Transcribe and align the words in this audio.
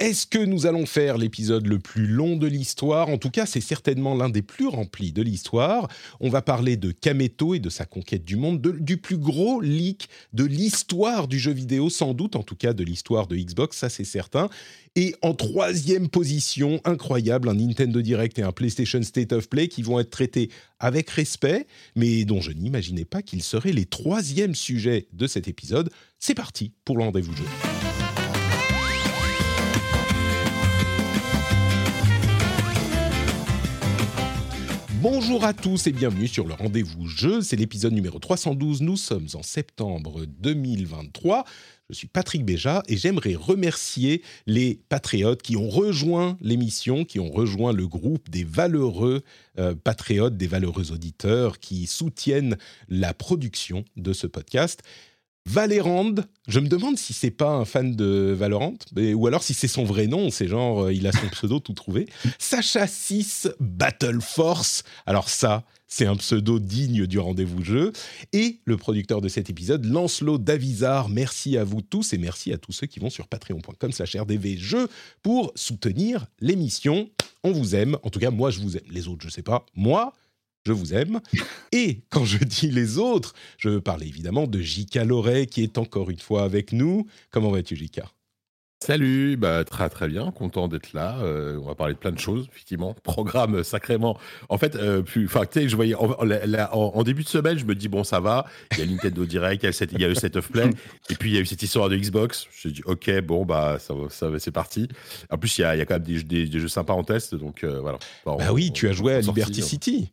Est-ce 0.00 0.26
que 0.26 0.38
nous 0.38 0.64
allons 0.64 0.86
faire 0.86 1.18
l'épisode 1.18 1.66
le 1.66 1.78
plus 1.78 2.06
long 2.06 2.36
de 2.36 2.46
l'histoire? 2.46 3.10
En 3.10 3.18
tout 3.18 3.28
cas, 3.28 3.44
c'est 3.44 3.60
certainement 3.60 4.14
l'un 4.14 4.30
des 4.30 4.40
plus 4.40 4.66
remplis 4.66 5.12
de 5.12 5.20
l'histoire. 5.20 5.88
On 6.20 6.30
va 6.30 6.40
parler 6.40 6.78
de 6.78 6.90
Kameto 6.90 7.54
et 7.54 7.58
de 7.58 7.68
sa 7.68 7.84
conquête 7.84 8.24
du 8.24 8.36
monde, 8.36 8.62
de- 8.62 8.70
du 8.70 8.96
plus 8.96 9.18
gros 9.18 9.60
leak 9.60 10.08
de 10.32 10.44
l'histoire 10.44 11.28
du 11.28 11.38
jeu 11.38 11.52
vidéo, 11.52 11.90
sans 11.90 12.14
doute, 12.14 12.34
en 12.34 12.42
tout 12.42 12.56
cas 12.56 12.72
de 12.72 12.82
l'histoire 12.82 13.26
de 13.26 13.36
Xbox, 13.36 13.76
ça 13.76 13.90
c'est 13.90 14.04
certain. 14.04 14.48
Et 14.96 15.14
en 15.20 15.34
troisième 15.34 16.08
position, 16.08 16.80
incroyable, 16.86 17.50
un 17.50 17.54
Nintendo 17.54 18.00
Direct 18.00 18.38
et 18.38 18.42
un 18.42 18.52
PlayStation 18.52 19.02
State 19.02 19.34
of 19.34 19.50
Play 19.50 19.68
qui 19.68 19.82
vont 19.82 20.00
être 20.00 20.08
traités 20.08 20.48
avec 20.78 21.10
respect, 21.10 21.66
mais 21.94 22.24
dont 22.24 22.40
je 22.40 22.52
n'imaginais 22.52 23.04
pas 23.04 23.20
qu'ils 23.20 23.42
seraient 23.42 23.74
les 23.74 23.84
troisièmes 23.84 24.54
sujets 24.54 25.08
de 25.12 25.26
cet 25.26 25.46
épisode. 25.46 25.90
C'est 26.18 26.34
parti 26.34 26.72
pour 26.86 26.96
le 26.96 27.04
rendez-vous 27.04 27.36
jeu. 27.36 27.44
Bonjour 35.02 35.44
à 35.44 35.54
tous 35.54 35.86
et 35.86 35.92
bienvenue 35.92 36.28
sur 36.28 36.46
le 36.46 36.52
rendez-vous 36.52 37.06
jeu. 37.06 37.40
C'est 37.40 37.56
l'épisode 37.56 37.94
numéro 37.94 38.18
312. 38.18 38.82
Nous 38.82 38.98
sommes 38.98 39.28
en 39.32 39.42
septembre 39.42 40.26
2023. 40.26 41.46
Je 41.88 41.94
suis 41.94 42.06
Patrick 42.06 42.44
Béja 42.44 42.82
et 42.86 42.98
j'aimerais 42.98 43.34
remercier 43.34 44.20
les 44.46 44.78
patriotes 44.90 45.40
qui 45.40 45.56
ont 45.56 45.70
rejoint 45.70 46.36
l'émission, 46.42 47.06
qui 47.06 47.18
ont 47.18 47.30
rejoint 47.30 47.72
le 47.72 47.88
groupe 47.88 48.28
des 48.28 48.44
valeureux 48.44 49.22
euh, 49.58 49.74
patriotes, 49.74 50.36
des 50.36 50.46
valeureux 50.46 50.92
auditeurs 50.92 51.60
qui 51.60 51.86
soutiennent 51.86 52.58
la 52.90 53.14
production 53.14 53.86
de 53.96 54.12
ce 54.12 54.26
podcast. 54.26 54.82
Valérand, 55.46 56.14
je 56.48 56.60
me 56.60 56.68
demande 56.68 56.98
si 56.98 57.12
c'est 57.12 57.30
pas 57.30 57.50
un 57.50 57.64
fan 57.64 57.96
de 57.96 58.34
Valorant, 58.38 58.74
mais- 58.94 59.14
ou 59.14 59.26
alors 59.26 59.42
si 59.42 59.54
c'est 59.54 59.68
son 59.68 59.84
vrai 59.84 60.06
nom, 60.06 60.30
c'est 60.30 60.46
genre 60.46 60.84
euh, 60.84 60.92
il 60.92 61.06
a 61.06 61.12
son 61.12 61.26
pseudo 61.28 61.60
tout 61.60 61.72
trouvé. 61.72 62.06
Sacha 62.38 62.86
6 62.86 63.48
Battle 63.58 64.20
Force, 64.20 64.84
alors 65.06 65.28
ça, 65.28 65.64
c'est 65.88 66.06
un 66.06 66.14
pseudo 66.16 66.58
digne 66.60 67.06
du 67.06 67.18
rendez-vous 67.18 67.64
jeu. 67.64 67.92
Et 68.32 68.60
le 68.64 68.76
producteur 68.76 69.20
de 69.20 69.28
cet 69.28 69.50
épisode, 69.50 69.84
Lancelot 69.86 70.38
Davizard, 70.38 71.08
merci 71.08 71.56
à 71.56 71.64
vous 71.64 71.80
tous 71.82 72.12
et 72.12 72.18
merci 72.18 72.52
à 72.52 72.58
tous 72.58 72.72
ceux 72.72 72.86
qui 72.86 73.00
vont 73.00 73.10
sur 73.10 73.26
patreon.com 73.26 73.90
slash 73.92 74.14
rdvjeux 74.16 74.88
pour 75.22 75.52
soutenir 75.56 76.26
l'émission. 76.40 77.08
On 77.42 77.52
vous 77.52 77.74
aime, 77.74 77.96
en 78.02 78.10
tout 78.10 78.20
cas 78.20 78.30
moi 78.30 78.50
je 78.50 78.60
vous 78.60 78.76
aime, 78.76 78.84
les 78.90 79.08
autres 79.08 79.24
je 79.24 79.30
sais 79.30 79.42
pas, 79.42 79.64
moi 79.74 80.12
je 80.66 80.72
vous 80.72 80.94
aime. 80.94 81.20
Et 81.72 82.00
quand 82.10 82.24
je 82.24 82.38
dis 82.44 82.70
les 82.70 82.98
autres, 82.98 83.34
je 83.58 83.68
veux 83.68 83.80
parler 83.80 84.06
évidemment 84.06 84.46
de 84.46 84.60
Jika 84.60 85.04
Loret 85.04 85.46
qui 85.46 85.62
est 85.62 85.78
encore 85.78 86.10
une 86.10 86.18
fois 86.18 86.42
avec 86.44 86.72
nous. 86.72 87.06
Comment 87.30 87.50
vas-tu 87.50 87.76
Jika 87.76 88.04
Salut, 88.82 89.36
bah, 89.36 89.62
très 89.62 89.90
très 89.90 90.08
bien, 90.08 90.30
content 90.30 90.66
d'être 90.66 90.94
là. 90.94 91.18
Euh, 91.20 91.58
on 91.62 91.66
va 91.66 91.74
parler 91.74 91.92
de 91.92 91.98
plein 91.98 92.12
de 92.12 92.18
choses, 92.18 92.46
effectivement. 92.50 92.94
Programme 93.02 93.56
euh, 93.56 93.62
sacrément. 93.62 94.18
En 94.48 94.56
fait, 94.56 94.74
euh, 94.74 95.02
plus, 95.02 95.26
enfin, 95.26 95.42
tu 95.44 95.60
sais, 95.60 95.68
je 95.68 95.76
voyais 95.76 95.94
en, 95.94 96.10
en- 96.10 96.72
en 96.72 97.02
début 97.02 97.22
de 97.22 97.28
semaine, 97.28 97.58
je 97.58 97.66
me 97.66 97.74
dis 97.74 97.88
bon, 97.88 98.04
ça 98.04 98.20
va. 98.20 98.46
Il 98.72 98.78
y 98.78 98.82
a 98.82 98.86
Nintendo 98.86 99.26
Direct, 99.26 99.62
il 99.64 99.66
y 100.00 100.04
a, 100.04 100.08
le 100.08 100.14
set- 100.14 100.34
of 100.36 100.50
play, 100.50 100.70
et 101.10 101.14
puis 101.14 101.28
il 101.30 101.34
y 101.34 101.36
a 101.36 101.40
eu 101.42 101.46
cette 101.46 101.62
histoire 101.62 101.90
de 101.90 101.96
Xbox. 101.96 102.46
Je 102.58 102.68
me 102.68 102.72
dis 102.72 102.80
ok, 102.86 103.20
bon 103.20 103.44
bah 103.44 103.76
ça, 103.78 103.92
c'est 104.38 104.50
parti. 104.50 104.88
En 105.28 105.36
plus, 105.36 105.58
il 105.58 105.60
y 105.60 105.64
a, 105.64 105.76
il 105.76 105.78
y 105.78 105.82
a 105.82 105.84
quand 105.84 105.96
même 105.96 106.02
des, 106.04 106.22
des- 106.22 106.46
des 106.46 106.58
jeux 106.60 106.68
sympas 106.68 106.94
en 106.94 107.04
test, 107.04 107.34
donc 107.34 107.64
euh, 107.64 107.80
voilà. 107.82 107.98
Bah 108.24 108.36
on- 108.38 108.54
oui, 108.54 108.72
tu 108.72 108.88
as 108.88 108.92
joué 108.92 109.12
à 109.12 109.22
sorti, 109.22 109.40
Liberty 109.40 109.62
City. 109.62 110.12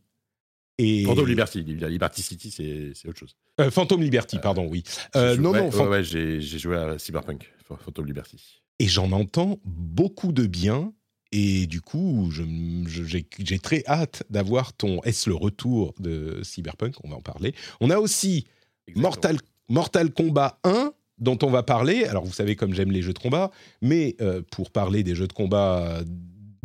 Et... 0.79 1.03
Phantom 1.05 1.27
Liberty, 1.27 1.63
Liberty 1.63 2.21
City, 2.21 2.51
c'est 2.51 3.07
autre 3.09 3.17
chose. 3.19 3.35
Euh, 3.59 3.71
Phantom 3.71 4.01
Liberty, 4.01 4.38
pardon, 4.39 4.67
oui. 4.69 4.83
Euh, 5.15 5.35
non, 5.38 5.51
non, 5.53 5.65
ouais, 5.65 5.71
Phan- 5.71 5.83
ouais, 5.85 5.89
ouais, 5.89 6.03
j'ai 6.03 6.39
joué 6.41 6.75
à 6.77 6.99
Cyberpunk, 6.99 7.51
Phantom 7.83 8.05
Liberty. 8.05 8.61
et 8.79 8.88
j'en 8.88 9.11
entends 9.11 9.59
beaucoup 9.65 10.31
de 10.31 10.45
bien. 10.45 10.93
Et 11.33 11.67
du 11.67 11.81
coup, 11.81 12.31
j'ai 12.31 13.27
j'ai 13.39 13.59
très 13.59 13.83
hâte 13.85 14.23
d'avoir 14.29 14.71
ton 14.71 15.01
Est-ce 15.03 15.29
le 15.29 15.35
retour 15.35 15.93
de 15.99 16.39
Cyberpunk? 16.43 16.95
On 17.03 17.09
va 17.09 17.17
en 17.17 17.21
parler. 17.21 17.53
On 17.81 17.89
a 17.89 17.97
aussi 17.97 18.45
Exactement. 18.88 19.01
Mortal, 19.09 19.38
Mortal 19.67 20.13
Kombat 20.13 20.59
1, 20.63 20.94
dont 21.17 21.38
on 21.44 21.49
va 21.49 21.63
parler. 21.63 22.05
Alors, 22.05 22.23
vous 22.23 22.31
savez 22.31 22.55
comme 22.55 22.73
j'aime 22.73 22.91
les 22.91 23.01
jeux 23.01 23.11
de 23.11 23.19
combat, 23.19 23.51
mais 23.81 24.15
euh, 24.21 24.41
pour 24.51 24.71
parler 24.71 25.03
des 25.03 25.15
jeux 25.15 25.27
de 25.27 25.33
combat 25.33 25.99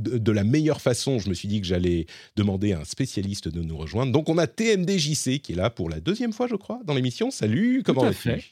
de, 0.03 0.19
de 0.19 0.33
la 0.33 0.45
meilleure 0.45 0.81
façon, 0.81 1.19
je 1.19 1.29
me 1.29 1.35
suis 1.35 1.49
dit 1.49 1.61
que 1.61 1.67
j'allais 1.67 2.07
demander 2.37 2.73
à 2.73 2.81
un 2.81 2.85
spécialiste 2.85 3.49
de 3.49 3.63
nous 3.63 3.77
rejoindre. 3.77 4.13
Donc, 4.13 4.29
on 4.29 4.39
a 4.39 4.47
TMDJC 4.47 5.41
qui 5.41 5.53
est 5.53 5.57
là 5.57 5.71
pour 5.71 5.89
la 5.89 6.01
deuxième 6.01 6.33
fois, 6.33 6.47
je 6.47 6.57
crois, 6.57 6.81
dans 6.85 6.95
l'émission. 6.95 7.31
Salut, 7.31 7.83
comment 7.85 8.03
vas-tu? 8.03 8.17
fait. 8.17 8.45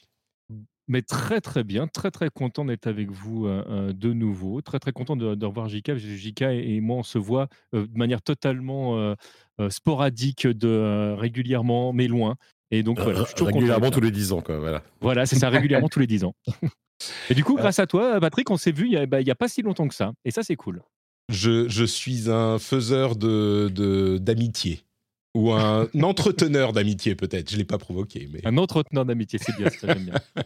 Mais 0.87 1.01
très 1.01 1.39
très 1.39 1.63
bien, 1.63 1.87
très 1.87 2.11
très 2.11 2.29
content 2.29 2.65
d'être 2.65 2.87
avec 2.87 3.11
vous 3.11 3.45
euh, 3.45 3.63
euh, 3.69 3.93
de 3.93 4.11
nouveau, 4.11 4.61
très 4.61 4.77
très 4.77 4.91
content 4.91 5.15
de, 5.15 5.35
de 5.35 5.45
revoir 5.45 5.69
que 5.69 5.95
Jika 5.95 6.53
et, 6.53 6.75
et 6.75 6.81
moi 6.81 6.97
on 6.97 7.03
se 7.03 7.17
voit 7.17 7.47
euh, 7.73 7.87
de 7.87 7.97
manière 7.97 8.21
totalement 8.21 8.97
euh, 8.97 9.15
euh, 9.61 9.69
sporadique, 9.69 10.47
de, 10.47 10.67
euh, 10.67 11.15
régulièrement, 11.15 11.93
mais 11.93 12.07
loin. 12.07 12.35
Et 12.71 12.83
donc 12.83 12.99
voilà, 12.99 13.25
je 13.37 13.43
Régulièrement 13.43 13.91
tous 13.91 14.01
les 14.01 14.11
10 14.11 14.31
ans, 14.31 14.41
quoi. 14.41 14.59
Voilà. 14.59 14.83
Voilà, 15.01 15.25
c'est 15.25 15.35
ça, 15.35 15.49
régulièrement 15.49 15.89
tous 15.89 15.99
les 15.99 16.07
10 16.07 16.23
ans. 16.23 16.35
Et 17.29 17.33
du 17.33 17.43
coup, 17.43 17.55
grâce 17.55 17.79
à 17.79 17.87
toi, 17.87 18.19
Patrick, 18.19 18.49
on 18.49 18.57
s'est 18.57 18.71
vu 18.71 18.85
il 18.85 18.91
n'y 18.91 18.97
a, 18.97 19.05
bah, 19.05 19.21
il 19.21 19.27
y 19.27 19.31
a 19.31 19.35
pas 19.35 19.47
si 19.47 19.61
longtemps 19.61 19.87
que 19.87 19.95
ça. 19.95 20.13
Et 20.23 20.31
ça, 20.31 20.43
c'est 20.43 20.55
cool. 20.55 20.81
Je, 21.29 21.67
je 21.69 21.83
suis 21.83 22.29
un 22.29 22.59
faiseur 22.59 23.15
de 23.15 23.69
de- 23.73 24.17
d'amitié. 24.17 24.81
Ou 25.33 25.53
un 25.53 25.87
entreteneur 26.03 26.73
d'amitié, 26.73 27.15
peut-être. 27.15 27.49
Je 27.49 27.55
ne 27.55 27.59
l'ai 27.59 27.65
pas 27.65 27.77
provoqué. 27.77 28.27
Mais... 28.33 28.41
Un 28.45 28.57
entreteneur 28.57 29.05
d'amitié, 29.05 29.39
c'est 29.41 29.55
bien, 29.55 29.69
ça 29.69 29.87
j'aime 29.87 30.05
bien. 30.05 30.15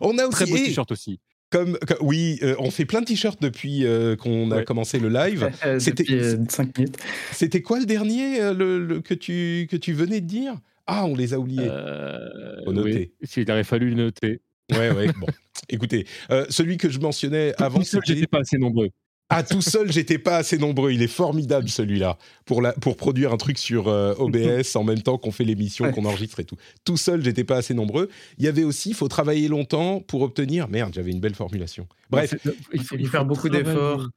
On 0.00 0.18
a 0.18 0.24
aussi. 0.26 0.30
Très 0.44 0.46
beau 0.46 0.56
t-shirt 0.56 0.90
aussi. 0.90 1.20
comme, 1.50 1.78
comme- 1.86 1.98
oui, 2.00 2.40
euh, 2.42 2.56
on 2.58 2.72
fait 2.72 2.84
plein 2.86 3.00
de 3.02 3.06
t-shirts 3.06 3.40
depuis 3.40 3.84
euh, 3.86 4.16
qu'on 4.16 4.50
a 4.50 4.56
Ouais. 4.56 4.64
commencé 4.64 4.98
le 4.98 5.08
live. 5.10 5.48
Euh, 5.64 5.78
C'était- 5.78 6.36
5 6.48 6.76
minutes. 6.76 6.96
C'était 7.32 7.62
quoi 7.62 7.78
le 7.78 7.86
dernier 7.86 8.40
euh, 8.40 8.52
le, 8.52 8.84
le- 8.84 9.00
que, 9.00 9.14
tu, 9.14 9.68
que 9.70 9.76
tu 9.76 9.92
venais 9.92 10.20
de 10.20 10.26
dire? 10.26 10.54
Ah, 10.88 11.06
on 11.06 11.14
les 11.14 11.32
a 11.32 11.38
oubliés. 11.38 11.62
Euh, 11.68 12.64
Faut 12.64 12.72
noter. 12.72 13.12
oui, 13.20 13.26
s'il 13.28 13.48
aurait 13.50 13.62
fallu 13.64 13.90
le 13.90 13.94
noter. 13.96 14.40
Ouais, 14.72 14.90
ouais, 14.90 15.06
bon. 15.20 15.26
Écoutez, 15.68 16.04
euh, 16.32 16.46
celui 16.50 16.76
que 16.78 16.88
je 16.88 16.98
mentionnais 16.98 17.54
avant, 17.58 17.82
c'était- 17.84 18.00
j'étais 18.14 18.26
pas 18.26 18.40
assez 18.40 18.58
nombreux. 18.58 18.88
Ah, 19.28 19.42
tout 19.42 19.60
seul, 19.60 19.90
j'étais 19.90 20.18
pas 20.18 20.36
assez 20.36 20.56
nombreux. 20.56 20.92
Il 20.92 21.02
est 21.02 21.08
formidable 21.08 21.68
celui-là 21.68 22.16
pour, 22.44 22.62
la, 22.62 22.72
pour 22.74 22.96
produire 22.96 23.32
un 23.32 23.36
truc 23.36 23.58
sur 23.58 23.88
euh, 23.88 24.14
OBS 24.18 24.76
en 24.76 24.84
même 24.84 25.02
temps 25.02 25.18
qu'on 25.18 25.32
fait 25.32 25.42
l'émission, 25.44 25.84
Ouais. 25.86 25.92
qu'on 25.92 26.04
enregistre 26.04 26.38
et 26.38 26.44
tout. 26.44 26.56
Tout 26.84 26.96
seul, 26.96 27.24
j'étais 27.24 27.42
pas 27.42 27.56
assez 27.56 27.74
nombreux. 27.74 28.08
Il 28.38 28.44
y 28.44 28.48
avait 28.48 28.62
aussi, 28.62 28.90
il 28.90 28.94
faut 28.94 29.08
travailler 29.08 29.48
longtemps 29.48 29.98
pour 30.00 30.22
obtenir. 30.22 30.68
Merde, 30.68 30.92
j'avais 30.94 31.10
une 31.10 31.18
belle 31.20 31.34
formulation. 31.34 31.88
Bref, 32.08 32.30
C'est- 32.42 32.50
Il 32.72 32.82
faut, 32.84 32.94
il 32.98 33.04
faut 33.06 33.10
faire 33.10 33.24
beaucoup 33.24 33.48
d'efforts. 33.48 34.08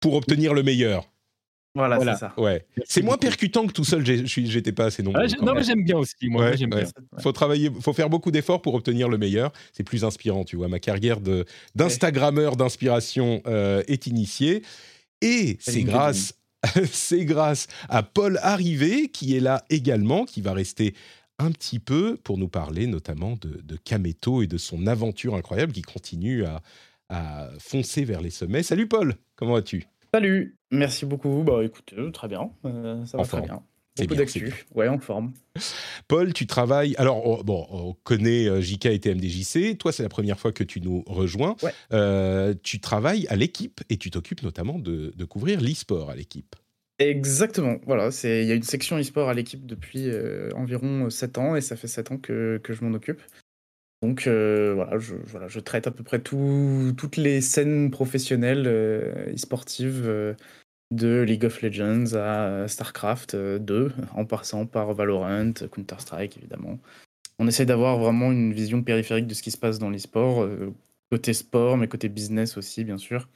pour 0.00 0.14
obtenir 0.14 0.54
le 0.54 0.62
meilleur. 0.62 1.10
Voilà, 1.74 1.96
Voilà. 1.96 2.14
c'est 2.14 2.20
ça. 2.20 2.34
Ouais. 2.36 2.64
C'est 2.84 3.02
moins 3.02 3.16
percutant 3.18 3.66
que 3.66 3.72
tout 3.72 3.84
seul. 3.84 4.04
J'étais 4.06 4.72
pas 4.72 4.86
assez 4.86 5.02
nombreux. 5.02 5.22
Ah, 5.28 5.44
non, 5.44 5.54
mais 5.54 5.64
j'aime 5.64 5.82
bien 5.82 5.96
aussi. 5.98 6.14
Moi, 6.28 6.42
Ouais, 6.42 6.48
moi, 6.48 6.56
j'aime 6.56 6.72
ouais. 6.72 6.82
bien. 6.84 7.18
faut 7.20 7.32
travailler, 7.32 7.70
faut 7.80 7.92
faire 7.92 8.08
beaucoup 8.08 8.30
d'efforts 8.30 8.62
pour 8.62 8.74
obtenir 8.74 9.08
le 9.08 9.18
meilleur. 9.18 9.52
C'est 9.72 9.82
plus 9.82 10.04
inspirant, 10.04 10.44
tu 10.44 10.56
vois. 10.56 10.68
Ma 10.68 10.78
carrière 10.78 11.20
de 11.20 11.44
d'instagrammeur 11.74 12.56
d'inspiration 12.56 13.42
euh, 13.46 13.82
est 13.88 14.06
initiée 14.06 14.62
et 15.20 15.56
c'est 15.60 15.82
grâce, 15.82 16.34
c'est 16.92 17.24
grâce 17.24 17.66
à 17.88 18.02
Paul 18.04 18.38
Arrivé 18.42 19.08
qui 19.08 19.36
est 19.36 19.40
là 19.40 19.64
également, 19.70 20.26
qui 20.26 20.40
va 20.42 20.52
rester 20.52 20.94
un 21.40 21.50
petit 21.50 21.80
peu 21.80 22.16
pour 22.22 22.38
nous 22.38 22.48
parler 22.48 22.86
notamment 22.86 23.36
de, 23.40 23.60
de 23.64 23.76
Kameto 23.76 24.42
et 24.42 24.46
de 24.46 24.58
son 24.58 24.86
aventure 24.86 25.34
incroyable 25.34 25.72
qui 25.72 25.82
continue 25.82 26.44
à, 26.44 26.62
à 27.08 27.48
foncer 27.58 28.04
vers 28.04 28.20
les 28.20 28.30
sommets. 28.30 28.62
Salut 28.62 28.86
Paul, 28.86 29.16
comment 29.34 29.54
vas-tu? 29.54 29.88
Salut, 30.14 30.56
merci 30.70 31.06
beaucoup. 31.06 31.42
Bah 31.42 31.64
écoute, 31.64 31.92
euh, 31.98 32.12
très 32.12 32.28
bien. 32.28 32.48
euh, 32.64 33.04
ça 33.04 33.18
va 33.18 33.24
très 33.24 33.40
bien. 33.40 33.64
Beaucoup 33.98 34.14
bien, 34.14 34.24
c'est 34.28 34.38
d'actu. 34.38 34.64
Ouais, 34.72 34.86
en 34.86 35.00
forme. 35.00 35.32
Paul, 36.06 36.32
tu 36.32 36.46
travailles. 36.46 36.94
Alors, 36.98 37.26
on- 37.26 37.42
bon, 37.42 37.66
on 37.70 37.94
connaît 38.04 38.46
euh, 38.46 38.60
JK 38.60 38.86
et 38.86 39.00
TMDJC. 39.00 39.76
Toi, 39.76 39.90
c'est 39.90 40.04
la 40.04 40.08
première 40.08 40.38
fois 40.38 40.52
que 40.52 40.62
tu 40.62 40.80
nous 40.80 41.02
rejoins. 41.08 41.56
Ouais. 41.64 41.72
Euh, 41.92 42.54
tu 42.62 42.78
travailles 42.78 43.26
à 43.26 43.34
l'équipe 43.34 43.80
et 43.90 43.96
tu 43.96 44.12
t'occupes 44.12 44.44
notamment 44.44 44.78
de, 44.78 45.12
de 45.16 45.24
couvrir 45.24 45.60
l'e-sport 45.60 46.10
à 46.10 46.14
l'équipe. 46.14 46.54
Exactement. 47.00 47.78
Voilà, 47.84 48.10
il 48.22 48.44
y 48.44 48.52
a 48.52 48.54
une 48.54 48.62
section 48.62 48.96
e-sport 49.00 49.28
à 49.28 49.34
l'équipe 49.34 49.66
depuis 49.66 50.08
environ 50.54 51.10
7 51.10 51.38
ans 51.38 51.56
et 51.56 51.60
ça 51.60 51.74
fait 51.74 51.88
7 51.88 52.12
ans 52.12 52.18
que, 52.18 52.60
que 52.62 52.72
je 52.72 52.84
m'en 52.84 52.94
occupe. 52.94 53.20
Donc 54.02 54.26
euh, 54.26 54.72
voilà, 54.74 54.98
je, 54.98 55.14
voilà, 55.26 55.48
je 55.48 55.60
traite 55.60 55.86
à 55.86 55.90
peu 55.90 56.04
près 56.04 56.20
tout- 56.20 56.92
toutes 56.96 57.16
les 57.16 57.40
scènes 57.40 57.90
professionnelles 57.90 58.64
euh, 58.66 59.32
e-sportives 59.32 60.02
euh, 60.06 60.34
de 60.90 61.22
League 61.22 61.44
of 61.44 61.62
Legends 61.62 62.14
à 62.14 62.68
StarCraft 62.68 63.34
euh, 63.34 63.58
2, 63.58 63.92
en 64.14 64.26
passant 64.26 64.66
par 64.66 64.92
Valorant, 64.92 65.52
Counter-Strike 65.52 66.36
évidemment. 66.36 66.78
On 67.38 67.48
essaie 67.48 67.66
d'avoir 67.66 67.98
vraiment 67.98 68.30
une 68.30 68.52
vision 68.52 68.82
périphérique 68.82 69.26
de 69.26 69.34
ce 69.34 69.42
qui 69.42 69.50
se 69.50 69.58
passe 69.58 69.78
dans 69.78 69.90
l'e-sport, 69.90 70.42
euh, 70.42 70.72
côté 71.10 71.32
sport, 71.32 71.76
mais 71.76 71.88
côté 71.88 72.08
business 72.08 72.56
aussi, 72.56 72.84
bien 72.84 72.98
sûr. 72.98 73.28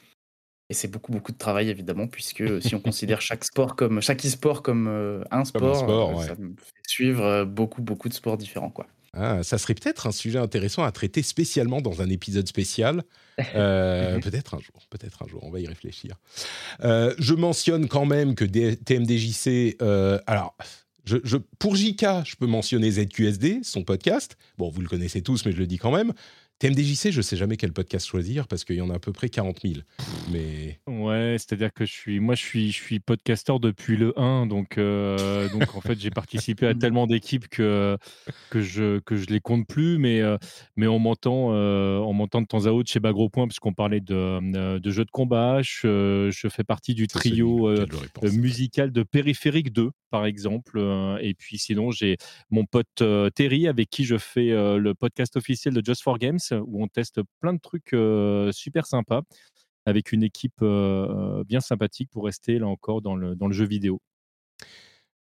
Et 0.70 0.74
c'est 0.74 0.88
beaucoup, 0.88 1.12
beaucoup 1.12 1.32
de 1.32 1.38
travail, 1.38 1.70
évidemment, 1.70 2.06
puisque 2.06 2.60
si 2.62 2.74
on 2.74 2.80
considère 2.80 3.22
chaque 3.22 3.44
sport 3.44 3.74
comme 3.74 4.02
chaque 4.02 4.24
e-sport 4.24 4.62
comme 4.62 4.86
euh, 4.86 5.24
un 5.30 5.44
sport, 5.44 5.76
sport, 5.76 6.10
euh, 6.10 6.14
ouais. 6.14 6.26
ça 6.26 6.34
me 6.36 6.50
fait 6.56 6.82
suivre 6.86 7.24
euh, 7.24 7.44
beaucoup, 7.46 7.80
beaucoup 7.80 8.08
de 8.10 8.14
sports 8.14 8.36
différents, 8.36 8.70
quoi. 8.70 8.86
Ah, 9.14 9.42
ça 9.42 9.58
serait 9.58 9.74
peut-être 9.74 10.06
un 10.06 10.12
sujet 10.12 10.38
intéressant 10.38 10.84
à 10.84 10.92
traiter 10.92 11.22
spécialement 11.22 11.80
dans 11.80 12.02
un 12.02 12.08
épisode 12.10 12.46
spécial. 12.46 13.02
Euh, 13.54 14.18
peut-être 14.22 14.54
un 14.54 14.60
jour, 14.60 14.86
peut-être 14.90 15.22
un 15.22 15.26
jour, 15.28 15.42
on 15.44 15.50
va 15.50 15.60
y 15.60 15.66
réfléchir. 15.66 16.16
Euh, 16.84 17.14
je 17.18 17.34
mentionne 17.34 17.88
quand 17.88 18.04
même 18.06 18.34
que 18.34 18.44
D- 18.44 18.76
TMDJC, 18.76 19.76
euh, 19.82 20.18
alors, 20.26 20.54
je, 21.04 21.16
je- 21.24 21.38
pour 21.58 21.74
JK, 21.74 22.04
je 22.24 22.36
peux 22.36 22.46
mentionner 22.46 22.90
ZQSD, 22.90 23.60
son 23.62 23.82
podcast. 23.82 24.36
Bon, 24.58 24.68
vous 24.70 24.82
le 24.82 24.88
connaissez 24.88 25.22
tous, 25.22 25.46
mais 25.46 25.52
je 25.52 25.56
le 25.58 25.66
dis 25.66 25.78
quand 25.78 25.90
même. 25.92 26.12
TMDJC, 26.58 27.12
je 27.12 27.20
sais 27.22 27.36
jamais 27.36 27.56
quel 27.56 27.72
podcast 27.72 28.04
choisir 28.06 28.48
parce 28.48 28.64
qu'il 28.64 28.74
y 28.74 28.80
en 28.80 28.90
a 28.90 28.96
à 28.96 28.98
peu 28.98 29.12
près 29.12 29.28
40 29.28 29.60
000. 29.62 29.74
Mais 30.32 30.80
Ouais, 30.88 31.36
c'est-à-dire 31.38 31.72
que 31.72 31.86
je 31.86 31.92
suis, 31.92 32.18
moi, 32.18 32.34
je 32.34 32.42
suis, 32.42 32.72
je 32.72 32.76
suis 32.82 32.98
podcasteur 32.98 33.60
depuis 33.60 33.96
le 33.96 34.18
1, 34.18 34.46
donc, 34.46 34.76
euh, 34.76 35.48
donc 35.50 35.76
en 35.76 35.80
fait, 35.80 36.00
j'ai 36.00 36.10
participé 36.10 36.66
à 36.66 36.74
tellement 36.74 37.06
d'équipes 37.06 37.46
que 37.46 37.96
que 38.50 38.60
je 38.60 38.98
que 39.00 39.14
je 39.16 39.26
les 39.26 39.38
compte 39.38 39.68
plus, 39.68 39.98
mais 39.98 40.20
euh, 40.20 40.36
mais 40.76 40.88
on 40.88 40.98
m'entend, 40.98 41.50
euh, 41.52 41.98
on 41.98 42.12
m'entend 42.12 42.42
de 42.42 42.46
temps 42.48 42.66
à 42.66 42.70
autre 42.70 42.90
chez 42.90 42.98
Bagro 42.98 43.28
Point 43.28 43.46
puisqu'on 43.46 43.72
parlait 43.72 44.00
de 44.00 44.14
euh, 44.16 44.80
de 44.80 44.90
jeux 44.90 45.04
de 45.04 45.10
combat. 45.12 45.60
Je, 45.62 46.28
je 46.32 46.48
fais 46.48 46.64
partie 46.64 46.94
du 46.94 47.06
trio 47.06 47.68
euh, 47.68 47.86
euh, 48.24 48.32
musical 48.32 48.90
de 48.90 49.04
Périphérique 49.04 49.72
2, 49.72 49.90
par 50.10 50.26
exemple. 50.26 50.72
euh, 50.78 51.18
et 51.20 51.34
puis 51.34 51.56
sinon, 51.58 51.92
j'ai 51.92 52.16
mon 52.50 52.64
pote 52.64 52.86
euh, 53.00 53.30
Terry 53.30 53.68
avec 53.68 53.90
qui 53.90 54.04
je 54.04 54.18
fais 54.18 54.50
euh, 54.50 54.76
le 54.78 54.94
podcast 54.94 55.36
officiel 55.36 55.72
de 55.72 55.84
Just 55.84 56.02
for 56.02 56.18
Games 56.18 56.38
où 56.52 56.82
on 56.82 56.88
teste 56.88 57.20
plein 57.40 57.54
de 57.54 57.60
trucs 57.60 57.94
super 58.54 58.86
sympas 58.86 59.22
avec 59.86 60.12
une 60.12 60.22
équipe 60.22 60.62
bien 61.46 61.60
sympathique 61.60 62.10
pour 62.10 62.24
rester 62.24 62.58
là 62.58 62.66
encore 62.66 63.00
dans 63.00 63.16
le, 63.16 63.34
dans 63.34 63.46
le 63.46 63.54
jeu 63.54 63.66
vidéo. 63.66 64.00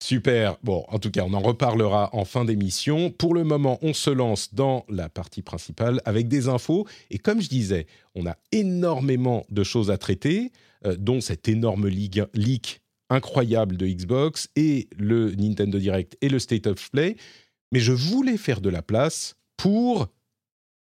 Super. 0.01 0.57
Bon, 0.63 0.85
en 0.87 0.97
tout 0.97 1.11
cas, 1.11 1.25
on 1.25 1.33
en 1.33 1.41
reparlera 1.41 2.09
en 2.15 2.23
fin 2.23 2.45
d'émission. 2.45 3.11
Pour 3.11 3.33
le 3.33 3.43
moment, 3.43 3.77
on 3.81 3.93
se 3.93 4.09
lance 4.09 4.53
dans 4.53 4.85
la 4.87 5.09
partie 5.09 5.41
principale 5.41 6.01
avec 6.05 6.29
des 6.29 6.47
infos. 6.47 6.87
Et 7.09 7.17
comme 7.17 7.41
je 7.41 7.49
disais, 7.49 7.85
on 8.15 8.25
a 8.25 8.37
énormément 8.53 9.45
de 9.49 9.61
choses 9.63 9.91
à 9.91 9.97
traiter, 9.97 10.51
euh, 10.85 10.95
dont 10.95 11.19
cette 11.19 11.49
énorme 11.49 11.87
ligue- 11.87 12.27
leak 12.33 12.81
incroyable 13.09 13.75
de 13.75 13.87
Xbox 13.87 14.49
et 14.55 14.87
le 14.97 15.35
Nintendo 15.35 15.77
Direct 15.77 16.17
et 16.21 16.29
le 16.29 16.39
State 16.39 16.67
of 16.67 16.89
Play. 16.91 17.17
Mais 17.73 17.81
je 17.81 17.91
voulais 17.91 18.37
faire 18.37 18.61
de 18.61 18.69
la 18.69 18.81
place 18.81 19.35
pour 19.57 20.07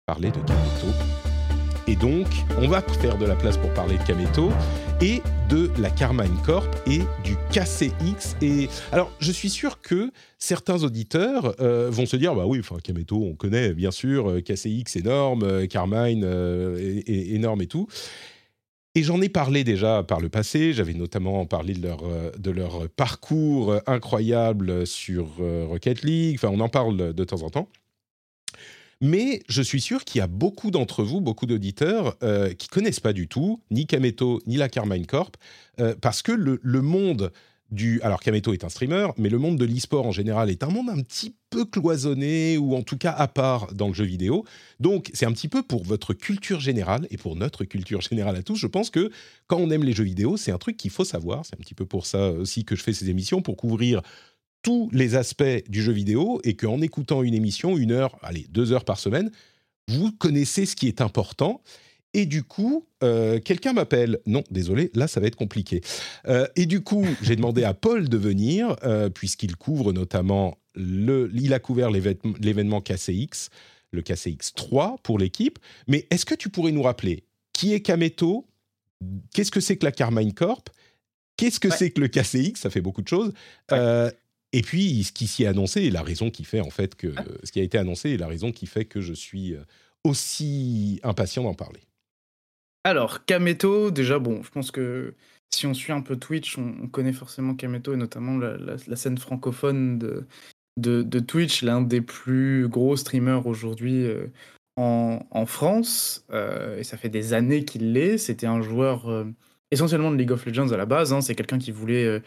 parler 0.05 0.31
de 0.31 0.39
Kameto. 0.39 0.87
Et 1.87 1.95
donc, 1.95 2.27
on 2.57 2.67
va 2.67 2.81
faire 2.81 3.17
de 3.17 3.25
la 3.25 3.35
place 3.35 3.57
pour 3.57 3.73
parler 3.73 3.97
de 3.97 4.03
Kameto 4.03 4.51
et 5.01 5.21
de 5.49 5.71
la 5.79 5.89
Carmine 5.89 6.37
Corp 6.45 6.69
et 6.85 6.99
du 7.23 7.37
KCX. 7.51 8.35
Et 8.41 8.67
alors, 8.91 9.09
je 9.19 9.31
suis 9.31 9.49
sûr 9.49 9.79
que 9.79 10.11
certains 10.39 10.83
auditeurs 10.83 11.55
euh, 11.61 11.89
vont 11.89 12.05
se 12.05 12.17
dire, 12.17 12.35
bah 12.35 12.45
oui, 12.45 12.59
enfin, 12.59 12.75
Kameto, 12.83 13.15
on 13.15 13.35
connaît, 13.35 13.73
bien 13.73 13.91
sûr, 13.91 14.29
euh, 14.29 14.41
KCX 14.41 14.97
énorme, 14.97 15.43
euh, 15.43 15.67
Carmine 15.67 16.25
énorme 17.07 17.61
et 17.61 17.67
tout. 17.67 17.87
Et 18.95 19.03
j'en 19.03 19.21
ai 19.21 19.29
parlé 19.29 19.63
déjà 19.63 20.03
par 20.03 20.19
le 20.19 20.27
passé. 20.27 20.73
J'avais 20.73 20.93
notamment 20.93 21.45
parlé 21.45 21.75
de 21.75 21.87
leur, 21.87 22.03
de 22.37 22.51
leur 22.51 22.89
parcours 22.89 23.75
incroyable 23.87 24.85
sur 24.85 25.37
Rocket 25.39 26.03
League. 26.03 26.35
Enfin, 26.35 26.53
on 26.53 26.59
en 26.59 26.69
parle 26.69 27.13
de 27.13 27.23
temps 27.23 27.41
en 27.41 27.49
temps. 27.49 27.69
Mais 29.05 29.43
je 29.49 29.61
suis 29.61 29.81
sûr 29.81 30.05
qu'il 30.05 30.19
y 30.19 30.21
a 30.21 30.27
beaucoup 30.27 30.71
d'entre 30.71 31.03
vous, 31.03 31.19
beaucoup 31.19 31.45
d'auditeurs, 31.45 32.15
euh, 32.23 32.53
qui 32.53 32.69
connaissent 32.69 33.01
pas 33.01 33.11
du 33.11 33.27
tout 33.27 33.61
ni 33.69 33.85
Kameto 33.85 34.41
ni 34.47 34.55
la 34.55 34.69
Carmine 34.69 35.05
Corp, 35.05 35.35
euh, 35.81 35.93
parce 35.99 36.21
que 36.21 36.31
le, 36.31 36.61
le 36.63 36.81
monde 36.81 37.33
du... 37.69 37.99
Alors 38.01 38.21
Kameto 38.21 38.53
est 38.53 38.63
un 38.63 38.69
streamer, 38.69 39.07
mais 39.17 39.27
le 39.27 39.39
monde 39.39 39.57
de 39.57 39.65
l'e-sport 39.65 40.05
en 40.05 40.13
général 40.13 40.49
est 40.49 40.63
un 40.63 40.69
monde 40.69 40.89
un 40.89 41.01
petit 41.01 41.35
peu 41.49 41.65
cloisonné, 41.65 42.57
ou 42.57 42.75
en 42.77 42.81
tout 42.81 42.97
cas 42.97 43.11
à 43.11 43.27
part 43.27 43.73
dans 43.73 43.89
le 43.89 43.93
jeu 43.93 44.05
vidéo. 44.05 44.45
Donc 44.79 45.11
c'est 45.13 45.25
un 45.25 45.33
petit 45.33 45.49
peu 45.49 45.63
pour 45.63 45.83
votre 45.83 46.13
culture 46.13 46.61
générale, 46.61 47.05
et 47.11 47.17
pour 47.17 47.35
notre 47.35 47.65
culture 47.65 47.99
générale 47.99 48.37
à 48.37 48.41
tous, 48.41 48.55
je 48.55 48.67
pense 48.67 48.89
que 48.89 49.11
quand 49.47 49.57
on 49.57 49.69
aime 49.69 49.83
les 49.83 49.91
jeux 49.91 50.05
vidéo, 50.05 50.37
c'est 50.37 50.51
un 50.51 50.57
truc 50.57 50.77
qu'il 50.77 50.91
faut 50.91 51.03
savoir. 51.03 51.45
C'est 51.45 51.55
un 51.55 51.59
petit 51.59 51.75
peu 51.75 51.85
pour 51.85 52.05
ça 52.05 52.31
aussi 52.31 52.63
que 52.63 52.77
je 52.77 52.83
fais 52.83 52.93
ces 52.93 53.09
émissions, 53.09 53.41
pour 53.41 53.57
couvrir 53.57 54.01
tous 54.63 54.89
les 54.93 55.15
aspects 55.15 55.43
du 55.69 55.83
jeu 55.83 55.91
vidéo 55.91 56.41
et 56.43 56.55
qu'en 56.55 56.81
écoutant 56.81 57.21
une 57.21 57.33
émission, 57.35 57.77
une 57.77 57.91
heure, 57.91 58.17
allez, 58.23 58.47
deux 58.49 58.71
heures 58.71 58.85
par 58.85 58.97
semaine, 58.97 59.29
vous 59.87 60.11
connaissez 60.11 60.65
ce 60.65 60.75
qui 60.75 60.87
est 60.87 61.01
important. 61.01 61.61
Et 62.15 62.25
du 62.25 62.43
coup, 62.43 62.85
euh, 63.03 63.39
quelqu'un 63.39 63.73
m'appelle. 63.73 64.19
Non, 64.25 64.43
désolé, 64.51 64.91
là, 64.93 65.07
ça 65.07 65.19
va 65.19 65.27
être 65.27 65.35
compliqué. 65.35 65.81
Euh, 66.27 66.47
et 66.55 66.65
du 66.65 66.81
coup, 66.81 67.05
j'ai 67.21 67.35
demandé 67.35 67.63
à 67.63 67.73
Paul 67.73 68.07
de 68.07 68.17
venir, 68.17 68.75
euh, 68.83 69.09
puisqu'il 69.09 69.55
couvre 69.55 69.91
notamment 69.93 70.57
le. 70.75 71.29
Il 71.33 71.53
a 71.53 71.59
couvert 71.59 71.89
l'événement 71.91 72.81
KCX, 72.81 73.49
le 73.91 74.01
KCX 74.01 74.53
3 74.55 74.97
pour 75.03 75.17
l'équipe. 75.19 75.57
Mais 75.87 76.05
est-ce 76.11 76.25
que 76.25 76.35
tu 76.35 76.49
pourrais 76.49 76.71
nous 76.71 76.83
rappeler 76.83 77.23
qui 77.51 77.73
est 77.73 77.81
Kameto? 77.81 78.45
Qu'est-ce 79.33 79.51
que 79.51 79.59
c'est 79.59 79.77
que 79.77 79.85
la 79.85 79.91
Carmine 79.91 80.33
Corp? 80.33 80.69
Qu'est-ce 81.35 81.59
que 81.59 81.67
Ouais. 81.69 81.75
c'est 81.77 81.89
que 81.89 81.99
le 81.99 82.07
KCX 82.09 82.53
Ça 82.61 82.69
fait 82.69 82.79
beaucoup 82.81 83.01
de 83.01 83.07
choses. 83.07 83.33
Ouais. 83.71 84.11
Et 84.53 84.61
puis, 84.61 85.03
ce 85.03 85.11
qui 85.11 85.27
s'y 85.27 85.43
est 85.43 85.47
annoncé 85.47 85.81
et 85.81 85.89
la 85.89 86.03
raison 86.03 86.29
qui 86.29 86.43
fait 86.45 86.61
en 86.61 86.69
fait 86.69 86.95
que 86.95 87.13
ce 87.43 87.51
qui 87.51 87.59
a 87.59 87.63
été 87.63 87.77
annoncé 87.77 88.11
et 88.11 88.17
la 88.17 88.27
raison 88.27 88.51
qui 88.51 88.67
fait 88.67 88.85
que 88.85 89.01
je 89.01 89.13
suis 89.13 89.55
euh, 89.55 89.63
aussi 90.03 90.99
impatient 91.03 91.43
d'en 91.43 91.55
parler. 91.55 91.81
Alors, 92.83 93.25
Kameto, 93.25 93.91
déjà, 93.91 94.19
bon, 94.19 94.43
je 94.43 94.49
pense 94.49 94.69
que 94.69 95.15
si 95.53 95.65
on 95.65 95.73
suit 95.73 95.91
un 95.93 96.01
peu 96.01 96.17
Twitch, 96.17 96.57
on, 96.57 96.75
on 96.83 96.87
connaît 96.87 97.13
forcément 97.13 97.55
Kameto 97.55 97.93
et 97.93 97.97
notamment 97.97 98.37
la, 98.37 98.57
la- 98.57 98.75
la 98.85 98.95
scène 98.95 99.17
francophone 99.17 99.97
de, 99.99 100.25
de, 100.77 101.01
de 101.01 101.19
Twitch, 101.19 101.63
l'un 101.63 101.81
des 101.81 102.01
plus 102.01 102.67
gros 102.67 102.95
streamers 102.97 103.47
aujourd'hui 103.47 104.03
euh, 104.05 104.27
en, 104.75 105.19
en 105.31 105.45
France. 105.45 106.25
euh, 106.31 106.77
et 106.77 106.83
ça 106.83 106.97
fait 106.97 107.09
des 107.09 107.33
années 107.33 107.65
qu'il 107.65 107.93
l'est. 107.93 108.17
C'était 108.17 108.47
un 108.47 108.61
joueur 108.61 109.09
euh, 109.09 109.25
essentiellement 109.71 110.11
de 110.11 110.17
League 110.17 110.31
of 110.31 110.45
Legends 110.45 110.71
à 110.71 110.77
la 110.77 110.85
base. 110.85 111.13
hein. 111.13 111.21
C'est 111.21 111.35
quelqu'un 111.35 111.59
qui 111.59 111.71
voulait. 111.71 112.21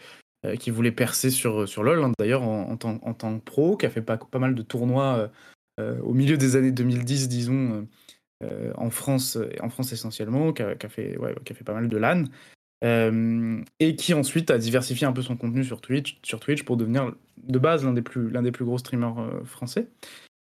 Euh, 0.47 0.53
euh, 0.53 0.55
qui 0.55 0.71
voulait 0.71 0.91
percer 0.91 1.29
sur, 1.29 1.67
sur 1.67 1.83
LoL, 1.83 2.03
hein, 2.03 2.11
d'ailleurs, 2.17 2.43
en, 2.43 2.71
en 2.71 2.77
tant, 2.77 3.39
que 3.39 3.43
pro, 3.43 3.77
qui 3.77 3.85
a 3.85 3.89
fait 3.89 4.01
pas, 4.01 4.17
pas 4.17 4.39
mal 4.39 4.55
de 4.55 4.61
tournois 4.61 5.17
euh, 5.17 5.27
euh, 5.79 6.01
au 6.01 6.13
milieu 6.13 6.37
des 6.37 6.55
années 6.55 6.71
2010, 6.71 7.29
disons, 7.29 7.53
euh, 7.53 7.81
euh, 8.43 8.73
en 8.75 8.89
France, 8.89 9.37
euh, 9.37 9.49
en 9.61 9.69
France 9.69 9.91
essentiellement, 9.93 10.53
qui 10.53 10.63
a, 10.63 10.75
fait, 10.89 11.17
qui 11.45 11.53
a 11.53 11.55
fait 11.55 11.63
pas 11.63 11.73
mal 11.73 11.87
de 11.87 11.97
LAN, 11.97 12.25
euh, 12.83 13.61
et 13.79 13.95
qui 13.95 14.13
ensuite 14.13 14.51
a 14.51 14.57
diversifié 14.57 15.07
un 15.07 15.13
peu 15.13 15.21
son 15.21 15.35
contenu 15.35 15.63
sur 15.63 15.81
Twitch, 15.81 16.19
sur 16.23 16.39
Twitch 16.39 16.63
pour 16.63 16.77
devenir 16.77 17.13
de 17.43 17.59
base 17.59 17.83
l'un 17.83 17.93
des 17.93 18.01
plus, 18.03 18.31
des 18.31 18.51
plus 18.51 18.65
gros 18.65 18.77
streamers 18.77 19.19
euh, 19.19 19.43
français. 19.45 19.87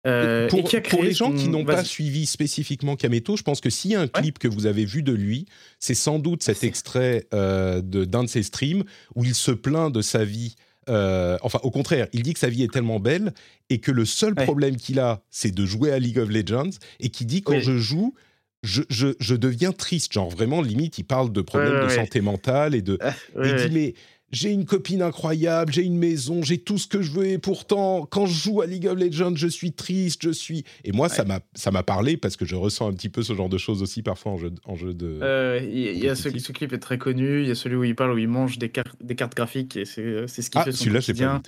Euh, 0.08 0.48
pour, 0.48 0.64
qui 0.70 0.78
les 1.02 1.12
gens 1.14 1.34
qui 1.34 1.50
n'ont 1.50 1.66
pas 1.66 1.84
suivi 1.84 2.26
spécifiquement 2.26 2.96
Kameto, 2.96 3.36
je 3.36 3.44
pense 3.44 3.60
que 3.60 3.70
s'il 3.70 3.92
y 3.92 3.96
a 3.96 4.02
un 4.02 4.08
clip 4.08 4.40
que 4.40 4.48
vous 4.48 4.66
avez 4.66 4.86
vu 4.86 5.04
de 5.04 5.12
lui, 5.12 5.46
c'est 5.80 5.94
sans 5.94 6.20
doute 6.20 6.42
cet 6.42 6.64
extrait 6.64 7.28
euh, 7.34 7.82
d'un 7.82 8.24
de 8.24 8.30
ses 8.30 8.44
streams 8.44 8.84
où 9.16 9.26
il 9.26 9.36
se 9.36 9.52
plaint 9.52 9.92
de 9.94 10.02
sa 10.02 10.24
vie. 10.24 10.56
euh, 10.88 11.38
enfin, 11.42 11.60
au 11.64 11.70
contraire, 11.70 12.08
il 12.14 12.24
dit 12.24 12.34
que 12.34 12.40
sa 12.40 12.48
vie 12.50 12.64
est 12.64 12.72
tellement 12.72 13.00
belle 13.02 13.34
et 13.70 13.80
que 13.80 13.92
le 13.92 14.06
seul 14.06 14.34
Ouais. 14.38 14.44
problème 14.46 14.78
qu'il 14.78 15.00
a, 15.00 15.22
c'est 15.30 15.52
de 15.54 15.66
jouer 15.66 15.92
à 15.92 16.00
League 16.00 16.18
of 16.18 16.30
Legends 16.30 16.72
et 17.02 17.10
qui 17.10 17.26
dit 17.26 17.42
quand 17.42 17.54
Oui. 17.56 17.62
je 17.62 17.78
joue, 17.78 18.16
je, 18.64 18.82
je- 18.90 19.16
je 19.20 19.36
deviens 19.36 19.72
triste. 19.74 20.14
Genre 20.14 20.30
vraiment, 20.30 20.62
limite, 20.62 20.98
il 20.98 21.04
parle 21.04 21.32
de 21.32 21.42
problèmes 21.42 21.74
Ouais, 21.76 21.84
de 21.84 21.90
santé 21.90 22.22
mentale 22.22 22.74
et 22.74 22.82
de. 22.82 22.98
Ah, 23.02 23.14
et 23.36 23.38
ouais, 23.40 23.50
il 23.50 23.56
ouais. 23.56 23.68
dit 23.70 23.74
mais 23.76 23.94
j'ai 24.32 24.52
une 24.52 24.66
copine 24.66 25.02
incroyable, 25.02 25.74
j'ai 25.74 25.84
une 25.84 25.98
maison, 25.98 26.42
j'ai 26.42 26.58
tout 26.58 26.78
ce 26.78 26.88
que 26.88 27.02
je 27.02 27.12
veux 27.12 27.26
et 27.26 27.38
pourtant 27.38 28.06
quand 28.10 28.26
je 28.26 28.34
joue 28.34 28.62
à 28.62 28.66
League 28.66 28.88
of 28.88 28.98
Legends, 28.98 29.36
je 29.36 29.48
suis 29.48 29.74
triste, 29.74 30.24
je 30.24 30.30
suis. 30.30 30.64
Et 30.84 30.92
moi 30.92 31.10
ça 31.10 31.26
m'a 31.26 31.40
ça 31.56 31.72
m'a 31.72 31.84
parlé 31.84 32.18
parce 32.18 32.36
que 32.36 32.46
je 32.46 32.56
ressens 32.56 32.90
un 32.90 32.94
petit 32.94 33.10
peu 33.10 33.24
ce 33.24 33.34
genre 33.34 33.50
de 33.50 33.58
choses 33.58 33.82
aussi 33.82 34.02
parfois 34.02 34.34
en 34.34 34.38
jeu 34.38 34.52
en 34.66 34.76
jeu 34.76 34.94
de 34.94 35.20
euh, 35.22 35.60
il 35.62 35.98
y, 35.98 36.08
a 36.08 36.16
ce, 36.16 36.30
ce, 36.38 36.52
clip 36.52 36.74
est 36.74 36.80
très 36.80 36.98
connu, 36.98 37.42
il 37.42 37.48
y 37.48 37.52
a 37.52 37.56
celui 37.56 37.76
où 37.76 37.84
il 37.84 37.96
parle 37.96 38.14
où 38.14 38.18
il 38.18 38.28
mange 38.28 38.58
des, 38.58 38.70
cartes 38.70 38.96
des 39.02 39.16
cartes 39.16 39.36
graphiques 39.36 39.78
et 39.78 39.86
c'est 39.86 40.28
c'est 40.28 40.42
ce 40.42 40.50
qui 40.50 40.58
ah, 40.58 40.64
fait 40.64 40.72
son 40.72 40.84
celui-là 40.84 41.02
c'est 41.02 41.14
pas 41.14 41.42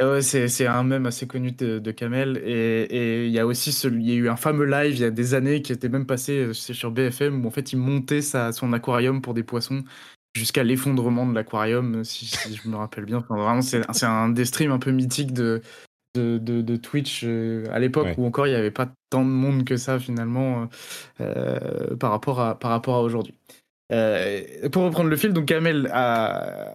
Ouais, 0.00 0.22
c'est 0.22 0.66
un 0.66 0.84
mème 0.84 1.06
assez 1.06 1.26
connu 1.26 1.50
de, 1.50 1.80
de 1.80 1.90
Kamel. 1.90 2.40
Et 2.44 3.26
il 3.26 3.32
y 3.32 3.38
a 3.40 3.46
aussi 3.46 3.72
celui, 3.72 4.04
il 4.04 4.10
y 4.10 4.12
a 4.12 4.14
eu 4.14 4.28
un 4.28 4.36
fameux 4.36 4.64
live 4.64 4.94
il 4.94 5.00
y 5.00 5.04
a 5.04 5.10
des 5.10 5.34
années 5.34 5.60
qui 5.60 5.72
était 5.72 5.88
même 5.88 6.06
passé 6.06 6.38
euh, 6.38 6.52
sur 6.52 6.92
BFM 6.92 7.44
où 7.44 7.48
en 7.48 7.50
fait 7.50 7.72
il 7.72 7.78
montait 7.78 8.22
sa, 8.22 8.52
son 8.52 8.72
aquarium 8.72 9.20
pour 9.20 9.34
des 9.34 9.42
poissons 9.42 9.82
jusqu'à 10.38 10.64
l'effondrement 10.64 11.26
de 11.26 11.34
l'aquarium, 11.34 12.04
si, 12.04 12.26
je 12.26 12.68
me 12.68 12.76
rappelle 12.76 13.04
bien. 13.04 13.18
Enfin, 13.18 13.36
vraiment, 13.36 13.62
c'est 13.62 14.06
un 14.06 14.28
des 14.28 14.44
streams 14.44 14.72
un 14.72 14.78
peu 14.78 14.90
mythiques 14.90 15.32
de, 15.32 15.60
de, 16.14 16.38
de, 16.38 16.76
Twitch 16.76 17.22
euh, 17.24 17.64
à 17.70 17.78
l'époque 17.78 18.08
où 18.16 18.26
encore 18.26 18.46
il 18.46 18.50
n'y 18.50 18.56
avait 18.56 18.70
pas 18.70 18.88
tant 19.10 19.24
de 19.24 19.30
monde 19.30 19.64
que 19.64 19.76
ça 19.76 19.98
finalement 20.00 20.68
euh, 21.20 21.96
par 21.96 22.10
rapport 22.10 22.40
à, 22.40 22.58
par 22.58 22.70
rapport 22.70 22.96
à 22.96 23.02
aujourd'hui. 23.02 23.34
pour 23.90 24.82
reprendre 24.82 25.10
le 25.10 25.16
fil, 25.16 25.32
donc 25.32 25.46
Kamel 25.46 25.88
a, 25.92 26.72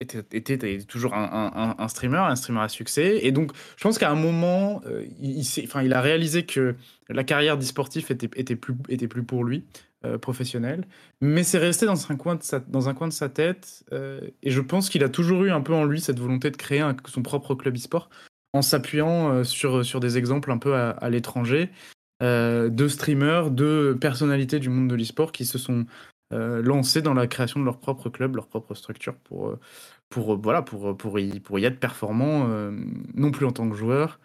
était, 0.00 0.78
toujours 0.88 1.14
un, 1.14 1.88
streamer, 1.88 2.18
un 2.18 2.36
streamer 2.36 2.60
à 2.60 2.68
succès. 2.68 3.20
Et 3.22 3.32
donc, 3.32 3.52
je 3.76 3.82
pense 3.82 3.98
qu'à 3.98 4.10
un 4.10 4.14
moment, 4.14 4.80
euh, 4.86 5.04
il, 5.20 5.44
enfin, 5.64 5.82
il 5.82 5.92
a 5.92 6.00
réalisé 6.00 6.44
que 6.44 6.74
la 7.08 7.24
carrière 7.24 7.58
d'e-sportif 7.58 8.10
était, 8.10 8.30
était, 8.36 8.56
plus, 8.56 8.74
était 8.88 9.08
plus 9.08 9.22
pour 9.22 9.44
lui, 9.44 9.64
euh, 10.04 10.18
professionnel. 10.18 10.86
Mais 11.20 11.42
c'est 11.42 11.58
resté 11.58 11.86
dans 11.86 12.10
un 12.10 12.16
coin 12.16 12.36
de 12.36 12.42
sa, 13.12 13.28
tête. 13.28 13.84
Euh, 13.92 14.20
et 14.42 14.50
je 14.50 14.60
pense 14.60 14.90
qu'il 14.90 15.04
a 15.04 15.08
toujours 15.08 15.44
eu 15.44 15.50
un 15.50 15.60
peu 15.60 15.74
en 15.74 15.84
lui 15.84 16.00
cette 16.00 16.18
volonté 16.18 16.50
de 16.50 16.56
créer 16.56 16.84
son 17.06 17.22
propre 17.22 17.54
club 17.54 17.76
e-sport 17.76 18.10
en 18.52 18.62
s'appuyant 18.62 19.44
sur, 19.44 19.84
sur 19.84 20.00
des 20.00 20.18
exemples 20.18 20.50
un 20.50 20.58
peu 20.58 20.74
à, 20.74 21.08
l'étranger. 21.08 21.70
de 22.20 22.88
streamers, 22.88 23.52
de 23.52 23.96
personnalités 24.00 24.58
du 24.58 24.68
monde 24.70 24.88
de 24.88 24.96
l'e-sport 24.96 25.30
qui 25.30 25.44
se 25.44 25.56
sont 25.56 25.86
euh, 26.32 26.62
lancés 26.62 27.02
dans 27.02 27.14
la 27.14 27.26
création 27.26 27.58
de 27.58 27.64
leur 27.64 27.80
propre 27.80 28.08
club, 28.08 28.36
leur 28.36 28.46
propre 28.46 28.74
structure 28.74 29.16
pour, 29.16 29.48
euh, 29.48 29.58
euh, 30.16 30.36
voilà, 30.40 30.62
pour, 30.62 31.18
y, 31.18 31.64
être 31.64 31.80
performants, 31.80 32.48
non 33.14 33.30
plus 33.32 33.46
en 33.46 33.52
tant 33.52 33.68
que 33.68 33.76
joueur, 33.76 34.20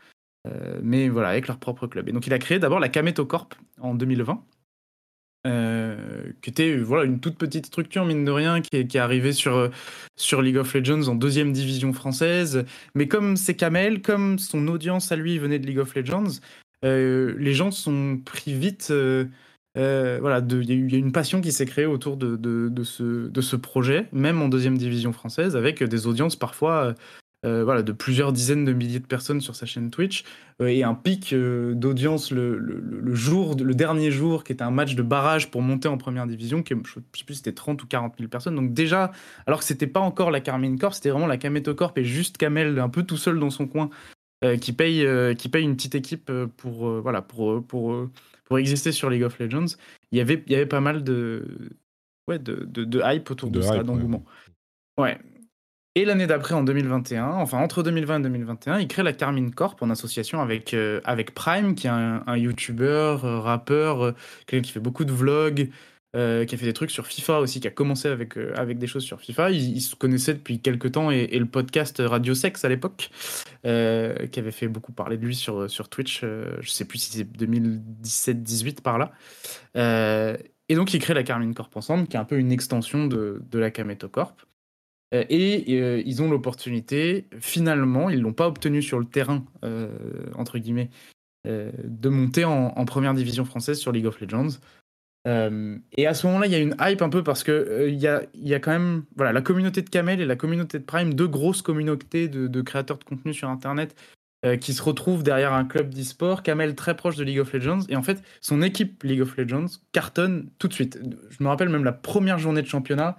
mais 0.83 1.09
voilà, 1.09 1.29
avec 1.29 1.47
leur 1.47 1.57
propre 1.57 1.87
club. 1.87 2.09
Et 2.09 2.11
donc 2.11 2.27
il 2.27 2.33
a 2.33 2.39
créé 2.39 2.59
d'abord 2.59 2.79
la 2.79 2.89
Kameto 2.89 3.25
Corp 3.25 3.55
en 3.79 3.95
2020. 3.95 4.43
Qui 5.45 6.49
était 6.49 6.77
voilà, 6.77 7.05
une 7.05 7.19
toute 7.19 7.37
petite 7.37 7.67
structure, 7.67 8.05
mine 8.05 8.25
de 8.25 8.31
rien, 8.31 8.61
qui 8.61 8.77
est, 8.77 8.87
qui 8.87 8.97
est 8.97 8.99
arrivée 8.99 9.31
sur, 9.31 9.69
sur 10.15 10.41
League 10.41 10.57
of 10.57 10.73
Legends 10.73 11.07
en 11.07 11.15
deuxième 11.15 11.51
division 11.51 11.93
française. 11.93 12.65
Mais 12.95 13.07
comme 13.07 13.37
c'est 13.37 13.55
Kamel, 13.55 14.01
comme 14.01 14.39
son 14.39 14.67
audience 14.67 15.11
à 15.11 15.15
lui 15.15 15.37
venait 15.37 15.59
de 15.59 15.67
League 15.67 15.79
of 15.79 15.93
Legends, 15.95 16.39
les 16.83 17.53
gens 17.53 17.71
sont 17.71 18.19
pris 18.23 18.53
vite 18.53 18.91
euh, 19.77 20.19
voilà, 20.21 20.41
il 20.49 20.91
y, 20.91 20.95
a 20.95 20.97
une 20.97 21.11
passion 21.11 21.41
qui 21.41 21.51
s'est 21.51 21.65
créée 21.65 21.85
autour 21.85 22.15
de, 22.15 22.37
de, 22.37 22.83
ce, 22.83 23.27
de, 23.27 23.41
ce, 23.41 23.55
projet, 23.55 24.07
même 24.13 24.41
en 24.41 24.47
deuxième 24.47 24.77
division 24.77 25.11
française, 25.11 25.55
avec 25.55 25.83
des 25.83 26.07
audiences 26.07 26.35
parfois 26.35 26.95
euh, 27.45 27.63
voilà, 27.63 27.83
de 27.83 27.91
plusieurs 27.91 28.33
dizaines 28.33 28.65
de 28.65 28.73
milliers 28.73 28.99
de 28.99 29.05
personnes 29.05 29.41
sur 29.41 29.55
sa 29.55 29.65
chaîne 29.65 29.91
Twitch, 29.91 30.23
euh, 30.61 30.67
et 30.67 30.83
un 30.83 30.95
pic 30.95 31.33
d'audience 31.33 32.31
le, 32.31 32.57
le, 32.57 33.15
jour, 33.15 33.55
le 33.55 33.73
dernier 33.73 34.11
jour, 34.11 34.43
qui 34.43 34.51
était 34.51 34.63
un 34.63 34.71
match 34.71 34.95
de 34.95 35.03
barrage 35.03 35.51
pour 35.51 35.61
monter 35.61 35.87
en 35.87 35.97
première 35.97 36.27
division, 36.27 36.63
qui, 36.63 36.73
je 36.73 36.99
ne 36.99 37.03
sais 37.15 37.23
plus 37.25 37.35
c'était 37.35 37.53
30 37.53 37.83
ou 37.83 37.87
40 37.87 38.15
000 38.17 38.29
personnes. 38.29 38.55
Donc 38.55 38.73
déjà, 38.73 39.11
alors 39.47 39.59
que 39.59 39.65
c'était 39.65 39.87
pas 39.87 39.99
encore 40.01 40.31
la 40.31 40.41
Carmine 40.41 40.77
Corp, 40.77 40.93
c'était 40.93 41.09
vraiment 41.09 41.27
la 41.27 41.37
Kameto 41.37 41.73
Corp 41.75 41.97
et 41.97 42.03
juste 42.03 42.37
Kamel, 42.37 42.79
un 42.79 42.89
peu 42.89 43.03
tout 43.03 43.17
seul 43.17 43.39
dans 43.39 43.49
son 43.49 43.67
coin, 43.67 43.89
qui, 44.61 44.73
paye, 44.73 45.07
qui 45.37 45.49
paye 45.49 45.63
une 45.63 45.75
petite 45.75 45.95
équipe 45.95 46.31
pour, 46.57 47.01
voilà, 47.01 47.23
pour, 47.23 47.65
pour 47.65 48.07
pour 48.45 48.59
exister 48.59 48.91
sur 48.91 49.09
League 49.09 49.23
of 49.23 49.37
Legends, 49.39 49.75
il 50.11 50.19
y 50.19 50.21
avait, 50.21 50.41
il 50.45 50.51
y 50.51 50.55
avait 50.55 50.65
pas 50.65 50.79
mal 50.79 51.03
de, 51.03 51.45
ouais, 52.27 52.39
de, 52.39 52.63
de, 52.65 53.01
hype 53.03 53.29
autour 53.29 53.49
de, 53.49 53.61
ça, 53.61 53.83
d'engouement. 53.83 54.23
Ouais. 54.97 55.19
Et 55.97 56.03
l'année 56.03 56.27
d'après, 56.27 56.53
en 56.53 56.63
2021, 56.63 57.25
enfin 57.25 57.57
entre 57.59 57.81
2020 57.81 58.19
et 58.19 58.23
2021, 58.23 58.79
il 58.79 58.87
crée 58.89 59.01
la 59.01 59.13
Carmine 59.13 59.55
Corp 59.55 59.81
en 59.81 59.89
association 59.89 60.41
avec, 60.41 60.73
euh, 60.73 60.99
avec 61.05 61.33
Prime, 61.33 61.73
qui 61.73 61.87
est 61.87 61.89
un, 61.89 62.21
un 62.27 62.35
YouTuber, 62.35 63.19
euh, 63.23 63.39
rappeur, 63.39 64.03
euh, 64.03 64.11
quelqu'un 64.45 64.65
qui 64.67 64.73
fait 64.73 64.81
beaucoup 64.81 65.05
de 65.05 65.13
vlogs, 65.13 65.69
qui 66.13 66.19
a 66.19 66.57
fait 66.57 66.65
des 66.65 66.73
trucs 66.73 66.91
sur 66.91 67.07
FIFA 67.07 67.39
aussi, 67.39 67.59
qui 67.59 67.67
a 67.67 67.71
commencé 67.71 68.07
avec, 68.07 68.37
avec 68.55 68.77
des 68.77 68.87
choses 68.87 69.03
sur 69.03 69.19
FIFA. 69.19 69.51
Ils, 69.51 69.81
se 69.81 69.97
connaissaient 69.97 70.33
depuis 70.33 70.59
quelques 70.61 70.93
temps 70.93 71.11
et, 71.11 71.27
le 71.27 71.45
podcast 71.45 72.01
Radio 72.05 72.33
Sex 72.33 72.63
à 72.63 72.69
l'époque, 72.69 73.09
qui 73.63 73.69
avait 73.69 74.51
fait 74.51 74.69
beaucoup 74.69 74.93
parler 74.93 75.17
de 75.17 75.25
lui 75.25 75.35
sur, 75.35 75.69
sur 75.69 75.89
Twitch, 75.89 76.21
je 76.21 76.69
sais 76.69 76.85
plus 76.85 76.99
si 76.99 77.11
c'est 77.17 77.29
2017-18 77.37 78.81
par 78.81 78.97
là. 78.97 79.11
et 79.75 80.75
donc 80.75 80.93
ils 80.93 81.01
créent 81.01 81.13
la 81.13 81.23
Carmine 81.23 81.53
Corp 81.53 81.75
ensemble, 81.75 82.07
qui 82.07 82.15
est 82.15 82.19
un 82.19 82.23
peu 82.25 82.37
une 82.37 82.53
extension 82.53 83.07
de, 83.07 83.41
de 83.51 83.59
la 83.59 83.69
Kameto 83.69 84.07
Corp. 84.07 84.45
Et, 85.11 86.01
ils 86.05 86.21
ont 86.21 86.29
l'opportunité, 86.29 87.27
finalement, 87.39 88.09
ils 88.09 88.19
l'ont 88.19 88.33
pas 88.33 88.47
obtenu 88.47 88.81
sur 88.81 88.99
le 88.99 89.05
terrain, 89.05 89.45
entre 90.35 90.57
guillemets, 90.57 90.89
de 91.45 92.09
monter 92.09 92.43
en, 92.43 92.85
première 92.85 93.13
division 93.13 93.45
française 93.45 93.79
sur 93.79 93.91
League 93.91 94.07
of 94.07 94.19
Legends. 94.19 94.59
Euh, 95.27 95.77
et 95.93 96.05
à 96.07 96.13
ce 96.13 96.27
moment-là, 96.27 96.45
il 96.45 96.51
y 96.51 96.55
a 96.55 96.59
une 96.59 96.75
hype 96.79 97.01
un 97.01 97.09
peu 97.09 97.23
parce 97.23 97.43
que 97.43 97.51
euh, 97.51 97.89
il 97.89 97.95
y, 97.95 98.07
a, 98.07 98.21
y, 98.35 98.53
a, 98.53 98.59
quand 98.59 98.71
même 98.71 99.05
voilà, 99.15 99.33
la 99.33 99.41
communauté 99.41 99.81
de 99.81 99.89
Kamel 99.89 100.21
et 100.21 100.25
la 100.25 100.35
communauté 100.35 100.77
de 100.77 100.83
Prime, 100.83 101.13
deux 101.13 101.27
grosses 101.27 101.61
communautés 101.61 102.27
de, 102.27 102.61
créateurs 102.61 102.99
de 102.99 103.03
contenu 103.03 103.33
sur 103.33 103.49
Internet 103.49 103.95
euh, 104.45 104.55
qui 104.55 104.73
se 104.73 104.83
retrouvent 104.83 105.23
derrière 105.23 105.53
un 105.53 105.65
club 105.65 105.93
d'e-sport. 105.93 106.43
Kamel 106.43 106.75
très 106.75 106.95
proche 106.95 107.15
de 107.15 107.23
League 107.23 107.39
of 107.39 107.51
Legends. 107.53 107.81
Et 107.89 107.95
en 107.95 108.03
fait, 108.03 108.21
son 108.39 108.61
équipe 108.61 109.01
League 109.03 109.21
of 109.21 109.35
Legends 109.35 109.79
cartonne 109.93 110.49
tout 110.59 110.67
de 110.67 110.73
suite. 110.73 110.99
Je 111.29 111.43
me 111.43 111.49
rappelle 111.49 111.69
même 111.69 111.83
la 111.83 111.93
première 111.93 112.37
journée 112.37 112.61
de 112.61 112.67
championnat. 112.67 113.17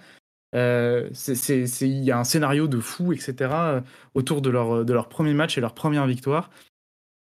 Il 0.57 2.05
y 2.05 2.11
a 2.11 2.19
un 2.19 2.25
scénario 2.25 2.67
de 2.67 2.81
fou, 2.81 3.13
etc., 3.13 3.51
autour 4.15 4.41
de 4.41 4.51
leur, 4.51 5.09
premier 5.09 5.35
match 5.35 5.59
et 5.59 5.61
leur 5.61 5.75
première 5.75 6.07
victoire. 6.07 6.51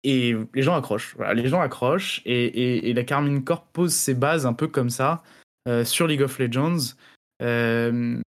Et 0.05 0.35
les 0.55 0.63
gens 0.63 0.77
accrochent. 0.77 1.17
Les 1.35 1.49
gens 1.49 1.61
accrochent. 1.61 2.23
Et, 2.25 2.93
la 2.93 3.05
Carmine 3.05 3.45
Corp 3.45 3.67
pose 3.73 3.93
ses 3.93 4.15
bases 4.15 4.47
un 4.47 4.53
peu 4.53 4.69
comme 4.69 4.91
ça 4.91 5.23
euh, 5.69 5.85
sur 5.85 6.07
League 6.07 6.23
of 6.23 6.39
Legends. 6.39 6.95
Euh, 7.43 8.21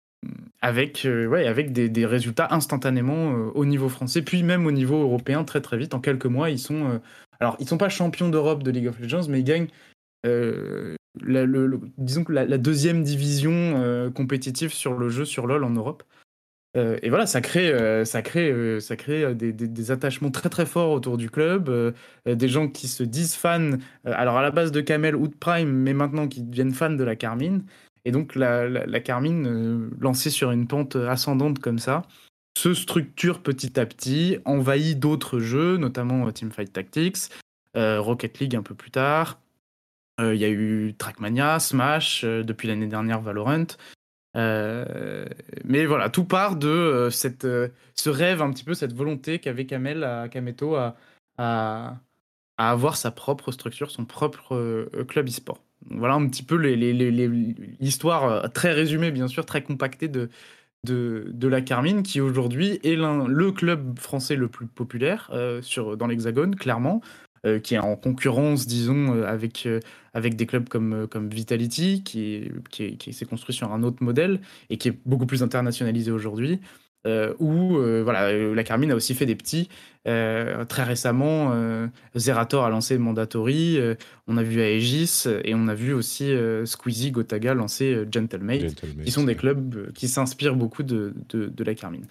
euh, 0.65 1.46
avec 1.46 1.72
des, 1.72 1.88
des, 1.88 2.06
résultats 2.06 2.50
instantanément 2.51 3.29
au 3.56 3.63
niveau 3.63 3.88
français, 3.88 4.22
puis 4.22 4.44
même 4.44 4.65
au 4.65 4.72
niveau 4.72 5.01
européen 5.01 5.46
très 5.46 5.62
très 5.62 5.77
vite. 5.77 5.94
En 5.94 6.01
quelques 6.01 6.25
mois, 6.25 6.50
ils 6.50 6.60
sont. 6.60 7.00
alors, 7.39 7.56
ils 7.60 7.68
sont 7.68 7.77
pas 7.77 7.88
champions 7.88 8.27
d'Europe 8.27 8.63
de 8.63 8.72
League 8.72 8.88
of 8.88 9.00
Legends, 9.00 9.29
mais 9.29 9.39
ils 9.39 9.46
gagnent. 9.46 9.70
La, 11.21 11.45
disons 11.97 12.23
que 12.23 12.31
la, 12.31 12.57
deuxième 12.57 13.03
division 13.03 14.11
compétitive 14.15 14.71
sur 14.71 14.93
le 14.93 15.09
jeu 15.09 15.25
sur 15.25 15.47
LoL 15.47 15.63
en 15.63 15.71
Europe. 15.71 16.03
Euh, 16.77 16.97
et 17.01 17.09
voilà, 17.09 17.25
ça 17.25 17.41
crée, 17.41 17.71
euh, 17.71 18.05
ça 18.05 18.21
crée, 18.21 18.51
euh, 18.51 18.79
ça 18.79 18.95
crée 18.95 19.33
des, 19.33 19.91
attachements 19.91 20.29
très 20.29 20.49
très 20.49 20.67
forts 20.67 20.91
autour 20.91 21.17
du 21.17 21.29
club, 21.29 21.95
des 22.27 22.47
gens 22.47 22.67
qui 22.67 22.87
se 22.87 23.03
disent 23.03 23.35
fans, 23.35 23.71
alors 24.05 24.37
à 24.37 24.41
la 24.43 24.51
base 24.51 24.71
de 24.71 24.81
Kamel 24.81 25.15
ou 25.15 25.27
de 25.27 25.35
Prime, 25.35 25.69
mais 25.69 25.93
maintenant 25.93 26.27
qui 26.27 26.41
deviennent 26.41 26.73
fans 26.73 26.91
de 26.91 27.03
la 27.03 27.15
Carmine. 27.15 27.63
Et 28.05 28.11
donc 28.11 28.35
la, 28.35 28.67
la, 28.69 28.99
Carmine, 28.99 29.89
lancée 29.99 30.29
sur 30.29 30.51
une 30.51 30.67
pente 30.67 30.95
ascendante 30.95 31.59
comme 31.59 31.79
ça, 31.79 32.03
se 32.57 32.73
structure 32.73 33.41
petit 33.41 33.79
à 33.79 33.85
petit, 33.85 34.37
envahit 34.45 34.99
d'autres 34.99 35.39
jeux, 35.39 35.77
notamment 35.77 36.31
Teamfight 36.31 36.71
Tactics, 36.71 37.29
Rocket 37.75 38.39
League 38.39 38.55
un 38.55 38.63
peu 38.63 38.75
plus 38.75 38.91
tard. 38.91 39.39
Il 40.19 40.35
y 40.35 40.45
a 40.45 40.49
eu 40.49 40.93
Trackmania, 40.97 41.59
Smash, 41.59 42.25
depuis 42.25 42.67
l'année 42.67 42.88
dernière 42.88 43.21
Valorant. 43.21 43.65
Euh, 44.35 45.25
mais 45.65 45.85
voilà, 45.85 46.09
tout 46.09 46.25
part 46.25 46.55
de 46.55 46.67
euh, 46.67 47.09
euh, 47.43 47.67
ce 47.95 48.09
rêve, 48.09 48.41
un 48.41 48.51
petit 48.51 48.63
peu, 48.63 48.73
cette 48.73 48.93
volonté 48.93 49.39
qu'avait 49.39 49.65
Kamel 49.65 50.03
à 50.03 50.29
Kameto 50.29 50.75
à, 50.75 50.95
avoir 52.57 52.97
sa 52.97 53.11
propre 53.11 53.51
structure, 53.51 53.89
son 53.89 54.05
propre 54.05 54.89
club 55.07 55.29
e-sport. 55.29 55.63
Voilà 55.89 56.15
un 56.15 56.27
petit 56.27 56.43
peu 56.43 56.57
l'histoire 57.79 58.51
très 58.51 58.73
résumée, 58.73 59.11
bien 59.11 59.29
sûr, 59.29 59.45
très 59.45 59.63
compactée 59.63 60.09
de, 60.09 60.29
de, 60.85 61.31
de 61.33 61.47
la 61.47 61.61
Carmine, 61.61 62.03
qui 62.03 62.19
aujourd'hui 62.19 62.81
est 62.83 62.97
le 62.97 63.51
club 63.51 63.97
français 63.97 64.35
le 64.35 64.49
plus 64.49 64.67
populaire 64.67 65.31
sur, 65.61 65.95
dans 65.95 66.07
l'Hexagone, 66.07 66.57
clairement. 66.57 67.01
Euh, 67.46 67.60
qui 67.60 67.75
est 67.75 67.79
en 67.79 67.96
concurrence, 67.96 68.67
disons, 68.67 69.15
euh, 69.15 69.25
avec, 69.25 69.65
euh, 69.65 69.79
avec 70.13 70.36
des 70.36 70.46
clubs 70.46 70.67
comme, 70.67 71.08
comme 71.08 71.29
Vitality, 71.29 72.03
qui, 72.03 72.51
qui, 72.69 72.98
qui 72.98 73.13
s'est 73.13 73.24
construit 73.24 73.55
sur 73.55 73.72
un 73.72 73.81
autre 73.84 74.03
modèle 74.03 74.41
et 74.69 74.75
qui 74.75 74.89
est 74.89 74.98
beaucoup 75.05 75.25
plus 75.25 75.41
internationalisé 75.41 76.12
aujourd'hui. 76.12 76.60
euh, 77.08 77.34
où 77.39 77.77
voilà, 78.03 78.34
la 78.34 78.63
Carmine 78.65 78.91
a 78.91 78.96
aussi 78.96 79.15
fait 79.15 79.25
des 79.25 79.38
petits. 79.38 79.69
très 80.03 80.84
récemment, 80.84 81.55
Zerator 82.13 82.65
a 82.65 82.69
lancé 82.69 82.98
Mandatory, 82.98 83.79
on 84.27 84.36
a 84.36 84.43
vu 84.43 84.60
Aegis 84.60 85.24
et 85.46 85.55
on 85.55 85.69
a 85.69 85.75
vu 85.75 85.93
aussi 85.93 86.34
Squeezie 86.65 87.12
Gotaga 87.12 87.53
lancer 87.53 88.03
Gentlemate, 88.12 88.75
qui 89.05 89.12
sont 89.12 89.24
des 89.24 89.36
clubs 89.36 89.93
qui 89.93 90.10
s'inspirent 90.10 90.58
beaucoup 90.58 90.84
de, 90.84 91.13
de, 91.29 91.63
la 91.63 91.74
Carmine. 91.74 92.03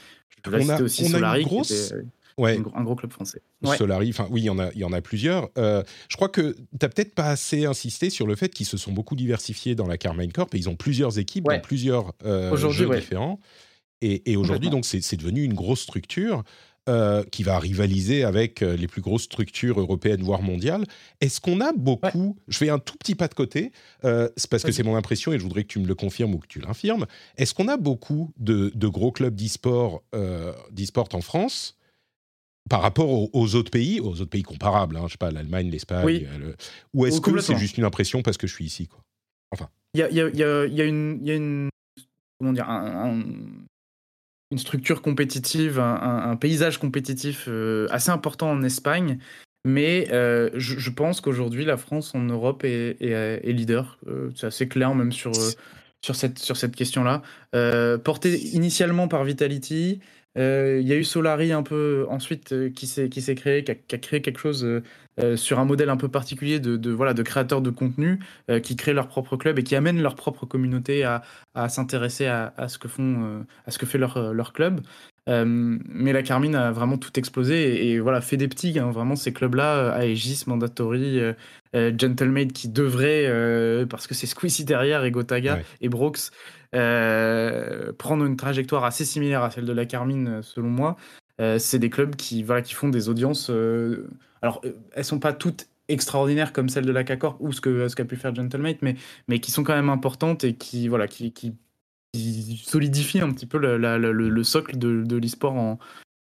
Je 0.47 0.57
on 0.57 0.69
a, 0.71 0.81
aussi 0.81 1.05
Solari, 1.05 1.43
grosse... 1.43 1.93
Ouais. 2.39 2.59
Un, 2.75 2.85
gros 2.85 2.95
club 2.95 3.13
français. 3.13 3.43
Solari, 3.77 4.11
enfin 4.11 4.27
oui, 4.31 4.43
il 4.43 4.45
y 4.45 4.51
en 4.51 4.59
a, 4.59 4.71
il 4.73 4.79
y 4.79 4.85
en 4.85 4.93
a 4.93 5.01
plusieurs. 5.01 5.51
je 5.57 6.17
crois 6.17 6.29
que 6.29 6.53
tu 6.53 6.63
n'as 6.81 6.89
peut-être 6.89 7.15
pas 7.15 7.29
assez 7.29 7.67
insisté 7.67 8.11
sur 8.11 8.27
le 8.27 8.37
fait 8.37 8.49
qu'ils 8.49 8.67
se 8.67 8.77
sont 8.77 8.93
beaucoup 8.93 9.17
diversifiés 9.17 9.75
dans 9.75 9.87
la 9.87 9.99
Carmine 9.99 10.33
Corp 10.33 10.55
et 10.55 10.59
ils 10.59 10.69
ont 10.69 10.77
plusieurs 10.77 11.19
équipes 11.19 11.45
dans 11.45 11.61
plusieurs 11.61 12.13
jeux 12.23 12.89
différents. 12.95 13.41
Et, 14.01 14.37
aujourd'hui, 14.37 14.71
donc, 14.71 14.85
c'est 14.85 15.17
devenu 15.17 15.43
une 15.43 15.55
grosse 15.55 15.81
structure. 15.81 16.45
Euh, 16.89 17.23
qui 17.23 17.43
va 17.43 17.59
rivaliser 17.59 18.25
avec 18.25 18.63
euh, 18.63 18.75
les 18.75 18.87
plus 18.87 19.03
grosses 19.03 19.25
structures 19.25 19.79
européennes, 19.79 20.23
voire 20.23 20.41
mondiales. 20.41 20.87
Est-ce 21.21 21.39
qu'on 21.39 21.61
a 21.61 21.73
beaucoup, 21.73 22.39
je 22.49 22.57
fais 22.57 22.71
un 22.71 22.79
tout 22.79 22.97
petit 22.97 23.15
pas 23.15 23.29
de 23.29 23.35
côté, 23.35 23.73
euh, 24.07 24.31
c'est 24.39 24.49
parce 24.49 24.63
que 24.63 24.73
c'est 24.73 24.85
mon 24.85 24.97
impression 24.97 25.35
et 25.35 25.39
je 25.39 25.43
voudrais 25.43 25.65
que 25.65 25.69
tu 25.69 25.81
me 25.81 25.87
le 25.87 25.95
confirmes 25.95 26.35
ou 26.35 26.39
que 26.39 26.47
tu 26.47 26.61
l'infirmes, 26.61 27.05
est-ce 27.37 27.53
qu'on 27.53 27.69
a 27.69 27.77
beaucoup 27.77 28.33
de, 28.39 28.73
gros 28.89 29.13
clubs 29.13 29.35
d'e-sport 29.35 30.03
en 30.15 31.21
France 31.21 31.78
par 32.69 32.83
rapport 32.83 33.35
aux, 33.35 33.55
autres 33.55 33.71
pays, 33.71 34.01
aux 34.01 34.21
autres 34.21 34.31
pays 34.31 34.43
comparables, 34.43 34.97
hein, 34.97 35.05
je 35.07 35.13
sais 35.13 35.19
pas, 35.19 35.31
l'Allemagne, 35.31 35.71
l'Espagne, 35.71 36.27
ou 36.95 37.07
est-ce 37.07 37.21
que 37.21 37.41
c'est 37.41 37.57
juste 37.57 37.79
une 37.79 37.85
impression 37.85 38.23
parce 38.23 38.37
que 38.37 38.47
je 38.47 38.55
suis 38.55 38.65
ici 38.65 38.87
quoi? 38.87 39.01
Enfin. 39.51 39.69
Il 39.95 40.01
y 40.01 40.03
a, 40.03 40.11
y, 40.11 40.21
a, 40.21 40.67
y 40.67 40.81
a, 40.83 40.85
une, 40.85 41.71
comment 42.39 42.53
dire, 42.53 42.69
un, 42.69 43.23
une 44.51 44.59
structure 44.59 45.03
compétitive, 45.03 45.79
un, 45.79 46.37
paysage 46.37 46.79
compétitif 46.79 47.47
euh, 47.49 47.87
assez 47.91 48.11
important 48.11 48.51
en 48.51 48.63
Espagne. 48.63 49.19
Mais 49.65 50.09
euh, 50.13 50.51
je, 50.55 50.91
pense 50.91 51.21
qu'aujourd'hui, 51.21 51.65
la 51.65 51.77
France 51.77 52.15
en 52.15 52.21
Europe 52.21 52.65
est, 52.65 53.43
leader. 53.45 53.99
Euh, 54.07 54.31
c'est 54.35 54.47
assez 54.47 54.69
clair 54.69 54.95
même 54.95 55.13
sur, 55.13 55.33
sur 56.03 56.17
cette, 56.17 56.39
sur 56.39 56.57
cette 56.57 56.77
question-là. 56.77 57.23
porté 57.99 58.39
initialement 58.55 59.09
par 59.09 59.25
Vitality, 59.25 60.01
il 60.37 60.87
y 60.87 60.93
a 60.93 60.97
eu 60.97 61.05
Solari 61.05 61.53
un 61.53 61.63
peu 61.63 62.07
ensuite 62.09 62.73
qui 62.73 62.87
s'est 62.87 63.35
créé, 63.35 63.65
qui 63.65 63.73
a, 63.73 63.99
créé 63.99 64.23
quelque 64.23 64.39
chose 64.39 64.83
euh, 65.21 65.37
sur 65.37 65.59
un 65.59 65.65
modèle 65.65 65.91
un 65.91 65.97
peu 65.97 66.09
particulier 66.09 66.61
de, 66.61 67.23
créateurs 67.23 67.61
de 67.61 67.71
contenu 67.71 68.21
euh, 68.51 68.61
qui 68.61 68.77
créent 68.77 68.93
leur 68.93 69.09
propre 69.09 69.37
club 69.37 69.59
et 69.59 69.65
qui 69.65 69.75
amènent 69.75 70.01
leur 70.01 70.15
propre 70.15 70.47
communauté 70.47 71.05
à, 71.05 71.23
s'intéresser 71.69 72.27
à, 72.27 72.69
ce 72.69 72.79
que 72.79 72.89
euh, 73.01 73.43
à 73.67 73.71
ce 73.71 73.85
fait 73.85 73.99
leur 73.99 74.53
club. 74.53 74.81
Mais 75.29 76.13
la 76.13 76.23
Carmine 76.23 76.55
a 76.55 76.73
vraiment 76.73 76.99
tout 76.99 77.19
explosé 77.19 77.91
et, 77.91 78.01
voilà, 78.01 78.21
fait 78.21 78.37
des 78.37 78.49
petits, 78.49 78.79
hein, 78.79 78.91
vraiment 78.91 79.15
ces 79.15 79.33
clubs-là, 79.33 80.03
Aegis, 80.03 80.45
Mandatory, 80.47 81.21
Gentlemade 81.75 82.53
qui 82.53 82.69
devrait, 82.69 83.87
parce 83.91 84.07
que 84.07 84.15
c'est 84.15 84.27
Squeezie 84.27 84.65
derrière 84.65 85.05
et 85.05 85.11
Gotaga 85.11 85.61
et 85.81 85.89
Brooks, 85.89 86.31
prendre 86.73 88.25
une 88.25 88.37
trajectoire 88.37 88.85
assez 88.85 89.05
similaire 89.05 89.43
à 89.43 89.51
celle 89.51 89.67
de 89.67 89.73
la 89.73 89.85
Carmine 89.85 90.41
selon 90.43 90.71
moi. 90.71 90.97
c'est 91.59 91.79
des 91.79 91.91
clubs 91.91 92.17
qui, 92.17 92.43
voilà, 92.43 92.63
qui 92.63 92.75
font 92.75 92.89
des 92.89 93.09
audiences 93.09 93.51
alors, 94.43 94.61
euh, 94.65 94.73
elles 94.93 95.05
sont 95.05 95.19
pas 95.19 95.33
toutes 95.33 95.69
extraordinaires 95.89 96.53
comme 96.53 96.69
celle 96.69 96.85
de 96.85 96.93
la 96.93 97.05
CACORP 97.05 97.41
ou 97.41 97.53
ce 97.53 97.61
qu'a 97.61 97.89
ce 97.89 97.97
qu'a 97.97 98.05
pu 98.05 98.17
faire 98.17 98.35
Gentlemate, 98.35 98.83
mais, 98.83 98.97
mais 99.27 99.41
qui 99.41 99.51
sont 99.51 99.65
quand 99.65 99.75
même 99.75 99.89
importantes 99.89 100.45
et 100.45 100.55
qui, 100.55 100.89
voilà, 100.89 101.09
qui, 101.09 101.33
qui, 101.33 101.55
solidifient 102.15 103.21
un 103.21 103.33
petit 103.33 103.47
peu 103.47 103.59
le, 103.59 103.77
le, 103.77 104.45
socle 104.45 104.79
de, 104.79 105.03
de 105.03 105.17
l'e-sport 105.17 105.55
en, 105.55 105.79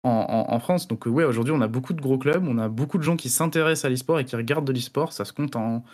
en, 0.02 0.46
en, 0.48 0.60
France. 0.60 0.88
Donc, 0.88 1.06
ouais, 1.06 1.24
aujourd'hui, 1.24 1.52
on 1.52 1.60
a 1.60 1.68
beaucoup 1.68 1.92
de 1.92 2.00
gros 2.00 2.18
clubs, 2.18 2.46
on 2.46 2.58
a 2.58 2.68
beaucoup 2.68 2.98
de 2.98 3.02
gens 3.02 3.16
qui 3.16 3.28
s'intéressent 3.28 3.84
à 3.84 3.88
l'e-sport 3.88 4.18
et 4.18 4.24
qui 4.24 4.36
regardent 4.36 4.66
de 4.66 4.72
l'e-sport. 4.72 5.12
Ça 5.12 5.24
se 5.24 5.32
compte 5.32 5.56
en. 5.56 5.84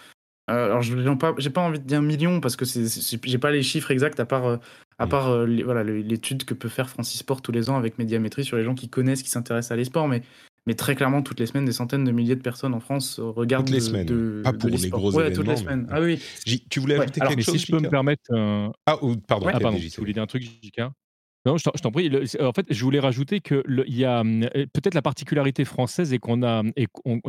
Euh, 0.51 0.67
alors, 0.67 0.83
je 0.83 0.95
n'ai 0.95 1.17
pas, 1.17 1.33
pas 1.33 1.61
envie 1.61 1.81
de 1.81 1.87
dire 1.87 2.03
million 2.03 2.41
parce 2.41 2.57
que 2.57 2.65
j'ai 2.67 3.39
pas 3.39 3.51
les 3.51 3.63
chiffres 3.63 3.91
exacts 3.91 4.21
à 4.21 4.27
part, 4.27 4.45
euh, 4.45 4.57
à 4.99 5.07
part 5.07 5.47
voilà, 5.65 5.83
l'étude 5.83 6.45
que 6.45 6.53
peut 6.53 6.69
faire 6.69 6.91
Francis 6.91 7.21
Sport 7.21 7.41
tous 7.41 7.53
les 7.53 7.71
ans 7.71 7.77
avec 7.77 7.99
Médiamétrie 7.99 8.45
sur 8.45 8.59
les 8.59 8.65
gens 8.65 8.75
qui 8.75 8.91
connaissent, 8.91 9.23
qui 9.23 9.31
s'intéressent 9.31 9.73
à 9.73 9.77
l'e-sport. 9.77 10.07
Mais 10.07 10.23
mais 10.67 10.75
très 10.75 10.95
clairement, 10.95 11.23
toutes 11.23 11.41
les 11.41 11.47
semaines, 11.47 11.65
des 11.65 11.73
centaines 11.73 12.05
de 12.05 12.13
milliers 12.13 12.37
de 12.37 12.43
personnes 12.43 12.75
en 12.75 12.81
France 12.81 13.21
regardent. 13.21 13.67
Toutes 13.67 13.75
les 13.75 13.81
semaines. 13.81 14.07
De, 14.07 14.41
pas 14.43 14.53
pour 14.53 14.71
les 14.71 14.89
gros 14.89 15.13
événements. 15.13 15.37
toutes 15.37 15.49
les 15.49 15.57
semaines. 15.57 15.87
Ah 15.91 16.01
oui. 16.01 16.21
Tu 16.71 16.81
voulais 16.81 16.99
ajouter 16.99 17.21
quelque 17.21 17.43
chose 17.43 17.59
Si 17.59 17.67
je 17.67 17.73
peux 17.73 17.81
me 17.81 17.91
permettre. 17.91 18.23
Euh, 18.33 18.69
ah, 18.87 18.97
pardon. 19.27 19.49
Ah, 19.53 19.61
pardon. 19.61 19.79
Tu 19.79 20.01
voulais 20.01 20.13
dire 20.13 20.23
un 20.23 20.27
truc, 20.27 20.43
JK 20.43 20.83
non, 21.47 21.59
je 21.59 21.65
t'en 21.65 21.91
prie. 21.91 22.11
En 22.41 22.53
fait, 22.53 22.67
je 22.71 22.85
voulais 22.85 23.01
rajouter 23.01 23.41
qu'il 23.41 23.63
y 23.89 24.05
a 24.05 24.21
euh, 24.21 24.67
peut-être 24.73 24.95
la 24.95 25.03
particularité 25.03 25.67
française 25.67 26.15
et 26.15 26.19
qu'on 26.19 26.43
a, 26.43 26.63
et 26.77 26.87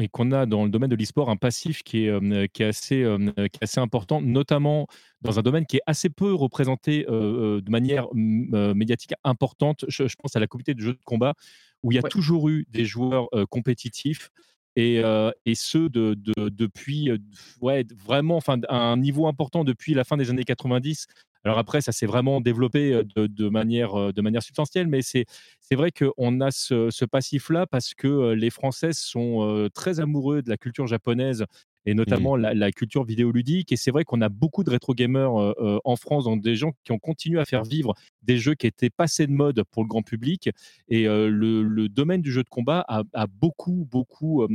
qu'on 0.07 0.31
a 0.31 0.45
dans 0.45 0.63
le 0.63 0.69
domaine 0.69 0.89
de 0.89 0.95
l'e-sport 0.95 1.29
un 1.29 1.35
passif 1.35 1.83
qui 1.83 2.05
est, 2.05 2.09
euh, 2.09 2.47
qui, 2.47 2.63
est 2.63 2.67
assez, 2.67 3.05
qui 3.35 3.59
est 3.59 3.63
assez 3.63 3.81
important, 3.81 4.21
notamment 4.21 4.87
dans 5.21 5.37
un 5.37 5.41
domaine 5.41 5.65
qui 5.65 5.77
est 5.77 5.83
assez 5.85 6.09
peu 6.09 6.33
représenté 6.33 7.03
de 7.03 7.69
manière 7.69 8.07
médiatique 8.13 9.13
importante. 9.25 9.83
Je, 9.89 10.07
je, 10.07 10.15
pense 10.15 10.35
à 10.35 10.39
la 10.39 10.47
communauté 10.47 10.73
de 10.75 10.81
jeux 10.81 10.93
de 10.93 11.03
combat 11.03 11.33
où 11.83 11.91
il 11.91 11.95
y 11.95 11.99
a 11.99 12.03
toujours 12.03 12.47
eu 12.47 12.65
des 12.69 12.85
joueurs 12.85 13.27
compétitifs 13.49 14.29
et, 14.77 15.01
et 15.45 15.55
ceux 15.55 15.89
de, 15.89 16.15
depuis 16.35 17.11
ouais, 17.59 17.85
vraiment 17.95 18.37
enfin, 18.37 18.59
à 18.69 18.77
un 18.77 18.97
niveau 18.97 19.27
important 19.27 19.65
depuis 19.65 19.93
la 19.93 20.05
fin 20.05 20.15
des 20.15 20.29
années 20.29 20.45
90. 20.45 21.07
Alors 21.45 21.57
après, 21.59 21.79
ça 21.81 21.91
s'est 21.91 22.05
vraiment 22.05 22.41
développé 22.41 23.01
de, 23.15 23.49
manière, 23.49 24.11
de 24.11 24.21
manière 24.21 24.43
substantielle, 24.43 24.87
mais 24.87 25.01
c'est 25.01 25.25
vrai 25.71 25.91
qu'on 25.91 26.41
a 26.41 26.51
ce, 26.51 26.89
ce 26.89 27.05
passif-là 27.05 27.67
parce 27.67 27.93
que 27.93 28.33
les 28.33 28.49
Françaises 28.49 28.97
sont 28.97 29.69
très 29.73 29.99
amoureux 29.99 30.41
de 30.41 30.49
la 30.49 30.57
culture 30.57 30.87
japonaise 30.87 31.45
et 31.85 31.93
notamment 31.93 32.35
la, 32.35 32.71
culture 32.71 33.03
vidéoludique. 33.03 33.71
Et 33.71 33.75
c'est 33.75 33.91
vrai 33.91 34.03
qu'on 34.03 34.21
a 34.21 34.29
beaucoup 34.29 34.63
de 34.63 34.69
rétro 34.69 34.93
gamers 34.93 35.39
euh, 35.39 35.53
euh, 35.59 35.79
en 35.83 35.95
France, 35.95 36.25
donc 36.25 36.41
des 36.41 36.55
gens 36.55 36.73
qui 36.83 36.91
ont 36.91 36.99
continué 36.99 37.39
à 37.39 37.45
faire 37.45 37.63
vivre 37.63 37.93
des 38.25 38.37
jeux 38.37 38.55
qui 38.55 38.67
étaient 38.67 38.89
passés 38.89 39.27
de 39.27 39.31
mode 39.31 39.63
pour 39.71 39.83
le 39.83 39.87
grand 39.87 40.01
public. 40.01 40.49
Et 40.87 41.07
euh, 41.07 41.29
le, 41.29 41.89
domaine 41.89 42.21
du 42.21 42.31
jeu 42.31 42.43
de 42.43 42.49
combat 42.49 42.85
a, 42.87 43.27
beaucoup, 43.27 43.87
beaucoup 43.89 44.45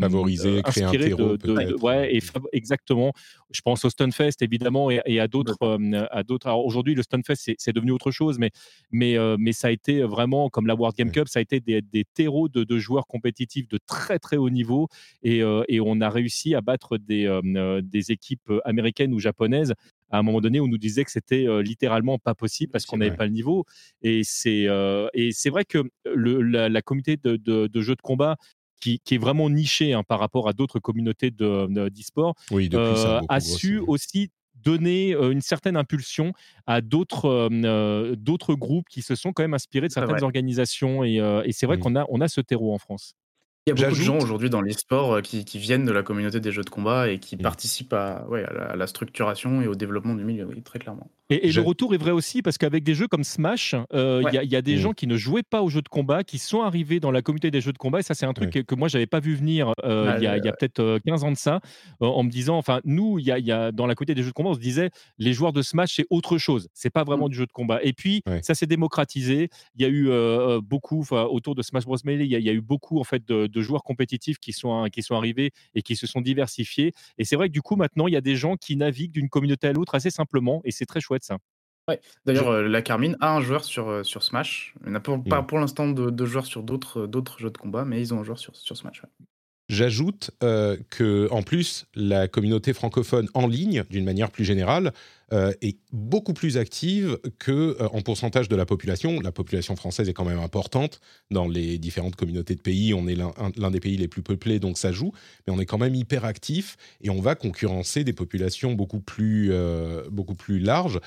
favorisé, 0.00 0.62
créé 0.62 0.84
un 0.84 0.90
terreau, 0.90 1.36
de, 1.36 1.82
ouais, 1.82 2.14
et 2.16 2.20
exactement. 2.52 3.12
Je 3.50 3.60
pense 3.60 3.84
au 3.84 3.90
Stunfest 3.90 4.40
évidemment 4.40 4.90
et, 4.90 5.20
à 5.20 5.28
d'autres. 5.28 5.78
à 6.10 6.22
d'autres. 6.22 6.46
Alors 6.46 6.64
aujourd'hui, 6.64 6.94
le 6.94 7.02
Stunfest 7.02 7.54
c'est 7.58 7.72
devenu 7.72 7.92
autre 7.92 8.10
chose, 8.10 8.38
mais 8.38 8.50
mais 8.90 9.16
mais 9.38 9.52
ça 9.52 9.68
a 9.68 9.70
été 9.70 10.02
vraiment 10.02 10.48
comme 10.48 10.66
la 10.66 10.74
World 10.74 10.96
Game 10.96 11.10
Cup, 11.10 11.28
ça 11.28 11.38
a 11.38 11.42
été 11.42 11.60
des, 11.60 11.82
des 11.82 12.04
terreaux 12.14 12.48
de, 12.48 12.78
joueurs 12.78 13.06
compétitifs 13.06 13.68
de 13.68 13.78
très 13.86 14.18
très 14.18 14.36
haut 14.36 14.50
niveau 14.50 14.88
et, 15.22 15.42
et 15.68 15.80
on 15.80 16.00
a 16.00 16.10
réussi 16.10 16.54
à 16.54 16.60
battre 16.60 16.98
des, 16.98 17.26
euh, 17.26 17.40
euh, 17.56 17.82
des 17.82 18.12
équipes 18.12 18.52
américaines 18.64 19.12
ou 19.14 19.20
japonaises 19.20 19.74
à 20.14 20.18
un 20.18 20.22
moment 20.22 20.40
donné, 20.40 20.60
on 20.60 20.68
nous 20.68 20.78
disait 20.78 21.04
que 21.04 21.10
c'était 21.10 21.48
euh, 21.48 21.60
littéralement 21.60 22.18
pas 22.18 22.36
possible 22.36 22.70
parce 22.70 22.86
qu'on 22.86 22.98
n'avait 22.98 23.16
pas 23.16 23.24
le 23.24 23.32
niveau. 23.32 23.64
Et 24.00 24.22
c'est 24.22 24.68
et 25.14 25.30
c'est 25.32 25.50
vrai 25.50 25.64
que 25.64 25.82
le, 26.04 26.40
la, 26.40 26.82
communauté 26.82 27.16
de, 27.16 27.36
de, 27.36 27.80
jeux 27.80 27.96
de 27.96 28.00
combat 28.00 28.36
qui, 28.80 29.00
qui, 29.00 29.16
est 29.16 29.18
vraiment 29.18 29.50
nichée 29.50 29.92
hein, 29.92 30.04
par 30.06 30.20
rapport 30.20 30.48
à 30.48 30.52
d'autres 30.52 30.78
communautés 30.78 31.32
d'e-sport, 31.32 32.34
a 33.28 33.40
su 33.40 33.78
aussi 33.78 34.30
donner 34.54 35.14
une 35.14 35.40
certaine 35.40 35.76
impulsion 35.76 36.32
à 36.66 36.80
d'autres 36.80 37.48
d'autres 38.14 38.54
groupes 38.54 38.88
qui 38.88 39.02
se 39.02 39.16
sont 39.16 39.32
quand 39.32 39.42
même 39.42 39.54
inspirés 39.54 39.88
de 39.88 39.92
certaines 39.92 40.22
organisations. 40.22 41.02
Et, 41.02 41.16
et 41.44 41.52
c'est 41.52 41.66
vrai 41.66 41.78
qu'on 41.78 41.96
a, 41.96 42.06
on 42.08 42.20
a 42.20 42.28
ce 42.28 42.40
terreau 42.40 42.72
en 42.72 42.78
France. 42.78 43.16
Il 43.66 43.70
y 43.70 43.82
a 43.82 43.88
beaucoup 43.88 43.98
de 43.98 44.04
gens 44.04 44.18
aujourd'hui 44.18 44.50
dans 44.50 44.60
l'e-sport 44.60 45.22
qui, 45.22 45.46
qui, 45.46 45.58
viennent 45.58 45.86
de 45.86 45.92
la 45.92 46.02
communauté 46.02 46.38
des 46.38 46.52
jeux 46.52 46.64
de 46.64 46.68
combat 46.68 47.08
et 47.08 47.18
qui 47.18 47.36
mmh. 47.36 47.40
participent 47.40 47.94
à, 47.94 48.26
ouais, 48.28 48.44
à, 48.44 48.76
la, 48.76 48.86
structuration 48.86 49.62
et 49.62 49.66
au 49.66 49.74
développement 49.74 50.14
du 50.14 50.22
milieu, 50.22 50.44
oui, 50.44 50.60
très 50.60 50.78
clairement. 50.78 51.08
Et, 51.30 51.50
le 51.50 51.62
retour 51.62 51.94
est 51.94 51.98
vrai 51.98 52.10
aussi 52.10 52.42
parce 52.42 52.58
qu'avec 52.58 52.84
des 52.84 52.94
jeux 52.94 53.08
comme 53.08 53.24
Smash, 53.24 53.74
euh, 53.94 54.22
il 54.30 54.50
y, 54.50 54.56
a 54.56 54.60
des 54.60 54.74
mmh. 54.76 54.78
gens 54.78 54.92
qui 54.92 55.06
ne 55.06 55.16
jouaient 55.16 55.42
pas 55.42 55.62
aux 55.62 55.70
jeux 55.70 55.80
de 55.80 55.88
combat, 55.88 56.22
qui 56.22 56.38
sont 56.38 56.60
arrivés 56.60 57.00
dans 57.00 57.10
la 57.10 57.22
communauté 57.22 57.50
des 57.50 57.62
jeux 57.62 57.72
de 57.72 57.78
combat. 57.78 58.00
Et 58.00 58.02
ça, 58.02 58.12
c'est 58.12 58.26
un 58.26 58.34
truc 58.34 58.50
que, 58.50 58.74
moi, 58.74 58.88
j'avais 58.88 59.06
pas 59.06 59.20
vu 59.20 59.34
venir 59.34 59.72
euh, 59.84 60.14
il 60.18 60.24
y 60.24 60.26
a, 60.26 60.52
peut-être 60.52 60.98
15 61.06 61.24
ans 61.24 61.32
de 61.32 61.36
ça, 61.38 61.60
euh, 62.02 62.06
en 62.06 62.24
me 62.24 62.30
disant, 62.30 62.58
enfin, 62.58 62.80
nous, 62.84 63.18
il 63.18 63.24
y 63.24 63.30
a, 63.30 63.72
dans 63.72 63.86
la 63.86 63.94
communauté 63.94 64.14
des 64.14 64.22
jeux 64.22 64.28
de 64.28 64.34
combat, 64.34 64.50
on 64.50 64.54
se 64.54 64.60
disait, 64.60 64.90
les 65.16 65.32
joueurs 65.32 65.54
de 65.54 65.62
Smash, 65.62 65.96
c'est 65.96 66.06
autre 66.10 66.36
chose. 66.36 66.68
C'est 66.74 66.90
pas 66.90 67.04
vraiment 67.04 67.26
mmh. 67.26 67.30
du 67.30 67.36
jeu 67.36 67.46
de 67.46 67.52
combat. 67.52 67.82
Et 67.82 67.94
puis, 67.94 68.22
ça 68.42 68.54
s'est 68.54 68.66
démocratisé. 68.66 69.48
Il 69.76 69.82
y 69.82 69.86
a 69.86 69.88
eu 69.88 70.10
beaucoup, 70.60 71.06
autour 71.10 71.54
de 71.54 71.62
Smash 71.62 71.86
Bros. 71.86 71.96
Melee, 72.04 72.26
il 72.26 72.30
y, 72.30 72.50
a 72.50 72.52
eu 72.52 72.60
beaucoup 72.60 73.00
en 73.00 73.04
fait 73.04 73.26
de, 73.26 73.53
de 73.54 73.62
joueurs 73.62 73.82
compétitifs 73.82 74.38
qui 74.38 74.52
sont, 74.52 74.86
qui 74.92 75.02
sont 75.02 75.14
arrivés 75.14 75.52
et 75.74 75.82
qui 75.82 75.96
se 75.96 76.06
sont 76.06 76.20
diversifiés. 76.20 76.92
Et 77.18 77.24
c'est 77.24 77.36
vrai 77.36 77.48
que 77.48 77.52
du 77.52 77.62
coup, 77.62 77.76
maintenant, 77.76 78.06
il 78.06 78.14
y 78.14 78.16
a 78.16 78.20
des 78.20 78.36
gens 78.36 78.56
qui 78.56 78.76
naviguent 78.76 79.12
d'une 79.12 79.28
communauté 79.28 79.68
à 79.68 79.72
l'autre 79.72 79.94
assez 79.94 80.10
simplement. 80.10 80.60
Et 80.64 80.70
c'est 80.70 80.86
très 80.86 81.00
chouette 81.00 81.24
ça. 81.24 81.38
Ouais. 81.88 82.00
D'ailleurs, 82.24 82.48
euh, 82.48 82.66
la 82.66 82.80
Carmine 82.80 83.16
a 83.20 83.34
un 83.34 83.40
joueur 83.40 83.64
sur, 83.64 83.88
euh, 83.88 84.02
sur 84.02 84.22
Smash. 84.22 84.74
Il 84.86 84.92
n'a 84.92 85.00
pas 85.00 85.42
pour 85.42 85.58
l'instant 85.58 85.88
de, 85.88 86.26
joueurs 86.26 86.46
sur 86.46 86.62
d'autres 86.62 87.06
d'autres 87.06 87.38
jeux 87.38 87.50
de 87.50 87.58
combat, 87.58 87.84
mais 87.84 88.00
ils 88.00 88.14
ont 88.14 88.20
un 88.20 88.24
joueur 88.24 88.38
sur, 88.38 88.56
sur 88.56 88.76
Smash. 88.76 89.02
J'ajoute 89.68 90.30
euh, 90.42 90.76
que, 90.90 91.28
en 91.30 91.42
plus, 91.42 91.86
la 91.94 92.28
communauté 92.28 92.74
francophone 92.74 93.28
en 93.32 93.46
ligne, 93.46 93.84
d'une 93.88 94.04
manière 94.04 94.30
plus 94.30 94.44
générale, 94.44 94.92
est 95.60 95.78
beaucoup 95.92 96.32
plus 96.32 96.56
active 96.56 97.18
que 97.38 97.76
en 97.92 98.02
pourcentage 98.02 98.48
de 98.48 98.56
la 98.56 98.66
population. 98.66 99.20
La 99.20 99.32
population 99.32 99.74
française 99.74 100.08
est 100.08 100.12
quand 100.12 100.24
même 100.24 100.38
importante 100.38 101.00
dans 101.30 101.48
les 101.48 101.78
différentes 101.78 102.16
communautés 102.16 102.54
de 102.54 102.60
pays. 102.60 102.94
On 102.94 103.06
est 103.06 103.16
l'un 103.16 103.70
des 103.70 103.80
pays 103.80 103.96
les 103.96 104.08
plus 104.08 104.22
peuplés, 104.22 104.60
donc 104.60 104.78
ça 104.78 104.92
joue. 104.92 105.12
Mais 105.46 105.52
on 105.52 105.58
est 105.58 105.66
quand 105.66 105.78
même 105.78 105.94
hyper 105.94 106.24
actif 106.24 106.76
et 107.00 107.10
on 107.10 107.20
va 107.20 107.34
concurrencer 107.34 108.04
des 108.04 108.12
populations 108.12 108.74
beaucoup 108.74 109.00
plus, 109.00 109.52
beaucoup 110.10 110.34
plus 110.34 110.58
larges. 110.58 111.00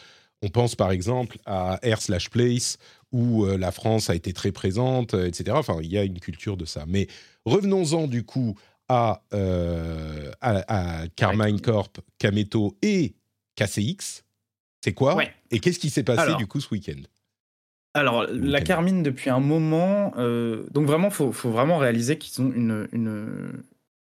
On 0.44 0.50
pense 0.50 0.76
par 0.76 0.92
exemple 0.92 1.38
à 1.46 1.80
Air 1.82 2.02
Slash 2.02 2.30
Place, 2.30 2.78
où 3.12 3.46
euh, 3.46 3.58
la 3.58 3.72
France 3.72 4.10
a 4.10 4.16
été 4.16 4.34
très 4.34 4.52
présente, 4.52 5.13
euh, 5.13 5.28
etc. 5.28 5.56
Enfin, 5.58 5.78
il 5.82 5.92
y 5.92 5.98
a 5.98 6.04
une 6.04 6.20
culture 6.20 6.58
de 6.58 6.66
ça. 6.66 6.86
Mais 6.88 7.08
revenons-en 7.46 8.08
du 8.08 8.24
coup 8.24 8.56
à, 8.90 9.24
euh, 9.34 10.32
Carmine 11.16 11.60
Corp, 11.60 12.00
Kameto 12.20 12.78
et 12.82 13.16
KCX. 13.58 14.24
C'est 14.82 14.93
quoi 14.93 15.17
Et 15.52 15.60
qu'est-ce 15.60 15.80
qui 15.80 15.89
s'est 15.89 16.04
passé 16.04 16.36
du 16.36 16.48
coup 16.48 16.62
ce 16.62 16.70
week-end? 16.72 17.02
Alors, 17.93 18.26
la 18.30 18.62
Carmine, 18.62 19.04
depuis 19.04 19.30
un 19.30 19.39
moment, 19.39 20.13
donc 20.72 20.86
vraiment, 20.86 21.10
il 21.10 21.13
faut, 21.13 21.32
vraiment 21.50 21.78
réaliser 21.78 22.17
qu'ils 22.17 22.41
ont 22.41 22.52
une, 22.54 22.88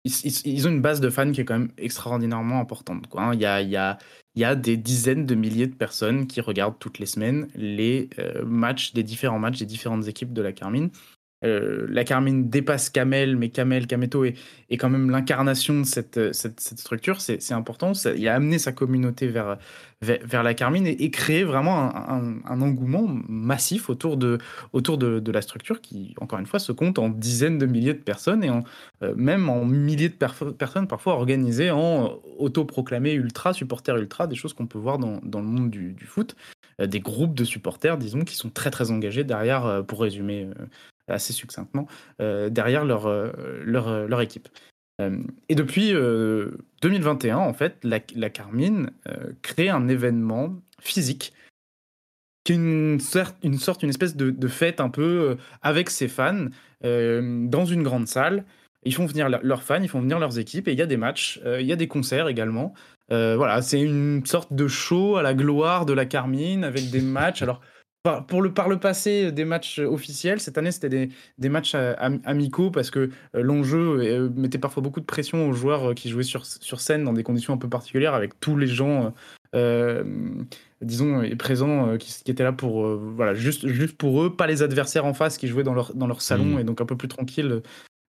ils, 0.06 0.68
ont 0.68 0.72
une 0.72 0.82
base 0.82 1.02
de 1.02 1.10
fans 1.10 1.32
qui 1.32 1.42
est 1.42 1.46
quand 1.46 1.58
même 1.58 1.72
extraordinairement 1.78 2.60
importante. 2.60 3.08
Quoi. 3.08 3.24
Hein. 3.24 3.34
Il, 3.34 3.42
y 3.42 3.46
a, 3.46 3.62
il, 3.62 3.70
y 3.70 3.78
a, 3.78 3.98
il 4.36 4.42
y 4.42 4.46
a 4.46 4.56
des 4.56 4.78
dizaines 4.78 5.26
de 5.26 5.34
milliers 5.34 5.68
de 5.68 5.76
personnes 5.76 6.28
qui 6.28 6.42
regardent 6.42 6.78
toutes 6.78 7.00
les 7.00 7.06
semaines 7.06 7.48
les 7.56 8.10
euh, 8.20 8.46
matchs, 8.46 8.94
des 8.94 9.04
différents 9.04 9.40
matchs 9.40 9.58
des 9.58 9.66
différentes 9.66 10.08
équipes 10.08 10.34
de 10.34 10.42
la 10.42 10.52
Carmine. 10.52 10.90
Euh, 11.46 11.86
la 11.90 12.04
Carmine 12.04 12.50
dépasse 12.50 12.90
Kamel, 12.90 13.38
mais 13.38 13.50
Kamel, 13.50 13.88
Kameto 13.88 14.26
est, 14.26 14.36
quand 14.72 14.90
même 14.90 15.12
l'incarnation 15.12 15.82
de 15.82 15.86
cette, 15.86 16.34
cette, 16.34 16.60
structure. 16.60 17.22
C'est 17.22 17.54
important. 17.54 17.94
il 17.94 18.28
a 18.28 18.36
amené 18.36 18.58
sa 18.58 18.72
communauté 18.72 19.28
vers, 19.28 19.58
la 20.02 20.54
Carmine 20.54 20.88
et, 20.88 21.12
créé 21.12 21.44
vraiment 21.44 21.96
un, 21.96 22.62
engouement 22.62 23.06
massif 23.30 23.90
autour, 23.90 24.18
de, 24.18 24.40
la 25.32 25.42
structure 25.42 25.82
qui, 25.82 26.16
encore 26.20 26.40
une 26.40 26.48
fois, 26.48 26.60
se 26.60 26.72
compte 26.72 26.98
en 26.98 27.10
dizaines 27.10 27.60
de 27.60 27.66
milliers 27.66 27.94
de 27.94 28.00
personnes 28.00 28.44
et 28.44 28.50
euh, 29.04 29.14
même 29.16 29.50
en 29.50 29.66
milliers 29.66 30.10
de 30.10 30.52
personnes 30.54 30.88
parfois 30.88 31.14
organisées 31.14 31.70
en 31.70 32.20
autoproclamés 32.40 33.14
ultra, 33.14 33.54
supporters 33.54 33.98
ultra, 33.98 34.28
des 34.28 34.36
choses 34.36 34.54
qu'on 34.54 34.68
peut 34.68 34.80
voir 34.80 34.98
dans, 34.98 35.20
le 35.22 35.46
monde 35.46 35.70
du, 35.70 35.94
du 35.94 36.06
foot. 36.06 36.36
Euh, 36.82 36.88
des 36.88 37.00
groupes 37.00 37.36
de 37.36 37.46
supporters, 37.46 37.98
disons, 37.98 38.22
qui 38.22 38.36
sont 38.36 38.50
très 38.50 38.72
très 38.72 38.92
engagés 38.92 39.24
derrière, 39.24 39.84
pour 39.88 40.02
résumer 40.02 40.50
assez 41.08 41.34
succinctement, 41.34 41.88
euh, 42.22 42.50
derrière 42.50 42.86
leur, 42.86 43.08
euh, 43.08 43.32
leur, 43.64 44.08
leur 44.08 44.22
équipe. 44.22 44.50
Euh, 45.02 45.20
et 45.50 45.56
depuis 45.56 45.94
2021, 46.82 47.38
en 47.38 47.54
fait, 47.54 47.78
la, 47.84 48.00
la 48.16 48.30
Carmine 48.30 48.92
crée 49.42 49.70
un 49.70 49.88
événement 49.88 50.56
physique 50.80 51.34
qui 52.44 52.54
est 52.54 52.56
une, 52.56 53.00
sorte, 53.00 53.36
une, 53.44 53.58
sorte, 53.58 53.82
une 53.82 53.90
espèce 53.90 54.16
de, 54.16 54.30
de 54.30 54.48
fête 54.48 54.80
un 54.80 54.90
peu 54.90 55.36
avec 55.64 55.90
ses 55.90 56.08
fans 56.08 56.46
dans 56.84 57.66
une 57.66 57.82
grande 57.82 58.08
salle. 58.08 58.46
Ils 58.84 58.94
font 58.94 59.08
venir 59.08 59.30
leurs 59.30 59.64
fans, 59.64 59.82
ils 59.82 59.90
font 59.90 60.00
venir 60.00 60.20
leurs 60.20 60.38
équipes 60.38 60.68
et 60.68 60.74
il 60.74 60.78
y 60.78 60.82
a 60.84 60.86
des 60.86 60.96
matchs, 60.96 61.42
il 61.44 61.66
y 61.66 61.74
a 61.74 61.76
des 61.76 61.88
concerts 61.88 62.28
également. 62.28 62.76
voilà, 63.10 63.64
c'est 63.64 63.82
une 63.82 64.24
sorte 64.26 64.54
de 64.54 64.68
show 64.68 65.18
à 65.18 65.24
la 65.24 65.34
gloire 65.34 65.88
de 65.88 65.94
la 65.94 66.06
Carmine 66.06 66.64
avec 66.64 66.92
des 66.92 67.02
matchs. 67.02 67.42
Alors, 67.42 67.62
par, 68.06 68.24
pour 68.28 68.44
le, 68.44 68.54
par 68.54 68.70
le 68.70 68.78
passé, 68.78 69.32
des 69.32 69.46
matchs 69.46 69.80
officiels. 69.80 70.40
Cette 70.40 70.60
année, 70.60 70.72
c'était 70.72 70.90
des, 70.90 71.10
des, 71.40 71.50
matchs 71.50 71.74
euh, 71.74 71.96
amicaux 72.24 72.70
parce 72.70 72.92
que 72.92 73.10
euh, 73.36 73.42
l'enjeu 73.42 73.98
euh, 74.00 74.30
mettait 74.36 74.60
parfois 74.60 74.84
beaucoup 74.84 75.00
de 75.00 75.08
pression 75.08 75.50
aux 75.50 75.54
joueurs 75.54 75.96
qui 75.96 76.10
jouaient 76.10 76.22
sur, 76.22 76.46
sur 76.46 76.80
scène 76.82 77.04
dans 77.04 77.14
des 77.14 77.24
conditions 77.24 77.56
un 77.56 77.58
peu 77.58 77.68
particulières 77.68 78.14
avec 78.14 78.40
tous 78.40 78.58
les 78.58 78.68
gens. 78.68 79.12
disons, 80.82 81.24
présents 81.40 81.98
qui, 81.98 82.14
qui, 82.24 82.30
étaient 82.30 82.44
là 82.44 82.52
pour, 82.52 82.86
voilà, 82.96 83.34
juste, 83.34 83.68
juste 83.68 83.98
pour 83.98 84.22
eux, 84.22 84.36
pas 84.36 84.46
les 84.46 84.62
adversaires 84.62 85.06
en 85.06 85.16
face 85.16 85.40
qui 85.40 85.48
jouaient 85.48 85.64
dans 85.64 85.74
leur, 85.74 85.96
dans 85.96 86.06
leur 86.06 86.22
salon 86.22 86.58
mmh. 86.58 86.60
et 86.60 86.64
donc 86.64 86.82
un 86.82 86.86
peu 86.86 86.96
plus 86.96 87.08
tranquille, 87.08 87.64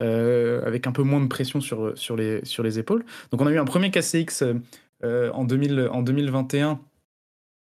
avec 0.00 0.86
un 0.86 0.92
peu 0.92 1.02
moins 1.02 1.20
de 1.20 1.28
pression 1.28 1.60
sur, 1.60 1.92
sur, 1.98 2.16
les, 2.16 2.42
sur 2.46 2.62
les 2.62 2.78
épaules. 2.78 3.04
Donc 3.30 3.42
on 3.42 3.46
a 3.46 3.52
eu 3.52 3.58
un 3.58 3.66
premier 3.66 3.90
KCX 3.90 4.42
en, 5.04 5.44
2000, 5.44 5.88
en 5.92 6.02
2021 6.02 6.70
euh, 6.70 6.74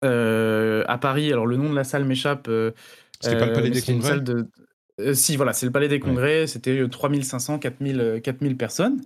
à 0.02 0.98
Paris. 0.98 1.32
Alors 1.32 1.46
le 1.46 1.56
nom 1.56 1.70
de 1.70 1.74
la 1.74 1.84
salle 1.84 2.04
m'échappe. 2.04 2.48
Euh, 2.48 2.72
C'était 3.20 3.38
pas 3.38 3.46
le 3.46 3.52
Palais 3.52 3.70
des 3.70 3.82
Congrès 3.82 4.20
de... 4.20 4.46
Si, 5.14 5.36
voilà, 5.36 5.54
c'est 5.54 5.64
le 5.64 5.72
Palais 5.72 5.88
des 5.88 6.00
Congrès. 6.00 6.46
C'était 6.46 6.86
3500, 6.86 7.58
4000, 7.58 8.20
4000 8.22 8.56
personnes. 8.56 9.02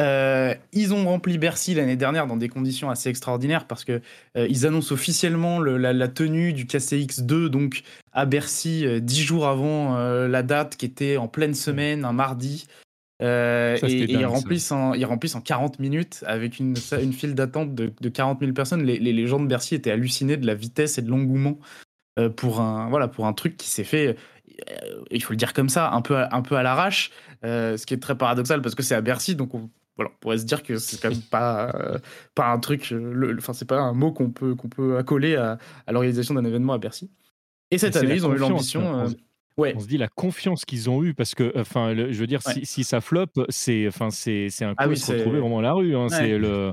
Euh, 0.00 0.54
ils 0.72 0.94
ont 0.94 1.04
rempli 1.04 1.38
Bercy 1.38 1.74
l'année 1.74 1.96
dernière 1.96 2.26
dans 2.26 2.36
des 2.36 2.48
conditions 2.48 2.90
assez 2.90 3.10
extraordinaires 3.10 3.66
parce 3.66 3.84
que 3.84 4.00
ils 4.34 4.66
annoncent 4.66 4.92
officiellement 4.92 5.60
la, 5.60 6.08
tenue 6.08 6.52
du 6.54 6.66
KCX 6.66 7.22
2 7.22 7.50
donc 7.50 7.82
à 8.12 8.24
Bercy 8.24 8.86
dix 9.02 9.22
jours 9.22 9.46
avant 9.46 9.96
la 9.98 10.42
date 10.42 10.76
qui 10.76 10.86
était 10.86 11.18
en 11.18 11.28
pleine 11.28 11.54
semaine 11.54 12.06
un 12.06 12.14
mardi 12.14 12.66
euh, 13.22 13.78
et, 13.82 14.10
ils, 14.10 14.26
remplissent 14.26 14.72
en, 14.72 14.94
ils 14.94 15.04
remplissent 15.04 15.36
en 15.36 15.40
40 15.40 15.78
minutes 15.78 16.24
avec 16.26 16.58
une, 16.58 16.74
une 17.00 17.12
file 17.12 17.34
d'attente 17.34 17.74
de, 17.74 17.92
de, 18.00 18.08
40 18.08 18.40
000 18.40 18.52
personnes. 18.52 18.82
Les, 18.82 18.98
les, 18.98 19.26
gens 19.26 19.38
de 19.38 19.46
Bercy 19.46 19.76
étaient 19.76 19.92
hallucinés 19.92 20.36
de 20.36 20.46
la 20.46 20.54
vitesse 20.54 20.98
et 20.98 21.02
de 21.02 21.10
l'engouement 21.10 21.58
euh, 22.18 22.28
pour, 22.28 22.60
un, 22.60 22.88
voilà, 22.88 23.06
pour 23.08 23.26
un 23.26 23.32
truc 23.32 23.56
qui 23.56 23.68
s'est 23.68 23.84
fait, 23.84 24.16
euh, 24.70 25.04
il 25.10 25.22
faut 25.22 25.32
le 25.32 25.36
dire 25.36 25.52
comme 25.52 25.68
ça, 25.68 25.90
un 25.92 26.02
peu, 26.02 26.16
un 26.18 26.42
peu 26.42 26.56
à 26.56 26.62
l'arrache, 26.62 27.12
ce 27.44 27.86
qui 27.86 27.94
est 27.94 28.02
très 28.02 28.16
paradoxal 28.16 28.60
parce 28.60 28.74
que 28.74 28.82
c'est 28.82 28.94
à 28.94 29.00
Bercy, 29.00 29.36
donc 29.36 29.54
on, 29.54 29.70
voilà, 29.96 30.10
pourrait 30.20 30.38
se 30.38 30.44
dire 30.44 30.62
que 30.62 30.78
c'est 30.78 31.00
quand 31.00 31.10
même 31.10 31.20
pas, 31.20 32.00
pas 32.34 32.48
un 32.48 32.58
truc, 32.58 32.92
enfin, 33.38 33.52
c'est 33.52 33.68
pas 33.68 33.78
un 33.78 33.92
mot 33.92 34.10
qu'on 34.10 34.30
peut, 34.30 34.54
qu'on 34.56 34.68
peut 34.68 34.96
accoler 34.96 35.36
à, 35.36 35.58
à 35.86 35.92
l'organisation 35.92 36.34
d'un 36.34 36.44
événement 36.44 36.72
à 36.72 36.78
Bercy. 36.78 37.10
Et 37.70 37.78
cette 37.78 37.96
année, 37.96 38.14
ils 38.14 38.26
ont 38.26 38.34
eu 38.34 38.38
l'ambition. 38.38 39.06
On 39.56 39.80
se 39.80 39.86
dit 39.86 39.98
la 39.98 40.08
confiance 40.08 40.64
qu'ils 40.64 40.90
ont 40.90 41.02
eue 41.02 41.14
parce 41.14 41.34
que, 41.34 41.52
enfin, 41.56 41.94
je 41.94 42.18
veux 42.18 42.26
dire, 42.26 42.40
si, 42.42 42.84
ça 42.84 43.00
floppe, 43.00 43.40
c'est, 43.48 43.86
enfin, 43.88 44.10
c'est, 44.10 44.48
un 44.62 44.74
ah 44.76 44.84
coup 44.84 44.90
de 44.90 44.94
se 44.96 45.12
retrouver 45.12 45.40
vraiment 45.40 45.58
à 45.60 45.62
la 45.62 45.72
rue. 45.72 45.96
Hein, 45.96 46.08
c'est 46.08 46.38
le, 46.38 46.72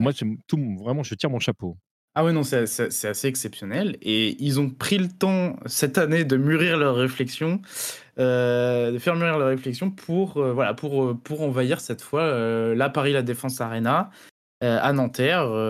moi, 0.00 0.12
tout, 0.12 0.76
vraiment, 0.78 1.02
je 1.02 1.14
tire 1.14 1.30
mon 1.30 1.40
chapeau. 1.40 1.76
Ah 2.14 2.24
ouais, 2.24 2.32
non, 2.32 2.42
c'est, 2.42 2.62
assez 2.62 3.28
exceptionnel. 3.28 3.96
Et 4.02 4.36
ils 4.42 4.58
ont 4.58 4.70
pris 4.70 4.98
le 4.98 5.08
temps 5.08 5.56
cette 5.66 5.98
année 5.98 6.24
de 6.24 6.36
mûrir 6.36 6.76
leur 6.76 6.96
réflexion, 6.96 7.60
euh, 8.18 8.90
de 8.90 8.98
faire 8.98 9.14
mûrir 9.14 9.38
leur 9.38 9.48
réflexion 9.48 9.90
pour, 9.90 10.36
euh, 10.36 10.52
voilà, 10.52 10.74
pour, 10.74 11.04
euh, 11.04 11.14
pour 11.14 11.42
envahir 11.42 11.80
cette 11.80 12.02
fois 12.02 12.74
la 12.74 12.90
Paris 12.90 13.12
La 13.12 13.22
Défense 13.22 13.60
Arena 13.60 14.10
à 14.60 14.92
Nanterre, 14.92 15.68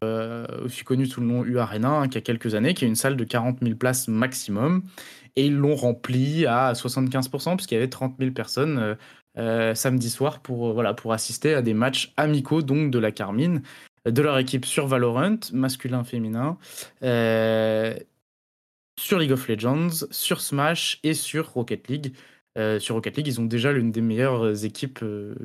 aussi 0.64 0.84
connu 0.84 1.04
sous 1.04 1.20
le 1.20 1.26
nom 1.26 1.44
U 1.44 1.58
Arena, 1.58 1.90
hein, 1.90 2.08
qui 2.08 2.16
a 2.16 2.22
quelques 2.22 2.54
années, 2.54 2.72
qui 2.72 2.86
est 2.86 2.88
une 2.88 2.94
salle 2.94 3.16
de 3.16 3.24
40 3.24 3.58
000 3.60 3.76
places 3.76 4.08
maximum 4.08 4.84
et 5.36 5.46
ils 5.46 5.56
l'ont 5.56 5.74
rempli 5.74 6.46
à 6.46 6.72
75%, 6.72 7.56
puisqu'il 7.56 7.74
y 7.74 7.78
avait 7.78 7.88
30 7.88 8.16
000 8.18 8.32
personnes 8.32 8.78
euh, 8.78 8.94
euh, 9.38 9.74
samedi 9.74 10.10
soir 10.10 10.40
pour, 10.40 10.68
euh, 10.68 10.72
voilà, 10.72 10.94
pour 10.94 11.12
assister 11.12 11.54
à 11.54 11.62
des 11.62 11.74
matchs 11.74 12.12
amicaux 12.16 12.62
donc 12.62 12.90
de 12.90 12.98
la 12.98 13.12
Carmine, 13.12 13.62
de 14.06 14.22
leur 14.22 14.38
équipe 14.38 14.64
sur 14.64 14.86
Valorant, 14.86 15.38
masculin, 15.52 16.04
féminin, 16.04 16.58
sur 18.98 19.18
League 19.18 19.32
of 19.32 19.46
Legends, 19.48 20.06
sur 20.10 20.40
Smash 20.40 20.98
et 21.02 21.14
sur 21.14 21.50
Rocket 21.50 21.88
League. 21.88 22.14
sur 22.80 22.94
Rocket 22.96 23.16
League, 23.16 23.28
ils 23.28 23.40
ont 23.40 23.44
déjà 23.44 23.72
l'une 23.72 23.92
des 23.92 24.00
meilleures 24.00 24.64
équipes. 24.64 25.04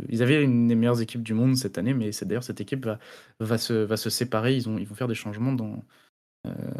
ils 0.10 0.24
avaient 0.24 0.42
une 0.42 0.68
des 0.68 0.76
meilleures 0.76 1.02
équipes 1.02 1.24
du 1.24 1.34
monde 1.34 1.56
cette 1.56 1.78
année, 1.78 1.94
mais 1.94 2.12
c'est 2.12 2.26
d'ailleurs 2.26 2.44
cette 2.44 2.62
équipe 2.62 2.86
va, 2.86 3.00
va, 3.40 3.58
se, 3.58 3.74
va 3.74 3.98
se 3.98 4.10
séparer. 4.10 4.56
Ils, 4.56 4.70
ont, 4.70 4.78
ils 4.78 4.88
vont 4.88 4.96
faire 4.96 5.08
des 5.08 5.16
changements 5.16 5.54
dans, 5.54 5.84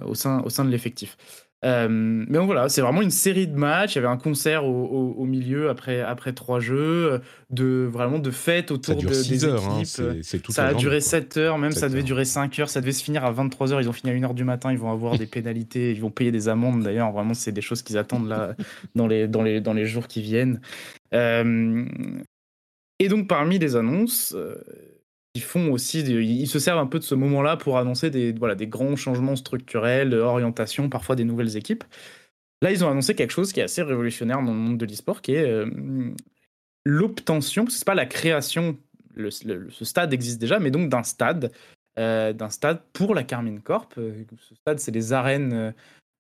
au, 0.06 0.16
sein, 0.16 0.42
au 0.44 0.50
sein 0.50 0.66
de 0.66 0.70
l'effectif. 0.70 1.18
Euh, 1.64 1.88
mais 1.90 2.38
donc 2.38 2.46
voilà, 2.46 2.68
c'est 2.68 2.82
vraiment 2.82 3.02
une 3.02 3.12
série 3.12 3.48
de 3.48 3.56
matchs. 3.56 3.94
Il 3.94 3.96
y 3.96 4.00
avait 4.00 4.08
un 4.08 4.18
concert 4.18 4.66
au, 4.66 5.26
milieu 5.26 5.70
après, 5.70 6.02
après 6.02 6.34
trois 6.34 6.60
jeux, 6.60 7.22
de 7.50 7.88
vraiment 7.90 8.20
de 8.20 8.32
fêtes 8.32 8.72
autour 8.72 8.96
de, 8.96 9.08
des 9.08 9.46
heures, 9.46 9.64
hein, 9.70 9.80
équipes. 9.80 10.52
ça 10.52 10.68
a 10.68 10.74
duré 10.74 11.00
7 11.00 11.38
heures, 11.38 11.58
même 11.58 11.72
ça 11.72 11.88
devait 11.88 12.04
durer 12.04 12.26
5 12.26 12.60
heures, 12.60 12.70
ça 12.70 12.82
devait 12.82 12.92
se 12.92 13.04
finir 13.04 13.24
à 13.24 13.32
23 13.32 13.74
heures. 13.74 13.82
Ils 13.82 13.90
ont 13.90 13.94
fini 13.94 14.12
à 14.12 14.16
1 14.16 14.24
heure 14.24 14.34
du 14.34 14.44
matin, 14.44 14.72
ils 14.72 14.78
vont 14.78 14.92
avoir 14.92 15.18
des 15.18 15.26
pénalités, 15.28 15.92
ils 15.92 16.02
vont 16.02 16.12
payer 16.12 16.32
des 16.32 16.50
amendes 16.50 16.84
d'ailleurs. 16.84 17.12
Vraiment, 17.12 17.34
c'est 17.34 17.52
des 17.52 17.62
choses 17.62 17.82
qu'ils 17.82 17.98
attendent 17.98 18.28
là 18.28 18.56
dans 18.96 19.08
les, 19.08 19.28
dans, 19.28 19.42
les, 19.42 19.62
dans 19.62 19.74
les 19.74 19.86
jours 19.86 20.08
qui 20.08 20.22
viennent. 20.22 20.60
Euh, 21.14 21.86
et 23.00 23.08
donc, 23.08 23.28
parmi 23.28 23.60
les 23.60 23.76
annonces, 23.76 24.34
euh, 24.36 24.56
ils 25.36 25.42
font 25.42 25.72
aussi, 25.72 26.02
ils 26.02 26.48
se 26.48 26.60
servent 26.60 26.80
un 26.80 26.88
peu 26.88 27.00
de 27.00 27.04
ce 27.04 27.16
moment-là 27.16 27.58
pour 27.58 27.78
annoncer 27.78 28.10
des, 28.12 28.34
voilà, 28.34 28.56
des 28.56 28.68
grands 28.68 28.96
changements 28.96 29.36
structurels, 29.36 30.14
orientation, 30.14 30.90
parfois 30.90 31.16
des 31.16 31.24
nouvelles 31.24 31.58
équipes. 31.58 31.84
Là, 32.62 32.72
ils 32.72 32.86
ont 32.86 32.90
annoncé 32.90 33.16
quelque 33.16 33.32
chose 33.32 33.52
qui 33.52 33.60
est 33.60 33.64
assez 33.64 33.82
révolutionnaire 33.82 34.38
dans 34.38 34.54
le 34.54 34.58
monde 34.58 34.78
de 34.78 34.86
l'e-sport, 34.86 35.22
qui 35.22 35.34
est 35.34 35.46
euh, 35.46 35.66
l'obtention, 36.86 37.68
ce 37.68 37.80
n'est 37.80 37.86
pas 37.86 37.96
la 37.96 38.06
création, 38.06 38.78
ce 39.18 39.86
stade 39.86 40.14
existe 40.14 40.40
déjà, 40.40 40.60
mais 40.60 40.72
donc 40.72 40.88
d'un 40.88 41.04
stade, 41.04 41.52
euh, 41.98 42.32
d'un 42.32 42.50
stade 42.50 42.82
pour 42.94 43.16
la 43.16 43.24
Carmine 43.24 43.60
Corp. 43.60 43.96
Euh, 43.98 44.24
ce 44.40 44.56
stade, 44.56 44.80
c'est 44.80 44.92
les 44.92 45.14
arènes 45.14 45.74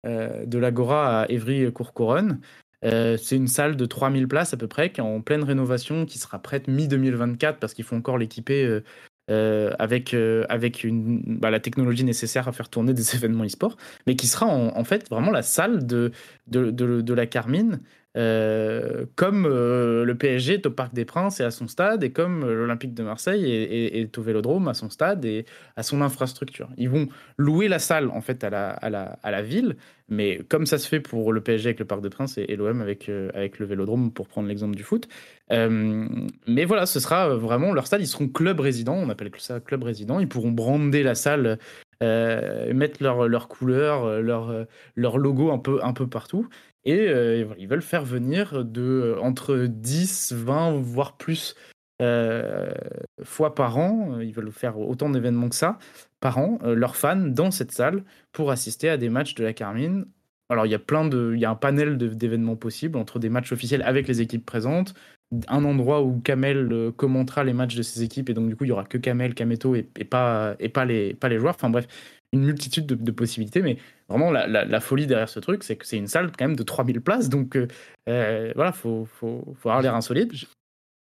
de 0.05 0.57
l'Agora 0.57 1.21
à 1.21 1.29
Évry-Courcouronne. 1.29 2.41
Euh, 2.83 3.17
c'est 3.17 3.35
une 3.35 3.47
salle 3.47 3.75
de 3.75 3.85
3000 3.85 4.27
places 4.27 4.53
à 4.53 4.57
peu 4.57 4.67
près, 4.67 4.91
qui 4.91 5.01
est 5.01 5.03
en 5.03 5.21
pleine 5.21 5.43
rénovation, 5.43 6.05
qui 6.05 6.19
sera 6.19 6.39
prête 6.39 6.67
mi-2024 6.67 7.55
parce 7.59 7.73
qu'il 7.73 7.85
faut 7.85 7.95
encore 7.95 8.17
l'équiper 8.17 8.81
euh, 9.29 9.71
avec, 9.79 10.15
avec 10.49 10.83
une, 10.83 11.21
bah, 11.39 11.49
la 11.49 11.59
technologie 11.59 12.03
nécessaire 12.03 12.47
à 12.47 12.51
faire 12.51 12.69
tourner 12.69 12.93
des 12.93 13.15
événements 13.15 13.45
e-sport, 13.45 13.77
mais 14.07 14.15
qui 14.15 14.27
sera 14.27 14.47
en, 14.47 14.83
fait 14.83 15.09
vraiment 15.09 15.31
la 15.31 15.43
salle 15.43 15.85
de, 15.85 16.11
de, 16.47 16.71
de 16.71 17.13
la 17.13 17.25
Carmine 17.25 17.79
euh, 18.15 19.05
comme 19.15 19.47
euh, 19.47 20.05
le 20.05 20.15
PSG 20.15 20.55
est 20.55 20.65
au 20.67 20.71
Parc 20.71 20.93
des 20.93 21.05
Princes 21.05 21.39
et 21.39 21.43
à 21.43 21.49
son 21.49 21.67
stade, 21.67 22.03
et 22.03 22.11
comme 22.11 22.43
euh, 22.43 22.53
l'Olympique 22.53 22.93
de 22.93 23.01
Marseille 23.01 23.51
est, 23.51 24.17
au 24.17 24.21
Vélodrome 24.21 24.67
à 24.67 24.75
son 24.75 24.91
stade 24.91 25.25
et 25.25 25.45
à 25.75 25.83
son 25.83 26.01
infrastructure. 26.01 26.69
Ils 26.77 26.89
vont 26.89 27.07
louer 27.37 27.67
la 27.67 27.79
salle 27.79 28.09
en 28.09 28.21
fait 28.21 28.43
à 28.43 28.51
la, 28.51 29.41
ville, 29.41 29.77
mais 30.09 30.39
comme 30.47 30.67
ça 30.67 30.77
se 30.77 30.87
fait 30.87 30.99
pour 30.99 31.33
le 31.33 31.41
PSG 31.41 31.69
avec 31.69 31.79
le 31.79 31.85
Parc 31.85 32.01
des 32.01 32.09
Princes 32.09 32.37
et, 32.37 32.55
l'OM 32.55 32.81
avec, 32.81 33.07
le 33.07 33.65
Vélodrome, 33.65 34.11
pour 34.11 34.27
prendre 34.27 34.47
l'exemple 34.47 34.75
du 34.75 34.83
foot. 34.83 35.07
mais 35.49 36.65
voilà, 36.65 36.85
ce 36.85 36.99
sera 36.99 37.29
vraiment 37.35 37.73
leur 37.73 37.87
stade. 37.87 38.01
Ils 38.01 38.07
seront 38.07 38.27
club 38.27 38.59
résident, 38.59 38.95
on 38.95 39.09
appelle 39.09 39.31
ça 39.39 39.59
club 39.59 39.83
résident. 39.83 40.19
Ils 40.19 40.29
pourront 40.29 40.51
brander 40.51 41.01
la 41.01 41.15
salle 41.15 41.57
mettre 42.01 43.01
leur, 43.01 43.27
leur 43.27 43.47
couleur, 43.47 44.21
leur, 44.21 44.67
leur 44.95 45.15
un 45.15 45.93
peu 45.93 46.07
partout. 46.07 46.47
Et 46.85 47.07
euh, 47.07 47.55
ils 47.57 47.67
veulent 47.67 47.81
faire 47.81 48.03
venir 48.03 48.65
de, 48.65 48.81
euh, 48.81 49.19
entre 49.21 49.55
10, 49.67 50.33
20, 50.33 50.81
voire 50.81 51.17
plus 51.17 51.55
euh, 52.01 52.73
fois 53.23 53.55
par 53.55 53.77
an, 53.77 54.19
ils 54.19 54.33
veulent 54.33 54.51
faire 54.51 54.77
autant 54.79 55.09
d'événements 55.09 55.49
que 55.49 55.55
ça 55.55 55.79
par 56.19 56.37
an, 56.37 56.59
leurs 56.63 56.95
fans 56.95 57.15
dans 57.17 57.51
cette 57.51 57.71
salle 57.71 58.03
pour 58.31 58.51
assister 58.51 58.89
à 58.89 58.97
des 58.97 59.09
matchs 59.09 59.35
de 59.35 59.43
la 59.43 59.53
Carmine. 59.53 60.05
Alors 60.49 60.65
il 60.65 60.71
y 60.71 60.75
a 60.75 60.79
plein 60.79 61.05
de, 61.05 61.33
il 61.33 61.39
y 61.39 61.45
a 61.45 61.49
un 61.49 61.55
panel 61.55 61.97
d'événements 61.97 62.55
possibles 62.55 62.97
entre 62.97 63.19
des 63.19 63.29
matchs 63.29 63.51
officiels 63.51 63.81
avec 63.83 64.07
les 64.07 64.21
équipes 64.21 64.45
présentes, 64.45 64.93
un 65.47 65.63
endroit 65.65 66.03
où 66.03 66.19
Kamel 66.19 66.91
commentera 66.97 67.43
les 67.43 67.53
matchs 67.53 67.75
de 67.75 67.81
ses 67.81 68.03
équipes 68.03 68.29
et 68.29 68.33
donc 68.33 68.47
du 68.47 68.55
coup 68.55 68.65
il 68.65 68.69
y 68.69 68.71
aura 68.71 68.85
que 68.85 68.97
Kamel, 68.97 69.33
Kameto 69.33 69.75
et, 69.75 69.87
et, 69.97 70.05
pas, 70.05 70.55
et 70.59 70.69
pas, 70.69 70.85
les, 70.85 71.13
pas 71.13 71.29
les 71.29 71.39
joueurs. 71.39 71.55
Enfin 71.55 71.69
bref, 71.69 71.87
une 72.33 72.43
multitude 72.43 72.87
de, 72.87 73.11
possibilités, 73.11 73.61
mais 73.61 73.77
vraiment 74.09 74.31
la, 74.31 74.79
folie 74.79 75.07
derrière 75.07 75.29
ce 75.29 75.39
truc, 75.39 75.63
c'est 75.63 75.75
que 75.77 75.85
c'est 75.85 75.97
une 75.97 76.07
salle 76.07 76.31
quand 76.37 76.45
même 76.45 76.55
de 76.55 76.63
3000 76.63 76.99
places, 76.99 77.29
donc 77.29 77.55
euh, 77.55 77.67
euh, 78.09 78.51
voilà, 78.55 78.71
faut, 78.71 79.05
faut, 79.05 79.55
faut 79.57 79.69
avoir 79.69 79.83
l'air 79.83 79.95
insolite. 79.95 80.33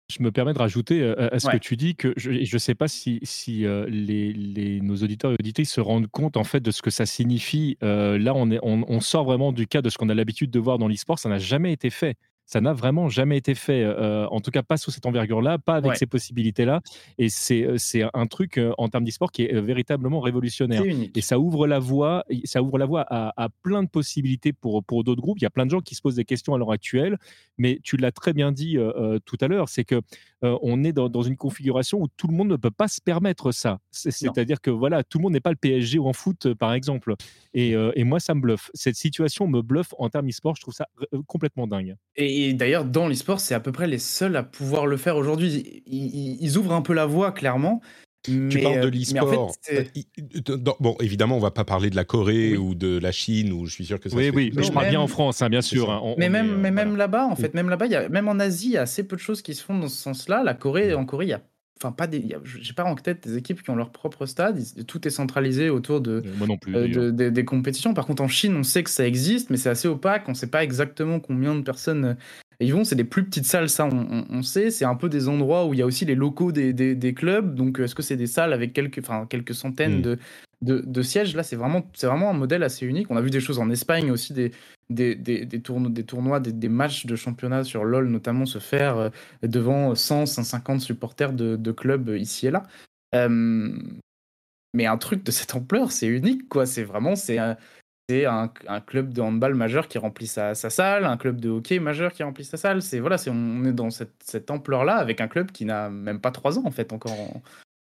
Je 0.09 0.23
me 0.23 0.31
permets 0.31 0.53
de 0.53 0.59
rajouter 0.59 1.03
euh, 1.03 1.29
à 1.31 1.39
ce 1.39 1.49
que 1.49 1.57
tu 1.57 1.75
dis 1.75 1.95
que 1.95 2.13
je 2.17 2.31
ne 2.31 2.57
sais 2.57 2.73
pas 2.73 2.87
si, 2.87 3.19
si 3.21 3.59
les, 3.87 4.33
les, 4.33 4.81
nos 4.81 4.95
auditeurs 4.95 5.31
et 5.31 5.35
auditrices 5.39 5.71
se 5.71 5.81
rendent 5.81 6.07
compte 6.07 6.35
en 6.35 6.43
fait 6.43 6.61
de 6.61 6.71
ce 6.71 6.81
que 6.81 6.89
ça 6.89 7.05
signifie. 7.05 7.77
là, 7.81 8.33
on, 8.33 8.49
est, 8.49 8.59
on, 8.63 8.85
on, 8.87 9.01
sort 9.01 9.25
vraiment 9.25 9.51
du 9.51 9.67
cas 9.67 9.83
de 9.83 9.89
ce 9.89 9.97
qu'on 9.97 10.09
a 10.09 10.15
l'habitude 10.15 10.49
de 10.49 10.59
voir 10.59 10.79
dans 10.79 10.87
l'e-sport. 10.87 11.19
Ça 11.19 11.29
n'a 11.29 11.37
jamais 11.37 11.73
été 11.73 11.91
fait 11.91 12.15
ça 12.49 12.61
n'a 12.61 12.73
vraiment 12.73 13.09
jamais 13.09 13.37
été 13.37 13.53
fait, 13.53 13.83
euh, 13.83 14.25
en 14.29 14.39
tout 14.39 14.49
cas 14.49 14.63
pas 14.63 14.77
sous 14.77 14.89
cette 14.89 15.05
envergure-là, 15.05 15.59
pas 15.59 15.75
avec 15.75 15.97
ces 15.97 16.07
possibilités-là. 16.07 16.81
Et 17.19 17.29
c'est, 17.29 17.61
euh, 17.61 17.77
c'est 17.77 18.03
un 18.11 18.25
truc 18.25 18.57
euh, 18.57 18.73
en 18.79 18.89
termes 18.89 19.03
d'e-sport 19.03 19.31
qui 19.31 19.43
est 19.43 19.61
véritablement 19.61 20.19
révolutionnaire. 20.19 20.81
Et 21.13 21.21
ça 21.21 21.37
ouvre 21.37 21.67
la 21.67 21.77
voie, 21.77 22.25
ça 22.45 22.63
ouvre 22.63 22.79
la 22.79 22.87
voie 22.87 23.05
à, 23.07 23.49
plein 23.61 23.83
de 23.83 23.87
possibilités 23.87 24.51
pour, 24.51 24.83
pour 24.83 25.03
d'autres 25.03 25.21
groupes. 25.21 25.37
Il 25.37 25.43
y 25.43 25.45
a 25.45 25.51
plein 25.51 25.67
de 25.67 25.69
gens 25.71 25.81
qui 25.81 25.93
se 25.93 26.01
posent 26.01 26.15
des 26.15 26.25
questions 26.25 26.55
à 26.55 26.57
l'heure 26.57 26.71
actuelle, 26.71 27.19
mais 27.59 27.79
tu 27.83 27.97
l'as 27.97 28.11
très 28.11 28.33
bien 28.33 28.51
dit 28.51 28.77
tout 29.25 29.37
à 29.41 29.47
l'heure, 29.47 29.69
c'est 29.69 29.83
que 29.83 30.01
on 30.41 30.83
est 30.83 30.93
dans, 30.93 31.21
une 31.21 31.35
configuration 31.35 32.01
où 32.01 32.07
tout 32.07 32.27
le 32.27 32.33
monde 32.33 32.47
ne 32.47 32.55
peut 32.55 32.71
pas 32.71 32.87
se 32.87 33.01
permettre 33.01 33.51
ça. 33.51 33.79
C'est-à-dire 33.91 34.61
que 34.61 34.71
voilà, 34.71 35.03
tout 35.03 35.19
le 35.19 35.23
monde 35.23 35.33
n'est 35.33 35.39
pas 35.39 35.51
le 35.51 35.55
PSG 35.55 35.99
ou 35.99 36.07
en 36.07 36.13
foot, 36.13 36.53
par 36.53 36.73
exemple. 36.73 37.13
Et, 37.53 37.71
et, 37.71 38.03
moi, 38.03 38.19
ça 38.19 38.33
me 38.33 38.41
bluffe. 38.41 38.71
Cette 38.73 38.95
situation 38.95 39.47
me 39.47 39.61
bluffe 39.61 39.93
en 39.99 40.09
termes 40.09 40.27
e-sport. 40.29 40.55
Je 40.55 40.61
trouve 40.61 40.73
ça 40.73 40.87
complètement 41.27 41.67
dingue. 41.67 41.95
Et 42.15 42.38
et 42.43 42.53
d'ailleurs, 42.53 42.85
dans 42.85 43.07
l'e-sport, 43.07 43.39
c'est 43.39 43.53
à 43.53 43.59
peu 43.59 43.71
près 43.71 43.87
les 43.87 43.97
seuls 43.97 44.35
à 44.35 44.43
pouvoir 44.43 44.87
le 44.87 44.97
faire 44.97 45.17
aujourd'hui. 45.17 45.83
Ils, 45.87 46.57
ouvrent 46.57 46.73
un 46.73 46.81
peu 46.81 46.93
la 46.93 47.05
voie, 47.05 47.31
clairement. 47.31 47.81
tu 48.23 48.47
parles 48.61 48.81
de 48.81 48.87
euh, 48.87 48.91
l'e-sport. 48.91 49.53
Euh, 49.71 50.57
bon, 50.79 50.95
évidemment, 50.99 51.37
on 51.37 51.39
va 51.39 51.51
pas 51.51 51.65
parler 51.65 51.89
de 51.89 51.95
la 51.95 52.05
Corée 52.05 52.57
ou 52.57 52.75
de 52.75 52.97
la 52.97 53.11
Chine, 53.11 53.51
où 53.53 53.65
je 53.65 53.73
suis 53.73 53.85
sûr 53.85 53.99
que 53.99 54.09
ça. 54.09 54.15
Oui, 54.15 54.31
oui, 54.33 54.51
mais 54.55 54.63
je 54.63 54.71
parle 54.71 54.89
bien 54.89 55.01
en 55.01 55.07
France, 55.07 55.41
hein, 55.41 55.49
bien 55.49 55.61
sûr. 55.61 55.89
Hein, 55.89 56.15
mais 56.17 56.29
même, 56.29 56.57
mais 56.57 56.71
même 56.71 56.95
là-bas, 56.95 57.25
en 57.25 57.35
fait, 57.35 57.53
même 57.53 57.69
là-bas, 57.69 57.85
il 57.85 57.91
y 57.91 57.95
a, 57.95 58.09
même 58.09 58.27
en 58.27 58.39
Asie, 58.39 58.67
il 58.67 58.73
y 58.73 58.77
a 58.77 58.81
assez 58.81 59.03
peu 59.03 59.15
de 59.15 59.21
choses 59.21 59.41
qui 59.41 59.55
se 59.55 59.63
font 59.63 59.77
dans 59.77 59.89
ce 59.89 59.97
sens-là. 59.97 60.43
La 60.43 60.53
Corée, 60.53 60.93
en 60.93 61.05
Corée, 61.05 61.25
il 61.25 61.29
y 61.29 61.33
a 61.33 61.41
enfin 61.81 61.91
pas 61.91 62.07
des, 62.07 62.25
j'ai 62.43 62.73
pas 62.73 62.83
en 62.83 62.95
tête 62.95 63.27
des 63.27 63.37
équipes 63.37 63.63
qui 63.63 63.69
ont 63.69 63.75
leur 63.75 63.91
propre 63.91 64.25
stade. 64.25 64.59
Tout 64.85 65.07
est 65.07 65.11
centralisé 65.11 65.69
autour 65.69 66.01
de, 66.01 66.23
Moi 66.37 66.47
non 66.47 66.57
plus, 66.57 66.75
euh, 66.75 67.11
des 67.11 67.45
compétitions. 67.45 67.93
Par 67.93 68.05
contre, 68.05 68.21
en 68.21 68.27
Chine, 68.27 68.55
on 68.55 68.63
sait 68.63 68.83
que 68.83 68.89
ça 68.89 69.07
existe, 69.07 69.49
mais 69.49 69.57
c'est 69.57 69.69
assez 69.69 69.87
opaque. 69.87 70.27
On 70.27 70.33
sait 70.33 70.47
pas 70.47 70.63
exactement 70.63 71.19
combien 71.19 71.55
de 71.55 71.61
personnes 71.61 72.17
ils 72.59 72.73
vont. 72.73 72.83
C'est 72.83 72.95
des 72.95 73.03
plus 73.03 73.23
petites 73.23 73.45
salles, 73.45 73.69
ça, 73.69 73.87
on, 73.87 74.41
sait. 74.41 74.71
C'est 74.71 74.85
un 74.85 74.95
peu 74.95 75.09
des 75.09 75.29
endroits 75.29 75.65
où 75.65 75.73
il 75.73 75.79
y 75.79 75.81
a 75.81 75.85
aussi 75.85 76.05
les 76.05 76.15
locaux 76.15 76.51
des, 76.51 76.73
des, 76.73 77.13
clubs. 77.13 77.55
Donc, 77.55 77.79
est-ce 77.79 77.95
que 77.95 78.01
c'est 78.01 78.17
des 78.17 78.27
salles 78.27 78.53
avec 78.53 78.73
quelques, 78.73 78.99
enfin, 78.99 79.25
quelques 79.29 79.53
centaines 79.55 79.99
hmm. 79.99 80.03
de, 80.03 80.19
de, 80.61 80.79
de, 80.79 81.01
sièges 81.01 81.35
Là, 81.35 81.43
c'est 81.43 81.55
vraiment, 81.55 81.83
c'est 81.93 82.07
vraiment 82.07 82.29
un 82.29 82.33
modèle 82.33 82.63
assez 82.63 82.85
unique. 82.85 83.09
On 83.09 83.17
a 83.17 83.21
vu 83.21 83.29
des 83.29 83.39
choses 83.39 83.59
en 83.59 83.69
Espagne 83.69 84.11
aussi, 84.11 84.33
des, 84.33 84.51
des, 84.89 85.15
des, 85.15 85.45
des, 85.45 85.61
tournois, 85.61 85.89
des, 85.89 86.03
tournois 86.03 86.39
des, 86.39 86.69
matchs 86.69 87.05
de 87.05 87.15
championnat 87.15 87.63
sur 87.63 87.83
LoL 87.83 88.09
notamment 88.09 88.45
se 88.45 88.59
faire 88.59 88.97
euh, 88.97 89.09
devant 89.43 89.95
100, 89.95 90.25
150 90.25 90.81
supporters 90.81 91.33
de, 91.33 91.55
de 91.55 91.71
clubs 91.71 92.09
ici 92.09 92.47
et 92.47 92.51
là. 92.51 92.63
Euh, 93.15 93.71
mais 94.73 94.85
un 94.85 94.97
truc 94.97 95.23
de 95.23 95.31
cette 95.31 95.55
ampleur, 95.55 95.91
c'est 95.91 96.07
unique, 96.07 96.47
quoi. 96.47 96.65
C'est 96.65 96.83
vraiment, 96.83 97.15
c'est 97.15 97.39
c'est 98.09 98.25
un, 98.25 98.49
club 98.87 99.13
de 99.13 99.21
handball 99.21 99.53
majeur 99.53 99.87
qui 99.87 99.99
remplit 99.99 100.25
sa, 100.25 100.55
salle, 100.55 101.05
un 101.05 101.15
club 101.15 101.39
de 101.39 101.49
hockey 101.49 101.77
majeur 101.77 102.11
qui 102.11 102.23
remplit 102.23 102.43
sa 102.43 102.57
salle. 102.57 102.81
C'est 102.81 102.99
voilà, 102.99 103.19
c'est 103.19 103.29
on 103.29 103.63
est 103.65 103.71
dans 103.71 103.91
cette, 103.91 104.49
ampleur-là 104.49 104.95
avec 104.95 105.21
un 105.21 105.27
club 105.27 105.51
qui 105.51 105.63
n'a 105.63 105.91
même 105.91 106.19
pas 106.19 106.31
trois 106.31 106.57
ans 106.57 106.63
en 106.65 106.71
fait 106.71 106.91
encore 106.91 107.11
en, 107.11 107.43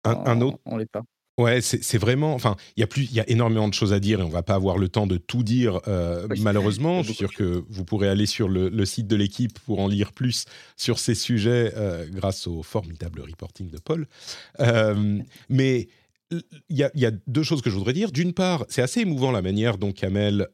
un, 0.04 0.40
autre 0.40 0.58
en 0.64 0.76
l'état. 0.76 1.02
Ouais, 1.38 1.60
c'est 1.60 1.98
vraiment. 1.98 2.34
Enfin, 2.34 2.56
il 2.76 2.80
y 2.80 2.82
a 2.82 2.88
plus, 2.88 3.04
il 3.04 3.12
y 3.12 3.20
a 3.20 3.30
énormément 3.30 3.68
de 3.68 3.74
choses 3.74 3.92
à 3.92 4.00
dire 4.00 4.18
et 4.18 4.24
on 4.24 4.28
va 4.28 4.42
pas 4.42 4.54
avoir 4.54 4.76
le 4.76 4.88
temps 4.88 5.06
de 5.06 5.16
tout 5.16 5.44
dire 5.44 5.80
euh, 5.86 6.26
malheureusement. 6.40 7.02
Je 7.02 7.08
suis 7.08 7.14
sûr 7.14 7.32
que 7.32 7.62
vous 7.68 7.84
pourrez 7.84 8.08
aller 8.08 8.26
sur 8.26 8.48
le, 8.48 8.84
site 8.84 9.06
de 9.06 9.14
l'équipe 9.14 9.56
pour 9.60 9.78
en 9.78 9.86
lire 9.86 10.12
plus 10.12 10.46
sur 10.76 10.98
ces 10.98 11.14
sujets 11.14 11.72
euh, 11.76 12.06
grâce 12.10 12.48
au 12.48 12.64
formidable 12.64 13.20
reporting 13.20 13.70
de 13.70 13.78
Paul. 13.78 14.08
Euh, 14.58 15.20
mais 15.48 15.88
il 16.32 16.42
y, 16.70 16.82
a, 16.82 17.10
deux 17.28 17.42
choses 17.44 17.62
que 17.62 17.70
je 17.70 17.76
voudrais 17.76 17.92
dire. 17.92 18.10
D'une 18.10 18.32
part, 18.32 18.66
c'est 18.68 18.82
assez 18.82 19.00
émouvant 19.00 19.30
la 19.30 19.40
manière 19.40 19.78
dont 19.78 19.92
Kamel 19.92 20.48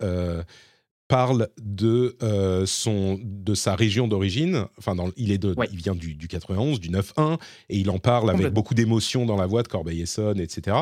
parle 1.14 1.48
de, 1.62 2.16
euh, 2.24 2.66
son, 2.66 3.20
de 3.22 3.54
sa 3.54 3.76
région 3.76 4.08
d'origine. 4.08 4.66
Enfin, 4.78 4.96
il, 5.16 5.30
est 5.30 5.38
de, 5.38 5.54
il 5.70 5.76
vient 5.76 5.94
du, 5.94 6.16
du 6.16 6.26
91, 6.26 6.80
du 6.80 6.90
9-1, 6.90 7.38
et 7.68 7.78
il 7.78 7.88
en 7.90 8.00
parle 8.00 8.30
avec 8.30 8.52
beaucoup 8.52 8.74
d'émotion 8.74 9.24
dans 9.24 9.36
la 9.36 9.46
voix 9.46 9.62
de 9.62 9.68
Corbeil-Essonne, 9.68 10.40
etc. 10.40 10.76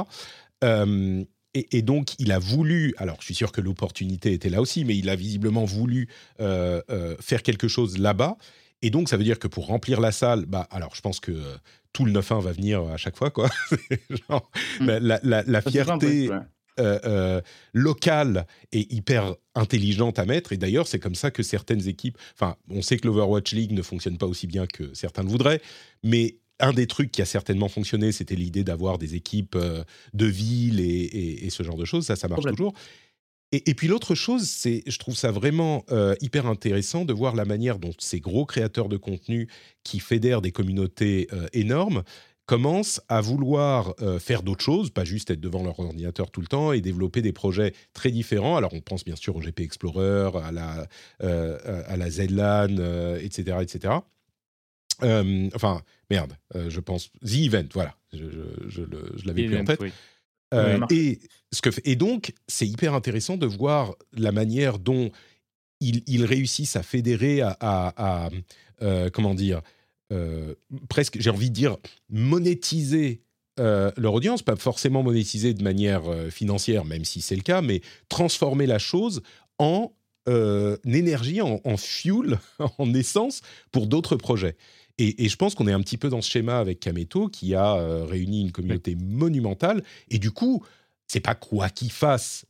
Euh, 0.65 1.23
et, 1.53 1.77
et, 1.77 1.83
donc, 1.83 2.15
il 2.19 2.33
a 2.33 2.39
voulu, 2.39 2.95
alors 2.97 3.17
je 3.21 3.27
suis 3.27 3.35
sûr 3.35 3.53
que 3.53 3.61
l'opportunité 3.61 4.33
était 4.33 4.49
là 4.49 4.63
aussi, 4.63 4.87
mais 4.87 4.97
il 4.97 5.11
a 5.11 5.17
visiblement 5.17 5.67
voulu 5.67 6.09
faire 6.39 7.43
quelque 7.43 7.69
chose 7.69 7.99
là-bas. 7.99 8.39
Et 8.81 8.89
donc, 8.89 9.11
ça 9.11 9.19
veut 9.19 9.25
dire 9.25 9.39
que 9.39 9.49
pour 9.49 9.67
remplir 9.67 10.01
la 10.01 10.13
salle, 10.13 10.47
bah, 10.47 10.67
alors 10.71 10.95
je 10.95 11.03
pense 11.03 11.21
que 11.21 11.33
tout 11.93 12.07
le 12.07 12.13
9-1 12.13 12.41
va 12.41 12.53
venir 12.53 12.81
à 12.85 12.97
chaque 12.97 13.17
fois, 13.17 13.31
quoi. 13.31 13.51
Hmm. 14.81 14.87
la, 14.87 15.61
fierté 15.61 16.31
euh, 16.31 16.39
euh, 16.83 17.41
locale 17.73 18.47
est 18.73 18.91
hyper 18.93 19.35
intelligente 19.55 20.19
à 20.19 20.27
mettre. 20.27 20.53
Et 20.53 20.57
d'ailleurs, 20.57 20.87
c'est 20.89 20.99
comme 20.99 21.15
ça 21.15 21.31
que 21.31 21.43
certaines 21.43 21.89
équipes. 21.89 22.19
Enfin, 22.35 22.57
on 22.71 22.83
sait 22.83 22.97
que 22.97 23.07
l'Overwatch 23.07 23.53
League 23.53 23.73
ne 23.73 23.83
fonctionne 23.83 24.19
pas 24.19 24.27
aussi 24.27 24.47
bien 24.47 24.67
que 24.67 24.93
certains 24.95 25.23
le 25.23 25.29
voudraient, 25.29 25.61
mais 26.03 26.37
un 26.61 26.73
des 26.73 26.87
trucs 26.87 27.11
qui 27.11 27.21
a 27.21 27.27
certainement 27.27 27.69
fonctionné, 27.69 28.13
c'était 28.13 28.37
l'idée 28.37 28.65
d'avoir 28.65 28.99
des 28.99 29.15
équipes 29.17 29.57
euh, 29.57 29.83
de 30.15 30.27
ville 30.27 30.81
et, 30.81 31.51
ce 31.51 31.63
genre 31.63 31.77
de 31.77 31.85
choses. 31.85 32.07
Ça, 32.07 32.17
ça 32.17 32.29
marche 32.29 32.45
toujours. 32.45 32.75
Et, 33.55 33.75
puis 33.75 33.87
l'autre 33.87 34.15
chose, 34.15 34.49
c'est, 34.49 34.83
je 34.87 34.99
trouve 34.99 35.15
ça 35.15 35.31
vraiment 35.31 35.85
euh, 35.91 36.15
hyper 36.23 36.47
intéressant 36.47 37.05
de 37.05 37.13
voir 37.13 37.37
la 37.37 37.45
manière 37.45 37.79
dont 37.79 37.93
ces 37.99 38.19
gros 38.19 38.47
créateurs 38.47 38.89
de 38.89 38.97
contenu 38.97 39.47
qui 39.85 40.01
fédèrent 40.01 40.41
des 40.41 40.53
communautés 40.53 41.29
euh, 41.35 41.49
énormes 41.53 42.03
commencent 42.47 43.01
à 43.09 43.21
vouloir 43.21 43.95
euh, 44.03 44.19
faire 44.19 44.43
d'autres 44.43 44.65
choses, 44.65 44.91
pas 44.91 45.05
juste 45.05 45.31
être 45.31 45.41
devant 45.41 45.63
leur 45.63 45.79
ordinateur 45.79 46.31
tout 46.31 46.41
le 46.41 46.47
temps 46.47 46.73
et 46.73 46.81
développer 46.81 47.23
des 47.23 47.33
projets 47.33 47.73
très 47.93 48.11
différents. 48.11 48.57
Alors 48.57 48.75
on 48.75 48.81
pense 48.81 49.05
bien 49.05 49.17
sûr 49.17 49.37
au 49.37 49.41
GP 49.41 49.61
Explorer, 49.61 50.31
à 50.43 50.53
la, 50.53 50.87
à 51.21 51.97
la 51.97 52.11
ZLAN, 52.11 53.17
etc. 53.21 53.59
etc. 53.61 53.95
enfin, 55.55 55.83
merde, 56.11 56.37
je 56.55 56.81
pense. 56.81 57.11
The 57.25 57.47
Event, 57.47 57.69
voilà, 57.73 57.95
je, 58.13 58.25
je, 58.69 58.83
je 59.17 59.27
l'avais 59.27 59.47
plus 59.47 59.59
en 59.59 59.65
tête. 59.65 59.81
Euh, 60.53 60.81
et, 60.91 61.21
ce 61.53 61.63
que, 61.63 61.71
et 61.85 61.97
donc, 61.97 62.33
c'est 62.47 62.67
hyper 62.67 62.95
intéressant 62.95 63.37
de 63.37 63.47
voir 63.47 63.95
la 64.13 64.33
manière 64.33 64.79
dont 64.79 65.11
ils, 65.81 66.25
réussissent 66.25 66.77
à 66.77 66.83
fédérer, 66.83 67.41
à, 67.43 68.31
euh, 68.83 69.11
comment 69.11 69.35
dire, 69.35 69.59
euh, 69.59 69.61
presque, 70.89 71.21
j'ai 71.21 71.31
envie 71.31 71.51
de 71.51 71.55
dire, 71.55 71.77
monétiser 72.11 73.23
leur 73.59 74.15
audience, 74.15 74.43
pas 74.43 74.57
forcément 74.57 75.03
monétiser 75.03 75.55
de 75.55 75.63
manière 75.63 76.03
financière, 76.31 76.85
même 76.85 77.05
si 77.05 77.21
c'est 77.21 77.37
le 77.37 77.43
cas, 77.43 77.63
mais 77.63 77.81
transformer 78.09 78.67
la 78.67 78.79
chose 78.79 79.23
en 79.59 79.93
euh, 80.29 80.77
énergie, 80.85 81.41
en, 81.41 81.61
en 81.65 81.77
fuel, 81.77 82.39
en 82.79 82.95
essence 82.95 83.41
pour 83.73 83.89
d'autres 83.89 84.15
projets. 84.15 84.57
Et, 84.99 85.25
et 85.25 85.29
je 85.29 85.35
pense 85.35 85.57
qu'on 85.57 85.67
est 85.67 85.73
un 85.73 85.81
petit 85.81 85.99
peu 85.99 86.11
dans 86.11 86.23
ce 86.23 86.31
schéma 86.31 86.61
avec 86.61 86.79
Kameto 86.79 87.29
qui 87.29 87.57
a 87.57 87.75
euh, 87.75 88.05
réuni 88.05 88.41
une 88.43 88.53
communauté 88.53 88.95
monumentale. 88.95 89.83
Et 90.11 90.19
du 90.19 90.31
coup, 90.31 90.65
c'est 91.09 91.21
pas 91.21 91.35
quoi 91.35 91.71
qu'il 91.71 91.91
fasse, 91.91 92.45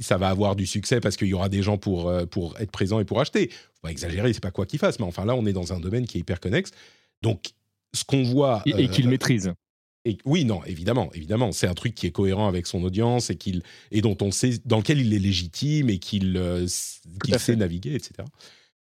ça 0.00 0.18
va 0.18 0.28
avoir 0.28 0.54
du 0.56 0.66
succès 0.66 1.00
parce 1.00 1.16
qu'il 1.16 1.28
y 1.28 1.34
aura 1.34 1.48
des 1.48 1.62
gens 1.62 1.78
pour, 1.78 2.08
euh, 2.08 2.26
pour 2.26 2.58
être 2.60 2.70
présents 2.70 3.00
et 3.00 3.04
pour 3.04 3.20
acheter. 3.20 3.48
Faut 3.50 3.82
pas 3.82 3.90
exagérer, 3.90 4.32
c'est 4.32 4.42
pas 4.42 4.50
quoi 4.50 4.66
qu'il 4.66 4.78
fasse. 4.78 4.98
Mais 4.98 5.04
enfin 5.04 5.24
là, 5.24 5.34
on 5.34 5.46
est 5.46 5.52
dans 5.52 5.72
un 5.72 5.80
domaine 5.80 6.06
qui 6.06 6.18
est 6.18 6.20
hyper 6.20 6.40
connexe. 6.40 6.70
Donc, 7.22 7.52
ce 7.94 8.04
qu'on 8.04 8.22
voit. 8.22 8.62
Et, 8.66 8.70
et 8.70 8.74
euh, 8.84 8.88
qu'il 8.88 9.08
maîtrise. 9.08 9.52
et, 10.04 10.18
oui, 10.24 10.44
non, 10.44 10.62
évidemment, 10.64 11.10
évidemment, 11.14 11.52
c'est 11.52 11.66
un 11.66 11.74
truc 11.74 11.94
qui 11.94 12.06
est 12.06 12.10
cohérent 12.12 12.48
avec 12.48 12.66
son 12.66 12.82
audience 12.84 13.30
et 13.30 13.36
qu'il 13.36 13.62
et 13.90 14.00
dont 14.00 14.16
on 14.20 14.30
sait 14.30 14.58
dans 14.64 14.78
lequel 14.78 15.00
il 15.00 15.12
est 15.14 15.18
légitime 15.18 15.90
et 15.90 15.98
qu'il 15.98 16.36
euh, 16.36 16.66
sait 16.66 17.38
fait. 17.38 17.56
naviguer, 17.56 17.94
etc. 17.94 18.28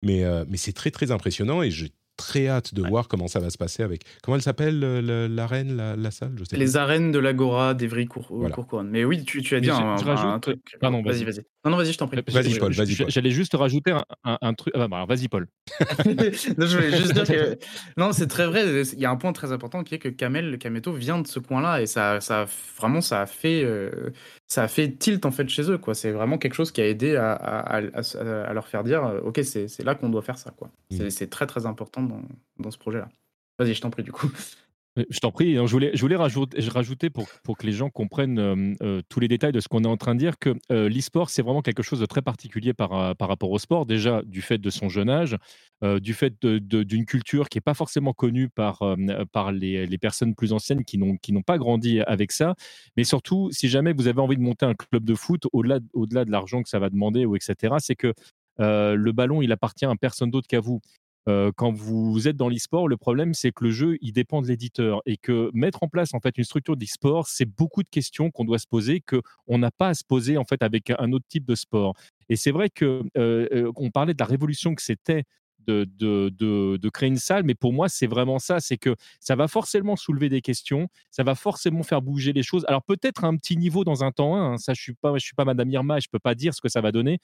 Mais 0.03 0.25
euh, 0.25 0.45
mais 0.49 0.57
c'est 0.57 0.73
très 0.73 0.91
très 0.91 1.11
impressionnant 1.11 1.63
et 1.63 1.71
j'ai 1.71 1.91
très 2.17 2.49
hâte 2.49 2.75
de 2.75 2.83
voir 2.83 3.09
comment 3.09 3.29
ça 3.29 3.41
va 3.41 3.51
se 3.51 3.59
passer 3.59 3.83
avec 3.83 4.03
comment 4.23 4.37
elle 4.37 4.43
s'appelle 4.43 4.79
le- 4.81 5.01
le- 5.01 5.27
l'arène, 5.27 5.77
la, 5.77 5.97
la 5.97 6.11
salle, 6.11 6.33
je 6.39 6.45
sais 6.45 6.57
Les 6.57 6.73
pas. 6.73 6.81
arènes 6.83 7.13
de 7.13 7.19
l'Agora 7.19 7.75
d'Evry 7.75 8.09
Voilà. 8.31 8.55
Courcouronne. 8.55 8.89
Mais 8.91 9.05
oui, 9.05 9.25
tu, 9.25 9.43
tu 9.43 9.55
as 9.55 9.61
dit 9.61 9.71
un, 9.71 10.39
truc. 10.41 10.61
Pardon, 10.81 11.03
vas-y, 11.03 11.25
vas-y. 11.25 11.43
Vas-y. 11.67 11.71
Non, 11.71 11.71
non, 11.73 11.77
vas-y, 11.83 11.93
je 11.93 11.99
t'en 11.99 12.09
prie. 12.09 12.23
Vas-y, 12.29 12.51
Je- 12.53 12.59
Paul, 12.61 12.73
je- 12.73 12.79
vas-y, 12.83 12.95
Paul. 12.97 13.11
J'allais 13.11 13.31
juste 13.31 13.55
rajouter 13.55 13.91
un, 13.93 14.05
un- 14.25 14.39
un 14.41 14.55
truc. 14.55 14.73
Ah 14.77 14.89
bah, 14.89 15.05
vas-y, 15.09 15.29
Paul. 15.29 15.47
non, 16.07 16.67
je 16.67 16.77
voulais 16.77 16.97
juste 16.97 17.13
dire 17.13 17.25
que 17.25 17.59
non, 17.97 18.13
c'est 18.13 18.27
très 18.27 18.47
vrai. 18.47 18.83
Il 18.93 18.99
y 18.99 19.05
a 19.05 19.11
un 19.11 19.17
point 19.17 19.33
très 19.33 19.53
important 19.53 19.83
qui 19.85 19.95
est 19.95 19.99
que 19.99 20.09
Kamel, 20.09 20.51
le 20.51 20.57
Kameto, 20.57 20.93
vient 20.93 21.19
de 21.21 21.27
ce 21.27 21.39
coin-là 21.39 21.81
et 21.83 21.87
ça, 21.87 22.21
ça 22.21 22.43
a- 22.43 22.47
vraiment, 22.79 23.01
ça 23.01 23.23
a 23.23 23.27
fait, 23.27 23.63
euh, 23.65 24.11
ça 24.47 24.63
a 24.63 24.69
fait 24.69 24.91
tilt 24.93 25.25
en 25.27 25.31
fait 25.31 25.49
chez 25.49 25.71
eux. 25.71 25.79
Quoi, 25.79 25.95
c'est 25.95 26.13
vraiment 26.13 26.39
quelque 26.39 26.55
chose 26.55 26.71
qui 26.73 26.81
a 26.81 26.87
aidé 26.87 27.17
à, 27.17 27.33
à- 27.33 27.79
à- 27.79 28.01
à- 28.01 28.43
à 28.49 28.53
leur 28.53 28.69
faire 28.69 28.85
dire, 28.85 29.05
euh, 29.05 29.21
ok, 29.23 29.41
c'est 29.45 29.69
c'est 29.69 29.83
là 29.85 29.95
qu'on 29.95 30.09
doit 30.09 30.23
faire 30.23 30.39
ça. 30.39 30.51
Quoi, 30.57 30.71
c'est 30.91 31.11
c'est 31.11 31.27
très 31.29 31.47
très 31.47 31.67
important 31.67 32.03
dans, 32.03 32.23
dans 32.59 32.71
ce 32.71 32.79
projet-là. 32.79 33.09
Vas-y, 33.59 33.75
je 33.75 33.81
t'en 33.81 33.91
prie 33.91 34.03
du 34.03 34.13
coup. 34.13 34.31
Je 34.97 35.19
t'en 35.21 35.31
prie, 35.31 35.59
hein, 35.59 35.67
je 35.67 35.73
voulais, 35.73 35.91
je 35.95 36.01
voulais 36.01 36.17
rajouter, 36.17 37.11
pour, 37.11 37.27
pour 37.45 37.59
que 37.59 37.67
les 37.67 37.73
gens 37.73 37.91
comprennent 37.91 38.39
euh, 38.39 38.75
euh, 38.83 39.03
tous 39.11 39.21
les 39.21 39.29
détails 39.29 39.53
de 39.53 39.61
ce 39.61 39.69
qu'on 39.69 39.85
est 39.85 39.89
en 39.89 39.99
train 39.99 40.15
de 40.15 40.21
dire 40.21 40.39
que 40.39 40.55
euh, 40.73 40.89
l'e-sport, 40.89 41.29
c'est 41.29 41.43
vraiment 41.43 41.61
quelque 41.61 41.83
chose 41.83 42.01
de 42.01 42.07
très 42.07 42.23
particulier 42.23 42.73
par, 42.73 42.93
euh, 42.95 43.13
par 43.13 43.29
rapport 43.29 43.51
au 43.51 43.59
sport. 43.59 43.85
Déjà, 43.85 44.23
du 44.25 44.41
fait 44.41 44.57
de 44.57 44.71
son 44.71 44.89
jeune 44.89 45.11
âge, 45.11 45.37
du 45.83 46.15
fait 46.15 46.35
d'une 46.43 47.05
culture 47.05 47.51
qui 47.51 47.59
n'est 47.59 47.63
pas 47.63 47.75
forcément 47.75 48.15
connue 48.15 48.49
par, 48.49 48.81
par 49.31 49.53
les, 49.53 49.87
les 49.87 49.99
personnes 49.99 50.35
plus 50.35 50.55
anciennes 50.55 50.85
qui 50.85 50.97
n'ont 50.97 51.43
pas 51.43 51.59
grandi 51.59 52.01
avec 52.01 52.33
ça. 52.33 52.55
Mais 52.97 53.05
surtout, 53.05 53.51
si 53.53 53.69
jamais 53.69 53.93
vous 53.93 54.09
avez 54.09 54.21
envie 54.21 54.37
de 54.37 54.43
monter 54.43 54.65
un 54.65 54.73
club 54.73 55.05
de 55.05 55.15
foot, 55.15 55.43
au-delà 55.53 55.81
au-delà 55.93 56.25
de 56.25 56.31
l'argent 56.31 56.63
que 56.63 56.71
ça 56.71 56.79
va 56.79 56.89
demander, 56.89 57.27
ou 57.27 57.37
etc., 57.37 57.75
c'est 57.79 57.95
que 57.95 58.15
le 58.59 59.11
ballon, 59.13 59.43
il 59.43 59.53
appartient 59.53 59.85
à 59.85 59.95
personne 59.97 60.31
d'autre 60.31 60.49
qu'à 60.49 60.61
vous. 60.61 60.81
Quand 61.27 61.73
vous 61.73 62.29
êtes 62.29 62.37
dans 62.37 62.49
l'e-sport, 62.49 62.89
le 62.89 62.97
problème 62.97 63.35
c'est 63.35 63.51
que 63.51 63.65
le 63.65 63.71
jeu 63.71 63.99
il 64.01 64.13
dépend 64.13 64.43
de 64.43 64.47
l'éditeur 64.47 65.03
et 65.07 65.17
que 65.17 65.51
mettre 65.55 65.83
en 65.83 65.89
place 65.89 66.15
en 66.15 66.21
fait 66.21 66.39
une 66.39 66.45
structure 66.45 66.77
d'e-sport, 66.77 67.27
c'est 67.27 67.45
beaucoup 67.45 67.83
de 67.83 67.89
questions 67.89 68.31
qu'on 68.31 68.45
doit 68.45 68.59
se 68.59 68.67
poser 68.67 69.01
que 69.01 69.21
on 69.49 69.59
n'a 69.59 69.71
pas 69.71 69.89
à 69.89 69.95
se 69.95 70.05
poser 70.05 70.39
en 70.39 70.45
fait 70.45 70.63
avec 70.63 70.93
un 70.99 71.13
autre 71.13 71.27
type 71.29 71.45
de 71.45 71.55
sport. 71.57 71.95
Et 72.29 72.37
c'est 72.37 72.53
vrai 72.53 72.71
que 72.71 73.03
on 73.77 73.91
parlait 73.91 74.15
de 74.15 74.21
la 74.21 74.27
révolution 74.27 74.75
que 74.75 74.83
c'était 74.83 75.25
de, 75.67 75.89
de, 75.99 76.77
de, 76.77 76.89
créer 76.89 77.09
une 77.09 77.17
salle, 77.17 77.43
mais 77.45 77.55
pour 77.55 77.73
moi 77.73 77.89
c'est 77.89 78.07
vraiment 78.07 78.39
ça, 78.39 78.61
c'est 78.61 78.77
que 78.77 78.95
ça 79.21 79.35
va 79.35 79.49
forcément 79.49 79.97
soulever 79.97 80.29
des 80.29 80.41
questions, 80.41 80.89
ça 81.11 81.23
va 81.23 81.35
forcément 81.35 81.83
faire 81.83 82.03
bouger 82.03 82.33
les 82.33 82.43
choses. 82.43 82.65
Alors 82.69 82.83
peut-être 82.83 83.25
un 83.25 83.37
petit 83.37 83.57
niveau 83.57 83.85
dans 83.85 84.05
un 84.05 84.13
temps 84.13 84.37
1, 84.37 84.53
hein, 84.53 84.59
ça 84.59 84.75
je 84.75 84.83
suis 84.83 84.95
suis 85.19 85.35
pas 85.35 85.45
Madame 85.45 85.71
Irma, 85.71 85.99
je 85.99 86.09
peux 86.11 86.19
pas 86.19 86.35
dire 86.35 86.55
ce 86.55 86.61
que 86.61 86.69
ça 86.69 86.81
va 86.81 86.93
donner, 86.93 87.19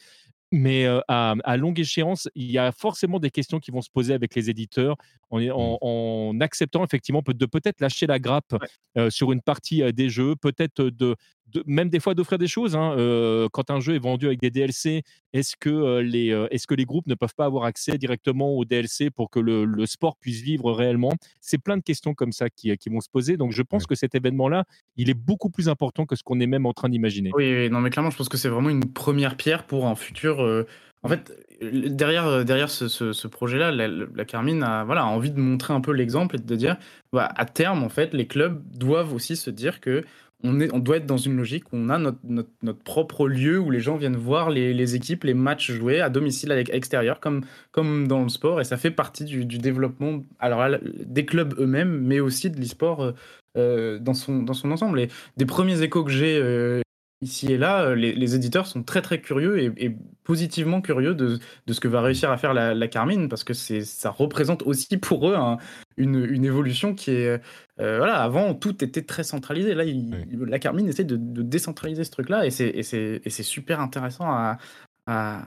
mais 0.52 0.84
euh, 0.86 1.00
à, 1.08 1.34
à 1.44 1.56
longue 1.56 1.80
échéance, 1.80 2.28
il 2.34 2.50
y 2.50 2.58
a 2.58 2.70
forcément 2.70 3.18
des 3.18 3.30
questions 3.30 3.58
qui 3.58 3.70
vont 3.70 3.82
se 3.82 3.90
poser 3.90 4.14
avec 4.14 4.34
les 4.36 4.50
éditeurs 4.50 4.96
en, 5.30 5.42
en- 5.48 5.78
en 5.80 6.40
acceptant 6.40 6.84
effectivement 6.84 7.22
de 7.26 7.46
peut-être 7.46 7.80
lâcher 7.80 8.06
la 8.06 8.18
grappe 8.20 8.54
euh, 8.98 9.10
sur 9.10 9.32
une 9.32 9.40
partie 9.40 9.82
des 9.92 10.08
jeux, 10.10 10.36
peut-être 10.36 10.84
de, 10.84 11.16
de- 11.48 11.64
même 11.66 11.88
des 11.88 12.00
fois 12.00 12.14
d'offrir 12.14 12.38
des 12.38 12.46
choses. 12.46 12.76
hein. 12.76 12.94
Euh, 12.98 13.48
quand 13.52 13.70
un 13.70 13.80
jeu 13.80 13.94
est 13.94 13.98
vendu 13.98 14.26
avec 14.26 14.40
des 14.40 14.50
DLC, 14.50 15.02
est-ce 15.32 15.54
que, 15.58 15.98
les, 16.00 16.28
est-ce 16.50 16.66
que 16.66 16.74
les 16.74 16.84
groupes 16.84 17.06
ne 17.06 17.14
peuvent 17.14 17.34
pas 17.34 17.46
avoir 17.46 17.64
accès 17.64 17.96
directement 17.96 18.50
aux 18.50 18.64
DLC 18.66 19.10
pour 19.10 19.30
que 19.30 19.40
le, 19.40 19.64
le 19.64 19.86
sport 19.86 20.16
puisse 20.18 20.42
vivre 20.42 20.70
réellement? 20.72 21.12
C'est 21.40 21.58
plein 21.58 21.76
de 21.78 21.82
questions 21.82 22.12
comme 22.14 22.32
ça 22.32 22.50
qui, 22.50 22.76
qui 22.76 22.90
vont 22.90 23.00
se 23.00 23.08
poser. 23.10 23.36
Donc 23.38 23.52
je 23.52 23.62
pense 23.62 23.82
Ouais. 23.82 23.86
que 23.88 23.94
cet 23.94 24.14
événement-là, 24.14 24.64
il 24.96 25.08
est 25.08 25.14
beaucoup 25.14 25.48
plus 25.50 25.68
important 25.70 26.04
que 26.04 26.14
ce 26.16 26.22
qu'on 26.22 26.38
est 26.40 26.46
même 26.46 26.66
en 26.66 26.72
train 26.74 26.88
d'imaginer. 26.90 27.30
Oui, 27.34 27.50
oui, 27.54 27.70
non, 27.70 27.80
mais 27.80 27.88
clairement, 27.90 28.10
je 28.10 28.16
pense 28.18 28.28
que 28.28 28.36
c'est 28.36 28.48
vraiment 28.50 28.68
une 28.70 28.92
première 28.92 29.36
pierre 29.36 29.66
pour 29.66 29.86
un 29.86 29.94
futur. 29.94 30.41
Euh, 30.42 30.64
En 31.04 31.08
fait, 31.08 31.32
derrière, 31.60 32.26
euh, 32.26 32.44
derrière 32.44 32.70
ce, 32.70 32.86
ce- 32.88 33.12
ce 33.12 33.26
projet-là, 33.28 33.70
la, 33.72 33.88
la 33.88 34.24
Carmine 34.24 34.62
a, 34.62 34.84
voilà, 34.84 35.04
envie 35.06 35.30
de 35.32 35.40
montrer 35.40 35.74
un 35.74 35.80
peu 35.80 35.92
l'exemple 35.92 36.36
et 36.36 36.38
de 36.38 36.56
dire, 36.56 36.76
bah, 37.12 37.28
à 37.36 37.44
terme, 37.44 37.82
en 37.82 37.88
fait, 37.88 38.14
les 38.14 38.26
clubs 38.26 38.62
doivent 38.76 39.12
aussi 39.12 39.34
se 39.36 39.50
dire 39.50 39.80
que 39.80 40.04
on, 40.44 40.58
est, 40.60 40.72
on 40.74 40.80
doit 40.80 40.96
être 40.96 41.06
dans 41.06 41.18
une 41.18 41.36
logique 41.36 41.72
où 41.72 41.76
on 41.76 41.88
a 41.88 41.98
notre, 41.98 42.18
notre, 42.24 42.48
notre 42.62 42.82
propre 42.82 43.28
lieu 43.28 43.60
où 43.60 43.70
les 43.70 43.78
gens 43.80 43.96
viennent 43.96 44.16
voir 44.16 44.50
les, 44.50 44.74
les 44.74 44.96
équipes, 44.96 45.22
les 45.24 45.34
matchs 45.34 45.70
joués 45.70 46.00
à 46.00 46.08
domicile, 46.10 46.50
à 46.50 46.56
l'extérieur, 46.56 47.20
comme, 47.20 47.42
comme 47.70 48.08
dans 48.08 48.22
le 48.24 48.28
sport. 48.28 48.60
Et 48.60 48.64
ça 48.64 48.76
fait 48.76 48.90
partie 48.90 49.24
du, 49.24 49.44
du 49.44 49.58
développement 49.58 50.22
alors, 50.40 50.64
des 51.04 51.24
clubs 51.26 51.54
eux-mêmes, 51.60 51.96
mais 52.00 52.18
aussi 52.20 52.50
de 52.50 52.58
l'e-sport 52.60 53.02
euh, 53.04 53.12
euh, 53.56 53.98
dans, 54.00 54.14
son, 54.14 54.42
dans 54.42 54.54
son 54.54 54.70
ensemble. 54.72 54.98
Et 55.00 55.08
des 55.36 55.46
premiers 55.46 55.80
échos 55.82 56.02
que 56.04 56.10
j'ai 56.10 56.36
euh, 56.36 56.80
ici 57.22 57.52
et 57.52 57.56
là, 57.58 57.82
euh, 57.84 57.94
les, 57.94 58.12
les 58.14 58.34
éditeurs 58.34 58.66
sont 58.66 58.82
très 58.82 59.00
très 59.02 59.20
curieux 59.20 59.58
et, 59.60 59.72
et 59.76 59.96
positivement 60.24 60.80
curieux 60.82 61.14
de, 61.14 61.38
de 61.66 61.72
ce 61.72 61.80
que 61.80 61.88
va 61.88 62.00
réussir 62.02 62.30
à 62.30 62.36
faire 62.36 62.52
la, 62.54 62.74
la 62.74 62.88
Carmine 62.88 63.28
parce 63.28 63.44
que 63.44 63.54
c'est 63.54 63.82
ça 63.82 64.10
représente 64.10 64.62
aussi 64.64 64.96
pour 64.98 65.28
eux 65.30 65.34
un- 65.36 65.56
une, 65.96 66.24
une 66.24 66.44
évolution 66.44 66.94
qui 66.94 67.12
est 67.12 67.40
euh, 67.80 67.96
voilà 67.98 68.22
avant 68.22 68.54
tout 68.54 68.82
était 68.84 69.02
très 69.02 69.24
centralisé. 69.24 69.74
Là 69.74 69.84
il- 69.84 70.36
la 70.46 70.58
Carmine 70.58 70.88
essaie 70.88 71.04
de, 71.04 71.16
de 71.16 71.42
décentraliser 71.42 72.04
ce 72.04 72.10
truc 72.10 72.28
là 72.28 72.44
et 72.46 72.50
c'est 72.50 72.68
et 72.68 72.82
c'est 72.82 73.20
et 73.24 73.30
c'est 73.30 73.42
super 73.42 73.80
intéressant 73.80 74.26
à, 74.30 74.58
à, 75.06 75.42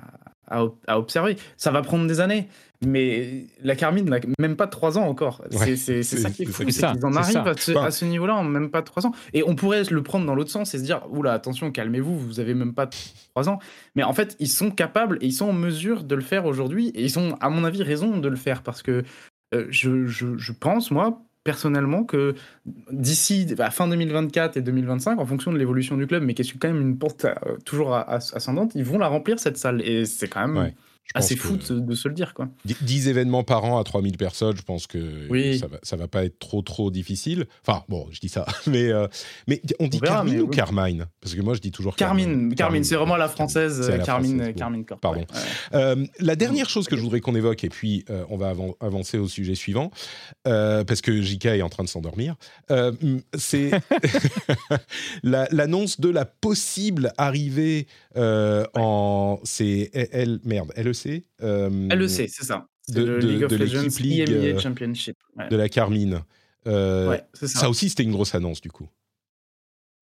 à 0.87 0.99
observer. 0.99 1.37
Ça 1.57 1.71
va 1.71 1.81
prendre 1.81 2.07
des 2.07 2.19
années 2.19 2.47
mais 2.85 3.45
la 3.63 3.75
Carmine 3.75 4.05
n'a 4.09 4.19
même 4.39 4.55
pas 4.55 4.67
trois 4.67 4.97
ans 4.97 5.03
encore. 5.07 5.41
Ouais, 5.59 5.75
c'est 5.75 6.03
ça 6.03 6.29
qui 6.29 6.43
est 6.43 6.45
fou 6.45 6.63
c'est 6.69 6.87
qu'ils 6.87 7.05
en 7.05 7.13
arrivent 7.15 7.37
à 7.37 7.55
ce, 7.57 7.71
Enfin- 7.71 7.91
ce 7.91 8.05
niveau 8.05 8.25
là 8.25 8.35
en 8.35 8.43
même 8.43 8.69
pas 8.71 8.81
trois 8.81 9.05
ans. 9.05 9.11
Et 9.33 9.43
on 9.45 9.55
pourrait 9.55 9.83
le 9.89 10.03
prendre 10.03 10.25
dans 10.25 10.35
l'autre 10.35 10.51
sens 10.51 10.73
et 10.73 10.79
se 10.79 10.83
dire 10.83 11.01
oula 11.09 11.33
attention 11.33 11.71
calmez-vous 11.71 12.17
vous 12.17 12.39
avez 12.39 12.53
même 12.53 12.73
pas 12.73 12.87
trois 13.33 13.49
ans. 13.49 13.59
Mais 13.95 14.03
en 14.03 14.13
fait, 14.13 14.35
ils 14.39 14.49
sont 14.49 14.71
capables 14.71 15.17
et 15.21 15.27
ils 15.27 15.33
sont 15.33 15.47
en 15.49 15.53
mesure 15.53 16.03
de 16.03 16.15
le 16.15 16.21
faire 16.21 16.45
aujourd'hui. 16.45 16.89
Et 16.95 17.03
ils 17.03 17.19
ont, 17.19 17.35
à 17.41 17.49
mon 17.49 17.63
avis, 17.63 17.83
raison 17.83 18.17
de 18.17 18.27
le 18.27 18.35
faire 18.35 18.61
parce 18.63 18.81
que 18.81 19.03
euh, 19.53 19.65
je, 19.69 20.05
je- 20.07 20.37
je 20.37 20.51
pense, 20.51 20.89
moi, 20.91 21.21
personnellement, 21.43 22.03
que 22.03 22.33
d'ici 22.91 23.47
à 23.59 23.69
fin 23.71 23.87
2024 23.87 24.57
et 24.57 24.61
2025, 24.61 25.19
en 25.19 25.25
fonction 25.25 25.51
de 25.53 25.57
l'évolution 25.57 25.95
du 25.97 26.07
club, 26.07 26.23
mais 26.23 26.33
qui 26.33 26.41
est 26.41 26.57
quand 26.59 26.67
même 26.67 26.81
une 26.81 26.97
porte 26.97 27.25
euh, 27.25 27.33
toujours 27.65 27.93
ascendante, 27.95 28.71
ils 28.75 28.83
vont 28.83 28.97
la 28.97 29.07
remplir 29.07 29.39
cette 29.39 29.57
salle. 29.57 29.81
Et 29.87 30.05
c'est 30.05 30.27
quand 30.27 30.47
même 30.47 30.57
Ouais, 30.57 30.73
Assez 31.13 31.35
que 31.35 31.41
fou 31.41 31.55
de, 31.57 31.61
se- 31.63 31.73
de 31.73 31.93
se 31.95 32.07
le 32.07 32.13
dire. 32.13 32.33
Quoi. 32.33 32.49
10 32.65 33.07
événements 33.07 33.43
par 33.43 33.63
an 33.63 33.77
à 33.79 33.83
3000 33.83 34.17
personnes, 34.17 34.57
je 34.57 34.63
pense 34.63 34.87
que 34.87 35.27
Oui. 35.29 35.59
ça, 35.59 35.67
va, 35.67 35.77
ça 35.83 35.95
va 35.95 36.07
pas 36.07 36.25
être 36.25 36.39
trop 36.39 36.61
trop 36.61 36.91
difficile. 36.91 37.45
Enfin, 37.65 37.83
bon, 37.87 38.07
je 38.11 38.19
dis 38.19 38.27
ça, 38.27 38.45
mais, 38.67 38.89
euh, 38.91 39.07
mais 39.47 39.61
on 39.79 39.87
dit 39.87 39.99
On 40.01 40.05
verra, 40.05 40.15
Carmine 40.17 40.41
ou 40.41 40.45
oui. 40.49 40.55
Carmine? 40.55 41.05
Parce 41.21 41.35
que 41.35 41.41
moi, 41.41 41.53
je 41.53 41.61
dis 41.61 41.71
toujours 41.71 41.95
Carmine, 41.95 42.53
Carmine, 42.55 42.83
c'est 42.83 42.95
vraiment 42.95 43.15
la 43.17 43.29
française, 43.29 43.83
C'est 43.85 43.93
à 43.93 43.97
la 43.97 44.03
Carmine, 44.03 44.35
française, 44.37 44.53
bon. 44.53 44.59
Carmine 44.59 44.85
Corp. 44.85 44.99
Pardon. 45.01 45.19
ouais. 45.21 45.25
Euh, 45.75 46.05
la 46.19 46.35
dernière 46.35 46.69
chose 46.69 46.87
que 46.87 46.97
je 46.97 47.01
voudrais 47.01 47.21
qu'on 47.21 47.35
évoque, 47.35 47.63
et 47.63 47.69
puis 47.69 48.03
euh, 48.09 48.23
on 48.29 48.37
va 48.37 48.53
avan- 48.53 48.75
avancer 48.81 49.17
au 49.17 49.27
sujet 49.27 49.55
suivant, 49.55 49.91
parce 50.43 51.01
que 51.01 51.21
JK 51.21 51.45
est 51.45 51.61
en 51.61 51.69
train 51.69 51.83
de 51.83 51.89
s'endormir, 51.89 52.35
c'est 53.37 53.71
la- 55.23 55.47
l'annonce 55.51 55.99
de 55.99 56.09
la 56.09 56.25
possible 56.25 57.13
arrivée 57.17 57.87
en. 58.15 59.39
C'est 59.43 59.89
L, 59.93 60.39
merde, 60.43 60.71
LEC 61.03 61.23
LEC, 61.39 62.29
c'est 62.29 62.43
ça. 62.45 62.67
De- 62.89 63.03
le 63.03 63.19
de- 63.19 63.27
League 63.27 63.43
of 63.43 63.51
de 63.51 63.55
Legends 63.57 63.97
League, 63.99 64.29
EMEA 64.29 64.55
euh, 64.55 64.59
Championship. 64.59 65.17
Ouais, 65.37 65.49
de 65.49 65.55
la 65.55 65.69
Carmine. 65.69 66.21
Euh, 66.67 67.09
Ouais, 67.09 67.23
ça. 67.33 67.47
ça 67.47 67.69
aussi, 67.69 67.89
c'était 67.89 68.03
une 68.03 68.11
grosse 68.11 68.33
annonce, 68.35 68.61
du 68.61 68.69
coup. 68.69 68.87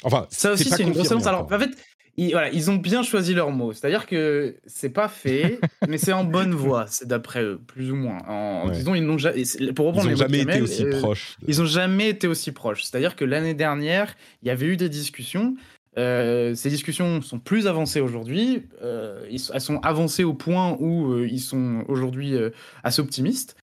Enfin, 0.03 0.27
Ça 0.29 0.51
aussi, 0.53 0.69
c'est 0.69 0.83
une 0.83 0.91
grosse 0.91 1.11
annonce. 1.11 1.27
Alors, 1.27 1.49
en 1.51 1.59
fait, 1.59 1.69
ils, 2.17 2.31
voilà, 2.31 2.49
ils 2.51 2.69
ont 2.69 2.75
bien 2.75 3.03
choisi 3.03 3.33
leurs 3.33 3.51
mots. 3.51 3.71
C'est-à-dire 3.73 4.05
que 4.05 4.57
c'est 4.65 4.89
pas 4.89 5.07
fait, 5.07 5.59
mais 5.87 5.97
c'est 5.97 6.11
en 6.13 6.25
bonne 6.25 6.53
voie, 6.53 6.85
c'est 6.87 7.07
d'après 7.07 7.41
eux, 7.41 7.59
plus 7.65 7.91
ou 7.91 7.95
moins. 7.95 8.19
En, 8.27 8.67
Ouais. 8.67 8.73
Disons, 8.75 8.95
ils 8.95 9.03
n'ont 9.03 9.17
jamais. 9.17 9.43
Pour 9.75 9.87
reprendre 9.87 10.09
n'ont 10.09 10.27
été 10.27 10.61
aussi 10.61 10.83
euh, 10.85 10.99
proches. 10.99 11.37
de- 11.41 11.45
Ils 11.49 11.61
ont 11.61 11.65
jamais 11.65 12.09
été 12.09 12.27
aussi 12.27 12.51
proches. 12.51 12.83
C'est-à-dire 12.83 13.15
que 13.15 13.23
l'année 13.25 13.53
dernière, 13.53 14.15
il 14.41 14.47
y 14.47 14.51
avait 14.51 14.67
eu 14.67 14.77
des 14.77 14.89
discussions. 14.89 15.55
Euh, 15.97 16.55
ces 16.55 16.69
discussions 16.69 17.21
sont 17.21 17.39
plus 17.39 17.67
avancées 17.67 18.01
aujourd'hui. 18.01 18.63
Euh, 18.81 19.25
elles 19.29 19.61
sont 19.61 19.79
avancées 19.79 20.23
au 20.23 20.33
point 20.33 20.77
où 20.79 21.13
euh, 21.13 21.27
ils 21.27 21.41
sont 21.41 21.83
aujourd'hui 21.87 22.35
assez 22.83 23.01
optimistes 23.01 23.57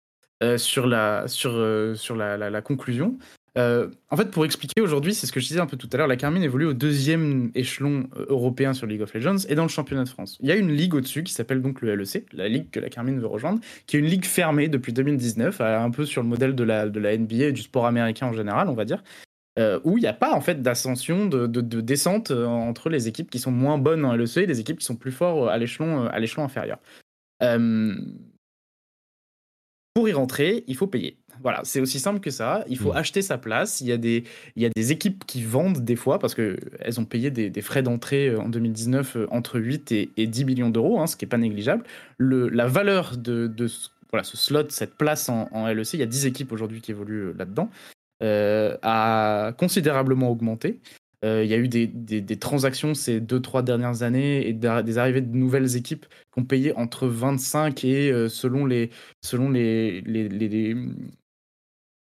sur 0.57 0.87
la 0.87 1.27
conclusion. 2.62 3.19
En 3.57 4.17
fait, 4.17 4.31
pour 4.31 4.45
expliquer 4.45 4.81
aujourd'hui, 4.81 5.14
c'est 5.14 5.27
ce 5.27 5.33
que 5.33 5.41
je 5.41 5.49
disais 5.49 5.59
un 5.59 5.67
peu 5.67 5.77
tout 5.77 5.88
à 5.93 5.97
l'heure, 5.97 6.07
la 6.07 6.17
Carmine 6.17 6.45
évolue 6.45 6.67
au 6.67 6.75
deuxième 6.75 7.51
échelon 7.57 8.09
européen 8.29 8.73
sur 8.73 8.87
League 8.87 9.03
of 9.03 9.12
Legends 9.14 9.49
et 9.49 9.57
dans 9.57 9.64
le 9.64 9.69
championnat 9.69 10.05
de 10.05 10.09
France. 10.09 10.38
Il 10.41 10.49
y 10.49 10.53
a 10.53 10.55
une 10.55 10.71
ligue 10.71 10.95
au-dessus 10.95 11.25
qui 11.25 11.33
s'appelle 11.33 11.61
donc 11.61 11.81
le 11.81 11.97
LEC, 11.97 12.27
la 12.33 12.47
ligue 12.47 12.71
que 12.71 12.79
la 12.79 12.88
Carmine 12.88 13.19
veut 13.19 13.27
rejoindre, 13.27 13.59
qui 13.87 13.97
est 13.97 13.99
une 13.99 14.07
ligue 14.07 14.27
fermée 14.27 14.69
depuis 14.69 14.93
2019, 14.93 15.61
un 15.61 15.91
peu 15.91 16.05
sur 16.05 16.23
le 16.23 16.29
modèle 16.29 16.55
de 16.55 16.62
la 16.62 16.87
NBA 16.87 17.47
et 17.47 17.53
du 17.53 17.62
sport 17.62 17.87
américain 17.87 18.29
en 18.29 18.33
général, 18.33 18.69
on 18.69 18.75
va 18.75 18.85
dire. 18.85 19.03
Euh, 19.59 19.81
où 19.85 19.99
il 19.99 20.03
n'y 20.03 20.07
a 20.07 20.12
pas 20.12 20.32
en 20.32 20.41
fait 20.41 20.62
d'ascension, 20.62 21.26
de, 21.26 21.47
descente 21.80 22.30
entre 22.30 22.91
les 22.91 23.09
équipes 23.09 23.30
qui 23.30 23.39
sont 23.39 23.51
moins 23.51 23.78
bonnes 23.78 24.05
en 24.05 24.14
LEC 24.14 24.39
et 24.39 24.47
les 24.47 24.61
équipes 24.61 24.78
qui 24.78 24.85
sont 24.85 24.97
plus 24.97 25.12
fortes 25.12 25.51
à 25.51 25.59
l'échelon 25.59 26.07
à 26.07 26.18
l'échelon 26.18 26.45
inférieur. 26.45 26.78
pour 29.95 30.09
y 30.09 30.12
rentrer, 30.12 30.64
il 30.68 30.76
faut 30.76 30.87
payer. 30.87 31.18
Voilà, 31.43 31.61
c'est 31.64 31.80
aussi 31.80 32.01
simple 32.01 32.20
que 32.20 32.30
ça. 32.30 32.64
Il 32.68 32.76
faut 32.78 32.93
mm. 32.93 32.97
acheter 32.97 33.22
sa 33.22 33.39
place. 33.39 33.80
Il 33.80 33.87
y, 33.87 33.93
a 33.93 33.97
des, 33.97 34.24
il 34.57 34.62
y 34.62 34.66
a 34.66 34.70
des 34.70 34.93
équipes 34.93 35.24
qui 35.26 35.43
vendent 35.43 35.85
des 35.85 35.97
fois 35.97 36.18
parce 36.18 36.35
qu'elles 36.35 37.01
ont 37.01 37.05
payé 37.05 37.30
des, 37.30 37.62
frais 37.62 37.82
d'entrée 37.82 38.28
euh, 38.28 38.41
en 38.41 38.49
2019 38.49 39.16
euh, 39.16 39.26
entre 39.30 39.61
8 39.61 39.93
et, 39.93 40.26
10 40.26 40.45
millions 40.45 40.70
d'euros, 40.70 41.01
hein, 41.01 41.07
ce 41.07 41.16
qui 41.16 41.24
n'est 41.24 41.28
pas 41.28 41.39
négligeable. 41.39 41.85
Le, 42.16 42.49
la 42.49 42.66
valeur 42.66 43.16
de, 43.16 43.51
voilà, 44.11 44.24
ce 44.24 44.37
slot, 44.37 44.70
cette 44.70 44.95
place 44.97 45.28
en, 45.28 45.66
LEC, 45.68 45.95
il 45.95 46.01
y 46.01 46.03
a 46.03 46.07
10 46.07 46.26
équipes 46.26 46.53
aujourd'hui 46.53 46.80
qui 46.80 46.91
évoluent 46.91 47.28
euh, 47.28 47.35
là-dedans, 47.39 47.70
a 48.21 49.53
considérablement 49.59 50.31
augmenté. 50.31 50.81
Euh, 51.25 51.43
il 51.45 51.51
y 51.51 51.55
a 51.55 51.57
eu 51.57 51.69
des, 51.69 52.39
transactions 52.39 52.95
ces 52.95 53.21
deux, 53.21 53.41
trois 53.41 53.62
dernières 53.62 54.03
années 54.03 54.47
et 54.47 54.53
des 54.53 54.99
arrivées 54.99 55.21
de 55.21 55.37
nouvelles 55.37 55.77
équipes 55.77 56.07
qui 56.07 56.41
ont 56.41 56.45
payé 56.45 56.73
entre 56.77 57.09
25 57.09 57.85
et, 57.85 58.12
euh, 58.12 58.29
selon, 58.29 58.66
les, 58.66 58.91
selon 59.21 59.51
les, 59.51 60.01
les, 60.03 60.77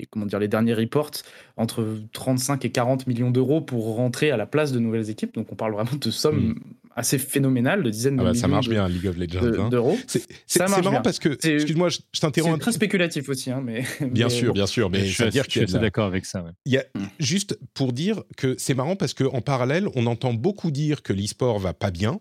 comment 0.10 0.26
dire, 0.26 0.40
les 0.40 0.50
derniers 0.50 0.74
reports, 0.74 1.12
entre 1.56 1.98
35 2.12 2.66
et 2.66 2.72
40 2.72 3.08
millions 3.08 3.32
d'euros 3.32 3.62
pour 3.62 3.96
rentrer 3.96 4.32
à 4.32 4.38
la 4.38 4.46
place 4.46 4.74
de 4.74 4.80
nouvelles 4.80 5.10
équipes. 5.10 5.34
Donc 5.34 5.50
on 5.52 5.56
parle 5.56 5.74
vraiment 5.74 5.96
de 6.00 6.12
sommes 6.12 6.50
hmm 6.50 6.60
assez 6.96 7.18
phénoménal 7.18 7.84
de 7.84 7.90
dizaines 7.90 8.16
de 8.16 8.22
ah 8.22 8.26
bah, 8.26 8.32
millions 8.32 8.42
Ça 8.42 8.48
marche 8.48 8.70
bien, 8.70 8.88
League 8.88 9.08
of 9.08 9.18
Legends. 9.18 9.66
Hein. 9.66 9.70
D'euros. 9.70 9.98
C'est 10.08 10.70
marrant 10.70 11.02
parce 11.02 11.20
que, 11.20 11.30
excuse-moi, 11.30 11.90
je, 11.90 12.00
t'interromps. 12.20 12.56
C'est 12.56 12.62
très 12.62 12.72
spéculatif 12.72 13.30
aussi. 13.30 13.52
Hein, 13.52 13.62
mais, 13.64 13.84
bien 14.02 14.30
sûr, 14.30 14.54
bien 14.54 14.68
sûr. 14.68 14.90
Mais 14.90 15.06
je 15.06 15.24
dire 15.26 15.46
suis 15.48 15.66
d'accord 15.66 16.08
avec 16.08 16.26
ça. 16.26 16.44
Il 16.66 16.74
y 16.74 16.78
a, 16.78 16.86
mm. 16.96 17.06
Juste 17.20 17.60
pour 17.74 17.94
dire 17.94 18.24
que 18.38 18.56
c'est 18.58 18.74
marrant 18.74 18.96
parce 18.96 19.14
qu'en 19.14 19.42
parallèle, 19.42 19.88
on 19.96 20.06
entend 20.06 20.34
beaucoup 20.34 20.72
dire 20.72 21.04
que 21.04 21.14
l'e-sport 21.14 21.60
va 21.60 21.74
pas 21.74 21.92
bien. 21.92 22.20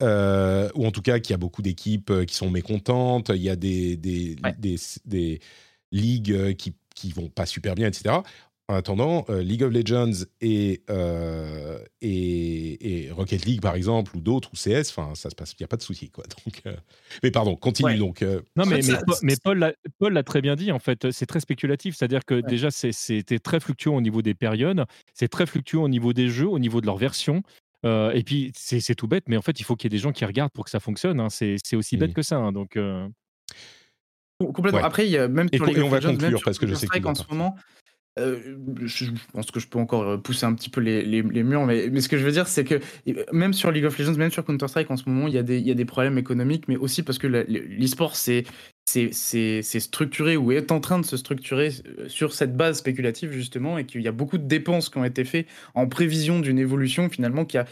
Euh, 0.00 0.68
ou 0.76 0.86
en 0.86 0.92
tout 0.92 1.02
cas 1.02 1.18
qu'il 1.18 1.32
y 1.32 1.34
a 1.34 1.38
beaucoup 1.38 1.60
d'équipes 1.60 2.10
euh, 2.10 2.24
qui 2.24 2.36
sont 2.36 2.50
mécontentes, 2.50 3.32
il 3.34 3.42
y 3.42 3.50
a 3.50 3.56
des, 3.56 3.96
des, 3.96 4.36
des, 4.56 4.76
des 5.06 5.40
ligues 5.90 6.32
euh, 6.32 6.52
qui 6.52 6.74
qui 6.94 7.12
vont 7.12 7.28
pas 7.28 7.46
super 7.46 7.74
bien, 7.74 7.86
etc 7.86 8.16
en 8.68 8.74
attendant, 8.74 9.24
euh, 9.30 9.42
League 9.42 9.62
of 9.62 9.72
Legends 9.72 10.24
euh, 10.42 11.78
et, 12.02 13.04
et, 13.06 13.10
Rocket 13.10 13.46
League, 13.46 13.62
par 13.62 13.74
exemple, 13.74 14.14
ou 14.14 14.20
d'autres, 14.20 14.50
ou 14.52 14.56
CS, 14.56 14.90
enfin, 14.90 15.14
ça 15.14 15.30
se 15.30 15.34
passe, 15.34 15.52
il 15.52 15.62
n'y 15.62 15.64
a 15.64 15.68
pas 15.68 15.78
de 15.78 15.82
souci, 15.82 16.10
quoi. 16.10 16.24
Donc, 16.44 16.60
euh, 16.66 16.76
mais 17.22 17.30
pardon, 17.30 17.56
continue 17.56 17.96
donc. 17.96 18.22
non, 18.56 18.66
mais, 18.66 18.80
mais, 19.22 19.36
Paul 19.42 20.12
l'a 20.12 20.22
très 20.22 20.42
bien 20.42 20.54
dit, 20.54 20.70
en 20.70 20.78
fait, 20.78 21.10
c'est 21.10 21.24
très 21.24 21.40
spéculatif, 21.40 21.96
c'est-à-dire 21.96 22.26
que 22.26 22.46
déjà, 22.46 22.70
c'était 22.70 23.38
très 23.38 23.58
fluctuant 23.58 23.96
au 23.96 24.00
niveau 24.02 24.20
des 24.20 24.34
périodes, 24.34 24.84
c'est 25.14 25.28
très 25.28 25.46
fluctuant 25.46 25.84
au 25.84 25.88
niveau 25.88 26.12
des 26.12 26.28
jeux, 26.28 26.48
au 26.48 26.58
niveau 26.58 26.82
de 26.82 26.86
leur 26.86 26.98
version. 26.98 27.42
et 27.84 28.22
puis, 28.24 28.52
c'est 28.54 28.94
tout 28.94 29.08
bête, 29.08 29.24
mais 29.28 29.38
en 29.38 29.42
fait, 29.42 29.60
il 29.60 29.64
faut 29.64 29.76
qu'il 29.76 29.90
y 29.90 29.94
ait 29.94 29.96
des 29.96 30.02
gens 30.02 30.12
qui 30.12 30.26
regardent 30.26 30.52
pour 30.52 30.64
que 30.64 30.70
ça 30.70 30.80
fonctionne. 30.80 31.20
Hein. 31.20 31.30
c'est 31.30 31.76
aussi 31.76 31.96
bête 31.96 32.10
mmh. 32.10 32.14
que 32.14 32.22
ça. 32.22 32.36
Hein, 32.36 32.52
donc. 32.52 32.78
Complètement. 34.38 34.84
Après, 34.84 35.06
il 35.06 35.10
y 35.10 35.18
a 35.18 35.26
même 35.26 35.48
sur 35.52 35.68
et, 35.68 35.82
on 35.82 35.88
va 35.88 36.00
conclure 36.00 36.40
parce 36.44 36.58
que 36.58 36.66
je 36.66 36.74
sais 36.74 36.86
que 36.86 37.06
en 37.06 37.14
ce 37.14 37.24
moment, 37.28 37.56
euh, 38.18 38.56
je 38.84 39.06
pense 39.32 39.50
que 39.50 39.60
je 39.60 39.68
peux 39.68 39.78
encore 39.78 40.02
euh, 40.02 40.16
pousser 40.16 40.46
un 40.46 40.54
petit 40.54 40.70
peu 40.70 40.80
les, 40.80 41.22
murs, 41.22 41.66
mais, 41.66 42.00
ce 42.00 42.08
que 42.08 42.18
je 42.18 42.24
veux 42.24 42.32
dire, 42.32 42.48
c'est 42.48 42.64
que 42.64 42.80
même 43.32 43.52
sur 43.52 43.70
League 43.70 43.84
of 43.84 43.98
Legends, 43.98 44.14
même 44.14 44.30
sur 44.30 44.44
Counter-Strike 44.44 44.90
en 44.90 44.96
ce 44.96 45.08
moment, 45.08 45.26
il 45.28 45.34
y, 45.34 45.38
a 45.38 45.42
des, 45.42 45.84
problèmes 45.84 46.18
économiques, 46.18 46.68
mais 46.68 46.76
aussi 46.76 47.02
parce 47.02 47.18
que 47.18 47.26
l'e-sport, 47.26 48.16
c'est 48.16 48.44
structuré 49.80 50.36
ou 50.36 50.52
est 50.52 50.72
en 50.72 50.80
train 50.80 50.98
de 50.98 51.06
se 51.06 51.16
structurer 51.16 51.70
euh, 51.98 52.08
sur 52.08 52.32
cette 52.32 52.56
base 52.56 52.78
spéculative 52.78 53.32
justement 53.32 53.78
et 53.78 53.86
qu'il 53.86 54.02
y 54.02 54.08
a 54.08 54.12
beaucoup 54.12 54.38
de 54.38 54.46
dépenses 54.46 54.88
qui 54.88 54.98
ont 54.98 55.04
été 55.04 55.24
faites 55.24 55.46
en 55.74 55.86
prévision 55.86 56.40
d'une 56.40 56.58
évolution 56.58 57.08
finalement 57.08 57.44
qui 57.44 57.58
a 57.58 57.66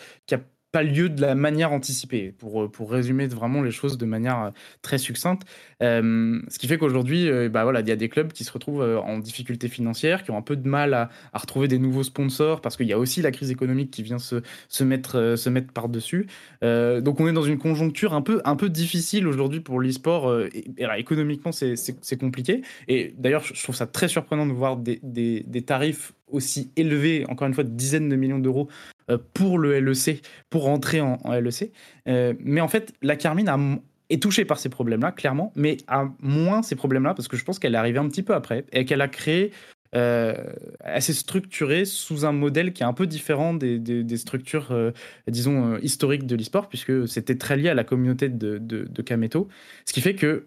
pas 0.77 0.83
lieu 0.83 1.09
de 1.09 1.23
la 1.23 1.35
manière 1.35 1.73
anticipée, 1.73 2.35
pour, 2.37 2.65
euh, 2.65 2.69
pour 2.69 2.93
résumer 2.93 3.27
vraiment 3.29 3.63
les 3.63 3.71
choses 3.71 3.97
de 3.97 4.05
manière 4.05 4.43
euh, 4.43 4.51
très 4.83 4.99
succincte. 4.99 5.45
Euh, 5.83 6.39
ce 6.49 6.59
qui 6.59 6.69
fait 6.69 6.77
qu'aujourd'hui, 6.77 7.31
bah 7.49 7.63
voilà, 7.63 7.81
il 7.81 7.89
y 7.89 7.93
a 7.93 7.97
des 7.97 8.11
clubs 8.11 8.31
qui 8.31 8.45
se 8.45 8.53
retrouvent 8.53 8.83
en 8.83 9.19
difficulté 9.19 9.69
financière, 9.69 10.23
qui 10.23 10.31
ont 10.33 10.37
un 10.37 10.43
peu 10.43 10.55
de 10.55 10.69
mal 10.69 10.93
à, 10.93 11.09
à 11.33 11.39
retrouver 11.39 11.67
des 11.67 11.79
nouveaux 11.79 12.03
sponsors, 12.03 12.61
parce 12.61 12.77
qu'il 12.77 12.87
y 12.87 12.93
a 12.93 12.99
aussi 12.99 13.23
la 13.23 13.31
crise 13.31 13.51
économique 13.51 13.91
qui 13.91 14.03
vient 14.03 14.19
se, 14.19 14.43
se 14.69 14.85
mettre, 14.85 15.35
se 15.37 15.49
mettre 15.49 15.73
par-dessus. 15.73 16.27
donc 16.63 17.21
on 17.21 17.29
est 17.29 17.33
dans 17.33 17.43
une 17.43 17.59
conjoncture 17.59 18.13
un 18.13 18.23
peu, 18.23 18.41
un 18.45 18.57
peu 18.57 18.69
difficile 18.69 19.27
aujourd'hui 19.27 19.61
pour 19.61 19.81
l'e-sport. 19.81 20.35
et, 20.53 20.65
économiquement, 20.99 21.53
c'est 21.53 22.19
compliqué. 22.19 22.63
Et 22.89 23.15
d'ailleurs, 23.19 23.45
je 23.45 23.63
trouve 23.63 23.77
ça 23.77 23.87
très 23.87 24.09
surprenant 24.09 24.47
de 24.47 24.53
voir 24.53 24.77
des, 24.77 25.01
des, 25.03 25.63
tarifs 25.63 26.13
aussi 26.29 26.71
élevés, 26.77 27.25
encore 27.29 27.49
une 27.49 27.55
fois, 27.55 27.65
de 27.65 27.71
dizaines 27.71 28.09
de 28.09 28.17
millions 28.17 28.39
d'euros 28.39 28.69
euh, 28.69 28.96
pour 29.35 29.59
le 29.59 29.81
LEC, 29.81 30.23
pour 30.51 30.65
rentrer 30.65 31.01
en, 31.01 31.19
LEC. 31.33 31.73
Euh, 32.09 32.35
mais 32.41 32.61
en 32.61 32.69
fait, 32.69 32.93
la 33.03 33.17
Carmine 33.17 33.81
est 34.11 34.23
touchée 34.23 34.45
par 34.45 34.59
ces 34.59 34.69
problèmes-là, 34.69 35.13
clairement, 35.13 35.53
mais 35.57 35.79
a 35.89 36.09
moins 36.21 36.63
ces 36.63 36.77
problèmes-là 36.77 37.15
parce 37.15 37.29
que 37.29 37.37
je 37.37 37.45
pense 37.45 37.59
qu'elle 37.59 37.75
est 37.75 37.79
arrivée 37.79 37.99
un 37.99 38.09
petit 38.09 38.23
peu 38.23 38.35
après 38.35 38.65
et 38.73 38.85
qu'elle 38.85 39.01
a 39.01 39.09
créé 39.09 39.53
euh, 39.95 40.35
assez 40.81 41.13
structuré 41.13 41.85
sous 41.85 42.25
un 42.25 42.33
modèle 42.33 42.73
qui 42.73 42.83
est 42.83 42.87
un 42.87 42.93
peu 42.93 43.07
différent 43.07 43.55
des, 43.55 44.17
structures, 44.17 44.93
disons, 45.29 45.79
historiques 45.79 46.27
de 46.27 46.37
l'e-sport, 46.37 46.69
puisque 46.69 47.09
c'était 47.09 47.37
très 47.37 47.57
lié 47.57 47.69
à 47.69 47.75
la 47.75 47.85
communauté 47.85 48.29
de, 48.29 48.59
de, 48.59 49.03
Kameto. 49.03 49.49
Ce 49.87 49.93
qui 49.93 50.01
fait 50.01 50.15
que, 50.15 50.47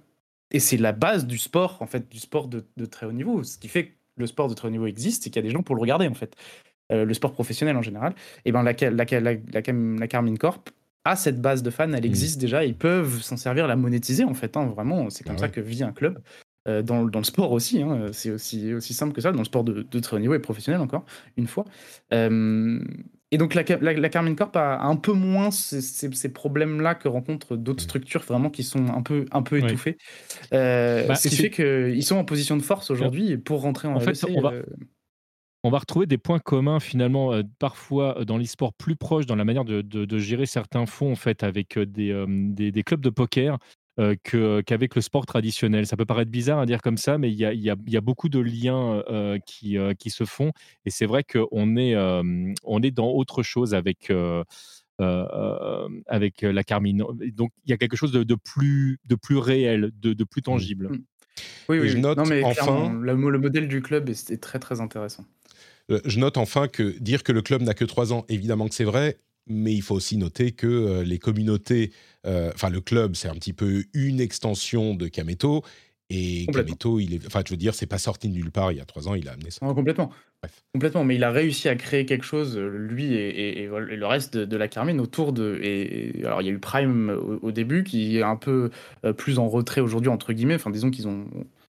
et 0.51 0.59
c'est 0.59 0.77
la 0.77 0.91
base 0.91 1.25
du 1.25 1.37
sport, 1.37 1.77
en 1.81 1.87
fait, 1.87 2.09
du 2.09 2.19
sport 2.19 2.47
de, 2.47 2.65
de, 2.77 2.85
très 2.85 3.05
haut 3.05 3.11
niveau, 3.11 3.43
ce 3.43 3.57
qui 3.57 3.67
fait 3.67 3.87
que 3.87 3.91
le 4.17 4.27
sport 4.27 4.47
de 4.47 4.53
très 4.53 4.67
haut 4.67 4.71
niveau 4.71 4.87
existe, 4.87 5.23
c'est 5.23 5.29
qu'il 5.29 5.41
y 5.41 5.45
a 5.45 5.47
des 5.47 5.53
gens 5.53 5.63
pour 5.63 5.75
le 5.75 5.81
regarder, 5.81 6.07
en 6.07 6.13
fait. 6.13 6.35
Euh, 6.91 7.05
le 7.05 7.13
sport 7.13 7.33
professionnel 7.33 7.77
en 7.77 7.83
général, 7.83 8.15
et 8.45 8.51
ben 8.51 8.63
la, 8.63 8.73
la, 8.81 9.05
la, 9.19 9.33
la, 9.53 10.07
Carmine 10.07 10.39
Corp 10.39 10.71
a 11.05 11.15
cette 11.15 11.39
base 11.39 11.61
de 11.61 11.69
fans, 11.69 11.93
elle 11.93 12.01
mmh. 12.01 12.05
existe 12.05 12.41
déjà, 12.41 12.65
ils 12.65 12.75
peuvent 12.75 13.21
s'en 13.21 13.37
servir, 13.37 13.67
la 13.67 13.75
monétiser 13.75 14.23
en 14.23 14.33
fait, 14.33 14.57
hein, 14.57 14.65
vraiment, 14.65 15.11
c'est 15.11 15.23
comme 15.23 15.35
ah 15.35 15.41
ça 15.41 15.49
que 15.49 15.61
vit 15.61 15.83
un 15.83 15.91
club. 15.91 16.19
Euh, 16.67 16.81
dans, 16.81 17.05
dans, 17.05 17.19
le 17.19 17.25
sport 17.25 17.51
aussi, 17.51 17.83
hein, 17.83 18.07
c'est 18.11 18.31
aussi, 18.31 18.73
aussi 18.73 18.95
simple 18.95 19.13
que 19.13 19.21
ça, 19.21 19.31
dans 19.31 19.37
le 19.37 19.45
sport 19.45 19.63
de, 19.63 19.99
très 19.99 20.15
haut 20.15 20.19
niveau 20.19 20.33
et 20.33 20.39
professionnel 20.39 20.81
encore, 20.81 21.05
une 21.37 21.45
fois. 21.45 21.65
Euh, 22.11 22.79
et 23.29 23.37
donc 23.37 23.53
la, 23.53 23.63
la, 23.79 24.09
Carmine 24.09 24.35
Corp 24.35 24.55
a 24.55 24.81
un 24.81 24.95
peu 24.95 25.13
moins 25.13 25.51
ces, 25.51 25.81
ces, 25.81 26.29
problèmes-là 26.29 26.95
que 26.95 27.07
rencontrent 27.07 27.55
d'autres 27.55 27.83
mmh. 27.83 27.87
structures 27.87 28.23
vraiment 28.23 28.49
qui 28.49 28.63
sont 28.63 28.87
un 28.87 29.03
peu, 29.03 29.25
un 29.31 29.43
peu 29.43 29.59
étouffées. 29.59 29.99
Bah, 30.51 31.13
ce 31.13 31.27
qui 31.27 31.35
fait 31.35 31.51
qu'ils 31.51 32.03
sont 32.03 32.15
en 32.15 32.25
position 32.25 32.57
de 32.57 32.63
force 32.63 32.89
aujourd'hui 32.89 33.37
pour 33.37 33.61
rentrer 33.61 33.87
en, 33.87 33.95
en 33.95 33.99
fait, 33.99 34.25
on 34.27 34.41
va, 34.41 34.53
on 35.63 35.69
va 35.69 35.79
retrouver 35.79 36.05
des 36.05 36.17
points 36.17 36.39
communs 36.39 36.79
finalement, 36.79 37.33
euh, 37.33 37.43
parfois 37.59 38.19
euh, 38.19 38.25
dans 38.25 38.37
l'e-sport 38.37 38.73
plus 38.73 38.95
proche 38.95 39.25
dans 39.25 39.35
la 39.35 39.43
manière 39.45 39.65
de, 39.65 40.19
gérer 40.19 40.45
certains 40.45 40.85
fonds 40.85 41.11
en 41.11 41.15
fait 41.15 41.43
avec 41.43 41.77
euh, 41.77 41.85
des, 41.85 42.83
clubs 42.83 43.01
de 43.01 43.09
poker 43.09 43.57
qu'avec 44.23 44.95
le 44.95 45.01
sport 45.01 45.25
traditionnel. 45.25 45.85
Ça 45.85 45.97
peut 45.97 46.05
paraître 46.05 46.31
bizarre 46.31 46.59
à 46.59 46.65
dire 46.65 46.81
comme 46.81 46.95
ça, 46.95 47.17
mais 47.17 47.33
il 47.33 47.37
y 47.37 47.97
a, 47.97 48.01
beaucoup 48.01 48.29
de 48.29 48.39
liens 48.39 49.03
qui, 49.45 49.77
qui, 49.97 50.09
se 50.09 50.23
font 50.23 50.53
et 50.85 50.89
c'est 50.89 51.05
vrai 51.05 51.25
qu'on 51.25 51.75
est, 51.75 51.97
on 51.97 52.81
est 52.81 52.91
dans 52.91 53.09
autre 53.09 53.43
chose 53.43 53.73
avec, 53.73 54.09
avec 54.97 56.41
la 56.41 56.63
Carmine. 56.63 57.03
Donc 57.33 57.51
il 57.65 57.71
y 57.71 57.73
a 57.73 57.77
quelque 57.77 57.97
chose 57.97 58.13
de, 58.13 58.35
plus, 58.35 58.99
de 59.03 59.15
plus 59.15 59.37
réel, 59.37 59.91
de, 59.99 60.23
plus 60.23 60.43
tangible. 60.43 60.87
Mmh. 60.87 61.03
Oui, 61.67 61.79
oui, 61.79 61.89
je 61.89 61.97
note 61.97 62.19
mais 62.27 62.43
enfin 62.43 62.93
le, 63.01 63.13
le 63.13 63.37
modèle 63.37 63.67
du 63.67 63.81
club 63.81 64.07
est 64.09 64.41
très 64.41 64.59
très 64.59 64.79
intéressant. 64.79 65.25
Euh, 65.91 65.99
je 66.05 66.19
note 66.19 66.37
enfin 66.37 66.67
que 66.67 66.97
dire 66.99 67.23
que 67.23 67.31
le 67.31 67.41
club 67.41 67.61
n'a 67.61 67.73
que 67.73 67.85
trois 67.85 68.13
ans, 68.13 68.25
évidemment 68.29 68.67
que 68.67 68.75
c'est 68.75 68.83
vrai, 68.83 69.17
mais 69.47 69.73
il 69.73 69.81
faut 69.81 69.95
aussi 69.95 70.17
noter 70.17 70.51
que 70.51 70.67
euh, 70.67 71.03
les 71.03 71.19
communautés, 71.19 71.91
euh, 72.25 72.51
enfin 72.53 72.69
le 72.69 72.81
club, 72.81 73.15
c'est 73.15 73.27
un 73.27 73.35
petit 73.35 73.53
peu 73.53 73.85
une 73.93 74.19
extension 74.19 74.95
de 74.95 75.07
Kameto. 75.07 75.63
Et 76.11 76.47
Kameto, 76.47 76.99
il 76.99 77.13
est, 77.13 77.25
enfin, 77.27 77.43
je 77.45 77.53
veux 77.53 77.57
dire, 77.57 77.75
c'est 77.75 77.85
pas 77.85 77.99
sorti 77.99 78.29
de 78.29 78.33
nulle 78.33 78.49
part 78.49 78.71
il 78.71 78.79
y 78.79 78.81
a 78.81 78.85
trois 78.85 79.07
ans, 79.07 79.13
il 79.13 79.29
a 79.29 79.33
amené 79.33 79.51
ça. 79.51 79.65
complètement. 79.67 80.11
Complètement, 80.73 81.03
mais 81.03 81.15
il 81.15 81.23
a 81.23 81.31
réussi 81.31 81.67
à 81.67 81.75
créer 81.75 82.05
quelque 82.05 82.25
chose, 82.25 82.57
lui 82.57 83.13
et, 83.13 83.67
le 83.67 84.05
reste 84.05 84.37
de, 84.37 84.57
la 84.57 84.67
Carmine, 84.67 85.01
autour 85.01 85.33
de. 85.33 85.59
Et, 85.61 86.23
alors, 86.23 86.41
il 86.41 86.47
y 86.47 86.49
a 86.49 86.53
eu 86.53 86.59
Prime 86.59 87.09
au, 87.41 87.51
début, 87.51 87.83
qui 87.83 88.17
est 88.17 88.23
un 88.23 88.37
peu 88.37 88.71
plus 89.17 89.37
en 89.37 89.49
retrait 89.49 89.81
aujourd'hui, 89.81 90.09
entre 90.09 90.31
guillemets. 90.33 90.55
Enfin, 90.55 90.71
disons 90.71 90.89
qu'ils 90.89 91.07
ont 91.07 91.27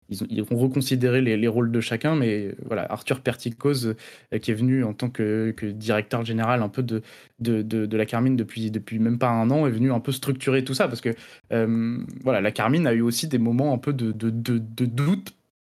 ils, 0.10 0.42
ont, 0.42 0.58
reconsidérer 0.58 1.22
les, 1.22 1.48
rôles 1.48 1.72
de 1.72 1.82
chacun, 1.82 2.16
mais 2.16 2.54
voilà, 2.66 2.86
Arthur 2.92 3.22
Perticose, 3.22 3.96
euh, 4.34 4.40
qui 4.40 4.52
est 4.52 4.56
venu 4.56 4.84
en 4.84 4.94
tant 4.94 5.10
que, 5.10 5.54
directeur 5.72 6.26
général 6.26 6.62
un 6.62 6.70
peu 6.70 6.84
de, 6.84 7.02
de, 7.40 7.98
la 7.98 8.06
Carmine 8.06 8.36
depuis, 8.36 8.72
depuis 8.72 9.00
même 9.00 9.20
pas 9.20 9.30
un 9.30 9.50
an, 9.52 9.68
est 9.68 9.72
venu 9.72 9.92
un 9.92 10.00
peu 10.00 10.12
structurer 10.12 10.64
tout 10.64 10.74
ça, 10.74 10.88
parce 10.88 11.02
que 11.02 11.16
euh, 11.54 11.98
voilà, 12.24 12.42
la 12.42 12.52
Carmine 12.52 12.88
a 12.88 12.94
eu 12.94 13.02
aussi 13.02 13.28
des 13.28 13.38
moments 13.38 13.74
un 13.74 13.78
peu 13.78 13.94
de, 13.94 14.12
de, 14.12 14.86
doute 14.86 15.36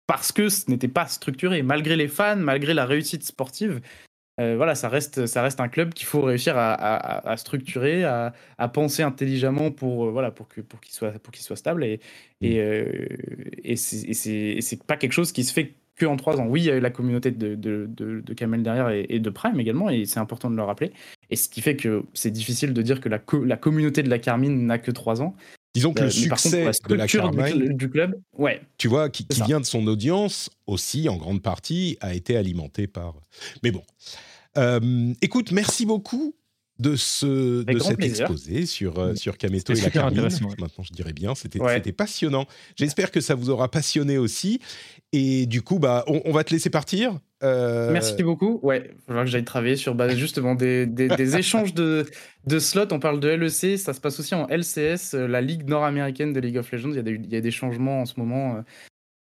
parce 0.08 0.32
que 0.32 0.50
ce 0.50 0.70
n'était 0.70 0.88
pas 0.88 1.08
structuré. 1.08 1.62
Malgré 1.64 1.96
les 1.96 2.08
fans, 2.08 2.36
malgré 2.36 2.74
la 2.74 2.86
réussite 2.86 3.24
sportive, 3.24 3.82
euh, 4.42 4.56
voilà, 4.58 4.76
ça 4.76 4.90
reste, 4.90 5.26
ça 5.28 5.42
reste 5.42 5.60
un 5.60 5.68
club 5.68 5.94
qu'il 5.94 6.08
faut 6.08 6.22
réussir 6.22 6.56
à, 6.58 7.36
structurer, 7.38 8.04
à, 8.04 8.34
penser 8.74 9.04
intelligemment 9.04 9.72
pour, 9.72 10.06
euh, 10.06 10.12
voilà, 10.12 10.32
pour 10.32 10.48
qu'il 10.50 10.64
pour 10.64 10.80
soit, 10.88 11.12
pour 11.12 11.34
soit 11.36 11.56
stable. 11.56 11.84
Et, 11.84 12.00
mmh. 12.42 12.46
et, 12.46 12.60
euh, 12.60 13.08
et 13.64 13.76
c'est 13.76 14.84
pas 14.84 14.98
quelque 14.98 15.14
chose 15.14 15.32
qui 15.32 15.44
se 15.44 15.54
fait 15.54 15.74
que 15.96 16.06
en 16.06 16.16
trois 16.16 16.40
ans. 16.40 16.48
Oui, 16.48 16.62
il 16.62 16.66
y 16.66 16.72
a 16.72 16.76
eu 16.78 16.80
la 16.80 16.90
communauté 16.90 17.32
de, 17.32 17.56
de, 17.56 17.88
de, 17.88 18.34
Kamel 18.34 18.64
derrière 18.64 18.90
et, 18.90 19.20
de 19.20 19.30
Prime 19.30 19.60
également, 19.60 19.90
et 19.90 20.06
c'est 20.06 20.20
important 20.20 20.50
de 20.50 20.56
le 20.56 20.64
rappeler. 20.64 20.92
Et 21.30 21.36
ce 21.36 21.48
qui 21.48 21.62
fait 21.62 21.76
que 21.76 22.04
c'est 22.14 22.32
difficile 22.32 22.74
de 22.74 22.82
dire 22.82 23.02
que 23.02 23.10
la, 23.10 23.20
la 23.46 23.58
communauté 23.58 24.02
de 24.02 24.10
la 24.10 24.18
Carmine 24.18 24.66
n'a 24.66 24.80
que 24.80 24.92
trois 24.92 25.22
ans. 25.22 25.36
Disons 25.74 25.94
que 25.94 26.04
le 26.04 26.10
succès 26.10 26.70
de 26.90 26.96
la 26.96 27.08
Carmine, 27.08 27.78
du, 27.78 27.90
club, 27.90 28.20
ouais, 28.38 28.62
tu 28.78 28.90
vois, 28.90 29.10
qui, 29.10 29.26
qui 29.26 29.42
vient 29.44 29.62
de 29.62 29.66
son 29.66 29.88
audience 29.88 30.50
aussi, 30.68 31.08
en 31.08 31.16
grande 31.16 31.42
partie, 31.42 31.98
a 32.02 32.14
été 32.14 32.36
alimenté 32.36 32.88
par. 32.88 33.16
Mais 33.64 33.72
bon, 33.72 33.82
euh, 34.58 35.14
écoute, 35.22 35.52
merci 35.52 35.86
beaucoup 35.86 36.36
de, 36.80 36.96
ce, 36.96 37.64
de 37.64 37.80
cet 37.80 38.04
exposé 38.04 38.66
sur, 38.66 38.98
euh, 38.98 39.16
sur 39.16 39.38
Kameto 39.38 39.74
et 39.74 39.82
la 39.82 39.90
Carmine. 39.90 40.28
Maintenant, 40.60 40.84
je 40.84 40.92
dirais 40.92 41.14
bien, 41.14 41.36
c'était 41.36 41.92
passionnant. 41.92 42.48
J'espère 42.76 43.12
que 43.12 43.22
ça 43.22 43.36
vous 43.36 43.50
aura 43.50 43.70
passionné 43.70 44.18
aussi. 44.18 44.60
Et 45.14 45.46
du 45.46 45.62
coup, 45.62 45.78
bah, 45.78 46.06
on, 46.08 46.32
va 46.32 46.44
te 46.44 46.54
laisser 46.54 46.70
partir. 46.70 47.20
Euh, 47.44 47.92
merci 47.92 48.24
beaucoup. 48.24 48.60
Ouais, 48.64 48.92
il 49.10 49.14
que 49.14 49.26
j'aille 49.26 49.44
travailler 49.44 49.76
sur 49.76 49.94
bah, 49.94 50.16
justement 50.16 50.56
des, 50.56 50.86
des, 50.86 51.10
échanges 51.38 51.74
de, 51.74 52.06
de 52.48 52.60
slots. 52.60 52.88
On 52.92 53.00
parle 53.00 53.20
de 53.20 53.28
LEC, 53.28 53.78
ça 53.78 53.94
se 53.94 54.00
passe 54.00 54.20
aussi 54.20 54.36
en 54.36 54.48
LCS, 54.48 55.14
la 55.14 55.42
Ligue 55.42 55.68
nord-américaine 55.68 56.34
de 56.34 56.40
League 56.40 56.58
of 56.58 56.72
Legends. 56.72 56.92
Il 56.92 56.96
y, 56.96 57.00
a 57.00 57.04
des, 57.04 57.16
il 57.16 57.32
y 57.32 57.36
a 57.36 57.42
des 57.42 57.52
changements 57.52 58.02
en 58.02 58.06
ce 58.06 58.14
moment. 58.18 58.64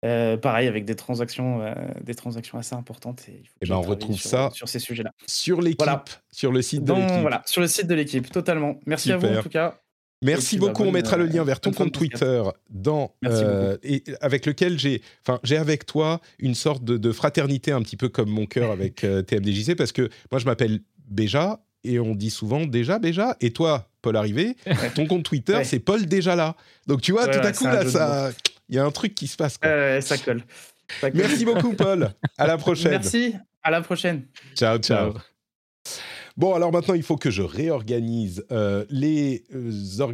Euh, 0.05 0.37
pareil, 0.37 0.67
avec 0.67 0.85
des 0.85 0.95
transactions, 0.95 1.61
euh, 1.61 1.73
des 2.03 2.13
transactions 2.13 2.59
assez 2.59 2.75
importantes. 2.75 3.23
Et, 3.27 3.41
eh 3.61 3.67
ben 3.67 3.77
on 3.77 3.81
retrouve 3.81 4.19
ça 4.19 4.51
sur 4.53 4.69
ces 4.69 4.77
sujets-là. 4.77 5.11
Sur 5.25 5.61
l'équipe, 5.61 5.89
sur 6.31 6.51
le 6.51 6.61
site 6.61 6.83
de 6.83 6.93
l'équipe. 6.93 7.21
Voilà, 7.21 7.41
sur 7.45 7.61
le 7.61 7.67
site 7.67 7.87
de 7.87 7.95
l'équipe, 7.95 8.29
totalement. 8.31 8.79
Merci 8.85 9.11
à 9.11 9.17
vous 9.17 9.27
en 9.27 9.41
tout 9.41 9.49
cas. 9.49 9.79
Merci 10.21 10.57
beaucoup. 10.57 10.83
on 10.83 10.91
mettra 10.91 11.17
le 11.17 11.25
lien 11.25 11.43
vers 11.43 11.59
ton 11.59 11.71
compte 11.71 11.91
Twitter 11.91 12.43
dans 12.69 13.15
euh, 13.25 13.77
et 13.83 14.03
avec 14.21 14.45
lequel 14.45 14.79
j'ai, 14.79 15.01
enfin, 15.25 15.39
j'ai 15.43 15.57
avec 15.57 15.85
toi 15.85 16.21
une 16.39 16.55
sorte 16.55 16.83
de, 16.83 17.11
fraternité 17.11 17.71
un 17.71 17.81
petit 17.81 17.97
peu 17.97 18.09
comme 18.09 18.29
mon 18.29 18.45
cœur 18.45 18.71
avec 18.71 18.97
TMDJC 18.97 19.75
parce 19.75 19.91
que 19.91 20.09
moi 20.31 20.39
je 20.39 20.45
m'appelle 20.45 20.79
Béja 21.07 21.59
et 21.83 21.99
on 21.99 22.15
dit 22.15 22.31
souvent 22.31 22.65
déjà 22.65 22.97
Béja 22.97 23.35
et 23.41 23.51
toi 23.51 23.89
Paul 24.01 24.15
Arrivé, 24.15 24.55
ton 24.95 25.05
compte 25.05 25.23
Twitter 25.23 25.63
c'est 25.63 25.79
Paul 25.79 26.05
déjà 26.05 26.35
là. 26.35 26.55
Donc 26.87 27.01
tu 27.01 27.11
vois 27.11 27.27
tout 27.27 27.45
à 27.45 27.51
coup 27.51 27.65
là 27.65 27.85
ça 27.87 28.31
il 28.69 28.75
y 28.75 28.79
a 28.79 28.85
un 28.85 28.91
truc 28.91 29.15
qui 29.15 29.27
se 29.27 29.35
passe. 29.37 29.57
ça, 29.61 30.17
colle. 30.17 30.43
Merci 31.13 31.45
beaucoup, 31.45 31.73
Paul. 31.73 32.11
À 32.37 32.47
la 32.47 32.57
prochaine. 32.57 32.91
Merci. 32.91 33.35
À 33.63 33.71
la 33.71 33.81
prochaine. 33.81 34.27
Ciao, 34.55 34.77
ciao. 34.77 35.13
Bon, 36.37 36.53
alors 36.53 36.71
maintenant, 36.71 36.95
il 36.95 37.03
faut 37.03 37.15
que 37.15 37.31
je 37.31 37.41
réorganise 37.41 38.45
euh, 38.51 38.85
les, 38.89 39.45
euh, 39.53 39.71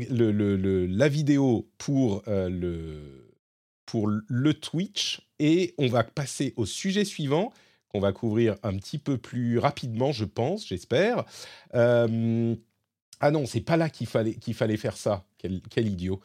le, 0.10 0.86
la 0.86 1.08
vidéo 1.08 1.68
pour, 1.80 2.22
euh, 2.28 2.48
le, 2.48 3.34
pour 3.88 4.08
le 4.08 4.54
Twitch 4.54 5.22
et 5.40 5.74
on 5.80 5.88
va 5.88 6.04
passer 6.04 6.54
au 6.58 6.68
sujet 6.68 7.06
suivant 7.06 7.52
qu'on 7.88 8.00
va 8.00 8.14
couvrir 8.14 8.56
un 8.62 8.78
petit 8.78 9.00
peu 9.00 9.18
plus 9.18 9.58
rapidement, 9.58 10.12
je 10.12 10.26
pense, 10.26 10.68
j'espère. 10.68 11.26
ah 11.74 12.08
non, 13.32 13.46
c'est 13.46 13.62
pas 13.62 13.76
là 13.76 13.90
qu'il 13.90 14.08
fallait, 14.08 14.36
qu'il 14.36 14.54
fallait 14.54 14.78
faire 14.78 14.96
ça. 14.96 15.26
Quel, 15.40 15.60
quel 15.70 15.88
idiot 15.88 16.22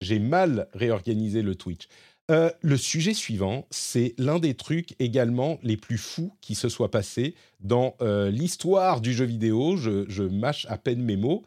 j'ai 0.00 0.18
mal 0.18 0.68
réorganisé 0.74 1.42
le 1.42 1.54
Twitch. 1.54 1.88
Euh, 2.30 2.50
le 2.60 2.76
sujet 2.76 3.14
suivant, 3.14 3.66
c'est 3.70 4.14
l'un 4.18 4.40
des 4.40 4.54
trucs 4.54 4.96
également 4.98 5.58
les 5.62 5.76
plus 5.76 5.98
fous 5.98 6.36
qui 6.40 6.56
se 6.56 6.68
soit 6.68 6.90
passé 6.90 7.36
dans 7.60 7.94
euh, 8.00 8.30
l'histoire 8.30 9.00
du 9.00 9.12
jeu 9.12 9.24
vidéo. 9.24 9.76
Je, 9.76 10.22
mâche 10.22 10.66
à 10.68 10.76
peine 10.76 11.02
mes 11.02 11.16
mots. 11.16 11.44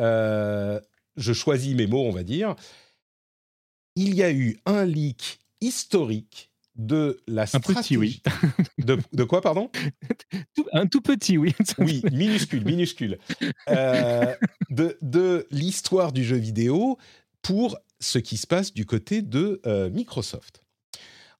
Euh, 0.00 0.80
je 1.16 1.32
choisis 1.32 1.74
mes 1.74 1.88
mots, 1.88 2.04
on 2.04 2.12
va 2.12 2.22
dire. 2.22 2.54
Il 3.96 4.14
y 4.14 4.22
a 4.22 4.30
eu 4.30 4.60
un 4.66 4.84
leak 4.84 5.40
historique 5.60 6.52
de 6.76 7.20
la 7.26 7.46
stratégie. 7.46 7.76
Un 7.76 7.82
petit, 7.82 7.96
oui. 7.96 8.22
de, 9.12 9.24
quoi, 9.24 9.40
pardon? 9.40 9.68
Un 10.72 10.86
tout 10.86 11.00
petit, 11.00 11.38
oui. 11.38 11.54
oui, 11.78 12.02
minuscule, 12.12 12.64
minuscule. 12.64 13.18
de 13.66 14.96
de 15.02 15.48
l'histoire 15.50 16.12
du 16.12 16.22
jeu 16.22 16.36
vidéo 16.36 16.98
pour 17.42 17.76
ce 18.00 18.18
qui 18.18 18.36
se 18.36 18.46
passe 18.46 18.72
du 18.72 18.86
côté 18.86 19.22
de 19.22 19.60
euh, 19.66 19.90
Microsoft. 19.90 20.64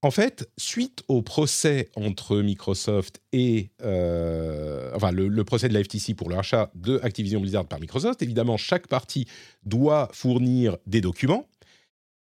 En 0.02 0.10
fait, 0.10 0.48
suite 0.56 1.02
au 1.08 1.20
procès 1.20 1.90
entre 1.94 2.38
Microsoft 2.38 3.20
et 3.32 3.70
euh, 3.82 4.90
enfin 4.94 5.10
le, 5.10 5.44
procès 5.44 5.68
de 5.68 5.74
la 5.74 5.84
FTC 5.84 6.14
pour 6.14 6.30
le 6.30 6.36
rachat 6.36 6.70
de 6.74 6.98
Activision 7.02 7.40
Blizzard 7.40 7.66
par 7.66 7.80
Microsoft, 7.80 8.22
évidemment 8.22 8.56
chaque 8.56 8.86
partie 8.86 9.26
doit 9.64 10.08
fournir 10.12 10.78
des 10.86 11.02
documents 11.02 11.46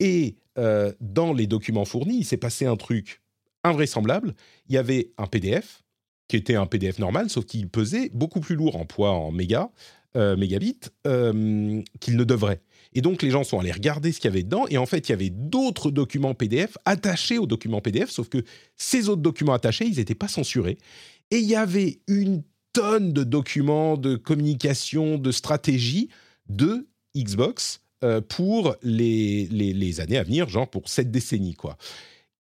et 0.01 0.37
euh, 0.59 0.93
dans 1.01 1.33
les 1.33 1.47
documents 1.47 1.85
fournis, 1.85 2.19
il 2.19 2.25
s'est 2.25 2.37
passé 2.37 2.67
un 2.67 2.77
truc 2.77 3.23
invraisemblable. 3.63 4.35
Il 4.69 4.75
y 4.75 4.79
avait 4.79 5.13
un 5.17 5.27
PDF 5.27 5.85
qui 6.27 6.37
était 6.37 6.57
un 6.57 6.67
PDF 6.67 6.99
normal, 6.99 7.31
sauf 7.31 7.45
qu'il 7.45 7.69
pesait 7.69 8.11
beaucoup 8.13 8.41
plus 8.41 8.57
lourd 8.57 8.75
en 8.75 8.87
poids 8.87 9.13
en 9.13 9.31
méga, 9.31 9.71
mégabits 10.15 10.81
qu'il 11.05 12.17
ne 12.17 12.25
devrait. 12.25 12.61
Et 12.95 13.01
donc, 13.01 13.23
les 13.23 13.31
gens 13.31 13.45
sont 13.45 13.59
allés 13.59 13.73
regarder 13.73 14.13
ce 14.13 14.21
qu'il 14.21 14.31
y 14.31 14.33
avait 14.33 14.43
dedans. 14.43 14.67
Et 14.69 14.79
en 14.79 14.87
fait, 14.87 15.09
il 15.09 15.13
y 15.13 15.15
avait 15.15 15.31
d'autres 15.31 15.91
documents 15.91 16.35
PDF 16.35 16.79
attachés 16.85 17.39
aux 17.39 17.47
documents 17.47 17.81
PDF, 17.81 18.11
sauf 18.11 18.29
que 18.29 18.45
ces 18.77 19.09
autres 19.09 19.23
documents 19.23 19.53
attachés, 19.53 19.87
ils 19.87 19.97
n'étaient 19.97 20.15
pas 20.15 20.29
censurés. 20.29 20.79
Et 21.31 21.39
il 21.39 21.47
y 21.47 21.55
avait 21.55 22.01
une 22.09 22.43
tonne 22.73 23.13
de 23.13 23.25
documents, 23.25 23.97
de 23.97 24.17
communication, 24.17 25.19
de 25.19 25.33
stratégie 25.33 26.09
de 26.49 26.87
Xbox 27.17 27.81
euh, 28.05 28.21
pour 28.21 28.77
les, 28.83 29.47
les, 29.51 30.01
années 30.01 30.19
à 30.19 30.23
venir, 30.23 30.49
genre 30.49 30.69
pour 30.69 30.89
cette 30.89 31.11
décennie, 31.11 31.55
quoi. 31.55 31.77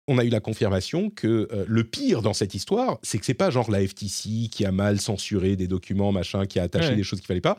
On 0.07 0.17
a 0.17 0.23
eu 0.23 0.29
la 0.29 0.39
confirmation 0.39 1.09
que 1.09 1.47
euh, 1.51 1.65
le 1.67 1.83
pire 1.83 2.21
dans 2.21 2.33
cette 2.33 2.55
histoire, 2.55 2.99
c'est 3.03 3.19
que 3.19 3.25
c'est 3.25 3.35
pas 3.35 3.51
genre 3.51 3.69
la 3.69 3.85
FTC 3.85 4.49
qui 4.51 4.65
a 4.65 4.71
mal 4.71 4.99
censuré 4.99 5.55
des 5.55 5.67
documents, 5.67 6.11
machin, 6.11 6.45
qui 6.45 6.59
a 6.59 6.63
attaché 6.63 6.95
des 6.95 7.03
choses 7.03 7.19
qu'il 7.19 7.27
fallait 7.27 7.41
pas. 7.41 7.57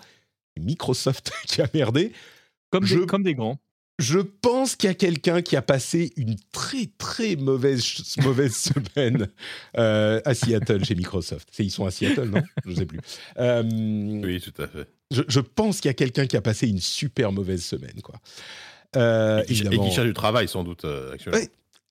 Microsoft 0.58 1.32
qui 1.46 1.62
a 1.62 1.68
merdé. 1.74 2.12
Comme, 2.70 2.84
des, 2.84 3.06
comme 3.06 3.22
des 3.22 3.34
grands. 3.34 3.58
Je 4.00 4.18
pense 4.18 4.76
qu'il 4.76 4.88
y 4.88 4.90
a 4.90 4.94
quelqu'un 4.94 5.42
qui 5.42 5.56
a 5.56 5.62
passé 5.62 6.12
une 6.16 6.36
très 6.52 6.86
très 6.96 7.36
mauvaise, 7.36 7.84
mauvaise 8.24 8.56
semaine 8.56 9.28
euh, 9.76 10.22
à 10.24 10.32
Seattle 10.32 10.84
chez 10.84 10.94
Microsoft. 10.94 11.50
Ils 11.58 11.70
sont 11.70 11.84
à 11.84 11.90
Seattle, 11.90 12.30
non? 12.30 12.42
Je 12.64 12.70
ne 12.70 12.76
sais 12.76 12.86
plus. 12.86 13.00
Euh, 13.38 13.62
oui, 14.24 14.40
tout 14.40 14.62
à 14.62 14.66
fait. 14.66 14.88
Je, 15.10 15.40
pense 15.40 15.80
qu'il 15.80 15.88
y 15.88 15.90
a 15.90 15.94
quelqu'un 15.94 16.26
qui 16.26 16.36
a 16.36 16.40
passé 16.40 16.66
une 16.68 16.80
super 16.80 17.30
mauvaise 17.30 17.62
semaine. 17.62 18.00
Quoi. 18.02 18.14
Euh, 18.96 19.42
et, 19.48 19.54
qui, 19.54 19.90
cherche 19.90 20.06
du 20.06 20.14
travail, 20.14 20.48
sans 20.48 20.64
doute, 20.64 20.86
actuellement. 21.12 21.40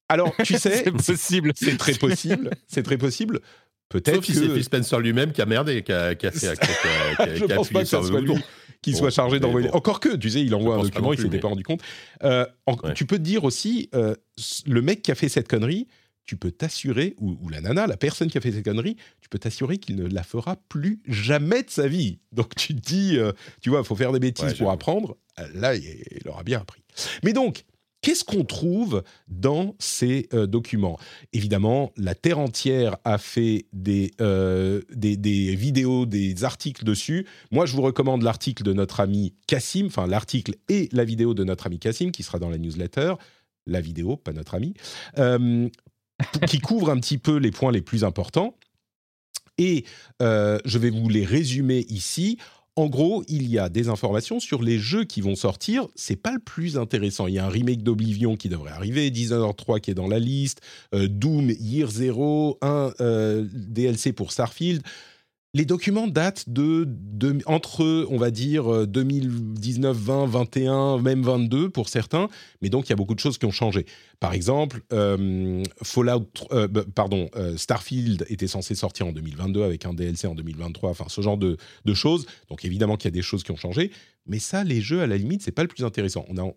Alors, 0.07 0.33
tu 0.43 0.53
sais, 0.57 0.83
c'est 0.83 0.91
possible. 0.91 1.51
C'est 1.55 1.77
très 1.77 1.93
possible. 1.93 2.49
C'est 2.67 2.83
très 2.83 2.97
possible. 2.97 3.41
Peut-être 3.89 4.21
que 4.21 4.33
c'est 4.33 4.49
Phil 4.49 4.63
Spencer 4.63 4.99
lui-même 4.99 5.31
qui 5.31 5.41
a 5.41 5.45
merdé, 5.45 5.81
qui 5.83 5.91
a, 5.91 6.15
qui 6.15 6.27
a 6.27 6.31
fait, 6.31 6.59
qui 6.59 7.21
a, 7.21 7.35
Je 7.35 7.45
pense 7.45 7.69
pas 7.69 7.81
que 7.81 7.87
ça 7.87 8.03
soit 8.03 8.21
lui 8.21 8.35
qui 8.81 8.93
soit 8.93 9.09
chargé 9.09 9.39
d'envoyer. 9.39 9.69
Encore 9.71 9.99
que, 9.99 10.15
tu 10.15 10.29
sais, 10.29 10.41
il 10.41 10.53
envoie 10.55 10.75
un 10.75 10.81
document, 10.83 11.13
il 11.13 11.19
s'était 11.19 11.39
pas 11.39 11.49
rendu 11.49 11.63
compte. 11.63 11.81
Euh, 12.23 12.45
tu 12.95 13.05
peux 13.05 13.17
te 13.17 13.23
dire 13.23 13.43
aussi, 13.43 13.89
euh, 13.93 14.15
le 14.65 14.81
mec 14.81 15.01
qui 15.01 15.11
a 15.11 15.15
fait 15.15 15.29
cette 15.29 15.47
connerie, 15.47 15.87
tu 16.25 16.37
peux 16.37 16.51
t'assurer, 16.51 17.15
ou, 17.19 17.49
la 17.49 17.59
nana, 17.59 17.87
la 17.87 17.97
personne 17.97 18.29
qui 18.29 18.37
a 18.37 18.41
fait 18.41 18.51
cette 18.51 18.63
connerie, 18.63 18.95
tu 19.19 19.29
peux 19.29 19.39
t'assurer 19.39 19.79
qu'il 19.79 19.95
ne 19.95 20.07
la 20.07 20.23
fera 20.23 20.57
plus 20.69 21.01
jamais 21.07 21.63
de 21.63 21.69
sa 21.69 21.87
vie. 21.87 22.19
Donc 22.31 22.55
tu 22.55 22.75
te 22.75 22.79
dis, 22.79 23.17
euh, 23.17 23.31
tu 23.61 23.69
vois, 23.69 23.79
il 23.79 23.85
faut 23.85 23.95
faire 23.95 24.11
des 24.11 24.19
bêtises 24.19 24.53
pour 24.53 24.69
apprendre. 24.71 25.17
Là, 25.55 25.75
il 25.75 26.21
aura 26.27 26.43
bien 26.43 26.59
appris. 26.59 26.83
Mais 27.23 27.33
donc, 27.33 27.65
Qu'est-ce 28.01 28.23
qu'on 28.23 28.45
trouve 28.45 29.03
dans 29.27 29.75
ces 29.77 30.29
euh, 30.33 30.47
documents? 30.47 30.97
Évidemment, 31.33 31.91
la 31.97 32.15
Terre 32.15 32.39
entière 32.39 32.95
a 33.03 33.17
fait 33.17 33.65
euh, 34.21 34.81
des, 34.89 35.55
vidéos, 35.55 36.05
des 36.05 36.45
articles 36.45 36.85
dessus. 36.85 37.27
Moi, 37.51 37.65
je 37.65 37.75
vous 37.75 37.81
recommande 37.81 38.23
l'article 38.23 38.63
de 38.63 38.71
notre 38.71 39.01
ami 39.01 39.33
Cassim, 39.47 39.87
enfin 39.87 40.07
l'article 40.07 40.55
et 40.69 40.87
la 40.93 41.03
vidéo 41.03 41.33
de 41.33 41.43
notre 41.43 41.67
ami 41.67 41.77
Cassim, 41.77 42.11
qui 42.11 42.23
sera 42.23 42.39
dans 42.39 42.49
la 42.49 42.57
newsletter. 42.57 43.15
La 43.67 43.81
vidéo, 43.81 44.15
pas 44.15 44.31
notre 44.31 44.55
ami, 44.55 44.73
euh, 45.17 45.67
qui 46.47 46.59
couvre 46.59 46.89
un 46.89 46.99
petit 46.99 47.17
peu 47.17 47.35
les 47.35 47.51
points 47.51 47.71
les 47.71 47.81
plus 47.81 48.05
importants. 48.05 48.55
Et 49.57 49.83
je 50.21 50.77
vais 50.77 50.89
vous 50.89 51.09
les 51.09 51.25
résumer 51.25 51.85
ici 51.89 52.37
en 52.75 52.87
gros, 52.87 53.23
il 53.27 53.49
y 53.49 53.59
a 53.59 53.67
des 53.67 53.89
informations 53.89 54.39
sur 54.39 54.61
les 54.61 54.79
jeux 54.79 55.03
qui 55.03 55.21
vont 55.21 55.35
sortir. 55.35 55.87
C'est 55.95 56.15
pas 56.15 56.31
le 56.31 56.39
plus 56.39 56.77
intéressant. 56.77 57.27
Il 57.27 57.33
y 57.33 57.39
a 57.39 57.45
un 57.45 57.49
remake 57.49 57.83
d'Oblivion 57.83 58.37
qui 58.37 58.47
devrait 58.47 58.71
arriver, 58.71 59.09
Dishonored 59.09 59.55
3 59.55 59.79
qui 59.79 59.91
est 59.91 59.95
dans 59.95 60.07
la 60.07 60.19
liste, 60.19 60.61
euh, 60.93 61.07
Doom 61.09 61.51
Year 61.59 61.89
Zero, 61.89 62.57
un 62.61 62.93
euh, 63.01 63.45
DLC 63.53 64.13
pour 64.13 64.31
Starfield. 64.31 64.81
Les 65.55 65.65
documents 65.65 66.07
datent 66.07 66.47
de, 66.47 66.87
entre, 67.47 68.05
on 68.09 68.17
va 68.17 68.29
dire, 68.29 68.85
2019, 68.85 69.97
20, 69.97 70.25
21, 70.27 70.97
même 70.99 71.23
22 71.23 71.69
pour 71.69 71.89
certains, 71.89 72.29
mais 72.61 72.69
donc 72.69 72.87
il 72.87 72.91
y 72.91 72.93
a 72.93 72.95
beaucoup 72.95 73.15
de 73.15 73.19
choses 73.19 73.39
qui 73.39 73.45
ont 73.45 73.51
changé. 73.51 73.85
Par 74.19 74.33
exemple, 74.33 74.81
euh, 74.93 75.63
Fallout, 75.81 76.29
euh, 76.51 76.67
bah, 76.67 76.83
euh, 77.35 77.57
Starfield 77.57 78.25
était 78.29 78.47
censé 78.47 78.75
sortir 78.75 79.07
en 79.07 79.11
2022 79.11 79.63
avec 79.63 79.85
un 79.85 79.93
DLC 79.93 80.27
en 80.27 80.35
2023, 80.35 80.91
enfin 80.91 81.05
ce 81.07 81.21
genre 81.21 81.37
de, 81.37 81.57
de 81.83 81.93
choses. 81.95 82.27
Donc 82.49 82.63
évidemment 82.63 82.95
qu'il 82.95 83.05
y 83.05 83.13
a 83.13 83.17
des 83.17 83.23
choses 83.23 83.43
qui 83.43 83.51
ont 83.51 83.57
changé, 83.57 83.91
mais 84.27 84.37
ça, 84.39 84.63
les 84.63 84.81
jeux, 84.81 85.01
à 85.01 85.07
la 85.07 85.17
limite, 85.17 85.41
c'est 85.41 85.51
pas 85.51 85.63
le 85.63 85.67
plus 85.67 85.83
intéressant. 85.83 86.25
On 86.29 86.37
a 86.37 86.47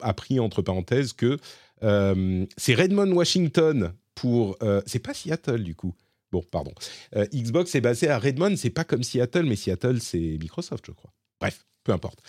appris 0.00 0.38
entre 0.38 0.62
parenthèses 0.62 1.12
que 1.12 1.38
c'est 1.80 2.74
Redmond, 2.74 3.12
Washington 3.12 3.92
pour, 4.14 4.58
c'est 4.86 4.98
pas 4.98 5.14
Seattle 5.14 5.62
du 5.62 5.74
coup. 5.74 5.94
Bon, 6.30 6.42
pardon. 6.42 6.72
Euh, 7.16 7.26
Xbox 7.32 7.74
est 7.74 7.80
basé 7.80 8.08
à 8.08 8.18
Redmond, 8.18 8.56
c'est 8.56 8.70
pas 8.70 8.84
comme 8.84 9.02
Seattle, 9.02 9.44
mais 9.44 9.56
Seattle, 9.56 10.00
c'est 10.00 10.38
Microsoft, 10.40 10.84
je 10.86 10.92
crois. 10.92 11.12
Bref, 11.40 11.66
peu 11.84 11.92
importe. 11.92 12.20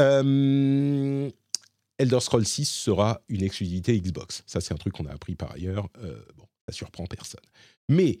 Euh, 0.00 1.30
Elder 1.98 2.20
Scrolls 2.20 2.46
6 2.46 2.68
sera 2.68 3.20
une 3.28 3.42
exclusivité 3.42 3.98
Xbox. 4.00 4.42
Ça, 4.46 4.60
c'est 4.60 4.74
un 4.74 4.76
truc 4.76 4.94
qu'on 4.94 5.06
a 5.06 5.12
appris 5.12 5.34
par 5.34 5.52
ailleurs. 5.52 5.88
Euh, 6.02 6.20
bon, 6.36 6.46
ça 6.68 6.74
surprend 6.74 7.06
personne. 7.06 7.40
Mais 7.88 8.18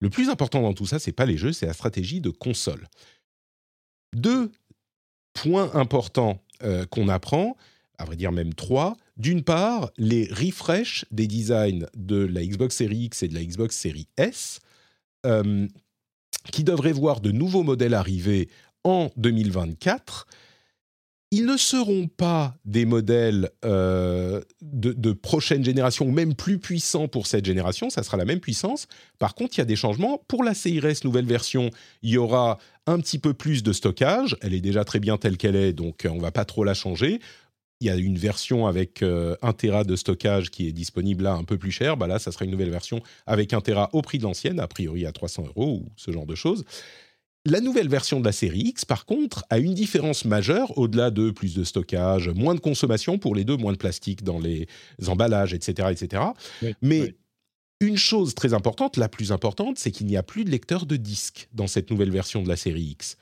le 0.00 0.10
plus 0.10 0.28
important 0.28 0.62
dans 0.62 0.74
tout 0.74 0.86
ça, 0.86 0.98
c'est 0.98 1.12
pas 1.12 1.26
les 1.26 1.36
jeux, 1.36 1.52
c'est 1.52 1.66
la 1.66 1.72
stratégie 1.72 2.20
de 2.20 2.30
console. 2.30 2.88
Deux 4.14 4.52
points 5.32 5.74
importants 5.74 6.44
qu'on 6.90 7.08
apprend, 7.08 7.56
à 7.98 8.04
vrai 8.04 8.16
dire 8.16 8.32
même 8.32 8.54
trois. 8.54 8.96
D'une 9.16 9.42
part, 9.42 9.90
les 9.96 10.26
refresh 10.26 11.04
des 11.10 11.26
designs 11.26 11.86
de 11.94 12.16
la 12.16 12.44
Xbox 12.44 12.76
Series 12.76 13.04
X 13.04 13.22
et 13.22 13.28
de 13.28 13.34
la 13.34 13.44
Xbox 13.44 13.76
Series 13.76 14.08
S, 14.16 14.60
euh, 15.26 15.66
qui 16.50 16.64
devraient 16.64 16.92
voir 16.92 17.20
de 17.20 17.30
nouveaux 17.30 17.62
modèles 17.62 17.94
arriver 17.94 18.48
en 18.84 19.10
2024. 19.16 20.26
Ils 21.34 21.46
ne 21.46 21.56
seront 21.56 22.08
pas 22.08 22.54
des 22.66 22.84
modèles 22.84 23.48
euh, 23.64 24.42
de, 24.60 25.12
prochaine 25.12 25.64
génération, 25.64 26.10
même 26.12 26.34
plus 26.34 26.58
puissants 26.58 27.08
pour 27.08 27.26
cette 27.26 27.46
génération, 27.46 27.88
ça 27.88 28.02
sera 28.02 28.18
la 28.18 28.26
même 28.26 28.40
puissance. 28.40 28.86
Par 29.18 29.34
contre, 29.34 29.56
il 29.56 29.58
y 29.58 29.62
a 29.62 29.64
des 29.64 29.76
changements. 29.76 30.22
Pour 30.28 30.44
la 30.44 30.52
Series 30.52 30.86
S 30.86 31.04
nouvelle 31.04 31.24
version, 31.24 31.70
il 32.02 32.10
y 32.10 32.18
aura 32.18 32.58
un 32.86 32.98
petit 32.98 33.18
peu 33.18 33.32
plus 33.32 33.62
de 33.62 33.72
stockage. 33.72 34.36
Elle 34.42 34.52
est 34.52 34.60
déjà 34.60 34.84
très 34.84 35.00
bien 35.00 35.16
telle 35.16 35.38
qu'elle 35.38 35.56
est, 35.56 35.72
donc 35.72 36.06
on 36.06 36.16
ne 36.16 36.20
va 36.20 36.32
pas 36.32 36.44
trop 36.44 36.64
la 36.64 36.74
changer 36.74 37.18
il 37.82 37.86
y 37.86 37.90
a 37.90 37.96
une 37.96 38.16
version 38.16 38.66
avec 38.68 39.02
euh, 39.02 39.34
1 39.42 39.52
Tera 39.54 39.82
de 39.82 39.96
stockage 39.96 40.50
qui 40.50 40.68
est 40.68 40.72
disponible 40.72 41.24
là 41.24 41.34
un 41.34 41.42
peu 41.42 41.58
plus 41.58 41.72
cher. 41.72 41.96
Bah 41.96 42.06
là, 42.06 42.20
ça 42.20 42.30
sera 42.30 42.44
une 42.44 42.52
nouvelle 42.52 42.70
version 42.70 43.02
avec 43.26 43.52
1 43.52 43.60
Tera 43.60 43.90
au 43.92 44.02
prix 44.02 44.18
de 44.18 44.22
l'ancienne, 44.22 44.60
a 44.60 44.68
priori 44.68 45.04
à 45.04 45.12
300 45.12 45.46
euros 45.48 45.82
ou 45.82 45.88
ce 45.96 46.12
genre 46.12 46.26
de 46.26 46.36
choses. 46.36 46.64
La 47.44 47.60
nouvelle 47.60 47.88
version 47.88 48.20
de 48.20 48.24
la 48.24 48.30
série 48.30 48.60
X, 48.60 48.84
par 48.84 49.04
contre, 49.04 49.44
a 49.50 49.58
une 49.58 49.74
différence 49.74 50.24
majeure 50.24 50.78
au-delà 50.78 51.10
de 51.10 51.32
plus 51.32 51.54
de 51.54 51.64
stockage, 51.64 52.28
moins 52.28 52.54
de 52.54 52.60
consommation 52.60 53.18
pour 53.18 53.34
les 53.34 53.44
deux, 53.44 53.56
moins 53.56 53.72
de 53.72 53.78
plastique 53.78 54.22
dans 54.22 54.38
les 54.38 54.68
emballages, 55.08 55.52
etc., 55.52 55.88
etc. 55.90 56.22
Mais 56.82 57.16
une 57.80 57.96
chose 57.96 58.36
très 58.36 58.54
importante, 58.54 58.96
la 58.96 59.08
plus 59.08 59.32
importante, 59.32 59.76
c'est 59.76 59.90
qu'il 59.90 60.06
n'y 60.06 60.16
a 60.16 60.22
plus 60.22 60.44
de 60.44 60.50
lecteur 60.50 60.86
de 60.86 60.94
disque 60.94 61.48
dans 61.52 61.66
cette 61.66 61.90
nouvelle 61.90 62.12
version 62.12 62.44
de 62.44 62.48
la 62.48 62.56
série 62.56 62.82
X. 62.82 63.16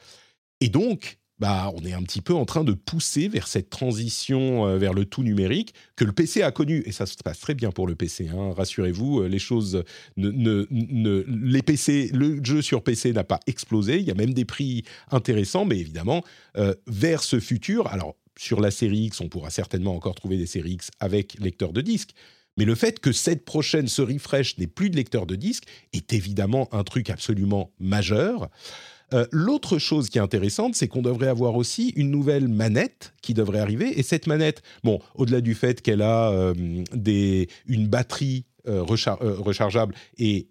Et 0.61 0.69
donc, 0.69 1.20
bah, 1.41 1.73
on 1.75 1.85
est 1.87 1.95
un 1.95 2.03
petit 2.03 2.21
peu 2.21 2.35
en 2.35 2.45
train 2.45 2.65
de 2.65 2.75
pousser 2.75 3.29
vers 3.29 3.49
cette 3.49 3.71
transition 3.71 4.67
euh, 4.67 4.77
vers 4.77 4.93
le 4.93 5.07
tout 5.07 5.23
numérique 5.23 5.75
que 5.97 6.05
le 6.05 6.13
PC 6.13 6.43
a 6.43 6.51
connu. 6.51 6.83
Et 6.85 6.93
ça 6.93 7.07
se 7.07 7.17
passe 7.17 7.41
très 7.41 7.55
bien 7.55 7.71
pour 7.71 7.87
le 7.87 7.95
PC. 7.95 8.29
Hein. 8.29 8.53
Rassurez-vous, 8.55 9.23
euh, 9.23 9.27
les 9.27 9.39
choses, 9.39 9.83
les 10.17 11.63
PC, 11.63 12.11
le 12.13 12.45
jeu 12.45 12.61
sur 12.61 12.85
PC 12.85 13.15
n'a 13.15 13.25
pas 13.25 13.41
explosé. 13.47 13.99
Il 13.99 14.05
y 14.05 14.11
a 14.11 14.15
même 14.15 14.35
des 14.35 14.45
prix 14.45 14.85
intéressants, 15.11 15.65
mais 15.65 15.79
évidemment, 15.79 16.23
euh, 16.59 16.75
vers 16.87 17.23
ce 17.23 17.41
futur. 17.41 17.87
Alors, 17.87 18.17
sur 18.39 18.61
la 18.61 18.71
série 18.71 19.07
X, 19.07 19.21
on 19.21 19.29
pourra 19.29 19.49
certainement 19.49 19.95
encore 19.95 20.15
trouver 20.15 20.37
des 20.37 20.47
séries 20.47 20.73
X 20.73 20.91
avec 21.01 21.39
lecteur 21.41 21.73
de 21.73 21.81
disque. 21.81 22.11
Mais 22.59 22.67
le 22.67 22.75
fait 22.75 23.01
que 23.01 23.13
cette 23.13 23.47
prochaine 23.47 23.89
se 23.89 24.03
refresh 24.03 24.59
n'ait 24.59 24.67
plus 24.67 24.91
de 24.91 24.97
lecteur 24.97 25.25
de 25.25 25.37
disque 25.37 25.65
est 25.95 26.13
évidemment 26.13 26.69
un 26.73 26.85
truc 26.85 27.09
absolument 27.09 27.73
majeur. 27.79 28.51
Euh, 29.13 29.27
l'autre 29.33 29.79
chose 29.79 30.09
qui 30.09 30.19
est 30.19 30.21
intéressante, 30.21 30.75
c'est 30.75 30.89
qu'on 30.89 31.03
devrait 31.03 31.29
avoir 31.29 31.57
aussi 31.57 31.91
une 31.97 32.11
nouvelle 32.11 32.49
manette 32.49 33.13
qui 33.23 33.35
devrait 33.35 33.59
arriver. 33.59 33.99
Et 33.99 34.03
cette 34.03 34.27
manette, 34.27 34.63
bon, 34.85 35.01
au-delà 35.15 35.41
du 35.41 35.55
fait 35.55 35.83
qu'elle 35.83 36.03
a 36.03 36.31
euh, 36.31 36.55
des, 36.93 37.49
une 37.67 37.89
batterie 37.89 38.45
euh, 38.69 38.83
rechargeable 38.83 39.95
et 40.19 40.49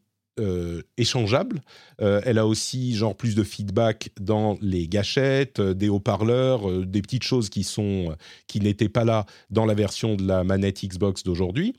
échangeable. 0.96 1.60
elle 1.98 2.38
a 2.38 2.48
aussi 2.48 2.96
genre 2.96 3.14
plus 3.14 3.36
de 3.36 3.44
feedback 3.44 4.10
dans 4.22 4.58
les 4.62 4.88
gâchettes, 4.88 5.60
des 5.60 5.90
haut-parleurs, 5.90 6.86
des 6.86 7.02
petites 7.02 7.24
choses 7.24 7.50
qui 7.50 7.66
sont 7.66 8.16
qui 8.48 8.62
n'étaient 8.62 8.88
pas 8.88 9.04
là 9.04 9.26
dans 9.50 9.66
la 9.66 9.74
version 9.74 10.16
de 10.16 10.26
la 10.26 10.46
manette 10.46 10.82
Xbox 10.82 11.24
d'aujourd'hui. 11.24 11.76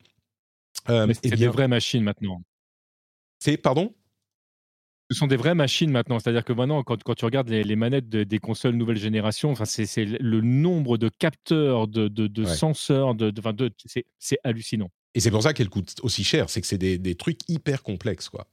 C'est 0.86 1.36
des 1.36 1.48
vraies 1.48 1.68
machines 1.68 2.02
maintenant. 2.02 2.42
C'est 3.38 3.56
pardon? 3.56 3.94
Ce 5.10 5.18
sont 5.18 5.26
des 5.26 5.36
vraies 5.36 5.54
machines 5.54 5.90
maintenant. 5.90 6.18
C'est-à-dire 6.18 6.44
que 6.44 6.52
maintenant, 6.52 6.82
quand, 6.82 7.02
quand 7.02 7.14
tu 7.14 7.24
regardes 7.24 7.48
les, 7.48 7.76
manettes 7.76 8.08
des 8.08 8.38
consoles 8.38 8.74
nouvelle 8.74 8.98
génération, 8.98 9.50
enfin, 9.50 9.64
c'est 9.64 10.04
le 10.04 10.40
nombre 10.40 10.98
de 10.98 11.08
capteurs, 11.08 11.88
de, 11.88 12.08
de, 12.08 12.44
senseurs, 12.44 13.14
de, 13.14 13.30
de 13.30 13.70
c'est 14.18 14.38
hallucinant. 14.44 14.90
Et 15.14 15.20
c'est 15.20 15.32
pour 15.32 15.42
ça 15.42 15.52
qu'elles 15.52 15.68
coûtent 15.68 15.96
aussi 16.04 16.22
cher, 16.22 16.48
c'est 16.48 16.60
que 16.60 16.68
c'est 16.68 16.78
des, 16.78 16.96
des, 16.96 17.16
trucs 17.16 17.40
hyper 17.48 17.82
complexes. 17.82 18.28
quoi. 18.28 18.46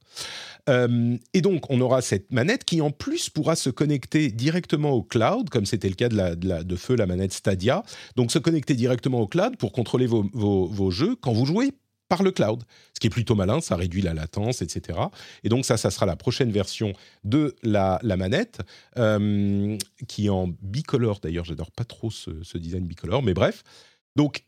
Euh, 0.68 1.16
et 1.32 1.40
donc, 1.40 1.70
on 1.70 1.80
aura 1.80 2.02
cette 2.02 2.32
manette 2.32 2.64
qui, 2.64 2.80
en 2.80 2.90
plus, 2.90 3.30
pourra 3.30 3.54
se 3.54 3.70
connecter 3.70 4.32
directement 4.32 4.90
au 4.90 5.04
cloud, 5.04 5.50
comme 5.50 5.66
c'était 5.66 5.88
le 5.88 5.94
cas 5.94 6.08
de, 6.08 6.16
la, 6.16 6.34
de, 6.34 6.48
la, 6.48 6.64
de, 6.64 6.76
feu, 6.76 6.96
la 6.96 7.06
manette 7.06 7.32
Stadia. 7.32 7.84
Donc, 8.16 8.32
se 8.32 8.40
connecter 8.40 8.74
directement 8.74 9.20
au 9.20 9.28
cloud 9.28 9.56
pour 9.56 9.70
contrôler 9.70 10.08
vos, 10.08 10.28
vos, 10.32 10.66
vos 10.66 10.90
jeux 10.90 11.14
quand 11.14 11.32
vous 11.32 11.46
jouez 11.46 11.72
par 12.08 12.22
le 12.22 12.30
cloud, 12.30 12.64
ce 12.94 13.00
qui 13.00 13.06
est 13.06 13.10
plutôt 13.10 13.34
malin, 13.34 13.60
ça 13.60 13.76
réduit 13.76 14.02
la 14.02 14.14
latence, 14.14 14.62
etc. 14.62 14.98
Et 15.44 15.48
donc 15.48 15.64
ça, 15.64 15.76
ça 15.76 15.90
sera 15.90 16.06
la 16.06 16.16
prochaine 16.16 16.50
version 16.50 16.92
de 17.24 17.54
la, 17.62 18.00
manette, 18.02 18.60
euh, 18.96 19.76
qui 20.08 20.26
est 20.26 20.30
en 20.30 20.48
bicolore 20.62 21.20
d'ailleurs, 21.20 21.44
j'adore 21.44 21.70
pas 21.70 21.84
trop 21.84 22.10
ce, 22.10 22.58
design 22.58 22.86
bicolore, 22.86 23.22
mais 23.22 23.34
bref. 23.34 23.62
Donc, 24.16 24.44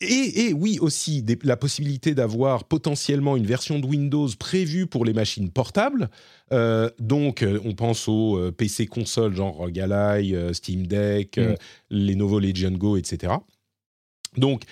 et, 0.00 0.54
oui 0.54 0.78
aussi, 0.80 1.24
la 1.42 1.58
possibilité 1.58 2.14
d'avoir 2.14 2.64
potentiellement 2.64 3.36
une 3.36 3.46
version 3.46 3.78
de 3.78 3.86
Windows 3.86 4.28
prévue 4.38 4.86
pour 4.86 5.04
les 5.04 5.12
machines 5.12 5.50
portables. 5.50 6.08
Euh, 6.52 6.90
donc, 6.98 7.42
euh, 7.42 7.60
on 7.66 7.74
pense 7.74 8.08
aux 8.08 8.50
PC 8.52 8.86
consoles 8.86 9.36
genre 9.36 9.70
Galai, 9.70 10.34
Steam 10.54 10.86
Deck, 10.86 11.36
mm. 11.36 11.54
Lenovo 11.90 12.40
Legion 12.40 12.70
Go, 12.70 12.96
etc. 12.96 13.34
Donc, 14.38 14.62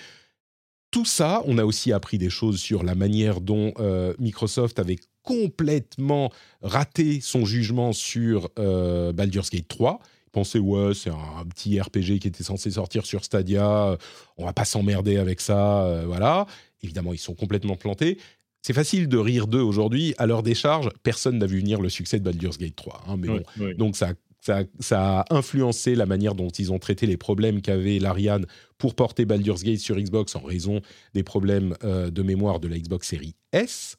tout 0.93 1.05
ça, 1.05 1.41
on 1.45 1.57
a 1.57 1.65
aussi 1.65 1.91
appris 1.91 2.19
des 2.19 2.29
choses 2.29 2.59
sur 2.59 2.83
la 2.83 2.93
manière 2.93 3.41
dont 3.41 3.73
euh, 3.79 4.13
Microsoft 4.19 4.77
avait 4.77 4.99
complètement 5.23 6.31
raté 6.61 7.19
son 7.19 7.45
jugement 7.45 7.93
sur 7.93 8.51
euh, 8.59 9.11
Baldur's 9.11 9.49
Gate 9.49 9.67
3. 9.67 9.99
Ils 10.27 10.29
pensaient, 10.29 10.59
ouais, 10.59 10.93
c'est 10.93 11.09
un, 11.09 11.45
petit 11.49 11.81
RPG 11.81 12.19
qui 12.19 12.27
était 12.27 12.43
censé 12.43 12.69
sortir 12.69 13.07
sur 13.07 13.25
Stadia, 13.25 13.97
on 14.37 14.45
va 14.45 14.53
pas 14.53 14.65
s'emmerder 14.65 15.17
avec 15.17 15.41
ça, 15.41 15.83
euh, 15.83 16.03
voilà. 16.05 16.45
Évidemment, 16.83 17.11
ils 17.11 17.19
sont 17.19 17.33
complètement 17.33 17.75
plantés. 17.75 18.19
C'est 18.61 18.73
facile 18.73 19.07
de 19.07 19.17
rire 19.17 19.47
d'eux 19.47 19.61
aujourd'hui. 19.61 20.13
À 20.19 20.27
leur 20.27 20.43
décharge, 20.43 20.89
personne 21.01 21.39
n'a 21.39 21.47
vu 21.47 21.59
venir 21.59 21.81
le 21.81 21.89
succès 21.89 22.19
de 22.19 22.23
Baldur's 22.23 22.59
Gate 22.59 22.75
3. 22.75 23.05
Hein, 23.07 23.15
mais 23.17 23.29
bon, 23.29 23.43
Donc 23.77 23.97
ça 23.97 24.13
ça, 24.43 24.65
a 24.91 25.25
influencé 25.33 25.95
la 25.95 26.05
manière 26.05 26.35
dont 26.35 26.49
ils 26.49 26.71
ont 26.71 26.79
traité 26.79 27.05
les 27.05 27.17
problèmes 27.17 27.61
qu'avait 27.61 27.99
l'Ariane 27.99 28.45
pour 28.77 28.95
porter 28.95 29.25
Baldur's 29.25 29.63
Gate 29.63 29.79
sur 29.79 29.95
Xbox 29.95 30.35
en 30.35 30.41
raison 30.41 30.81
des 31.13 31.23
problèmes 31.23 31.75
euh, 31.83 32.09
de 32.09 32.21
mémoire 32.23 32.59
de 32.59 32.67
la 32.67 32.77
Xbox 32.77 33.07
Series 33.07 33.35
S. 33.53 33.95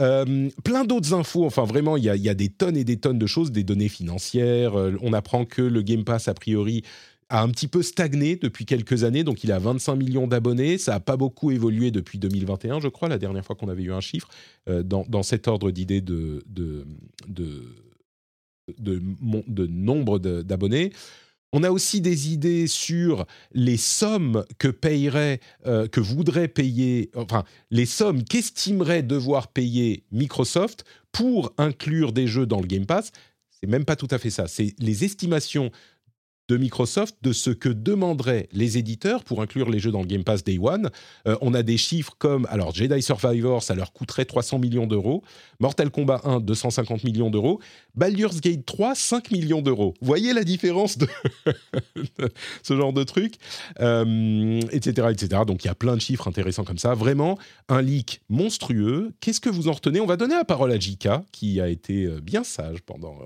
Euh, 0.00 0.48
plein 0.64 0.84
d'autres 0.84 1.14
infos, 1.14 1.44
enfin 1.44 1.64
vraiment, 1.64 1.96
il 1.96 2.04
y, 2.04 2.28
a 2.28 2.34
des 2.34 2.48
tonnes 2.48 2.76
et 2.76 2.84
des 2.84 2.98
tonnes 2.98 3.18
de 3.18 3.26
choses, 3.26 3.50
des 3.50 3.64
données 3.64 3.88
financières. 3.88 4.78
Euh, 4.78 4.96
on 5.02 5.12
apprend 5.12 5.44
que 5.44 5.62
le 5.62 5.82
Game 5.82 6.04
Pass, 6.04 6.28
a 6.28 6.34
priori, 6.34 6.82
a 7.28 7.42
un 7.42 7.48
petit 7.48 7.66
peu 7.66 7.82
stagné 7.82 8.36
depuis 8.36 8.66
quelques 8.66 9.04
années, 9.04 9.24
donc 9.24 9.42
il 9.42 9.52
a 9.52 9.58
25 9.58 9.96
millions 9.96 10.26
d'abonnés. 10.26 10.78
Ça 10.78 10.92
n'a 10.92 11.00
pas 11.00 11.16
beaucoup 11.16 11.50
évolué 11.50 11.90
depuis 11.90 12.18
2021, 12.18 12.80
je 12.80 12.88
crois, 12.88 13.08
la 13.08 13.18
dernière 13.18 13.44
fois 13.44 13.56
qu'on 13.56 13.68
avait 13.68 13.82
eu 13.82 13.92
un 13.92 14.00
chiffre, 14.00 14.28
dans, 14.66 15.04
dans, 15.08 15.22
cet 15.22 15.48
ordre 15.48 15.70
d'idées 15.70 16.02
de, 16.02 16.44
de, 16.46 16.86
de 17.26 17.64
de, 18.78 19.66
nombre 19.66 20.18
d'abonnés. 20.18 20.92
On 21.52 21.62
a 21.62 21.70
aussi 21.70 22.00
des 22.00 22.32
idées 22.32 22.66
sur 22.66 23.24
les 23.52 23.76
sommes 23.76 24.44
que 24.58 24.68
payerait, 24.68 25.40
euh, 25.66 25.86
que 25.86 26.00
voudrait 26.00 26.48
payer, 26.48 27.10
enfin 27.14 27.44
les 27.70 27.86
sommes 27.86 28.24
qu'estimerait 28.24 29.02
devoir 29.02 29.48
payer 29.48 30.04
Microsoft 30.10 30.84
pour 31.12 31.52
inclure 31.56 32.12
des 32.12 32.26
jeux 32.26 32.46
dans 32.46 32.60
le 32.60 32.66
Game 32.66 32.84
Pass. 32.84 33.12
C'est 33.50 33.68
même 33.68 33.84
pas 33.84 33.96
tout 33.96 34.08
à 34.10 34.18
fait 34.18 34.30
ça. 34.30 34.48
C'est 34.48 34.74
les 34.78 35.04
estimations 35.04 35.70
de 36.48 36.56
Microsoft 36.56 37.16
de 37.22 37.32
ce 37.32 37.50
que 37.50 37.68
demanderaient 37.68 38.48
les 38.52 38.78
éditeurs 38.78 39.24
pour 39.24 39.42
inclure 39.42 39.68
les 39.68 39.78
jeux 39.78 39.90
dans 39.90 40.00
le 40.00 40.06
Game 40.06 40.24
Pass 40.24 40.44
Day 40.44 40.58
One. 40.60 40.90
Euh, 41.26 41.36
on 41.40 41.54
a 41.54 41.62
des 41.62 41.76
chiffres 41.76 42.14
comme, 42.18 42.46
alors 42.50 42.74
Jedi 42.74 43.02
Survivor, 43.02 43.62
ça 43.62 43.74
leur 43.74 43.92
coûterait 43.92 44.24
300 44.24 44.58
millions 44.58 44.86
d'euros, 44.86 45.22
Mortal 45.60 45.90
Kombat 45.90 46.20
1, 46.24 46.40
250 46.40 47.04
millions 47.04 47.30
d'euros, 47.30 47.60
Baldur's 47.94 48.40
Gate 48.40 48.64
3, 48.64 48.94
5 48.94 49.30
millions 49.30 49.62
d'euros. 49.62 49.94
Vous 50.00 50.06
voyez 50.06 50.32
la 50.32 50.44
différence 50.44 50.98
de, 50.98 51.08
ce 52.62 52.76
genre 52.76 52.92
de 52.92 53.02
truc, 53.02 53.34
etc., 53.34 53.80
euh, 53.80 55.10
etc. 55.10 55.42
Donc 55.46 55.64
il 55.64 55.66
y 55.66 55.70
a 55.70 55.74
plein 55.74 55.96
de 55.96 56.00
chiffres 56.00 56.28
intéressants 56.28 56.64
comme 56.64 56.78
ça. 56.78 56.94
Vraiment, 56.94 57.38
un 57.68 57.82
leak 57.82 58.20
monstrueux. 58.28 59.14
Qu'est-ce 59.20 59.40
que 59.40 59.50
vous 59.50 59.68
en 59.68 59.72
retenez? 59.72 60.00
On 60.00 60.06
va 60.06 60.16
donner 60.16 60.34
la 60.34 60.44
parole 60.44 60.70
à 60.70 60.78
Jika, 60.78 61.24
qui 61.32 61.60
a 61.60 61.68
été 61.68 62.04
euh, 62.04 62.20
bien 62.20 62.44
sage 62.44 62.82
pendant 62.82 63.16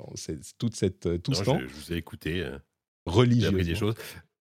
toute 0.58 0.74
cette, 0.74 1.22
tout 1.22 1.34
ce 1.34 1.42
temps. 1.42 1.58
Je, 1.58 1.66
je 1.66 1.74
vous 1.74 1.92
ai 1.92 1.96
écouté 1.96 2.44
religieux. 3.06 3.50
des 3.50 3.74
choses. 3.74 3.94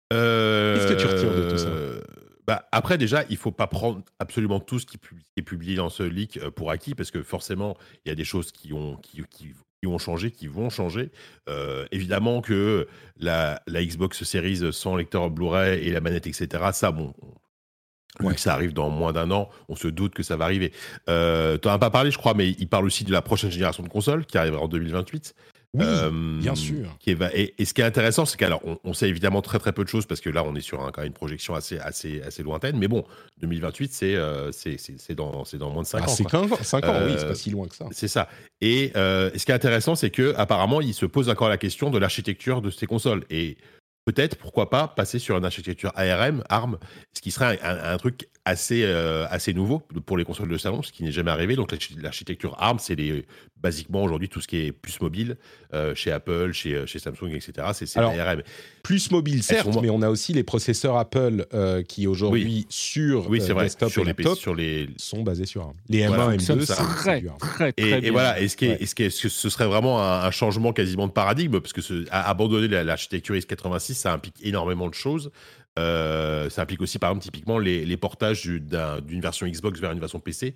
Qu'est-ce 0.10 0.88
que 0.88 1.00
tu 1.00 1.06
retires 1.06 1.36
de 1.36 1.50
tout 1.50 1.58
ça 1.58 1.68
euh, 1.68 2.02
bah, 2.50 2.68
après, 2.72 2.98
déjà, 2.98 3.26
il 3.30 3.38
faut 3.38 3.52
pas 3.52 3.68
prendre 3.68 4.02
absolument 4.18 4.60
tout 4.60 4.80
ce 4.80 4.88
qui, 4.88 4.98
est 5.38 5.42
publié 5.44 5.76
dans 5.76 5.90
ce 5.90 6.02
leak 6.02 6.38
euh, 6.38 6.50
pour 6.50 6.72
acquis, 6.72 6.96
parce 6.96 7.12
que 7.12 7.22
forcément, 7.22 7.78
il 8.04 8.10
y 8.10 8.12
a 8.12 8.16
des 8.16 8.24
choses 8.24 8.52
qui 8.52 8.74
ont, 8.74 8.96
qui, 8.96 9.22
qui, 9.30 9.54
ont 9.86 10.00
changé, 10.00 10.32
qui 10.32 10.48
vont 10.48 10.72
changer. 10.72 11.12
Euh, 11.48 11.86
évidemment 11.92 12.42
que 12.42 12.88
la, 13.18 13.62
la, 13.68 13.86
Xbox 13.86 14.24
Series 14.24 14.74
sans 14.74 14.96
lecteur 14.96 15.30
Blu-ray 15.30 15.88
et 15.88 15.92
la 15.92 16.02
manette, 16.02 16.26
etc., 16.26 16.48
ça, 16.74 16.92
bon, 16.92 17.14
que 18.18 18.40
ça 18.40 18.54
arrive 18.54 18.74
dans 18.74 18.90
moins 18.90 19.14
d'un 19.14 19.32
an, 19.32 19.50
on 19.70 19.76
se 19.76 19.88
doute 19.88 20.14
que 20.14 20.24
ça 20.24 20.36
va 20.36 20.46
arriver. 20.46 20.74
Euh, 21.08 21.58
tu 21.58 21.68
n'en 21.68 21.76
as 21.76 21.80
pas 21.80 21.90
parlé, 21.90 22.12
je 22.12 22.18
crois, 22.18 22.34
mais 22.34 22.50
il 22.50 22.68
parle 22.68 22.86
aussi 22.86 23.04
de 23.04 23.12
la 23.12 23.22
prochaine 23.22 23.52
génération 23.52 23.84
de 23.84 23.90
consoles 23.90 24.26
qui 24.26 24.38
arrivera 24.38 24.62
en 24.62 24.68
2028. 24.68 25.36
Oui, 25.76 25.86
bien 26.40 26.56
sûr. 26.56 26.98
Qui 27.00 27.12
est, 27.12 27.54
et, 27.58 27.66
ce 27.66 27.74
qui 27.76 27.82
est 27.82 27.86
intéressant, 27.86 28.26
c'est 28.26 28.38
qu'alors, 28.38 28.62
on, 28.84 28.94
sait 28.94 29.08
évidemment 29.08 29.44
très 29.44 29.60
très 29.60 29.72
peu 29.72 29.84
de 29.84 29.90
choses 29.90 30.08
parce 30.08 30.20
que 30.20 30.30
là, 30.30 30.44
on 30.44 30.56
est 30.56 30.62
sur 30.62 30.84
un, 30.84 30.92
quand 30.92 31.02
même 31.02 31.10
une 31.10 31.14
projection 31.14 31.54
assez, 31.54 31.78
assez, 31.78 32.22
assez 32.22 32.42
lointaine. 32.42 32.78
Mais 32.78 32.88
bon, 32.88 33.06
2028, 33.42 33.94
c'est 33.94 34.16
euh, 34.16 34.52
c'est 34.52 35.14
dans, 35.14 35.44
dans 35.54 35.70
moins 35.70 35.84
de 35.84 35.88
5 35.88 36.00
ah, 36.02 36.04
ans. 36.06 36.08
C'est 36.08 36.24
5 36.24 36.34
ans, 36.34 36.42
oui, 36.44 36.58
c'est 36.66 36.82
pas 36.82 37.32
euh, 37.32 37.36
si 37.36 37.52
loin 37.52 37.68
que 37.68 37.76
ça. 37.76 37.86
C'est 37.92 38.08
ça. 38.08 38.30
Et, 38.62 38.92
euh, 38.96 39.30
ce 39.36 39.46
qui 39.46 39.52
est 39.52 39.56
intéressant, 39.56 39.94
c'est 39.94 40.10
que 40.10 40.34
apparemment, 40.38 40.82
il 40.82 40.96
se 40.96 41.06
pose 41.06 41.30
encore 41.30 41.50
la 41.50 41.58
question 41.58 41.92
de 41.92 42.00
l'architecture 42.00 42.64
de 42.64 42.72
ces 42.72 42.88
consoles. 42.88 43.24
Et 43.30 43.58
peut-être, 44.06 44.38
pourquoi 44.38 44.72
pas, 44.72 44.88
passer 44.88 45.20
sur 45.20 45.38
une 45.38 45.46
architecture 45.46 45.92
ARM, 45.96 46.44
ARM, 46.50 46.80
ce 47.14 47.22
qui 47.22 47.30
serait 47.30 47.60
un, 47.62 47.98
truc 47.98 48.28
assez, 48.50 48.84
euh, 48.84 49.26
assez 49.30 49.54
nouveau 49.54 49.80
pour 50.06 50.18
les 50.18 50.26
consoles 50.26 50.50
de 50.50 50.58
salon, 50.58 50.82
ce 50.82 50.92
qui 50.92 51.04
n'est 51.04 51.12
jamais 51.12 51.32
arrivé. 51.32 51.56
Donc 51.56 51.74
l'architecture 52.02 52.56
ARM, 52.60 52.80
c'est 52.80 52.96
les, 52.96 53.26
basiquement 53.62 54.04
aujourd'hui 54.04 54.30
tout 54.30 54.42
ce 54.42 54.48
qui 54.48 54.58
est 54.58 54.72
plus 54.72 55.00
mobile, 55.02 55.38
euh, 55.74 55.94
chez 55.94 56.12
Apple, 56.12 56.52
chez, 56.52 56.74
euh, 56.74 56.86
chez 56.86 57.00
Samsung, 57.00 57.32
etc. 57.34 57.68
C'est 57.74 57.98
ARM. 57.98 58.42
Plus 58.84 59.12
mobile, 59.12 59.44
certes, 59.44 59.70
mais 59.82 59.90
on 59.90 60.02
a 60.02 60.10
aussi 60.10 60.34
les 60.34 60.44
processeurs 60.44 60.98
Apple 60.98 61.46
qui 61.88 62.08
aujourd'hui 62.08 62.66
sur 62.70 63.30
oui, 63.30 63.40
vrai, 63.40 63.66
desktop 63.66 63.92
sur 63.92 64.02
et 64.02 64.06
les, 64.06 64.10
laptop 64.10 64.38
sur 64.38 64.56
les... 64.56 64.90
sont 64.98 65.22
basés 65.22 65.46
sur 65.46 65.62
ARM. 65.62 65.76
Les 65.90 66.00
M1 66.00 66.34
et 66.34 66.38
M2, 66.38 66.66
c'est 66.66 66.74
très, 66.74 67.22
très, 67.22 67.72
très, 67.72 67.74
et, 67.78 68.08
et, 68.08 68.10
voilà, 68.10 68.40
est-ce 68.40 68.56
que, 68.96 69.10
ce 69.10 69.50
serait 69.50 69.68
vraiment 69.68 70.02
un, 70.02 70.32
changement 70.32 70.74
quasiment 70.74 71.08
de 71.08 71.12
paradigme? 71.12 71.60
Parce 71.60 71.74
que 71.74 71.82
ce, 71.82 72.06
abandonner 72.10 72.84
l'architecture 72.84 73.36
x86, 73.36 73.94
ça 73.94 74.14
implique 74.14 74.36
énormément 74.42 74.88
de 74.88 74.94
choses. 74.94 75.32
Euh, 75.80 76.50
ça 76.50 76.64
implique 76.64 76.82
aussi, 76.82 77.00
par 77.00 77.12
exemple, 77.12 77.24
typiquement 77.24 77.58
les, 77.58 77.98
portages 77.98 78.46
d'une 78.46 79.22
version 79.22 79.48
Xbox 79.48 79.80
vers 79.80 79.92
une 79.92 80.00
version 80.00 80.20
PC. 80.20 80.56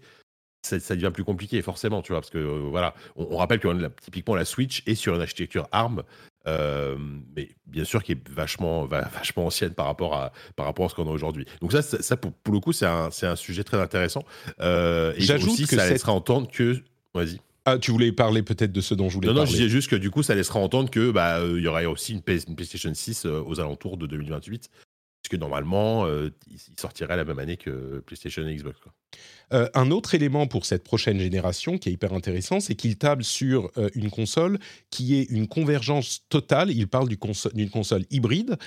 Ça, 0.66 0.96
devient 0.96 1.12
plus 1.14 1.26
compliqué, 1.26 1.62
forcément, 1.62 2.02
tu 2.02 2.14
vois, 2.14 2.22
parce 2.22 2.30
que 2.30 2.38
euh, 2.38 2.68
voilà, 2.70 2.94
on, 3.18 3.36
rappelle 3.36 3.60
que 3.60 3.68
typiquement 4.02 4.34
la 4.34 4.46
Switch 4.46 4.82
est 4.86 4.96
sur 4.96 5.14
une 5.14 5.22
architecture 5.22 5.68
ARM, 5.74 6.04
euh, 6.48 6.96
mais 7.36 7.50
bien 7.68 7.84
sûr 7.84 8.02
qui 8.02 8.14
est 8.14 8.30
vachement, 8.30 8.86
vachement 8.86 9.48
ancienne 9.48 9.74
par 9.74 9.88
rapport 9.88 10.14
à, 10.14 10.32
par 10.56 10.66
rapport 10.66 10.86
à 10.86 10.90
ce 10.90 10.96
qu'on 10.96 11.08
a 11.08 11.12
aujourd'hui. 11.12 11.46
Donc 11.60 11.74
ça, 11.74 11.82
ça, 11.82 12.16
pour, 12.16 12.54
le 12.54 12.62
coup, 12.62 12.72
c'est 12.72 12.86
un, 12.86 13.10
un, 13.24 13.36
sujet 13.36 13.66
très 13.66 13.78
intéressant. 13.78 14.24
et 14.62 15.14
J'ajoute 15.18 15.68
que 15.68 15.76
ça 15.76 15.90
laissera 15.90 16.14
entendre 16.14 16.50
que, 16.50 16.82
vas-y. 17.14 17.40
Ah, 17.66 17.78
tu 17.78 17.92
voulais 17.92 18.14
parler 18.14 18.42
peut-être 18.42 18.72
de 18.72 18.82
ce 18.82 18.94
dont 18.94 19.10
je 19.10 19.16
voulais 19.16 19.28
parler. 19.28 19.40
Non, 19.40 19.46
non, 19.46 19.52
je 19.52 19.56
disais 19.56 19.70
juste 19.70 19.90
que 19.90 19.96
du 19.98 20.12
coup, 20.12 20.24
ça 20.24 20.34
laissera 20.34 20.60
entendre 20.60 20.90
que 20.90 21.12
bah, 21.12 21.40
il 21.46 21.62
y 21.62 21.68
aurait 21.68 21.86
aussi 21.86 22.14
une, 22.14 22.22
PlayStation 22.22 22.94
6 22.94 23.26
aux 23.26 23.60
alentours 23.60 23.98
de 23.98 24.08
2028 24.08 24.70
puisque 25.24 25.40
normalement, 25.40 26.06
euh, 26.06 26.30
il 26.48 26.60
sortirait 26.80 27.16
la 27.16 27.24
même 27.24 27.40
année 27.40 27.58
que 27.58 28.00
PlayStation 28.06 28.46
et 28.46 28.56
Xbox. 28.56 28.80
Euh, 29.54 29.68
un 29.74 29.92
autre 29.92 30.16
élément 30.16 30.48
pour 30.48 30.66
cette 30.66 30.84
prochaine 30.84 31.20
génération 31.20 31.78
qui 31.78 31.90
est 31.90 31.92
hyper 31.92 32.14
intéressant, 32.14 32.60
c'est 32.60 32.76
qu'il 32.76 32.98
table 32.98 33.24
sur 33.24 33.72
euh, 33.78 33.90
une 33.96 34.10
console 34.10 34.60
qui 34.90 35.16
est 35.16 35.24
une 35.24 35.48
convergence 35.48 36.22
totale. 36.30 36.72
Il 36.72 36.88
parle 36.88 37.08
d'une 37.08 37.70
console 37.70 38.06
hybride 38.10 38.58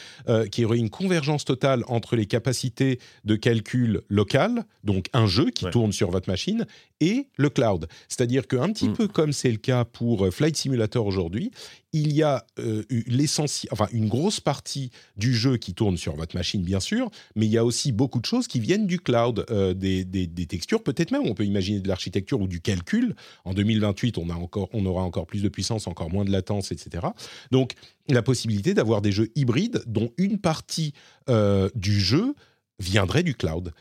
qui 0.50 0.64
aurait 0.64 0.78
une 0.78 0.90
convergence 0.90 1.44
totale 1.44 1.84
entre 1.88 2.16
les 2.16 2.26
capacités 2.26 2.98
de 3.24 3.36
calcul 3.36 4.02
local, 4.08 4.64
donc 4.84 5.06
un 5.12 5.26
jeu 5.26 5.50
qui 5.50 5.66
tourne 5.70 5.92
sur 5.92 6.10
votre 6.10 6.28
machine, 6.28 6.66
et 7.00 7.28
le 7.36 7.50
cloud. 7.50 7.86
C'est-à-dire 8.08 8.46
qu'un 8.46 8.72
petit 8.72 8.88
mm. 8.88 8.94
peu 8.94 9.08
comme 9.08 9.32
c'est 9.32 9.50
le 9.50 9.58
cas 9.58 9.84
pour 9.84 10.32
Flight 10.32 10.56
Simulator 10.56 11.06
aujourd'hui, 11.06 11.52
il 11.96 12.12
y 12.12 12.22
a 12.22 12.44
euh, 12.58 12.82
l'essentiel, 12.90 13.70
enfin 13.72 13.88
une 13.92 14.08
grosse 14.08 14.40
partie 14.40 14.90
du 15.16 15.34
jeu 15.34 15.56
qui 15.56 15.72
tourne 15.72 15.96
sur 15.96 16.14
votre 16.14 16.36
machine, 16.36 16.62
bien 16.62 16.80
sûr, 16.80 17.10
mais 17.34 17.46
il 17.46 17.52
y 17.52 17.58
a 17.58 17.64
aussi 17.64 17.92
beaucoup 17.92 18.20
de 18.20 18.26
choses 18.26 18.46
qui 18.46 18.60
viennent 18.60 18.86
du 18.86 19.00
cloud, 19.00 19.46
euh, 19.50 19.72
des, 19.72 20.04
textures, 20.46 20.75
peut-être 20.82 21.10
même, 21.10 21.22
on 21.24 21.34
peut 21.34 21.44
imaginer 21.44 21.80
de 21.80 21.88
l'architecture 21.88 22.40
ou 22.40 22.48
du 22.48 22.60
calcul. 22.60 23.14
En 23.44 23.54
2028, 23.54 24.18
on, 24.18 24.30
a 24.30 24.34
encore, 24.34 24.68
on 24.72 24.84
aura 24.86 25.02
encore 25.02 25.26
plus 25.26 25.42
de 25.42 25.48
puissance, 25.48 25.86
encore 25.86 26.10
moins 26.10 26.24
de 26.24 26.30
latence, 26.30 26.72
etc. 26.72 27.06
Donc, 27.50 27.72
la 28.08 28.22
possibilité 28.22 28.74
d'avoir 28.74 29.02
des 29.02 29.12
jeux 29.12 29.30
hybrides 29.34 29.82
dont 29.86 30.10
une 30.16 30.38
partie 30.38 30.92
euh, 31.28 31.68
du 31.74 32.00
jeu 32.00 32.34
viendrait 32.78 33.22
du 33.22 33.34
cloud. 33.34 33.72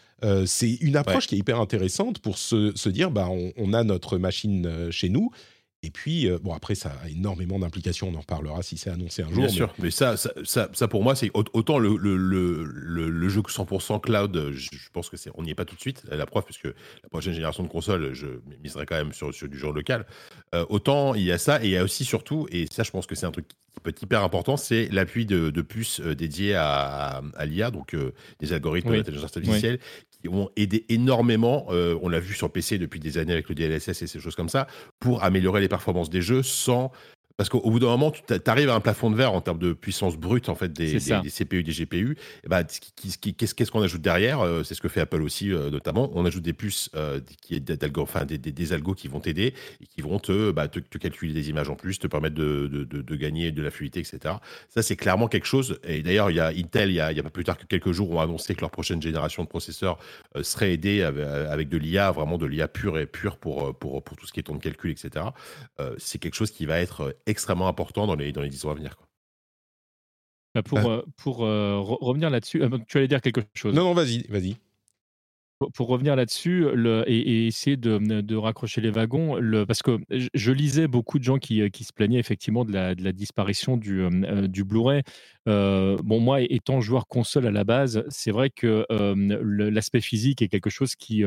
c'est 0.46 0.76
une 0.76 0.96
approche 0.96 1.28
qui 1.28 1.36
est 1.36 1.38
hyper 1.38 1.60
intéressante 1.60 2.20
pour 2.20 2.38
se, 2.38 2.90
dire, 2.90 3.12
bah, 3.12 3.28
on, 3.58 3.74
a 3.74 3.84
notre 3.84 4.18
machine 4.18 4.90
chez 4.90 5.10
nous, 5.10 5.32
et 5.86 5.92
puis, 5.92 6.28
euh, 6.28 6.40
bon, 6.42 6.54
après, 6.54 6.74
ça 6.74 6.92
a 7.04 7.10
énormément 7.10 7.60
d'implications, 7.60 8.10
on 8.10 8.16
en 8.16 8.22
reparlera 8.22 8.64
si 8.64 8.76
c'est 8.78 8.90
annoncé 8.90 9.22
un 9.22 9.30
jour. 9.30 9.46
Bien 9.46 9.50
sûr, 9.50 9.74
mais 9.78 9.92
ça, 9.92 10.18
ça, 10.18 10.70
ça, 10.74 10.88
pour 10.88 11.04
moi, 11.04 11.16
c'est 11.16 11.30
autant 11.34 11.78
le, 11.78 11.96
le, 11.96 12.18
le, 12.18 12.64
le, 12.64 13.30
jeu 13.30 13.42
100% 13.42 14.02
cloud, 14.02 14.52
je, 14.52 14.70
pense 14.92 15.10
que 15.10 15.18
c'est, 15.18 15.30
on 15.36 15.44
n'y 15.44 15.52
est 15.52 15.56
pas 15.56 15.66
tout 15.66 15.76
de 15.76 15.82
suite, 15.82 16.04
la 16.10 16.26
preuve, 16.26 16.44
puisque 16.44 16.66
la 16.66 17.10
prochaine 17.10 17.34
génération 17.34 17.64
de 17.64 17.68
consoles, 17.68 18.14
je 18.14 18.28
miserai 18.64 18.86
quand 18.88 18.96
même 18.96 19.14
sur, 19.14 19.34
sur 19.34 19.48
du 19.48 19.60
jeu 19.60 19.72
local. 19.72 20.06
Euh, 20.56 20.66
autant 20.70 21.14
il 21.14 21.24
y 21.24 21.32
a 21.32 21.38
ça, 21.38 21.64
et 21.64 21.68
il 21.68 21.72
y 21.72 21.78
a 21.78 21.84
aussi 21.84 22.04
surtout, 22.04 22.48
et 22.52 22.66
ça, 22.72 22.82
je 22.82 22.90
pense 22.90 23.06
que 23.06 23.14
c'est 23.14 23.28
un 23.28 23.32
truc 23.32 23.46
qui 23.76 23.82
peut 23.82 23.90
être 23.92 24.02
hyper 24.02 24.24
important, 24.24 24.58
c'est 24.58 24.88
l'appui 24.92 25.26
de, 25.26 25.50
de 25.50 25.62
puces 25.62 26.00
euh, 26.00 26.16
dédiées 26.16 26.56
à, 26.56 27.22
à, 27.36 27.46
l'IA, 27.46 27.72
donc 27.72 27.96
des 28.40 28.54
algorithmes 28.54 28.96
d'intelligence 28.96 29.36
artificielle, 29.36 29.80
ont 30.28 30.50
aidé 30.56 30.86
énormément, 30.90 31.68
euh, 31.70 31.98
on 32.02 32.10
l'a 32.10 32.20
vu 32.20 32.34
sur 32.34 32.52
PC 32.52 32.78
depuis 32.78 33.00
des 33.00 33.18
années 33.18 33.34
avec 33.34 33.50
le 33.50 33.56
DLSS 33.56 34.02
et 34.02 34.08
ces 34.08 34.20
choses 34.20 34.36
comme 34.36 34.50
ça, 34.50 34.68
pour 35.00 35.24
améliorer 35.24 35.62
les 35.62 35.68
performances 35.68 36.10
des 36.10 36.22
jeux 36.22 36.44
sans 36.44 36.92
parce 37.38 37.50
qu'au 37.50 37.70
bout 37.70 37.80
d'un 37.80 37.88
moment, 37.88 38.12
tu 38.12 38.22
arrives 38.46 38.70
à 38.70 38.76
un 38.76 38.80
plafond 38.80 39.12
de 39.12 39.16
verre 39.16 39.34
en 39.34 39.42
termes 39.42 39.60
de 39.60 39.74
puissance 39.74 40.16
brute 40.16 40.48
en 40.48 40.56
fait 40.56 40.72
des, 40.72 41.00
CPU, 41.00 41.64
des 41.64 41.72
GPU. 41.74 42.18
Et 42.46 42.48
bah, 42.48 42.64
qu'est-ce 42.64 43.72
qu'on 43.72 43.82
ajoute 43.82 44.02
derrière 44.02 44.40
euh, 44.40 44.64
C'est 44.64 44.74
ce 44.74 44.82
que 44.82 44.88
fait 44.88 45.02
Apple 45.02 45.22
aussi 45.22 45.52
euh, 45.52 45.70
notamment. 45.70 46.10
On 46.14 46.26
ajoute 46.26 46.44
des 46.44 46.54
puces, 46.54 46.90
euh, 46.96 47.20
qui, 47.42 47.62
enfin, 47.98 48.24
des, 48.24 48.38
des, 48.38 48.74
algos 48.74 48.94
qui 48.94 49.10
vont 49.10 49.20
t'aider 49.20 49.54
et 49.82 49.86
qui 49.86 50.02
vont 50.02 50.18
te, 50.20 50.52
bah, 50.52 50.70
te, 50.70 50.80
calculer 50.98 51.34
des 51.34 51.50
images 51.50 51.70
en 51.70 51.76
plus, 51.76 52.00
te 52.00 52.08
permettre 52.08 52.36
de, 52.36 52.68
de, 52.68 52.84
de, 52.86 53.16
gagner 53.16 53.52
de 53.52 53.62
la 53.62 53.70
fluidité, 53.70 54.00
etc. 54.00 54.36
Ça, 54.70 54.82
c'est 54.82 54.96
clairement 54.96 55.28
quelque 55.28 55.48
chose. 55.48 55.80
Et 55.84 56.04
d'ailleurs, 56.04 56.32
il 56.32 56.38
y 56.38 56.40
a 56.40 56.48
Intel, 56.48 56.90
il 56.90 56.96
y 56.96 57.02
a, 57.02 57.12
il 57.12 57.18
y 57.18 57.20
a, 57.20 57.24
pas 57.24 57.30
plus 57.30 57.44
tard 57.44 57.58
que 57.58 57.66
quelques 57.66 57.92
jours, 57.92 58.12
ont 58.12 58.22
annoncé 58.22 58.56
que 58.56 58.62
leur 58.62 58.72
prochaine 58.72 59.02
génération 59.02 59.44
de 59.44 59.50
processeurs 59.50 59.98
serait 60.42 60.72
aidée 60.72 61.02
avec, 61.02 61.68
de 61.68 61.78
l'IA, 61.78 62.12
vraiment 62.12 62.38
de 62.38 62.46
l'IA 62.46 62.70
pure 62.70 62.98
et 62.98 63.06
pure 63.06 63.36
pour, 63.38 63.78
pour, 63.78 64.02
pour 64.04 64.16
tout 64.16 64.26
ce 64.26 64.32
qui 64.32 64.40
est 64.40 64.44
ton 64.44 64.56
de 64.56 64.62
calcul, 64.62 64.92
etc. 64.92 65.26
c'est 65.98 66.20
quelque 66.20 66.36
chose 66.36 66.52
qui 66.52 66.66
va 66.66 66.80
être 66.80 67.14
extrêmement 67.26 67.68
important 67.68 68.08
dans 68.08 68.16
les, 68.16 68.32
dans 68.32 68.42
les 68.42 68.50
10 68.50 68.66
ans 68.66 68.72
à 68.72 68.76
venir. 68.76 68.96
Quoi. 68.96 69.08
Bah, 70.56 70.64
pour, 70.64 70.80
euh, 70.90 71.02
pour 71.18 71.44
euh, 71.44 71.80
revenir 71.82 72.30
là-dessus, 72.30 72.64
euh, 72.64 72.70
tu 72.88 72.98
allais 72.98 73.10
dire 73.10 73.20
quelque 73.20 73.42
chose 73.54 73.76
Non, 73.76 73.84
non, 73.84 73.94
vas-y, 73.94 74.26
vas-y. 74.30 74.56
Pour, 75.74 75.88
revenir 75.88 76.16
là-dessus 76.16 76.66
et, 77.08 77.48
essayer 77.48 77.78
de, 77.78 77.98
de, 77.98 78.36
raccrocher 78.36 78.82
les 78.82 78.90
wagons, 78.90 79.36
le, 79.36 79.66
parce 79.66 79.82
que 79.82 80.00
je, 80.12 80.52
lisais 80.52 80.88
beaucoup 80.88 81.18
de 81.18 81.24
gens 81.24 81.38
qui, 81.38 81.70
qui 81.72 81.86
se 81.86 81.94
plaignaient 81.94 82.20
effectivement 82.20 82.66
de 82.66 82.74
la, 82.74 82.94
de 82.94 83.02
la 83.04 83.14
disparition 83.14 83.78
du, 83.78 84.06
du 84.50 84.66
Blu-ray. 84.66 85.02
bon, 85.46 86.20
moi, 86.20 86.42
étant 86.42 86.82
joueur 86.82 87.08
console 87.08 87.48
à 87.48 87.52
la 87.52 87.64
base, 87.64 88.04
c'est 88.10 88.32
vrai 88.32 88.50
que 88.50 88.86
l'aspect 88.90 90.02
physique 90.02 90.42
est 90.42 90.50
quelque 90.50 90.70
chose 90.70 90.96
qui, 90.96 91.24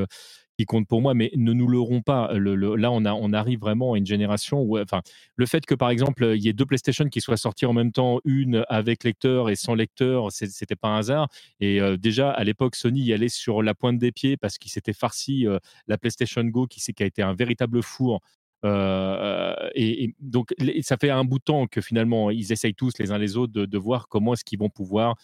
qui 0.59 0.67
compte 0.67 0.89
pour 0.89 1.01
moi, 1.01 1.15
mais 1.15 1.31
ne 1.37 1.53
nous 1.53 1.69
leurrons 1.69 2.03
pas. 2.03 2.33
Là, 2.33 2.91
on, 2.91 3.05
a, 3.05 3.13
on 3.13 3.33
arrive 3.33 3.61
vraiment 3.61 3.93
à 3.93 3.99
une 3.99 4.07
génération 4.07 4.61
où, 4.61 4.77
enfin, 4.79 5.03
le 5.37 5.47
fait 5.47 5.65
que 5.65 5.75
par 5.75 5.91
exemple, 5.91 6.33
il 6.35 6.43
y 6.43 6.49
ait 6.49 6.53
deux 6.53 6.67
PlayStation 6.67 7.09
qui 7.09 7.21
soient 7.21 7.37
sortis 7.37 7.65
en 7.65 7.73
même 7.73 7.93
temps, 7.93 8.19
une 8.25 8.65
avec 8.69 9.05
lecteur 9.05 9.51
et 9.51 9.55
sans 9.55 9.75
lecteur, 9.75 10.33
c'était 10.33 10.75
pas 10.75 10.89
un 10.89 10.99
hasard. 10.99 11.29
Et 11.61 11.81
euh, 11.81 11.97
déjà, 11.97 12.31
à 12.33 12.43
l'époque, 12.43 12.75
Sony 12.75 13.03
y 13.03 13.13
allait 13.13 13.29
sur 13.29 13.63
la 13.63 13.75
pointe 13.75 13.99
des 13.99 14.11
pieds 14.11 14.37
parce 14.37 14.59
qu'il 14.59 14.73
s'était 14.73 14.93
farci 14.93 15.47
euh, 15.47 15.59
la 15.87 15.97
PlayStation 15.97 16.43
Go 16.43 16.67
qui, 16.67 16.81
qui 16.81 17.03
a 17.05 17.07
été 17.07 17.23
un 17.23 17.35
véritable 17.35 17.83
four 17.83 18.21
et, 18.65 20.15
donc, 20.19 20.53
ça 20.83 20.97
fait 20.97 21.11
un 21.11 21.23
bout 21.23 21.39
de 21.39 21.45
temps 21.45 21.69
que 21.69 21.81
finalement, 21.81 22.33
ils 22.33 22.51
essayent 22.51 22.75
tous 22.75 22.99
les 22.99 23.13
uns 23.13 23.19
les 23.19 23.37
autres 23.37 23.53
de, 23.53 23.79
voir 23.79 24.09
comment 24.09 24.33
est-ce 24.33 24.45
qu'ils 24.45 24.59
vont 24.59 24.69
pouvoir 24.69 25.15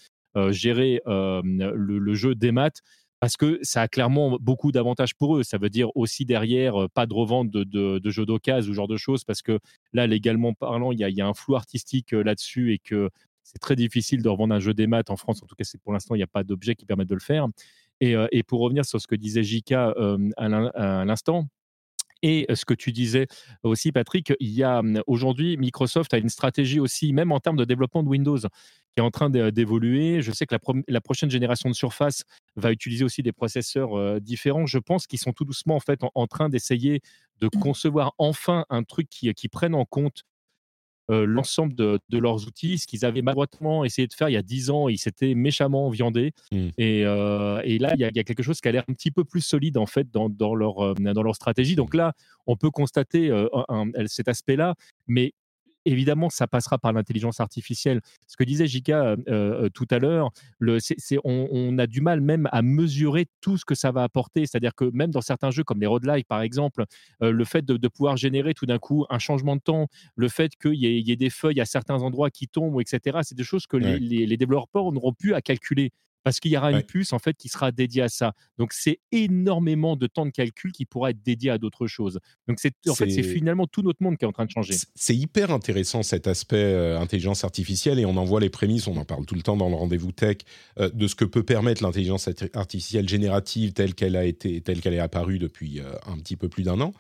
gérer 0.51 1.01
le, 1.05 2.15
jeu 2.15 2.37
des 2.37 2.53
maths 2.53 2.81
parce 3.21 3.37
que 3.37 3.59
ça 3.63 3.83
a 3.83 3.89
clairement 3.89 4.37
beaucoup 4.41 4.73
d'avantages 4.73 5.15
pour 5.15 5.37
eux. 5.37 5.43
Ça 5.43 5.59
veut 5.59 5.71
dire 5.71 5.89
aussi 5.97 6.25
derrière, 6.25 6.89
pas 6.95 7.07
de 7.07 7.15
revente 7.15 7.51
de, 7.51 8.11
jeux 8.11 8.27
d'occasion 8.27 8.71
ou 8.71 8.75
ce 8.75 8.77
genre 8.77 8.89
de 8.89 8.97
choses, 8.97 9.25
parce 9.25 9.43
que 9.43 9.59
là, 9.93 10.07
légalement 10.07 10.53
parlant, 10.53 10.93
il 10.93 10.99
y, 10.99 11.21
a, 11.21 11.27
un 11.27 11.35
flou 11.35 11.57
artistique 11.57 12.13
là-dessus 12.13 12.75
et 12.75 12.79
que 12.79 13.11
c'est 13.43 13.59
très 13.59 13.77
difficile 13.77 14.23
de 14.23 14.29
revendre 14.29 14.55
un 14.55 14.61
jeu 14.61 14.75
des 14.75 14.87
maths 14.87 15.11
en 15.11 15.17
France. 15.17 15.43
En 15.43 15.47
tout 15.47 15.55
cas, 15.55 15.65
c'est 15.65 15.81
pour 15.81 15.93
l'instant, 15.93 16.15
il 16.15 16.19
n'y 16.19 16.25
a 16.25 16.29
pas 16.29 16.45
d'objet 16.45 16.75
qui 16.75 16.87
permette 16.87 17.09
de 17.09 17.15
le 17.15 17.21
faire. 17.21 17.47
Et, 18.01 18.15
et, 18.33 18.43
pour 18.43 18.61
revenir 18.61 18.85
sur 18.85 19.01
ce 19.01 19.07
que 19.07 19.15
disait 19.15 19.43
Jika 19.43 19.95
à 20.37 21.05
l'instant, 21.05 21.47
et 22.25 22.47
ce 22.55 22.65
que 22.65 22.73
tu 22.73 22.91
disais 22.91 23.27
aussi, 23.63 23.93
Patrick, 23.93 24.33
il 24.41 24.49
y 24.49 24.63
a 24.63 24.81
mmh, 24.81 25.03
aujourd'hui, 25.07 25.59
Microsoft 25.59 26.15
a 26.15 26.17
une 26.17 26.31
stratégie 26.31 26.81
aussi, 26.81 27.13
même 27.13 27.33
en 27.33 27.39
termes 27.39 27.59
de 27.59 27.67
développement 27.67 28.03
de 28.03 28.09
Windows, 28.09 28.39
qui 28.95 29.01
est 29.01 29.03
en 29.03 29.11
train 29.11 29.31
d'évoluer. 29.31 30.23
Je 30.23 30.31
sais 30.33 30.47
que 30.47 30.55
la, 30.89 31.01
prochaine 31.01 31.31
génération 31.31 31.69
de 31.69 31.75
Surface 31.75 32.25
va 32.57 32.71
utiliser 32.71 33.05
aussi 33.05 33.23
des 33.23 33.33
processeurs 33.33 34.21
différents. 34.21 34.67
Je 34.67 34.79
pense 34.79 35.07
qu'ils 35.07 35.19
sont 35.19 35.33
tout 35.33 35.45
doucement 35.45 35.77
en 35.77 35.81
fait 35.81 36.01
en, 36.15 36.27
train 36.27 36.49
d'essayer 36.49 37.01
de 37.41 37.49
concevoir 37.49 38.13
enfin 38.19 38.65
un 38.71 38.85
truc 38.85 39.09
qui, 39.09 39.33
qui 39.35 39.49
prenne 39.49 39.75
en 39.75 39.85
compte 39.85 40.23
l'ensemble 41.09 41.75
de, 41.75 42.01
leurs 42.13 42.47
outils, 42.47 42.79
ce 42.79 42.87
qu'ils 42.87 43.05
avaient 43.05 43.21
maladroitement 43.21 43.85
essayé 43.85 44.07
de 44.07 44.15
faire 44.15 44.29
il 44.29 44.33
y 44.33 44.39
a 44.39 44.43
10 44.43 44.71
ans, 44.71 44.89
ils 44.89 44.99
s'étaient 44.99 45.35
méchamment 45.35 45.91
viandés. 45.91 46.33
Mmh. 46.53 46.69
Et, 46.79 47.01
et, 47.01 47.79
là, 47.79 47.95
il 47.95 48.01
y, 48.01 48.05
a, 48.05 48.25
quelque 48.25 48.43
chose 48.43 48.61
qui 48.61 48.69
a 48.69 48.73
l'air 48.73 48.85
un 48.89 48.95
petit 48.95 49.11
peu 49.11 49.25
plus 49.25 49.43
solide 49.43 49.77
en 49.77 49.87
fait 49.87 50.11
dans, 50.11 50.31
dans 50.31 50.55
leur, 50.55 50.95
dans 50.95 51.23
leur 51.23 51.35
stratégie. 51.35 51.75
Donc 51.75 51.95
là, 51.95 52.13
on 52.47 52.57
peut 52.57 52.71
constater 52.71 53.31
cet 54.07 54.29
aspect-là, 54.29 54.77
mais 55.07 55.35
évidemment, 55.85 56.31
ça 56.31 56.47
passera 56.47 56.79
par 56.79 56.93
l'intelligence 56.93 57.41
artificielle. 57.41 58.01
Ce 58.27 58.37
que 58.37 58.45
disait 58.45 58.67
Jika 58.67 59.05
euh, 59.05 59.17
euh, 59.29 59.69
tout 59.69 59.87
à 59.91 59.99
l'heure, 59.99 60.31
on, 61.25 61.79
a 61.79 61.87
du 61.87 62.01
mal 62.01 62.21
même 62.21 62.49
à 62.53 62.63
mesurer 62.63 63.27
tout 63.41 63.57
ce 63.57 63.65
que 63.65 63.75
ça 63.75 63.93
va 63.93 64.03
apporter. 64.03 64.47
C'est-à-dire 64.47 64.75
que 64.75 64.85
même 64.93 65.11
dans 65.11 65.21
certains 65.21 65.51
jeux 65.51 65.65
comme 65.65 65.81
les 65.81 65.87
Road 65.87 66.05
Life, 66.07 66.27
par 66.27 66.43
exemple, 66.43 66.85
euh, 67.23 67.31
le 67.31 67.45
fait 67.45 67.65
de, 67.65 67.89
pouvoir 67.89 68.17
générer 68.17 68.55
tout 68.55 68.67
d'un 68.67 68.79
coup 68.79 69.05
un 69.11 69.19
changement 69.19 69.57
de 69.57 69.61
temps, 69.61 69.89
le 70.17 70.29
fait 70.29 70.53
qu'il 70.57 70.75
y, 70.75 71.13
ait 71.13 71.17
des 71.17 71.31
feuilles 71.31 71.61
à 71.61 71.65
certains 71.65 72.03
endroits 72.03 72.31
qui 72.31 72.49
tombent, 72.49 72.81
etc., 72.81 73.19
c'est 73.23 73.37
des 73.37 73.45
choses 73.45 73.67
que 73.67 73.77
les, 73.77 73.99
les 73.99 74.37
développeurs 74.37 74.91
n'auront 74.93 75.13
plus 75.13 75.35
à 75.35 75.43
calculer 75.43 75.93
parce 76.25 76.41
qu'il 76.41 76.51
y 76.51 76.57
aura 76.57 76.73
une 76.73 76.83
puce 76.83 77.13
en 77.13 77.19
fait 77.19 77.35
qui 77.35 77.49
sera 77.49 77.71
dédiée 77.71 78.03
à 78.03 78.09
ça. 78.09 78.33
Donc 78.59 78.73
c'est 78.73 79.01
énormément 79.13 79.95
de 79.95 80.07
temps 80.07 80.27
de 80.27 80.31
calcul 80.31 80.73
qui 80.73 80.87
pourra 80.87 81.11
être 81.11 81.23
dédié 81.23 81.51
à 81.51 81.59
d'autres 81.59 81.87
choses. 81.87 82.19
Donc 82.49 82.59
c'est 82.59 82.75
en 82.89 82.95
fait 82.95 83.11
c'est 83.11 83.23
finalement 83.23 83.67
tout 83.67 83.83
notre 83.83 84.03
monde 84.03 84.17
qui 84.17 84.25
est 84.25 84.29
en 84.29 84.33
train 84.33 84.47
de 84.47 84.51
changer. 84.51 84.75
C'est 84.95 85.17
hyper 85.17 85.51
intéressant 85.51 86.03
cet 86.03 86.27
aspect 86.27 86.57
euh, 86.57 86.99
intelligence 86.99 87.45
artificielle 87.45 87.99
et 87.99 88.07
on 88.07 88.17
en 88.17 88.25
voit 88.25 88.41
les 88.41 88.51
prémices, 88.51 88.87
on 88.87 88.97
en 88.97 89.05
parle 89.05 89.27
tout 89.27 89.35
le 89.35 89.43
temps 89.43 89.57
dans 89.57 89.69
le 89.69 89.77
rendez-vous 89.77 90.13
tech 90.13 90.39
euh, 90.81 90.91
de 90.91 91.07
ce 91.07 91.15
que 91.15 91.27
peut 91.27 91.45
permettre 91.45 91.83
l'intelligence 91.83 92.29
artificielle 92.55 93.09
générative 93.09 93.75
telle 93.75 93.95
qu'elle 93.95 94.17
a 94.17 94.25
été 94.25 94.63
telle 94.63 94.81
qu'elle 94.81 94.95
est 94.95 94.99
apparue 94.99 95.39
depuis 95.39 95.81
euh, 95.81 95.93
un 96.07 96.17
petit 96.17 96.37
peu 96.37 96.49
plus 96.49 96.63
d'un 96.63 96.81
an. 96.81 96.95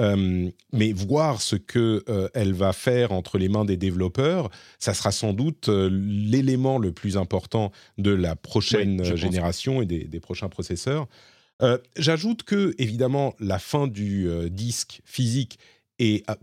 Euh, 0.00 0.50
mais 0.72 0.92
voir 0.92 1.42
ce 1.42 1.56
que 1.56 2.02
euh, 2.08 2.28
elle 2.32 2.54
va 2.54 2.72
faire 2.72 3.12
entre 3.12 3.38
les 3.38 3.48
mains 3.48 3.64
des 3.64 3.76
développeurs, 3.76 4.50
ça 4.78 4.94
sera 4.94 5.12
sans 5.12 5.32
doute 5.32 5.68
euh, 5.68 5.90
l'élément 5.92 6.78
le 6.78 6.92
plus 6.92 7.16
important 7.16 7.70
de 7.98 8.10
la 8.10 8.34
prochaine 8.34 9.04
génération 9.16 9.82
et 9.82 9.86
des, 9.86 10.20
prochains 10.20 10.48
processeurs. 10.48 11.06
J'ajoute 11.96 12.42
que 12.42 12.74
évidemment 12.78 13.34
la 13.38 13.58
fin 13.58 13.86
du 13.86 14.28
disque 14.50 15.02
physique 15.04 15.58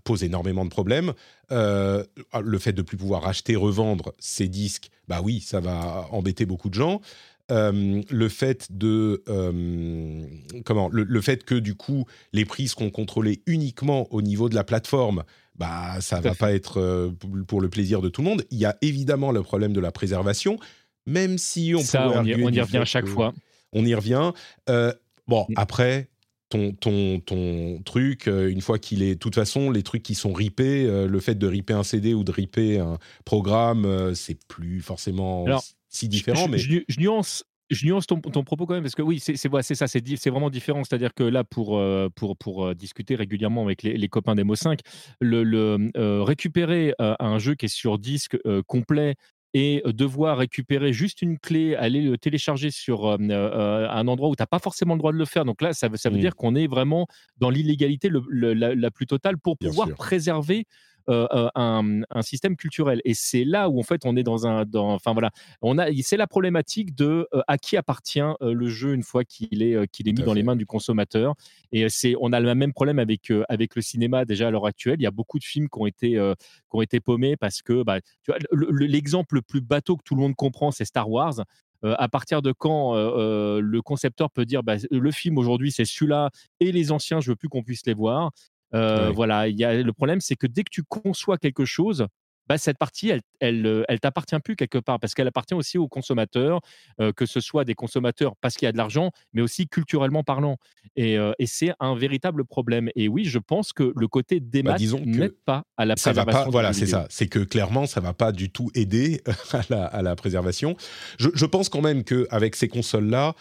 pose 0.03 0.23
énormément 0.23 0.63
de 0.63 0.69
problèmes. 0.69 1.13
le 1.49 2.57
fait 2.59 2.73
de 2.73 2.81
plus 2.83 2.97
pouvoir 2.97 3.27
acheter, 3.27 3.55
revendre 3.55 4.13
ces 4.19 4.47
disques, 4.47 4.89
bah 5.07 5.21
oui, 5.23 5.39
ça 5.39 5.59
va 5.59 6.07
embêter 6.11 6.45
beaucoup 6.45 6.69
de 6.69 6.75
gens. 6.75 7.01
Euh, 7.49 8.01
le 8.09 8.27
fait 8.27 8.67
de 8.71 9.23
euh, 9.29 10.21
comment 10.65 10.89
le, 10.91 11.21
fait 11.21 11.45
que 11.45 11.55
du 11.55 11.75
coup 11.75 12.03
les 12.33 12.43
prix 12.43 12.67
seront 12.67 12.89
contrôlés 12.89 13.41
uniquement 13.45 14.05
au 14.13 14.21
niveau 14.21 14.49
de 14.49 14.55
la 14.55 14.65
plateforme 14.65 15.23
bah 15.55 16.01
ça 16.01 16.19
va 16.19 16.35
pas 16.35 16.51
être 16.51 16.81
euh, 16.81 17.09
pour 17.47 17.61
le 17.61 17.69
plaisir 17.69 18.01
de 18.01 18.09
tout 18.09 18.21
le 18.21 18.27
monde 18.27 18.43
il 18.51 18.57
y 18.57 18.65
a 18.65 18.75
évidemment 18.81 19.31
le 19.31 19.43
problème 19.43 19.71
de 19.71 19.79
la 19.79 19.93
préservation 19.93 20.59
même 21.05 21.37
si 21.37 21.73
on 21.73 21.79
ça 21.79 22.11
on 22.13 22.25
y, 22.25 22.33
revient 22.33 22.79
à 22.79 22.83
chaque 22.83 23.07
fois 23.07 23.33
on 23.71 23.85
y 23.85 23.95
revient 23.95 24.33
bon 25.25 25.45
mm. 25.47 25.53
après 25.55 26.09
ton, 26.49 26.73
ton, 26.73 27.21
ton 27.21 27.81
truc, 27.83 28.27
une 28.27 28.61
fois 28.61 28.79
qu'il 28.79 29.03
est. 29.03 29.15
De 29.15 29.19
toute 29.19 29.35
façon, 29.35 29.69
les 29.69 29.83
trucs 29.83 30.01
qui 30.01 30.15
sont 30.15 30.31
ripés, 30.31 30.87
le 31.05 31.19
fait 31.19 31.35
de 31.35 31.45
ripper 31.45 31.73
un 31.73 31.83
CD 31.83 32.13
ou 32.13 32.23
de 32.23 32.31
ripper 32.31 32.79
un 32.79 32.99
programme, 33.25 34.15
c'est 34.15 34.41
plus 34.47 34.79
forcément 34.79 35.43
si 35.89 36.07
différent. 36.07 36.47
mais... 36.47 36.57
je, 36.57 36.81
nuance, 36.99 37.43
je 37.69 37.85
nuance 37.85 38.07
ton, 38.07 38.19
propos 38.19 38.65
quand 38.65 38.75
même 38.75 38.83
parce 38.83 38.95
que 38.95 39.01
oui, 39.01 39.19
c'est 39.19 39.35
ça, 39.35 39.87
c'est 39.87 40.29
vraiment 40.29 40.49
différent. 40.49 40.83
C'est-à-dire 40.83 41.13
que 41.13 41.23
là, 41.23 41.43
pour, 41.43 41.77
euh, 41.77 42.09
pour, 42.15 42.37
pour 42.37 42.65
euh, 42.65 42.73
discuter 42.73 43.15
régulièrement 43.15 43.63
avec 43.63 43.83
les, 43.83 44.07
copains 44.07 44.35
d'Emo 44.35 44.55
5, 44.55 44.79
le, 45.19 45.43
le 45.43 45.91
euh, 45.97 46.23
récupérer 46.23 46.93
un 46.99 47.39
jeu 47.39 47.55
qui 47.55 47.65
est 47.65 47.69
sur 47.69 47.99
disque 47.99 48.37
complet 48.67 49.15
et 49.53 49.81
devoir 49.85 50.37
récupérer 50.37 50.93
juste 50.93 51.21
une 51.21 51.39
clé, 51.39 51.75
aller 51.75 52.01
le 52.01 52.17
télécharger 52.17 52.69
sur 52.69 53.07
un 53.07 54.07
endroit 54.07 54.29
où 54.29 54.35
tu 54.35 54.41
n'as 54.41 54.47
pas 54.47 54.59
forcément 54.59 54.93
le 54.93 54.99
droit 54.99 55.11
de 55.11 55.17
le 55.17 55.25
faire. 55.25 55.45
Donc 55.45 55.61
là, 55.61 55.73
ça, 55.73 55.89
ça 55.95 56.09
veut 56.09 56.17
mmh. 56.17 56.19
dire 56.19 56.35
qu'on 56.35 56.55
est 56.55 56.67
vraiment 56.67 57.07
dans 57.37 57.49
l'illégalité 57.49 58.09
la, 58.29 58.91
plus 58.91 59.07
totale 59.07 59.37
pour 59.37 59.57
pouvoir 59.57 59.89
préserver 59.95 60.65
euh, 61.09 61.25
euh, 61.31 61.49
un, 61.55 62.21
système 62.21 62.57
culturel. 62.57 63.01
Et 63.05 63.13
c'est 63.13 63.45
là 63.45 63.69
où 63.69 63.79
en 63.79 63.83
fait 63.83 64.01
on 64.05 64.17
est 64.17 64.23
dans 64.23 64.45
un, 64.45 64.65
dans, 64.65 64.89
enfin 64.93 65.13
voilà, 65.13 65.31
on 65.61 65.77
a, 65.77 65.87
c'est 66.01 66.17
la 66.17 66.27
problématique 66.27 66.95
de 66.95 67.27
euh, 67.33 67.41
à 67.47 67.57
qui 67.57 67.77
appartient 67.77 68.19
le 68.41 68.67
jeu 68.67 68.93
une 68.93 69.03
fois 69.03 69.23
qu'il 69.23 69.61
est, 69.63 69.87
qu'il 69.91 70.09
est 70.09 70.11
mis 70.11 70.23
dans 70.23 70.33
les 70.33 70.43
mains 70.43 70.57
du 70.57 70.65
consommateur. 70.65 71.35
Et 71.71 71.87
c'est, 71.87 72.15
on 72.19 72.33
a 72.33 72.41
le 72.41 72.53
même 72.55 72.73
problème 72.73 72.99
avec 72.99 73.31
avec 73.47 73.75
le 73.75 73.81
cinéma 73.81 74.25
déjà 74.25 74.47
à 74.47 74.51
l'heure 74.51 74.65
actuelle. 74.65 74.97
Il 74.99 75.03
y 75.03 75.07
a 75.07 75.11
beaucoup 75.11 75.39
de 75.39 75.45
films 75.45 75.69
qui 75.69 75.79
ont 75.79 75.85
été 75.85 76.09
qui 76.09 76.75
ont 76.75 76.81
été 76.81 76.99
paumés 76.99 77.37
parce 77.37 77.61
que 77.61 77.83
bah, 77.83 78.01
tu 78.23 78.31
vois, 78.31 78.37
l'exemple 78.71 79.35
le 79.35 79.41
plus 79.41 79.61
bateau 79.61 79.95
que 79.95 80.03
tout 80.03 80.15
le 80.15 80.21
monde 80.21 80.35
comprend, 80.35 80.71
c'est 80.71 80.85
Star 80.85 81.09
Wars. 81.09 81.35
à 81.83 82.07
partir 82.09 82.41
de 82.41 82.51
quand 82.51 82.95
le 82.95 83.79
concepteur 83.81 84.29
peut 84.29 84.45
dire 84.45 84.63
bah, 84.63 84.75
le 84.91 85.11
film 85.11 85.37
aujourd'hui 85.37 85.71
c'est 85.71 85.85
celui-là 85.85 86.31
et 86.59 86.71
les 86.71 86.91
anciens 86.91 87.21
je 87.21 87.31
veux 87.31 87.37
plus 87.37 87.49
qu'on 87.49 87.63
puisse 87.63 87.85
les 87.85 87.93
voir 87.93 88.31
voilà, 88.71 89.47
il 89.47 89.57
y 89.57 89.63
a, 89.63 89.81
le 89.81 89.93
problème, 89.93 90.21
c'est 90.21 90.35
que 90.35 90.47
dès 90.47 90.63
que 90.63 90.71
tu 90.71 90.83
conçois 90.83 91.37
quelque 91.37 91.65
chose, 91.65 92.07
bah, 92.47 92.57
cette 92.57 92.77
partie, 92.77 93.09
elle, 93.09 93.21
elle, 93.39 93.65
euh, 93.65 93.83
elle 93.87 93.99
t'appartient 93.99 94.39
plus 94.39 94.55
quelque 94.55 94.77
part 94.77 94.99
parce 94.99 95.13
qu'elle 95.13 95.27
appartient 95.27 95.53
aussi 95.53 95.77
aux 95.77 95.87
consommateurs, 95.87 96.61
euh, 97.01 97.11
que 97.11 97.25
ce 97.25 97.39
soit 97.39 97.65
des 97.65 97.75
consommateurs 97.75 98.35
parce 98.41 98.55
qu'il 98.55 98.65
y 98.65 98.69
a 98.69 98.71
de 98.71 98.77
l'argent, 98.77 99.11
mais 99.33 99.41
aussi 99.41 99.67
culturellement 99.67 100.23
parlant. 100.23 100.57
Et, 100.95 101.17
euh, 101.17 101.33
et 101.39 101.45
c'est 101.45 101.73
un 101.79 101.95
véritable 101.95 102.45
problème. 102.45 102.89
Et 102.95 103.07
oui, 103.07 103.25
je 103.25 103.39
pense 103.39 103.73
que 103.73 103.91
le 103.95 104.07
côté 104.07 104.39
des 104.39 104.63
bah, 104.63 104.77
n'aide 105.05 105.35
pas 105.45 105.63
à 105.77 105.85
la 105.85 105.95
préservation. 105.95 106.43
Pas, 106.45 106.49
voilà, 106.49 106.73
c'est 106.73 106.87
ça. 106.87 107.05
C'est 107.09 107.27
que 107.27 107.39
clairement, 107.39 107.85
ça 107.85 107.99
va 107.99 108.13
pas 108.13 108.31
du 108.31 108.49
tout 108.49 108.71
aider 108.73 109.21
à 109.51 109.61
la, 109.69 109.85
à 109.85 110.01
la 110.01 110.15
préservation. 110.15 110.75
Je, 111.19 111.29
je, 111.33 111.45
pense 111.45 111.69
quand 111.69 111.81
même 111.81 112.03
qu'avec 112.03 112.55
ces 112.55 112.67
consoles-là, 112.67 113.35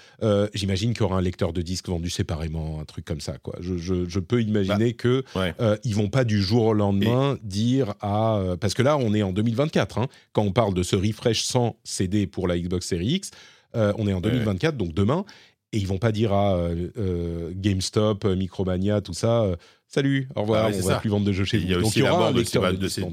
j'imagine 0.55 0.93
qu'il 0.93 1.03
y 1.03 1.05
aura 1.05 1.19
un 1.19 1.23
lecteur 1.23 1.53
de 1.53 1.63
disques 1.63 1.89
vendu 1.89 2.11
séparément, 2.11 2.81
un 2.81 2.85
truc 2.85 3.05
comme 3.05 3.21
ça. 3.21 3.39
Quoi. 3.39 3.57
Je, 3.61 3.77
je, 3.77 4.21
peux 4.21 4.43
imaginer 4.43 4.95
qu'ils 4.95 5.23
bah, 5.35 5.53
que 5.53 5.79
ils 5.85 5.95
vont 5.95 6.09
pas 6.09 6.25
du 6.25 6.43
jour 6.43 6.67
au 6.67 6.75
lendemain 6.75 7.39
dire 7.43 7.95
à 8.01 8.41
parce 8.61 8.75
que 8.75 8.83
là 8.83 8.96
on 8.97 9.15
est 9.15 9.23
en 9.23 9.33
2024. 9.33 9.99
Hein. 9.99 10.09
quand 10.33 10.43
on 10.43 10.53
parle 10.53 10.75
de 10.75 10.83
ce 10.83 10.97
refresh 10.97 11.43
sans 11.43 11.77
CD 11.85 12.27
pour 12.27 12.49
la 12.49 12.59
Xbox 12.59 12.87
Series 12.87 13.15
X, 13.15 13.31
euh, 13.75 13.93
on 13.99 14.07
est 14.07 14.13
en 14.13 14.21
2024, 14.21 14.77
donc 14.77 14.95
demain. 14.95 15.25
Et 15.73 15.79
ils 15.79 15.87
vont 15.87 15.99
pas 15.99 16.13
dire 16.13 16.33
à 16.33 16.57
euh, 16.57 16.89
euh, 16.97 17.53
GameStop, 17.55 18.25
Micromania, 18.25 19.01
tout 19.01 19.13
ça, 19.13 19.45
salut, 19.89 20.29
au 20.35 20.43
revoir, 20.43 20.71
on 20.73 20.87
va 20.87 20.99
plus 20.99 21.11
vendre 21.11 21.27
de 21.27 21.33
jeux 21.33 21.45
chez 21.45 21.59
vous. 21.59 21.65
Il 21.65 21.71
y 21.71 21.75
a 21.75 21.79
aussi 21.79 22.01
la 22.01 22.11
mort 22.11 22.33
de, 22.33 22.43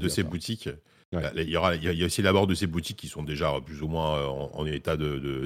ces, 0.08 0.22
boutiques. 0.22 0.68
Il, 1.36 1.48
y 1.48 1.56
aura, 1.56 1.74
il, 1.74 1.82
y 1.82 2.02
a, 2.02 2.06
aussi 2.06 2.22
la 2.22 2.32
mort 2.32 2.46
de 2.46 2.54
ces 2.54 2.66
boutiques 2.66 2.96
qui 2.96 3.08
sont 3.08 3.22
déjà 3.22 3.52
plus 3.64 3.82
ou 3.82 3.88
moins 3.88 4.26
en, 4.26 4.66
état 4.66 4.96
de, 4.96 5.44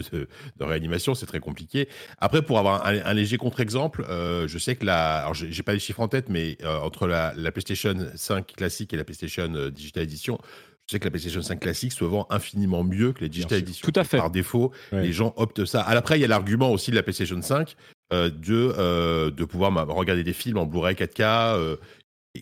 réanimation, 0.60 1.14
c'est 1.14 1.26
très 1.26 1.40
compliqué. 1.40 1.88
Après, 2.18 2.42
pour 2.42 2.58
avoir 2.58 2.86
un, 2.86 3.14
léger 3.14 3.36
contre-exemple, 3.36 4.04
je 4.08 4.58
sais 4.58 4.76
que 4.76 4.84
la, 4.84 5.18
alors 5.18 5.34
j'ai 5.34 5.62
pas 5.62 5.72
les 5.72 5.78
chiffres 5.78 6.00
en 6.00 6.08
tête, 6.08 6.28
mais 6.28 6.56
entre 6.82 7.06
la, 7.06 7.32
la, 7.36 7.52
PlayStation 7.52 7.94
5 8.14 8.46
classique 8.54 8.92
et 8.94 8.96
la 8.96 9.04
PlayStation 9.04 9.70
Digital 9.70 10.02
Edition, 10.02 10.38
je 10.88 10.92
sais 10.94 11.00
que 11.00 11.04
la 11.04 11.10
PlayStation 11.10 11.42
5 11.42 11.60
classique 11.60 11.92
se 11.92 12.04
vend 12.04 12.26
infiniment 12.30 12.82
mieux 12.82 13.12
que 13.12 13.20
les 13.20 13.28
Digital 13.28 13.58
Edition. 13.58 13.86
Tout 13.86 14.00
à 14.00 14.04
fait. 14.04 14.16
Par 14.16 14.30
défaut, 14.30 14.72
les 14.92 15.12
gens 15.12 15.34
optent 15.36 15.66
ça. 15.66 15.82
Après, 15.82 16.18
il 16.18 16.22
y 16.22 16.24
a 16.24 16.28
l'argument 16.28 16.72
aussi 16.72 16.90
de 16.90 16.96
la 16.96 17.02
PlayStation 17.02 17.40
5 17.42 17.76
euh, 18.10 18.30
de, 18.30 18.72
euh, 18.78 19.30
de 19.30 19.44
pouvoir 19.44 19.70
regarder 19.86 20.24
des 20.24 20.32
films 20.32 20.56
en 20.56 20.64
Blu-ray 20.64 20.94
4K. 20.94 21.76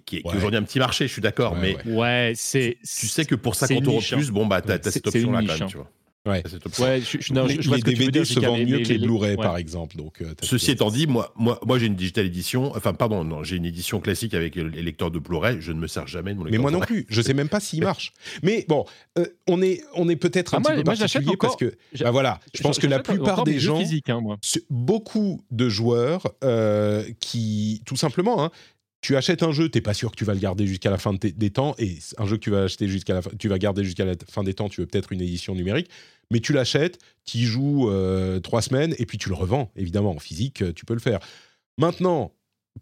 Qui 0.04 0.16
est, 0.16 0.22
aujourd'hui 0.26 0.58
un 0.58 0.62
petit 0.62 0.78
marché, 0.78 1.06
je 1.06 1.12
suis 1.12 1.22
d'accord, 1.22 1.56
mais 1.56 1.76
ouais, 1.86 2.32
c'est 2.36 2.78
tu, 2.82 3.06
sais 3.08 3.24
que 3.24 3.34
pour 3.34 3.54
50 3.54 3.84
euros 3.86 4.00
de 4.00 4.14
plus, 4.16 4.30
bon 4.30 4.46
bah 4.46 4.60
t'as 4.60 4.78
cette 4.90 5.06
option 5.06 5.32
là 5.32 5.40
quand 5.46 5.58
même, 5.58 5.68
tu 5.68 5.76
vois. 5.76 5.90
Ouais. 6.26 6.42
Ouais, 6.80 7.00
je, 7.08 7.18
je- 7.20 7.32
non, 7.32 7.46
les 7.46 7.62
je- 7.62 7.70
les 7.70 7.80
que 7.80 7.90
veux 7.90 7.94
DVD 7.98 8.24
se 8.24 8.40
vendent 8.40 8.58
mais- 8.58 8.64
mieux 8.64 8.76
mais 8.78 8.82
que 8.82 8.88
les 8.88 8.98
les- 8.98 9.06
Blu-ray, 9.06 9.36
ouais. 9.36 9.44
par 9.44 9.56
exemple. 9.56 9.96
Donc, 9.96 10.20
euh, 10.22 10.34
Ceci 10.42 10.72
étant 10.72 10.90
dit, 10.90 11.06
moi, 11.06 11.32
moi, 11.36 11.60
moi 11.64 11.78
j'ai 11.78 11.86
une 11.86 11.94
digital 11.94 12.26
édition. 12.26 12.72
Enfin, 12.74 12.94
pardon, 12.94 13.22
non, 13.22 13.44
j'ai 13.44 13.54
une 13.54 13.64
édition 13.64 14.00
classique 14.00 14.34
avec 14.34 14.56
les 14.56 14.82
lecteurs 14.82 15.12
de 15.12 15.20
Blu-ray. 15.20 15.58
Je 15.60 15.70
ne 15.70 15.78
me 15.78 15.86
sers 15.86 16.08
jamais 16.08 16.32
de 16.32 16.38
mon 16.38 16.42
Mais 16.46 16.50
lecteur 16.50 16.62
moi 16.62 16.72
non 16.72 16.80
plus. 16.80 17.06
Je 17.08 17.22
sais 17.22 17.32
même 17.32 17.48
pas 17.48 17.60
s'il 17.60 17.84
marche. 17.84 18.12
Mais 18.42 18.64
bon, 18.68 18.86
euh, 19.20 19.26
on 19.46 19.62
est, 19.62 19.82
on 19.94 20.08
est 20.08 20.16
peut-être 20.16 20.54
un 20.54 20.58
Ah, 20.58 20.60
petit 20.62 20.76
peu 20.78 20.82
moi, 20.82 20.94
j'achète 20.94 21.22
particulier 21.22 21.36
parce 21.36 21.54
encore- 21.54 21.58
que, 21.70 21.76
j'a- 21.92 22.04
bah 22.06 22.10
voilà, 22.10 22.40
je 22.54 22.60
pense 22.60 22.80
que 22.80 22.88
la 22.88 22.98
plupart 22.98 23.44
des 23.44 23.60
gens, 23.60 23.78
hein, 23.80 24.36
beaucoup 24.68 25.40
de 25.52 25.68
joueurs 25.68 26.26
euh, 26.42 27.04
qui, 27.20 27.82
tout 27.86 27.94
simplement, 27.96 28.42
hein, 28.42 28.50
tu 29.00 29.16
achètes 29.16 29.42
un 29.42 29.52
jeu, 29.52 29.68
t'es 29.68 29.80
pas 29.80 29.94
sûr 29.94 30.10
que 30.10 30.16
tu 30.16 30.24
vas 30.24 30.34
le 30.34 30.40
garder 30.40 30.66
jusqu'à 30.66 30.90
la 30.90 30.98
fin 30.98 31.12
de 31.12 31.18
des 31.18 31.50
temps, 31.50 31.74
et 31.78 31.98
un 32.18 32.26
jeu 32.26 32.36
que 32.36 32.42
tu 32.42 32.50
vas 32.50 32.64
acheter 32.64 32.88
jusqu'à 32.88 33.14
la 33.14 33.22
fin, 33.22 33.30
tu 33.38 33.48
vas 33.48 33.58
garder 33.58 33.84
jusqu'à 33.84 34.04
la 34.04 34.14
fin 34.28 34.42
des 34.42 34.54
temps, 34.54 34.68
tu 34.68 34.80
veux 34.80 34.86
peut-être 34.86 35.12
une 35.12 35.20
édition 35.20 35.54
numérique, 35.54 35.88
mais 36.30 36.40
tu 36.40 36.52
l'achètes, 36.52 36.98
tu 37.24 37.38
y 37.38 37.44
joues 37.44 37.90
euh, 37.90 38.40
trois 38.40 38.62
semaines, 38.62 38.94
et 38.98 39.06
puis 39.06 39.18
tu 39.18 39.28
le 39.28 39.34
revends, 39.34 39.70
évidemment, 39.76 40.10
en 40.10 40.18
physique, 40.18 40.62
euh, 40.62 40.72
tu 40.72 40.84
peux 40.84 40.94
le 40.94 41.00
faire. 41.00 41.20
Maintenant, 41.78 42.32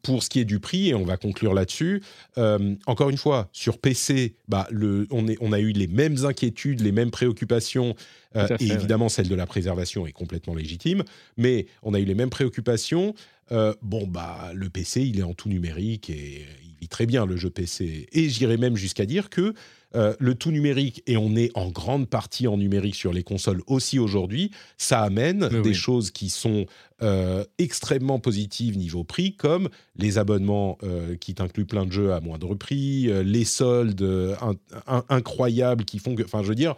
pour 0.02 0.22
ce 0.22 0.28
qui 0.28 0.40
est 0.40 0.44
du 0.44 0.60
prix, 0.60 0.88
et 0.88 0.94
on 0.94 1.04
va 1.04 1.16
conclure 1.16 1.54
là-dessus, 1.54 2.02
euh, 2.38 2.74
encore 2.86 3.10
une 3.10 3.16
fois, 3.16 3.48
sur 3.52 3.78
PC, 3.78 4.36
bah, 4.48 4.66
le, 4.70 5.06
on, 5.10 5.28
est, 5.28 5.36
on 5.40 5.52
a 5.52 5.60
eu 5.60 5.72
les 5.72 5.86
mêmes 5.86 6.24
inquiétudes, 6.24 6.80
les 6.80 6.92
mêmes 6.92 7.10
préoccupations, 7.10 7.94
euh, 8.36 8.46
fait, 8.46 8.62
et 8.62 8.68
ouais. 8.68 8.74
évidemment 8.74 9.08
celle 9.08 9.28
de 9.28 9.34
la 9.34 9.46
préservation 9.46 10.06
est 10.06 10.12
complètement 10.12 10.54
légitime, 10.54 11.04
mais 11.36 11.66
on 11.82 11.94
a 11.94 12.00
eu 12.00 12.04
les 12.04 12.14
mêmes 12.14 12.30
préoccupations. 12.30 13.14
Euh, 13.52 13.74
bon, 13.82 14.06
bah, 14.06 14.52
le 14.54 14.68
PC, 14.70 15.02
il 15.02 15.18
est 15.18 15.22
en 15.24 15.34
tout 15.34 15.48
numérique 15.48 16.10
et 16.10 16.46
il 16.64 16.74
vit 16.80 16.88
très 16.88 17.06
bien 17.06 17.26
le 17.26 17.36
jeu 17.36 17.50
PC. 17.50 18.06
Et 18.12 18.28
j'irais 18.28 18.56
même 18.56 18.76
jusqu'à 18.76 19.06
dire 19.06 19.30
que 19.30 19.54
euh, 19.94 20.12
le 20.18 20.34
tout 20.34 20.50
numérique, 20.50 21.02
et 21.06 21.16
on 21.16 21.36
est 21.36 21.50
en 21.54 21.70
grande 21.70 22.08
partie 22.08 22.48
en 22.48 22.56
numérique 22.56 22.96
sur 22.96 23.12
les 23.12 23.22
consoles 23.22 23.62
aussi 23.68 24.00
aujourd'hui, 24.00 24.50
ça 24.76 25.00
amène 25.02 25.48
des 25.48 25.60
oui. 25.68 25.74
choses 25.74 26.10
qui 26.10 26.30
sont 26.30 26.66
euh, 27.00 27.44
extrêmement 27.58 28.18
positives 28.18 28.76
niveau 28.76 29.04
prix, 29.04 29.36
comme 29.36 29.68
les 29.96 30.18
abonnements 30.18 30.78
euh, 30.82 31.14
qui 31.16 31.34
t'incluent 31.34 31.66
plein 31.66 31.86
de 31.86 31.92
jeux 31.92 32.12
à 32.12 32.20
moindre 32.20 32.56
prix, 32.56 33.08
euh, 33.08 33.22
les 33.22 33.44
soldes 33.44 34.02
euh, 34.02 34.34
in- 34.40 34.56
in- 34.88 35.04
incroyables 35.10 35.84
qui 35.84 36.00
font 36.00 36.16
que, 36.16 36.24
enfin, 36.24 36.42
je 36.42 36.48
veux 36.48 36.54
dire, 36.56 36.74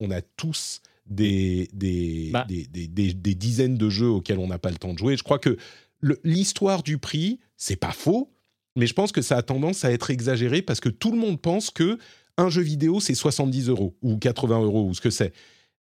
on 0.00 0.10
a 0.10 0.20
tous 0.20 0.82
des, 1.06 1.70
des, 1.72 2.28
Bah. 2.34 2.44
des, 2.46 2.66
des- 2.66 3.14
des- 3.14 3.34
dizaines 3.34 3.78
de 3.78 3.88
jeux 3.88 4.08
auxquels 4.10 4.38
on 4.38 4.46
n'a 4.48 4.58
pas 4.58 4.70
le 4.70 4.76
temps 4.76 4.92
de 4.92 4.98
jouer. 4.98 5.16
Je 5.16 5.22
crois 5.22 5.38
que 5.38 5.56
l'histoire 6.24 6.82
du 6.82 6.98
prix, 6.98 7.38
c'est 7.56 7.76
pas 7.76 7.92
faux, 7.92 8.32
mais 8.76 8.86
je 8.86 8.94
pense 8.94 9.12
que 9.12 9.22
ça 9.22 9.36
a 9.36 9.42
tendance 9.42 9.84
à 9.84 9.92
être 9.92 10.10
exagéré 10.10 10.62
parce 10.62 10.80
que 10.80 10.88
tout 10.88 11.10
le 11.10 11.18
monde 11.18 11.40
pense 11.40 11.70
que 11.70 11.98
un 12.36 12.48
jeu 12.48 12.62
vidéo 12.62 13.00
c'est 13.00 13.14
70 13.14 13.68
euros 13.68 13.96
ou 14.02 14.16
80 14.16 14.62
euros 14.62 14.86
ou 14.88 14.94
ce 14.94 15.00
que 15.00 15.10
c'est. 15.10 15.32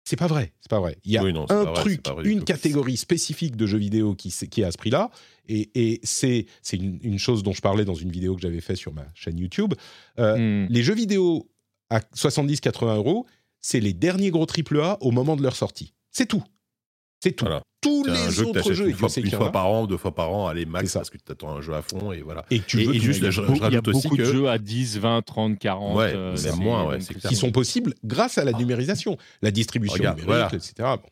C'est 0.07 0.17
pas 0.17 0.27
vrai, 0.27 0.53
c'est 0.61 0.69
pas 0.71 0.81
vrai. 0.81 0.99
Il 1.05 1.13
y 1.13 1.17
a 1.17 1.25
Oui, 1.25 1.33
non, 1.33 1.47
c'est 1.49 1.55
un 1.55 1.65
vrai, 1.65 1.75
truc, 1.75 2.07
vrai 2.07 2.25
une 2.29 2.45
catégorie 2.45 2.99
spécifique 2.99 3.57
de 3.57 3.67
jeux 3.67 3.79
vidéo 3.79 4.15
qui, 4.15 4.29
qui 4.51 4.61
est 4.61 4.65
à 4.65 4.71
ce 4.71 4.77
prix-là, 4.77 5.11
et, 5.49 5.71
et 5.75 6.01
c'est 6.03 6.47
une 6.73 7.19
chose 7.19 7.43
dont 7.43 7.53
je 7.53 7.63
parlais 7.63 7.87
dans 7.87 7.95
une 7.95 8.13
vidéo 8.13 8.35
que 8.35 8.43
j'avais 8.43 8.61
faite 8.61 8.77
sur 8.77 8.93
ma 8.93 9.07
chaîne 9.15 9.39
YouTube. 9.39 9.73
Euh, 10.19 10.37
Hmm. 10.37 10.67
Les 10.69 10.83
jeux 10.83 10.95
vidéo 10.95 11.49
à 11.89 12.01
70-80 12.01 12.97
euros, 12.97 13.27
c'est 13.63 13.81
les 13.81 13.95
derniers 13.95 14.31
gros 14.31 14.47
AAA 14.47 14.99
au 15.01 15.11
moment 15.11 15.37
de 15.37 15.43
leur 15.43 15.57
sortie. 15.57 15.95
C'est 16.11 16.27
tout. 16.27 16.43
C'est 17.23 17.33
tout. 17.33 17.47
Voilà. 17.47 17.63
Tous 17.85 18.05
les 18.05 18.31
jeu 18.31 18.45
que 18.45 18.49
autres 18.49 18.73
jeux, 18.73 18.89
une 18.89 18.95
fois, 18.97 19.09
une 19.17 19.31
fois 19.31 19.53
par 19.53 19.67
an, 19.69 19.87
deux 19.87 19.97
fois 19.97 20.15
par 20.15 20.33
an, 20.33 20.49
allez 20.49 20.67
max, 20.67 20.93
parce 20.95 21.11
que 21.11 21.19
tu 21.19 21.31
attends 21.31 21.57
un 21.57 21.61
jeu 21.61 21.75
à 21.75 21.83
fond 21.83 22.11
et 22.13 22.23
voilà. 22.23 22.45
et 22.51 22.61
tu 22.61 22.79
veux 22.79 22.95
et 22.95 22.99
juste, 22.99 23.31
je- 23.31 23.43
Il 23.43 23.57
y 23.57 23.61
a 23.61 23.65
rajoute 23.65 23.89
aussi 23.89 24.03
beaucoup 24.09 24.17
de 24.17 24.25
jeux 24.25 24.49
à 24.49 24.59
10, 24.59 24.99
20, 24.99 25.23
30, 25.23 25.59
40. 25.59 25.97
Ouais, 25.97 26.13
euh, 26.15 26.29
même 26.31 26.37
c'est- 26.37 26.57
moins, 26.57 26.87
ouais, 26.89 26.99
qui 26.99 27.37
sont 27.37 27.53
possibles 27.53 27.95
grâce 28.05 28.39
à 28.39 28.45
la 28.45 28.53
numérisation, 28.53 29.17
la 29.43 29.51
distribution 29.51 29.95
Regarde, 29.99 30.19
numérique, 30.19 30.49
voilà. 30.51 30.55
etc. 30.57 30.73
Bon. 30.79 31.09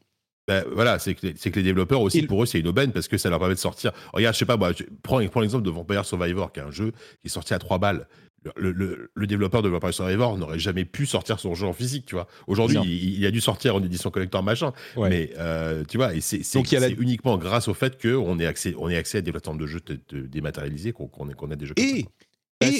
Ben, 0.49 0.65
voilà, 0.75 0.99
c'est 0.99 1.15
que, 1.15 1.29
que 1.29 1.57
les 1.57 1.63
développeurs 1.63 2.01
aussi, 2.01 2.23
pour 2.23 2.43
eux, 2.43 2.47
c'est 2.47 2.59
une 2.59 2.67
aubaine 2.67 2.91
parce 2.91 3.07
que 3.07 3.17
ça 3.17 3.31
leur 3.31 3.39
permet 3.39 3.55
de 3.55 3.61
sortir. 3.61 3.93
Regarde, 4.13 4.35
je 4.35 4.41
sais 4.41 4.45
pas, 4.45 4.57
moi, 4.57 4.73
je- 4.73 4.83
prends, 5.03 5.25
prends 5.29 5.41
l'exemple 5.41 5.65
de 5.65 5.71
Vampire 5.71 6.05
Survivor, 6.05 6.51
qui 6.53 6.59
est 6.59 6.65
un 6.65 6.73
jeu 6.73 6.91
qui 7.21 7.27
est 7.27 7.29
sorti 7.29 7.55
à 7.55 7.61
3 7.61 7.79
balles. 7.79 8.09
Le, 8.57 8.73
le- 8.73 9.11
le 9.15 9.27
développeur 9.29 9.63
de 9.63 9.69
Vampire 9.69 9.95
Survivor 9.95 10.37
n'aurait 10.37 10.59
jamais 10.59 10.85
pu 10.85 11.07
sortir 11.07 11.39
son 11.39 11.55
jeu 11.55 11.67
en 11.67 11.73
physique, 11.73 12.07
tu 12.07 12.17
vois. 12.17 12.27
Aujourd'hui, 12.49 12.79
il, 12.85 13.19
il 13.21 13.27
a 13.27 13.31
dû 13.31 13.41
sortir 13.41 13.77
en 13.77 13.83
édition 13.85 14.11
collector 14.11 14.43
machin, 14.43 14.73
Ouais. 14.97 15.09
mais 15.11 15.31
euh, 15.39 15.85
tu 15.89 15.97
vois, 15.97 16.15
et 16.15 16.21
c'est 16.21 16.43
c'est- 16.43 16.59
Donc, 16.59 16.73
il 16.73 16.75
y 16.75 16.77
a 16.77 16.81
la- 16.81 16.89
c'est 16.89 16.95
uniquement 16.95 17.39
grâce 17.39 17.69
au 17.69 17.75
fait 17.75 18.01
qu'on 18.03 18.39
ait 18.41 18.47
accès, 18.47 18.75
on 18.79 18.89
ait 18.89 18.97
accès 18.97 19.19
à 19.19 19.21
des 19.21 19.31
plateformes 19.31 19.59
de 19.59 19.67
jeux 19.67 19.81
dématérialisées 20.13 20.93
qu'on 20.93 21.07
qu'on 21.07 21.29
ait- 21.31 21.35
qu'on 21.35 21.51
a 21.51 21.57
des 21.57 21.67
jeux. 21.67 21.75
comme 21.75 21.85
Et, 21.87 22.03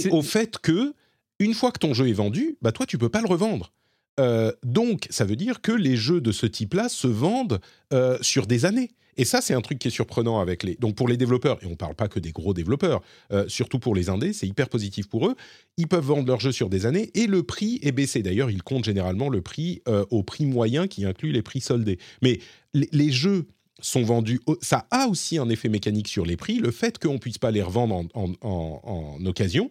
ça. 0.01 0.09
Bah, 0.09 0.17
au 0.17 0.23
fait 0.23 0.59
que, 0.59 0.95
une 1.39 1.55
fois 1.55 1.71
que 1.73 1.79
ton 1.79 1.95
jeu 1.95 2.09
est 2.09 2.13
vendu, 2.13 2.57
bah 2.63 2.73
toi, 2.73 2.87
tu 2.87 2.99
peux 2.99 3.09
pas 3.09 3.21
le 3.21 3.29
revendre. 3.29 3.73
Euh, 4.21 4.53
donc, 4.63 5.07
ça 5.11 5.25
veut 5.25 5.37
dire 5.37 5.61
que 5.61 5.73
les 5.73 5.97
jeux 5.97 6.21
de 6.21 6.33
ce 6.33 6.47
type-là 6.47 6.89
se 6.89 7.07
vendent 7.07 7.61
euh, 7.93 8.19
sur 8.21 8.47
des 8.47 8.65
années. 8.65 8.91
Et 9.17 9.25
ça, 9.25 9.41
c'est 9.41 9.55
un 9.55 9.61
truc 9.61 9.79
qui 9.79 9.89
est 9.89 9.93
surprenant 9.93 10.41
avec 10.41 10.63
les. 10.63 10.75
Donc, 10.77 10.95
pour 10.95 11.07
les 11.09 11.17
développeurs, 11.17 11.63
et 11.63 11.67
on 11.67 11.77
parle 11.77 11.95
pas 11.95 12.09
que 12.09 12.19
des 12.19 12.33
gros 12.33 12.55
développeurs, 12.55 13.03
euh, 13.33 13.47
surtout 13.49 13.79
pour 13.79 13.95
les 13.95 14.09
indés, 14.09 14.33
c'est 14.33 14.47
hyper 14.47 14.69
positif 14.69 15.09
pour 15.09 15.27
eux. 15.29 15.35
Ils 15.77 15.89
peuvent 15.89 16.05
vendre 16.05 16.27
leurs 16.27 16.41
jeux 16.41 16.53
sur 16.53 16.69
des 16.71 16.87
années 16.87 17.11
et 17.15 17.27
le 17.27 17.43
prix 17.43 17.79
est 17.83 17.93
baissé. 17.93 18.23
D'ailleurs, 18.23 18.51
ils 18.51 18.63
comptent 18.63 18.85
généralement 18.85 19.29
le 19.29 19.43
prix 19.43 19.83
euh, 19.89 20.05
au 20.11 20.23
prix 20.23 20.47
moyen 20.47 20.87
qui 20.89 21.05
inclut 21.05 21.33
les 21.33 21.43
prix 21.43 21.61
soldés. 21.61 21.99
Mais 22.23 22.39
les, 22.73 23.11
jeux 23.11 23.47
sont 23.81 24.03
vendus. 24.03 24.41
Ça 24.61 24.87
a 24.91 25.09
aussi 25.09 25.39
un 25.39 25.49
effet 25.49 25.69
mécanique 25.69 26.09
sur 26.09 26.25
les 26.25 26.37
prix. 26.37 26.59
Le 26.59 26.71
fait 26.71 26.99
qu'on 26.99 27.19
puisse 27.19 27.39
pas 27.39 27.51
les 27.51 27.63
revendre 27.63 27.95
en, 27.97 28.07
en- 28.15 28.33
en- 28.41 28.81
en 29.21 29.27
occasion, 29.27 29.69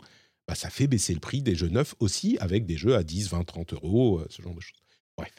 bah, 0.47 0.53
ça 0.55 0.69
fait 0.69 0.87
baisser 0.87 1.13
le 1.13 1.19
prix 1.19 1.41
des 1.41 1.55
jeux 1.55 1.69
neufs 1.69 1.95
aussi 1.99 2.37
avec 2.41 2.65
des 2.65 2.77
jeux 2.77 2.95
à 2.95 3.03
10, 3.03 3.29
20, 3.29 3.43
30 3.45 3.73
euros, 3.73 4.19
euh, 4.19 4.27
ce 4.29 4.41
genre 4.41 4.53
de 4.53 4.59
choses. 4.61 4.79
Bref. 5.17 5.31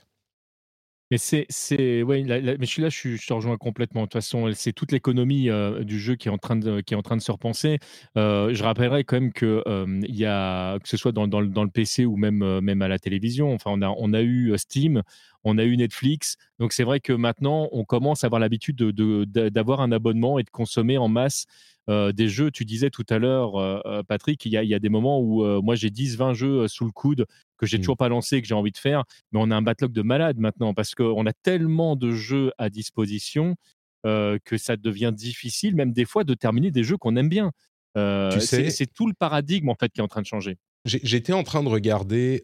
Mais 1.13 1.19
c'est, 1.19 1.45
c'est, 1.51 2.03
ouais, 2.03 2.23
mais 2.25 2.57
je 2.63 2.65
suis 2.65 2.81
là, 2.81 2.89
je, 2.89 3.19
te 3.27 3.35
rejoins 3.35 3.59
complètement. 3.59 4.01
De 4.01 4.07
toute 4.07 4.15
façon, 4.15 4.51
c'est 4.55 4.73
toute 4.73 4.93
l'économie 4.93 5.51
euh, 5.51 5.85
du 5.85 6.01
jeu 6.01 6.15
qui 6.17 6.29
est 6.29 6.31
en 6.31 6.39
train 6.39 6.57
de, 6.57 6.81
qui 6.81 6.95
est 6.95 6.97
en 6.97 7.03
train 7.03 7.19
de 7.19 7.21
se 7.21 7.31
repenser. 7.31 7.81
Euh, 8.17 8.55
je 8.55 8.65
rappellerai 8.65 9.05
quand 9.05 9.17
même 9.21 9.31
que 9.35 9.63
euh, 9.67 10.01
y 10.09 10.25
a, 10.25 10.79
que 10.79 10.89
ce 10.89 10.97
soit 10.97 11.13
dans, 11.13 11.29
dans, 11.29 11.43
le- 11.43 11.49
dans 11.49 11.65
le 11.65 11.69
PC 11.71 12.07
ou 12.07 12.17
même, 12.17 12.61
même 12.61 12.81
à 12.81 12.89
la 12.89 12.99
télévision. 12.99 13.53
Enfin, 13.53 13.73
on 13.75 13.83
a, 13.83 13.91
on 13.99 14.15
a 14.15 14.23
eu 14.23 14.55
Steam, 14.57 15.03
on 15.45 15.59
a 15.59 15.65
eu 15.65 15.77
Netflix. 15.77 16.39
Donc 16.59 16.73
c'est 16.73 16.85
vrai 16.85 16.99
que 16.99 17.13
maintenant, 17.13 17.69
on 17.73 17.85
commence 17.85 18.25
à 18.25 18.29
avoir 18.29 18.41
l'habitude 18.41 18.77
de, 18.77 18.91
de- 18.91 19.25
d'a- 19.27 19.51
d'avoir 19.51 19.83
un 19.83 19.93
abonnement 19.93 20.39
et 20.39 20.45
de 20.45 20.51
consommer 20.51 20.97
en 20.97 21.09
masse. 21.09 21.45
Euh, 21.91 22.13
des 22.13 22.29
jeux, 22.29 22.51
tu 22.51 22.65
disais 22.65 22.91
tout 22.91 23.05
à 23.11 23.19
l'heure, 23.19 23.57
euh, 23.57 23.81
euh, 23.87 24.03
Patrick, 24.03 24.45
il 24.47 24.53
y, 24.53 24.57
a, 24.57 24.63
il 24.63 24.69
y 24.71 24.75
a 24.75 24.79
des 24.79 24.89
moments 24.89 25.21
où 25.21 25.45
euh, 25.45 25.61
moi 25.61 25.75
j'ai 25.75 25.91
10-20 25.91 26.33
jeux 26.35 26.69
sous 26.69 26.85
le 26.85 26.93
coude 26.93 27.27
que 27.59 27.67
j'ai 27.67 27.79
Mm. 27.79 27.81
toujours 27.81 27.97
pas 27.97 28.09
lancé, 28.09 28.41
que 28.41 28.47
j'ai 28.49 28.55
envie 28.55 28.71
de 28.73 28.79
faire 28.79 29.05
mais 29.33 29.41
on 29.43 29.51
a 29.51 29.57
un 29.57 29.63
backlog 29.63 29.93
de 29.93 30.03
malade 30.03 30.39
maintenant 30.39 30.75
parce 30.75 30.95
qu'on 30.95 31.27
a 31.27 31.33
tellement 31.33 31.97
de 31.97 32.13
jeux 32.13 32.53
à 32.59 32.71
disposition 32.71 33.57
que 34.05 34.57
ça 34.57 34.77
devient 34.77 35.13
difficile, 35.15 35.77
même 35.77 35.93
des 35.93 36.05
fois, 36.05 36.25
de 36.25 36.35
terminer 36.35 36.71
des 36.73 36.83
jeux 36.83 36.97
qu'on 36.97 37.15
aime 37.17 37.29
bien. 37.29 37.53
Tu 37.95 38.01
c'est 38.41 38.41
sais- 38.41 38.71
c'est 38.71 38.87
tout 38.93 39.07
le 39.07 39.15
paradigme 39.15 39.69
en 39.69 39.77
fait 39.77 39.93
qui 39.93 40.01
est 40.01 40.03
en 40.03 40.09
train 40.09 40.23
de 40.23 40.27
changer. 40.27 40.57
J'étais 40.85 41.33
en 41.33 41.45
train 41.45 41.63
de 41.63 41.69
regarder 41.69 42.43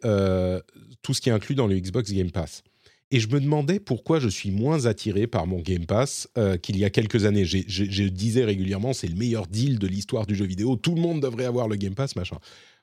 tout 1.03 1.15
ce 1.15 1.21
qui 1.21 1.29
est 1.31 1.33
inclus 1.33 1.55
dans 1.57 1.67
le 1.67 1.77
Xbox 1.79 2.13
Game 2.13 2.31
Pass. 2.31 2.63
Et 3.11 3.21
je 3.21 3.29
me 3.29 3.41
demandais 3.41 3.81
pourquoi 3.81 4.21
je 4.21 4.29
suis 4.29 4.51
moins 4.51 4.85
attiré 4.85 5.27
par 5.27 5.47
mon 5.47 5.61
Game 5.61 5.87
Pass 5.87 6.29
euh, 6.37 6.59
qu'il 6.59 6.77
y 6.77 6.85
a 6.85 6.91
quelques 6.91 7.25
années. 7.25 7.47
Je 7.47 8.03
disais 8.05 8.45
régulièrement, 8.45 8.93
c'est 8.93 9.09
le 9.09 9.15
meilleur 9.15 9.47
deal 9.47 9.79
de 9.79 9.87
l'histoire 9.87 10.27
du 10.27 10.35
jeu 10.35 10.45
vidéo. 10.45 10.77
Tout 10.77 10.95
le 10.95 11.01
monde 11.01 11.23
devrait 11.23 11.47
avoir 11.47 11.69
le 11.69 11.77
Game 11.77 11.95
Pass, 11.95 12.17
machin. 12.17 12.39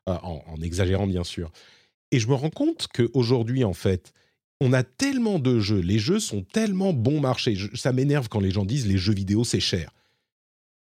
Euh, 0.10 0.18
en, 0.22 0.62
exagérant, 0.62 1.08
bien 1.08 1.24
sûr. 1.24 1.52
Et 2.12 2.20
je 2.20 2.28
me 2.28 2.34
rends 2.34 2.50
compte 2.50 2.88
qu'aujourd'hui, 2.94 3.64
en 3.64 3.74
fait, 3.74 4.14
on 4.62 4.74
a 4.74 4.84
tellement 4.84 5.40
de 5.40 5.60
jeux. 5.60 5.80
Les 5.80 6.00
jeux 6.00 6.20
sont 6.20 6.44
tellement 6.44 6.94
bon 6.94 7.20
marché. 7.20 7.58
Ça 7.74 7.92
m'énerve 7.92 8.30
quand 8.30 8.40
les 8.40 8.52
gens 8.52 8.66
disent 8.66 8.88
les 8.88 8.98
jeux 8.98 9.14
vidéo, 9.14 9.44
c'est 9.44 9.60
cher. 9.60 9.92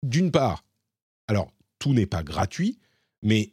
D'une 0.03 0.31
part, 0.31 0.65
alors, 1.27 1.53
tout 1.79 1.93
n'est 1.93 2.07
pas 2.07 2.23
gratuit, 2.23 2.79
mais 3.23 3.53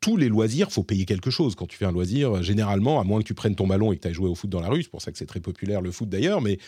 tous 0.00 0.16
les 0.16 0.28
loisirs, 0.28 0.70
faut 0.70 0.82
payer 0.82 1.04
quelque 1.04 1.30
chose. 1.30 1.54
Quand 1.54 1.66
tu 1.66 1.76
fais 1.76 1.84
un 1.84 1.92
loisir, 1.92 2.36
euh, 2.36 2.42
généralement, 2.42 3.00
à 3.00 3.04
moins 3.04 3.20
que 3.20 3.26
tu 3.26 3.34
prennes 3.34 3.54
ton 3.54 3.66
ballon 3.66 3.92
et 3.92 3.96
que 3.96 4.02
tu 4.02 4.08
ailles 4.08 4.14
jouer 4.14 4.28
au 4.28 4.34
foot 4.34 4.50
dans 4.50 4.60
la 4.60 4.68
rue, 4.68 4.82
c'est 4.82 4.90
pour 4.90 5.02
ça 5.02 5.12
que 5.12 5.18
c'est 5.18 5.26
très 5.26 5.40
populaire 5.40 5.80
le 5.80 5.90
foot 5.90 6.08
d'ailleurs, 6.08 6.40
mais 6.40 6.58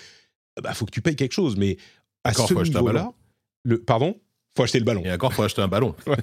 il 0.57 0.63
bah, 0.63 0.75
faut 0.75 0.85
que 0.85 0.91
tu 0.91 1.03
payes 1.03 1.17
quelque 1.17 1.33
chose. 1.33 1.57
Mais 1.57 1.77
à 2.25 2.31
Encore, 2.31 2.49
ce 2.49 2.55
niveau-là, 2.55 3.13
le 3.65 3.79
pardon, 3.83 4.21
faut 4.57 4.63
acheter 4.65 4.79
le 4.79 4.85
ballon. 4.85 5.03
Et 5.05 5.11
encore, 5.13 5.33
faut 5.33 5.43
acheter 5.43 5.63
un 5.63 5.69
ballon. 5.69 5.95
Ouais. 6.07 6.17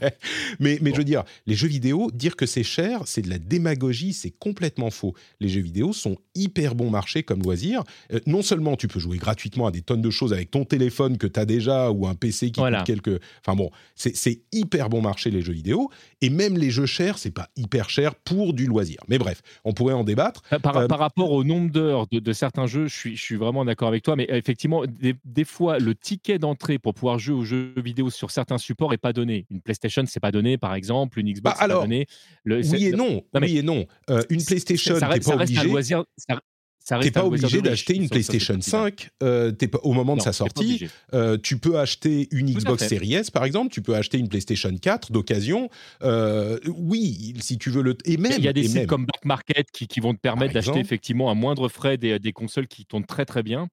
Mais, 0.60 0.78
mais 0.82 0.90
Bon. 0.92 0.96
je 0.96 1.02
veux 1.02 1.06
dire, 1.06 1.24
les 1.48 1.56
jeux 1.56 1.68
vidéo, 1.68 2.12
dire 2.14 2.36
que 2.36 2.46
c'est 2.46 2.64
cher, 2.64 3.02
c'est 3.06 3.22
de 3.24 3.30
la 3.30 3.40
démagogie, 3.40 4.14
c'est 4.14 4.30
complètement 4.30 4.92
faux. 4.92 5.16
Les 5.40 5.50
jeux 5.50 5.62
vidéo 5.62 5.94
sont 5.94 6.18
hyper 6.36 6.76
bon 6.76 6.90
marché 6.92 7.24
comme 7.24 7.42
loisir. 7.42 7.84
Euh, 8.14 8.20
non 8.28 8.42
seulement 8.42 8.76
tu 8.76 8.88
peux 8.88 9.00
jouer 9.00 9.18
gratuitement 9.18 9.66
à 9.68 9.72
des 9.72 9.82
tonnes 9.82 10.02
de 10.02 10.10
choses 10.12 10.32
avec 10.34 10.52
ton 10.52 10.64
téléphone 10.66 11.18
que 11.18 11.26
tu 11.28 11.40
as 11.40 11.46
déjà 11.46 11.90
ou 11.92 12.08
un 12.08 12.14
PC 12.16 12.52
qui 12.52 12.60
Voilà. 12.60 12.80
coûte 12.80 12.88
quelques. 12.88 13.22
Enfin 13.46 13.56
bon, 13.56 13.72
c'est 13.96 14.42
hyper 14.52 14.90
bon 14.90 15.02
marché 15.02 15.32
les 15.32 15.42
jeux 15.42 15.54
vidéo. 15.54 15.90
Et 16.22 16.30
même 16.30 16.58
les 16.58 16.70
jeux 16.70 16.86
chers, 16.86 17.18
c'est 17.18 17.32
pas 17.32 17.50
hyper 17.56 17.90
cher 17.90 18.14
pour 18.16 18.54
du 18.54 18.66
loisir. 18.68 19.00
Mais 19.08 19.18
bref, 19.18 19.42
on 19.66 19.74
pourrait 19.74 19.94
en 19.94 20.04
débattre. 20.04 20.42
Par, 20.50 20.60
par- 20.62 20.78
Euh, 20.78 20.88
par 20.88 21.00
rapport 21.00 21.32
au 21.32 21.44
nombre 21.44 21.72
d'heures 21.72 22.06
de, 22.12 22.20
de 22.20 22.34
certains 22.34 22.68
jeux, 22.68 22.88
je 22.88 22.96
suis, 22.96 23.16
je 23.18 23.22
suis 23.22 23.36
vraiment 23.36 23.66
d'accord 23.66 23.88
avec 23.88 24.04
toi. 24.04 24.16
Mais 24.16 24.28
effectivement, 24.30 24.84
des, 24.86 25.16
des 25.26 25.46
fois, 25.46 25.80
le 25.80 25.96
ticket 25.96 26.38
d'entrée 26.40 26.78
pour 26.80 26.94
pouvoir 26.94 27.18
jouer 27.20 27.36
aux 27.36 27.44
jeux 27.46 27.74
vidéo 27.78 28.10
sur 28.20 28.32
certains 28.32 28.58
supports 28.58 28.94
est 28.94 28.98
pas 28.98 29.14
donné. 29.14 29.46
Une 29.50 29.62
PlayStation, 29.62 30.04
c'est 30.06 30.20
pas 30.20 30.32
donné, 30.32 30.58
par 30.58 30.76
exemple. 30.76 31.20
Une 31.20 31.32
Xbox, 31.32 31.58
Bah, 31.58 31.64
alors, 31.64 31.80
pas 31.82 31.86
donné. 31.88 32.06
Le- 32.44 32.62
Oui 32.70 32.86
et 32.88 32.92
non. 32.92 33.24
oui 33.34 33.58
et 33.58 33.64
non. 33.64 33.86
Euh, 34.10 34.22
une 34.30 34.44
PlayStation, 34.44 35.00
ça, 35.00 35.08
reste- 35.08 35.24
ça 35.24 35.32
pas 35.34 35.38
reste 35.38 35.54
un 35.54 35.56
obligé. 35.62 35.70
loisir. 35.72 36.04
Ça, 36.18 36.40
ça 36.84 37.00
T'es 37.00 37.12
pas 37.12 37.24
obligé 37.26 37.62
d'acheter 37.62 37.96
une 37.96 38.10
PlayStation 38.10 38.56
partie-là. 38.56 38.80
5 38.82 39.10
euh, 39.24 39.52
t'es 39.52 39.68
pas, 39.68 39.78
au 39.84 39.94
moment 39.94 40.16
de 40.18 40.22
sa 40.22 40.34
sortie. 40.34 40.64
obligé. 40.66 40.90
Euh, 41.14 41.38
tu 41.42 41.58
peux 41.60 41.78
acheter 41.80 42.28
une 42.32 42.52
Tout 42.52 42.60
Xbox. 42.60 42.88
Series 42.88 43.14
S, 43.14 43.30
par 43.32 43.46
exemple. 43.46 43.72
Tu 43.72 43.82
peux 43.82 43.96
acheter 43.96 44.18
une 44.18 44.28
PlayStation 44.28 44.76
4 44.76 45.12
d'occasion. 45.12 45.70
Euh, 46.04 46.58
oui, 46.76 47.36
si 47.40 47.58
tu 47.58 47.70
veux 47.70 47.84
le. 47.84 47.96
Et 48.06 48.18
même. 48.18 48.34
Il 48.38 48.44
y 48.44 48.48
a 48.48 48.54
des 48.54 48.64
sites 48.64 48.76
même- 48.76 48.88
comme 48.88 49.06
Back 49.06 49.24
Market 49.24 49.72
qui, 49.72 49.88
qui 49.88 50.00
vont 50.00 50.14
te 50.14 50.20
permettre 50.20 50.54
d'acheter 50.54 50.80
effectivement 50.80 51.30
à 51.30 51.36
moindre 51.36 51.70
frais 51.70 51.98
des, 51.98 52.18
des 52.20 52.34
consoles 52.34 52.68
qui 52.68 52.86
tournent 52.86 53.06
très 53.06 53.26
très 53.26 53.44
bien. 53.44 53.68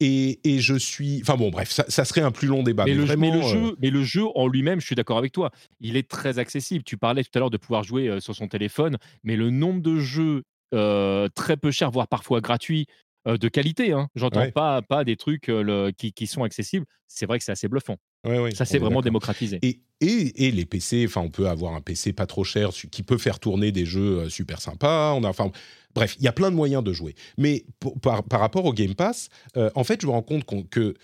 Et, 0.00 0.40
et 0.44 0.58
je 0.60 0.74
suis. 0.74 1.20
Enfin 1.22 1.36
bon, 1.36 1.50
bref, 1.50 1.70
ça, 1.70 1.84
ça 1.88 2.04
serait 2.04 2.20
un 2.20 2.30
plus 2.30 2.48
long 2.48 2.62
débat. 2.62 2.84
mais, 2.84 2.94
mais, 2.94 2.96
le, 2.96 3.02
mais 3.02 3.06
vraiment, 3.06 3.34
le 3.34 3.44
euh, 3.44 3.66
jeu, 3.66 3.76
mais 3.80 3.90
le 3.90 4.02
jeu 4.02 4.24
en 4.34 4.46
lui-même, 4.46 4.80
je 4.80 4.86
suis 4.86 4.94
d'accord 4.94 5.18
avec 5.18 5.32
toi, 5.32 5.50
il 5.80 5.96
est 5.96 6.08
très 6.08 6.38
accessible. 6.38 6.84
Tu 6.84 6.96
parlais 6.96 7.24
tout 7.24 7.30
à 7.34 7.38
l'heure 7.38 7.50
de 7.50 7.56
pouvoir 7.56 7.82
jouer 7.82 8.08
euh, 8.08 8.20
sur 8.20 8.34
son 8.34 8.48
téléphone, 8.48 8.96
mais 9.24 9.36
le 9.36 9.50
nombre 9.50 9.82
de 9.82 9.98
jeux 9.98 10.42
euh, 10.74 11.28
très 11.34 11.56
peu 11.56 11.70
chers, 11.70 11.90
voire 11.90 12.08
parfois 12.08 12.40
gratuits, 12.40 12.86
euh, 12.86 13.05
de 13.26 13.48
qualité, 13.48 13.92
hein, 13.92 14.08
j'entends 14.14 14.40
Ouais. 14.40 14.52
pas, 14.52 14.82
pas 14.82 15.02
des 15.04 15.16
trucs 15.16 15.48
euh, 15.48 15.62
le- 15.62 15.90
qui, 15.90 16.12
qui 16.12 16.26
sont 16.26 16.44
accessibles, 16.44 16.86
c'est 17.08 17.26
vrai 17.26 17.38
que 17.38 17.44
c'est 17.44 17.52
assez 17.52 17.66
bluffant. 17.68 17.96
ouais, 18.24 18.38
ouais, 18.38 18.54
Ça, 18.54 18.64
c'est 18.64 18.76
est 18.76 18.80
vraiment 18.80 19.00
démocratisé. 19.00 19.58
Et, 19.62 19.80
et, 20.00 20.46
et 20.46 20.50
les 20.52 20.64
PC, 20.64 21.04
enfin, 21.08 21.22
on 21.22 21.30
peut 21.30 21.48
avoir 21.48 21.74
un 21.74 21.80
PC 21.80 22.12
pas 22.12 22.26
trop 22.26 22.44
cher 22.44 22.70
qui 22.70 23.02
peut 23.02 23.18
faire 23.18 23.40
tourner 23.40 23.72
des 23.72 23.84
jeux 23.86 24.18
euh, 24.20 24.28
super 24.28 24.60
sympas. 24.60 25.12
On 25.14 25.24
a, 25.24 25.28
enfin, 25.28 25.50
bref, 25.94 26.14
il 26.18 26.24
y 26.24 26.28
a 26.28 26.32
plein 26.32 26.50
de 26.50 26.56
moyens 26.56 26.84
de 26.84 26.92
jouer. 26.92 27.14
Mais 27.38 27.64
pour- 27.80 27.98
par, 28.00 28.22
par 28.22 28.38
rapport 28.40 28.64
au 28.64 28.72
Game 28.72 28.94
Pass, 28.94 29.28
euh, 29.56 29.70
en 29.74 29.82
fait, 29.84 30.00
je 30.00 30.06
me 30.06 30.12
rends 30.12 30.22
compte 30.22 30.44
que 30.70 30.94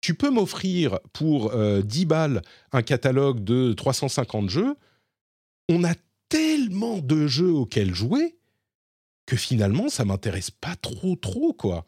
tu 0.00 0.14
peux 0.14 0.30
m'offrir 0.30 1.00
pour 1.12 1.52
euh, 1.52 1.82
10 1.82 2.04
balles 2.06 2.42
un 2.72 2.82
catalogue 2.82 3.42
de 3.42 3.72
350 3.72 4.50
jeux. 4.50 4.76
On 5.68 5.82
a 5.82 5.94
tellement 6.28 6.98
de 6.98 7.26
jeux 7.26 7.50
auxquels 7.52 7.94
jouer 7.94 8.36
que 9.26 9.36
finalement, 9.36 9.88
ça 9.88 10.04
m'intéresse 10.04 10.50
pas 10.50 10.76
trop, 10.80 11.16
trop, 11.16 11.52
quoi. 11.52 11.84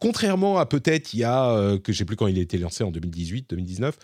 Contrairement 0.00 0.58
à 0.58 0.66
peut-être 0.66 1.14
il 1.14 1.20
y 1.20 1.24
a, 1.24 1.50
euh, 1.50 1.78
que 1.78 1.92
je 1.92 1.98
sais 1.98 2.04
plus 2.04 2.16
quand 2.16 2.26
il 2.26 2.38
a 2.38 2.42
été 2.42 2.58
lancé, 2.58 2.82
en 2.84 2.90
2018, 2.90 3.48
2019, 3.50 3.96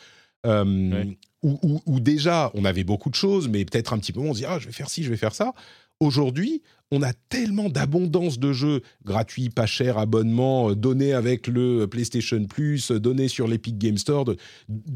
euh, 0.47 0.65
Ouais. 0.93 1.19
où, 1.43 1.59
où- 1.63 1.81
où 1.87 2.01
déjà 2.01 2.51
on 2.55 2.65
avait 2.65 2.85
beaucoup 2.85 3.11
de 3.11 3.15
choses, 3.17 3.49
mais 3.49 3.65
peut-être 3.65 3.93
un 3.93 3.99
petit 3.99 4.13
peu 4.13 4.21
on 4.21 4.33
se 4.35 4.39
dit 4.39 4.45
ah 4.47 4.59
je 4.59 4.67
vais 4.67 4.73
faire 4.73 4.89
ci, 4.89 5.03
je 5.03 5.11
vais 5.11 5.17
faire 5.17 5.35
ça. 5.35 5.53
Aujourd'hui, 6.01 6.63
on 6.91 7.03
a 7.03 7.13
tellement 7.29 7.69
d'abondance 7.71 8.39
de 8.39 8.53
jeux 8.53 8.83
gratuits, 9.05 9.49
pas 9.49 9.67
chers, 9.67 9.97
abonnements 9.99 10.71
euh, 10.71 10.75
donnés 10.77 11.13
avec 11.13 11.47
le 11.49 11.87
PlayStation 11.87 12.45
Plus, 12.47 12.91
euh, 12.93 13.01
donnés 13.01 13.29
sur 13.29 13.49
l'Epic 13.49 13.77
Game 13.79 13.99
Store, 13.99 14.25
de- 14.25 14.37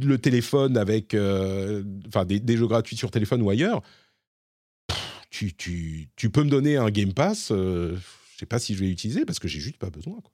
le 0.01 0.17
téléphone 0.19 0.77
avec, 0.77 1.15
enfin 2.07 2.25
des, 2.25 2.39
des 2.41 2.57
jeux 2.57 2.67
gratuits 2.69 2.97
sur 2.97 3.11
téléphone 3.11 3.43
ou 3.43 3.51
ailleurs. 3.51 3.83
Tu, 5.31 5.55
tu, 5.55 6.09
tu 6.17 6.31
peux 6.31 6.43
me 6.43 6.51
donner 6.51 6.77
un 6.77 6.91
Game 6.91 7.13
Pass, 7.13 7.51
euh, 7.53 7.97
je 8.33 8.39
sais 8.39 8.47
pas 8.47 8.59
si 8.59 8.75
je 8.75 8.81
vais 8.81 8.87
l'utiliser 8.87 9.25
parce 9.25 9.39
que 9.39 9.49
j'ai 9.49 9.61
juste 9.61 9.77
pas 9.79 9.91
besoin. 9.91 10.15
quoi. 10.23 10.33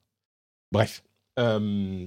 Bref. 0.71 1.03
Euh, 1.37 2.05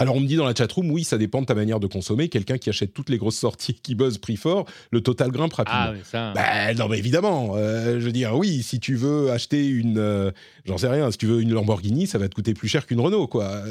alors 0.00 0.14
on 0.14 0.20
me 0.20 0.26
dit 0.26 0.36
dans 0.36 0.46
la 0.46 0.54
chatroom, 0.54 0.90
oui, 0.92 1.02
ça 1.02 1.18
dépend 1.18 1.40
de 1.40 1.46
ta 1.46 1.56
manière 1.56 1.80
de 1.80 1.88
consommer. 1.88 2.28
Quelqu'un 2.28 2.56
qui 2.56 2.68
achète 2.70 2.94
toutes 2.94 3.08
les 3.08 3.18
grosses 3.18 3.36
sorties 3.38 3.74
qui 3.74 3.96
buzzent 3.96 4.18
prix 4.18 4.36
fort, 4.36 4.64
le 4.92 5.00
total 5.00 5.32
grimpe 5.32 5.52
rapidement. 5.54 5.94
Ah, 6.00 6.04
ça. 6.04 6.32
Ben 6.34 6.76
non, 6.76 6.88
mais 6.88 6.98
évidemment. 6.98 7.56
euh, 7.56 7.98
je 7.98 8.04
veux 8.06 8.12
dire, 8.12 8.36
oui, 8.36 8.62
si 8.62 8.78
tu 8.78 8.94
veux 8.94 9.32
acheter 9.32 9.66
une, 9.66 9.98
euh, 9.98 10.30
j'en 10.66 10.78
sais 10.78 10.86
rien, 10.88 11.10
si 11.10 11.18
tu 11.18 11.26
veux 11.26 11.40
une 11.40 11.52
Lamborghini, 11.52 12.06
ça 12.06 12.18
va 12.18 12.28
te 12.28 12.34
coûter 12.36 12.54
plus 12.54 12.68
cher 12.68 12.86
qu'une 12.86 13.00
Renault, 13.00 13.26
quoi. 13.26 13.62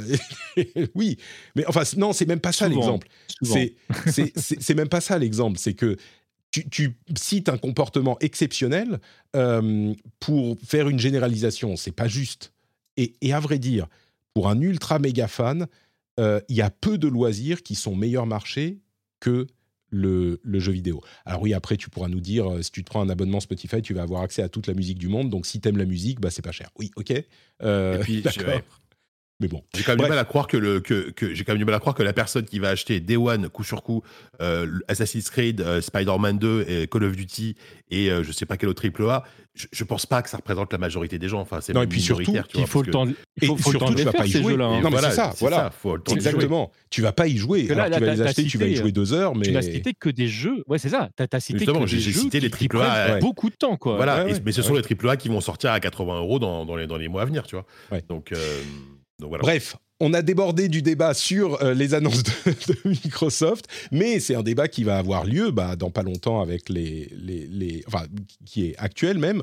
oui, 0.95 1.17
mais 1.55 1.65
enfin, 1.67 1.83
non, 1.95 2.11
c'est 2.11 2.25
même 2.25 2.41
pas 2.41 2.51
ça 2.51 2.67
l'exemple. 2.67 3.07
c'est 3.41 4.75
même 4.75 4.89
pas 4.89 5.01
ça 5.01 5.17
l'exemple. 5.17 5.57
C'est 5.57 5.75
que 5.75 5.95
tu, 6.51 6.67
tu 6.69 6.97
cites 7.17 7.49
un 7.49 7.57
comportement 7.57 8.17
exceptionnel 8.19 8.99
euh, 9.35 9.93
pour 10.19 10.57
faire 10.65 10.89
une 10.89 10.99
généralisation. 10.99 11.75
C'est 11.75 11.91
pas 11.91 12.07
juste. 12.07 12.53
Et, 12.95 13.13
et 13.21 13.33
à 13.33 13.39
vrai 13.39 13.59
dire, 13.59 13.87
pour 14.33 14.49
un 14.49 14.59
ultra 14.61 14.99
méga 14.99 15.27
fan, 15.27 15.67
euh, 16.19 16.39
il 16.49 16.55
y 16.55 16.61
a 16.61 16.69
peu 16.69 16.97
de 16.97 17.07
loisirs 17.07 17.63
qui 17.63 17.75
sont 17.75 17.95
meilleurs 17.95 18.25
marchés 18.25 18.79
que 19.19 19.47
le, 19.89 20.39
le 20.43 20.59
jeu 20.59 20.71
vidéo. 20.71 21.01
Alors 21.25 21.41
oui, 21.41 21.53
après, 21.53 21.77
tu 21.77 21.89
pourras 21.89 22.09
nous 22.09 22.19
dire, 22.19 22.51
euh, 22.51 22.61
si 22.61 22.71
tu 22.71 22.83
te 22.83 22.89
prends 22.89 23.01
un 23.01 23.09
abonnement 23.09 23.39
Spotify, 23.39 23.81
tu 23.81 23.93
vas 23.93 24.01
avoir 24.01 24.21
accès 24.21 24.41
à 24.41 24.49
toute 24.49 24.67
la 24.67 24.73
musique 24.73 24.97
du 24.97 25.07
monde. 25.07 25.29
Donc 25.29 25.45
si 25.45 25.61
t'aimes 25.61 25.77
la 25.77 25.85
musique, 25.85 26.19
bah 26.19 26.29
c'est 26.29 26.41
pas 26.41 26.51
cher. 26.51 26.69
Oui, 26.77 26.91
ok. 26.95 27.13
Euh, 27.63 27.97
Et 27.97 27.99
puis, 27.99 28.21
d'accord. 28.23 28.61
Ouais. 29.39 29.43
Mais 29.43 29.47
bon. 29.47 29.61
J'ai 29.75 29.83
quand 29.83 29.91
même 29.91 29.97
Bref. 29.97 30.07
du 30.07 30.11
mal 30.11 30.19
à 30.19 30.25
croire 30.25 30.47
que 30.47 30.57
le 30.57 30.79
que, 30.79 31.11
que 31.11 31.33
j'ai 31.33 31.43
quand 31.43 31.51
même 31.53 31.59
du 31.59 31.65
mal 31.65 31.75
à 31.75 31.79
croire 31.79 31.95
que 31.95 32.03
la 32.03 32.13
personne 32.13 32.45
qui 32.45 32.59
va 32.59 32.69
acheter 32.69 32.99
Day 32.99 33.17
One 33.17 33.49
coup 33.49 33.63
sur 33.63 33.83
coup 33.83 34.01
euh, 34.41 34.67
Assassin's 34.87 35.29
Creed, 35.29 35.61
euh, 35.61 35.81
Spider-Man 35.81 36.37
2 36.39 36.65
et 36.67 36.87
Call 36.87 37.03
of 37.03 37.15
Duty 37.15 37.55
et 37.91 38.11
euh, 38.11 38.23
je 38.23 38.31
sais 38.31 38.45
pas 38.45 38.57
quel 38.57 38.67
autre 38.69 38.81
triple 38.81 39.03
A, 39.09 39.23
je, 39.53 39.67
je 39.71 39.83
pense 39.83 40.05
pas 40.05 40.21
que 40.21 40.29
ça 40.29 40.37
représente 40.37 40.71
la 40.73 40.77
majorité 40.79 41.17
des 41.19 41.29
gens. 41.29 41.39
Enfin, 41.39 41.61
c'est 41.61 41.73
Non, 41.73 41.81
et 41.83 41.87
puis 41.87 42.01
surtout, 42.01 42.23
tu 42.33 42.39
Il 42.55 42.57
vois, 42.59 42.67
faut 42.67 42.81
le 42.83 42.91
temps, 42.91 43.05
il 43.41 43.47
faut, 43.47 43.55
faut 43.57 43.71
le 43.71 43.79
temps 43.79 43.87
surtout, 43.87 43.93
de 43.93 43.99
tu 43.99 44.05
vas 44.05 44.11
faire, 44.11 44.21
pas 44.21 44.27
y 44.27 44.31
ces 44.31 44.41
jouer. 44.41 44.51
jeux-là. 44.53 44.65
hein. 44.65 44.81
Non, 44.81 44.89
mais 44.89 44.97
c'est 44.97 45.11
ça, 45.11 45.33
voilà. 45.39 45.69
faut 45.71 45.95
le 45.95 46.01
temps 46.01 46.13
de 46.15 46.19
jouer. 46.19 46.29
Exactement. 46.29 46.71
Tu 46.89 47.01
vas 47.01 47.11
pas 47.13 47.27
y 47.27 47.37
jouer. 47.37 47.63
Là, 47.63 47.83
Alors, 47.83 47.89
là, 47.89 47.97
tu 47.97 48.01
vas 48.03 48.05
t'as- 48.07 48.11
les 48.13 48.17
t'as 48.23 48.29
acheter, 48.29 48.43
tu 48.45 48.57
vas 48.57 48.65
y 48.67 48.75
jouer 48.75 48.91
deux 48.91 49.13
heures, 49.13 49.35
mais. 49.35 49.45
Tu 49.45 49.51
n'as 49.51 49.61
cité 49.61 49.93
que 49.93 50.09
des 50.09 50.27
jeux. 50.27 50.63
Ouais, 50.67 50.77
c'est 50.79 50.89
ça. 50.89 51.09
Tu 51.15 51.23
as, 51.31 51.39
cité 51.39 51.59
Justement, 51.59 51.81
que 51.81 51.87
j'ai- 51.87 51.99
jeux 51.99 52.11
cité 52.11 52.39
les 52.39 52.47
qui 52.47 52.51
triple 52.57 52.77
A, 52.81 52.89
prennent 52.89 53.13
ouais. 53.15 53.19
beaucoup 53.19 53.49
de 53.49 53.55
temps. 53.55 53.77
Quoi. 53.77 53.95
Voilà, 53.95 54.23
Ouais, 54.25 54.31
et- 54.31 54.33
ouais, 54.33 54.41
mais 54.45 54.51
ce 54.51 54.61
sont 54.61 54.73
les 54.75 54.81
triple 54.81 55.07
A 55.09 55.15
qui 55.17 55.29
vont 55.29 55.41
sortir 55.41 55.71
à 55.71 55.79
80 55.79 56.17
euros 56.19 56.39
dans, 56.39 56.65
dans, 56.65 56.75
les, 56.75 56.87
dans 56.87 56.97
les 56.97 57.07
mois 57.07 57.21
à 57.21 57.25
venir, 57.25 57.43
tu 57.43 57.55
vois. 57.55 57.65
Ouais. 57.91 58.03
Donc, 58.09 58.31
euh, 58.33 58.37
Bref, 59.19 59.75
on 59.99 60.13
a 60.13 60.21
débordé 60.21 60.69
du 60.69 60.83
débat 60.83 61.13
sur 61.15 61.61
euh, 61.63 61.73
les 61.73 61.95
annonces 61.95 62.21
de, 62.23 62.31
Microsoft, 62.85 63.65
mais 63.91 64.19
c'est 64.19 64.35
un 64.35 64.43
débat 64.43 64.67
qui 64.67 64.83
va 64.83 64.97
avoir 64.99 65.25
lieu 65.25 65.49
bah, 65.49 65.75
dans 65.75 65.89
pas 65.89 66.03
longtemps 66.03 66.39
avec 66.41 66.69
les, 66.69 67.09
les, 67.15 67.47
les- 67.47 67.83
enfin, 67.87 68.03
qui 68.45 68.67
est 68.67 68.77
actuel 68.77 69.17
même. 69.17 69.41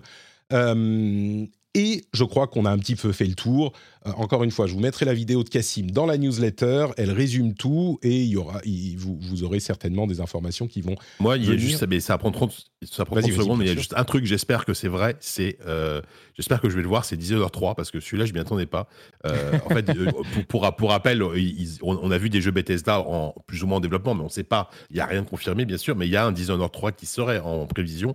Euh, 0.52 1.44
et 1.74 2.04
je 2.12 2.24
crois 2.24 2.46
qu'on 2.46 2.64
a 2.66 2.70
un 2.70 2.78
petit 2.78 2.94
peu 2.96 3.12
fait 3.12 3.26
le 3.26 3.34
tour. 3.34 3.72
Euh, 4.06 4.12
encore 4.16 4.44
une 4.44 4.50
fois, 4.50 4.66
je 4.66 4.74
vous 4.74 4.80
mettrai 4.80 5.04
la 5.06 5.14
vidéo 5.14 5.42
de 5.42 5.48
Cassim 5.48 5.86
dans 5.90 6.06
la 6.06 6.18
newsletter. 6.18 6.88
Elle 6.96 7.10
résume 7.10 7.54
tout 7.54 7.98
et 8.02 8.22
il 8.22 8.28
y 8.28 8.36
aura, 8.36 8.60
il- 8.64 8.96
vous, 8.96 9.18
vous 9.20 9.42
aurez 9.44 9.60
certainement 9.60 10.06
des 10.06 10.20
informations 10.20 10.66
qui 10.66 10.80
vont. 10.82 10.94
Moi, 11.20 11.36
il 11.38 11.44
y 11.44 11.52
a 11.52 11.56
juste, 11.56 11.84
mais 11.88 12.00
ça 12.00 12.18
prend 12.18 12.30
30, 12.30 12.66
ça 12.82 13.04
prend 13.04 13.14
Vas-y, 13.16 13.22
30 13.24 13.32
vas-y, 13.32 13.42
secondes, 13.44 13.58
mais 13.58 13.64
il 13.64 13.68
y 13.68 13.70
a 13.72 13.76
juste 13.76 13.94
un 13.96 14.04
truc, 14.04 14.24
j'espère 14.26 14.64
que 14.66 14.74
c'est 14.74 14.88
vrai, 14.88 15.16
c'est, 15.20 15.58
euh, 15.66 16.00
j'espère 16.36 16.60
que 16.60 16.68
je 16.68 16.76
vais 16.76 16.82
le 16.82 16.88
voir, 16.88 17.04
c'est 17.04 17.16
Dishonored 17.16 17.50
3, 17.50 17.74
parce 17.74 17.90
que 17.90 17.98
celui-là, 17.98 18.26
je 18.26 18.32
m'y 18.34 18.40
attendais 18.40 18.66
pas. 18.66 18.88
Euh, 19.26 19.58
en 19.64 19.70
fait, 19.70 19.86
pour, 20.48 20.60
pour, 20.62 20.76
pour 20.76 20.90
rappel, 20.90 21.24
ils- 21.36 21.78
on, 21.82 21.98
on 22.00 22.10
a 22.10 22.18
vu 22.18 22.28
des 22.30 22.40
jeux 22.42 22.50
Bethesda 22.50 23.00
en 23.00 23.34
plus 23.46 23.62
ou 23.62 23.66
moins 23.66 23.78
en 23.78 23.80
développement, 23.80 24.14
mais 24.14 24.20
on 24.20 24.24
ne 24.24 24.28
sait 24.30 24.44
pas, 24.44 24.68
il 24.90 24.94
n'y 24.96 25.00
a 25.00 25.06
rien 25.06 25.22
de 25.22 25.28
confirmé, 25.28 25.64
bien 25.64 25.78
sûr, 25.78 25.96
mais 25.96 26.06
il 26.06 26.12
y 26.12 26.16
a 26.16 26.26
un 26.26 26.32
Dishonored 26.32 26.70
3 26.72 26.92
qui 26.92 27.06
serait 27.06 27.40
en 27.40 27.66
prévision. 27.66 28.14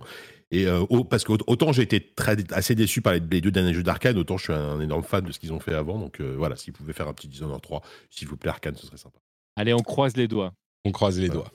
Et 0.50 0.66
euh, 0.66 0.84
parce 1.08 1.24
que 1.24 1.32
autant 1.46 1.72
j'ai 1.72 1.82
été 1.82 2.00
très, 2.00 2.36
assez 2.52 2.74
déçu 2.74 3.02
par 3.02 3.12
les, 3.12 3.20
les 3.20 3.40
deux 3.40 3.50
derniers 3.50 3.72
jeux 3.72 3.82
d'Arkane, 3.82 4.18
autant 4.18 4.36
je 4.36 4.44
suis 4.44 4.52
un, 4.52 4.80
énorme 4.80 5.04
fan 5.04 5.24
de 5.24 5.32
ce 5.32 5.38
qu'ils 5.38 5.52
ont 5.52 5.60
fait 5.60 5.74
avant. 5.74 5.98
Donc 5.98 6.20
euh, 6.20 6.34
voilà, 6.36 6.56
s'ils 6.56 6.72
pouvaient 6.72 6.92
faire 6.92 7.08
un 7.08 7.12
petit 7.12 7.28
Dishonored 7.28 7.62
3, 7.62 7.82
s'il 8.10 8.28
vous 8.28 8.36
plaît, 8.36 8.50
Arkane, 8.50 8.76
ce 8.76 8.86
serait 8.86 8.96
sympa. 8.96 9.18
Allez, 9.56 9.72
on 9.72 9.82
croise 9.82 10.16
les 10.16 10.26
doigts. 10.26 10.52
On 10.84 10.92
croise 10.92 11.18
les 11.20 11.28
doigts. 11.28 11.52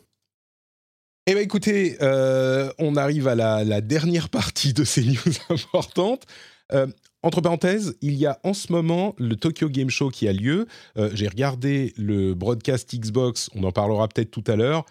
Eh 1.28 1.34
bien, 1.34 1.42
écoutez, 1.42 1.98
euh, 2.02 2.72
on 2.78 2.96
arrive 2.96 3.28
à 3.28 3.34
la, 3.34 3.64
la 3.64 3.82
dernière 3.82 4.30
partie 4.30 4.74
de 4.74 4.84
ces 4.84 5.04
news 5.06 5.34
importantes. 5.50 6.26
Euh, 6.72 6.88
entre 7.24 7.42
parenthèses, 7.42 7.98
il 8.02 8.14
y 8.14 8.28
a 8.28 8.40
en 8.44 8.54
ce 8.54 8.72
moment 8.72 9.16
le 9.18 9.36
Tokyo 9.36 9.68
Game 9.68 9.90
Show 9.90 10.10
qui 10.10 10.28
a 10.28 10.34
lieu. 10.34 10.68
Euh, 10.98 11.10
J'ai 11.14 11.28
regardé 11.28 11.94
le 11.98 12.36
broadcast 12.36 12.96
Xbox, 12.96 13.50
on 13.56 13.64
en 13.64 13.72
parlera 13.72 14.08
peut-être 14.08 14.30
tout 14.30 14.44
à 14.46 14.56
l'heure. 14.56 14.86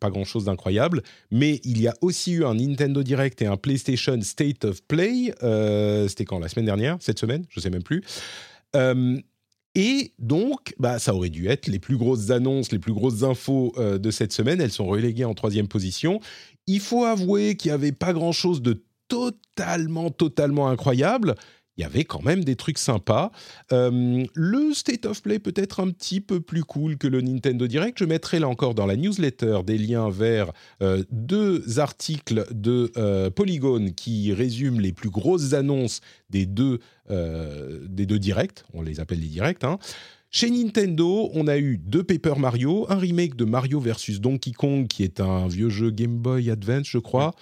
Pas 0.00 0.10
grand-chose 0.10 0.44
d'incroyable, 0.44 1.02
mais 1.30 1.60
il 1.64 1.80
y 1.80 1.88
a 1.88 1.94
aussi 2.02 2.32
eu 2.32 2.44
un 2.44 2.54
Nintendo 2.54 3.02
Direct 3.02 3.40
et 3.40 3.46
un 3.46 3.56
PlayStation 3.56 4.20
State 4.20 4.64
of 4.64 4.82
Play. 4.82 5.32
Euh, 5.42 6.06
C'était 6.08 6.26
quand 6.26 6.38
La 6.38 6.48
semaine 6.48 6.66
dernière 6.66 6.98
Cette 7.00 7.18
semaine 7.18 7.44
Je 7.48 7.60
sais 7.60 7.70
même 7.70 7.82
plus. 7.82 8.02
Euh, 8.76 9.18
et 9.74 10.12
donc, 10.18 10.74
bah, 10.78 10.98
ça 10.98 11.14
aurait 11.14 11.30
dû 11.30 11.46
être 11.46 11.68
les 11.68 11.78
plus 11.78 11.96
grosses 11.96 12.30
annonces, 12.30 12.72
les 12.72 12.78
plus 12.78 12.92
grosses 12.92 13.22
infos 13.22 13.72
euh, 13.78 13.96
de 13.96 14.10
cette 14.10 14.32
semaine. 14.32 14.60
Elles 14.60 14.72
sont 14.72 14.86
reléguées 14.86 15.24
en 15.24 15.34
troisième 15.34 15.68
position. 15.68 16.20
Il 16.66 16.80
faut 16.80 17.04
avouer 17.04 17.56
qu'il 17.56 17.70
n'y 17.70 17.74
avait 17.74 17.92
pas 17.92 18.12
grand-chose 18.12 18.60
de 18.60 18.82
totalement, 19.08 20.10
totalement 20.10 20.68
incroyable. 20.68 21.34
Il 21.78 21.82
y 21.82 21.84
avait 21.84 22.04
quand 22.04 22.22
même 22.22 22.42
des 22.42 22.56
trucs 22.56 22.78
sympas. 22.78 23.30
Euh, 23.72 24.24
le 24.34 24.74
State 24.74 25.06
of 25.06 25.22
Play 25.22 25.38
peut 25.38 25.54
être 25.54 25.78
un 25.78 25.90
petit 25.90 26.20
peu 26.20 26.40
plus 26.40 26.64
cool 26.64 26.98
que 26.98 27.06
le 27.06 27.20
Nintendo 27.20 27.68
Direct. 27.68 27.98
Je 28.00 28.04
mettrai 28.04 28.40
là 28.40 28.48
encore 28.48 28.74
dans 28.74 28.84
la 28.84 28.96
newsletter 28.96 29.60
des 29.64 29.78
liens 29.78 30.10
vers 30.10 30.50
euh, 30.82 31.04
deux 31.12 31.78
articles 31.78 32.46
de 32.50 32.90
euh, 32.96 33.30
Polygon 33.30 33.92
qui 33.96 34.32
résument 34.32 34.80
les 34.80 34.92
plus 34.92 35.10
grosses 35.10 35.52
annonces 35.52 36.00
des 36.30 36.46
deux, 36.46 36.80
des 37.08 38.04
deux 38.04 38.18
directs. 38.18 38.64
On 38.74 38.82
les 38.82 39.00
appelle 39.00 39.20
les 39.20 39.28
directs. 39.28 39.64
hein. 39.64 39.78
Chez 40.30 40.50
Nintendo, 40.50 41.30
on 41.32 41.46
a 41.46 41.56
eu 41.56 41.78
deux 41.78 42.02
Paper 42.02 42.34
Mario, 42.38 42.84
un 42.90 42.96
remake 42.98 43.34
de 43.34 43.46
Mario 43.46 43.80
vs 43.80 44.20
Donkey 44.20 44.52
Kong, 44.52 44.86
qui 44.86 45.02
est 45.02 45.20
un 45.20 45.48
vieux 45.48 45.70
jeu 45.70 45.90
Game 45.90 46.18
Boy 46.18 46.50
Advance, 46.50 46.86
je 46.86 46.98
crois, 46.98 47.34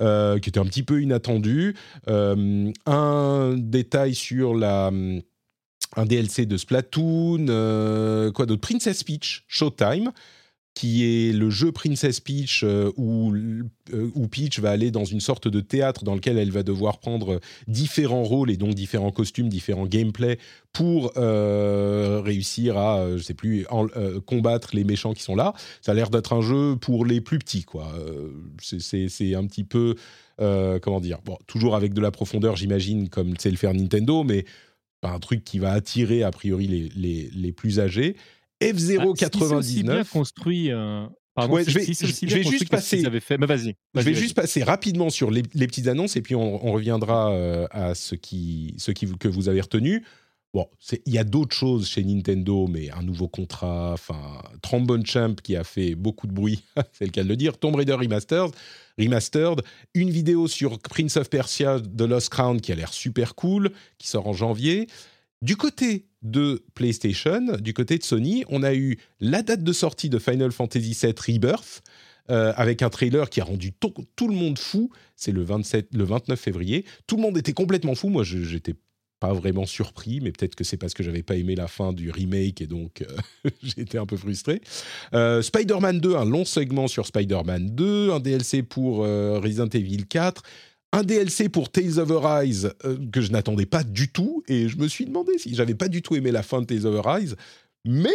euh, 0.00 0.38
qui 0.38 0.48
était 0.48 0.60
un 0.60 0.64
petit 0.64 0.82
peu 0.82 1.02
inattendu. 1.02 1.74
Euh, 2.08 2.70
un 2.86 3.54
détail 3.56 4.14
sur 4.14 4.54
la, 4.54 4.90
un 5.96 6.06
DLC 6.06 6.46
de 6.46 6.56
Splatoon, 6.56 7.46
euh, 7.48 8.30
quoi 8.32 8.46
d'autre? 8.46 8.60
Princess 8.60 9.02
Peach 9.04 9.44
Showtime, 9.48 10.12
qui 10.80 11.04
est 11.04 11.32
le 11.34 11.50
jeu 11.50 11.72
Princess 11.72 12.20
Peach, 12.20 12.62
euh, 12.64 12.90
où, 12.96 13.34
euh, 13.34 14.10
où, 14.14 14.28
Peach 14.28 14.60
va 14.60 14.70
aller 14.70 14.90
dans 14.90 15.04
une 15.04 15.20
sorte 15.20 15.46
de 15.46 15.60
théâtre 15.60 16.04
dans 16.04 16.14
lequel 16.14 16.38
elle 16.38 16.50
va 16.50 16.62
devoir 16.62 17.00
prendre 17.00 17.38
différents 17.68 18.22
rôles 18.22 18.50
et 18.50 18.56
donc 18.56 18.72
différents 18.72 19.10
costumes, 19.10 19.50
différents 19.50 19.84
gameplays 19.84 20.38
pour 20.72 21.12
réussir 22.24 22.78
à, 22.78 23.14
je 23.14 23.22
sais 23.22 23.34
plus, 23.34 23.66
combattre 24.24 24.70
les 24.72 24.84
méchants 24.84 25.12
qui 25.12 25.22
sont 25.22 25.36
là. 25.36 25.52
Ça 25.82 25.92
a 25.92 25.94
l'air 25.94 26.08
d'être 26.08 26.32
un 26.32 26.40
jeu 26.40 26.76
pour 26.80 27.04
les 27.04 27.20
plus 27.20 27.38
petits, 27.38 27.64
quoi. 27.64 27.92
c'est 28.62 29.34
un 29.34 29.44
petit 29.46 29.64
peu, 29.64 29.96
comment 30.38 31.00
dire, 31.00 31.18
toujours 31.46 31.74
avec 31.74 31.92
de 31.92 32.00
la 32.00 32.10
profondeur, 32.10 32.56
j'imagine, 32.56 33.10
comme 33.10 33.34
c'est 33.38 33.50
le 33.50 33.56
faire 33.58 33.74
Nintendo, 33.74 34.24
mais 34.24 34.46
pas 35.02 35.10
un 35.10 35.18
truc 35.18 35.44
qui 35.44 35.58
va 35.58 35.72
attirer 35.72 36.22
a 36.22 36.30
priori 36.30 36.66
les, 36.66 36.88
les, 36.94 37.30
les 37.34 37.52
plus 37.52 37.80
âgés. 37.80 38.16
F099. 38.60 39.90
Ah, 39.90 40.04
si 40.04 40.10
construit. 40.10 40.70
Euh, 40.70 41.06
pardon, 41.34 41.58
je 41.58 41.70
vais, 41.70 41.84
je 41.84 42.34
vais 42.34 42.42
juste 42.42 42.68
passer. 42.68 43.02
Fait... 43.20 43.38
Mais 43.38 43.46
vas-y. 43.46 43.76
je 43.94 44.00
vais 44.00 44.14
juste 44.14 44.34
passer 44.34 44.62
rapidement 44.62 45.10
sur 45.10 45.30
les, 45.30 45.42
les, 45.54 45.66
petites 45.66 45.88
annonces 45.88 46.16
et 46.16 46.22
puis 46.22 46.34
on, 46.34 46.66
on 46.66 46.72
reviendra 46.72 47.32
euh, 47.32 47.66
à 47.70 47.94
ce 47.94 48.14
qui, 48.14 48.74
ce 48.78 48.92
qui 48.92 49.06
que 49.18 49.28
vous 49.28 49.48
avez 49.48 49.60
retenu. 49.60 50.04
Bon, 50.52 50.66
il 51.06 51.14
y 51.14 51.18
a 51.18 51.22
d'autres 51.22 51.54
choses 51.54 51.88
chez 51.88 52.02
Nintendo, 52.02 52.66
mais 52.66 52.90
un 52.90 53.02
nouveau 53.02 53.28
contrat, 53.28 53.92
enfin, 53.92 54.42
Trombone 54.62 55.06
Champ 55.06 55.36
qui 55.40 55.54
a 55.54 55.62
fait 55.62 55.94
beaucoup 55.94 56.26
de 56.26 56.32
bruit, 56.32 56.64
c'est 56.92 57.04
le 57.04 57.12
cas 57.12 57.22
de 57.22 57.28
le 57.28 57.36
dire, 57.36 57.56
Tomb 57.56 57.76
Raider 57.76 57.92
Remastered, 57.92 58.50
Remastered, 58.98 59.62
une 59.94 60.10
vidéo 60.10 60.48
sur 60.48 60.80
Prince 60.80 61.16
of 61.16 61.30
Persia 61.30 61.78
The 61.78 62.02
Lost 62.02 62.30
Crown 62.30 62.60
qui 62.60 62.72
a 62.72 62.74
l'air 62.74 62.92
super 62.92 63.36
cool, 63.36 63.70
qui 63.98 64.08
sort 64.08 64.26
en 64.26 64.32
janvier. 64.32 64.88
Du 65.42 65.56
côté 65.56 66.06
de 66.20 66.62
PlayStation, 66.74 67.56
du 67.58 67.72
côté 67.72 67.96
de 67.96 68.02
Sony, 68.02 68.44
on 68.50 68.62
a 68.62 68.74
eu 68.74 68.98
la 69.20 69.42
date 69.42 69.64
de 69.64 69.72
sortie 69.72 70.10
de 70.10 70.18
Final 70.18 70.52
Fantasy 70.52 70.94
VII 71.00 71.14
Rebirth, 71.16 71.82
euh, 72.30 72.52
avec 72.56 72.82
un 72.82 72.90
trailer 72.90 73.30
qui 73.30 73.40
a 73.40 73.44
rendu 73.44 73.72
tout 73.72 74.28
le 74.28 74.34
monde 74.34 74.58
fou. 74.58 74.90
C'est 75.16 75.32
le, 75.32 75.42
27, 75.42 75.88
le 75.94 76.04
29 76.04 76.38
février. 76.38 76.84
Tout 77.06 77.16
le 77.16 77.22
monde 77.22 77.38
était 77.38 77.54
complètement 77.54 77.94
fou. 77.94 78.10
Moi, 78.10 78.22
j'étais 78.22 78.74
pas 79.18 79.32
vraiment 79.32 79.64
surpris, 79.64 80.20
mais 80.20 80.30
peut-être 80.30 80.54
que 80.54 80.64
c'est 80.64 80.76
parce 80.76 80.92
que 80.92 81.02
j'avais 81.02 81.22
pas 81.22 81.36
aimé 81.36 81.54
la 81.54 81.68
fin 81.68 81.94
du 81.94 82.10
remake 82.10 82.60
et 82.60 82.66
donc 82.66 83.02
euh, 83.02 83.50
été 83.78 83.96
un 83.96 84.06
peu 84.06 84.18
frustré. 84.18 84.60
Euh, 85.14 85.40
Spider-Man 85.40 86.00
2, 86.00 86.16
un 86.16 86.26
long 86.26 86.44
segment 86.44 86.86
sur 86.86 87.06
Spider-Man 87.06 87.70
2, 87.70 88.10
un 88.12 88.20
DLC 88.20 88.62
pour 88.62 88.98
Resident 88.98 89.68
Evil 89.68 90.06
4, 90.06 90.42
un 90.92 91.02
DLC 91.02 91.48
pour 91.48 91.70
Tales 91.70 91.98
of 91.98 92.10
Arise 92.10 92.72
que 93.12 93.20
je 93.20 93.30
n'attendais 93.30 93.66
pas 93.66 93.84
du 93.84 94.08
tout 94.08 94.42
et 94.48 94.68
je 94.68 94.76
me 94.76 94.88
suis 94.88 95.06
demandé 95.06 95.38
si 95.38 95.54
j'avais 95.54 95.74
pas 95.74 95.88
du 95.88 96.02
tout 96.02 96.16
aimé 96.16 96.30
la 96.32 96.42
fin 96.42 96.60
de 96.60 96.66
Tales 96.66 96.86
of 96.86 97.06
Arise, 97.06 97.36
mais 97.86 98.10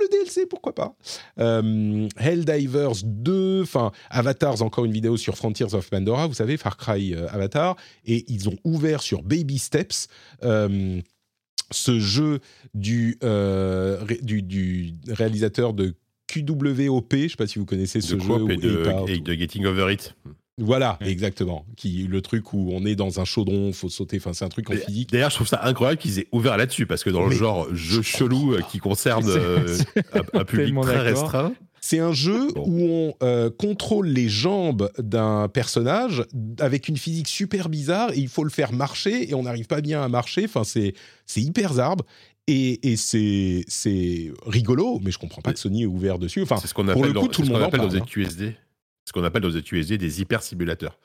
le 0.00 0.08
DLC, 0.08 0.46
pourquoi 0.46 0.74
pas 0.74 0.96
euh, 1.38 2.08
Helldivers 2.16 3.04
2, 3.04 3.62
enfin 3.62 3.92
Avatars, 4.08 4.62
encore 4.62 4.84
une 4.84 4.92
vidéo 4.92 5.16
sur 5.16 5.36
Frontiers 5.36 5.74
of 5.74 5.88
Pandora, 5.90 6.26
vous 6.26 6.34
savez, 6.34 6.56
Far 6.56 6.76
Cry 6.76 7.14
euh, 7.14 7.28
Avatar, 7.28 7.76
et 8.06 8.24
ils 8.28 8.48
ont 8.48 8.56
ouvert 8.64 9.02
sur 9.02 9.22
Baby 9.22 9.58
Steps. 9.58 10.08
Euh, 10.42 11.00
ce 11.72 12.00
jeu 12.00 12.40
du, 12.74 13.16
du, 14.22 14.42
du, 14.42 14.94
réalisateur 15.06 15.72
de 15.72 15.94
QWOP, 16.26 17.12
je 17.12 17.16
ne 17.16 17.28
sais 17.28 17.36
pas 17.36 17.46
si 17.46 17.60
vous 17.60 17.64
connaissez 17.64 18.00
ce 18.00 18.18
jeu. 18.18 18.50
Et 18.50 18.56
de, 18.56 19.08
et 19.08 19.20
de 19.20 19.34
Getting 19.34 19.66
Over 19.66 19.92
It. 19.92 20.16
Voilà, 20.60 20.98
exactement. 21.00 21.64
Qui 21.76 22.06
le 22.06 22.20
truc 22.20 22.52
où 22.52 22.70
on 22.72 22.84
est 22.84 22.94
dans 22.94 23.18
un 23.18 23.24
chaudron, 23.24 23.72
faut 23.72 23.88
sauter. 23.88 24.18
Enfin, 24.18 24.34
c'est 24.34 24.44
un 24.44 24.50
truc 24.50 24.70
en 24.70 24.74
physique. 24.74 25.10
D'ailleurs, 25.10 25.30
je 25.30 25.36
trouve 25.36 25.48
ça 25.48 25.60
incroyable 25.64 25.98
qu'ils 25.98 26.18
aient 26.18 26.28
ouvert 26.32 26.56
là-dessus 26.56 26.86
parce 26.86 27.02
que 27.02 27.10
dans 27.10 27.26
le 27.26 27.34
genre 27.34 27.74
jeu 27.74 28.02
chelou 28.02 28.54
euh, 28.54 28.60
qui 28.70 28.78
concerne 28.78 29.28
euh, 29.28 29.78
un, 30.34 30.44
public 30.44 30.78
très 30.82 31.00
restreint. 31.00 31.52
C'est 31.80 31.98
un 31.98 32.12
jeu 32.12 32.48
où 32.56 32.82
on 32.82 33.14
euh, 33.22 33.48
contrôle 33.48 34.08
les 34.08 34.28
jambes 34.28 34.90
d'un 34.98 35.48
personnage 35.48 36.24
avec 36.58 36.88
une 36.88 36.98
physique 36.98 37.28
super 37.28 37.70
bizarre 37.70 38.12
et 38.12 38.18
il 38.18 38.28
faut 38.28 38.44
le 38.44 38.50
faire 38.50 38.74
marcher 38.74 39.30
et 39.30 39.34
on 39.34 39.44
n'arrive 39.44 39.66
pas 39.66 39.80
bien 39.80 40.02
à 40.02 40.08
marcher. 40.08 40.44
Enfin, 40.44 40.64
c'est 40.64 40.92
c'est 41.24 41.40
hyper 41.40 41.74
zarbe. 41.74 42.02
Et, 42.46 42.90
et 42.92 42.96
c'est 42.96 44.32
rigolo, 44.44 44.98
mais 45.02 45.12
je 45.12 45.18
comprends 45.18 45.40
pas 45.40 45.52
que 45.52 45.58
Sony 45.58 45.84
ait 45.84 45.86
ouvert 45.86 46.18
dessus. 46.18 46.42
Enfin, 46.42 46.56
c'est 46.60 46.66
ce 46.66 46.74
qu'on 46.74 46.88
appelle, 46.88 47.12
dans, 47.12 47.26
tout 47.28 47.42
le 47.42 47.48
monde 47.48 47.62
appelle 47.62 47.80
dans 47.80 48.04
QSD 48.04 48.56
ce 49.10 49.12
qu'on 49.12 49.24
appelle 49.24 49.42
dans 49.42 49.48
les 49.48 49.98
des 49.98 50.20
hyper 50.20 50.40
simulateurs 50.40 50.96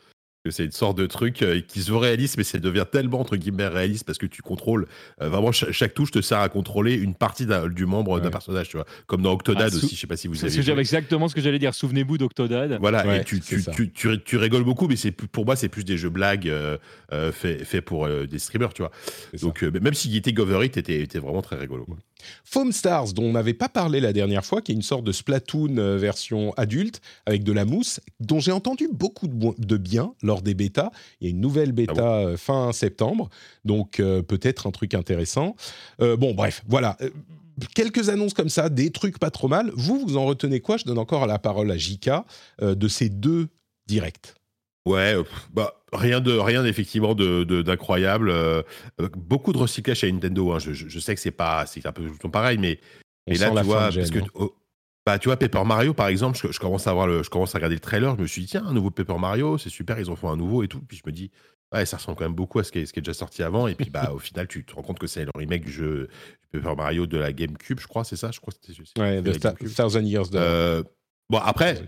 c'est 0.52 0.66
une 0.66 0.72
sorte 0.72 0.98
de 0.98 1.06
truc 1.06 1.42
euh, 1.42 1.62
qui 1.62 1.82
se 1.82 1.92
veut 1.92 1.98
réaliste, 1.98 2.38
mais 2.38 2.44
ça 2.44 2.60
devient 2.60 2.86
tellement 2.90 3.20
entre 3.20 3.36
guillemets 3.36 3.68
réaliste 3.68 4.06
parce 4.06 4.18
que 4.18 4.26
tu 4.26 4.42
contrôles 4.42 4.88
euh, 5.22 5.30
vraiment 5.30 5.52
chaque, 5.52 5.94
touche 5.94 6.12
te 6.12 6.22
sert 6.22 6.40
à 6.40 6.50
contrôler 6.50 6.94
une 6.94 7.16
partie 7.16 7.48
du 7.72 7.86
membre 7.86 8.20
d'un 8.20 8.30
personnage, 8.30 8.70
tu 8.70 8.78
vois. 8.78 8.86
Comme 9.08 9.22
dans 9.22 9.34
Octodad 9.34 9.72
ah, 9.74 9.76
aussi, 9.76 9.96
je 9.96 10.02
sais 10.02 10.08
pas 10.08 10.18
si 10.18 10.28
vous 10.28 10.44
avez. 10.44 10.50
C'est 10.52 10.72
exactement 10.78 11.28
ce 11.28 11.36
que 11.36 11.42
j'allais 11.42 11.60
dire. 11.60 11.74
Souvenez-vous 11.74 12.18
d'Octodad. 12.18 12.78
Voilà, 12.80 13.18
et 13.18 13.24
tu, 13.24 13.40
tu, 13.40 13.92
tu, 13.92 14.22
tu, 14.24 14.38
rigoles 14.38 14.64
beaucoup, 14.64 14.88
mais 14.88 14.96
c'est 14.96 15.12
pour 15.12 15.46
moi 15.46 15.56
c'est 15.56 15.70
plus 15.70 15.84
des 15.84 15.98
jeux 15.98 16.10
blagues 16.10 16.50
euh, 16.50 16.78
faits 17.32 17.64
fait 17.64 17.82
pour 17.82 18.08
des 18.08 18.40
streamers, 18.40 18.74
tu 18.74 18.82
vois. 18.82 18.92
Donc 19.42 19.64
même 19.64 19.94
si 19.94 20.16
était 20.16 20.38
Over 20.40 20.66
It 20.66 20.78
était, 20.78 21.02
était 21.02 21.20
vraiment 21.20 21.42
très 21.42 21.56
rigolo. 21.56 21.86
Foam 22.44 22.72
Stars, 22.72 23.14
dont 23.14 23.24
on 23.24 23.32
n'avait 23.34 23.54
pas 23.54 23.70
parlé 23.70 24.00
la 24.00 24.14
dernière 24.14 24.46
fois, 24.46 24.62
qui 24.62 24.72
est 24.72 24.76
une 24.76 24.82
sorte 24.82 25.04
de 25.04 25.12
Splatoon 25.12 25.98
version 25.98 26.54
adulte 26.58 27.02
avec 27.26 27.44
de 27.44 27.52
la 27.52 27.66
mousse, 27.66 28.00
dont 28.20 28.40
j'ai 28.40 28.52
entendu 28.52 28.88
beaucoup 28.92 29.28
de, 29.28 29.78
bien 29.78 30.14
lors 30.22 30.42
des 30.42 30.54
bêtas. 30.54 30.92
Il 31.20 31.26
y 31.26 31.28
a 31.28 31.32
une 31.32 31.42
nouvelle 31.42 31.72
bêta 31.72 31.94
ah 31.98 32.26
euh, 32.26 32.38
fin 32.38 32.72
septembre, 32.72 33.30
donc 33.64 34.00
euh, 34.00 34.22
peut-être 34.22 34.68
un 34.68 34.72
truc 34.72 34.94
intéressant. 34.94 35.56
Euh, 36.02 36.18
bon, 36.18 36.34
bref, 36.34 36.64
voilà 36.68 36.98
quelques 37.74 38.10
annonces 38.10 38.34
comme 38.34 38.50
ça, 38.50 38.68
des 38.68 38.92
trucs 38.92 39.18
pas 39.18 39.32
trop 39.32 39.48
mal. 39.48 39.72
Vous, 39.76 40.06
vous 40.06 40.18
en 40.18 40.26
retenez 40.26 40.60
quoi? 40.60 40.76
Je 40.76 40.84
donne 40.84 40.98
encore 40.98 41.26
la 41.26 41.40
parole 41.40 41.72
à 41.72 41.78
Jika 41.78 42.26
de 42.62 42.88
ces 42.90 43.08
deux 43.08 43.48
directs. 43.88 44.36
Ouais, 44.86 45.16
bah 45.52 45.82
rien 45.94 46.22
de 46.22 46.34
rien 46.34 46.64
effectivement 46.66 47.16
de 47.16 47.44
d'incroyable. 47.62 48.32
beaucoup 49.18 49.54
de 49.54 49.58
recyclage 49.58 50.00
chez 50.00 50.12
Nintendo. 50.12 50.52
Hein. 50.52 50.60
Je, 50.60 51.00
sais 51.00 51.16
que 51.16 51.22
c'est 51.22 51.32
pas 51.32 51.66
c'est 51.66 51.86
un 51.86 51.92
peu 51.92 52.04
tout 52.20 52.30
pareil, 52.30 52.58
mais 52.58 52.80
et 53.28 53.36
là 53.36 53.50
tu 53.50 53.64
vois 53.64 53.90
parce 53.92 54.12
que 54.12 54.20
oh, 54.36 54.56
bah, 55.06 55.20
tu 55.20 55.30
vois, 55.30 55.38
Paper 55.38 55.64
Mario, 55.66 55.94
par 55.94 56.08
exemple, 56.08 56.36
je, 56.52 56.60
commence 56.60 56.88
à 56.88 56.94
voir 56.94 57.06
le, 57.06 57.22
je 57.22 57.30
commence 57.30 57.54
à 57.54 57.60
regarder 57.60 57.76
le 57.76 57.80
trailer, 57.80 58.16
je 58.16 58.22
me 58.22 58.28
suis 58.28 58.42
dit, 58.42 58.48
tiens, 58.48 58.66
un 58.66 58.74
nouveau 58.74 58.90
Paper 58.90 59.20
Mario, 59.20 59.60
c'est 59.60 59.70
super, 59.70 60.00
ils 60.00 60.10
en 60.10 60.16
font 60.16 60.32
un 60.32 60.36
nouveau 60.36 60.64
et 60.64 60.68
tout. 60.68 60.82
Puis 60.82 60.98
je 60.98 61.04
me 61.06 61.12
dis, 61.12 61.30
ouais, 61.72 61.86
ça 61.86 61.98
ressemble 61.98 62.18
quand 62.18 62.24
même 62.24 62.34
beaucoup 62.34 62.58
à 62.58 62.64
ce 62.64 62.72
qui 62.72 62.80
est, 62.80 62.86
ce 62.88 62.94
qui 62.94 63.00
est 63.00 63.04
déjà 63.04 63.14
sorti 63.14 63.44
avant. 63.44 63.68
Et 63.68 63.76
puis, 63.76 63.92
bah, 63.92 64.12
au 64.12 64.18
final, 64.18 64.48
tu 64.48 64.66
te 64.66 64.74
rends 64.74 64.82
compte 64.82 64.98
que 64.98 65.06
c'est 65.06 65.24
le 65.24 65.32
remake 65.36 65.66
du 65.66 65.72
jeu 65.72 66.10
Paper 66.52 66.76
Mario 66.76 67.06
de 67.06 67.18
la 67.18 67.34
GameCube, 67.34 67.80
je 67.80 67.88
crois, 67.88 68.04
c'est 68.04 68.16
ça? 68.16 68.32
Je 68.32 68.40
crois 68.40 68.52
que 68.52 68.60
c'était 68.66 69.00
Ouais, 69.00 69.22
The 69.22 69.76
Thousand 69.76 70.02
Years 70.02 70.30
euh, 70.34 70.82
bon, 71.30 71.38
après, 71.38 71.84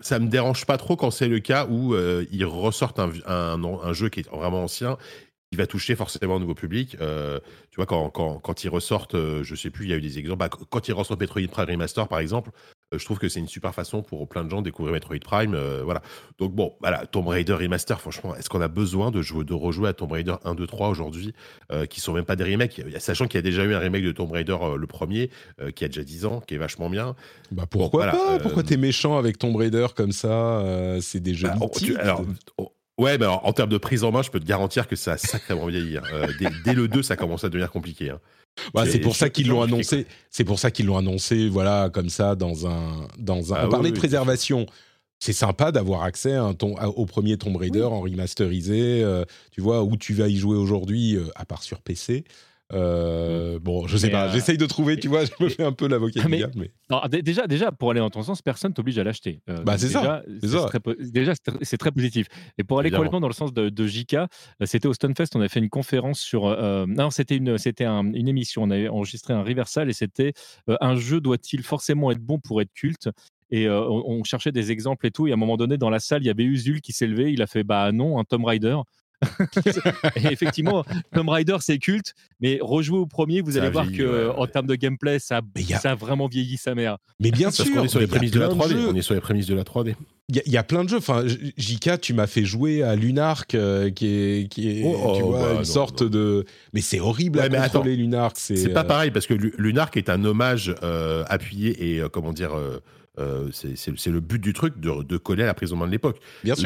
ça 0.00 0.18
me 0.18 0.28
dérange 0.28 0.66
pas 0.66 0.78
trop 0.78 0.96
quand 0.96 1.10
c'est 1.10 1.28
le 1.28 1.40
cas 1.40 1.66
où 1.66 1.94
euh, 1.94 2.24
ils 2.30 2.44
ressortent 2.44 2.98
un, 2.98 3.92
jeu 3.92 4.08
qui 4.08 4.20
est 4.20 4.28
vraiment 4.28 4.64
ancien 4.64 4.96
il 5.52 5.58
va 5.58 5.66
toucher 5.66 5.96
forcément 5.96 6.36
un 6.36 6.38
nouveau 6.38 6.54
public. 6.54 6.96
Euh, 7.00 7.40
tu 7.70 7.76
vois, 7.76 7.86
quand, 7.86 8.08
quand, 8.10 8.38
quand 8.38 8.62
ils 8.62 8.68
ressortent, 8.68 9.16
euh, 9.16 9.42
je 9.42 9.56
sais 9.56 9.70
plus, 9.70 9.86
il 9.86 9.90
y 9.90 9.92
a 9.92 9.96
eu 9.96 10.00
des 10.00 10.18
exemples. 10.18 10.38
Bah, 10.38 10.48
quand 10.48 10.86
ils 10.86 10.92
ressortent 10.92 11.20
Metroid 11.20 11.48
Prime 11.50 11.70
Remaster, 11.70 12.06
par 12.06 12.20
exemple, 12.20 12.50
je 12.92 13.04
trouve 13.04 13.18
que 13.18 13.28
c'est 13.28 13.40
une 13.40 13.48
super 13.48 13.74
façon 13.74 14.02
pour 14.02 14.28
plein 14.28 14.44
de 14.44 14.50
gens 14.50 14.60
de 14.60 14.64
découvrir 14.64 14.94
Metroid 14.94 15.18
Prime. 15.20 15.56
voilà. 15.84 16.02
Donc 16.38 16.54
bon, 16.54 16.74
voilà, 16.80 17.06
Tomb 17.06 17.28
Raider 17.28 17.54
Remaster, 17.54 18.00
franchement, 18.00 18.34
est-ce 18.34 18.48
qu'on 18.48 18.60
a 18.60 18.68
besoin 18.68 19.10
de, 19.10 19.22
jouer, 19.22 19.44
de 19.44 19.54
rejouer 19.54 19.88
à 19.88 19.92
Tomb 19.92 20.10
Raider 20.10 20.34
1, 20.44 20.54
2, 20.54 20.66
3 20.66 20.88
aujourd'hui, 20.88 21.32
qui 21.88 22.00
sont 22.00 22.12
même 22.12 22.24
pas 22.24 22.36
des 22.36 22.44
remakes? 22.44 22.80
Sachant 22.98 23.26
qu'il 23.26 23.38
y 23.38 23.38
a 23.38 23.42
déjà 23.42 23.64
eu 23.64 23.74
un 23.74 23.78
remake 23.78 24.04
de 24.04 24.12
Tomb 24.12 24.30
Raider, 24.30 24.56
le 24.76 24.86
premier, 24.86 25.30
qui 25.74 25.84
a 25.84 25.88
déjà 25.88 26.02
10 26.02 26.26
ans, 26.26 26.40
qui 26.40 26.54
est 26.54 26.58
vachement 26.58 26.90
bien. 26.90 27.14
Bah 27.52 27.64
pourquoi 27.68 28.06
pas? 28.06 28.38
Pourquoi 28.40 28.62
t'es 28.62 28.76
méchant 28.76 29.18
avec 29.18 29.38
Tomb 29.38 29.54
Raider 29.56 29.86
comme 29.94 30.12
ça 30.12 30.62
C'est 31.00 31.20
des 31.20 31.34
jeux 31.34 31.48
bah, 31.48 31.68
alors, 31.98 32.24
Ouais, 33.00 33.16
mais 33.16 33.24
en 33.24 33.52
termes 33.54 33.70
de 33.70 33.78
prise 33.78 34.04
en 34.04 34.12
main, 34.12 34.20
je 34.20 34.30
peux 34.30 34.40
te 34.40 34.44
garantir 34.44 34.86
que 34.86 34.94
ça 34.94 35.12
a 35.12 35.16
sacrément 35.16 35.64
vieilli. 35.64 35.96
Hein. 35.96 36.02
Euh, 36.12 36.26
dès, 36.66 36.74
le 36.74 36.86
2, 36.86 37.02
ça 37.02 37.16
commence 37.16 37.44
à 37.44 37.48
devenir 37.48 37.70
compliqué. 37.70 38.10
Hein. 38.10 38.20
Bah, 38.74 38.84
c'est 38.86 38.98
pour 38.98 39.16
ça 39.16 39.30
qu'ils 39.30 39.48
l'ont 39.48 39.62
annoncé. 39.62 40.06
C'est 40.30 40.44
pour 40.44 40.58
ça 40.58 40.70
qu'ils 40.70 40.86
l'ont 40.86 40.96
annoncé, 40.96 41.48
voilà, 41.48 41.90
comme 41.90 42.08
ça, 42.08 42.34
dans 42.34 42.66
un, 42.66 43.08
dans 43.18 43.54
un. 43.54 43.56
Ah 43.56 43.66
on 43.66 43.70
parlait 43.70 43.90
de 43.90 43.96
préservation. 43.96 44.66
C'est 45.18 45.34
sympa 45.34 45.70
d'avoir 45.70 46.02
accès 46.02 46.32
à 46.32 46.44
un 46.44 46.54
ton, 46.54 46.76
au 46.76 47.04
premier 47.04 47.36
Tomb 47.36 47.54
Raider 47.56 47.82
en 47.82 48.00
remasterisé, 48.00 49.02
euh, 49.02 49.24
tu 49.50 49.60
vois, 49.60 49.82
où 49.82 49.98
tu 49.98 50.14
vas 50.14 50.28
y 50.28 50.36
jouer 50.36 50.56
aujourd'hui, 50.56 51.16
euh, 51.16 51.28
à 51.34 51.44
part 51.44 51.62
sur 51.62 51.82
PC. 51.82 52.24
Euh, 52.72 53.58
bon, 53.58 53.86
je 53.86 53.96
sais 53.96 54.10
pas, 54.10 54.28
euh, 54.28 54.32
j'essaye 54.32 54.56
de 54.56 54.66
trouver, 54.66 54.96
tu 54.98 55.08
vois, 55.08 55.24
je 55.24 55.30
me 55.40 55.48
fais 55.48 55.64
un 55.64 55.72
peu 55.72 55.88
l'avocat 55.88 56.22
du 56.22 56.36
diable. 56.36 56.54
Mais... 56.56 57.22
déjà, 57.22 57.46
déjà, 57.46 57.72
pour 57.72 57.90
aller 57.90 58.00
en 58.00 58.10
ton 58.10 58.22
sens, 58.22 58.42
personne 58.42 58.72
t'oblige 58.72 58.98
à 58.98 59.04
l'acheter. 59.04 59.40
Euh, 59.48 59.62
bah, 59.62 59.76
c'est 59.78 59.88
ça. 59.88 60.22
déjà, 60.32 61.34
c'est 61.62 61.78
très 61.78 61.90
positif. 61.90 62.26
Et 62.58 62.64
pour 62.64 62.78
aller 62.78 62.90
complètement 62.90 63.20
dans 63.20 63.28
le 63.28 63.34
sens 63.34 63.52
de, 63.52 63.68
de 63.68 63.86
JK, 63.86 64.16
c'était 64.64 64.88
au 64.88 64.94
Stunfest, 64.94 65.28
on 65.34 65.40
a 65.40 65.48
fait 65.48 65.60
une 65.60 65.70
conférence 65.70 66.20
sur. 66.20 66.44
non, 66.86 67.10
c'était 67.10 67.36
une, 67.36 67.58
c'était 67.58 67.86
une 67.86 68.28
émission, 68.28 68.62
on 68.62 68.70
avait 68.70 68.88
enregistré 68.88 69.34
un 69.34 69.42
reversal 69.42 69.88
et 69.90 69.92
c'était 69.92 70.32
un 70.80 70.96
jeu 70.96 71.20
doit-il 71.20 71.62
forcément 71.62 72.10
être 72.10 72.20
bon 72.20 72.38
pour 72.38 72.60
être 72.60 72.72
culte? 72.72 73.08
Et 73.52 73.68
on, 73.68 74.22
cherchait 74.22 74.52
des 74.52 74.70
exemples 74.70 75.06
et 75.06 75.10
tout. 75.10 75.26
Et 75.26 75.32
à 75.32 75.34
un 75.34 75.36
moment 75.36 75.56
donné, 75.56 75.76
dans 75.76 75.90
la 75.90 75.98
salle, 75.98 76.22
il 76.22 76.26
y 76.26 76.30
avait 76.30 76.44
Usul 76.44 76.80
qui 76.80 76.92
s'est 76.92 77.08
levé. 77.08 77.32
Il 77.32 77.42
a 77.42 77.48
fait 77.48 77.64
bah 77.64 77.90
non, 77.90 78.20
un 78.20 78.24
Tomb 78.24 78.44
Raider. 78.44 78.76
et 80.16 80.26
effectivement, 80.32 80.84
Tomb 81.14 81.28
Raider, 81.28 81.56
c'est 81.60 81.78
culte, 81.78 82.14
mais 82.40 82.58
rejouer 82.62 82.98
au 82.98 83.06
premier, 83.06 83.40
vous 83.42 83.52
Ça 83.52 83.58
allez 83.60 83.70
voir 83.70 83.84
vieilli, 83.84 83.98
que 83.98 84.02
ouais, 84.04 84.26
ouais. 84.32 84.34
en 84.38 84.46
termes 84.46 84.66
de 84.66 84.74
gameplay, 84.74 85.18
ça, 85.18 85.38
a- 85.38 85.78
ça 85.78 85.90
a 85.92 85.94
vraiment 85.94 86.26
vieilli 86.26 86.56
sa 86.56 86.74
mère. 86.74 86.96
Mais 87.20 87.30
bien 87.30 87.48
Parce 87.48 87.62
sûr, 87.62 87.74
qu'on 87.74 87.84
est 87.84 87.88
sur 87.88 88.00
les 88.00 88.06
prémices 88.06 88.30
de 88.30 88.40
la 88.40 88.48
plein 88.48 88.56
3D. 88.56 88.70
jeux. 88.70 88.88
On 88.90 88.94
est 88.94 89.02
sur 89.02 89.14
les 89.14 89.20
prémices 89.20 89.46
de 89.46 89.54
la 89.54 89.64
3D. 89.64 89.94
Il 90.30 90.36
y, 90.36 90.38
a- 90.38 90.42
il 90.46 90.52
y 90.52 90.56
a 90.56 90.62
plein 90.62 90.84
de 90.84 90.88
jeux. 90.88 90.98
Enfin, 90.98 91.24
JK, 91.56 92.00
tu 92.00 92.14
m'as 92.14 92.26
fait 92.26 92.44
jouer 92.44 92.82
à 92.82 92.94
Lunark, 92.96 93.54
euh, 93.54 93.90
qui 93.90 94.06
est, 94.06 94.48
qui 94.48 94.70
est 94.70 94.82
Oh, 94.84 95.14
tu 95.16 95.22
oh, 95.22 95.26
vois, 95.32 95.40
bah, 95.40 95.50
une 95.52 95.56
non, 95.58 95.64
sorte 95.64 96.02
non. 96.02 96.08
de. 96.08 96.44
Mais 96.72 96.80
c'est 96.80 97.00
horrible 97.00 97.40
Ouais, 97.40 97.46
à 97.46 97.48
mais 97.48 97.58
contrôler 97.58 97.96
Lunark. 97.96 98.36
C'est 98.38 98.56
C'est 98.56 98.68
pas 98.70 98.80
euh, 98.80 98.84
pareil 98.84 99.10
parce 99.10 99.26
que 99.26 99.34
Lu- 99.34 99.52
Lunark 99.58 99.96
est 99.96 100.08
un 100.08 100.24
hommage 100.24 100.74
euh, 100.82 101.24
appuyé 101.28 101.94
et 101.94 102.00
euh, 102.00 102.08
comment 102.08 102.32
dire, 102.32 102.52
c'est- 103.52 104.10
le 104.10 104.20
but 104.20 104.40
du 104.40 104.52
truc 104.52 104.78
de, 104.80 105.02
de 105.02 105.16
coller 105.18 105.42
à 105.42 105.46
l'emprisonnement 105.48 105.86
de 105.86 105.90
l'époque. 105.92 106.18
Bien 106.44 106.54
sûr. 106.54 106.64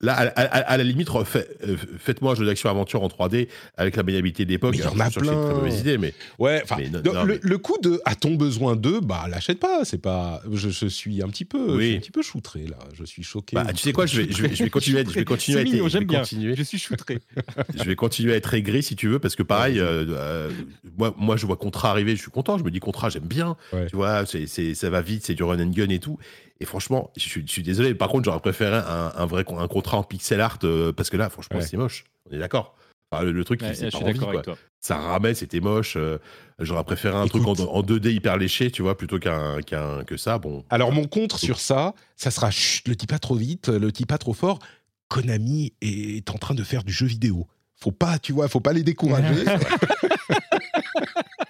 Là, 0.00 0.14
à, 0.14 0.22
à- 0.28 0.58
à 0.72 0.76
la 0.76 0.84
limite, 0.84 1.08
refait- 1.08 1.48
euh, 1.66 1.76
faites-moi 1.98 2.30
un 2.32 2.34
jeu 2.36 2.46
d'action 2.46 2.70
aventure 2.70 3.02
en 3.02 3.08
3D 3.08 3.48
avec 3.76 3.96
la 3.96 4.04
maniabilité. 4.04 4.46
Mais 4.46 4.54
il 4.54 4.78
y 4.80 4.84
en 4.84 4.98
a 5.00 5.10
c'est 5.10 5.16
une 5.16 5.22
plein. 5.26 5.44
très 5.44 5.54
mauvaise 5.54 5.80
idée, 5.80 5.98
mais 5.98 6.14
Ouais, 6.38 6.60
enfin, 6.62 6.76
Mais 6.78 6.88
non, 6.88 7.00
donc, 7.00 7.14
non, 7.14 7.24
le, 7.24 7.34
mais- 7.34 7.40
le 7.42 7.58
coup 7.58 7.76
de 7.82 8.00
a-t-on 8.04 8.36
besoin 8.36 8.76
d'eux 8.76 9.00
Bah, 9.00 9.26
l'achète 9.28 9.58
pas. 9.58 9.84
C'est 9.84 9.98
pas. 10.00 10.40
Je, 10.52 10.68
je 10.70 10.86
suis 10.86 11.20
un 11.20 11.28
petit 11.28 11.44
peu, 11.44 11.58
Oui. 11.76 11.82
je 11.82 11.86
suis 11.88 11.96
un 11.96 12.00
petit 12.00 12.10
peu 12.12 12.22
choutré 12.22 12.66
là. 12.68 12.78
Je 12.96 13.04
suis 13.04 13.24
choqué. 13.24 13.56
bah, 13.56 13.66
tu 13.72 13.78
sais 13.82 13.92
quoi, 13.92 14.06
je 14.06 14.20
vais, 14.22 14.32
je 14.32 14.40
vais, 14.42 14.54
je 14.54 14.62
vais 14.62 14.70
continuer, 14.70 14.98
à 14.98 15.00
être- 15.00 15.10
je 15.10 15.14
vais 15.18 15.24
continuer, 15.24 15.64
mignon, 15.64 15.88
j'aime 15.88 16.04
bien. 16.04 16.20
continuer, 16.20 16.54
Je 16.54 16.62
suis 16.62 16.78
shootré. 16.78 17.18
je 17.76 17.82
vais 17.82 17.96
continuer 17.96 18.34
à 18.34 18.36
être 18.36 18.54
aigri 18.54 18.84
si 18.84 18.94
tu 18.94 19.08
veux 19.08 19.18
parce 19.18 19.34
que 19.34 19.42
pareil, 19.42 19.80
euh, 19.80 20.04
euh, 20.10 20.50
moi, 20.96 21.12
moi, 21.18 21.36
je 21.36 21.44
vois 21.44 21.56
Contra 21.56 21.90
arriver, 21.90 22.14
je 22.14 22.20
suis 22.22 22.30
content. 22.30 22.56
Je 22.56 22.62
me 22.62 22.70
dis 22.70 22.78
Contra, 22.78 23.08
j'aime 23.10 23.24
bien. 23.26 23.56
Ouais. 23.72 23.86
Tu 23.90 23.96
vois, 23.96 24.24
c'est, 24.26 24.46
c'est- 24.46 24.74
ça 24.74 24.90
va 24.90 25.00
vite, 25.00 25.24
c'est 25.26 25.34
du 25.34 25.42
run 25.42 25.58
and 25.60 25.70
gun 25.70 25.88
et 25.88 25.98
tout. 25.98 26.18
Et 26.60 26.64
franchement, 26.64 27.10
je 27.16 27.20
suis, 27.28 27.42
je 27.46 27.52
suis 27.52 27.62
désolé. 27.62 27.94
Par 27.94 28.08
contre, 28.08 28.24
j'aurais 28.24 28.40
préféré 28.40 28.76
un, 28.76 29.12
un 29.16 29.26
vrai 29.26 29.44
un 29.56 29.68
contrat 29.68 29.98
en 29.98 30.02
pixel 30.02 30.40
art 30.40 30.58
euh, 30.64 30.92
parce 30.92 31.08
que 31.10 31.16
là, 31.16 31.28
franchement, 31.30 31.58
Ouais. 31.58 31.64
c'est 31.64 31.76
moche. 31.76 32.04
On 32.28 32.34
est 32.34 32.38
d'accord. 32.38 32.74
Enfin, 33.10 33.24
le, 33.24 33.32
le 33.32 33.44
truc, 33.44 33.62
Ouais, 33.62 33.74
c'est 33.74 33.90
pas 33.90 33.98
envie, 33.98 34.18
quoi. 34.18 34.42
Ça 34.80 34.96
ramait, 34.96 35.34
c'était 35.34 35.60
moche. 35.60 35.94
euh, 35.96 36.18
j'aurais 36.58 36.84
préféré 36.84 37.16
un 37.16 37.26
truc 37.26 37.46
en, 37.46 37.54
Écoute. 37.54 37.68
en 37.70 37.82
2D 37.82 38.10
hyper 38.12 38.36
léché, 38.36 38.70
tu 38.70 38.82
vois, 38.82 38.96
plutôt 38.98 39.18
qu'un, 39.18 39.60
qu'un 39.62 40.04
que 40.04 40.16
ça. 40.16 40.38
Bon, 40.38 40.64
Alors 40.68 40.92
mon 40.92 41.06
contre 41.06 41.38
sur 41.38 41.58
ça, 41.60 41.94
ça 42.16 42.30
sera 42.30 42.50
chut, 42.50 42.86
le 42.88 42.94
dis 42.96 43.06
pas 43.06 43.18
trop 43.18 43.34
vite, 43.36 43.68
le 43.68 43.90
dis 43.92 44.04
pas 44.04 44.18
trop 44.18 44.34
fort. 44.34 44.58
Konami 45.08 45.72
est 45.80 46.28
en 46.30 46.34
train 46.38 46.54
de 46.54 46.62
faire 46.62 46.84
du 46.84 46.92
jeu 46.92 47.06
vidéo. 47.06 47.46
Faut 47.80 47.92
pas, 47.92 48.18
tu 48.18 48.32
vois, 48.32 48.46
faut 48.48 48.60
pas 48.60 48.72
les 48.74 48.82
décourager. 48.82 49.44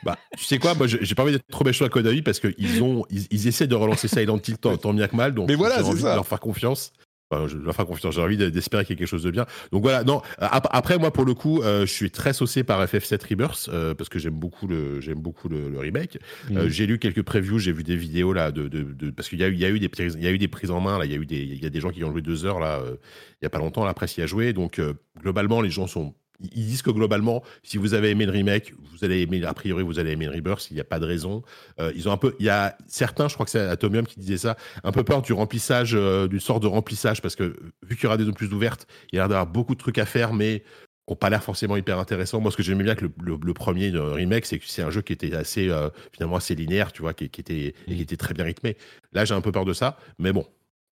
bah, 0.05 0.17
tu 0.37 0.45
sais 0.45 0.59
quoi, 0.59 0.75
moi, 0.75 0.87
j'ai 0.87 1.15
pas 1.15 1.23
envie 1.23 1.33
d'être 1.33 1.47
trop 1.51 1.65
méchant 1.65 1.85
à 1.85 1.89
Konami 1.89 2.23
parce 2.23 2.41
qu'ils 2.41 2.83
ont, 2.83 3.05
ils, 3.11 3.27
ils 3.31 3.47
essaient 3.49 3.67
de 3.67 3.75
relancer 3.75 4.09
Silent 4.09 4.39
Hill 4.47 4.59
tant, 4.59 4.77
tant 4.77 4.93
bien 4.95 5.09
que 5.09 5.17
mal. 5.17 5.35
Donc, 5.35 5.49
Mais 5.49 5.55
voilà, 5.55 5.85
envie 5.85 6.01
ça. 6.03 6.11
de 6.11 6.15
leur 6.17 6.27
faire 6.27 6.41
confiance. 6.41 6.93
Enfin, 7.31 7.47
je 7.47 7.59
leur 7.59 7.75
faire 7.77 7.85
confiance. 7.85 8.15
J'ai 8.15 8.23
envie 8.23 8.39
d'espérer 8.39 8.87
qu'il 8.87 8.95
y 8.95 8.97
ait 8.97 8.99
quelque 9.01 9.07
chose 9.09 9.25
de 9.25 9.31
bien. 9.31 9.45
Donc 9.71 9.83
voilà. 9.83 10.03
Non. 10.03 10.23
ap- 10.39 10.67
Après, 10.71 10.97
moi, 10.97 11.13
pour 11.13 11.27
le 11.27 11.35
coup, 11.35 11.61
euh, 11.61 11.85
je 11.85 11.93
suis 11.93 12.11
très 12.11 12.33
saucé 12.33 12.65
par 12.65 12.83
FF7 12.83 13.21
Rebirth 13.29 13.69
euh, 13.71 13.93
parce 13.93 14.09
que 14.09 14.19
j'aime 14.19 14.33
beaucoup 14.33 14.67
le, 14.67 15.03
j'aime 15.03 15.21
beaucoup 15.21 15.51
le, 15.51 15.69
le 15.69 15.79
remake. 15.79 16.17
Euh, 16.53 16.63
Mhm. 16.65 16.69
j'ai 16.71 16.87
lu 16.87 16.99
quelques 16.99 17.21
previews, 17.23 17.59
j'ai 17.59 17.73
vu 17.73 17.83
des 17.85 17.97
vidéos 17.97 18.33
là 18.33 18.51
de, 18.51 18.67
de, 18.69 18.83
de- 18.83 19.11
parce 19.11 19.29
qu'il 19.29 19.41
y 19.41 19.45
a 19.45 19.49
eu, 19.49 19.53
il 19.53 19.59
y 19.61 19.67
a 19.67 19.69
eu 19.69 19.79
des, 19.79 19.91
prises- 19.91 20.17
il 20.17 20.25
y 20.25 20.27
a 20.27 20.31
eu 20.31 20.39
des 20.39 20.49
prises 20.49 20.71
en 20.71 20.81
main 20.81 20.99
là. 20.99 21.05
Il 21.05 21.11
y 21.13 21.15
a 21.15 21.19
eu 21.19 21.27
des, 21.27 21.37
il 21.43 21.63
y 21.63 21.67
a 21.67 21.71
des 21.71 21.81
gens 21.83 21.91
qui 21.91 22.03
ont 22.03 22.11
joué 22.13 22.23
deux 22.23 22.47
heures 22.47 22.61
là. 22.61 22.79
euh, 22.81 22.97
il 23.43 23.45
y 23.45 23.47
a 23.47 23.51
pas 23.51 23.59
longtemps, 23.59 23.85
la 23.85 23.93
presse 23.93 24.17
y 24.17 24.23
a 24.23 24.27
joué. 24.27 24.55
Donc 24.55 24.79
euh, 24.79 24.95
globalement, 25.21 25.61
les 25.61 25.69
gens 25.71 25.87
sont 25.87 26.15
ils 26.41 26.67
disent 26.67 26.83
que 26.83 26.91
globalement, 26.91 27.43
si 27.63 27.79
vous 27.79 27.95
avez 27.95 28.11
aimé 28.11 28.27
le 28.27 28.33
remake, 28.33 28.73
vous 28.93 29.05
allez 29.05 29.21
aimer, 29.23 29.45
a 29.45 29.55
priori, 29.55 29.83
vous 29.83 29.99
allez 29.99 30.13
aimer 30.13 30.27
le 30.27 30.33
Rebirth, 30.33 30.71
il 30.71 30.75
n'y 30.75 30.81
a 30.81 30.85
pas 30.85 31.01
de 31.01 31.05
raison. 31.07 31.43
Euh, 31.81 31.93
ils 31.97 32.09
ont 32.09 32.13
un 32.13 32.17
peu, 32.17 32.35
il 32.39 32.47
y 32.47 32.49
a 32.49 32.77
certains, 32.87 33.29
je 33.29 33.35
crois 33.35 33.45
que 33.45 33.51
c'est 33.51 33.61
Atomium 33.61 34.07
qui 34.07 34.21
disait 34.21 34.39
ça, 34.39 34.57
un 34.85 34.93
peu 34.93 35.03
peur 35.05 35.23
du 35.23 35.33
remplissage, 35.33 35.93
euh, 35.95 36.29
d'une 36.29 36.41
sorte 36.41 36.63
de 36.63 36.69
remplissage, 36.69 37.21
parce 37.23 37.35
que 37.37 37.57
vu 37.83 37.97
qu'il 37.97 38.05
y 38.05 38.07
aura 38.07 38.17
des 38.17 38.25
zones 38.25 38.35
plus 38.35 38.53
ouvertes, 38.53 38.87
il 39.13 39.17
y 39.17 39.19
a 39.19 39.23
l'air 39.23 39.29
d'avoir 39.29 39.47
beaucoup 39.47 39.75
de 39.75 39.81
trucs 39.81 39.99
à 39.99 40.07
faire, 40.07 40.33
mais 40.33 40.61
qui 40.61 41.13
n'ont 41.13 41.17
pas 41.17 41.31
l'air 41.31 41.43
forcément 41.43 41.77
hyper 41.77 41.99
intéressants. 41.99 42.39
Moi, 42.41 42.51
ce 42.51 42.57
que 42.57 42.63
j'aimais 42.63 42.85
bien 42.85 42.93
avec 42.93 43.01
le, 43.01 43.11
le- 43.23 43.39
le 43.43 43.55
premier 43.55 43.93
euh, 43.95 44.13
remake, 44.13 44.45
c'est 44.45 44.59
que 44.59 44.67
c'est 44.67 44.83
un 44.83 44.91
jeu 44.91 45.01
qui 45.01 45.15
était 45.15 45.35
assez, 45.35 45.71
euh, 45.71 45.89
finalement, 46.13 46.37
assez 46.37 46.55
linéaire, 46.55 46.93
tu 46.93 47.01
vois, 47.03 47.15
qui, 47.15 47.31
qui 47.31 47.41
était, 47.41 47.75
et 47.87 47.95
qui 47.97 48.03
était 48.03 48.19
très 48.19 48.35
bien 48.35 48.45
rythmé. 48.45 48.77
Là, 49.13 49.25
j'ai 49.25 49.35
un 49.35 49.41
peu 49.41 49.51
peur 49.51 49.65
de 49.65 49.73
ça, 49.73 49.97
mais 50.19 50.33
bon, 50.35 50.47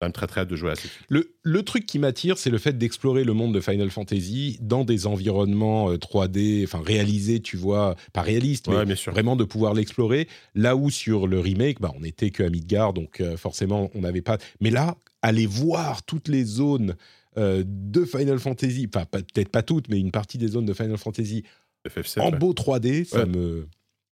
quand 0.03 0.07
même 0.07 0.11
très 0.13 0.27
très 0.27 0.41
hâte 0.41 0.49
de 0.49 0.55
jouer 0.55 0.71
à 0.71 0.75
ça. 0.75 0.87
Le, 1.09 1.33
le 1.41 1.63
truc 1.63 1.85
qui 1.85 1.99
m'attire, 1.99 2.37
c'est 2.37 2.49
le 2.49 2.57
fait 2.57 2.77
d'explorer 2.77 3.23
le 3.23 3.33
monde 3.33 3.53
de 3.53 3.59
Final 3.59 3.89
Fantasy 3.89 4.57
dans 4.61 4.83
des 4.83 5.07
environnements 5.07 5.89
euh, 5.91 5.97
3D, 5.97 6.63
enfin 6.65 6.81
réalisés, 6.85 7.39
tu 7.41 7.57
vois, 7.57 7.95
pas 8.13 8.21
réalistes, 8.21 8.67
mais 8.67 8.75
Ouais, 8.75 8.85
bien 8.85 8.95
sûr. 8.95 9.11
vraiment 9.13 9.35
de 9.35 9.43
pouvoir 9.43 9.73
l'explorer. 9.73 10.27
Là 10.55 10.75
où 10.75 10.89
sur 10.89 11.27
le 11.27 11.39
remake, 11.39 11.79
bah, 11.81 11.91
on 11.95 12.01
n'était 12.01 12.29
que 12.29 12.43
à 12.43 12.49
Midgard, 12.49 12.93
donc 12.93 13.21
euh, 13.21 13.37
forcément, 13.37 13.89
on 13.95 14.01
n'avait 14.01 14.21
pas. 14.21 14.37
Mais 14.61 14.69
là, 14.69 14.95
aller 15.21 15.45
voir 15.45 16.03
toutes 16.03 16.27
les 16.27 16.43
zones 16.43 16.95
euh, 17.37 17.63
de 17.65 18.05
Final 18.05 18.39
Fantasy, 18.39 18.87
enfin 18.93 19.05
peut-être 19.09 19.49
pas 19.49 19.63
toutes, 19.63 19.89
mais 19.89 19.99
une 19.99 20.11
partie 20.11 20.37
des 20.37 20.49
zones 20.49 20.65
de 20.65 20.73
Final 20.73 20.97
Fantasy 20.97 21.43
FF7, 21.87 22.19
en 22.21 22.31
ouais. 22.31 22.37
beau 22.37 22.53
3D, 22.53 23.05
ça 23.05 23.19
Ouais. 23.19 23.25
me. 23.25 23.67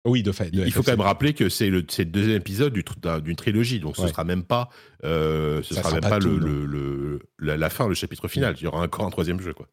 Oui, 0.09 0.23
de 0.23 0.33
fait. 0.33 0.51
Il 0.53 0.73
faut 0.73 0.83
quand 0.83 0.93
même 0.93 1.01
rappeler 1.01 1.35
que 1.35 1.49
c'est 1.49 1.71
le, 1.71 1.85
c'est 1.89 2.05
le 2.05 2.11
deuxième 2.11 2.37
épisode 2.37 2.73
d'une 3.23 3.37
trilogie, 3.37 3.79
donc 3.81 3.97
ce 3.97 4.03
Ouais. 4.03 4.09
sera 4.09 4.25
même 4.25 4.43
pas, 4.43 4.69
euh, 5.05 5.63
ce 5.63 5.75
sera 5.75 5.83
sera 5.85 5.93
même 5.95 6.01
pas 6.03 6.09
pas, 6.11 6.19
tout, 6.19 6.29
le, 6.29 6.39
le- 6.39 6.67
le- 6.67 7.21
la, 7.39 7.57
la 7.57 7.71
fin, 7.71 7.87
le 7.89 7.95
chapitre 7.95 8.27
final. 8.29 8.55
Il 8.59 8.65
y 8.65 8.67
aura 8.67 8.83
encore 8.83 9.05
un 9.07 9.11
troisième 9.11 9.41
jeu, 9.41 9.53
quoi. 9.55 9.69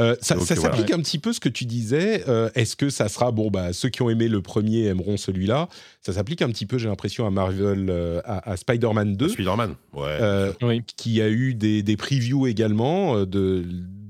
Euh, 0.00 0.14
ça 0.20 0.36
voilà. 0.36 0.54
s'applique 0.60 0.92
un 0.92 1.00
petit 1.00 1.18
peu 1.18 1.32
ce 1.32 1.40
que 1.40 1.48
tu 1.48 1.64
disais. 1.64 2.22
euh, 2.28 2.48
Est-ce 2.54 2.76
que 2.76 2.88
ça 2.88 3.08
sera 3.08 3.32
bon 3.32 3.50
bah 3.50 3.72
ceux 3.72 3.88
qui 3.88 4.00
ont 4.00 4.08
aimé 4.08 4.28
le 4.28 4.40
premier 4.40 4.84
aimeront 4.84 5.16
celui-là. 5.16 5.68
Ça 6.02 6.12
s'applique 6.12 6.40
un 6.40 6.48
petit 6.50 6.66
peu, 6.66 6.78
j'ai 6.78 6.86
l'impression 6.88 7.26
à 7.26 7.30
Marvel, 7.30 7.88
euh, 7.90 8.20
à, 8.24 8.48
à 8.52 8.56
Spider-Man 8.56 9.16
2, 9.16 9.28
Spider-Man, 9.30 9.74
ouais. 9.94 10.02
euh, 10.20 10.52
Oui. 10.62 10.82
qui 10.96 11.20
a 11.20 11.28
eu 11.28 11.54
des, 11.54 11.82
des 11.82 11.96
previews 11.96 12.46
également. 12.46 13.16
euh, 13.16 13.26
de 13.26 13.64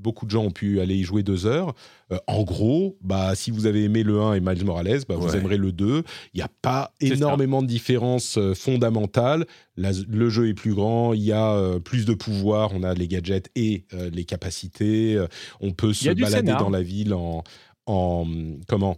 beaucoup 0.09 0.25
de 0.27 0.31
gens 0.31 0.45
ont 0.45 0.51
pu 0.51 0.81
aller 0.81 0.95
y 0.97 1.03
jouer 1.05 1.23
deux 1.23 1.45
heures. 1.45 1.75
Euh, 2.13 2.17
en 2.27 2.43
gros, 2.43 2.97
bah 3.03 3.35
si 3.35 3.51
vous 3.51 3.67
avez 3.67 3.85
aimé 3.85 4.03
le 4.03 4.21
1 4.21 4.35
et 4.35 4.41
Miles 4.41 4.65
Morales, 4.65 5.01
bah, 5.09 5.17
vous 5.17 5.29
Ouais. 5.29 5.37
aimerez 5.37 5.59
le 5.59 5.71
2. 5.73 6.03
Il 6.33 6.39
n'y 6.39 6.43
a 6.43 6.49
pas 6.63 6.93
ça. 7.01 7.07
énormément 7.15 7.61
de 7.61 7.67
différences 7.67 8.39
euh, 8.39 8.55
fondamentales. 8.55 9.45
La- 9.77 9.93
le 10.09 10.31
jeu 10.31 10.49
est 10.49 10.55
plus 10.55 10.73
grand, 10.75 11.13
il 11.13 11.21
y 11.23 11.33
a 11.33 11.53
euh, 11.53 11.79
plus 11.79 12.07
de 12.07 12.15
pouvoir, 12.15 12.71
on 12.75 12.83
a 12.83 12.95
les 12.95 13.07
gadgets 13.09 13.51
et 13.55 13.85
les 14.13 14.25
capacités. 14.25 15.23
on 15.61 15.73
peut 15.73 15.93
se 15.93 16.09
balader 16.11 16.53
dans 16.53 16.71
la 16.71 16.83
ville 16.83 17.13
en, 17.13 17.43
en 17.87 18.27
comment? 18.67 18.97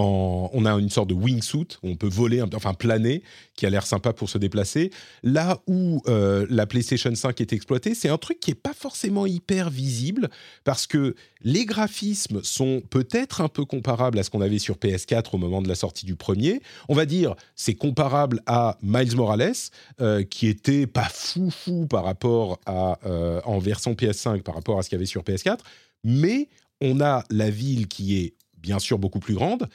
On 0.00 0.64
a 0.64 0.72
une 0.72 0.90
sorte 0.90 1.08
de 1.08 1.14
wingsuit, 1.14 1.78
on 1.82 1.96
peut 1.96 2.08
voler, 2.08 2.42
enfin 2.54 2.74
planer, 2.74 3.22
qui 3.54 3.66
a 3.66 3.70
l'air 3.70 3.86
sympa 3.86 4.12
pour 4.12 4.28
se 4.28 4.38
déplacer. 4.38 4.90
Là 5.22 5.60
où 5.66 6.02
euh, 6.06 6.46
la 6.50 6.66
PlayStation 6.66 7.14
5 7.14 7.40
est 7.40 7.52
exploitée, 7.52 7.94
c'est 7.94 8.08
un 8.08 8.18
truc 8.18 8.40
qui 8.40 8.50
n'est 8.50 8.56
pas 8.56 8.72
forcément 8.72 9.26
hyper 9.26 9.70
visible, 9.70 10.28
parce 10.64 10.86
que 10.86 11.14
les 11.42 11.64
graphismes 11.64 12.42
sont 12.42 12.82
peut-être 12.90 13.40
un 13.40 13.48
peu 13.48 13.64
comparables 13.64 14.18
à 14.18 14.22
ce 14.22 14.30
qu'on 14.30 14.40
avait 14.40 14.58
sur 14.58 14.76
PS4 14.76 15.34
au 15.34 15.38
moment 15.38 15.62
de 15.62 15.68
la 15.68 15.74
sortie 15.74 16.06
du 16.06 16.16
premier. 16.16 16.60
On 16.88 16.94
va 16.94 17.06
dire, 17.06 17.34
c'est 17.54 17.74
comparable 17.74 18.42
à 18.46 18.78
Miles 18.82 19.16
Morales, 19.16 19.52
euh, 20.00 20.22
qui 20.24 20.48
était 20.48 20.86
pas 20.86 21.08
fou 21.12 21.50
fou 21.50 21.86
par 21.86 22.04
rapport 22.04 22.58
à, 22.66 22.98
euh, 23.06 23.40
en 23.44 23.58
version 23.58 23.94
PS5 23.94 24.42
par 24.42 24.54
rapport 24.54 24.78
à 24.78 24.82
ce 24.82 24.88
qu'il 24.88 24.96
y 24.96 25.00
avait 25.00 25.06
sur 25.06 25.22
PS4, 25.22 25.58
mais 26.04 26.48
on 26.80 27.00
a 27.00 27.24
la 27.30 27.50
ville 27.50 27.88
qui 27.88 28.18
est 28.18 28.34
bien 28.60 28.78
sûr 28.78 28.98
beaucoup 28.98 29.20
plus 29.20 29.34
grande 29.34 29.68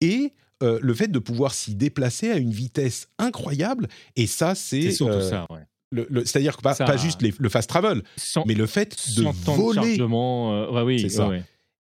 et 0.00 0.32
euh, 0.62 0.78
le 0.82 0.94
fait 0.94 1.08
de 1.08 1.18
pouvoir 1.18 1.54
s'y 1.54 1.74
déplacer 1.74 2.30
à 2.30 2.36
une 2.36 2.50
vitesse 2.52 3.08
incroyable 3.18 3.88
et 4.16 4.26
ça 4.26 4.54
c'est 4.54 4.82
C'est 4.82 4.92
surtout 4.92 5.14
euh, 5.14 5.30
ça. 5.30 5.46
Ouais. 5.50 5.60
le- 5.90 6.06
le- 6.10 6.24
c'est-à-dire 6.24 6.56
que 6.56 6.62
pas, 6.62 6.74
Ça- 6.74 6.84
pas 6.84 6.96
juste 6.98 7.22
les- 7.22 7.32
le 7.38 7.48
fast 7.48 7.68
travel 7.68 8.02
Sans, 8.16 8.44
mais 8.46 8.54
le 8.54 8.66
fait 8.66 8.94
de 9.16 9.22
de 9.24 9.28
voler 9.56 9.96
chargement. 9.96 10.54
euh, 10.54 10.70
ouais, 10.70 10.82
oui, 10.82 11.06
ouais, 11.18 11.24
ouais. 11.26 11.44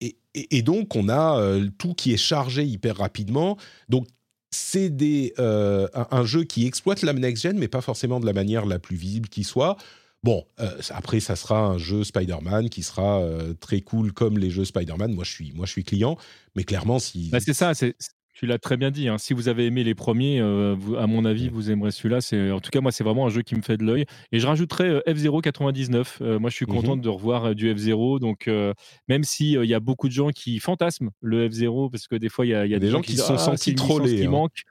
et, 0.02 0.16
et- 0.34 0.58
et 0.58 0.62
donc 0.62 0.94
on 0.96 1.08
a 1.08 1.40
euh, 1.40 1.68
tout 1.78 1.94
qui 1.94 2.12
est 2.12 2.18
chargé 2.18 2.64
hyper 2.64 2.96
rapidement. 2.98 3.56
Donc 3.88 4.06
c'est 4.50 4.88
des, 4.90 5.34
un, 5.38 5.88
un 6.10 6.24
jeu 6.24 6.44
qui 6.44 6.66
exploite 6.66 7.02
la 7.02 7.12
next 7.12 7.42
gen, 7.42 7.58
mais 7.58 7.68
pas 7.68 7.82
forcément 7.82 8.18
de 8.20 8.24
la 8.26 8.32
manière 8.32 8.64
la 8.66 8.78
plus 8.78 8.96
visible 8.96 9.28
qui 9.28 9.44
soit. 9.44 9.76
Bon, 10.24 10.44
euh, 10.60 10.80
après 10.90 11.20
ça 11.20 11.36
sera 11.36 11.60
un 11.64 11.78
jeu 11.78 12.02
Spider-Man 12.04 12.68
qui 12.70 12.82
sera 12.82 13.20
euh, 13.22 13.54
très 13.54 13.80
cool 13.80 14.12
comme 14.12 14.36
les 14.38 14.50
jeux 14.50 14.64
Spider-Man. 14.64 15.12
Moi 15.14 15.24
je 15.24 15.30
suis, 15.30 15.52
moi 15.52 15.64
je 15.66 15.72
suis 15.72 15.84
client, 15.84 16.16
mais 16.56 16.64
clairement 16.64 16.98
si 16.98 17.30
Bah, 17.30 17.38
c'est 17.40 17.54
ça, 17.54 17.72
c'est, 17.74 17.94
tu 18.34 18.46
l'as 18.46 18.58
très 18.58 18.76
bien 18.76 18.90
dit. 18.92 19.08
hein. 19.08 19.16
Si 19.18 19.32
vous 19.32 19.48
avez 19.48 19.66
aimé 19.66 19.82
les 19.84 19.94
premiers, 19.96 20.40
euh, 20.40 20.74
vous- 20.78 20.96
à 20.96 21.06
mon 21.08 21.24
avis, 21.24 21.48
vous 21.48 21.70
aimerez 21.72 21.90
celui-là. 21.90 22.20
C'est, 22.20 22.52
en 22.52 22.60
tout 22.60 22.70
cas, 22.70 22.80
moi, 22.80 22.92
c'est 22.92 23.02
vraiment 23.02 23.26
un 23.26 23.30
jeu 23.30 23.42
qui 23.42 23.56
me 23.56 23.62
fait 23.62 23.76
de 23.76 23.82
l'œil. 23.84 24.04
Et 24.30 24.38
je 24.38 24.46
rajouterais 24.46 24.88
euh, 24.88 25.00
F0 25.08 25.40
99. 25.40 26.18
Euh, 26.20 26.38
moi, 26.38 26.48
je 26.48 26.54
suis 26.54 26.64
content 26.66 26.96
de 26.96 27.08
revoir 27.08 27.56
du 27.56 27.72
F0. 27.74 28.20
Donc, 28.20 28.46
euh, 28.46 28.74
même 29.08 29.24
si 29.24 29.56
euh, 29.56 29.64
il 29.64 29.68
y 29.70 29.74
a 29.74 29.80
beaucoup 29.80 30.06
de 30.06 30.12
gens 30.12 30.28
qui 30.30 30.60
fantasment 30.60 31.10
le 31.20 31.48
F0, 31.48 31.90
parce 31.90 32.06
que 32.06 32.14
des 32.14 32.28
fois, 32.28 32.46
il 32.46 32.50
y 32.50 32.54
a, 32.54 32.64
y 32.64 32.74
a 32.76 32.78
des 32.78 32.90
gens 32.90 33.00
qui 33.00 33.16
se 33.16 33.22
sont 33.24 33.34
Ah, 33.34 33.38
sentis 33.38 33.74
trollés, 33.74 34.16
qui 34.20 34.26
hein. 34.26 34.30
manque. 34.30 34.62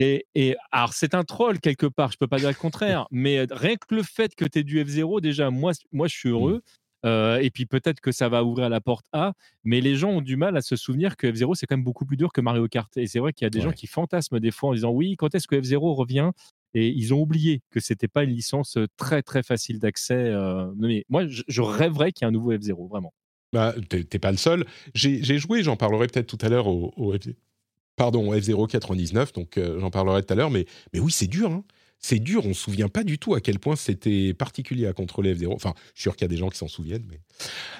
Et, 0.00 0.26
et 0.34 0.56
alors, 0.70 0.92
c'est 0.92 1.14
un 1.14 1.24
troll 1.24 1.58
quelque 1.60 1.86
part, 1.86 2.12
je 2.12 2.18
peux 2.18 2.28
pas 2.28 2.38
dire 2.38 2.48
le 2.48 2.54
contraire, 2.54 3.06
mais 3.10 3.38
euh, 3.38 3.46
rien 3.50 3.76
que 3.76 3.94
le 3.94 4.02
fait 4.02 4.34
que 4.34 4.44
tu 4.44 4.60
aies 4.60 4.62
du 4.62 4.82
F0, 4.82 5.20
déjà, 5.20 5.50
moi, 5.50 5.72
moi 5.92 6.06
je 6.08 6.16
suis 6.16 6.28
heureux. 6.28 6.62
Euh, 7.06 7.38
et 7.38 7.50
puis 7.50 7.64
peut-être 7.64 8.00
que 8.00 8.10
ça 8.10 8.28
va 8.28 8.42
ouvrir 8.42 8.68
la 8.68 8.80
porte 8.80 9.06
A, 9.12 9.34
mais 9.62 9.80
les 9.80 9.94
gens 9.94 10.10
ont 10.10 10.20
du 10.20 10.36
mal 10.36 10.56
à 10.56 10.62
se 10.62 10.74
souvenir 10.74 11.16
que 11.16 11.28
F0 11.28 11.54
c'est 11.54 11.64
quand 11.64 11.76
même 11.76 11.84
beaucoup 11.84 12.04
plus 12.04 12.16
dur 12.16 12.32
que 12.32 12.40
Mario 12.40 12.66
Kart. 12.66 12.94
Et 12.96 13.06
c'est 13.06 13.20
vrai 13.20 13.32
qu'il 13.32 13.44
y 13.44 13.46
a 13.46 13.50
des 13.50 13.60
gens 13.60 13.70
qui 13.70 13.86
fantasment 13.86 14.40
des 14.40 14.50
fois 14.50 14.70
en 14.70 14.74
disant 14.74 14.90
oui, 14.90 15.14
quand 15.16 15.32
est-ce 15.32 15.46
que 15.46 15.54
F0 15.54 15.94
revient? 15.94 16.32
Et 16.74 16.88
ils 16.88 17.14
ont 17.14 17.20
oublié 17.20 17.62
que 17.70 17.78
c'était 17.78 18.08
pas 18.08 18.24
une 18.24 18.30
licence 18.30 18.78
très 18.96 19.22
très 19.22 19.44
facile 19.44 19.78
d'accès. 19.78 20.34
mais 20.76 21.04
moi, 21.08 21.24
je, 21.28 21.62
rêverais 21.62 22.10
qu'il 22.10 22.24
y 22.24 22.26
ait 22.26 22.28
un 22.28 22.32
nouveau 22.32 22.52
F0, 22.52 22.88
vraiment. 22.88 23.14
Bah, 23.52 23.74
t'es 23.88 24.18
pas 24.18 24.32
le 24.32 24.36
seul. 24.36 24.66
J'ai 24.92 25.38
joué, 25.38 25.62
j'en 25.62 25.76
parlerai 25.76 26.08
peut-être 26.08 26.26
tout 26.26 26.44
à 26.44 26.48
l'heure 26.48 26.66
au, 26.66 26.92
au, 26.96 27.14
pardon, 27.98 28.32
F099, 28.32 29.34
donc 29.34 29.58
j'en 29.78 29.90
parlerai 29.90 30.22
tout 30.22 30.32
à 30.32 30.36
l'heure. 30.36 30.50
Mais, 30.50 30.64
mais 30.94 31.00
oui, 31.00 31.12
c'est 31.12 31.26
dur. 31.26 31.50
Hein 31.50 31.64
c'est 32.00 32.18
dur, 32.18 32.44
on 32.44 32.50
ne 32.50 32.54
se 32.54 32.62
souvient 32.62 32.88
pas 32.88 33.02
du 33.02 33.18
tout 33.18 33.34
à 33.34 33.40
quel 33.40 33.58
point 33.58 33.76
c'était 33.76 34.32
particulier 34.32 34.86
à 34.86 34.92
contrôler 34.92 35.34
F0. 35.34 35.52
Enfin, 35.52 35.74
je 35.94 36.00
suis 36.00 36.02
sûr 36.02 36.16
qu'il 36.16 36.24
y 36.24 36.26
a 36.26 36.28
des 36.28 36.36
gens 36.36 36.48
qui 36.48 36.58
s'en 36.58 36.68
souviennent. 36.68 37.06
Mais... 37.10 37.20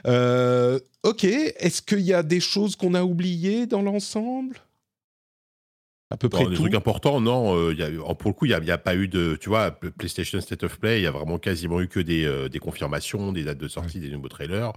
Euh, 0.06 0.78
ok, 1.04 1.24
est-ce 1.24 1.82
qu'il 1.82 2.00
y 2.00 2.12
a 2.12 2.22
des 2.22 2.40
choses 2.40 2.76
qu'on 2.76 2.94
a 2.94 3.02
oubliées 3.02 3.66
dans 3.66 3.82
l'ensemble? 3.82 4.58
À 6.10 6.16
peu 6.16 6.28
près 6.28 6.44
tout. 6.44 6.50
Des 6.50 6.56
trucs 6.56 6.74
importants, 6.74 7.20
non. 7.20 7.54
Euh, 7.54 7.74
y 7.74 7.82
a, 7.82 7.90
pour 8.14 8.30
le 8.30 8.34
coup, 8.34 8.46
il 8.46 8.58
n'y 8.58 8.70
a, 8.70 8.78
pas 8.78 8.96
eu 8.96 9.08
de. 9.08 9.36
Tu 9.40 9.50
vois, 9.50 9.70
PlayStation 9.70 10.40
State 10.40 10.62
of 10.62 10.78
Play, 10.78 11.00
il 11.00 11.02
y 11.02 11.06
a 11.06 11.10
vraiment 11.10 11.38
quasiment 11.38 11.80
eu 11.80 11.88
que 11.88 12.00
des, 12.00 12.24
euh, 12.24 12.48
confirmations, 12.60 13.30
des 13.32 13.44
dates 13.44 13.58
de 13.58 13.68
sortie, 13.68 14.00
des 14.00 14.10
nouveaux 14.10 14.28
trailers. 14.28 14.72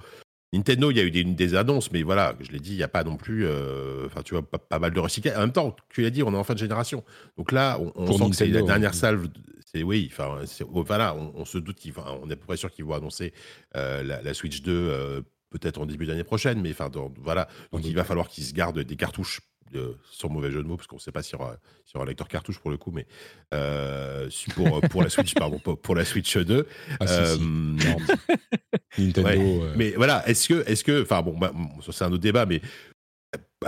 Nintendo, 0.53 0.91
il 0.91 0.97
y 0.97 0.99
a 0.99 1.03
eu 1.03 1.11
des, 1.11 1.55
annonces, 1.55 1.91
mais 1.91 2.03
voilà, 2.03 2.35
je 2.41 2.51
l'ai 2.51 2.59
dit, 2.59 2.71
il 2.71 2.77
n'y 2.77 2.83
a 2.83 2.89
pas 2.89 3.05
non 3.05 3.15
plus, 3.15 3.45
euh, 3.45 4.05
enfin, 4.07 4.21
tu 4.21 4.33
vois, 4.33 4.43
pas, 4.43 4.79
mal 4.79 4.91
de 4.91 4.99
recyclage. 4.99 5.37
En 5.37 5.41
même 5.41 5.53
temps, 5.53 5.75
tu 5.89 6.01
l'as 6.01 6.09
dit, 6.09 6.23
on 6.23 6.33
est 6.33 6.37
en 6.37 6.43
fin 6.43 6.55
de 6.55 6.59
génération. 6.59 7.05
Donc 7.37 7.53
là, 7.53 7.79
on, 7.95 8.11
sent 8.11 8.29
que 8.29 8.35
c'est 8.35 8.47
la 8.47 8.61
dernière 8.61 8.93
salve. 8.93 9.27
C'est 9.65 9.83
oui, 9.83 10.09
enfin, 10.11 10.39
voilà, 10.71 11.15
on, 11.15 11.45
se 11.45 11.57
doute 11.57 11.77
qu'on 11.93 12.01
on 12.23 12.29
est 12.29 12.33
à 12.33 12.35
peu 12.35 12.45
près 12.45 12.57
sûr 12.57 12.69
qu'ils 12.69 12.83
vont 12.83 12.95
annoncer 12.95 13.31
euh, 13.77 14.03
la, 14.03 14.33
Switch 14.33 14.61
2 14.61 14.71
euh, 14.71 15.21
peut-être 15.49 15.79
en 15.79 15.85
début 15.85 16.05
d'année 16.05 16.25
prochaine, 16.25 16.61
mais 16.61 16.71
enfin, 16.71 16.91
voilà. 17.21 17.47
Donc 17.71 17.85
il 17.85 17.95
va 17.95 18.03
falloir 18.03 18.27
qu'ils 18.27 18.43
se 18.43 18.53
gardent 18.53 18.79
des 18.79 18.95
cartouches 18.97 19.39
sans 20.11 20.29
mauvais 20.29 20.51
jeu 20.51 20.61
de 20.61 20.67
mots, 20.67 20.77
parce 20.77 20.87
qu'on 20.87 20.97
ne 20.97 21.01
sait 21.01 21.11
pas 21.11 21.23
s'il 21.23 21.37
y, 21.37 21.41
aura, 21.41 21.55
un 21.95 22.05
lecteur 22.05 22.27
cartouche 22.27 22.59
pour 22.59 22.71
le 22.71 22.77
coup, 22.77 22.91
mais 22.91 23.05
euh, 23.53 24.29
pour, 24.55 24.81
pour 24.81 25.03
la 25.03 25.09
Switch, 25.09 25.33
pardon, 25.33 25.59
pour, 25.59 25.95
la 25.95 26.05
Switch 26.05 26.37
2. 26.37 26.67
Ah, 26.99 27.05
euh, 27.07 27.37
Nintendo. 28.97 29.65
Mais 29.75 29.91
voilà, 29.91 30.27
est-ce 30.27 30.47
que, 30.47 30.69
est-ce 30.69 30.83
que, 30.83 31.01
enfin 31.01 31.21
bon, 31.21 31.37
bah, 31.37 31.51
c'est 31.91 32.03
un 32.03 32.11
autre 32.11 32.21
débat, 32.21 32.45
mais 32.45 32.61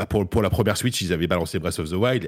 pour, 0.09 0.27
pour 0.27 0.41
la 0.41 0.49
première 0.49 0.75
Switch, 0.75 1.01
ils 1.01 1.13
avaient 1.13 1.27
balancé 1.27 1.59
Breath 1.59 1.79
of 1.79 1.89
the 1.89 1.93
Wild. 1.93 2.27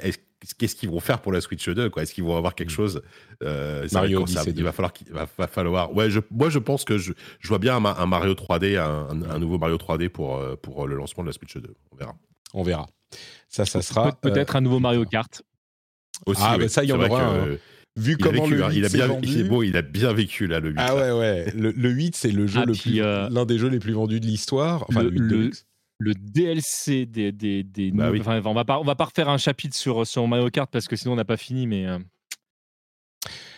Qu'est-ce 0.58 0.76
qu'ils 0.76 0.90
vont 0.90 1.00
faire 1.00 1.22
pour 1.22 1.32
la 1.32 1.42
Switch 1.42 1.68
2 1.68 1.90
quoi? 1.90 2.04
Est-ce 2.04 2.14
qu'ils 2.14 2.24
vont 2.24 2.38
avoir 2.38 2.54
quelque 2.54 2.72
mm. 2.72 2.76
chose 2.76 3.02
euh, 3.44 3.88
Mario 3.92 4.28
ça, 4.28 4.44
Il 4.46 4.64
va 4.64 4.72
falloir 4.72 4.94
qu'il 4.94 5.12
va, 5.12 5.28
falloir. 5.48 5.94
Ouais, 5.96 6.10
je, 6.10 6.20
moi 6.30 6.50
je 6.50 6.60
pense 6.60 6.86
que 6.86 6.98
je, 6.98 7.14
je 7.40 7.48
vois 7.48 7.58
bien 7.58 7.76
un, 7.84 8.06
Mario 8.06 8.34
3D, 8.34 8.78
un, 8.78 9.22
un, 9.30 9.40
nouveau 9.40 9.58
Mario 9.58 9.78
3D 9.78 10.10
pour, 10.10 10.40
pour 10.60 10.88
le 10.88 10.96
lancement 10.96 11.24
de 11.24 11.30
la 11.30 11.34
Switch 11.34 11.58
2. 11.58 11.74
On 11.92 11.96
verra. 11.96 12.16
On 12.54 12.64
verra. 12.64 12.88
Ça, 13.50 13.66
ça 13.66 13.82
sera. 13.82 14.12
Peut-être 14.14 14.56
un 14.56 14.62
nouveau 14.62 14.80
Mario 14.80 15.06
Kart. 15.06 15.42
Aussi, 16.26 16.42
ah, 16.44 16.58
bah 16.58 16.68
ça, 16.70 16.84
il 16.84 16.90
y 16.90 16.94
en 16.94 17.02
aura 17.02 17.24
un. 17.24 17.58
Vu 17.98 18.18
comment 18.18 18.46
le 18.46 18.58
8 18.58 18.64
hein. 18.64 18.70
il 18.74 18.86
a 18.86 18.90
bien, 18.90 19.08
vendu... 19.08 19.30
il 19.30 19.40
est 19.40 19.44
beau, 19.46 19.64
il 19.64 19.78
a 19.78 19.82
bien 19.82 20.12
vécu 20.12 20.48
là 20.48 20.60
le 20.60 20.72
8. 20.72 20.76
Ah 20.80 20.96
ouais 20.96 21.12
ouais, 21.12 21.52
le, 21.56 21.90
8 21.90 22.16
c'est 22.16 22.32
le 22.32 22.46
jeu 22.46 22.60
ah, 22.62 22.66
le 22.66 22.74
plus 22.74 23.02
euh, 23.02 23.30
l'un 23.30 23.46
des 23.46 23.58
jeux 23.58 23.70
les 23.70 23.80
plus 23.80 23.94
vendus 23.94 24.20
de 24.20 24.26
l'histoire. 24.26 24.84
Enfin 24.90 25.04
le, 25.04 25.52
le, 26.00 26.14
DLC 26.14 27.06
des 27.06 27.32
des, 27.32 27.64
des 27.64 27.92
bah 27.92 28.12
enfin, 28.20 28.42
on 28.44 28.54
va 28.54 28.66
pas 28.66 28.80
on 28.80 28.84
va 28.84 28.96
pas 28.96 29.06
refaire 29.06 29.30
un 29.30 29.38
chapitre 29.38 29.78
sur 29.78 30.06
sur 30.06 30.28
Mario 30.28 30.50
Kart 30.50 30.70
parce 30.70 30.90
que 30.90 30.98
sinon 30.98 31.14
on 31.14 31.16
n'a 31.16 31.24
pas 31.24 31.38
fini 31.38 31.68
mais 31.68 31.86
euh. 31.88 32.00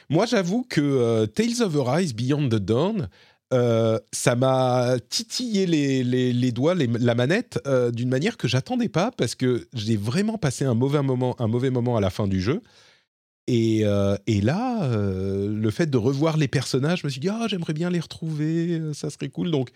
Moi 0.10 0.28
j'avoue 0.28 0.64
que 0.70 0.82
euh, 0.82 1.26
Tales 1.26 1.64
of 1.64 1.76
Arise 1.88 2.14
Beyond 2.14 2.50
the 2.50 2.56
Dawn 2.56 3.10
euh, 3.53 3.99
ça 4.11 4.36
m'a 4.36 4.98
titillé 5.10 5.65
les, 5.65 6.03
les, 6.03 6.52
doigts, 6.52 6.76
la 6.76 7.15
manette, 7.15 7.60
euh, 7.65 7.91
d'une 7.91 8.10
manière 8.10 8.36
que 8.36 8.48
j'attendais 8.48 8.90
pas 8.90 9.11
parce 9.11 9.36
que 9.36 9.68
j'ai 9.74 9.95
vraiment 9.95 10.38
passé 10.38 10.65
un 10.65 10.74
mauvais 10.74 11.02
moment, 11.02 11.36
un 11.40 11.48
mauvais 11.48 11.69
moment 11.69 11.95
à 11.95 12.02
la 12.02 12.10
fin 12.10 12.28
du 12.28 12.41
jeu. 12.41 12.61
Et, 13.49 13.86
euh, 13.86 14.18
et 14.28 14.41
là, 14.41 14.90
le 14.98 15.72
fait 15.72 15.90
de 15.90 15.98
revoir 15.98 16.36
les 16.36 16.49
personnages, 16.49 17.02
je 17.02 17.07
me 17.07 17.10
suis 17.10 17.22
dit 17.22 17.30
ah 17.30 17.45
j'aimerais 17.48 17.74
bien 17.74 17.90
les 17.90 18.02
retrouver, 18.02 18.82
ça 18.94 19.10
serait 19.10 19.30
cool. 19.30 19.52
Donc 19.52 19.69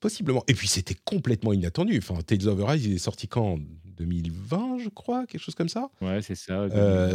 possiblement. 0.00 0.44
Et 0.46 0.54
puis 0.54 0.68
c'était 0.68 0.96
complètement 1.06 1.54
inattendu. 1.54 1.98
Enfin, 2.02 2.20
Tales 2.20 2.46
of 2.46 2.60
Arise, 2.60 2.84
il 2.84 2.94
est 2.94 2.98
sorti 2.98 3.26
quand? 3.26 3.58
2020, 3.96 4.78
je 4.78 4.90
crois, 4.90 5.26
quelque 5.26 5.40
chose 5.40 5.56
comme 5.56 5.68
ça. 5.68 5.90
Ouais, 6.00 6.22
c'est 6.22 6.36
ça. 6.36 6.68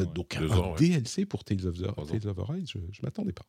donc 0.03 0.35
un, 0.35 0.75
DLC 0.75 1.25
pour 1.25 1.45
Tales 1.45 1.65
of, 1.65 1.77
Tales 1.77 2.27
of 2.27 2.39
Arise, 2.39 2.71
je, 2.71 2.79
je 2.91 3.01
m'attendais 3.03 3.31
pas. 3.31 3.45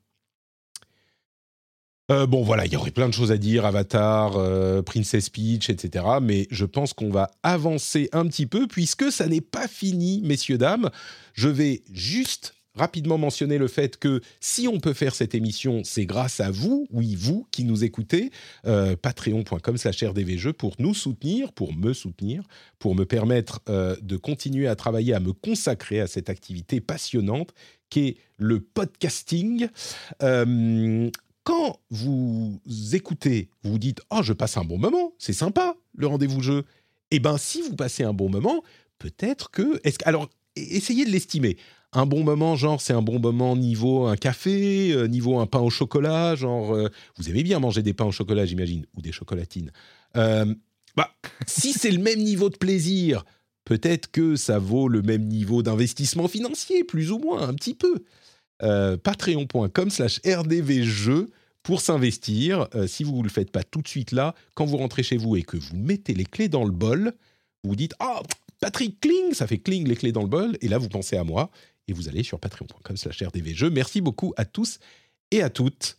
Euh, 2.11 2.27
bon, 2.27 2.43
voilà, 2.43 2.67
il 2.67 2.73
y 2.73 2.77
aurait 2.77 2.91
plein 2.91 3.09
de 3.09 3.15
choses 3.15 3.33
à 3.33 3.39
dire, 3.39 3.65
Avatar, 3.65 4.37
euh, 4.37 4.83
Princess 4.83 5.31
Peach, 5.31 5.71
etc. 5.71 6.05
Mais 6.21 6.47
je 6.51 6.67
pense 6.67 6.93
qu'on 6.93 7.11
va 7.11 7.31
avancer 7.43 8.11
un 8.13 8.27
petit 8.27 8.47
peu, 8.47 8.67
puisque 8.67 9.11
ça 9.11 9.27
n'est 9.27 9.41
pas 9.41 9.69
fini, 9.69 10.21
messieurs, 10.23 10.59
dames. 10.59 10.91
Je 11.33 11.49
vais 11.49 11.83
juste 11.91 12.55
rapidement 12.75 13.17
mentionner 13.17 13.57
le 13.57 13.69
fait 13.69 13.97
que 13.97 14.21
si 14.41 14.69
on 14.69 14.81
peut 14.81 14.93
faire 14.93 15.15
cette 15.15 15.35
émission, 15.35 15.81
c'est 15.85 16.05
grâce 16.05 16.41
à 16.41 16.51
vous, 16.51 16.87
oui, 16.91 17.15
vous 17.15 17.47
qui 17.53 17.65
nous 17.65 17.85
écoutez, 17.85 18.31
euh, 18.67 18.97
patreon.com 18.97 19.79
slash 19.79 20.03
rdvjeux 20.03 20.53
pour 20.53 20.75
nous 20.79 20.93
soutenir, 20.93 21.53
pour 21.53 21.73
me 21.73 21.95
soutenir, 21.95 22.43
pour 22.79 22.95
me 22.95 23.07
permettre 23.07 23.61
de 23.67 24.17
continuer 24.17 24.67
à 24.67 24.75
travailler, 24.75 25.15
à 25.15 25.21
me 25.21 25.33
consacrer 25.33 26.01
à 26.01 26.07
cette 26.07 26.29
activité 26.29 26.81
passionnante 26.81 27.55
qu'est 27.89 28.17
le 28.39 28.59
podcasting 28.61 29.69
quand 31.45 31.81
vous 31.91 32.61
écoutez, 32.93 33.51
vous 33.63 33.73
vous 33.73 33.79
dites 33.79 34.01
Oh, 34.11 34.23
je 34.23 34.33
passe 34.33 34.57
un 34.57 34.65
bon 34.65 34.79
moment, 34.79 35.13
c'est 35.19 35.33
sympa 35.33 35.77
le 35.95 36.07
rendez-vous 36.07 36.41
jeu. 36.41 36.65
Eh 37.11 37.21
bien, 37.21 37.37
si 37.37 37.63
vous 37.63 37.77
passez 37.77 38.03
un 38.03 38.13
bon 38.13 38.29
moment, 38.29 38.63
peut-être 38.99 39.51
que. 39.51 39.81
Est 39.85 40.03
alors, 40.07 40.29
essayez 40.57 41.05
de 41.05 41.11
l'estimer. 41.11 41.57
Un 41.93 42.07
bon 42.07 42.25
moment, 42.25 42.57
genre, 42.57 42.81
c'est 42.81 42.93
un 42.93 43.03
bon 43.03 43.21
moment 43.21 43.57
niveau 43.57 44.07
un 44.07 44.17
café, 44.17 44.93
euh, 44.93 45.07
niveau 45.07 45.39
un 45.39 45.47
pain 45.47 45.61
au 45.61 45.71
chocolat, 45.71 46.35
genre, 46.35 46.75
euh, 46.75 46.89
vous 47.17 47.31
aimez 47.31 47.45
bien 47.45 47.61
manger 47.61 47.83
des 47.83 47.95
pains 47.95 48.07
au 48.07 48.11
chocolat, 48.11 48.47
j'imagine, 48.47 48.85
ou 48.95 49.03
des 49.03 49.13
chocolatines. 49.13 49.71
Euh, 50.17 50.53
bah, 50.97 51.15
si 51.47 51.73
c'est 51.73 51.93
le 51.93 52.03
même 52.03 52.21
niveau 52.21 52.51
de 52.51 52.57
plaisir, 52.57 53.25
peut-être 53.65 54.11
que 54.11 54.35
ça 54.35 54.59
vaut 54.59 54.89
le 54.89 55.03
même 55.03 55.25
niveau 55.25 55.63
d'investissement 55.63 56.27
financier, 56.27 56.83
plus 56.83 57.13
ou 57.13 57.19
moins, 57.19 57.49
un 57.49 57.55
petit 57.55 57.75
peu. 57.75 58.05
Euh, 58.63 58.97
patreon.com 58.97 59.91
slash 59.91 60.21
rdvjeux 60.25 61.31
pour 61.63 61.81
s'investir. 61.81 62.69
Euh, 62.75 62.87
si 62.87 63.03
vous 63.03 63.19
ne 63.19 63.25
le 63.25 63.29
faites 63.29 63.51
pas 63.51 63.65
tout 63.65 63.83
de 63.83 63.89
suite 63.89 64.13
là, 64.13 64.35
quand 64.55 64.65
vous 64.65 64.77
rentrez 64.77 65.03
chez 65.03 65.17
vous 65.17 65.35
et 65.37 65.43
que 65.43 65.57
vous 65.57 65.77
mettez 65.77 66.15
les 66.15 66.25
clés 66.25 66.49
dans 66.49 66.65
le 66.65 66.71
bol, 66.71 67.13
vous 67.65 67.75
dites 67.75 67.95
«Ah, 67.99 68.23
Patrick, 68.61 69.01
cling!» 69.01 69.33
Ça 69.35 69.47
fait 69.47 69.59
cling 69.59 69.89
les 69.89 69.97
clés 69.97 70.13
dans 70.13 70.23
le 70.23 70.29
bol. 70.29 70.57
Et 70.61 70.69
là, 70.69 70.79
vous 70.79 70.89
pensez 70.89 71.17
à 71.17 71.25
moi. 71.25 71.51
Et 71.89 71.93
vous 71.93 72.09
allez 72.09 72.23
sur 72.23 72.39
patreon.com 72.39 72.97
slash 72.97 73.23
rdvjeux. 73.23 73.71
Merci 73.71 74.01
beaucoup 74.01 74.33
à 74.37 74.45
tous 74.45 74.79
et 75.31 75.43
à 75.43 75.51
toutes. 75.51 75.99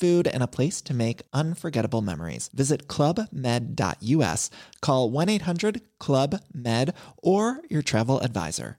food 0.01 0.27
and 0.27 0.43
a 0.43 0.47
place 0.57 0.81
to 0.81 0.93
make 0.93 1.21
unforgettable 1.31 2.01
memories. 2.01 2.49
Visit 2.53 2.89
clubmed.us, 2.89 4.49
call 4.81 5.09
1 5.11 5.29
800 5.29 5.81
Club 5.99 6.41
Med, 6.53 6.93
or 7.23 7.61
your 7.69 7.83
travel 7.83 8.19
advisor. 8.19 8.77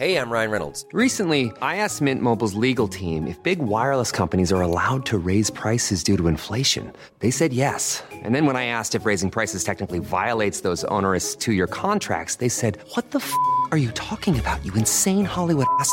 Hey, 0.00 0.16
I'm 0.16 0.30
Ryan 0.32 0.50
Reynolds. 0.50 0.86
Recently, 0.94 1.52
I 1.60 1.76
asked 1.76 2.00
Mint 2.00 2.22
Mobile's 2.22 2.54
legal 2.54 2.88
team 2.88 3.26
if 3.26 3.42
big 3.42 3.58
wireless 3.58 4.10
companies 4.10 4.50
are 4.50 4.62
allowed 4.62 5.04
to 5.06 5.18
raise 5.18 5.50
prices 5.50 6.02
due 6.02 6.16
to 6.16 6.26
inflation. 6.26 6.90
They 7.18 7.30
said 7.30 7.52
yes. 7.52 8.02
And 8.10 8.34
then 8.34 8.46
when 8.46 8.56
I 8.56 8.64
asked 8.64 8.94
if 8.94 9.04
raising 9.04 9.30
prices 9.30 9.62
technically 9.62 9.98
violates 9.98 10.62
those 10.62 10.84
onerous 10.84 11.36
two 11.36 11.52
year 11.52 11.66
contracts, 11.66 12.36
they 12.36 12.48
said, 12.48 12.78
What 12.94 13.10
the 13.10 13.18
f 13.18 13.30
are 13.72 13.76
you 13.76 13.90
talking 13.90 14.38
about, 14.40 14.64
you 14.64 14.72
insane 14.72 15.26
Hollywood 15.26 15.66
ass? 15.78 15.92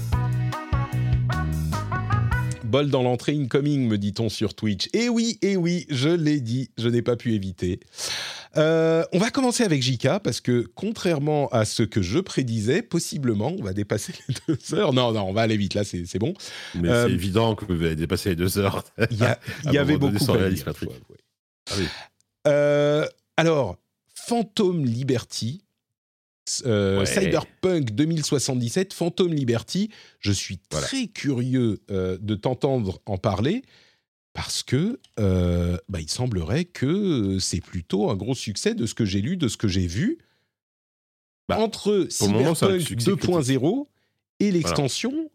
Bol 2.71 2.89
dans 2.89 3.03
l'entrée 3.03 3.33
incoming, 3.37 3.87
me 3.87 3.97
dit-on 3.97 4.29
sur 4.29 4.55
Twitch. 4.55 4.89
Et 4.93 5.09
oui, 5.09 5.37
et 5.43 5.55
oui, 5.57 5.85
je 5.89 6.09
l'ai 6.09 6.39
dit, 6.41 6.71
je 6.77 6.87
n'ai 6.87 7.01
pas 7.03 7.15
pu 7.15 7.33
éviter. 7.33 7.79
Euh, 8.57 9.03
on 9.13 9.19
va 9.19 9.29
commencer 9.29 9.63
avec 9.63 9.81
JK 9.83 10.19
parce 10.23 10.41
que 10.41 10.67
contrairement 10.75 11.47
à 11.49 11.65
ce 11.65 11.83
que 11.83 12.01
je 12.01 12.19
prédisais, 12.19 12.81
possiblement, 12.81 13.53
on 13.57 13.63
va 13.63 13.73
dépasser 13.73 14.13
les 14.27 14.35
deux 14.47 14.73
heures. 14.75 14.93
Non, 14.93 15.11
non, 15.11 15.21
on 15.29 15.33
va 15.33 15.41
aller 15.41 15.57
vite. 15.57 15.73
Là, 15.75 15.83
c'est 15.83 16.19
bon. 16.19 16.33
Mais 16.75 16.89
Euh, 16.89 17.07
c'est 17.07 17.13
évident 17.13 17.55
que 17.55 17.65
vous 17.65 17.83
allez 17.83 17.95
dépasser 17.95 18.29
les 18.29 18.35
deux 18.35 18.57
heures. 18.57 18.83
Il 19.11 19.17
y, 19.19 19.23
a- 19.23 19.39
avait 19.81 19.97
beaucoup 19.97 20.15
à 20.31 20.49
dire, 20.49 20.65
ouais. 20.67 20.95
Ah 21.69 21.73
oui. 21.77 21.85
Euh, 22.47 23.05
alors, 23.37 23.77
Phantom 24.15 24.83
Liberty, 24.85 25.61
euh, 26.65 26.99
Ouais. 26.99 27.05
Cyberpunk 27.05 27.91
2077, 27.91 28.93
Phantom 28.93 29.33
Liberty, 29.33 29.89
je 30.19 30.31
suis 30.31 30.59
Voilà. 30.71 30.87
très 30.87 31.07
curieux 31.07 31.81
euh, 31.89 32.17
de 32.21 32.35
t'entendre 32.35 33.01
en 33.05 33.17
parler 33.17 33.63
parce 34.33 34.63
que 34.63 34.99
euh, 35.19 35.77
bah, 35.89 35.99
il 35.99 36.09
semblerait 36.09 36.65
que 36.65 37.37
c'est 37.39 37.61
plutôt 37.61 38.09
un 38.09 38.15
gros 38.15 38.35
succès 38.35 38.73
de 38.75 38.85
ce 38.85 38.93
que 38.93 39.05
j'ai 39.05 39.21
lu, 39.21 39.37
de 39.37 39.47
ce 39.47 39.57
que 39.57 39.67
j'ai 39.67 39.87
vu. 39.87 40.19
Bah, 41.49 41.59
Entre 41.59 42.07
Cyberpunk 42.09 42.81
succès 42.81 43.11
2.0 43.11 43.87
et 44.39 44.51
l'extension, 44.51 45.29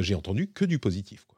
j'ai 0.00 0.14
entendu 0.14 0.48
que 0.52 0.64
du 0.64 0.78
positif. 0.78 1.24
quoi. 1.26 1.37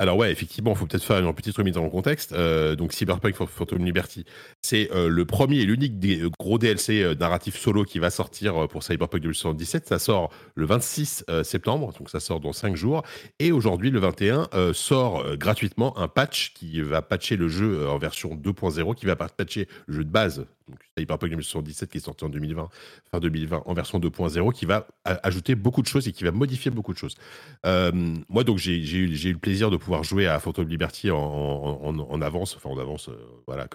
Alors 0.00 0.16
ouais, 0.16 0.30
effectivement, 0.30 0.70
il 0.70 0.76
faut 0.76 0.86
peut-être 0.86 1.02
faire 1.02 1.18
une 1.18 1.34
petite 1.34 1.56
remise 1.56 1.74
dans 1.74 1.82
le 1.82 1.90
contexte. 1.90 2.32
Euh, 2.32 2.76
donc 2.76 2.92
Cyberpunk 2.92 3.34
Phantom 3.34 3.84
Liberty, 3.84 4.24
c'est 4.62 4.92
euh, 4.92 5.08
le 5.08 5.24
premier 5.24 5.56
et 5.56 5.64
l'unique 5.64 5.94
euh, 6.04 6.30
gros 6.38 6.56
DLC 6.56 7.16
narratif 7.18 7.58
solo 7.58 7.82
qui 7.82 7.98
va 7.98 8.10
sortir 8.10 8.68
pour 8.68 8.84
Cyberpunk 8.84 9.20
2077. 9.20 9.88
Ça 9.88 9.98
sort 9.98 10.30
le 10.54 10.66
26 10.66 11.24
euh, 11.28 11.42
septembre, 11.42 11.92
donc 11.98 12.10
ça 12.10 12.20
sort 12.20 12.38
dans 12.38 12.52
5 12.52 12.76
jours. 12.76 13.02
Et 13.40 13.50
aujourd'hui, 13.50 13.90
le 13.90 13.98
21, 13.98 14.48
euh, 14.54 14.72
sort 14.72 15.36
gratuitement 15.36 15.98
un 15.98 16.06
patch 16.06 16.52
qui 16.54 16.80
va 16.80 17.02
patcher 17.02 17.34
le 17.34 17.48
jeu 17.48 17.88
en 17.88 17.98
version 17.98 18.36
2.0, 18.36 18.94
qui 18.94 19.06
va 19.06 19.16
patcher 19.16 19.66
le 19.88 19.94
jeu 19.96 20.04
de 20.04 20.10
base, 20.10 20.46
donc 20.68 20.78
Cyberpunk 20.96 21.30
2077 21.30 21.90
qui 21.90 21.98
est 21.98 22.00
sorti 22.00 22.24
en 22.24 22.28
2020, 22.28 22.68
fin 23.10 23.20
2020, 23.20 23.62
en 23.64 23.74
version 23.74 23.98
2.0, 23.98 24.52
qui 24.52 24.66
va 24.66 24.86
ajouter 25.04 25.54
beaucoup 25.54 25.82
de 25.82 25.86
choses 25.86 26.06
et 26.08 26.12
qui 26.12 26.24
va 26.24 26.30
modifier 26.30 26.70
beaucoup 26.70 26.92
de 26.92 26.98
choses. 26.98 27.14
Euh, 27.66 27.90
moi, 28.28 28.44
donc, 28.44 28.58
j'ai 28.58 28.76
eu, 28.78 29.06
le 29.06 29.38
plaisir 29.38 29.70
de 29.70 29.76
pouvoir 29.76 30.04
jouer 30.04 30.26
à 30.26 30.38
Phantom 30.38 30.68
Liberty 30.68 31.10
en, 31.10 31.16
en- 31.18 31.84
en- 31.88 31.98
en 32.10 32.22
avance, 32.22 32.54
enfin 32.56 32.68
en 32.70 32.78
avance, 32.78 33.08
euh, 33.08 33.16
voilà, 33.46 33.66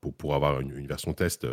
pour, 0.00 0.14
pour 0.14 0.34
avoir 0.34 0.60
une, 0.60 0.76
une 0.76 0.86
version 0.86 1.12
test, 1.12 1.46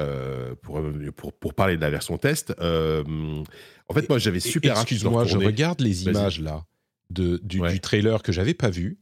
euh, 0.00 0.54
pour, 0.62 0.80
pour, 1.16 1.32
pour 1.32 1.54
parler 1.54 1.76
de 1.76 1.80
la 1.80 1.90
version 1.90 2.18
test. 2.18 2.54
En 2.60 3.94
fait, 3.94 4.08
moi, 4.08 4.18
j'avais 4.18 4.40
super 4.40 4.76
Excuse-moi, 4.76 5.24
je 5.24 5.36
regarde 5.38 5.80
les 5.80 6.04
images 6.04 6.40
là 6.40 6.64
de, 7.10 7.38
du, 7.42 7.60
Ouais. 7.60 7.72
du 7.72 7.80
trailer 7.80 8.22
que 8.22 8.32
j'avais 8.32 8.54
pas 8.54 8.70
vu, 8.70 8.98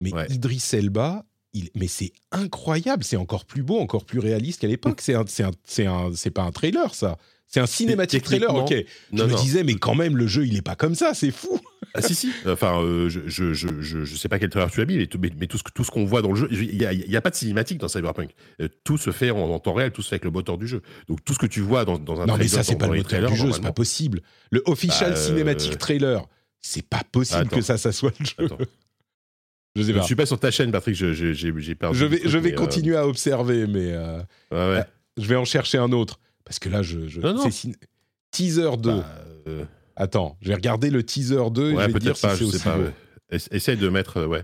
mais 0.00 0.12
Ouais. 0.12 0.26
Idris 0.30 0.62
Elba, 0.72 1.24
il, 1.54 1.70
mais 1.74 1.86
c'est 1.88 2.12
incroyable, 2.30 3.04
c'est 3.04 3.16
encore 3.16 3.44
plus 3.44 3.62
beau, 3.62 3.78
encore 3.78 4.04
plus 4.04 4.18
réaliste 4.18 4.60
qu'à 4.60 4.68
l'époque. 4.68 5.00
C'est 5.00 5.14
un, 5.14 5.24
c'est 5.26 5.42
un, 5.44 5.50
c'est 5.64 5.86
un, 5.86 6.10
c'est 6.14 6.30
pas 6.30 6.42
un 6.42 6.50
trailer 6.52 6.94
ça, 6.94 7.18
c'est 7.48 7.60
un 7.60 7.66
cinématique 7.66 8.22
trailer. 8.22 8.54
Ok, 8.54 8.70
je 8.72 9.16
Non, 9.16 9.26
me 9.26 9.32
non. 9.32 9.36
disais 9.42 9.62
mais 9.64 9.74
quand 9.74 9.94
même 9.94 10.16
le 10.16 10.26
jeu 10.26 10.46
il 10.46 10.56
est 10.56 10.62
pas 10.62 10.76
comme 10.76 10.94
ça, 10.94 11.12
c'est 11.14 11.30
fou. 11.30 11.60
Ah 11.94 12.00
si 12.00 12.14
si. 12.14 12.32
Enfin, 12.46 12.80
euh, 12.80 13.10
je, 13.10 13.20
je, 13.26 13.52
je, 13.52 13.68
je, 13.82 14.16
sais 14.16 14.28
pas 14.30 14.38
quel 14.38 14.48
trailer 14.48 14.70
tu 14.70 14.80
as 14.80 14.86
mis, 14.86 14.96
mais 14.96 15.06
tout, 15.06 15.18
mais, 15.20 15.28
mais 15.38 15.46
tout 15.46 15.58
ce 15.58 15.62
que 15.62 15.70
tout 15.72 15.84
ce 15.84 15.90
qu'on 15.90 16.06
voit 16.06 16.22
dans 16.22 16.30
le 16.30 16.36
jeu, 16.36 16.48
il 16.50 16.74
y 16.74 16.86
a, 16.86 17.18
a 17.18 17.20
pas 17.20 17.28
de 17.28 17.34
cinématique 17.34 17.76
dans 17.76 17.88
Cyberpunk. 17.88 18.30
Euh, 18.62 18.68
tout 18.82 18.96
se 18.96 19.10
fait 19.12 19.30
en, 19.30 19.38
en 19.40 19.58
temps 19.58 19.74
réel, 19.74 19.92
tout 19.92 20.00
se 20.00 20.08
fait 20.08 20.14
avec 20.14 20.24
le 20.24 20.30
moteur 20.30 20.56
du 20.56 20.66
jeu. 20.66 20.80
Donc 21.08 21.22
tout 21.22 21.34
ce 21.34 21.38
que 21.38 21.44
tu 21.46 21.60
vois 21.60 21.84
dans, 21.84 21.98
dans 21.98 22.22
un 22.22 22.24
non 22.24 22.38
mais 22.38 22.46
trailer, 22.46 22.50
ça 22.50 22.62
c'est 22.62 22.76
pas 22.78 22.86
le 22.86 22.92
moteur 22.96 23.08
trailers, 23.10 23.30
du 23.30 23.36
jeu, 23.36 23.52
c'est 23.52 23.60
pas 23.60 23.72
possible. 23.72 24.22
Le 24.50 24.62
official 24.64 25.10
Bah, 25.12 25.18
euh, 25.18 25.26
cinématique 25.26 25.76
trailer, 25.76 26.24
c'est 26.62 26.86
pas 26.88 27.02
possible 27.12 27.40
Attends. 27.42 27.56
que 27.56 27.60
ça 27.62 27.76
ça 27.76 27.92
soit 27.92 28.14
le 28.18 28.24
jeu. 28.24 28.46
Attends. 28.46 28.58
Je 29.76 29.82
sais 29.82 29.88
Je 29.88 29.92
pas. 29.94 30.00
ne 30.00 30.04
suis 30.04 30.14
pas 30.16 30.26
sur 30.26 30.38
ta 30.38 30.50
chaîne, 30.50 30.70
Patrick. 30.70 30.94
je- 30.94 31.12
je- 31.14 31.32
J'ai 31.32 31.74
perdu. 31.74 31.98
Je 31.98 32.04
vais, 32.04 32.18
truc, 32.18 32.30
je 32.30 32.38
vais 32.38 32.52
euh, 32.52 32.56
continuer 32.56 32.96
à 32.96 33.06
observer, 33.06 33.66
mais 33.66 33.92
euh, 33.92 34.18
ouais, 34.50 34.76
ouais. 34.78 34.84
je 35.16 35.26
vais 35.26 35.36
en 35.36 35.44
chercher 35.46 35.78
un 35.78 35.92
autre 35.92 36.20
parce 36.44 36.58
que 36.58 36.68
là 36.68 36.82
je, 36.82 37.08
je 37.08 37.20
Non, 37.20 37.32
non. 37.34 37.48
teaser 38.30 38.76
2. 38.78 38.90
Bah, 38.90 39.06
euh, 39.48 39.64
Attends, 39.96 40.36
je 40.40 40.48
vais 40.48 40.54
regarder 40.54 40.90
le 40.90 41.02
teaser 41.02 41.50
2 41.50 41.72
et 41.72 41.76
je 41.76 41.90
vais 41.92 41.98
dire 42.00 42.16
si 42.16 42.22
c'est 42.28 42.36
Je 42.36 42.44
aussi 42.44 42.58
pas. 42.58 42.76
beau. 42.76 42.84
Essaye 43.50 43.76
de 43.76 43.88
mettre. 43.88 44.18
euh, 44.18 44.26
Ouais. 44.26 44.42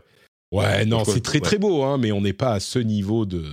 Ouais, 0.50 0.86
non, 0.86 1.04
c'est 1.04 1.20
très 1.22 1.38
Ouais. 1.38 1.40
très 1.42 1.58
beau, 1.58 1.82
hein, 1.82 1.98
mais 1.98 2.10
on 2.10 2.22
n'est 2.22 2.32
pas 2.32 2.52
à 2.54 2.60
ce 2.60 2.78
niveau 2.78 3.26
de. 3.26 3.44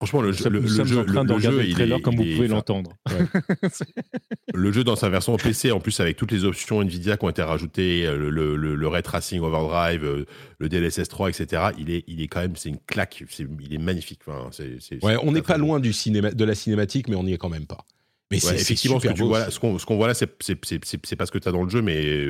Franchement, 0.00 0.22
le 0.22 0.30
jeu, 0.32 0.48
le, 0.48 0.60
nous 0.60 0.68
le 0.68 0.68
sommes 0.68 0.86
jeu, 0.86 0.98
en 1.00 1.04
train 1.04 1.22
le- 1.22 1.28
de 1.28 1.28
le 1.30 1.34
regarder 1.34 1.56
jeu, 1.58 1.62
le 1.64 1.68
il 1.68 1.74
trailer 1.74 1.98
est- 1.98 2.00
comme 2.02 2.14
vous 2.16 2.22
est- 2.22 2.34
pouvez 2.36 2.46
l'entendre. 2.48 2.92
Le 4.54 4.72
jeu 4.72 4.82
dans 4.84 4.96
sa 4.96 5.08
version 5.08 5.36
PC, 5.36 5.72
en 5.72 5.80
plus 5.80 5.98
avec 6.00 6.16
toutes 6.16 6.32
les 6.32 6.44
options 6.44 6.80
Nvidia 6.82 7.16
qui 7.16 7.24
ont 7.24 7.28
été 7.28 7.42
rajoutées, 7.42 8.06
euh, 8.06 8.16
le, 8.16 8.30
le, 8.30 8.56
le, 8.56 8.74
le 8.74 8.88
Ray 8.88 9.02
Tracing 9.02 9.40
Overdrive, 9.40 10.04
euh, 10.04 10.24
le 10.58 10.68
DLSS 10.68 11.08
3, 11.08 11.28
etc. 11.30 11.62
Il 11.78 11.90
est, 11.90 12.04
il 12.06 12.22
est 12.22 12.28
quand 12.28 12.40
même, 12.40 12.56
c'est 12.56 12.68
une 12.70 12.78
claque. 12.86 13.24
C'est- 13.28 13.46
Il 13.60 13.74
est 13.74 13.78
magnifique. 13.78 14.20
Enfin, 14.26 14.48
c'est- 14.52 14.78
c'est- 14.80 15.04
Ouais, 15.04 15.14
c'est 15.14 15.26
on 15.26 15.32
n'est 15.32 15.42
pas 15.42 15.58
loin 15.58 15.80
du 15.80 15.92
cinéma, 15.92 16.30
de 16.30 16.44
la 16.44 16.54
cinématique, 16.54 17.08
mais 17.08 17.16
on 17.16 17.24
n'y 17.24 17.32
est 17.34 17.38
quand 17.38 17.48
même 17.50 17.66
pas. 17.66 17.84
Mais 18.30 18.36
Ouais, 18.36 18.40
c'est 18.40 18.48
c'est 18.56 18.62
effectivement, 18.62 18.98
ce 18.98 19.02
super 19.02 19.12
que 19.14 19.16
tu 19.18 19.22
beau. 19.22 19.28
vois 19.28 19.38
là- 19.40 19.50
ce 19.50 19.58
qu'on 19.58 19.78
ce 19.78 19.86
qu'on 19.86 19.96
voit 19.96 20.06
là, 20.06 20.14
c'est 20.14 20.30
c'est- 20.40 20.58
c'est- 20.64 20.84
c'est- 20.84 21.00
c'est 21.06 21.16
pas 21.16 21.26
ce 21.26 21.30
que 21.32 21.38
tu 21.38 21.48
as 21.48 21.52
dans 21.52 21.62
le 21.64 21.70
jeu, 21.70 21.82
mais 21.82 22.26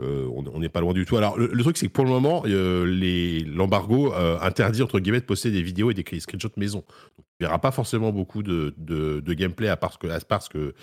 euh, 0.00 0.28
on 0.32 0.44
on 0.46 0.60
n'est 0.60 0.68
pas 0.68 0.80
loin 0.80 0.92
du 0.92 1.04
tout. 1.04 1.16
Alors, 1.16 1.38
le, 1.38 1.62
truc, 1.62 1.76
c'est 1.76 1.88
que 1.88 1.92
pour 1.92 2.04
le 2.04 2.10
moment, 2.10 2.42
euh, 2.46 3.44
l'embargo 3.46 4.12
euh, 4.14 4.38
interdit, 4.40 4.82
entre 4.82 5.00
guillemets, 5.00 5.20
de 5.20 5.24
poster 5.24 5.50
des 5.50 5.62
vidéos 5.62 5.90
et 5.90 5.94
des 5.94 6.04
screenshots 6.20 6.50
maison. 6.56 6.78
Donc, 6.78 7.26
tu 7.38 7.44
verras 7.44 7.58
pas 7.58 7.72
forcément 7.72 8.12
beaucoup 8.12 8.42
de, 8.42 8.74
de, 8.76 9.34
gameplay 9.34 9.68
à 9.68 9.76
part 9.76 9.92
ce 9.92 9.98
que, 9.98 10.06
à 10.06 10.20
part 10.20 10.48
que, 10.48 10.74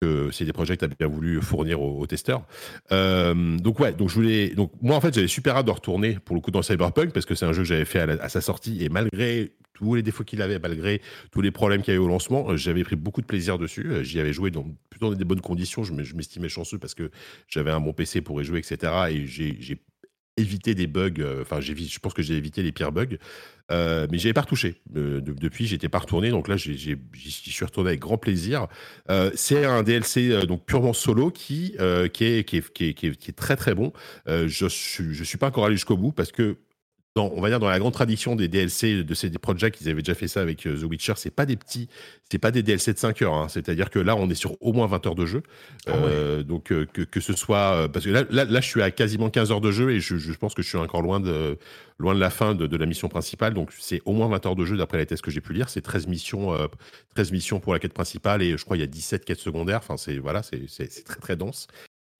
que 0.00 0.30
c'est 0.32 0.44
des 0.44 0.52
projets 0.52 0.76
que 0.76 0.86
tu 0.86 0.96
bien 0.98 1.08
voulu 1.08 1.40
fournir 1.40 1.80
aux, 1.80 2.06
testeurs. 2.06 2.42
Donc 2.90 3.80
ouais, 3.80 3.92
donc 3.92 4.08
je 4.08 4.14
voulais, 4.14 4.50
donc 4.50 4.72
moi 4.82 4.96
en 4.96 5.00
fait 5.00 5.14
j'avais 5.14 5.28
super 5.28 5.56
hâte 5.56 5.66
de 5.66 5.72
retourner 5.72 6.18
pour 6.24 6.36
le 6.36 6.40
coup 6.40 6.50
dans 6.50 6.62
Cyberpunk 6.62 7.12
parce 7.12 7.26
que 7.26 7.34
c'est 7.34 7.46
un 7.46 7.52
jeu 7.52 7.62
que 7.62 7.68
j'avais 7.68 7.84
fait 7.84 8.00
à 8.00 8.28
sa 8.28 8.40
sortie 8.40 8.84
et 8.84 8.88
malgré 8.88 9.52
tous 9.78 9.94
les 9.94 10.02
défauts 10.02 10.24
qu'il 10.24 10.42
avait, 10.42 10.58
malgré 10.58 11.00
tous 11.30 11.40
les 11.40 11.50
problèmes 11.52 11.82
qu'il 11.82 11.94
y 11.94 11.96
avait 11.96 12.04
au 12.04 12.08
lancement, 12.08 12.50
euh, 12.50 12.56
j'avais 12.56 12.82
pris 12.84 12.96
beaucoup 12.96 13.20
de 13.20 13.26
plaisir 13.26 13.58
dessus. 13.58 13.86
Euh, 13.90 14.02
J'y 14.02 14.18
avais 14.20 14.32
joué 14.32 14.50
dans 14.50 14.64
plutôt 14.90 15.10
dans 15.10 15.16
des 15.16 15.24
bonnes 15.24 15.40
conditions. 15.40 15.84
Je 15.84 15.92
me- 15.92 16.02
je 16.02 16.14
m'estimais 16.16 16.48
chanceux 16.48 16.78
parce 16.78 16.94
que 16.94 17.10
j'avais 17.48 17.70
un 17.70 17.80
bon 17.80 17.92
PC 17.92 18.20
pour 18.20 18.40
y 18.42 18.44
jouer, 18.44 18.58
etc. 18.58 18.92
Et 19.10 19.26
j'ai 19.26 19.80
évité 20.36 20.74
des 20.74 20.86
bugs. 20.86 21.10
euh, 21.20 21.42
Enfin, 21.42 21.60
je 21.60 21.98
pense 21.98 22.14
que 22.14 22.22
j'ai 22.22 22.34
évité 22.34 22.62
les 22.62 22.72
pires 22.72 22.92
bugs. 22.92 23.16
Euh, 23.70 24.06
mais 24.10 24.18
j'avais 24.18 24.32
pas 24.32 24.40
retouché. 24.42 24.76
Euh, 24.96 25.20
de- 25.20 25.32
depuis, 25.32 25.66
j'étais 25.66 25.88
pas 25.88 25.98
retourné. 25.98 26.30
Donc 26.30 26.48
là, 26.48 26.56
j'y 26.56 26.98
suis 27.30 27.64
retourné 27.64 27.90
avec 27.90 28.00
grand 28.00 28.18
plaisir. 28.18 28.66
C'est 29.34 29.64
un 29.64 29.82
DLC 29.82 30.46
donc 30.46 30.64
purement 30.64 30.92
solo 30.92 31.30
qui, 31.30 31.74
est, 31.78 32.12
qui, 32.12 32.56
est, 32.56 33.36
très 33.36 33.56
très 33.56 33.74
bon. 33.74 33.92
Je 34.26 34.66
suis, 34.68 35.12
je 35.14 35.24
suis 35.24 35.38
pas 35.38 35.48
encore 35.48 35.66
allé 35.66 35.76
jusqu'au 35.76 35.96
bout 35.96 36.12
parce 36.12 36.32
que 36.32 36.56
dans, 37.14 37.30
on 37.34 37.40
va 37.40 37.48
dire 37.48 37.58
dans 37.58 37.68
la 37.68 37.78
grande 37.78 37.92
tradition 37.94 38.36
des 38.36 38.46
DLC 38.48 39.02
de 39.02 39.14
ces 39.14 39.30
projets 39.30 39.72
ils 39.80 39.88
avaient 39.88 40.02
déjà 40.02 40.14
fait 40.14 40.28
ça 40.28 40.40
avec 40.40 40.66
euh, 40.66 40.76
The 40.78 40.84
Witcher. 40.84 41.14
C'est 41.16 41.30
pas 41.34 41.46
des 41.46 41.56
petits, 41.56 41.88
c'est 42.30 42.38
pas 42.38 42.50
des 42.50 42.62
DLC 42.62 42.92
de 42.92 42.98
5 42.98 43.22
heures. 43.22 43.34
hein. 43.34 43.48
C'est-à-dire 43.48 43.90
que 43.90 43.98
là, 43.98 44.14
on 44.14 44.28
est 44.30 44.34
sur 44.34 44.56
au 44.62 44.72
moins 44.72 44.86
20 44.86 45.06
heures 45.06 45.14
de 45.14 45.26
jeu. 45.26 45.42
Ah 45.86 45.92
ouais. 45.92 45.98
Euh, 46.04 46.42
donc 46.42 46.70
euh, 46.70 46.86
que, 46.92 47.02
que 47.02 47.20
ce 47.20 47.32
soit 47.32 47.88
parce 47.92 48.04
que 48.04 48.10
là, 48.10 48.24
là, 48.30 48.44
là, 48.44 48.60
je 48.60 48.66
suis 48.68 48.82
à 48.82 48.90
quasiment 48.90 49.30
15 49.30 49.50
heures 49.50 49.60
de 49.60 49.72
jeu 49.72 49.90
et 49.90 50.00
je, 50.00 50.16
je 50.16 50.32
pense 50.34 50.54
que 50.54 50.62
je 50.62 50.68
suis 50.68 50.78
encore 50.78 51.02
loin 51.02 51.18
de 51.20 51.58
loin 51.98 52.14
de 52.14 52.20
la 52.20 52.30
fin 52.30 52.54
de, 52.54 52.66
de 52.68 52.76
la 52.76 52.86
mission 52.86 53.08
principale. 53.08 53.54
Donc 53.54 53.72
c'est 53.76 54.00
au 54.04 54.12
moins 54.12 54.28
20 54.28 54.46
heures 54.46 54.56
de 54.56 54.64
jeu 54.64 54.76
d'après 54.76 54.98
les 54.98 55.06
tests 55.06 55.22
que 55.22 55.30
j'ai 55.32 55.40
pu 55.40 55.52
lire. 55.52 55.68
C'est 55.68 55.82
13 55.82 56.06
missions, 56.06 56.54
euh, 56.54 56.68
13 57.14 57.32
missions 57.32 57.58
pour 57.58 57.72
la 57.72 57.80
quête 57.80 57.94
principale 57.94 58.42
et 58.42 58.56
je 58.56 58.64
crois 58.64 58.76
il 58.76 58.80
y 58.80 58.84
a 58.84 58.86
17 58.86 59.24
quêtes 59.24 59.40
secondaires. 59.40 59.78
Enfin 59.78 59.96
c'est 59.96 60.18
voilà, 60.18 60.42
c'est 60.42 61.04
très 61.04 61.20
très 61.20 61.36
dense. 61.36 61.66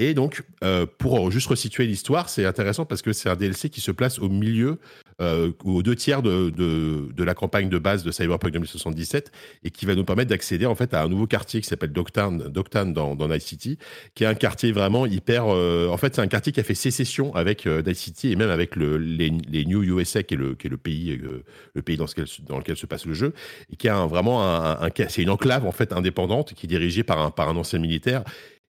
Et 0.00 0.14
donc, 0.14 0.44
euh, 0.62 0.86
pour 0.86 1.28
juste 1.32 1.48
resituer 1.48 1.84
l'histoire, 1.86 2.28
c'est 2.28 2.44
intéressant 2.44 2.84
parce 2.84 3.02
que 3.02 3.12
c'est 3.12 3.28
un 3.28 3.34
DLC 3.34 3.68
qui 3.68 3.80
se 3.80 3.90
place 3.90 4.20
au 4.20 4.28
milieu, 4.28 4.78
euh, 5.20 5.50
aux 5.64 5.82
deux 5.82 5.96
tiers 5.96 6.22
de, 6.22 6.50
de, 6.50 7.08
de 7.12 7.24
la 7.24 7.34
campagne 7.34 7.68
de 7.68 7.78
base 7.78 8.04
de 8.04 8.12
Cyberpunk 8.12 8.52
2077 8.52 9.32
et 9.64 9.70
qui 9.70 9.86
va 9.86 9.96
nous 9.96 10.04
permettre 10.04 10.30
d'accéder 10.30 10.66
en 10.66 10.76
fait 10.76 10.94
à 10.94 11.02
un 11.02 11.08
nouveau 11.08 11.26
quartier 11.26 11.60
qui 11.60 11.66
s'appelle 11.66 11.90
Dogtown, 11.92 12.44
Dogtown 12.48 12.92
dans, 12.92 13.16
dans 13.16 13.26
Night 13.26 13.42
City, 13.42 13.76
qui 14.14 14.22
est 14.22 14.28
un 14.28 14.36
quartier 14.36 14.70
vraiment 14.70 15.04
hyper. 15.04 15.46
euh, 15.48 15.88
en 15.88 15.96
fait, 15.96 16.14
c'est 16.14 16.20
un 16.22 16.28
quartier 16.28 16.52
qui 16.52 16.60
a 16.60 16.64
fait 16.64 16.76
sécession 16.76 17.34
avec 17.34 17.66
euh, 17.66 17.82
Night 17.82 17.96
City 17.96 18.30
et 18.30 18.36
même 18.36 18.50
avec 18.50 18.76
le, 18.76 18.98
les, 18.98 19.30
les 19.50 19.64
New 19.64 19.82
USA, 19.82 20.22
qui 20.22 20.34
est 20.34 20.36
le, 20.36 20.54
qui 20.54 20.68
est 20.68 20.70
le 20.70 20.76
pays, 20.76 21.10
euh, 21.20 21.42
le 21.74 21.82
pays 21.82 21.96
dans, 21.96 22.04
lequel, 22.04 22.26
dans 22.46 22.58
lequel 22.58 22.76
se 22.76 22.86
passe 22.86 23.04
le 23.04 23.14
jeu, 23.14 23.34
et 23.72 23.74
qui 23.74 23.88
a 23.88 23.96
un- 23.96 24.06
vraiment 24.06 24.44
un, 24.44 24.80
un- 24.80 24.86
un- 24.86 25.08
c'est 25.08 25.22
une 25.22 25.30
enclave 25.30 25.66
en 25.66 25.72
fait 25.72 25.92
indépendante 25.92 26.54
qui 26.54 26.66
est 26.66 26.68
dirigée 26.68 27.02
par 27.02 27.18
un, 27.18 27.32
par 27.32 27.48
un 27.48 27.56
ancien 27.56 27.80
militaire 27.80 28.22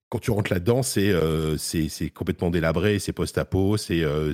quand 0.10 0.18
tu 0.18 0.32
rentres 0.32 0.52
là-dedans, 0.52 0.82
c'est 0.82 1.12
euh, 1.12 1.56
complètement 2.16 2.50
délabré, 2.50 2.98
c'est 2.98 3.14
post-apo, 3.14 3.78
c'est 3.78 4.04
euh, 4.04 4.34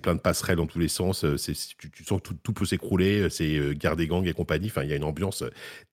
plein 0.00 0.14
de 0.14 0.20
passerelles 0.20 0.56
dans 0.56 0.68
tous 0.68 0.78
les 0.78 0.86
sens. 0.86 1.24
euh, 1.24 1.36
tu, 1.36 2.04
sens 2.04 2.20
que 2.22 2.32
tout, 2.32 2.52
peut 2.52 2.64
s'écrouler, 2.64 3.28
c'est 3.28 3.56
euh, 3.56 3.72
guerre 3.72 3.96
des 3.96 4.06
gangs 4.06 4.24
et 4.24 4.32
compagnie. 4.32 4.68
Enfin, 4.68 4.84
il 4.84 4.90
y 4.90 4.92
a 4.92 4.96
une 4.96 5.02
ambiance 5.02 5.42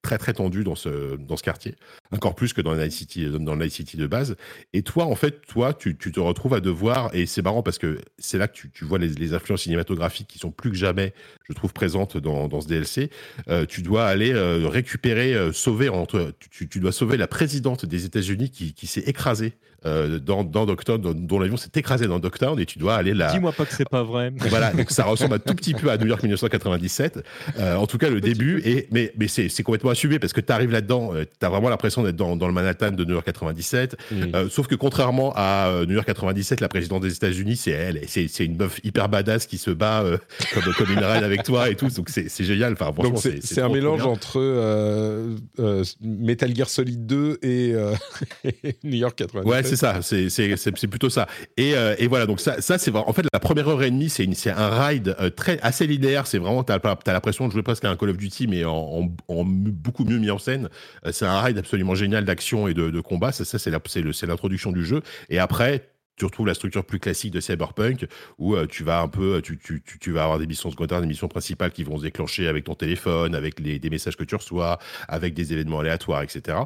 très 0.02 0.18
très 0.18 0.34
tendue 0.34 0.62
dans 0.62 0.76
ce 0.76 1.16
dans 1.16 1.36
ce 1.36 1.42
quartier, 1.42 1.74
encore 2.12 2.36
plus 2.36 2.52
que 2.52 2.60
dans 2.60 2.74
la 2.74 2.88
City 2.90 3.26
dans 3.28 3.56
la 3.56 3.68
City 3.68 3.96
de 3.96 4.06
base. 4.06 4.36
Et 4.72 4.82
toi, 4.82 5.04
en 5.04 5.16
fait, 5.16 5.40
toi, 5.48 5.74
tu, 5.74 5.96
tu 5.96 6.12
te 6.12 6.20
retrouves 6.20 6.54
à 6.54 6.60
devoir 6.60 7.12
et 7.12 7.26
c'est 7.26 7.42
marrant 7.42 7.64
parce 7.64 7.78
que 7.78 7.98
c'est 8.18 8.38
là 8.38 8.46
que 8.46 8.54
tu, 8.54 8.70
tu 8.70 8.84
vois 8.84 8.98
les, 8.98 9.08
les 9.08 9.34
influences 9.34 9.62
cinématographiques 9.62 10.28
qui 10.28 10.38
sont 10.38 10.52
plus 10.52 10.70
que 10.70 10.76
jamais, 10.76 11.12
je 11.48 11.54
trouve, 11.54 11.72
présentes 11.72 12.16
dans 12.16 12.46
dans 12.46 12.60
ce 12.60 12.68
DLC. 12.68 13.10
Euh, 13.48 13.66
tu 13.66 13.82
dois 13.82 14.06
aller 14.06 14.32
euh, 14.32 14.68
récupérer, 14.68 15.34
euh, 15.34 15.52
sauver 15.52 15.88
entre, 15.88 16.32
tu, 16.50 16.68
tu 16.68 16.78
dois 16.78 16.92
sauver 16.92 17.16
la 17.16 17.26
présidente 17.26 17.84
des 17.84 18.04
États-Unis 18.04 18.50
qui, 18.50 18.74
qui 18.74 18.86
s'est 18.86 19.00
écrasée 19.00 19.23
écrasé 19.24 19.54
euh, 19.86 20.18
dans, 20.18 20.44
dans 20.44 20.66
Dogtown, 20.66 21.00
dont, 21.00 21.12
dont 21.14 21.38
l'avion 21.38 21.56
s'est 21.56 21.70
écrasé 21.74 22.06
dans 22.06 22.18
Dogtown 22.18 22.58
et 22.60 22.66
tu 22.66 22.78
dois 22.78 22.94
aller 22.96 23.14
là. 23.14 23.32
Dis-moi 23.32 23.52
pas 23.52 23.64
que 23.64 23.74
c'est 23.74 23.88
pas 23.88 24.02
vrai. 24.02 24.32
Voilà, 24.54 24.72
donc 24.72 24.90
ça 24.90 25.04
ressemble 25.04 25.34
un 25.34 25.38
tout 25.38 25.54
petit 25.54 25.74
peu 25.74 25.90
à 25.90 25.96
New 25.98 26.06
York 26.06 26.22
1997. 26.22 27.24
Euh, 27.58 27.76
en 27.76 27.86
tout 27.86 27.98
cas, 27.98 28.08
le 28.10 28.20
début. 28.20 28.60
Et, 28.64 28.86
mais 28.92 29.12
mais 29.18 29.26
c'est 29.28 29.48
c'est 29.48 29.62
complètement 29.62 29.90
assumé 29.90 30.18
parce 30.18 30.32
que 30.32 30.40
tu 30.40 30.52
arrives 30.52 30.70
là-dedans, 30.70 31.10
euh, 31.14 31.24
tu 31.24 31.44
as 31.46 31.48
vraiment 31.48 31.68
l'impression 31.68 32.02
d'être 32.02 32.16
dans, 32.16 32.36
dans 32.36 32.46
le 32.46 32.52
Manhattan 32.52 32.92
de 32.92 33.04
New 33.04 33.14
York 33.14 33.26
97. 33.26 33.96
Mm. 34.10 34.22
Euh, 34.34 34.48
sauf 34.48 34.66
que 34.66 34.74
contrairement 34.74 35.32
à 35.34 35.68
euh, 35.68 35.86
New 35.86 35.94
York 35.94 36.06
97, 36.06 36.60
la 36.60 36.68
présidente 36.68 37.02
des 37.02 37.12
États-Unis, 37.14 37.56
c'est 37.56 37.70
elle. 37.72 37.96
Et 37.98 38.06
C'est 38.06 38.28
c'est 38.28 38.44
une 38.44 38.56
meuf 38.56 38.80
hyper 38.84 39.08
badass 39.08 39.46
qui 39.46 39.58
se 39.58 39.70
bat 39.70 40.02
euh, 40.02 40.18
comme, 40.52 40.72
comme 40.74 40.92
une 40.92 41.04
reine 41.04 41.24
avec 41.24 41.42
toi 41.42 41.68
et 41.70 41.74
tout. 41.74 41.88
Donc 41.88 42.08
c'est 42.10 42.28
c'est 42.28 42.44
génial. 42.44 42.72
Enfin, 42.74 42.92
franchement, 42.92 43.10
Donc 43.10 43.20
c'est 43.22 43.44
c'est 43.44 43.60
un 43.60 43.68
mélange 43.68 44.00
bien. 44.02 44.10
entre 44.10 44.40
euh, 44.40 45.36
euh, 45.58 45.84
Metal 46.02 46.54
Gear 46.54 46.68
Solid 46.68 47.06
2 47.06 47.38
et, 47.42 47.72
euh, 47.74 47.94
et 48.44 48.76
New 48.84 48.96
York 48.98 49.16
97. 49.16 49.50
Ouais, 49.50 49.62
c'est 49.76 50.28
ça, 50.28 50.56
c'est 50.56 50.86
plutôt 50.88 51.10
ça. 51.10 51.26
Et 51.56 51.74
euh, 51.74 51.94
et 51.98 52.06
voilà, 52.06 52.26
donc 52.26 52.40
ça 52.40 52.60
ça 52.60 52.78
c'est 52.78 52.94
en 52.94 53.12
fait 53.12 53.26
la 53.32 53.40
première 53.40 53.68
heure 53.68 53.82
et 53.82 53.90
demie, 53.90 54.08
c'est 54.08 54.50
un 54.50 54.68
ride 54.68 55.16
euh, 55.20 55.30
très 55.30 55.58
assez 55.60 55.86
linéaire, 55.86 56.26
c'est 56.26 56.38
vraiment 56.38 56.64
t'as 56.64 56.76
as, 56.76 57.12
l'impression 57.12 57.46
de 57.46 57.52
jouer 57.52 57.62
presque 57.62 57.84
à 57.84 57.90
un 57.90 57.96
Call 57.96 58.10
of 58.10 58.16
Duty 58.16 58.46
mais 58.46 58.64
en, 58.64 59.08
beaucoup 59.28 60.04
mieux 60.04 60.18
mis 60.18 60.30
en 60.30 60.38
scène. 60.38 60.68
Euh, 61.06 61.12
c'est 61.12 61.26
un 61.26 61.40
ride 61.40 61.58
absolument 61.58 61.94
génial 61.94 62.24
d'action 62.24 62.68
et 62.68 62.74
de, 62.74 63.00
combat, 63.00 63.32
ça, 63.32 63.44
ça 63.44 63.58
c'est 63.58 64.26
l'introduction 64.26 64.72
du 64.72 64.84
jeu 64.84 65.02
et 65.28 65.38
après 65.38 65.93
tu 66.16 66.24
retrouves 66.24 66.46
la 66.46 66.54
structure 66.54 66.84
plus 66.84 67.00
classique 67.00 67.32
de 67.32 67.40
Cyberpunk 67.40 68.06
où 68.38 68.54
euh, 68.54 68.66
tu 68.66 68.84
vas 68.84 69.00
un 69.00 69.08
peu, 69.08 69.40
tu, 69.42 69.58
tu, 69.58 69.82
tu, 69.84 69.98
tu 69.98 70.12
vas 70.12 70.22
avoir 70.24 70.38
des 70.38 70.46
missions 70.46 70.70
secondaires, 70.70 71.00
des 71.00 71.06
missions 71.06 71.28
principales 71.28 71.72
qui 71.72 71.82
vont 71.84 71.98
se 71.98 72.02
déclencher 72.02 72.46
avec 72.48 72.64
ton 72.64 72.74
téléphone, 72.74 73.34
avec 73.34 73.58
les, 73.60 73.78
des 73.78 73.90
messages 73.90 74.16
que 74.16 74.24
tu 74.24 74.34
reçois, 74.34 74.78
avec 75.08 75.34
des 75.34 75.52
événements 75.52 75.80
aléatoires, 75.80 76.22
etc. 76.22 76.58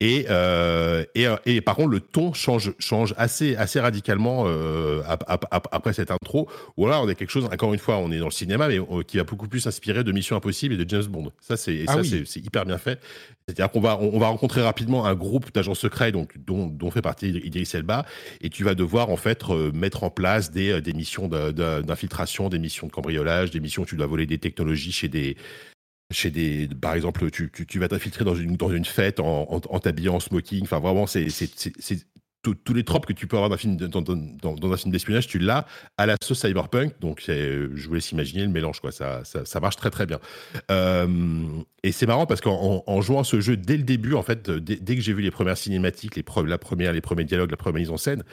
Et, 0.00 0.26
euh, 0.30 1.04
et, 1.14 1.26
euh, 1.26 1.36
et 1.46 1.60
par 1.60 1.74
contre, 1.76 1.88
le 1.90 2.00
ton 2.00 2.32
change, 2.32 2.72
change 2.78 3.14
assez, 3.16 3.56
assez 3.56 3.80
radicalement 3.80 4.44
euh, 4.46 5.02
ap- 5.06 5.24
ap- 5.26 5.46
ap- 5.50 5.68
après 5.72 5.92
cette 5.92 6.10
intro. 6.10 6.48
Où 6.76 6.86
là, 6.86 7.00
on 7.02 7.08
est 7.08 7.14
quelque 7.14 7.30
chose, 7.30 7.44
encore 7.46 7.72
une 7.72 7.80
fois, 7.80 7.98
on 7.98 8.10
est 8.12 8.18
dans 8.18 8.26
le 8.26 8.30
cinéma, 8.30 8.68
mais 8.68 8.78
euh, 8.78 9.02
qui 9.06 9.16
va 9.16 9.24
beaucoup 9.24 9.48
plus 9.48 9.60
s'inspirer 9.60 10.04
de 10.04 10.12
Mission 10.12 10.36
Impossible 10.36 10.74
et 10.74 10.76
de 10.84 10.88
James 10.88 11.06
Bond. 11.06 11.32
Ça, 11.40 11.56
c'est 11.56 11.84
Ah 11.88 11.96
oui. 11.98 12.24
hyper 12.36 12.64
bien 12.66 12.78
fait. 12.78 13.00
C'est-à-dire 13.54 13.72
qu'on 13.72 13.80
va, 13.80 13.98
on, 14.00 14.18
va 14.18 14.28
rencontrer 14.28 14.62
rapidement 14.62 15.06
un 15.06 15.14
groupe 15.14 15.52
d'agents 15.52 15.74
secrets 15.74 16.12
dont, 16.12 16.26
fait 16.90 17.02
partie 17.02 17.28
Idris 17.28 17.70
Elba, 17.74 18.04
et 18.40 18.50
tu 18.50 18.64
vas 18.64 18.74
devoir 18.74 19.10
en 19.10 19.16
fait 19.16 19.44
mettre 19.74 20.04
en 20.04 20.10
place 20.10 20.50
des, 20.50 20.70
euh, 20.70 20.92
missions 20.94 21.28
d'infiltration, 21.28 22.48
des 22.48 22.58
missions 22.58 22.86
de 22.86 22.92
cambriolage, 22.92 23.50
des 23.50 23.60
missions 23.60 23.82
où 23.82 23.86
tu 23.86 23.96
dois 23.96 24.06
voler 24.06 24.26
des 24.26 24.38
technologies 24.38 24.92
chez 24.92 25.08
des 25.08 25.36
chez 26.10 26.30
des 26.30 26.68
par 26.68 26.94
exemple 26.94 27.30
tu, 27.30 27.78
vas 27.78 27.88
t'infiltrer 27.88 28.24
dans 28.24 28.34
une 28.34 28.56
dans 28.56 28.70
une 28.70 28.84
fête 28.84 29.18
en, 29.18 29.46
en, 29.50 29.60
en 29.68 29.78
t'habillant 29.78 30.16
en 30.16 30.20
smoking. 30.20 30.62
Enfin 30.62 30.78
vraiment 30.78 31.06
c'est 31.06 31.26
tous 32.42 32.74
les 32.74 32.84
tropes 32.84 33.06
que 33.06 33.12
tu 33.12 33.26
peux 33.26 33.36
avoir 33.36 33.48
dans 33.48 33.54
un 33.54 33.58
film 33.58 33.76
dans, 33.76 34.72
un 34.72 34.76
film 34.76 34.92
d'espionnage 34.92 35.28
tu 35.28 35.38
l'as 35.38 35.64
à 35.96 36.06
la 36.06 36.16
sauce 36.22 36.40
cyberpunk. 36.40 36.98
Donc 37.00 37.22
je 37.26 37.86
vous 37.86 37.94
laisse 37.94 38.10
imaginer 38.12 38.42
le 38.42 38.50
mélange 38.50 38.80
quoi. 38.80 38.92
Ça 38.92 39.22
ça, 39.24 39.60
marche 39.60 39.76
très 39.76 39.90
très 39.90 40.06
bien. 40.06 40.18
Euh, 40.70 41.06
et 41.82 41.92
c'est 41.92 42.06
marrant 42.06 42.26
parce 42.26 42.40
qu'en 42.40 42.82
en, 42.86 42.92
en 42.92 43.00
jouant 43.00 43.20
à 43.20 43.24
ce 43.24 43.40
jeu 43.40 43.56
dès 43.56 43.76
le 43.76 43.84
début 43.84 44.14
en 44.14 44.22
fait 44.22 44.50
dès, 44.50 44.96
que 44.96 45.00
j'ai 45.00 45.12
vu 45.12 45.22
les 45.22 45.30
premières 45.30 45.56
cinématiques 45.56 46.16
les 46.16 46.24
la 46.46 46.58
première 46.58 46.92
les 46.92 47.00
premiers 47.00 47.24
dialogues 47.24 47.50
la 47.50 47.56
première 47.56 47.80
mise 47.80 47.90
en 47.90 47.96
scène 47.96 48.24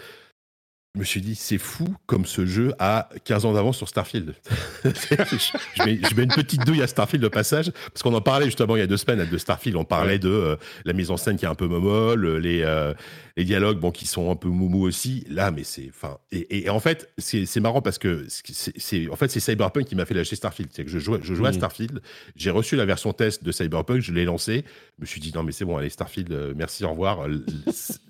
je 0.95 0.99
me 1.02 1.06
suis 1.06 1.22
dit, 1.22 1.36
c'est 1.36 1.60
fou 1.60 1.95
comme 2.07 2.26
ce 2.26 2.45
jeu 2.48 2.74
a 2.80 3.10
15 3.24 3.45
ans 3.45 3.53
d'avance 3.53 3.78
sur 3.78 3.88
Starfield. 3.88 4.34
je, 4.84 5.84
mets, 5.86 5.99
je 6.10 6.16
mets 6.16 6.24
une 6.24 6.30
petite 6.32 6.66
douille 6.66 6.82
à 6.82 6.88
Starfield 6.88 7.24
au 7.24 7.30
passage, 7.30 7.72
parce 7.94 8.02
qu'on 8.02 8.14
en 8.16 8.22
parlait 8.22 8.45
justement 8.45 8.76
il 8.76 8.80
y 8.80 8.82
a 8.82 8.88
deux 8.88 8.98
semaines 8.98 9.24
de 9.30 9.38
Starfield. 9.38 9.78
On 9.78 9.86
parlait 9.86 10.18
de 10.18 10.30
euh, 10.30 10.56
la 10.86 10.94
mise 10.94 11.11
en 11.11 11.18
scène 11.18 11.38
qui 11.38 11.45
est 11.45 11.49
un 11.49 11.53
peu 11.56 11.68
momolle, 11.68 12.38
les, 12.38 12.64
euh, 12.64 12.94
les 13.38 13.44
dialogues 13.44 13.80
bon, 13.80 13.91
qui 13.91 14.07
sont 14.07 14.32
un 14.32 14.36
peu 14.36 14.49
moumou 14.49 14.82
aussi. 14.84 15.26
Là, 15.30 15.52
mais 15.52 15.64
c'est. 15.64 15.91
Et, 16.32 16.64
et 16.64 16.70
en 16.70 16.80
fait, 16.80 17.10
c'est 17.20 17.60
marrant 17.60 17.82
parce 17.84 17.99
que 17.99 18.26
c'est 18.28 19.10
en 19.10 19.16
fait, 19.16 19.30
c'est 19.30 19.40
Cyberpunk 19.40 19.86
qui 19.86 19.95
m'a 19.95 20.06
fait 20.06 20.16
lâcher 20.16 20.36
Starfield. 20.36 20.72
C'est 20.74 20.84
que 20.86 20.90
je 20.90 20.98
jouais, 20.99 21.20
je 21.22 21.34
jouais 21.36 21.48
à 21.48 21.52
Mhm. 21.52 21.57
Starfield, 21.57 22.02
j'ai 22.36 22.49
reçu 22.52 22.76
la 22.76 22.86
version 22.86 23.14
test 23.14 23.44
de 23.44 23.52
Cyberpunk, 23.52 24.02
je 24.02 24.11
l'ai 24.11 24.26
lancé. 24.26 24.66
Je 24.98 25.02
me 25.03 25.06
suis 25.06 25.22
dit, 25.22 25.32
non, 25.36 25.44
mais 25.44 25.52
c'est 25.52 25.66
bon, 25.66 25.78
allez, 25.78 25.90
Starfield, 25.90 26.32
euh, 26.34 26.53
merci, 26.56 26.84
au 26.84 26.90
revoir. 26.90 27.26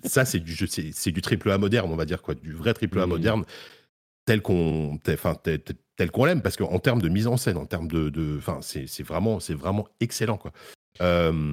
Ça, 0.04 0.24
c'est 0.24 0.40
du, 0.40 0.52
jeu- 0.52 0.66
du 0.66 1.20
triple 1.22 1.50
A 1.50 1.58
moderne, 1.58 1.90
on 1.92 1.96
va 1.96 2.04
dire, 2.04 2.20
quoi, 2.22 2.34
du 2.34 2.52
vrai 2.52 2.69
triple 2.74 3.00
A 3.00 3.02
Mhm. 3.06 3.08
moderne, 3.10 3.44
tel 4.26 4.42
qu'on 4.42 4.98
tel- 5.02 6.10
qu'on 6.10 6.24
l'aime, 6.24 6.40
parce 6.42 6.56
qu'en 6.56 6.78
termes 6.78 7.02
de 7.02 7.08
mise 7.08 7.26
en 7.26 7.36
scène, 7.36 7.56
en 7.56 7.66
termes 7.66 7.88
de. 7.88 8.36
Enfin, 8.38 8.60
c'est 8.62 9.02
vraiment, 9.02 9.40
c'est 9.40 9.54
vraiment 9.54 9.86
excellent, 10.00 10.38
quoi. 10.38 10.52
Euh, 11.02 11.50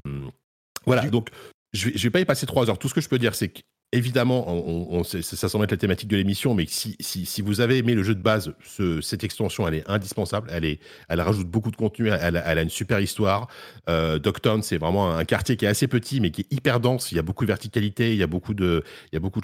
voilà, 0.86 1.10
donc, 1.10 1.30
je 1.74 1.90
vais, 1.90 1.98
je 1.98 2.04
vais 2.04 2.12
pas 2.12 2.20
y 2.22 2.26
passer 2.26 2.46
trois 2.46 2.70
heures. 2.70 2.80
Tout 2.80 2.88
ce 2.90 2.94
que 2.94 3.02
je 3.02 3.10
peux 3.10 3.20
dire, 3.20 3.36
c'est 3.36 3.50
que. 3.50 3.60
Évidemment, 3.94 5.02
ça 5.06 5.48
semble 5.48 5.64
être 5.64 5.72
la 5.72 5.78
thématique 5.78 6.10
de 6.10 6.18
l'émission, 6.18 6.54
mais 6.54 6.66
si, 6.68 6.98
vous 7.42 7.62
avez 7.62 7.78
aimé 7.78 7.94
le 7.96 8.04
jeu 8.04 8.16
de 8.16 8.22
base, 8.22 8.52
ce- 8.62 9.00
cette 9.00 9.24
extension, 9.24 9.66
elle 9.66 9.76
est 9.76 9.90
indispensable. 9.90 10.50
Elle, 10.52 10.66
est, 10.66 10.80
rajoute 11.22 11.48
beaucoup 11.48 11.72
de 11.72 11.78
contenu, 11.78 12.10
elle, 12.10 12.36
a- 12.36 12.62
une 12.62 12.70
super 12.70 13.00
histoire. 13.00 13.48
Euh, 13.88 14.20
c'est 14.62 14.78
vraiment 14.78 15.16
un 15.16 15.24
quartier 15.24 15.56
qui 15.56 15.64
est 15.64 15.70
assez 15.70 15.88
petit, 15.88 16.20
mais 16.20 16.32
qui 16.32 16.42
est 16.42 16.52
hyper 16.54 16.82
dense. 16.82 17.14
Il 17.14 17.16
y 17.16 17.20
a 17.20 17.22
beaucoup 17.22 17.46
de 17.46 17.48
verticalité, 17.48 18.12
il 18.12 18.18
y 18.18 18.24
a 18.24 18.28
beaucoup 18.28 18.54
de, 18.54 18.84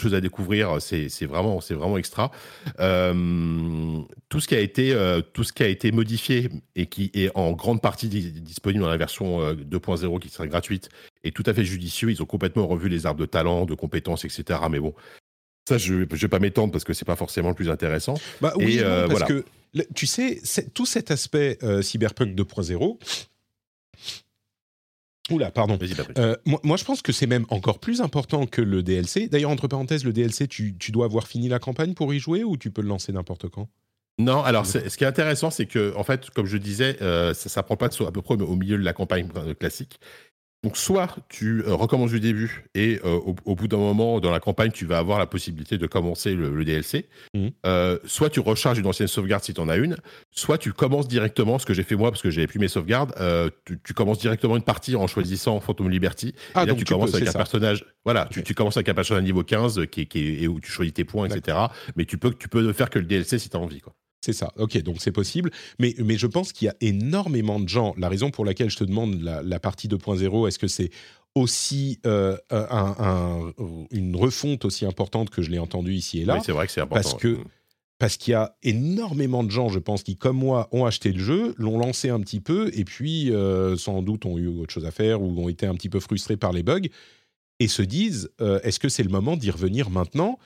choses 0.02 0.14
à 0.14 0.20
découvrir. 0.20 0.82
C'est 0.82 1.26
vraiment, 1.26 1.61
extra. 1.98 2.30
Euh, 2.82 4.02
tout 4.28 4.41
ce 4.41 4.48
qui 4.49 4.56
a 4.56 4.60
été, 4.60 4.91
euh, 4.94 5.22
tout 5.22 5.45
ce 5.45 5.53
qui 5.53 5.64
a 5.64 5.68
été 5.68 5.94
modifié 5.94 6.49
et 6.76 6.88
qui 6.88 7.11
est 7.14 7.32
en 7.36 7.53
grande 7.53 7.82
partie 7.82 8.10
di- 8.10 8.32
disponible 8.41 8.84
dans 8.84 8.90
la 8.90 8.98
version 8.98 9.41
euh, 9.41 9.53
2.0 9.53 10.20
qui 10.20 10.28
sera 10.28 10.48
gratuite 10.48 10.90
est 11.24 11.36
tout 11.36 11.44
à 11.45 11.54
fait 11.54 11.66
judicieux. 11.66 12.12
Ils 12.12 12.22
ont 12.22 12.26
complètement 12.26 12.68
revu 12.68 12.90
les 12.90 13.06
arbres 13.06 13.20
de 13.20 13.26
talent, 13.26 13.66
de 13.66 13.76
compétences, 13.76 14.26
etc. 14.26 14.60
Mais 14.70 14.80
bon. 14.80 14.94
Ça, 15.68 15.78
je 15.78 15.94
ne 15.94 16.06
vais 16.06 16.28
pas 16.28 16.40
m'étendre 16.40 16.74
parce 16.74 16.84
que 16.84 16.94
c'est 16.94 17.06
pas 17.06 17.16
forcément 17.16 17.50
le 17.50 17.56
plus 17.56 17.70
intéressant. 17.70 18.16
Bah 18.41 18.54
oui, 18.58 18.80
Et, 18.80 18.82
non, 18.82 18.88
euh, 18.88 19.08
parce 19.08 19.20
voilà. 19.20 19.28
que 19.28 19.45
tu 19.95 20.08
sais, 20.08 20.41
tout 20.74 20.86
cet 20.86 21.10
aspect 21.10 21.58
euh, 21.64 21.82
Cyberpunk 21.82 22.36
2.0. 22.36 22.98
Oula, 25.32 25.52
pardon. 25.52 25.80
Euh, 26.18 26.36
moi, 26.45 26.60
moi, 26.64 26.76
je 26.76 26.84
pense 26.84 27.02
que 27.02 27.14
c'est 27.14 27.28
même 27.28 27.45
encore 27.50 27.80
plus 27.80 28.02
important 28.02 28.45
que 28.45 28.62
le 28.62 28.84
DLC. 28.84 29.30
D'ailleurs, 29.30 29.52
entre 29.52 29.70
parenthèses, 29.70 30.04
le 30.04 30.12
DLC, 30.12 30.48
tu, 30.48 30.76
tu 30.78 30.91
dois 30.91 31.06
avoir 31.06 31.28
fini 31.28 31.48
la 31.48 31.60
campagne 31.60 31.94
pour 31.94 32.14
y 32.14 32.20
jouer 32.20 32.44
ou 32.44 32.58
tu 32.58 32.72
peux 32.72 32.82
le 32.82 32.90
lancer 32.90 33.14
n'importe 33.14 33.48
quand? 33.48 33.70
Non, 34.20 34.44
alors 34.44 34.68
ce 34.68 34.78
qui 34.95 35.04
est 35.04 35.08
intéressant, 35.08 35.50
c'est 35.50 35.66
que 35.66 35.95
en 35.95 36.04
fait, 36.04 36.30
comme 36.30 36.45
je 36.45 36.58
disais, 36.58 36.98
euh, 37.02 37.34
ça, 37.34 37.50
ça 37.50 37.64
prend 37.64 37.78
pas 37.78 37.88
de 37.88 37.94
saut 37.94 38.06
à 38.06 38.12
peu 38.12 38.22
près 38.22 38.36
au 38.36 38.56
milieu 38.56 38.78
de 38.78 38.84
la 38.84 38.94
campagne 38.94 39.28
classique. 39.60 40.00
Donc 40.64 40.77
soit 40.77 41.18
tu 41.27 41.61
euh, 41.68 41.73
recommences 41.76 42.11
du 42.11 42.19
début 42.22 42.65
et 42.73 42.99
euh, 43.03 43.15
au, 43.26 43.35
au 43.44 43.56
bout 43.56 43.68
d'un 43.68 43.77
moment 43.77 44.19
dans 44.22 44.31
la 44.31 44.40
campagne, 44.40 44.72
tu 44.72 44.85
vas 44.85 44.98
avoir 44.98 45.19
la 45.19 45.26
possibilité 45.26 45.77
de 45.77 45.85
commencer 45.88 46.35
le, 46.35 46.56
le 46.56 46.64
DLC. 46.65 47.07
Mhm. 47.34 47.52
Euh, 47.65 47.99
soit 48.06 48.30
tu 48.30 48.40
recharges 48.40 48.80
une 48.80 48.88
ancienne 48.88 49.07
sauvegarde 49.10 49.44
si 49.44 49.53
tu 49.53 49.60
en 49.60 49.68
as 49.68 49.76
une. 49.76 49.98
Soit 50.31 50.57
tu 50.57 50.72
commences 50.72 51.07
directement, 51.10 51.60
ce 51.60 51.65
que 51.65 51.73
j'ai 51.73 51.84
fait 51.84 51.95
moi 51.95 52.11
parce 52.11 52.22
que 52.22 52.30
j'avais 52.31 52.48
plus 52.48 52.60
mes 52.60 52.69
sauvegardes. 52.69 53.14
euh, 53.19 53.49
tu, 53.65 53.77
tu 53.84 53.94
commences 53.94 54.19
directement 54.19 54.56
une 54.56 54.64
partie 54.64 54.95
en 54.95 55.06
choisissant 55.07 55.60
Phantom 55.60 55.90
Liberty. 55.90 56.34
Ah, 56.56 56.64
et 56.64 56.65
là, 56.65 56.72
donc 56.72 56.77
tu 56.80 56.85
tu 56.85 56.94
commences 56.94 57.11
peux, 57.11 57.18
avec 57.18 57.27
un 57.27 57.31
ça. 57.34 57.40
personnage. 57.40 57.85
Voilà, 58.06 58.30
tu, 58.31 58.53
commences 58.53 58.77
avec 58.77 58.88
un 58.90 58.94
personnage 58.94 59.23
niveau 59.23 59.44
15 59.44 59.85
qui, 59.91 60.02
est- 60.02 60.06
qui 60.06 60.19
est- 60.19 60.44
et 60.44 60.48
où 60.48 60.60
tu 60.60 60.72
choisis 60.72 60.94
tes 60.94 61.03
points, 61.03 61.27
etc. 61.27 61.57
Mais 61.95 62.06
tu 62.06 62.18
peux, 62.18 62.34
tu 62.34 62.48
peux 62.49 62.72
faire 62.73 62.90
que 62.90 62.99
le 62.99 63.06
DLC 63.06 63.38
si 63.40 63.49
tu 63.49 63.57
as 63.57 63.60
envie. 63.60 63.80
Quoi. 63.81 63.94
C'est 64.26 64.32
ça, 64.32 64.54
ok, 64.58 64.82
donc 64.84 64.98
c'est 65.02 65.12
possible. 65.12 65.52
Mais, 65.80 65.94
mais 65.98 66.18
je 66.18 66.28
pense 66.28 66.54
qu'il 66.54 66.68
y 66.68 66.70
a 66.70 66.76
énormément 66.80 67.60
de 67.60 67.68
gens. 67.68 67.94
La 67.98 68.08
raison 68.08 68.32
pour 68.32 68.45
laquelle 68.45 68.70
je 68.70 68.78
te 68.78 68.86
demande 68.86 69.22
la, 69.22 69.44
la 69.44 69.60
partie 69.60 69.90
2.0, 69.90 70.48
est-ce 70.48 70.58
que 70.58 70.68
c'est 70.70 70.91
aussi 71.36 72.00
euh, 72.06 72.38
un- 72.50 72.95
un- 73.00 73.54
une 73.91 74.16
refonte 74.16 74.64
aussi 74.64 74.86
importante 74.86 75.30
que 75.30 75.41
je 75.41 75.50
l'ai 75.52 75.60
entendu 75.60 75.94
ici 75.94 76.20
et 76.22 76.26
là? 76.26 76.36
Oui, 76.36 76.40
c'est 76.45 76.54
vrai 76.54 76.68
que 76.68 76.72
c'est 76.72 76.80
important. 76.80 77.10
parce 77.10 77.22
que- 77.22 77.38
parce 78.00 78.16
qu'il 78.18 78.32
y 78.32 78.36
a 78.36 78.56
énormément 78.64 79.44
de 79.44 79.52
gens, 79.52 79.68
je 79.70 79.80
pense, 79.80 80.04
qui, 80.04 80.16
comme 80.16 80.38
moi, 80.38 80.70
ont 80.72 80.86
acheté 80.86 81.12
le 81.12 81.20
jeu, 81.20 81.54
l'ont 81.58 81.78
lancé 81.78 82.10
un 82.10 82.20
petit 82.22 82.40
peu, 82.40 82.72
et 82.74 82.86
puis 82.86 83.30
euh, 83.32 83.76
sans 83.76 84.02
doute 84.02 84.26
ont 84.26 84.38
eu 84.38 84.48
autre 84.48 84.74
chose 84.74 84.86
à 84.86 84.91
faire 84.91 85.22
ou 85.22 85.28
ont 85.38 85.50
été 85.50 85.66
un 85.66 85.76
petit 85.76 85.90
peu 85.90 86.00
frustrés 86.00 86.38
par 86.38 86.54
les 86.54 86.64
bugs, 86.64 86.88
et 87.60 87.68
se 87.68 87.82
disent, 87.82 88.30
euh, 88.41 88.60
est-ce 88.64 88.80
que 88.80 88.90
c'est 88.90 89.04
le 89.04 89.10
moment 89.10 89.36
d'y 89.38 89.52
revenir 89.52 89.90
maintenant? 89.90 90.38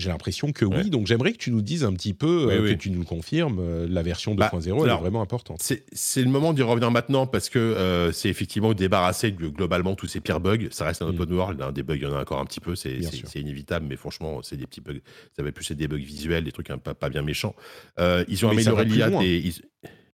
J'ai 0.00 0.08
l'impression 0.08 0.50
que 0.52 0.64
oui, 0.64 0.76
Ouais. 0.76 0.84
donc 0.84 1.06
j'aimerais 1.06 1.32
que 1.32 1.36
tu 1.38 1.50
nous 1.50 1.60
dises 1.60 1.84
un 1.84 1.92
petit 1.92 2.14
peu, 2.14 2.46
Oui, 2.48 2.54
euh, 2.54 2.62
oui. 2.62 2.70
que 2.76 2.80
tu 2.80 2.90
nous 2.90 3.04
confirmes, 3.04 3.58
euh, 3.60 3.86
la 3.88 4.02
version 4.02 4.34
Bah, 4.34 4.50
2.0, 4.52 4.84
elle 4.86 4.90
est 4.92 4.96
vraiment 4.96 5.20
importante. 5.20 5.58
C'est 5.62 5.84
c'est 5.92 6.22
le 6.22 6.30
moment 6.30 6.52
d'y 6.54 6.62
revenir 6.62 6.90
maintenant 6.90 7.26
parce 7.26 7.50
que 7.50 7.58
euh, 7.58 8.10
c'est 8.12 8.28
effectivement 8.30 8.72
débarrasser 8.72 9.30
de, 9.30 9.48
globalement 9.48 9.94
tous 9.94 10.06
ces 10.06 10.20
pires 10.20 10.40
bugs. 10.40 10.68
Ça 10.70 10.86
reste 10.86 11.02
un 11.02 11.12
Mm. 11.12 11.20
open 11.20 11.32
world, 11.34 11.62
hein, 11.62 11.72
des 11.72 11.82
bugs, 11.82 11.96
il 11.96 12.02
y 12.02 12.06
en 12.06 12.14
a 12.14 12.20
encore 12.22 12.40
un 12.40 12.46
petit 12.46 12.60
peu, 12.60 12.74
c'est 12.74 13.02
c'est- 13.02 13.26
c'est 13.26 13.40
inévitable, 13.40 13.86
mais 13.88 13.96
franchement, 13.96 14.40
c'est 14.42 14.56
des 14.56 14.66
petits 14.66 14.80
bugs. 14.80 15.00
Ça 15.36 15.42
va 15.42 15.52
plus 15.52 15.70
être 15.70 15.76
des 15.78 15.88
bugs 15.88 15.98
visuels, 15.98 16.44
des 16.44 16.52
trucs 16.52 16.68
pas 16.68 17.08
bien 17.10 17.22
méchants. 17.22 17.54
Ils 17.98 18.44
ont 18.46 18.48
Mais 18.48 18.54
amélioré 18.68 18.84
l'IA 18.86 19.08
ils- 19.22 19.52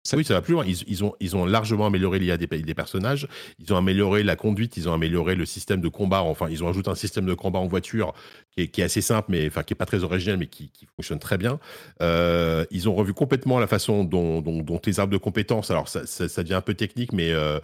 Ça- 0.02 0.16
Oui, 0.16 0.24
ça 0.24 0.35
va 0.35 0.40
plus 0.43 0.55
loin. 0.55 0.64
Ils, 0.66 0.82
ils 0.89 1.05
ont, 1.05 1.14
ils 1.20 1.36
ont 1.36 1.44
largement 1.44 1.86
amélioré 1.86 2.18
l'IA 2.18 2.36
des, 2.39 2.47
des 2.47 2.74
personnages. 2.74 3.28
Ils 3.59 3.72
ont 3.72 3.77
amélioré 3.77 4.22
la 4.22 4.35
conduite. 4.35 4.77
Ils 4.78 4.89
ont 4.89 4.94
amélioré 4.94 5.35
le 5.35 5.44
système 5.44 5.81
de 5.81 5.89
combat. 5.89 6.22
Enfin, 6.22 6.48
ils 6.51 6.64
ont 6.64 6.68
ajouté 6.68 6.89
un 6.90 6.94
système 6.94 7.27
de 7.27 7.35
combat 7.35 7.59
en 7.59 7.66
voiture 7.66 8.14
qui 8.52 8.62
est, 8.62 8.68
qui 8.68 8.81
est 8.81 8.85
assez 8.85 9.02
simple, 9.02 9.27
mais 9.31 9.47
enfin 9.47 9.62
qui 9.62 9.74
est 9.74 9.77
pas 9.77 9.86
très 9.86 10.02
original, 10.02 10.39
mais 10.39 10.47
qui, 10.47 10.70
qui 10.70 10.86
fonctionne 10.97 11.18
très 11.18 11.36
bien. 11.39 11.60
Euh, 12.02 12.64
ils 12.70 12.89
ont 12.89 12.94
revu 12.94 13.12
complètement 13.12 13.59
la 13.59 13.66
façon 13.66 14.05
dont, 14.05 14.40
dont, 14.40 14.62
dont 14.62 14.81
les 14.86 15.01
arbres 15.01 15.12
de 15.12 15.18
compétences. 15.18 15.70
Alors, 15.70 15.89
ça, 15.89 16.06
ça, 16.06 16.28
ça 16.28 16.43
devient 16.43 16.55
un 16.55 16.60
peu 16.62 16.74
technique, 16.74 17.12
mais 17.12 17.31
euh, 17.32 17.59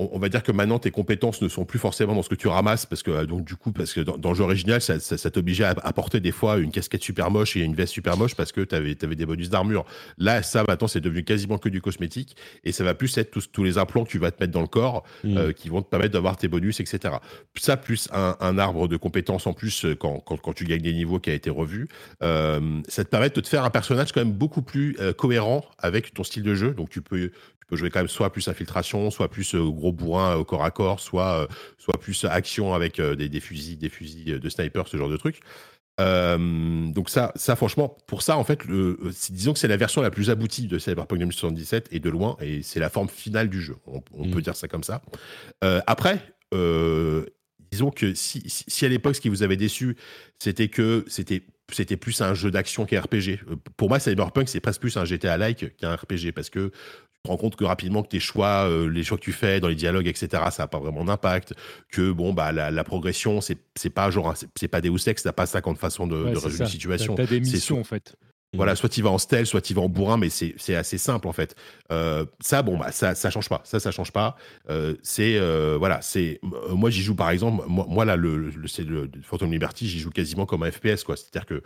on, 0.00 0.18
va 0.18 0.28
dire 0.28 0.42
que 0.42 0.52
maintenant 0.52 0.78
tes 0.78 0.90
compétences 0.90 1.42
ne 1.42 1.48
sont 1.48 1.64
plus 1.64 1.78
forcément 1.78 2.14
dans 2.14 2.22
ce 2.22 2.28
que 2.28 2.34
tu 2.34 2.48
ramasses 2.48 2.86
parce 2.86 3.02
que 3.02 3.24
donc 3.24 3.44
du 3.44 3.56
coup 3.56 3.72
parce 3.72 3.92
que 3.92 4.00
dans, 4.00 4.30
le 4.30 4.34
jeu 4.34 4.44
original 4.44 4.80
ça, 4.80 4.98
ça, 4.98 5.30
t'obligeait 5.30 5.64
à, 5.64 5.92
porter 5.92 6.20
des 6.20 6.32
fois 6.32 6.58
une 6.58 6.70
casquette 6.70 7.02
super 7.02 7.30
moche 7.30 7.56
et 7.56 7.60
une 7.60 7.74
veste 7.74 7.92
super 7.92 8.16
moche 8.16 8.34
parce 8.34 8.52
que 8.52 8.62
tu 8.62 8.74
avais, 8.74 8.94
des 8.94 9.26
bonus 9.26 9.50
d'armure. 9.50 9.84
Là 10.18 10.42
ça 10.42 10.64
maintenant 10.66 10.88
c'est 10.88 11.00
devenu 11.00 11.24
quasiment 11.24 11.58
que 11.58 11.68
du 11.68 11.80
cosmétique 11.80 12.36
et 12.64 12.72
ça 12.72 12.84
va 12.84 12.94
plus 12.94 13.16
être 13.18 13.30
tous, 13.30 13.50
tous 13.50 13.64
les 13.64 13.78
implants 13.78 14.04
que 14.04 14.10
tu 14.10 14.18
vas 14.18 14.30
te 14.30 14.42
mettre 14.42 14.52
dans 14.52 14.62
le 14.62 14.66
corps 14.66 15.04
mmh. 15.24 15.36
euh, 15.36 15.52
qui 15.52 15.68
vont 15.68 15.82
te 15.82 15.88
permettre 15.88 16.12
d'avoir 16.12 16.36
tes 16.36 16.48
bonus 16.48 16.80
etc. 16.80 17.14
Ça 17.56 17.76
plus 17.76 18.08
un, 18.12 18.58
arbre 18.58 18.88
de 18.88 18.96
compétences 18.96 19.46
en 19.46 19.52
plus 19.52 19.84
euh, 19.84 19.94
quand, 19.94 20.20
quand, 20.20 20.52
tu 20.52 20.64
gagnes 20.64 20.82
des 20.82 20.92
niveaux 20.92 21.20
qui 21.20 21.30
a 21.30 21.34
été 21.34 21.50
revu, 21.50 21.88
euh, 22.22 22.80
ça 22.88 23.04
te 23.04 23.08
permet 23.08 23.30
de 23.30 23.40
te 23.40 23.48
faire 23.48 23.64
un 23.64 23.70
personnage 23.70 24.12
quand 24.12 24.20
même 24.20 24.32
beaucoup 24.32 24.62
plus 24.62 24.96
cohérent 25.16 25.64
avec 25.78 26.12
ton 26.14 26.24
style 26.24 26.42
de 26.42 26.54
jeu. 26.54 26.72
Donc 26.72 26.90
tu 26.90 27.00
peux 27.00 27.30
peux 27.70 27.76
jouer 27.76 27.90
quand 27.90 28.00
même 28.00 28.08
soit 28.08 28.30
plus 28.30 28.48
infiltration, 28.48 29.10
soit 29.10 29.30
plus 29.30 29.54
euh, 29.54 29.62
gros 29.70 29.92
bourrin 29.92 30.34
au 30.34 30.44
corps 30.44 30.64
à 30.64 30.70
corps, 30.70 31.00
soit, 31.00 31.42
euh, 31.42 31.46
soit 31.78 31.98
plus 31.98 32.24
action 32.24 32.74
avec 32.74 32.98
euh, 32.98 33.14
des, 33.14 33.28
des, 33.28 33.40
fusils, 33.40 33.78
des 33.78 33.88
fusils 33.88 34.40
de 34.40 34.48
sniper, 34.48 34.88
ce 34.88 34.96
genre 34.96 35.08
de 35.08 35.16
truc. 35.16 35.40
donc 35.98 37.08
ça, 37.08 37.32
ça 37.36 37.56
franchement, 37.56 37.96
pour 38.06 38.22
ça 38.22 38.36
en 38.36 38.44
fait, 38.44 38.64
le, 38.64 38.98
disons 39.30 39.52
que 39.52 39.58
c'est 39.58 39.68
la 39.68 39.76
version 39.76 40.02
la 40.02 40.10
plus 40.10 40.30
aboutie 40.30 40.66
de 40.66 40.78
Cyberpunk 40.78 41.20
2077 41.20 41.88
et 41.92 42.00
de 42.00 42.10
loin, 42.10 42.36
et 42.40 42.62
c'est 42.62 42.80
la 42.80 42.90
forme 42.90 43.08
finale 43.08 43.48
du 43.48 43.60
jeu. 43.62 43.76
On, 43.86 44.26
mm. 44.26 44.30
peut 44.30 44.42
dire 44.42 44.56
ça 44.56 44.66
comme 44.66 44.84
ça. 44.84 45.02
après, 45.86 46.20
disons 47.70 47.90
que 47.90 48.14
si, 48.14 48.42
si, 48.46 48.84
à 48.84 48.88
l'époque 48.88 49.14
ce 49.14 49.20
qui 49.20 49.28
vous 49.28 49.42
avait 49.42 49.56
déçu, 49.56 49.96
c'était 50.38 50.68
que 50.68 51.04
c'était 51.06 51.42
c'était 51.72 51.96
plus 51.96 52.20
un 52.20 52.34
jeu 52.34 52.50
d'action 52.50 52.84
qu'un 52.84 53.00
RPG. 53.00 53.40
Pour 53.76 53.88
moi, 53.88 54.00
Cyberpunk, 54.00 54.48
c'est 54.48 54.60
presque 54.60 54.80
plus 54.80 54.96
un 54.96 55.04
GTA-like 55.04 55.76
qu'un 55.76 55.94
RPG 55.94 56.32
parce 56.34 56.50
que 56.50 56.72
te 57.22 57.28
rends 57.28 57.36
compte 57.36 57.56
que 57.56 57.64
rapidement 57.64 58.02
que 58.02 58.08
tes 58.08 58.20
choix, 58.20 58.68
euh, 58.68 58.88
les 58.88 59.02
choix 59.02 59.18
que 59.18 59.22
tu 59.22 59.32
fais 59.32 59.60
dans 59.60 59.68
les 59.68 59.74
dialogues, 59.74 60.06
etc., 60.06 60.28
ça 60.50 60.62
n'a 60.62 60.66
pas 60.68 60.78
vraiment 60.78 61.04
d'impact. 61.04 61.54
Que 61.90 62.12
bon, 62.12 62.32
bah 62.32 62.52
la, 62.52 62.84
progression, 62.84 63.40
c'est 63.40 63.58
c'est 63.74 63.90
pas 63.90 64.10
genre, 64.10 64.34
c'est 64.58 64.68
pas 64.68 64.80
Deus 64.80 65.08
Ex, 65.08 65.22
t'as 65.22 65.32
pas 65.32 65.46
50 65.46 65.78
façons 65.78 66.06
de, 66.06 66.16
résoudre 66.16 66.60
une 66.60 66.66
situation. 66.66 67.14
T'as 67.14 67.26
des 67.26 67.40
missions 67.40 67.80
en 67.80 67.84
fait. 67.84 68.16
Voilà, 68.52 68.74
soit 68.74 68.88
tu 68.88 69.00
vas 69.00 69.10
en 69.10 69.18
stealth, 69.18 69.46
soit 69.46 69.60
tu 69.60 69.74
vas 69.74 69.82
en 69.82 69.88
bourrin, 69.88 70.16
mais 70.16 70.28
c'est 70.28 70.74
assez 70.74 70.98
simple 70.98 71.28
en 71.28 71.32
fait. 71.32 71.54
Euh, 71.92 72.26
ça, 72.40 72.62
bon, 72.62 72.78
bah 72.78 72.90
ça, 72.90 73.14
ça 73.14 73.30
change 73.30 73.48
pas. 73.48 73.60
Ça, 73.62 73.78
ça 73.78 73.92
change 73.92 74.10
pas. 74.10 74.34
Euh, 74.70 74.96
c'est 75.02 75.38
voilà, 75.78 76.00
c'est 76.02 76.40
moi 76.70 76.90
j'y 76.90 77.02
joue 77.02 77.14
par 77.14 77.30
exemple. 77.30 77.64
Moi, 77.68 77.86
moi 77.88 78.04
là, 78.04 78.16
le, 78.16 78.50
le 78.50 78.66
c'est 78.66 78.82
le 78.82 79.08
Phantom 79.22 79.52
Liberty, 79.52 79.86
j'y 79.86 80.00
joue 80.00 80.10
quasiment 80.10 80.46
comme 80.46 80.64
un 80.64 80.70
FPS 80.70 81.04
quoi. 81.04 81.16
C'est-à-dire 81.16 81.46
que 81.46 81.62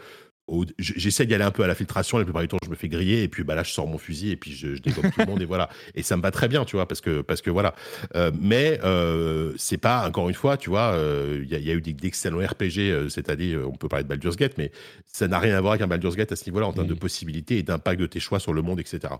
J'essaie 0.78 1.24
d'y 1.24 1.34
aller 1.34 1.44
un 1.44 1.50
peu 1.50 1.62
à 1.62 1.66
la 1.66 1.74
filtration, 1.74 2.18
la 2.18 2.24
plupart 2.24 2.42
du 2.42 2.48
temps 2.48 2.58
je 2.62 2.68
me 2.68 2.74
fais 2.74 2.88
griller 2.88 3.22
et 3.22 3.28
puis 3.28 3.44
bah 3.44 3.54
là 3.54 3.62
je 3.62 3.70
sors 3.70 3.86
mon 3.86 3.96
fusil 3.96 4.30
et 4.30 4.36
puis 4.36 4.52
je, 4.52 4.74
je 4.74 4.82
tout 4.82 4.90
le 5.18 5.26
monde 5.26 5.40
et 5.40 5.46
voilà. 5.46 5.70
Et 5.94 6.02
ça 6.02 6.16
me 6.16 6.22
va 6.22 6.30
très 6.30 6.48
bien 6.48 6.64
tu 6.64 6.76
vois 6.76 6.86
parce 6.86 7.00
que 7.00 7.22
parce 7.22 7.40
que 7.40 7.50
voilà. 7.50 7.74
Euh, 8.14 8.30
mais 8.38 8.78
euh, 8.84 9.52
c'est 9.56 9.78
pas 9.78 10.06
encore 10.06 10.28
une 10.28 10.34
fois 10.34 10.56
tu 10.56 10.70
vois 10.70 10.92
il 10.94 11.00
euh, 11.00 11.44
y, 11.48 11.70
a 11.70 11.74
eu 11.74 11.80
d'excellents 11.80 12.38
RPG 12.38 12.78
euh, 12.78 13.08
c'est-à-dire 13.08 13.60
on 13.66 13.76
peut 13.76 13.88
parler 13.88 14.04
de 14.04 14.08
Baldur's 14.08 14.36
Gate 14.36 14.58
mais 14.58 14.70
ça 15.06 15.28
n'a 15.28 15.38
rien 15.38 15.56
à 15.56 15.60
voir 15.60 15.72
avec 15.72 15.82
un 15.82 15.86
Baldur's 15.86 16.16
Gate 16.16 16.32
à 16.32 16.36
ce 16.36 16.44
niveau-là 16.46 16.66
en 16.66 16.72
termes 16.72 16.86
de 16.86 16.94
mmh. 16.94 16.98
possibilités 16.98 17.58
et 17.58 17.62
d'impact 17.62 18.00
de 18.00 18.06
tes 18.06 18.20
choix 18.20 18.38
sur 18.38 18.52
le 18.52 18.62
monde 18.62 18.80
etc 18.80 19.14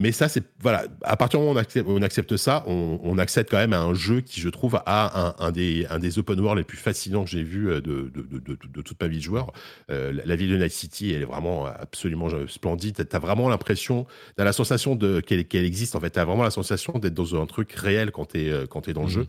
mais 0.00 0.10
ça, 0.10 0.28
c'est 0.28 0.42
voilà. 0.60 0.86
À 1.02 1.16
partir 1.16 1.38
du 1.38 1.46
moment 1.46 1.60
où 1.60 1.92
on 1.92 2.02
accepte, 2.02 2.36
ça, 2.36 2.64
on, 2.66 3.16
accède 3.16 3.46
quand 3.48 3.58
même 3.58 3.72
à 3.72 3.80
un 3.80 3.94
jeu 3.94 4.22
qui, 4.22 4.40
je 4.40 4.48
trouve, 4.48 4.80
a 4.86 5.34
un, 5.38 5.52
des, 5.52 5.86
un 5.88 6.00
des 6.00 6.18
open 6.18 6.40
world 6.40 6.58
les 6.58 6.64
plus 6.64 6.76
fascinants 6.76 7.22
que 7.24 7.30
j'ai 7.30 7.44
vu 7.44 7.70
euh, 7.70 7.80
de, 7.80 8.10
de, 8.12 8.82
toute 8.82 9.00
ma 9.00 9.06
vie 9.06 9.18
de 9.18 9.22
joueur. 9.22 9.52
Euh, 9.92 10.12
la 10.24 10.34
ville 10.34 10.50
de 10.50 10.56
Night 10.56 10.72
City, 10.72 11.12
elle 11.12 11.22
est 11.22 11.26
vraiment 11.26 11.66
absolument 11.66 12.28
splendide. 12.48 13.06
T'as 13.08 13.18
vraiment 13.20 13.48
l'impression, 13.48 14.06
t'as 14.36 14.42
la 14.42 14.52
sensation 14.52 14.96
de 14.96 15.20
qu'elle 15.20 15.64
existe. 15.64 15.94
En 15.94 16.00
fait, 16.00 16.10
t'as 16.10 16.24
vraiment 16.24 16.42
la 16.42 16.50
sensation 16.50 16.98
d'être 16.98 17.14
dans 17.14 17.40
un 17.40 17.46
truc 17.46 17.72
réel 17.72 18.10
quand 18.10 18.24
t'es 18.26 18.50
euh, 18.50 18.66
quand 18.66 18.88
es 18.88 18.94
dans 18.94 19.02
le 19.02 19.06
mmh 19.06 19.10
jeu. 19.10 19.26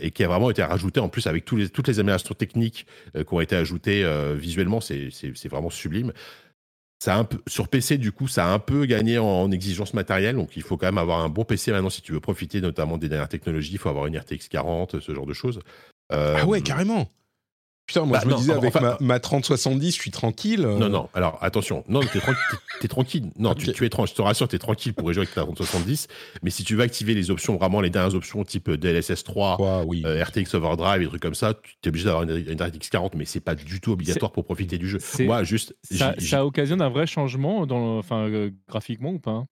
et 0.00 0.10
qui 0.10 0.24
a 0.24 0.28
vraiment 0.28 0.50
été 0.50 0.62
rajouté 0.62 1.00
en 1.00 1.08
plus 1.10 1.26
avec 1.26 1.44
tous 1.44 1.56
les, 1.56 1.68
toutes 1.68 1.88
les 1.88 1.98
améliorations 1.98 2.34
techniques 2.34 2.86
qui 3.14 3.34
ont 3.34 3.40
été 3.40 3.56
ajoutées 3.56 4.04
visuellement, 4.36 4.80
c'est 4.80 5.48
vraiment 5.48 5.70
sublime 5.70 6.12
ça 6.98 7.16
un 7.16 7.24
peu, 7.24 7.38
sur 7.46 7.68
PC, 7.68 7.98
du 7.98 8.12
coup, 8.12 8.26
ça 8.28 8.46
a 8.46 8.48
un 8.52 8.58
peu 8.58 8.86
gagné 8.86 9.18
en, 9.18 9.50
exigence 9.50 9.94
matérielle. 9.94 10.36
Donc, 10.36 10.56
il 10.56 10.62
faut 10.62 10.76
quand 10.76 10.86
même 10.86 10.98
avoir 10.98 11.20
un 11.20 11.28
bon 11.28 11.44
PC 11.44 11.72
maintenant 11.72 11.90
si 11.90 12.02
tu 12.02 12.12
veux 12.12 12.20
profiter 12.20 12.60
notamment 12.60 12.98
des 12.98 13.08
dernières 13.08 13.28
technologies. 13.28 13.72
Il 13.72 13.78
faut 13.78 13.88
avoir 13.88 14.06
une 14.06 14.18
RTX 14.18 14.48
40, 14.50 15.00
ce 15.00 15.14
genre 15.14 15.26
de 15.26 15.34
choses. 15.34 15.60
ah 16.10 16.46
ouais, 16.46 16.58
euh, 16.58 16.62
carrément. 16.62 17.08
Putain, 17.86 18.04
moi 18.04 18.18
bah, 18.18 18.24
je 18.24 18.28
me 18.28 18.36
disais 18.36 18.52
avec 18.52 18.74
ma, 19.00 19.20
3070, 19.20 19.94
je 19.94 20.00
suis 20.00 20.10
tranquille. 20.10 20.64
Euh. 20.64 20.76
Non, 20.76 20.88
non, 20.88 21.08
alors 21.14 21.38
attention, 21.40 21.84
non, 21.88 22.00
t'es 22.00 22.18
es, 22.82 22.88
tranquille. 22.88 23.30
Non, 23.38 23.54
tu, 23.54 23.70
es 23.70 23.88
tranquille, 23.88 24.12
je 24.12 24.16
te 24.16 24.22
rassure, 24.22 24.48
t'es 24.48 24.58
tranquille 24.58 24.92
pour 24.92 25.12
jouer 25.12 25.22
avec 25.22 25.34
ta 25.34 25.42
3070. 25.42 26.08
Mais 26.42 26.50
si 26.50 26.64
tu 26.64 26.74
veux 26.74 26.82
activer 26.82 27.14
les 27.14 27.30
options, 27.30 27.56
vraiment 27.56 27.80
les 27.80 27.90
dernières 27.90 28.16
options 28.16 28.42
type 28.44 28.70
DLSS 28.70 29.22
3, 29.22 29.84
oui. 29.86 30.02
Euh, 30.04 30.24
RTX 30.24 30.54
Overdrive, 30.54 31.02
et 31.02 31.06
trucs 31.06 31.22
comme 31.22 31.36
ça, 31.36 31.54
tu 31.54 31.76
es 31.84 31.88
obligé 31.88 32.06
d'avoir 32.06 32.24
une, 32.24 32.60
RTX 32.60 32.88
40, 32.90 33.14
mais 33.14 33.24
c'est 33.24 33.40
pas 33.40 33.54
du 33.54 33.80
tout 33.80 33.92
obligatoire 33.92 34.32
pour 34.32 34.44
profiter 34.44 34.78
du 34.78 34.88
jeu. 34.88 34.98
Moi, 35.20 35.44
juste. 35.44 35.76
Ça, 35.82 36.14
ça 36.18 36.44
occasionne 36.44 36.82
un 36.82 36.90
vrai 36.90 37.06
changement 37.06 37.66
dans, 37.66 37.98
enfin, 37.98 38.28
euh, 38.28 38.50
graphiquement 38.68 39.10
ou 39.10 39.20
pas? 39.20 39.44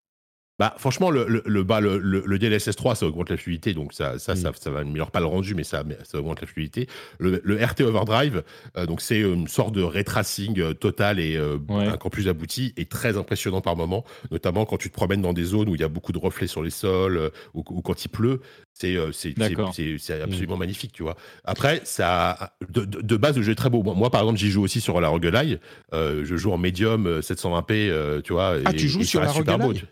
Bah, 0.58 0.72
franchement, 0.78 1.10
le, 1.10 1.26
le, 1.26 1.42
le, 1.46 1.64
bah, 1.64 1.80
le, 1.80 1.98
le, 1.98 2.38
DLSS 2.38 2.76
3, 2.76 2.94
ça 2.94 3.06
augmente 3.06 3.28
la 3.28 3.36
fluidité, 3.36 3.74
donc 3.74 3.92
ça, 3.92 4.20
ça, 4.20 4.36
ça, 4.36 4.52
ça, 4.54 4.70
va 4.70 4.84
pas 5.06 5.18
le 5.18 5.26
rendu, 5.26 5.52
mais 5.56 5.64
ça, 5.64 5.82
ça 6.04 6.18
augmente 6.18 6.40
la 6.40 6.46
fluidité. 6.46 6.86
Le, 7.18 7.40
RT 7.56 7.80
Overdrive, 7.80 8.44
euh, 8.76 8.86
donc 8.86 9.00
c'est 9.00 9.20
une 9.20 9.48
sorte 9.48 9.74
de 9.74 9.82
ray 9.82 10.04
tracing 10.04 10.60
euh, 10.60 10.72
total 10.72 11.18
et 11.18 11.36
euh, 11.36 11.58
encore 11.68 12.12
plus 12.12 12.28
abouti 12.28 12.72
et 12.76 12.84
très 12.84 13.16
impressionnant 13.16 13.62
par 13.62 13.74
moment, 13.74 14.04
notamment 14.30 14.64
quand 14.64 14.76
tu 14.76 14.90
te 14.90 14.94
promènes 14.94 15.22
dans 15.22 15.32
des 15.32 15.42
zones 15.42 15.68
où 15.68 15.74
il 15.74 15.80
y 15.80 15.84
a 15.84 15.88
beaucoup 15.88 16.12
de 16.12 16.18
reflets 16.18 16.46
sur 16.46 16.62
les 16.62 16.70
sols 16.70 17.32
ou, 17.52 17.62
quand 17.62 18.04
il 18.04 18.08
pleut. 18.08 18.40
C'est 18.72 18.96
c'est 19.12 20.20
absolument 20.22 20.56
magnifique, 20.56 20.92
tu 20.92 21.02
vois. 21.02 21.16
Après, 21.44 21.80
ça, 21.84 22.54
de, 22.68 22.84
de, 22.84 23.16
base, 23.16 23.36
le 23.36 23.42
jeu 23.42 23.52
est 23.52 23.56
très 23.56 23.70
beau. 23.70 23.82
Moi, 23.82 24.10
par 24.10 24.20
exemple, 24.20 24.38
j'y 24.38 24.50
joue 24.50 24.62
aussi 24.62 24.80
sur 24.80 25.00
la 25.00 25.08
roguelite. 25.08 25.60
je 25.92 26.36
joue 26.36 26.52
en 26.52 26.58
médium 26.58 27.20
720p, 27.20 28.22
tu 28.22 28.32
vois. 28.32 28.56
Ah, 28.64 28.72
tu 28.72 28.88
joues 28.88 29.02
sur 29.02 29.20
la 29.20 29.32
roguelite? 29.32 29.84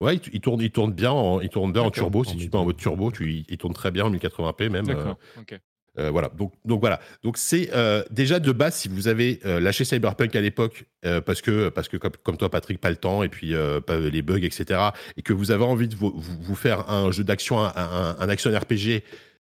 Ouais, 0.00 0.16
il, 0.32 0.40
tourne, 0.40 0.60
il 0.60 0.70
tourne 0.70 0.92
bien 0.92 1.10
en, 1.10 1.40
il 1.40 1.48
tourne 1.48 1.72
bien 1.72 1.82
en 1.82 1.90
turbo. 1.90 2.22
Si 2.22 2.36
tu 2.36 2.50
te 2.50 2.56
mets 2.56 2.60
en 2.60 2.66
mode 2.66 2.76
turbo, 2.76 3.10
tu, 3.10 3.44
il 3.48 3.58
tourne 3.58 3.72
très 3.72 3.90
bien 3.90 4.04
en 4.04 4.10
1080p 4.10 4.68
même. 4.68 4.90
Euh, 4.90 5.14
euh, 5.98 6.10
voilà. 6.10 6.28
Donc, 6.36 6.52
donc 6.66 6.80
voilà. 6.80 7.00
Donc 7.22 7.38
c'est 7.38 7.70
euh, 7.74 8.02
déjà 8.10 8.38
de 8.38 8.52
base 8.52 8.74
si 8.74 8.88
vous 8.88 9.08
avez 9.08 9.40
lâché 9.42 9.86
Cyberpunk 9.86 10.36
à 10.36 10.42
l'époque 10.42 10.84
parce 11.24 11.40
que 11.40 11.70
parce 11.70 11.88
que 11.88 11.96
comme, 11.96 12.36
toi 12.36 12.50
Patrick 12.50 12.78
pas 12.78 12.90
le 12.90 12.96
temps 12.96 13.22
et 13.22 13.30
puis 13.30 13.54
les 13.88 14.22
bugs 14.22 14.44
etc 14.44 14.90
et 15.16 15.22
que 15.22 15.32
vous 15.32 15.50
avez 15.50 15.64
envie 15.64 15.88
de 15.88 15.96
vous, 15.96 16.12
vous, 16.14 16.54
faire 16.54 16.90
un 16.90 17.10
jeu 17.10 17.24
d'action 17.24 17.58
un, 17.58 17.72
un, 17.74 18.28
action 18.28 18.50
RPG 18.50 19.02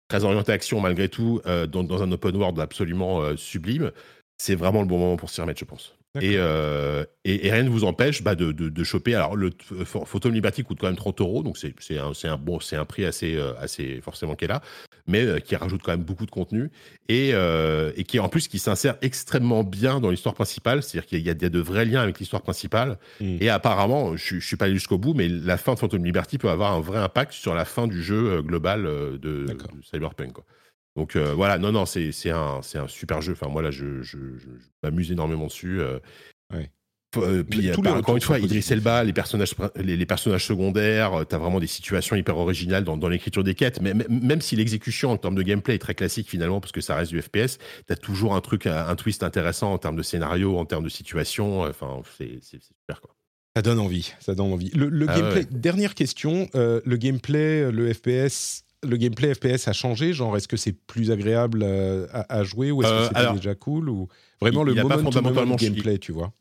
très 0.07 0.23
orienté 0.23 0.51
action 0.51 0.81
malgré 0.81 1.09
tout 1.09 1.41
dans, 1.45 1.83
dans, 1.83 2.01
un 2.01 2.11
open 2.11 2.35
world 2.35 2.59
absolument 2.59 3.37
sublime, 3.37 3.91
c'est 4.39 4.55
vraiment 4.55 4.81
le 4.81 4.87
bon 4.87 4.97
moment 4.97 5.17
pour 5.17 5.29
s'y 5.29 5.41
remettre 5.41 5.59
je 5.59 5.65
pense. 5.65 5.98
Euh, 6.17 7.05
et, 7.23 7.47
et, 7.47 7.51
rien 7.51 7.63
ne 7.63 7.69
vous 7.69 7.83
empêche 7.83 8.23
bah, 8.23 8.33
de, 8.33 8.51
de, 8.51 8.83
choper. 8.83 9.13
Alors, 9.13 9.35
le 9.35 9.51
Photo 9.85 10.29
Liberty 10.29 10.63
coûte 10.63 10.79
quand 10.79 10.87
même 10.87 10.95
30 10.95 11.21
euros, 11.21 11.43
donc 11.43 11.57
c'est 11.57 11.97
un, 11.97 12.11
un, 12.23 12.37
bon, 12.37 12.59
un 12.71 12.85
prix 12.85 13.05
assez, 13.05 13.35
euh, 13.35 13.53
assez 13.59 14.01
forcément 14.01 14.35
qui 14.35 14.45
est 14.45 14.47
là, 14.47 14.61
mais 15.05 15.23
euh, 15.23 15.39
qui 15.39 15.55
rajoute 15.55 15.81
quand 15.83 15.91
même 15.91 16.03
beaucoup 16.03 16.25
de 16.25 16.31
contenu 16.31 16.71
et, 17.09 17.29
et 17.29 18.03
qui, 18.05 18.19
en 18.19 18.29
plus, 18.29 18.47
qui 18.47 18.57
s'insère 18.57 18.95
extrêmement 19.01 19.63
bien 19.63 19.99
dans 19.99 20.09
l'histoire 20.09 20.33
principale. 20.33 20.81
C'est-à-dire 20.81 21.07
qu'il 21.07 21.21
y, 21.21 21.29
a 21.29 21.33
de 21.33 21.59
vrais 21.59 21.85
liens 21.85 22.01
avec 22.01 22.19
l'histoire 22.19 22.41
principale. 22.41 22.97
Hmm. 23.19 23.37
Et 23.39 23.49
apparemment, 23.49 24.17
je 24.17 24.35
ne 24.35 24.39
suis 24.39 24.55
pas 24.55 24.65
allé 24.65 24.73
jusqu'au 24.73 24.97
bout, 24.97 25.13
mais 25.13 25.27
la 25.27 25.57
fin 25.57 25.75
de 25.75 25.79
Phantom 25.79 26.03
Liberty 26.03 26.39
peut 26.39 26.49
avoir 26.49 26.73
un 26.73 26.81
vrai 26.81 26.99
impact 26.99 27.33
sur 27.33 27.53
la 27.53 27.65
fin 27.65 27.87
du 27.87 28.01
jeu 28.01 28.41
global 28.41 28.83
de, 28.83 29.17
de 29.19 29.47
Cyberpunk. 29.83 30.33
Quoi. 30.33 30.45
Donc 30.99 31.15
euh, 31.15 31.33
voilà, 31.33 31.57
non, 31.57 31.71
non, 31.71 31.85
c'est 31.85 32.11
un, 32.29 32.59
un 32.75 32.87
super 32.89 33.21
jeu. 33.21 33.31
Enfin, 33.31 33.47
moi, 33.47 33.61
là, 33.61 33.71
je, 33.71 34.01
je, 34.01 34.17
m'amuse 34.83 35.13
énormément 35.13 35.47
dessus. 35.47 35.79
Euh. 35.79 35.97
Euh, 37.15 37.41
puis, 37.41 37.71
encore 37.71 38.17
une 38.17 38.21
fois, 38.21 38.37
Idris 38.37 38.67
Elba, 38.69 39.05
les 39.05 39.13
personnages, 39.13 39.55
les, 39.77 40.05
personnages 40.05 40.45
secondaires, 40.45 41.25
tu 41.27 41.33
as 41.33 41.37
vraiment 41.37 41.61
des 41.61 41.67
situations 41.67 42.17
hyper 42.17 42.37
originales 42.37 42.83
dans, 42.83 42.97
dans 42.97 43.07
l'écriture 43.07 43.45
des 43.45 43.55
quêtes. 43.55 43.79
Mais, 43.81 43.93
même 43.93 44.41
si 44.41 44.57
l'exécution 44.57 45.11
en 45.11 45.15
termes 45.15 45.35
de 45.35 45.41
gameplay 45.41 45.75
est 45.75 45.79
très 45.79 45.95
classique 45.95 46.29
finalement, 46.29 46.59
parce 46.59 46.73
que 46.73 46.81
ça 46.81 46.95
reste 46.95 47.11
du 47.11 47.21
FPS, 47.21 47.59
tu 47.87 47.93
as 47.93 47.95
toujours 47.95 48.35
un 48.35 48.41
truc, 48.41 48.67
un 48.67 48.95
twist 48.97 49.23
intéressant 49.23 49.71
en 49.71 49.77
termes 49.77 49.95
de 49.95 50.03
scénario, 50.03 50.57
en 50.57 50.65
termes 50.65 50.83
de 50.83 50.89
situation. 50.89 51.61
Enfin, 51.61 52.01
c'est 52.17 52.41
super 52.43 52.99
quoi. 52.99 53.15
Ça 53.55 53.61
donne 53.61 53.79
envie, 53.79 54.13
ça 54.19 54.35
donne 54.35 54.51
envie. 54.51 54.69
Le, 54.71 55.05
ah 55.07 55.17
gameplay, 55.17 55.45
dernière 55.49 55.95
question, 55.95 56.49
le 56.53 56.95
gameplay, 56.97 57.71
le 57.71 57.93
FPS, 57.93 58.65
le 58.83 58.97
gameplay 58.97 59.33
FPS 59.33 59.67
a 59.67 59.73
changé 59.73 60.13
Genre, 60.13 60.35
est-ce 60.37 60.47
que 60.47 60.57
c'est 60.57 60.73
plus 60.73 61.11
agréable 61.11 61.61
euh, 61.63 62.07
à, 62.11 62.43
jouer 62.43 62.71
ou 62.71 62.81
est-ce 62.81 62.89
que 62.89 62.95
euh, 62.95 63.07
c'était 63.07 63.33
déjà 63.33 63.55
cool 63.55 63.89
ou 63.89 64.07
vraiment 64.41 64.63
le 64.63 64.73
moment 64.73 64.97
fondamentalement 64.97 65.55
gameplay, 65.55 65.97
tu 65.97 66.11
vois? 66.11 66.33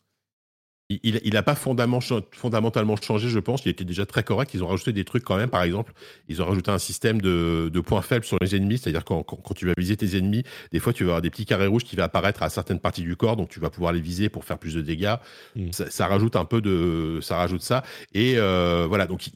Il 0.91 1.35
n'a 1.35 1.43
pas 1.43 1.55
fondamentalement 1.55 2.97
changé, 2.97 3.29
je 3.29 3.39
pense. 3.39 3.63
Il 3.67 3.69
était 3.69 3.85
déjà 3.85 4.07
très 4.07 4.23
correct. 4.23 4.55
Ils 4.55 4.65
ont 4.65 4.69
rajouté 4.69 4.95
des 4.95 5.05
trucs 5.05 5.23
quand 5.23 5.37
même. 5.37 5.51
Par 5.51 5.63
exemple, 5.63 5.93
ils 6.29 6.41
ont 6.41 6.47
rajouté 6.47 6.71
un 6.71 6.79
système 6.79 7.21
de, 7.21 7.81
points 7.85 8.01
faibles 8.01 8.25
sur 8.25 8.39
les 8.41 8.57
ennemis. 8.57 8.79
C'est-à-dire 8.79 9.05
quand, 9.05 9.23
quand, 9.23 9.53
tu 9.53 9.67
vas 9.67 9.75
viser 9.77 9.99
tes 9.99 10.17
ennemis, 10.17 10.45
des 10.73 10.79
fois, 10.79 10.95
tu 10.95 11.05
vas 11.05 11.11
avoir 11.11 11.23
des 11.23 11.29
petits 11.29 11.45
carrés 11.45 11.67
rouges 11.67 11.85
qui 11.85 11.95
vont 11.95 12.05
apparaître 12.05 12.43
à 12.43 12.49
certaines 12.49 12.81
parties 12.81 13.03
du 13.03 13.17
corps. 13.17 13.37
Donc, 13.37 13.51
tu 13.51 13.61
vas 13.61 13.69
pouvoir 13.69 13.93
les 13.93 14.01
viser 14.01 14.31
pour 14.31 14.47
faire 14.47 14.57
plus 14.57 14.77
de 14.77 14.81
dégâts. 14.81 15.17
Hmm. 15.57 15.73
Ça, 15.73 16.07
rajoute 16.07 16.37
un 16.37 16.47
peu 16.47 16.63
de... 16.63 17.19
Ça 17.21 17.37
rajoute 17.37 17.61
ça. 17.61 17.85
Et 18.15 18.39
euh, 18.39 18.87
voilà, 18.89 19.07
donc 19.07 19.29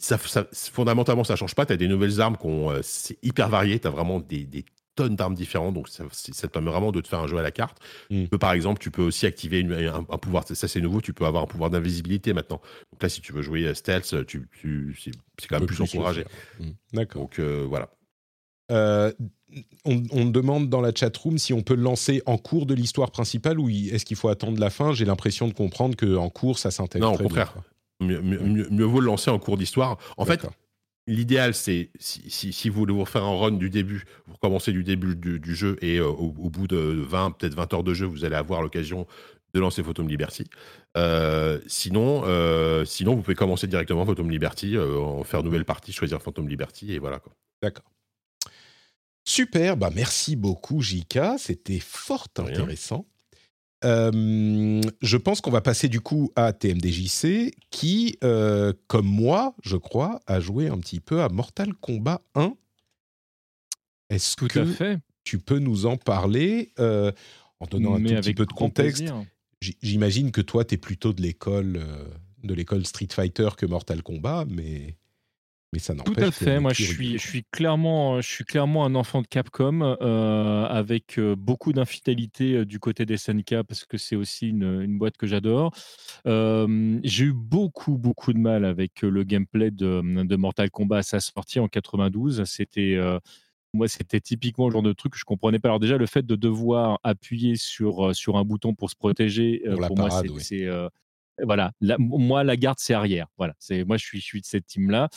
ça, 0.00 0.18
ça- 0.18 0.46
fondamentalement, 0.52 1.24
ça 1.24 1.36
change 1.36 1.54
pas. 1.54 1.66
Tu 1.66 1.72
as 1.72 1.76
des 1.76 1.88
nouvelles 1.88 2.20
armes 2.20 2.36
qui 2.36 2.46
euh, 2.48 2.80
c'est 2.82 3.18
hyper 3.22 3.48
varié. 3.48 3.78
Tu 3.78 3.86
as 3.86 3.90
vraiment 3.90 4.18
des, 4.20 4.44
des 4.44 4.64
tonnes 4.96 5.14
d'armes 5.16 5.34
différentes. 5.34 5.74
Donc, 5.74 5.88
ça, 5.88 6.04
te 6.04 6.46
permet 6.48 6.70
vraiment 6.70 6.90
de 6.92 7.00
te 7.00 7.08
faire 7.08 7.20
un 7.20 7.26
jeu 7.28 7.38
à 7.38 7.42
la 7.42 7.50
carte. 7.52 7.78
Mm. 8.10 8.22
Tu 8.24 8.28
peux, 8.28 8.38
par 8.38 8.52
exemple, 8.52 8.80
tu 8.82 8.90
peux 8.90 9.02
aussi 9.02 9.26
activer 9.26 9.60
une- 9.60 9.72
un, 9.72 10.04
un 10.08 10.18
pouvoir. 10.18 10.44
Ça, 10.46 10.66
c'est 10.68 10.80
nouveau. 10.80 11.00
Tu 11.00 11.12
peux 11.12 11.24
avoir 11.26 11.44
un 11.44 11.46
pouvoir 11.46 11.70
d'invisibilité 11.70 12.32
maintenant. 12.32 12.60
Donc 12.92 13.02
là, 13.02 13.08
si 13.08 13.20
tu 13.20 13.32
veux 13.32 13.42
jouer 13.42 13.64
euh, 13.66 13.74
stealth, 13.74 14.26
tu, 14.26 14.48
tu- 14.60 14.96
c'est 15.38 15.46
quand 15.48 15.58
même 15.58 15.66
plus 15.66 15.80
encouragé. 15.80 16.24
Mm. 16.58 16.64
D'accord. 16.94 17.22
Donc 17.22 17.38
euh, 17.38 17.64
voilà. 17.68 17.88
Euh, 18.72 19.12
on, 19.84 20.00
on 20.12 20.24
demande 20.26 20.68
dans 20.68 20.80
la 20.80 20.94
chatroom 20.94 21.38
si 21.38 21.52
on 21.52 21.60
peut 21.62 21.74
le 21.74 21.82
lancer 21.82 22.22
en 22.26 22.38
cours 22.38 22.66
de 22.66 22.74
l'histoire 22.74 23.10
principale 23.10 23.58
ou 23.58 23.68
est-ce 23.68 24.04
qu'il 24.04 24.16
faut 24.16 24.28
attendre 24.28 24.60
la 24.60 24.70
fin? 24.70 24.92
J'ai 24.92 25.04
l'impression 25.04 25.48
de 25.48 25.52
comprendre 25.54 25.96
qu'en 25.96 26.28
cours, 26.30 26.58
ça 26.60 26.70
s'intègre. 26.70 27.06
Non, 27.06 27.14
au 27.14 27.16
bien, 27.18 27.26
contraire. 27.26 27.54
Mieux, 28.00 28.20
mieux- 28.20 28.40
mieux- 28.40 28.68
mieux 28.70 28.84
vaut 28.84 29.00
le 29.00 29.06
lancer 29.06 29.30
en 29.30 29.38
cours 29.38 29.56
d'histoire. 29.56 29.98
En 30.16 30.24
fait. 30.24 30.46
L'idéal, 31.06 31.54
c'est 31.54 31.90
si, 31.98 32.30
si, 32.30 32.52
si 32.52 32.68
vous 32.68 32.78
voulez 32.80 32.92
vous 32.92 33.04
faire 33.04 33.24
un 33.24 33.36
run 33.36 33.52
du 33.52 33.68
début, 33.68 34.04
vous 34.26 34.36
commencez 34.36 34.70
du 34.70 34.84
début 34.84 35.16
du, 35.16 35.40
du 35.40 35.54
jeu 35.56 35.76
et 35.82 35.96
euh, 35.98 36.06
au, 36.06 36.26
au 36.38 36.50
bout 36.50 36.68
de 36.68 36.76
20, 36.76 37.32
peut-être 37.32 37.54
20 37.54 37.72
heures 37.74 37.82
de 37.82 37.94
jeu, 37.94 38.06
vous 38.06 38.24
allez 38.24 38.36
avoir 38.36 38.62
l'occasion 38.62 39.06
de 39.54 39.58
lancer 39.60 39.82
Phantom 39.82 40.06
Liberty. 40.08 40.44
Euh, 40.96 41.58
sinon, 41.66 42.22
euh, 42.26 42.84
sinon, 42.84 43.16
vous 43.16 43.22
pouvez 43.22 43.34
commencer 43.34 43.66
directement 43.66 44.04
Phantom 44.06 44.30
Liberty, 44.30 44.78
en 44.78 45.24
faire 45.24 45.42
nouvelle 45.42 45.64
partie, 45.64 45.92
choisir 45.92 46.22
Phantom 46.22 46.46
Liberty 46.46 46.92
et 46.92 46.98
voilà. 47.00 47.20
D'accord. 47.60 47.90
Super, 49.24 49.76
bah 49.76 49.90
merci 49.94 50.36
beaucoup 50.36 50.80
Jika, 50.80 51.36
c'était 51.38 51.78
fort 51.80 52.26
intéressant. 52.38 53.06
Euh, 53.84 54.80
je 55.00 55.16
pense 55.16 55.40
qu'on 55.40 55.50
va 55.50 55.60
passer 55.60 55.88
du 55.88 56.00
coup 56.00 56.32
à 56.36 56.52
TMDJC 56.52 57.54
qui, 57.70 58.18
euh, 58.22 58.72
comme 58.88 59.06
moi, 59.06 59.54
je 59.62 59.76
crois, 59.76 60.20
a 60.26 60.40
joué 60.40 60.68
un 60.68 60.78
petit 60.78 61.00
peu 61.00 61.22
à 61.22 61.28
Mortal 61.28 61.72
Kombat 61.74 62.20
1. 62.34 62.54
Est-ce 64.10 64.36
que 64.36 64.58
à 64.58 64.66
fait. 64.66 64.98
tu 65.24 65.38
peux 65.38 65.58
nous 65.58 65.86
en 65.86 65.96
parler 65.96 66.72
euh, 66.78 67.12
en 67.60 67.66
donnant 67.66 67.94
un 67.94 68.02
tout 68.02 68.14
petit 68.14 68.34
peu 68.34 68.46
de 68.46 68.52
contexte? 68.52 69.04
J'imagine 69.60 70.30
que 70.30 70.40
toi, 70.40 70.64
tu 70.64 70.74
es 70.74 70.78
plutôt 70.78 71.12
de 71.12 71.22
l'école 71.22 71.80
de 72.42 72.54
l'école 72.54 72.86
Street 72.86 73.08
Fighter 73.10 73.50
que 73.56 73.66
Mortal 73.66 74.02
Kombat, 74.02 74.46
mais, 74.48 74.96
mais 75.72 75.78
ça. 75.78 75.94
Tout 75.94 76.14
à 76.16 76.30
fait. 76.30 76.58
Moi, 76.58 76.72
je 76.72 76.82
suis, 76.82 77.18
je 77.18 77.26
suis 77.26 77.44
clairement, 77.44 78.20
je 78.20 78.28
suis 78.28 78.44
clairement 78.44 78.84
un 78.84 78.94
enfant 78.94 79.22
de 79.22 79.26
Capcom 79.26 79.82
euh, 79.82 80.64
avec 80.66 81.18
euh, 81.18 81.36
beaucoup 81.36 81.72
d'infidélité 81.72 82.54
euh, 82.56 82.64
du 82.64 82.80
côté 82.80 83.06
des 83.06 83.16
SNK 83.16 83.62
parce 83.62 83.84
que 83.84 83.96
c'est 83.96 84.16
aussi 84.16 84.48
une, 84.48 84.82
une 84.82 84.98
boîte 84.98 85.16
que 85.16 85.26
j'adore. 85.26 85.72
Euh, 86.26 86.98
J'ai 87.04 87.26
eu 87.26 87.32
beaucoup, 87.32 87.98
beaucoup 87.98 88.32
de 88.32 88.38
mal 88.38 88.64
avec 88.64 89.02
le 89.02 89.22
gameplay 89.22 89.70
de, 89.70 90.24
de 90.24 90.36
Mortal 90.36 90.70
Kombat 90.70 90.98
à 90.98 91.02
sa 91.02 91.20
sortie 91.20 91.60
en 91.60 91.68
92. 91.68 92.42
C'était 92.44 92.96
euh, 92.96 93.20
moi, 93.72 93.86
c'était 93.86 94.20
typiquement 94.20 94.66
le 94.66 94.72
genre 94.72 94.82
de 94.82 94.92
truc 94.92 95.12
que 95.12 95.18
je 95.18 95.24
comprenais 95.24 95.60
pas. 95.60 95.68
Alors 95.68 95.78
déjà, 95.78 95.96
le 95.96 96.06
fait 96.06 96.26
de 96.26 96.34
devoir 96.34 96.98
appuyer 97.04 97.54
sur, 97.54 98.16
sur 98.16 98.36
un 98.36 98.44
bouton 98.44 98.74
pour 98.74 98.90
se 98.90 98.96
protéger, 98.96 99.62
Pour 99.64 99.80
la 99.80 99.86
pour 99.86 99.96
moi, 99.96 100.10
c'est 100.10 100.28
oui. 100.68 100.88
Voilà. 101.44 101.72
Moi, 101.98 102.44
la 102.44 102.56
garde, 102.56 102.78
c'est 102.80 102.94
arrière. 102.94 103.26
Voilà. 103.38 103.54
C'est 103.58 103.84
moi, 103.84 103.96
je 103.96 104.04
suis, 104.04 104.20
je 104.20 104.24
suis 104.24 104.40
de 104.40 104.46
cette 104.46 104.66
team-là. 104.66 105.08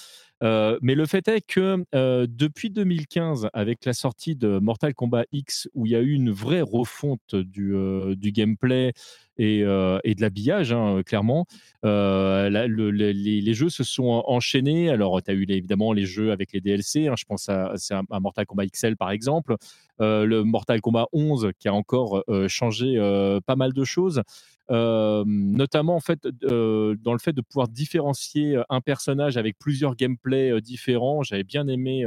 Euh, 0.44 0.78
mais 0.82 0.94
le 0.95 1.06
fait 1.06 1.28
est 1.30 1.41
que 1.41 1.86
euh, 1.95 2.28
depuis 2.30 2.70
2015, 2.70 3.50
avec 3.54 3.86
la 3.86 3.94
sortie 3.94 4.36
de 4.36 4.60
Mortal 4.60 4.94
Kombat 4.94 5.24
X, 5.32 5.70
où 5.74 5.86
il 5.86 5.94
y 5.94 5.95
a 5.95 6.02
eu 6.02 6.12
une 6.12 6.32
vraie 6.32 6.62
refonte 6.62 7.36
du, 7.36 7.74
euh, 7.74 8.16
du 8.16 8.32
gameplay 8.32 8.94
et, 9.38 9.64
euh, 9.64 9.99
et 10.03 10.15
de 10.15 10.22
l'habillage, 10.22 10.72
hein, 10.73 11.01
clairement, 11.05 11.45
euh, 11.85 12.49
les, 12.49 13.53
jeux 13.53 13.69
se 13.69 13.84
sont 13.84 14.05
en- 14.05 14.23
enchaînés. 14.27 14.89
Alors, 14.89 15.22
tu 15.22 15.31
as 15.31 15.34
eu 15.34 15.45
évidemment 15.49 15.93
les 15.93 16.05
jeux 16.05 16.31
avec 16.31 16.53
les 16.53 16.61
DLC. 16.61 17.07
hein, 17.07 17.15
je 17.18 17.26
pense 17.26 17.49
à, 17.49 17.73
à 18.11 18.19
Mortal 18.19 18.45
Kombat 18.45 18.65
XL, 18.68 18.95
par 18.97 19.11
exemple. 19.11 19.55
Euh, 20.01 20.26
le 20.26 20.43
Mortal 20.43 20.81
Kombat 20.81 21.07
11, 21.14 21.51
qui 21.60 21.68
a 21.68 21.73
encore 21.73 22.23
changé 22.47 22.97
pas 23.45 23.55
mal 23.55 23.73
de 23.73 23.84
choses. 23.84 24.22
Notamment 24.69 25.95
en 25.95 25.99
fait 25.99 26.26
dans 26.41 27.14
le 27.14 27.19
fait 27.19 27.34
de 27.34 27.41
pouvoir 27.41 27.68
différencier 27.68 28.57
un 28.69 28.81
personnage 28.81 29.38
avec 29.38 29.57
plusieurs 29.60 29.95
gameplays 29.95 30.61
différents. 30.61 31.22
J'avais 31.23 31.43
bien 31.43 31.68
aimé 31.68 32.05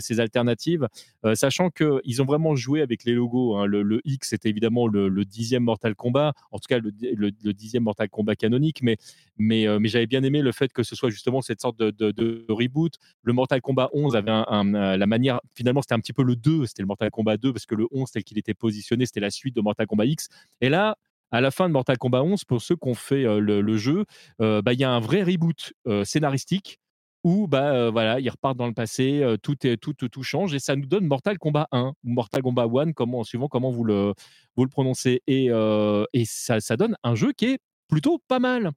ces 0.00 0.20
alternatives, 0.20 0.88
euh, 1.24 1.34
sachant 1.34 1.70
qu'ils 1.70 2.22
ont 2.22 2.24
vraiment 2.24 2.56
joué 2.56 2.82
avec 2.82 3.04
les 3.04 3.12
logos. 3.12 3.56
hein. 3.56 3.66
Le, 3.66 4.00
X 4.04 4.30
c'était 4.30 4.48
évidemment 4.48 4.86
le, 4.86 5.24
dixième 5.24 5.64
Mortal 5.64 5.94
Kombat, 5.94 6.32
en 6.50 6.58
tout 6.58 6.66
cas 6.68 6.78
le, 6.78 7.30
dixième 7.52 7.84
Mortal 7.84 8.08
Kombat 8.08 8.36
canonique, 8.36 8.82
euh, 8.82 8.96
mais 9.38 9.88
j'avais 9.88 10.06
bien 10.06 10.22
aimé 10.22 10.42
le 10.42 10.52
fait 10.52 10.72
que 10.72 10.82
ce 10.82 10.96
soit 10.96 11.10
justement 11.10 11.40
cette 11.40 11.60
sorte 11.60 11.78
de, 11.78 12.46
reboot. 12.48 12.94
Le 13.22 13.32
Mortal 13.32 13.60
Kombat 13.60 13.90
11 13.92 14.16
avait 14.16 14.30
euh, 14.30 14.96
la 14.96 15.06
manière, 15.06 15.40
finalement 15.54 15.82
c'était 15.82 15.94
un 15.94 16.00
petit 16.00 16.12
peu 16.12 16.22
le 16.22 16.36
2, 16.36 16.66
c'était 16.66 16.82
le 16.82 16.86
Mortal 16.86 17.10
Kombat 17.10 17.36
2, 17.36 17.52
parce 17.52 17.66
que 17.66 17.74
le 17.74 17.86
11 17.90 18.10
tel 18.10 18.24
qu'il 18.24 18.38
était 18.38 18.54
positionné, 18.54 19.06
c'était 19.06 19.20
la 19.20 19.30
suite 19.30 19.54
de 19.54 19.60
Mortal 19.60 19.86
Kombat 19.86 20.06
X. 20.06 20.28
Et 20.60 20.68
là, 20.68 20.96
à 21.30 21.40
la 21.40 21.50
fin 21.50 21.68
de 21.68 21.72
Mortal 21.72 21.98
Kombat 21.98 22.22
11, 22.22 22.44
pour 22.44 22.62
ceux 22.62 22.76
qui 22.76 22.88
ont 22.88 22.94
fait 22.94 23.24
euh, 23.24 23.40
le, 23.40 23.76
jeu, 23.76 24.04
euh, 24.40 24.62
bah, 24.62 24.72
il 24.72 24.80
y 24.80 24.84
a 24.84 24.90
un 24.90 25.00
vrai 25.00 25.22
reboot 25.22 25.72
euh, 25.86 26.04
scénaristique 26.04 26.78
où 27.26 27.48
bah, 27.48 27.72
euh, 27.74 27.90
voilà, 27.90 28.20
ils 28.20 28.30
repartent 28.30 28.56
dans 28.56 28.68
le 28.68 28.72
passé, 28.72 29.20
euh, 29.20 29.36
tout, 29.36 29.66
est, 29.66 29.76
tout, 29.78 29.92
tout, 29.94 30.22
change 30.22 30.54
et 30.54 30.60
ça 30.60 30.76
nous 30.76 30.86
donne 30.86 31.06
Mortal 31.06 31.38
Kombat 31.38 31.66
1 31.72 31.92
ou 32.04 32.08
Mortal 32.08 32.40
Kombat 32.40 32.68
1, 32.72 32.92
comment, 32.92 33.24
suivant 33.24 33.48
comment 33.48 33.72
vous 33.72 33.82
le, 33.82 34.14
vous 34.54 34.62
le 34.64 34.70
prononcez. 34.70 35.22
Et, 35.26 35.48
euh, 35.50 36.04
et 36.12 36.24
ça, 36.24 36.60
ça 36.60 36.76
donne 36.76 36.94
un 37.02 37.16
jeu 37.16 37.32
qui 37.32 37.46
est 37.46 37.58
plutôt 37.88 38.20
pas 38.28 38.38
mal. 38.38 38.70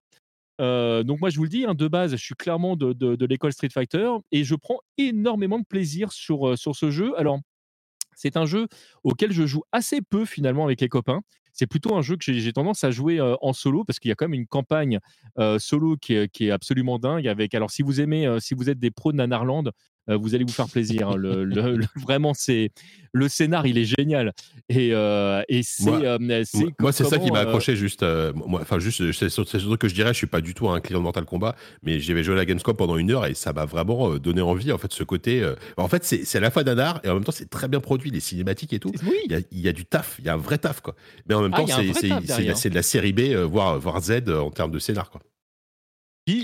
Donc 0.58 1.22
moi 1.22 1.30
je 1.30 1.38
vous 1.38 1.44
le 1.44 1.50
dis, 1.50 1.64
hein, 1.66 1.76
de 1.76 1.88
base, 1.88 2.12
je 2.12 2.16
suis 2.24 2.34
clairement 2.34 2.76
de, 2.76 2.92
de- 2.92 3.16
de 3.16 3.26
l'école 3.28 3.54
Street 3.54 3.70
Fighter 3.72 4.10
et 4.32 4.44
je 4.44 4.56
prends 4.56 4.80
énormément 4.98 5.60
de 5.60 5.66
plaisir 5.66 6.12
sur, 6.12 6.58
sur 6.58 6.76
ce 6.76 6.90
jeu. 6.90 7.14
Alors, 7.20 7.40
c'est 8.16 8.36
un 8.36 8.48
jeu 8.48 8.68
auquel 9.04 9.32
je 9.32 9.46
joue 9.46 9.62
assez 9.72 10.02
peu 10.02 10.26
finalement 10.26 10.66
avec 10.66 10.82
les 10.82 10.90
copains. 10.90 11.22
C'est 11.60 11.68
plutôt 11.68 11.94
un 11.98 12.02
jeu 12.02 12.16
que 12.16 12.24
j'ai 12.32 12.54
tendance 12.54 12.86
à 12.86 12.92
jouer 12.92 13.20
en 13.20 13.52
solo 13.52 13.84
parce 13.84 14.00
qu'il 14.00 14.08
y 14.08 14.14
a 14.14 14.16
quand 14.16 14.30
même 14.30 14.40
une 14.40 14.48
campagne 14.48 15.00
solo 15.58 15.98
qui 15.98 16.14
est, 16.14 16.52
absolument 16.52 17.00
dingue. 17.00 17.28
Avec 17.28 17.54
alors 17.54 17.70
si 17.70 17.82
vous 17.82 18.00
aimez, 18.00 18.38
si 18.40 18.54
vous 18.54 18.70
êtes 18.70 18.80
des 18.80 18.92
pros 18.92 19.12
de 19.12 19.18
Nanarland, 19.18 19.70
euh, 20.10 20.18
vous 20.18 20.36
allez 20.36 20.44
vous 20.44 20.52
faire 20.54 20.68
plaisir. 20.70 21.10
hein. 21.10 21.16
Le- 21.18 21.44
le- 21.44 21.78
le- 21.78 21.86
vraiment, 21.96 22.34
c'est 22.34 22.72
le 23.12 23.28
scénar, 23.28 23.66
il 23.66 23.78
est 23.78 23.86
génial 23.86 24.34
et, 24.70 24.90
euh, 24.94 25.42
et 25.50 25.62
c'est 25.64 25.84
Moi- 25.86 26.02
euh, 26.04 26.44
c'est 26.46 26.66
Moi, 26.80 26.92
ça 26.92 27.18
qui 27.18 27.32
m'a 27.32 27.40
accroché 27.40 27.76
juste. 27.76 28.04
moi, 28.36 28.60
enfin, 28.62 28.78
juste, 28.80 29.12
c'est 29.12 29.30
c'est 29.30 29.60
surtout 29.60 29.78
que 29.78 29.88
je 29.88 29.96
dirais, 29.96 30.10
je 30.14 30.18
suis 30.18 30.28
pas 30.28 30.42
du 30.42 30.54
tout 30.54 30.70
un 30.70 30.80
client 30.80 31.00
de 31.00 31.04
Mortal 31.04 31.26
Kombat, 31.26 31.56
mais 31.84 32.00
j'avais 32.00 32.24
joué 32.24 32.36
à 32.36 32.38
la 32.38 32.46
Gamescom 32.46 32.76
pendant 32.76 32.98
une 32.98 33.10
heure 33.12 33.26
et 33.26 33.34
ça 33.34 33.52
m'a 33.54 33.66
vraiment 33.66 34.16
donné 34.18 34.42
envie. 34.42 34.72
En 34.72 34.78
fait, 34.78 34.92
ce 34.94 35.04
côté. 35.04 35.42
euh, 35.42 35.56
en 35.78 35.88
fait, 35.88 36.04
c'est 36.04 36.36
à 36.38 36.42
la 36.42 36.52
fois 36.52 36.64
nanar 36.64 37.00
et 37.04 37.10
en 37.10 37.16
même 37.16 37.24
temps, 37.24 37.32
c'est 37.32 37.50
très 37.50 37.68
bien 37.68 37.80
produit, 37.80 38.12
les 38.12 38.20
cinématiques 38.20 38.74
et 38.74 38.80
tout. 38.80 38.92
Oui, 39.04 39.18
Il 39.26 39.32
y, 39.32 39.36
a, 39.36 39.40
il 39.52 39.60
y 39.60 39.68
a 39.68 39.74
du 39.74 39.86
taf, 39.86 40.16
il 40.20 40.26
y 40.26 40.30
a 40.30 40.34
un 40.34 40.38
vrai 40.38 40.58
taf, 40.60 40.82
quoi. 40.82 40.96
Mais 41.28 41.34
en 41.36 41.42
même 41.42 41.52
Ah, 41.54 41.58
temps, 41.58 41.68
c'est 41.68 42.70
de 42.70 42.76
la- 42.76 42.84
série 42.84 43.14
B, 43.14 43.22
voire, 43.50 43.80
voire 43.80 44.02
Z 44.02 44.30
en 44.30 44.52
termes 44.52 44.72
de 44.72 44.80
scénar, 44.80 45.10
quoi. 45.10 45.22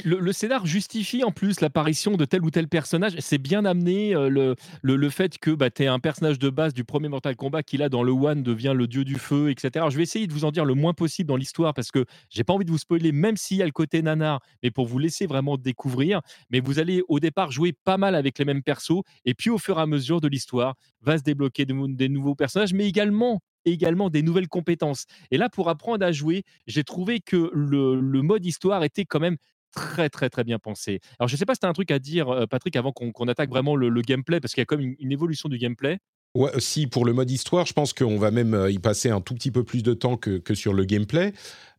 Le, 0.04 0.20
le 0.20 0.32
scénar 0.34 0.66
justifie 0.66 1.24
en 1.24 1.32
plus 1.32 1.62
l'apparition 1.62 2.18
de 2.18 2.26
tel 2.26 2.44
ou 2.44 2.50
tel 2.50 2.68
personnage. 2.68 3.14
C'est 3.20 3.38
bien 3.38 3.66
amené 3.66 4.16
euh, 4.16 4.30
le, 4.30 4.56
le, 4.82 4.96
le 4.96 5.10
fait 5.12 5.38
que 5.38 5.52
bah, 5.52 5.70
tu 5.70 5.84
es 5.84 5.88
un 5.88 6.00
personnage 6.00 6.40
de 6.40 6.50
base 6.50 6.74
du 6.74 6.84
premier 6.84 7.08
Mortal 7.08 7.36
Kombat 7.36 7.62
qui 7.62 7.78
là 7.78 7.88
dans 7.88 8.02
le 8.02 8.12
One 8.12 8.42
devient 8.42 8.74
le 8.76 8.88
dieu 8.88 9.04
du 9.04 9.16
feu, 9.16 9.52
etc. 9.52 9.86
Je 9.90 9.98
vais 9.98 10.04
essayer 10.04 10.26
de 10.26 10.34
vous 10.34 10.44
en 10.44 10.52
dire 10.52 10.66
le 10.66 10.74
moins 10.74 10.94
possible 10.94 11.28
dans 11.28 11.36
l'histoire 11.36 11.74
parce 11.76 11.92
que 11.92 12.06
j'ai 12.30 12.44
pas 12.44 12.54
envie 12.54 12.66
de 12.66 12.72
vous 12.72 12.80
spoiler, 12.80 13.12
même 13.12 13.38
s'il 13.38 13.58
y 13.58 13.62
a 13.62 13.66
le 13.66 13.72
côté 13.72 14.02
nanar, 14.02 14.42
mais 14.64 14.72
pour 14.72 14.88
vous 14.88 14.98
laisser 14.98 15.28
vraiment 15.28 15.58
découvrir. 15.58 16.22
Mais 16.50 16.62
vous 16.62 16.80
allez 16.80 17.04
au 17.08 17.20
départ 17.20 17.52
jouer 17.52 17.74
pas 17.74 17.98
mal 17.98 18.16
avec 18.16 18.40
les 18.40 18.46
mêmes 18.46 18.64
persos 18.64 19.04
et 19.24 19.36
puis 19.36 19.52
au 19.52 19.58
fur 19.60 19.78
et 19.78 19.82
à 19.82 19.86
mesure 19.86 20.20
de 20.20 20.28
l'histoire 20.28 20.76
va 21.02 21.18
se 21.18 21.24
débloquer 21.24 21.66
de- 21.66 21.94
des 21.94 22.10
nouveaux 22.10 22.36
personnages, 22.36 22.74
mais 22.74 22.88
également 22.88 23.42
également 23.68 24.12
des 24.12 24.22
nouvelles 24.22 24.48
compétences. 24.48 25.06
Et 25.32 25.38
là, 25.40 25.50
pour 25.50 25.70
apprendre 25.70 26.06
à 26.06 26.12
jouer, 26.12 26.44
j'ai 26.68 26.84
trouvé 26.84 27.20
que 27.20 27.50
le 27.52 28.22
mode 28.22 28.46
histoire 28.46 28.84
était 28.84 29.06
quand 29.06 29.20
même 29.20 29.38
très 29.76 30.10
très 30.10 30.30
très 30.30 30.44
bien 30.44 30.58
pensé. 30.58 31.00
Alors 31.20 31.28
je 31.28 31.36
sais 31.36 31.46
pas 31.46 31.54
si 31.54 31.60
tu 31.60 31.68
as 31.68 31.70
un 31.70 31.74
truc 31.74 31.92
à 31.92 32.00
dire, 32.00 32.30
euh, 32.30 32.48
Patrick, 32.48 32.76
avant 32.76 32.92
qu'on 32.92 33.28
attaque 33.28 33.50
vraiment 33.50 33.76
le, 33.76 33.90
le 33.90 34.02
gameplay, 34.02 34.40
parce 34.40 34.54
qu'il 34.54 34.62
y 34.62 34.64
a 34.64 34.66
comme 34.66 34.82
une, 34.82 34.96
une 35.00 35.12
évolution 35.12 35.50
du 35.50 35.58
gameplay. 35.60 36.00
Ouais, 36.34 36.52
si, 36.60 36.88
pour 36.88 37.06
le 37.06 37.14
mode 37.14 37.32
histoire, 37.32 37.66
je 37.66 37.74
pense 37.74 37.94
qu'on 37.94 38.18
va 38.18 38.32
même 38.32 38.54
euh, 38.54 38.72
y 38.72 38.80
passer 38.80 39.10
un 39.10 39.22
tout 39.22 39.36
petit 39.36 39.52
peu 39.52 39.64
plus 39.64 39.84
de 39.84 39.94
temps 39.94 40.18
que, 40.18 40.38
que 40.38 40.54
sur 40.54 40.74
le 40.74 40.84
gameplay, 40.84 41.34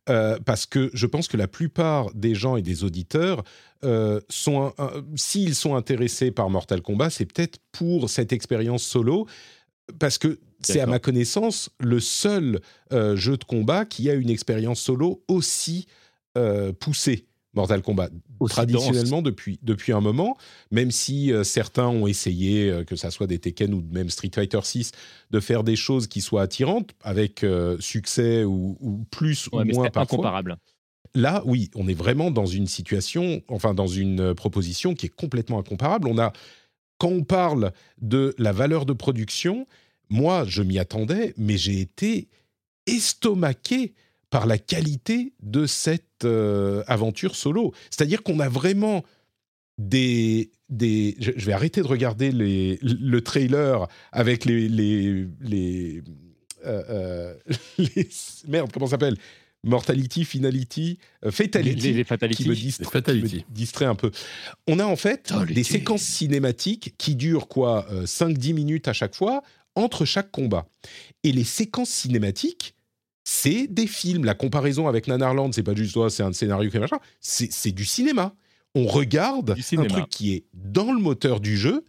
euh, 0.09 0.39
parce 0.45 0.65
que 0.65 0.89
je 0.93 1.05
pense 1.05 1.27
que 1.27 1.37
la 1.37 1.47
plupart 1.47 2.11
des 2.15 2.33
gens 2.33 2.55
et 2.55 2.61
des 2.61 2.83
auditeurs 2.83 3.43
euh, 3.83 4.19
sont, 4.29 4.73
s'ils 5.15 5.53
sont 5.53 5.75
intéressés 5.75 6.31
par 6.31 6.49
Mortal 6.49 6.81
Kombat, 6.81 7.11
c'est 7.11 7.25
peut-être 7.25 7.59
pour 7.71 8.09
cette 8.09 8.31
expérience 8.33 8.83
solo, 8.83 9.27
parce 9.99 10.17
que 10.17 10.39
c'est 10.61 10.79
à 10.79 10.87
ma 10.87 10.99
connaissance 10.99 11.69
le 11.79 11.99
seul 11.99 12.59
euh, 12.91 13.15
jeu 13.15 13.37
de 13.37 13.43
combat 13.43 13.85
qui 13.85 14.09
a 14.09 14.15
une 14.15 14.29
expérience 14.29 14.81
solo 14.81 15.23
aussi 15.27 15.85
euh, 16.35 16.73
poussée. 16.73 17.27
Mortal 17.57 17.81
Kombat, 17.81 18.09
Aussi 18.39 18.53
traditionnellement 18.53 19.21
depuis, 19.21 19.59
depuis 19.63 19.91
un 19.91 19.99
moment, 19.99 20.37
même 20.71 20.91
si 20.91 21.33
euh, 21.33 21.43
certains 21.43 21.87
ont 21.87 22.07
essayé, 22.07 22.69
euh, 22.69 22.83
que 22.85 22.95
ça 22.95 23.11
soit 23.11 23.27
des 23.27 23.39
Tekken 23.39 23.73
ou 23.73 23.83
même 23.91 24.09
Street 24.09 24.31
Fighter 24.33 24.59
6, 24.63 24.91
de 25.31 25.39
faire 25.41 25.63
des 25.65 25.75
choses 25.75 26.07
qui 26.07 26.21
soient 26.21 26.43
attirantes, 26.43 26.91
avec 27.03 27.43
euh, 27.43 27.77
succès 27.81 28.45
ou, 28.45 28.77
ou 28.79 29.03
plus 29.11 29.49
Ouais, 29.51 29.63
ou 29.63 29.65
mais 29.65 29.73
moins 29.73 29.89
parfois. 29.89 30.15
incomparable. 30.19 30.57
là, 31.15 31.41
oui, 31.45 31.69
on 31.75 31.87
est 31.89 31.93
vraiment 31.93 32.31
dans 32.31 32.45
une 32.45 32.67
situation, 32.67 33.41
enfin 33.49 33.73
dans 33.73 33.87
une 33.87 34.33
proposition 34.35 34.93
qui 34.95 35.07
est 35.07 35.15
complètement 35.15 35.59
incomparable. 35.59 36.07
On 36.07 36.17
a, 36.17 36.31
quand 36.99 37.09
on 37.09 37.23
parle 37.23 37.73
de 38.01 38.33
la 38.37 38.53
valeur 38.53 38.85
de 38.85 38.93
production, 38.93 39.67
moi, 40.09 40.45
je 40.47 40.61
m'y 40.61 40.79
attendais, 40.79 41.33
mais 41.37 41.57
j'ai 41.57 41.81
été 41.81 42.29
estomaqué 42.85 43.93
par 44.29 44.45
la 44.45 44.57
qualité 44.57 45.33
de 45.41 45.65
cette 45.65 46.06
euh, 46.25 46.83
aventure 46.87 47.35
solo. 47.35 47.73
C'est-à-dire 47.89 48.23
qu'on 48.23 48.39
a 48.39 48.49
vraiment 48.49 49.03
des, 49.77 50.51
des 50.69 51.15
je, 51.19 51.31
vais 51.31 51.53
arrêter 51.53 51.81
de 51.81 51.87
regarder 51.87 52.31
les, 52.31 52.79
le 52.81 53.21
trailer 53.21 53.87
avec 54.11 54.45
les 54.45 54.67
les 54.67 55.25
les, 55.41 56.01
euh, 56.65 57.33
les 57.77 58.07
merde 58.47 58.71
comment 58.73 58.87
ça 58.87 58.91
s'appelle? 58.91 59.17
Mortality, 59.63 60.23
Finality, 60.23 60.97
euh, 61.25 61.31
Fatality, 61.31 61.87
Les- 61.87 61.93
les 61.93 62.03
Fatality. 62.03 62.43
qui 62.43 62.49
me, 62.49 62.55
distra- 62.55 62.79
Les 62.83 62.89
Fatality. 62.91 63.29
qui 63.29 63.45
me 63.49 63.55
distrait 63.55 63.85
un 63.85 63.95
peu. 63.95 64.11
On 64.67 64.79
a 64.79 64.85
en 64.85 64.95
fait 64.95 65.33
des 65.49 65.63
séquences 65.63 66.03
cinématiques 66.03 66.93
qui 66.97 67.15
durent 67.15 67.47
quoi 67.47 67.85
5-10 68.05 68.53
minutes 68.53 68.87
à 68.87 68.93
chaque 68.93 69.15
fois 69.15 69.41
entre 69.75 70.05
chaque 70.05 70.31
combat. 70.31 70.67
Et 71.23 71.31
les 71.31 71.43
séquences 71.43 71.89
cinématiques, 71.89 72.75
c'est 73.29 73.67
des 73.67 73.87
films. 73.87 74.23
La 74.23 74.35
comparaison 74.35 74.87
avec 74.87 75.07
Nanarland, 75.07 75.51
c'est 75.53 75.61
pas 75.63 75.75
juste 75.75 75.97
oh, 75.97 76.07
c'est 76.07 76.23
un 76.23 76.31
scénario 76.31 76.69
qui 76.71 76.79
machin, 76.79 76.99
c'est 77.19 77.71
du 77.73 77.83
cinéma. 77.83 78.33
On 78.73 78.85
regarde 78.85 79.49
un 79.51 79.87
truc 79.89 80.09
qui 80.09 80.33
est 80.33 80.45
dans 80.53 80.93
le 80.93 80.99
moteur 81.01 81.41
du 81.41 81.57
jeu, 81.57 81.83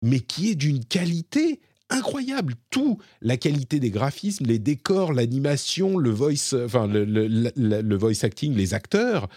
mais 0.00 0.20
qui 0.20 0.48
est 0.50 0.54
d'une 0.54 0.82
qualité 0.82 1.60
incroyable. 1.90 2.54
Tout, 2.70 2.96
la 3.20 3.36
qualité 3.36 3.80
des 3.80 3.90
graphismes, 3.90 4.46
les 4.46 4.58
décors, 4.58 5.12
l'animation, 5.12 5.98
le 5.98 6.08
voice, 6.10 6.54
enfin 6.64 6.86
le, 6.86 7.04
le- 7.04 7.28
le- 7.28 7.82
le 7.82 7.96
voice 7.96 8.22
acting, 8.24 8.54
les 8.54 8.72
acteurs. 8.72 9.28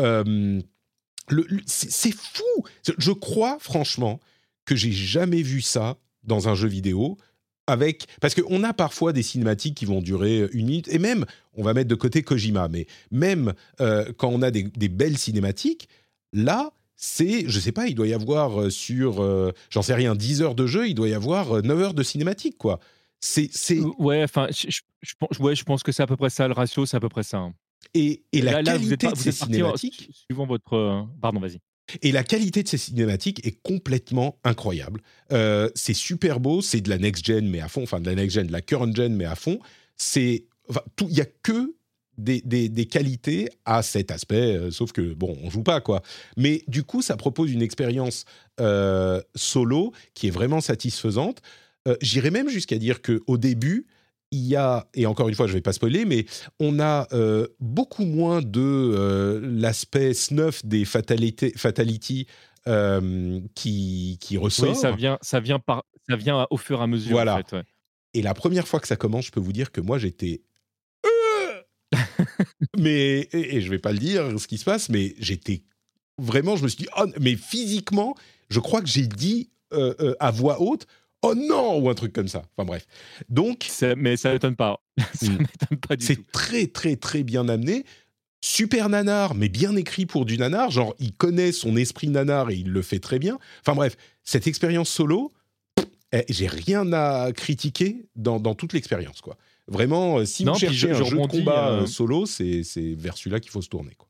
euh, 0.00 0.60
c'est 1.66 2.12
fou. 2.14 2.64
Je 2.98 3.12
crois 3.12 3.56
franchement 3.60 4.18
que 4.64 4.74
j'ai 4.74 4.90
jamais 4.92 5.42
vu 5.42 5.60
ça 5.60 5.96
dans 6.24 6.48
un 6.48 6.54
jeu 6.56 6.66
vidéo. 6.68 7.16
Avec 7.72 8.06
parce 8.20 8.34
qu'on 8.34 8.62
a 8.64 8.72
parfois 8.72 9.12
des 9.12 9.22
cinématiques 9.22 9.74
qui 9.76 9.84
vont 9.86 10.00
durer 10.00 10.48
une 10.52 10.66
minute 10.66 10.88
et 10.88 10.98
même 10.98 11.24
on 11.54 11.62
va 11.62 11.74
mettre 11.74 11.88
de 11.88 11.94
côté 11.94 12.22
Kojima, 12.22 12.68
mais 12.68 12.86
même 13.10 13.52
euh, 13.80 14.12
quand 14.16 14.28
on 14.28 14.42
a 14.42 14.50
des, 14.50 14.64
des 14.64 14.88
belles 14.88 15.18
cinématiques, 15.18 15.88
là 16.32 16.72
c'est 16.96 17.44
je 17.48 17.58
sais 17.58 17.72
pas, 17.72 17.86
il 17.88 17.94
doit 17.94 18.06
y 18.06 18.14
avoir 18.14 18.60
euh, 18.60 18.70
sur 18.70 19.22
euh, 19.22 19.52
j'en 19.70 19.82
sais 19.82 19.94
rien 19.94 20.14
10 20.14 20.42
heures 20.42 20.54
de 20.54 20.66
jeu, 20.66 20.88
il 20.88 20.94
doit 20.94 21.08
y 21.08 21.14
avoir 21.14 21.56
euh, 21.56 21.60
9 21.62 21.80
heures 21.80 21.94
de 21.94 22.02
cinématique 22.02 22.56
quoi. 22.58 22.78
C'est 23.20 23.48
c'est 23.52 23.78
Euh, 23.78 23.90
Ouais, 23.98 24.22
enfin, 24.22 24.48
je, 24.50 24.66
je- 24.68 24.80
je 25.00 25.14
pense- 25.18 25.38
ouais, 25.38 25.54
je 25.56 25.64
pense 25.64 25.82
que 25.82 25.92
c'est 25.92 26.02
à 26.02 26.06
peu 26.06 26.16
près 26.16 26.30
ça, 26.30 26.46
le 26.48 26.54
ratio, 26.54 26.86
c'est 26.86 26.96
à 26.96 27.00
peu 27.00 27.08
près 27.08 27.22
ça. 27.22 27.38
hein. 27.38 27.54
et, 27.94 28.22
et 28.32 28.40
la 28.42 28.52
Là- 28.52 28.62
là, 28.62 28.72
vous 28.78 28.84
qualité 28.88 28.94
êtes 28.94 29.00
pas- 29.02 29.10
de 29.12 29.16
vous 29.16 29.22
ces 29.22 29.28
êtes 29.30 29.34
cinématiques 29.36 29.94
su- 29.94 30.24
suivant 30.28 30.46
votre. 30.46 30.74
euh, 30.74 31.02
Pardon, 31.20 31.40
vas-y. 31.40 31.58
Et 32.00 32.12
la 32.12 32.24
qualité 32.24 32.62
de 32.62 32.68
ces 32.68 32.78
cinématiques 32.78 33.44
est 33.46 33.60
complètement 33.62 34.38
incroyable. 34.44 35.00
Euh, 35.32 35.68
c'est 35.74 35.94
super 35.94 36.40
beau, 36.40 36.62
c'est 36.62 36.80
de 36.80 36.88
la 36.88 36.98
next 36.98 37.24
gen 37.24 37.48
mais 37.48 37.60
à 37.60 37.68
fond, 37.68 37.82
enfin 37.82 38.00
de 38.00 38.06
la 38.06 38.14
next 38.14 38.34
gen, 38.34 38.46
de 38.46 38.52
la 38.52 38.62
current 38.62 38.94
gen 38.94 39.14
mais 39.14 39.24
à 39.24 39.34
fond. 39.34 39.58
C'est, 39.96 40.44
enfin, 40.68 40.82
il 41.02 41.16
y 41.16 41.20
a 41.20 41.26
que 41.42 41.74
des, 42.18 42.86
qualités 42.90 43.48
à 43.64 43.82
cet 43.82 44.10
aspect, 44.10 44.56
euh, 44.56 44.70
sauf 44.70 44.92
que 44.92 45.14
bon, 45.14 45.36
on 45.42 45.50
joue 45.50 45.62
pas 45.62 45.80
quoi. 45.80 46.02
Mais 46.36 46.62
du 46.68 46.84
coup, 46.84 47.02
ça 47.02 47.16
propose 47.16 47.52
une 47.52 47.62
expérience 47.62 48.24
euh, 48.60 49.20
solo 49.34 49.92
qui 50.14 50.28
est 50.28 50.30
vraiment 50.30 50.60
satisfaisante. 50.60 51.42
J'irais 52.00 52.30
même 52.30 52.48
jusqu'à 52.48 52.78
dire 52.78 53.02
que 53.02 53.22
au 53.26 53.38
début, 53.38 53.86
il 54.32 54.46
y 54.46 54.56
a, 54.56 54.88
et 54.94 55.06
encore 55.06 55.28
une 55.28 55.34
fois, 55.34 55.46
je 55.46 55.52
vais 55.52 55.60
pas 55.60 55.74
spoiler, 55.74 56.04
mais 56.06 56.24
on 56.58 56.80
a 56.80 57.06
euh, 57.12 57.46
beaucoup 57.60 58.04
moins 58.04 58.40
de 58.40 58.60
euh, 58.60 59.40
l'aspect 59.42 60.14
snuff 60.14 60.64
des 60.64 60.86
fatalités, 60.86 61.52
fatality 61.54 62.26
euh, 62.66 63.40
qui, 63.54 64.16
qui 64.20 64.38
ressort. 64.38 64.70
Oui, 64.70 64.74
ça 64.74 64.90
vient, 64.90 65.18
ça 65.20 65.38
vient 65.38 65.58
par, 65.58 65.84
ça 66.08 66.16
vient 66.16 66.46
au 66.50 66.56
fur 66.56 66.80
et 66.80 66.82
à 66.82 66.86
mesure. 66.86 67.12
Voilà. 67.12 67.34
En 67.34 67.36
fait, 67.36 67.56
ouais. 67.56 67.62
Et 68.14 68.22
la 68.22 68.32
première 68.32 68.66
fois 68.66 68.80
que 68.80 68.88
ça 68.88 68.96
commence, 68.96 69.26
je 69.26 69.32
peux 69.32 69.40
vous 69.40 69.52
dire 69.52 69.70
que 69.70 69.82
moi, 69.82 69.98
j'étais... 69.98 70.42
Euh 71.06 71.98
mais, 72.78 73.20
et, 73.32 73.56
et 73.56 73.60
je 73.60 73.70
vais 73.70 73.78
pas 73.78 73.92
le 73.92 73.98
dire, 73.98 74.40
ce 74.40 74.46
qui 74.48 74.56
se 74.56 74.64
passe, 74.64 74.88
mais 74.88 75.14
j'étais... 75.18 75.62
Vraiment, 76.18 76.56
je 76.56 76.62
me 76.62 76.68
suis 76.68 76.84
dit, 76.84 76.88
oh, 76.98 77.04
mais 77.20 77.36
physiquement, 77.36 78.14
je 78.48 78.60
crois 78.60 78.80
que 78.80 78.88
j'ai 78.88 79.06
dit 79.06 79.50
à 80.20 80.30
voix 80.30 80.60
haute, 80.60 80.86
oh 81.22 81.34
non, 81.34 81.78
ou 81.78 81.88
un 81.90 81.94
truc 81.94 82.12
comme 82.12 82.28
ça. 82.28 82.42
Enfin 82.56 82.66
bref. 82.66 82.86
Donc, 83.28 83.68
Mais 83.96 84.16
ça 84.16 84.32
m'étonne 84.32 84.56
pas. 84.56 84.80
ça 85.14 85.26
Mm. 85.30 85.38
m'étonne 85.38 85.78
pas 85.78 85.96
du 85.96 86.06
tout. 86.06 86.12
C'est 86.14 86.30
très, 86.32 86.66
très, 86.66 86.96
très 86.96 87.22
bien 87.22 87.48
amené. 87.48 87.84
Super 88.44 88.88
nanar, 88.88 89.34
mais 89.36 89.48
bien 89.48 89.76
écrit 89.76 90.04
pour 90.04 90.24
du 90.24 90.36
nanar. 90.36 90.70
Genre, 90.70 90.94
il 90.98 91.12
connaît 91.12 91.52
son 91.52 91.76
esprit 91.76 92.08
nanar 92.08 92.50
et 92.50 92.56
il 92.56 92.70
le 92.70 92.82
fait 92.82 92.98
très 92.98 93.18
bien. 93.20 93.38
Enfin 93.60 93.74
bref, 93.76 93.96
cette 94.24 94.46
expérience 94.48 94.88
solo, 94.90 95.30
eh, 96.12 96.24
j'ai 96.28 96.48
rien 96.48 96.92
à 96.92 97.30
critiquer 97.32 98.04
dans, 98.16 98.40
dans 98.40 98.54
toute 98.56 98.72
l'expérience, 98.72 99.20
quoi. 99.20 99.36
Vraiment, 99.68 100.18
euh, 100.18 100.24
si 100.24 100.44
Non, 100.44 100.54
vous 100.54 100.58
cherchez 100.58 100.76
je- 100.76 100.88
un 100.88 101.04
je 101.04 101.04
jeu 101.04 101.18
de 101.18 101.26
combat 101.28 101.68
euh, 101.70 101.82
euh, 101.82 101.86
solo, 101.86 102.26
c'est 102.26 102.64
c'est 102.64 102.94
vers 102.94 103.16
celui-là 103.16 103.38
qu'il 103.38 103.52
faut 103.52 103.62
se 103.62 103.68
tourner, 103.68 103.94
quoi. 103.96 104.08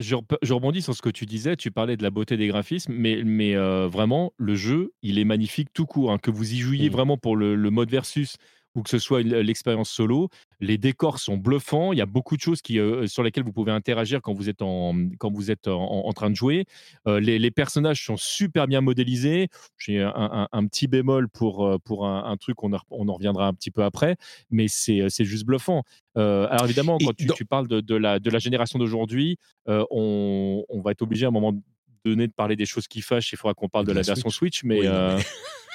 Je, 0.00 0.14
rebondis 0.54 0.82
sur 0.82 0.94
ce 0.94 1.02
que 1.02 1.08
tu 1.10 1.26
disais, 1.26 1.56
tu 1.56 1.72
parlais 1.72 1.96
de 1.96 2.04
la 2.04 2.10
beauté 2.10 2.36
des 2.36 2.46
graphismes, 2.46 2.92
mais, 2.92 3.22
mais 3.24 3.56
euh, 3.56 3.88
vraiment, 3.88 4.32
le 4.36 4.54
jeu, 4.54 4.92
il 5.02 5.18
est 5.18 5.24
magnifique 5.24 5.72
tout 5.72 5.86
court. 5.86 6.12
hein. 6.12 6.18
Que 6.18 6.30
vous 6.30 6.52
y 6.54 6.58
jouiez 6.58 6.88
Mm. 6.88 6.92
vraiment 6.92 7.16
pour 7.16 7.34
le, 7.36 7.56
le 7.56 7.70
mode 7.70 7.90
versus 7.90 8.36
ou 8.78 8.82
que 8.82 8.90
ce 8.90 8.98
soit 8.98 9.22
l'expérience 9.22 9.90
solo, 9.90 10.28
les 10.60 10.78
décors 10.78 11.18
sont 11.18 11.36
bluffants. 11.36 11.92
Il 11.92 11.98
y 11.98 12.00
a 12.02 12.06
beaucoup 12.06 12.36
de 12.36 12.40
choses 12.40 12.62
qui, 12.62 12.78
euh, 12.78 13.06
sur 13.08 13.22
lesquelles 13.24 13.42
vous 13.44 13.52
pouvez 13.52 13.72
interagir 13.72 14.22
quand 14.22 14.32
vous 14.34 14.48
êtes 14.48 14.62
en, 14.62 14.94
quand 15.18 15.32
vous 15.32 15.50
êtes 15.50 15.66
en, 15.68 16.06
en 16.06 16.12
train 16.12 16.30
de 16.30 16.36
jouer. 16.36 16.64
Euh, 17.06 17.18
les, 17.18 17.38
les 17.38 17.50
personnages 17.50 18.04
sont 18.04 18.16
super 18.16 18.66
bien 18.68 18.80
modélisés. 18.80 19.48
J'ai 19.78 20.00
un, 20.00 20.12
un- 20.14 20.48
un 20.52 20.66
petit 20.66 20.86
bémol 20.86 21.28
pour, 21.28 21.66
euh, 21.66 21.78
pour 21.84 22.06
un, 22.06 22.24
un 22.24 22.36
truc, 22.36 22.62
on, 22.62 22.72
en- 22.72 22.80
on 22.90 23.08
en 23.08 23.14
reviendra 23.14 23.48
un 23.48 23.52
petit 23.54 23.70
peu 23.72 23.82
après, 23.82 24.16
mais 24.50 24.66
c'est 24.68 25.08
juste 25.24 25.44
bluffant. 25.44 25.82
Euh, 26.16 26.46
alors 26.50 26.64
évidemment, 26.66 26.98
quand 26.98 27.14
tu, 27.34 27.44
parles 27.44 27.66
de, 27.68 27.80
de 27.80 27.94
la, 27.96 28.18
de 28.20 28.30
la 28.30 28.38
génération 28.38 28.78
d'aujourd'hui, 28.78 29.38
euh, 29.68 29.84
on, 29.90 30.64
on 30.68 30.80
va 30.80 30.92
être 30.92 31.02
obligé 31.02 31.24
à 31.24 31.28
un 31.28 31.32
moment 31.32 31.52
donné 32.04 32.26
de 32.28 32.32
parler 32.32 32.54
des 32.56 32.64
choses 32.66 32.86
qui 32.86 33.00
fâchent. 33.00 33.32
Il 33.32 33.36
faudra 33.36 33.54
qu'on 33.54 33.68
parle 33.68 33.84
de 33.84 33.90
De 33.90 33.94
la 33.94 34.02
la 34.02 34.06
version 34.06 34.30
Switch, 34.30 34.62
mais, 34.64 34.80
Oui, 34.80 34.86
euh, 34.86 35.18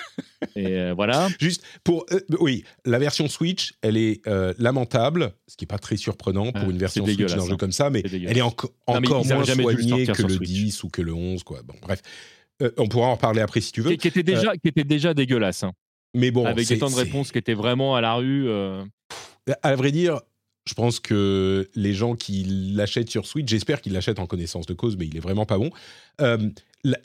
et, 0.56 0.68
euh, 0.78 0.94
voilà. 0.94 1.28
Juste 1.40 1.64
pour... 1.84 2.06
euh, 2.12 2.20
oui, 2.40 2.64
la 2.86 3.00
version 3.00 3.28
Switch, 3.28 3.74
elle 3.82 3.98
est 3.98 4.26
euh, 4.28 4.54
lamentable, 4.58 5.34
ce 5.48 5.56
qui 5.58 5.64
n'est 5.64 5.68
pas 5.68 5.80
très 5.80 5.98
surprenant 5.98 6.52
pour 6.52 6.64
Euh, 6.68 6.72
une 6.72 6.78
version 6.78 7.06
Switch 7.06 7.18
d'un 7.18 7.28
jeu 7.46 7.54
hein. 7.54 7.58
comme 7.58 7.72
ça, 7.72 7.90
mais 7.90 8.02
elle 8.06 8.38
est 8.38 8.42
enco- 8.42 8.74
Non, 8.88 9.00
mais 9.00 9.08
encore 9.08 9.26
moins 9.26 9.46
soignée 9.46 10.08
que 10.08 10.22
le 10.24 10.30
Switch. 10.36 10.50
10 10.50 10.84
ou 10.84 10.90
que 10.90 11.02
le 11.02 11.14
11, 11.14 11.44
quoi. 11.44 11.62
Bon, 11.64 11.76
bref. 11.82 12.02
On 12.78 12.88
pourra 12.88 13.08
en 13.08 13.16
reparler 13.16 13.42
après 13.42 13.60
si 13.62 13.72
tu 13.72 13.82
veux. 13.82 13.92
Qui, 13.92 13.98
qui 13.98 14.08
était 14.08 14.24
déjà, 14.24 14.54
qui 14.56 14.68
était 14.70 14.84
déjà 14.86 15.14
dégueulasse, 15.14 15.64
hein, 15.64 15.74
Mais 16.14 16.32
bon, 16.32 16.46
avec 16.46 16.68
des 16.68 16.78
temps 16.78 16.90
de 16.90 16.96
réponse 16.96 17.32
qui 17.32 17.38
étaient 17.38 17.54
vraiment 17.56 17.96
à 17.96 18.02
la 18.02 18.14
rue. 18.14 18.48
À 19.62 19.76
vrai 19.76 19.92
dire, 19.92 20.22
je 20.66 20.74
pense 20.74 21.02
que 21.02 21.70
les 21.76 21.94
gens 21.94 22.16
qui 22.16 22.46
l'achètent 22.74 23.10
sur 23.10 23.26
Switch, 23.26 23.50
j'espère 23.50 23.82
qu'ils 23.82 23.92
l'achètent 23.92 24.20
en 24.20 24.28
connaissance 24.28 24.66
de 24.66 24.74
cause, 24.74 24.96
mais 24.96 25.06
il 25.08 25.18
est 25.18 25.20
vraiment 25.20 25.46
pas 25.46 25.58
bon. 25.58 25.72
Euh, 26.22 26.38
la- 26.86 27.00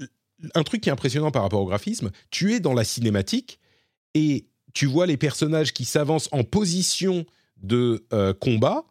un 0.54 0.62
truc 0.62 0.82
qui 0.82 0.88
est 0.88 0.92
impressionnant 0.92 1.30
par 1.30 1.42
rapport 1.42 1.60
au 1.60 1.66
graphisme, 1.66 2.10
tu 2.30 2.54
es 2.54 2.60
dans 2.60 2.74
la 2.74 2.84
cinématique 2.84 3.58
et 4.14 4.46
tu 4.74 4.86
vois 4.86 5.06
les 5.06 5.16
personnages 5.16 5.72
qui 5.72 5.84
s'avancent 5.84 6.28
en 6.32 6.44
position 6.44 7.26
de 7.62 8.06
euh, 8.12 8.32
combat, 8.32 8.84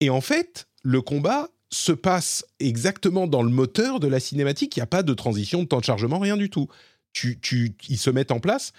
et 0.00 0.10
en 0.10 0.20
fait, 0.20 0.68
le 0.82 1.00
combat 1.00 1.48
se 1.70 1.92
passe 1.92 2.46
exactement 2.60 3.26
dans 3.26 3.42
le 3.42 3.50
moteur 3.50 4.00
de 4.00 4.06
la 4.06 4.20
cinématique. 4.20 4.76
Il 4.76 4.80
n'y 4.80 4.84
a 4.84 4.86
pas 4.86 5.02
de 5.02 5.14
transition, 5.14 5.62
de 5.62 5.68
temps 5.68 5.80
de 5.80 5.84
chargement, 5.84 6.18
rien 6.18 6.36
du 6.36 6.50
tout. 6.50 6.68
Tu, 7.12 7.38
tu, 7.40 7.74
ils 7.88 7.98
se 7.98 8.10
mettent 8.10 8.30
en 8.30 8.40
place. 8.40 8.72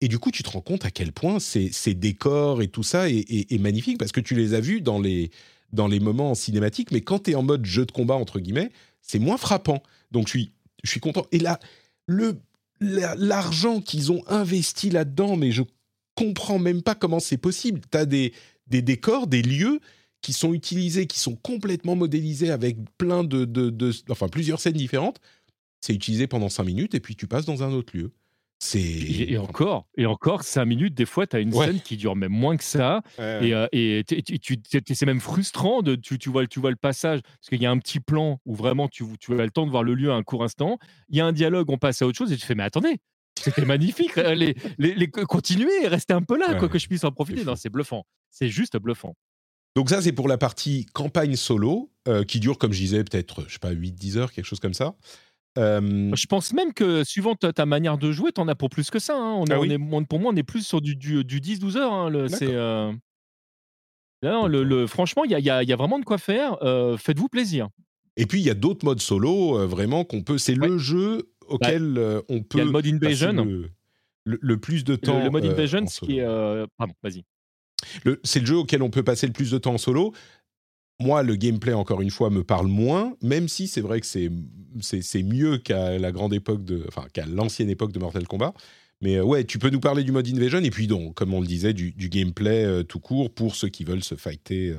Et 0.00 0.08
du 0.08 0.18
coup, 0.18 0.30
tu 0.30 0.42
te 0.42 0.50
rends 0.50 0.60
compte 0.60 0.84
à 0.84 0.90
quel 0.90 1.12
point 1.12 1.38
ces, 1.38 1.70
décors 1.94 2.60
et 2.60 2.68
tout 2.68 2.82
ça 2.82 3.08
est, 3.08 3.58
magnifique 3.60 3.98
parce 3.98 4.12
que 4.12 4.20
tu 4.20 4.34
les 4.34 4.52
as 4.52 4.60
vus 4.60 4.80
dans 4.80 4.98
les, 4.98 5.30
dans 5.72 5.86
les 5.86 6.00
moments 6.00 6.32
en 6.32 6.34
cinématique, 6.34 6.90
mais 6.90 7.00
quand 7.00 7.24
tu 7.24 7.30
es 7.30 7.34
en 7.34 7.42
mode 7.42 7.64
jeu 7.64 7.86
de 7.86 7.92
combat, 7.92 8.14
entre 8.14 8.40
guillemets, 8.40 8.70
c'est 9.00 9.18
moins 9.18 9.38
frappant. 9.38 9.82
Donc, 10.10 10.26
je 10.26 10.30
suis, 10.30 10.52
je 10.84 10.90
suis 10.90 11.00
content. 11.00 11.26
Et 11.32 11.38
là, 11.40 11.58
le, 12.06 12.38
la- 12.80 13.16
l'argent 13.16 13.80
qu'ils 13.80 14.12
ont 14.12 14.22
investi 14.28 14.90
là-dedans, 14.90 15.36
mais 15.36 15.50
je 15.50 15.62
comprends 16.14 16.58
même 16.60 16.82
pas 16.82 16.94
comment 16.94 17.20
c'est 17.20 17.36
possible. 17.38 17.80
Tu 17.90 17.98
as 17.98 18.06
des, 18.06 18.32
décors, 18.68 19.26
des 19.26 19.42
lieux 19.42 19.80
qui 20.22 20.32
sont 20.32 20.54
utilisés, 20.54 21.06
qui 21.06 21.18
sont 21.18 21.36
complètement 21.36 21.96
modélisés 21.96 22.50
avec 22.50 22.76
plein 22.98 23.24
de, 23.24 23.44
de- 23.44 23.92
enfin 24.10 24.28
plusieurs 24.28 24.60
scènes 24.60 24.74
différentes. 24.74 25.20
C'est 25.80 25.94
utilisé 25.94 26.26
pendant 26.26 26.48
cinq 26.48 26.64
minutes 26.64 26.94
et 26.94 27.00
puis 27.00 27.16
tu 27.16 27.26
passes 27.26 27.44
dans 27.44 27.62
un 27.62 27.72
autre 27.72 27.96
lieu. 27.96 28.12
Et, 28.74 29.32
et 29.32 29.38
encore, 29.38 29.86
et 29.96 30.06
encore, 30.06 30.42
cinq 30.42 30.64
minutes, 30.64 30.94
des 30.94 31.06
fois, 31.06 31.26
tu 31.26 31.36
as 31.36 31.40
une 31.40 31.52
Ouais. 31.54 31.66
scène 31.66 31.80
qui 31.80 31.96
dure 31.96 32.16
même 32.16 32.32
moins 32.32 32.56
que 32.56 32.64
ça. 32.64 33.02
Ouais, 33.18 33.48
Et, 33.48 33.54
euh, 33.54 33.66
et 33.72 34.04
c'est 34.94 35.06
même 35.06 35.20
frustrant 35.20 35.82
de 35.82 35.94
tu, 35.96 36.18
tu 36.18 36.30
vois 36.30 36.42
le- 36.42 36.48
tu 36.48 36.60
vois 36.60 36.70
le 36.70 36.76
passage 36.76 37.20
parce 37.22 37.48
qu'il 37.48 37.60
y 37.62 37.66
a 37.66 37.70
un 37.70 37.78
petit 37.78 38.00
plan 38.00 38.40
où 38.46 38.54
vraiment 38.54 38.88
tu, 38.88 39.04
tu 39.20 39.32
as 39.38 39.44
le 39.44 39.50
temps 39.50 39.66
de 39.66 39.70
voir 39.70 39.82
le 39.82 39.94
lieu 39.94 40.10
à 40.10 40.14
un 40.14 40.22
court 40.22 40.44
instant. 40.44 40.78
Il 41.08 41.16
y 41.16 41.20
a 41.20 41.26
un 41.26 41.32
dialogue, 41.32 41.68
on 41.70 41.78
passe 41.78 42.00
à 42.02 42.06
autre 42.06 42.16
chose 42.18 42.32
et 42.32 42.36
tu 42.36 42.46
fais 42.46 42.54
mais 42.54 42.62
attendez, 42.62 42.98
c'était 43.38 43.64
magnifique. 43.66 44.16
les, 44.16 44.54
les, 44.78 44.94
les- 44.94 45.08
continuez, 45.08 45.86
restez 45.86 46.12
un 46.14 46.22
peu 46.22 46.38
là, 46.38 46.52
Ouais, 46.52 46.58
quoi 46.58 46.68
que 46.68 46.78
je 46.78 46.86
puisse 46.86 47.04
en 47.04 47.12
profiter. 47.12 47.44
Non, 47.44 47.56
c'est 47.56 47.68
bluffant. 47.70 48.06
C'est 48.30 48.48
juste 48.48 48.76
bluffant. 48.78 49.14
Donc 49.76 49.90
ça, 49.90 50.00
c'est 50.00 50.12
pour 50.12 50.28
la 50.28 50.38
partie 50.38 50.86
campagne 50.92 51.34
solo, 51.34 51.90
euh, 52.06 52.22
qui 52.22 52.38
dure, 52.38 52.58
comme 52.58 52.72
je 52.72 52.78
disais, 52.78 53.02
peut-être, 53.02 53.44
je 53.48 53.54
sais 53.54 53.58
pas, 53.58 53.72
8-10 53.72 54.16
heures, 54.16 54.32
quelque 54.32 54.44
chose 54.44 54.60
comme 54.60 54.74
ça. 54.74 54.94
Euh, 55.58 56.10
Je 56.14 56.26
pense 56.26 56.52
même 56.52 56.72
que 56.72 57.04
suivant 57.04 57.34
ta, 57.36 57.52
ta 57.52 57.64
manière 57.66 57.96
de 57.98 58.10
jouer, 58.12 58.32
t'en 58.32 58.48
as 58.48 58.54
pour 58.54 58.70
plus 58.70 58.90
que 58.90 58.98
ça. 58.98 59.14
hein. 59.16 59.34
On, 59.38 59.44
Ah 59.50 59.58
on 59.58 59.62
oui 59.62 59.72
est, 59.72 60.06
pour 60.06 60.18
moi, 60.20 60.32
on 60.32 60.36
est 60.36 60.42
plus 60.42 60.66
sur 60.66 60.80
du, 60.80 60.96
du, 60.96 61.24
du 61.24 61.40
10-12 61.40 61.76
heures. 61.76 61.92
hein. 61.92 62.26
C'est, 62.28 62.48
euh, 62.50 62.92
le, 64.22 64.62
le- 64.64 64.86
franchement, 64.86 65.24
il 65.24 65.30
y 65.30 65.34
a, 65.50 65.62
y 65.62 65.66
y 65.68 65.72
vraiment 65.74 65.98
de 65.98 66.04
quoi 66.04 66.18
faire. 66.18 66.56
Euh, 66.62 66.96
Faites-vous 66.96 67.28
plaisir. 67.28 67.68
Et 68.16 68.26
puis, 68.26 68.40
il 68.40 68.44
y 68.44 68.50
a 68.50 68.54
d'autres 68.54 68.84
modes 68.84 69.00
solo, 69.00 69.66
vraiment, 69.66 70.04
qu'on 70.04 70.22
peut... 70.22 70.38
C'est 70.38 70.54
le 70.54 70.78
jeu 70.78 71.30
auquel 71.48 71.98
euh, 71.98 72.22
on 72.28 72.42
peut... 72.42 72.56
Il 72.56 72.58
y 72.58 72.60
a 72.62 72.64
le 72.64 72.70
mode 72.70 72.86
Invasion. 72.86 73.32
Le, 73.32 73.70
le- 74.24 74.38
le 74.40 74.56
plus 74.58 74.84
de 74.84 74.96
temps 74.96 75.22
le 75.22 75.30
mode 75.30 75.44
Invasion, 75.44 75.86
ce 75.86 76.00
qui 76.00 76.18
est. 76.18 76.22
euh, 76.22 76.66
Pardon, 76.78 76.94
vas-y. 77.02 77.24
C'est 78.22 78.40
le 78.40 78.46
jeu 78.46 78.56
auquel 78.56 78.82
on 78.82 78.88
peut 78.88 79.02
passer 79.02 79.26
le 79.26 79.32
plus 79.34 79.50
de 79.50 79.58
temps 79.58 79.74
en 79.74 79.78
solo. 79.78 80.14
Moi, 81.00 81.22
le 81.24 81.34
gameplay, 81.34 81.72
encore 81.72 82.00
une 82.02 82.10
fois, 82.10 82.30
me 82.30 82.44
parle 82.44 82.68
moins, 82.68 83.14
même 83.20 83.48
si 83.48 83.66
c'est 83.66 83.80
vrai 83.80 84.00
que 84.00 84.06
c'est, 84.06 84.30
mieux 85.22 85.58
qu'à 85.58 85.98
la 85.98 86.12
grande 86.12 86.32
époque 86.32 86.64
de, 86.64 86.84
enfin, 86.88 87.04
qu'à 87.12 87.26
l'ancienne 87.26 87.68
époque 87.68 87.92
de 87.92 87.98
Mortal 87.98 88.26
Kombat. 88.28 88.54
Mais 89.00 89.16
euh, 89.16 89.24
ouais, 89.24 89.44
tu 89.44 89.58
peux 89.58 89.70
nous 89.70 89.80
parler 89.80 90.04
du 90.04 90.12
mode 90.12 90.28
Invasion 90.28 90.60
et 90.60 90.70
puis 90.70 90.86
donc, 90.86 91.14
comme 91.14 91.34
on 91.34 91.40
le 91.40 91.46
disait, 91.48 91.72
du, 91.72 91.90
du 91.92 92.08
gameplay 92.08 92.64
euh, 92.64 92.82
tout 92.84 93.00
court 93.00 93.30
pour 93.34 93.56
ceux 93.56 93.68
qui 93.68 93.82
veulent 93.84 94.04
se 94.04 94.14
fighter 94.14 94.70
euh, 94.70 94.76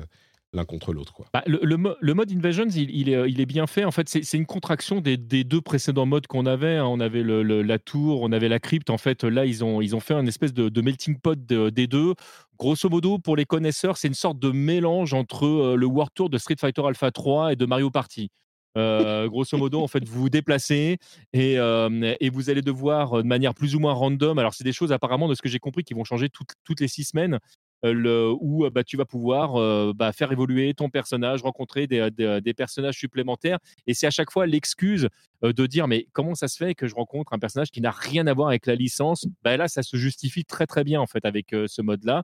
l'un 0.54 0.64
contre 0.64 0.94
l'autre. 0.94 1.12
Bah, 1.34 1.42
le, 1.46 1.60
le 1.62 1.76
le 2.00 2.14
mode 2.14 2.32
Invasions, 2.32 2.66
il, 2.74 2.90
il 2.90 3.10
est, 3.10 3.30
il 3.30 3.40
est 3.40 3.46
bien 3.46 3.66
fait. 3.66 3.84
En 3.84 3.90
fait, 3.90 4.08
c'est 4.08 4.36
une 4.38 4.46
contraction 4.46 5.02
des, 5.02 5.18
des 5.18 5.44
deux 5.44 5.60
précédents 5.60 6.06
modes 6.06 6.26
qu'on 6.26 6.46
avait. 6.46 6.76
hein. 6.76 6.86
On 6.86 6.98
avait 6.98 7.22
le- 7.22 7.42
la 7.62 7.78
tour, 7.78 8.22
on 8.22 8.32
avait 8.32 8.48
la 8.48 8.58
crypte. 8.58 8.88
En 8.88 8.96
fait, 8.98 9.22
là, 9.22 9.44
ils 9.44 9.62
ont, 9.62 9.82
ils 9.82 9.94
ont 9.94 10.00
fait 10.00 10.14
un 10.14 10.26
espèce 10.26 10.54
de, 10.54 10.70
de 10.70 10.80
melting 10.80 11.18
pot 11.18 11.38
de- 11.46 11.68
des 11.68 11.86
deux. 11.86 12.14
Grosso 12.58 12.88
modo, 12.88 13.18
pour 13.18 13.36
les 13.36 13.44
connaisseurs, 13.44 13.96
c'est 13.96 14.08
une 14.08 14.14
sorte 14.14 14.38
de 14.38 14.50
mélange 14.50 15.12
entre 15.12 15.46
euh, 15.46 15.76
le 15.76 15.86
War 15.86 16.10
Tour 16.10 16.30
de 16.30 16.38
Street 16.38 16.56
Fighter 16.58 16.82
Alpha 16.86 17.10
3 17.10 17.52
et 17.52 17.56
de 17.56 17.66
Mario 17.66 17.90
Party. 17.90 18.30
Euh, 18.76 19.26
grosso 19.28 19.56
modo, 19.56 19.82
en 19.82 19.88
fait, 19.88 20.04
vous 20.04 20.20
vous 20.20 20.28
déplacez 20.28 20.98
et, 21.32 21.58
euh, 21.58 22.14
vous 22.30 22.50
allez 22.50 22.62
devoir, 22.62 23.18
de 23.18 23.22
manière 23.22 23.54
plus 23.54 23.74
ou 23.74 23.80
moins 23.80 23.94
random, 23.94 24.38
alors 24.38 24.54
c'est 24.54 24.64
des 24.64 24.72
choses 24.72 24.92
apparemment, 24.92 25.28
de 25.28 25.34
ce 25.34 25.40
que 25.40 25.48
j'ai 25.48 25.58
compris, 25.58 25.82
qui 25.82 25.94
vont 25.94 26.04
changer 26.04 26.28
toutes, 26.28 26.80
les 26.80 26.88
six 26.88 27.04
semaines, 27.04 27.38
le, 27.82 28.32
où 28.40 28.64
euh, 28.64 28.70
bah, 28.70 28.84
tu 28.84 28.96
vas 28.96 29.04
pouvoir 29.04 29.56
euh, 29.56 29.92
bah, 29.94 30.12
faire 30.12 30.32
évoluer 30.32 30.74
ton 30.74 30.88
personnage, 30.88 31.42
rencontrer 31.42 31.86
des, 31.86 32.54
personnages 32.56 32.98
supplémentaires. 32.98 33.58
Et 33.86 33.94
c'est 33.94 34.06
à 34.06 34.10
chaque 34.10 34.30
fois 34.30 34.46
l'excuse 34.46 35.08
euh, 35.44 35.52
de 35.52 35.66
dire 35.66 35.86
mais 35.88 36.06
comment 36.12 36.34
ça 36.34 36.48
se 36.48 36.56
fait 36.56 36.74
que 36.74 36.86
je 36.86 36.94
rencontre 36.94 37.32
un 37.32 37.38
personnage 37.38 37.70
qui 37.70 37.80
n'a 37.80 37.90
rien 37.90 38.26
à 38.26 38.34
voir 38.34 38.48
avec 38.48 38.66
la 38.66 38.74
licence? 38.74 39.26
Bah, 39.42 39.56
Là, 39.56 39.68
ça 39.68 39.82
se 39.82 39.96
justifie 39.96 40.44
très 40.44 40.66
très 40.66 40.84
bien 40.84 41.00
en 41.00 41.06
fait 41.06 41.24
avec 41.24 41.52
euh, 41.52 41.66
ce 41.68 41.82
mode-là. 41.82 42.22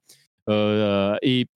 Euh, 0.49 1.17
et 1.23 1.47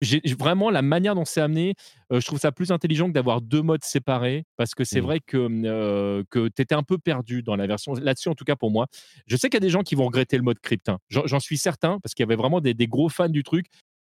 j'ai 0.00 0.20
vraiment 0.38 0.70
la 0.70 0.82
manière 0.82 1.14
dont 1.14 1.24
c'est 1.24 1.40
amené, 1.42 1.74
euh, 2.12 2.20
je 2.20 2.26
trouve 2.26 2.38
ça 2.38 2.52
plus 2.52 2.70
intelligent 2.72 3.06
que 3.08 3.12
d'avoir 3.12 3.40
deux 3.42 3.62
modes 3.62 3.84
séparés 3.84 4.44
parce 4.56 4.74
que 4.74 4.84
c'est 4.84 5.00
Mhm. 5.00 5.04
vrai 5.06 5.20
que, 5.20 5.36
euh, 5.66 6.22
que 6.30 6.48
tu 6.48 6.62
étais 6.62 6.74
un 6.74 6.82
peu 6.82 6.98
perdu 6.98 7.42
dans 7.42 7.56
la 7.56 7.66
version 7.66 7.92
là-dessus, 7.94 8.28
en 8.30 8.34
tout 8.34 8.44
cas 8.44 8.56
pour 8.56 8.70
moi. 8.70 8.86
Je 9.26 9.36
sais 9.36 9.48
qu'il 9.48 9.56
y 9.56 9.62
a 9.62 9.66
des 9.66 9.70
gens 9.70 9.82
qui 9.82 9.94
vont 9.94 10.06
regretter 10.06 10.36
le 10.38 10.42
mode 10.42 10.58
crypt. 10.60 10.88
hein. 10.88 10.98
J'en 11.10 11.40
suis 11.40 11.58
certain 11.58 11.98
parce 12.02 12.14
qu'il 12.14 12.22
y 12.22 12.26
avait 12.28 12.36
vraiment 12.36 12.60
des, 12.60 12.72
des 12.74 12.86
gros 12.86 13.08
fans 13.10 13.28
du 13.28 13.42
truc. 13.42 13.66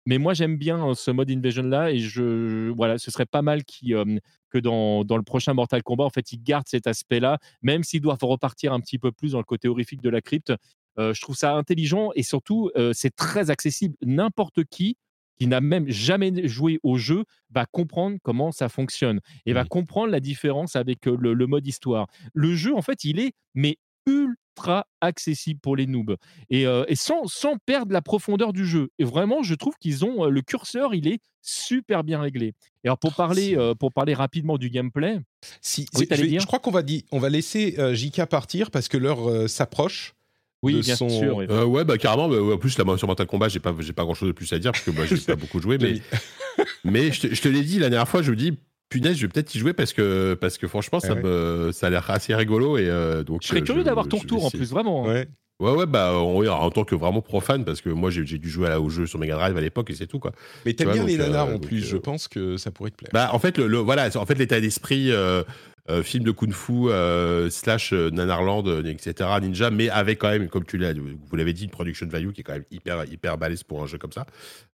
Mais 0.06 0.16
moi, 0.18 0.32
j'aime 0.32 0.56
bien 0.56 0.88
euh, 0.90 0.94
ce 0.94 1.10
mode 1.10 1.30
Invasion 1.30 1.64
là 1.64 1.90
et 1.90 1.98
je 1.98 2.70
voilà, 2.70 2.98
ce 2.98 3.10
serait 3.10 3.26
pas 3.26 3.42
mal 3.42 3.64
qui, 3.64 3.94
euh, 3.94 4.04
que 4.50 4.58
dans, 4.58 5.04
dans 5.04 5.16
le 5.18 5.22
prochain 5.22 5.52
Mortal 5.54 5.82
Kombat, 5.82 6.04
en 6.04 6.10
fait, 6.10 6.32
ils 6.32 6.42
gardent 6.42 6.68
cet 6.68 6.86
aspect-là, 6.86 7.38
même 7.62 7.82
s'ils 7.82 8.00
doivent 8.00 8.18
repartir 8.22 8.72
un 8.72 8.80
petit 8.80 8.98
peu 8.98 9.12
plus 9.12 9.32
dans 9.32 9.38
le 9.38 9.44
côté 9.44 9.68
horrifique 9.68 10.00
de 10.02 10.08
la 10.10 10.20
crypte. 10.22 10.52
Je 10.98 11.20
trouve 11.20 11.36
ça 11.36 11.54
intelligent 11.54 12.10
et 12.16 12.24
surtout, 12.24 12.72
c'est 12.92 13.14
très 13.14 13.50
accessible. 13.50 13.94
N'importe 14.02 14.64
qui 14.64 14.96
qui 15.38 15.46
n'a 15.46 15.60
même 15.60 15.88
jamais 15.88 16.46
joué 16.48 16.80
au 16.82 16.96
jeu 16.98 17.24
va 17.50 17.64
comprendre 17.66 18.18
comment 18.22 18.50
ça 18.52 18.68
fonctionne 18.68 19.20
et 19.46 19.52
va 19.52 19.64
comprendre 19.64 20.10
la 20.10 20.20
différence 20.20 20.74
avec 20.76 21.06
le, 21.06 21.34
le 21.34 21.46
mode 21.46 21.66
histoire. 21.66 22.06
Le 22.34 22.54
jeu, 22.54 22.74
en 22.74 22.82
fait, 22.82 23.04
il 23.04 23.20
est 23.20 23.32
mais 23.54 23.76
ultra 24.06 24.86
accessible 25.00 25.60
pour 25.60 25.76
les 25.76 25.86
noobs 25.86 26.16
et, 26.50 26.66
euh, 26.66 26.84
et 26.88 26.96
sans, 26.96 27.26
sans 27.26 27.56
perdre 27.64 27.92
la 27.92 28.02
profondeur 28.02 28.52
du 28.52 28.66
jeu. 28.66 28.88
Et 28.98 29.04
vraiment, 29.04 29.42
je 29.42 29.54
trouve 29.54 29.74
qu'ils 29.78 30.04
ont 30.04 30.24
euh, 30.24 30.30
le 30.30 30.42
curseur, 30.42 30.94
il 30.94 31.06
est 31.06 31.20
super 31.42 32.02
bien 32.02 32.20
réglé. 32.20 32.54
Et 32.82 32.88
alors 32.88 32.98
pour 32.98 33.14
parler, 33.14 33.50
c'est- 33.50 33.58
euh, 33.58 33.74
pour 33.74 33.92
parler 33.92 34.14
rapidement 34.14 34.58
du 34.58 34.70
gameplay, 34.70 35.18
Si, 35.60 35.86
Oui, 35.94 36.06
je, 36.10 36.16
vais- 36.16 36.26
dire? 36.26 36.40
je 36.40 36.46
crois 36.46 36.58
qu'on 36.58 36.72
va, 36.72 36.82
on 37.12 37.18
va 37.20 37.28
laisser 37.28 37.76
JK 37.94 38.24
partir 38.26 38.70
parce 38.72 38.88
que 38.88 38.96
l'heure 38.96 39.48
s'approche. 39.48 40.14
Oui, 40.62 40.74
de 40.74 40.80
bien 40.80 40.96
son- 40.96 41.08
sûr. 41.08 41.40
Euh, 41.50 41.64
ouais, 41.64 41.84
bah 41.84 41.98
carrément. 41.98 42.28
bah, 42.28 42.36
en 42.54 42.58
plus, 42.58 42.76
là, 42.78 42.84
moi, 42.84 42.98
sur 42.98 43.06
Mortal 43.06 43.26
Kombat, 43.26 43.48
j'ai 43.48 43.60
pas, 43.60 43.74
j'ai 43.78 43.92
pas 43.92 44.04
grand 44.04 44.14
chose 44.14 44.28
de 44.28 44.32
plus 44.32 44.52
à 44.52 44.58
dire 44.58 44.72
parce 44.72 44.84
que 44.84 44.90
moi, 44.90 45.04
j'ai 45.06 45.16
pas 45.26 45.36
beaucoup 45.36 45.60
joué. 45.60 45.78
Mais, 45.78 46.00
mais 46.84 47.12
je 47.12 47.20
te, 47.28 47.34
je 47.34 47.40
te 47.40 47.48
l'ai 47.48 47.62
dit 47.62 47.78
la 47.78 47.90
dernière 47.90 48.08
fois, 48.08 48.22
je 48.22 48.30
me 48.30 48.36
dis, 48.36 48.58
punaise, 48.88 49.16
je 49.16 49.22
vais 49.22 49.28
peut-être 49.32 49.54
y 49.54 49.58
jouer 49.58 49.72
parce 49.72 49.92
que, 49.92 50.34
parce 50.40 50.58
que 50.58 50.66
franchement, 50.66 51.00
ça, 51.00 51.14
Ouais. 51.14 51.22
me, 51.22 51.70
ça 51.72 51.86
a 51.88 51.90
l'air 51.90 52.08
assez 52.10 52.34
rigolo. 52.34 52.78
Et, 52.78 52.88
euh, 52.88 53.22
donc, 53.22 53.42
Je 53.42 53.48
serais 53.48 53.60
euh, 53.60 53.64
curieux 53.64 53.84
d'avoir 53.84 54.08
ton 54.08 54.18
retour 54.18 54.44
en 54.44 54.50
plus, 54.50 54.70
vraiment. 54.70 55.06
hein. 55.08 55.12
Ouais. 55.12 55.28
Ouais, 55.60 55.72
ouais, 55.72 55.86
bah, 55.86 56.12
on, 56.14 56.46
en 56.46 56.70
tant 56.70 56.84
que 56.84 56.94
vraiment 56.94 57.20
profane, 57.20 57.64
parce 57.64 57.80
que 57.80 57.88
moi, 57.90 58.10
j'ai 58.10 58.24
j'ai 58.24 58.38
dû 58.38 58.48
jouer 58.48 58.68
à- 58.68 58.80
au 58.80 58.88
jeu 58.90 59.06
sur 59.06 59.18
Mega 59.18 59.34
Drive 59.34 59.56
à 59.56 59.60
l'époque 59.60 59.90
et 59.90 59.94
c'est 59.96 60.06
tout, 60.06 60.20
quoi. 60.20 60.30
Mais 60.64 60.72
t'aimes 60.72 60.92
bien 60.92 61.00
donc, 61.00 61.08
les 61.10 61.16
nanars 61.18 61.48
euh, 61.48 61.56
en 61.56 61.58
plus, 61.58 61.82
euh, 61.82 61.88
je 61.90 61.96
pense 61.96 62.28
que 62.28 62.56
ça 62.56 62.70
pourrait 62.70 62.90
te 62.92 62.96
plaire. 62.96 63.10
Bah, 63.12 63.30
en 63.32 63.40
fait, 63.40 63.58
le, 63.58 63.66
le- 63.66 63.78
voilà, 63.78 64.08
en 64.14 64.24
fait, 64.24 64.36
l'état 64.38 64.60
d'esprit, 64.60 65.10
euh, 65.10 65.42
euh, 65.90 66.02
film 66.02 66.24
de 66.24 66.30
kung-fu 66.32 66.88
euh, 66.90 67.48
slash 67.50 67.92
euh, 67.92 68.10
nanarland, 68.10 68.66
etc., 68.84 69.28
ninja, 69.40 69.70
mais 69.70 69.88
avec 69.88 70.18
quand 70.18 70.28
même, 70.28 70.48
comme 70.48 70.64
tu 70.64 70.76
l'as, 70.78 70.92
vous 70.92 71.36
l'avez 71.36 71.52
dit, 71.52 71.64
une 71.64 71.70
production 71.70 72.06
value 72.06 72.30
qui 72.32 72.40
est 72.42 72.44
quand 72.44 72.52
même 72.52 72.64
hyper, 72.70 73.04
hyper 73.10 73.38
balèze 73.38 73.62
pour 73.62 73.82
un 73.82 73.86
jeu 73.86 73.98
comme 73.98 74.12
ça. 74.12 74.26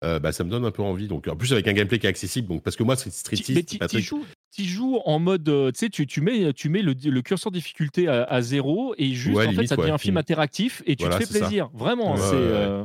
Bah, 0.02 0.31
ça 0.31 0.44
me 0.44 0.49
donne 0.49 0.65
un 0.65 0.72
peu 0.72 0.81
envie. 0.81 1.07
Donc, 1.07 1.27
en 1.27 1.35
plus 1.35 1.52
avec 1.53 1.68
un 1.68 1.73
gameplay 1.73 1.99
qui 1.99 2.07
est 2.07 2.10
accessible, 2.10 2.48
donc 2.48 2.64
parce 2.64 2.76
que 2.76 2.84
moi, 2.84 2.95
Street 2.95 3.35
Tu- 3.38 4.65
joues, 4.65 4.99
en 5.06 5.18
mode, 5.19 5.45
tu 5.45 5.80
sais, 5.80 5.90
tu, 5.90 6.06
tu 6.06 6.22
mets, 6.22 6.53
tu 6.53 6.69
mets 6.69 6.81
le, 6.84 6.94
le 6.94 7.22
curseur 7.22 7.52
difficulté 7.52 8.07
à, 8.07 8.23
à 8.23 8.41
zéro 8.41 8.94
et 8.99 9.14
juste, 9.14 9.35
Ouais, 9.38 9.48
en 9.48 9.53
fait, 9.53 9.65
ça 9.68 9.76
devient 9.77 9.88
ouais. 9.90 9.95
un 9.95 9.98
film 9.98 10.18
interactif 10.18 10.84
et 10.85 10.95
tu 10.95 11.03
Voilà, 11.06 11.18
te 11.19 11.26
fais 11.26 11.34
ça. 11.34 11.40
plaisir. 11.40 11.69
Vraiment, 11.73 12.14
Ouais, 12.14 12.19
c'est. 12.19 12.35
euh, 12.35 12.84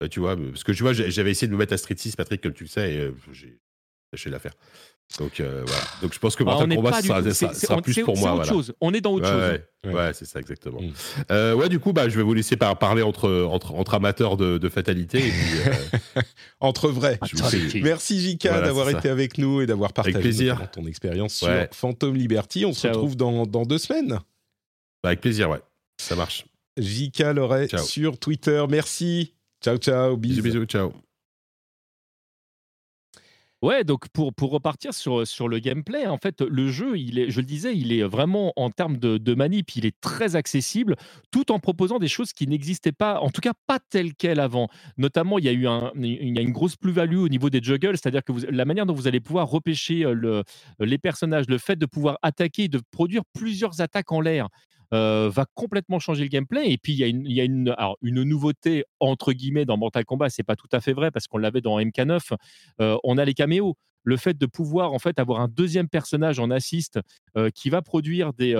bah, 0.00 0.08
tu 0.08 0.20
vois, 0.20 0.36
parce 0.36 0.64
que 0.64 0.72
tu 0.72 0.82
vois, 0.82 0.92
j'avais 0.92 1.30
essayé 1.30 1.46
de 1.48 1.52
me 1.52 1.58
mettre 1.58 1.72
à 1.72 1.76
Street 1.78 1.96
6, 1.96 2.14
Patrick, 2.14 2.42
comme 2.42 2.52
tu 2.52 2.64
le 2.64 2.68
sais, 2.68 2.92
et 2.94 3.10
j'ai 3.32 3.58
lâché 4.12 4.28
l'affaire. 4.30 4.52
Donc, 5.18 5.40
euh, 5.40 5.62
voilà. 5.66 5.82
Donc, 6.02 6.12
je 6.12 6.18
pense 6.18 6.36
que 6.36 6.44
bah, 6.44 6.50
Mortal 6.52 6.68
n'est 6.68 6.76
Kombat, 6.76 7.00
sera, 7.02 7.22
ça 7.32 7.54
sera 7.54 7.80
plus 7.80 7.94
pour 8.02 8.16
moi. 8.18 8.32
autre 8.34 8.36
voilà. 8.44 8.52
chose. 8.52 8.74
On 8.80 8.92
est 8.92 9.00
dans 9.00 9.12
autre 9.12 9.24
Ouais, 9.24 9.30
chose. 9.32 9.50
ouais, 9.86 9.90
Ouais. 9.90 9.94
ouais, 9.94 10.12
c'est 10.12 10.26
ça 10.26 10.38
exactement. 10.38 10.80
Mm. 10.82 10.92
Euh, 11.30 11.54
ouais, 11.54 11.68
du 11.70 11.78
coup, 11.80 11.92
bah, 11.94 12.08
je 12.10 12.16
vais 12.16 12.22
vous 12.22 12.34
laisser 12.34 12.56
par 12.56 12.78
parler 12.78 13.02
entre, 13.02 13.30
entre, 13.44 13.72
entre 13.72 13.94
amateurs 13.94 14.36
de, 14.36 14.58
de 14.58 14.68
fatalité. 14.68 15.18
Et 15.18 15.30
puis, 15.30 15.60
euh, 15.66 16.20
Entre 16.60 16.88
vrais. 16.90 17.18
Merci 17.82 18.20
JK 18.20 18.48
Voilà, 18.48 18.66
d'avoir 18.66 18.90
été 18.90 19.08
avec 19.08 19.38
nous 19.38 19.62
et 19.62 19.66
d'avoir 19.66 19.92
partagé 19.92 20.18
plaisir. 20.18 20.70
ton 20.72 20.86
expérience 20.86 21.34
sur. 21.34 21.48
Phantom 21.72 22.14
Liberty. 22.14 22.66
On 22.66 22.72
se 22.74 22.86
retrouve 22.88 23.16
dans, 23.16 23.46
dans 23.46 23.62
deux 23.62 23.78
semaines. 23.78 24.18
Bah, 25.02 25.10
avec 25.10 25.20
plaisir, 25.22 25.48
ouais. 25.48 25.60
Ça 26.00 26.16
marche. 26.16 26.44
JK 26.76 27.20
Loret 27.34 27.68
Ciao. 27.68 27.82
sur 27.84 28.18
Twitter. 28.18 28.62
Merci. 28.68 29.32
Ciao, 29.64 29.78
ciao. 29.78 30.16
Bisous, 30.16 30.42
Bisous. 30.42 30.58
bisous, 30.60 30.66
ciao. 30.66 31.07
Ouais, 33.60 33.82
donc 33.82 34.08
pour, 34.10 34.32
pour 34.32 34.52
repartir 34.52 34.94
sur, 34.94 35.26
sur 35.26 35.48
le 35.48 35.58
gameplay, 35.58 36.06
en 36.06 36.16
fait, 36.16 36.42
le 36.42 36.68
jeu, 36.70 36.96
il 36.96 37.18
est, 37.18 37.28
je 37.30 37.40
le 37.40 37.46
disais, 37.46 37.76
il 37.76 37.92
est 37.92 38.04
vraiment 38.04 38.52
en 38.54 38.70
termes 38.70 38.98
de, 38.98 39.18
de 39.18 39.34
manip, 39.34 39.74
il 39.74 39.84
est 39.84 40.00
très 40.00 40.36
accessible, 40.36 40.94
tout 41.32 41.50
en 41.50 41.58
proposant 41.58 41.98
des 41.98 42.06
choses 42.06 42.32
qui 42.32 42.46
n'existaient 42.46 42.92
pas, 42.92 43.18
en 43.18 43.30
tout 43.30 43.40
cas 43.40 43.54
pas 43.66 43.80
telles 43.90 44.14
quelles 44.14 44.38
avant. 44.38 44.68
Notamment, 44.96 45.40
il 45.40 45.44
y 45.44 45.48
a 45.48 45.52
eu 45.52 45.66
un, 45.66 45.90
il 45.96 46.36
y 46.36 46.38
a 46.38 46.42
une 46.42 46.52
grosse 46.52 46.76
plus-value 46.76 47.16
au 47.16 47.28
niveau 47.28 47.50
des 47.50 47.60
juggles, 47.60 47.96
c'est-à-dire 47.96 48.22
que 48.22 48.30
vous- 48.30 48.46
la 48.48 48.64
manière 48.64 48.86
dont 48.86 48.94
vous 48.94 49.08
allez 49.08 49.18
pouvoir 49.20 49.48
repêcher 49.48 50.04
euh, 50.04 50.12
le, 50.12 50.44
les 50.78 50.98
personnages, 50.98 51.46
le 51.48 51.58
fait 51.58 51.74
de 51.74 51.86
pouvoir 51.86 52.16
attaquer, 52.22 52.68
de 52.68 52.80
produire 52.92 53.22
plusieurs 53.34 53.80
attaques 53.80 54.12
en 54.12 54.20
l'air. 54.20 54.46
Euh, 54.94 55.28
va 55.30 55.44
complètement 55.54 55.98
changer 55.98 56.22
le 56.22 56.28
gameplay 56.28 56.70
et 56.70 56.78
puis 56.78 56.92
il 56.94 56.98
y 56.98 57.40
a 57.40 57.44
une, 57.44 57.74
une, 58.02 58.22
nouveauté 58.22 58.84
entre 59.00 59.34
guillemets 59.34 59.66
dans 59.66 59.76
Mortal 59.76 60.04
Kombat 60.06 60.30
c'est 60.30 60.42
pas 60.42 60.56
tout 60.56 60.68
à 60.72 60.80
fait 60.80 60.94
vrai 60.94 61.10
parce 61.10 61.26
qu'on 61.26 61.36
l'avait 61.36 61.60
dans 61.60 61.78
MK9 61.78 62.34
euh, 62.80 62.96
on 63.04 63.18
a 63.18 63.24
les 63.24 63.34
caméos. 63.34 63.76
Le 64.04 64.16
fait 64.16 64.38
de 64.38 64.46
pouvoir 64.46 64.94
en 64.94 64.98
fait 64.98 65.18
avoir 65.18 65.40
un 65.40 65.48
deuxième 65.48 65.88
personnage 65.88 66.38
en 66.38 66.50
assist 66.50 66.98
euh, 67.36 67.50
qui 67.50 67.68
va 67.68 67.82
produire 67.82 68.32
des, 68.32 68.54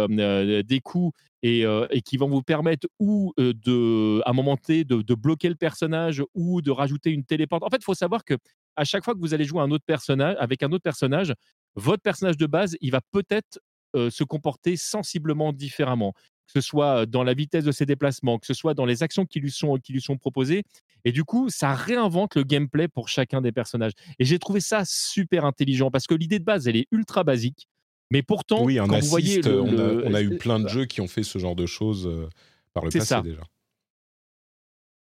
des 0.67 0.81
coups 0.81 1.17
et, 1.43 1.65
qui 2.05 2.17
vont 2.19 2.29
vous 2.29 2.43
permettre 2.43 2.87
ou 2.99 3.33
de, 3.39 4.21
à 4.27 4.31
un 4.31 4.33
moment 4.35 4.59
T 4.59 4.85
de, 4.85 5.01
de 5.01 5.15
bloquer 5.15 5.49
le 5.49 5.55
personnage 5.55 6.23
ou 6.35 6.61
de 6.61 6.71
rajouter 6.71 7.11
une 7.11 7.25
téléporte. 7.25 7.63
En 7.63 7.71
fait, 7.71 7.79
il 7.79 7.85
faut 7.85 7.95
savoir 7.95 8.25
que 8.25 8.35
à 8.77 8.85
chaque 8.85 9.05
fois 9.05 9.15
que 9.15 9.21
vous 9.21 9.33
allez 9.33 9.45
jouer 9.45 9.61
un 9.61 9.71
autre 9.71 9.85
personnage 9.87 10.37
avec 10.39 10.63
un 10.63 10.71
autre 10.73 10.83
personnage, 10.83 11.33
votre 11.75 12.03
personnage 12.03 12.37
de 12.37 12.47
base, 12.47 12.77
il 12.81 12.91
va 12.91 13.01
peut-être 13.13 13.59
euh, 13.97 14.11
se 14.11 14.25
comporter 14.25 14.77
sensiblement 14.77 15.53
différemment, 15.53 16.13
que 16.13 16.53
ce 16.55 16.61
soit 16.61 17.07
dans 17.07 17.25
la 17.25 17.35
vitesse 17.35 17.65
de 17.65 17.73
ses 17.73 17.87
déplacements, 17.87 18.39
que 18.39 18.47
ce 18.47 18.55
soit 18.55 18.75
dans 18.75 18.87
les 18.87 19.03
actions 19.03 19.27
qui 19.27 19.41
lui 19.41 19.51
sont, 19.51 19.77
qui 19.77 19.93
lui 19.93 20.01
sont 20.01 20.17
proposées. 20.17 20.65
Et 21.05 21.13
du 21.13 21.25
coup, 21.25 21.49
ça 21.51 21.75
réinvente 21.75 22.35
le 22.37 22.43
gameplay 22.43 22.89
pour 22.89 23.09
chacun 23.09 23.41
des 23.41 23.53
personnages. 23.53 23.93
Et 24.19 24.25
j'ai 24.25 24.39
trouvé 24.39 24.61
ça 24.61 24.83
super 24.85 25.45
intelligent 25.45 25.91
parce 25.91 26.07
que 26.07 26.15
l'idée 26.15 26.39
de 26.39 26.45
base, 26.45 26.67
elle 26.69 26.77
est 26.77 26.87
ultra 26.91 27.23
basique. 27.25 27.69
Mais 28.11 28.23
pourtant, 28.23 28.65
Oui, 28.65 28.77
quand 28.77 28.99
vous 28.99 29.07
voyez 29.07 29.43
le- 29.43 29.61
on, 29.61 29.69
a, 29.69 29.71
le- 29.71 30.07
on 30.07 30.15
a 30.15 30.23
eu 30.23 30.39
plein 30.39 30.59
de 30.59 30.69
jeux 30.69 30.87
qui 30.87 31.01
ont 31.01 31.07
fait 31.09 31.23
ce 31.23 31.39
genre 31.39 31.55
de 31.55 31.67
choses 31.67 32.11
par 32.73 32.85
le 32.85 32.91
passé 32.91 33.05
ça. 33.07 33.21
déjà. 33.23 33.43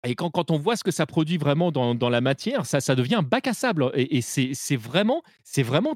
Et 0.06 0.14
quand, 0.14 0.30
quand 0.30 0.50
on 0.50 0.58
voit 0.58 0.76
ce 0.76 0.84
que 0.84 0.90
ça 0.90 1.04
produit 1.04 1.36
vraiment 1.36 1.72
dans, 1.72 1.94
dans 1.94 2.08
la 2.08 2.20
matière, 2.22 2.64
ça, 2.64 2.80
ça 2.80 2.94
devient 2.94 3.16
un 3.16 3.22
bac 3.22 3.46
à 3.46 3.52
sable. 3.52 3.90
Et, 3.94 4.16
et 4.16 4.22
c'est 4.22 4.52
c'est 4.54 4.76
vraiment, 4.76 5.22
c'est 5.44 5.62
vraiment 5.62 5.94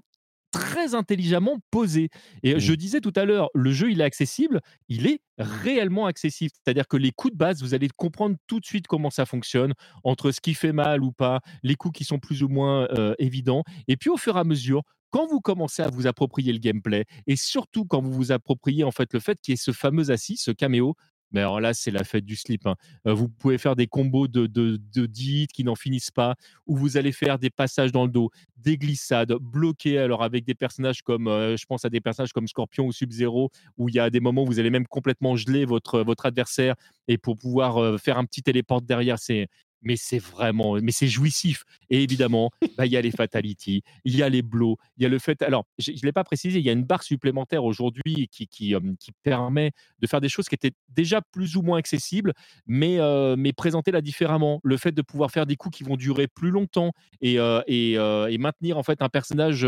très 0.59 0.94
intelligemment 0.94 1.59
posé. 1.70 2.10
Et 2.43 2.55
Mmh. 2.55 2.59
je 2.59 2.72
disais 2.74 3.01
tout 3.01 3.12
à 3.16 3.24
l'heure, 3.24 3.48
le 3.55 3.72
jeu, 3.72 3.90
il 3.90 4.01
est 4.01 4.05
accessible, 4.05 4.60
il 4.89 5.06
est 5.06 5.20
réellement 5.39 6.06
accessible. 6.06 6.52
C'est-à-dire 6.55 6.89
que 6.89 6.97
les 6.97 7.10
coups 7.10 7.32
de 7.32 7.39
base, 7.39 7.62
vous 7.62 7.74
allez 7.74 7.89
comprendre 7.97 8.36
tout 8.47 8.60
de 8.60 8.66
suite 8.66 8.86
comment 8.86 9.10
ça 9.10 9.26
fonctionne, 9.26 9.74
entre 10.05 10.31
ce 10.31 10.40
qui 10.40 10.55
fait 10.55 10.72
mal 10.72 11.02
ou 11.02 11.12
pas, 11.12 11.40
les 11.62 11.74
coups 11.74 11.98
qui 11.98 12.05
sont 12.05 12.18
plus 12.18 12.43
ou 12.43 12.48
moins 12.48 12.86
euh, 12.93 13.14
évidents. 13.18 13.64
Et 13.89 13.97
puis 13.97 14.10
au 14.10 14.16
fur 14.16 14.36
et 14.36 14.40
à 14.40 14.44
mesure, 14.44 14.82
quand 15.10 15.26
vous 15.26 15.40
commencez 15.40 15.82
à 15.82 15.90
vous 15.90 16.09
approprier 16.09 16.52
le 16.52 16.59
gameplay, 16.59 17.05
et 17.28 17.36
surtout 17.36 17.85
quand 17.85 18.01
vous 18.01 18.12
vous 18.12 18.32
appropriez 18.32 18.82
en 18.82 18.90
fait 18.90 19.12
le 19.12 19.20
fait 19.20 19.39
qu'il 19.40 19.52
y 19.52 19.55
ait 19.55 19.56
ce 19.56 19.70
fameux 19.70 20.10
assis, 20.10 20.36
ce 20.36 20.51
caméo, 20.51 20.97
mais 21.35 21.40
alors 21.40 21.61
là, 21.61 21.74
c'est 21.74 21.90
la 21.90 22.05
fête 22.05 22.24
du 22.24 22.36
slip. 22.36 22.66
hein. 22.66 22.77
Euh, 23.06 23.12
vous 23.12 23.28
pouvez 23.28 23.59
faire 23.59 23.77
des 23.77 23.86
combos 23.86 24.28
de, 24.28 24.47
de, 24.47 24.78
de 24.94 25.06
10 25.06 25.43
hits 25.43 25.47
qui 25.48 25.65
n'en 25.65 25.74
finissent 25.74 26.11
pas, 26.12 26.36
où 26.66 26.77
vous 26.77 26.97
allez 26.97 27.12
faire 27.12 27.39
des 27.39 27.51
passages 27.51 27.93
dans 27.93 28.05
le 28.05 28.11
dos, 28.11 28.31
des 28.56 28.78
glissades, 28.78 29.35
bloqués, 29.40 29.98
alors 29.98 30.23
avec 30.23 30.44
des 30.44 30.55
personnages 30.55 31.02
comme, 31.02 31.28
euh, 31.28 31.56
je 31.56 31.66
pense 31.66 31.85
à 31.85 31.90
des 31.90 32.01
personnages 32.01 32.32
comme 32.32 32.47
Scorpion 32.48 32.86
ou 32.86 32.93
Sub-Zero, 32.93 33.51
où 33.77 33.89
il 33.90 33.97
y 33.97 33.98
a 33.98 34.09
des 34.09 34.20
moments 34.20 34.44
où 34.44 34.47
vous 34.47 34.61
allez 34.61 34.70
même 34.70 34.86
complètement 34.86 35.36
geler 35.36 35.66
votre, 35.66 36.01
votre 36.02 36.24
adversaire, 36.27 36.74
et 37.09 37.19
pour 37.19 37.36
pouvoir 37.36 37.77
euh, 37.78 37.98
faire 37.98 38.16
un 38.16 38.24
petit 38.24 38.43
téléporte 38.43 38.86
derrière, 38.86 39.19
c'est... 39.19 39.48
Mais 39.85 39.97
c'est 39.97 40.19
vraiment, 40.19 40.74
mais 40.82 40.93
c'est 40.93 41.06
jouissif. 41.06 41.65
Et 41.90 42.02
évidemment, 42.02 42.51
bah, 42.77 42.86
il 42.86 42.93
y 42.93 42.97
a 42.97 43.01
les 43.01 43.11
fatalities, 43.11 43.82
il 44.05 44.16
y 44.16 44.23
a 44.23 44.28
les 44.28 44.43
blows, 44.43 44.77
il 44.97 45.02
y 45.02 45.06
a 45.06 45.09
le 45.09 45.19
fait. 45.19 45.43
Alors, 45.43 45.66
je 45.78 45.93
ne 45.93 45.98
l'ai 46.02 46.12
pas 46.12 46.24
précisé, 46.24 46.59
il 46.59 46.65
y 46.65 46.70
a 46.70 46.73
une 46.73 46.85
barre 46.85 47.02
supplémentaire 47.02 47.65
aujourd'hui 47.65 48.28
qui, 48.28 48.47
qui, 48.48 48.74
permet 49.23 49.73
de 50.01 50.06
faire 50.06 50.20
des 50.20 50.28
choses 50.28 50.48
qui 50.48 50.55
étaient 50.55 50.73
déjà 50.89 51.20
plus 51.23 51.56
ou 51.56 51.62
moins 51.62 51.78
accessibles, 51.78 52.32
mais, 52.66 52.98
euh, 52.98 53.36
mais 53.39 53.52
présenter 53.52 53.90
là 53.90 54.01
différemment. 54.01 54.61
Le 54.65 54.77
fait 54.77 54.93
de 54.93 55.02
pouvoir 55.02 55.31
faire 55.31 55.47
des 55.47 55.56
coups 55.56 55.78
qui 55.78 55.85
vont 55.85 55.97
durer 55.97 56.27
plus 56.27 56.51
longtemps 56.51 56.93
et, 57.20 57.36
et, 57.66 57.93
et 57.93 58.39
maintenir 58.39 58.78
en 58.78 58.82
fait 58.82 59.02
un 59.02 59.09
personnage 59.09 59.66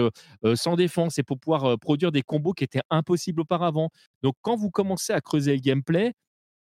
sans 0.54 0.76
défense 0.76 1.18
et 1.18 1.22
pour 1.22 1.38
pouvoir 1.38 1.78
produire 1.78 2.12
des 2.12 2.22
combos 2.22 2.52
qui 2.52 2.64
étaient 2.64 2.82
impossibles 2.90 3.42
auparavant. 3.42 3.90
Donc 4.22 4.34
quand 4.42 4.56
vous 4.56 4.70
commencez 4.70 5.12
à 5.12 5.20
creuser 5.20 5.54
le 5.54 5.60
gameplay, 5.60 6.14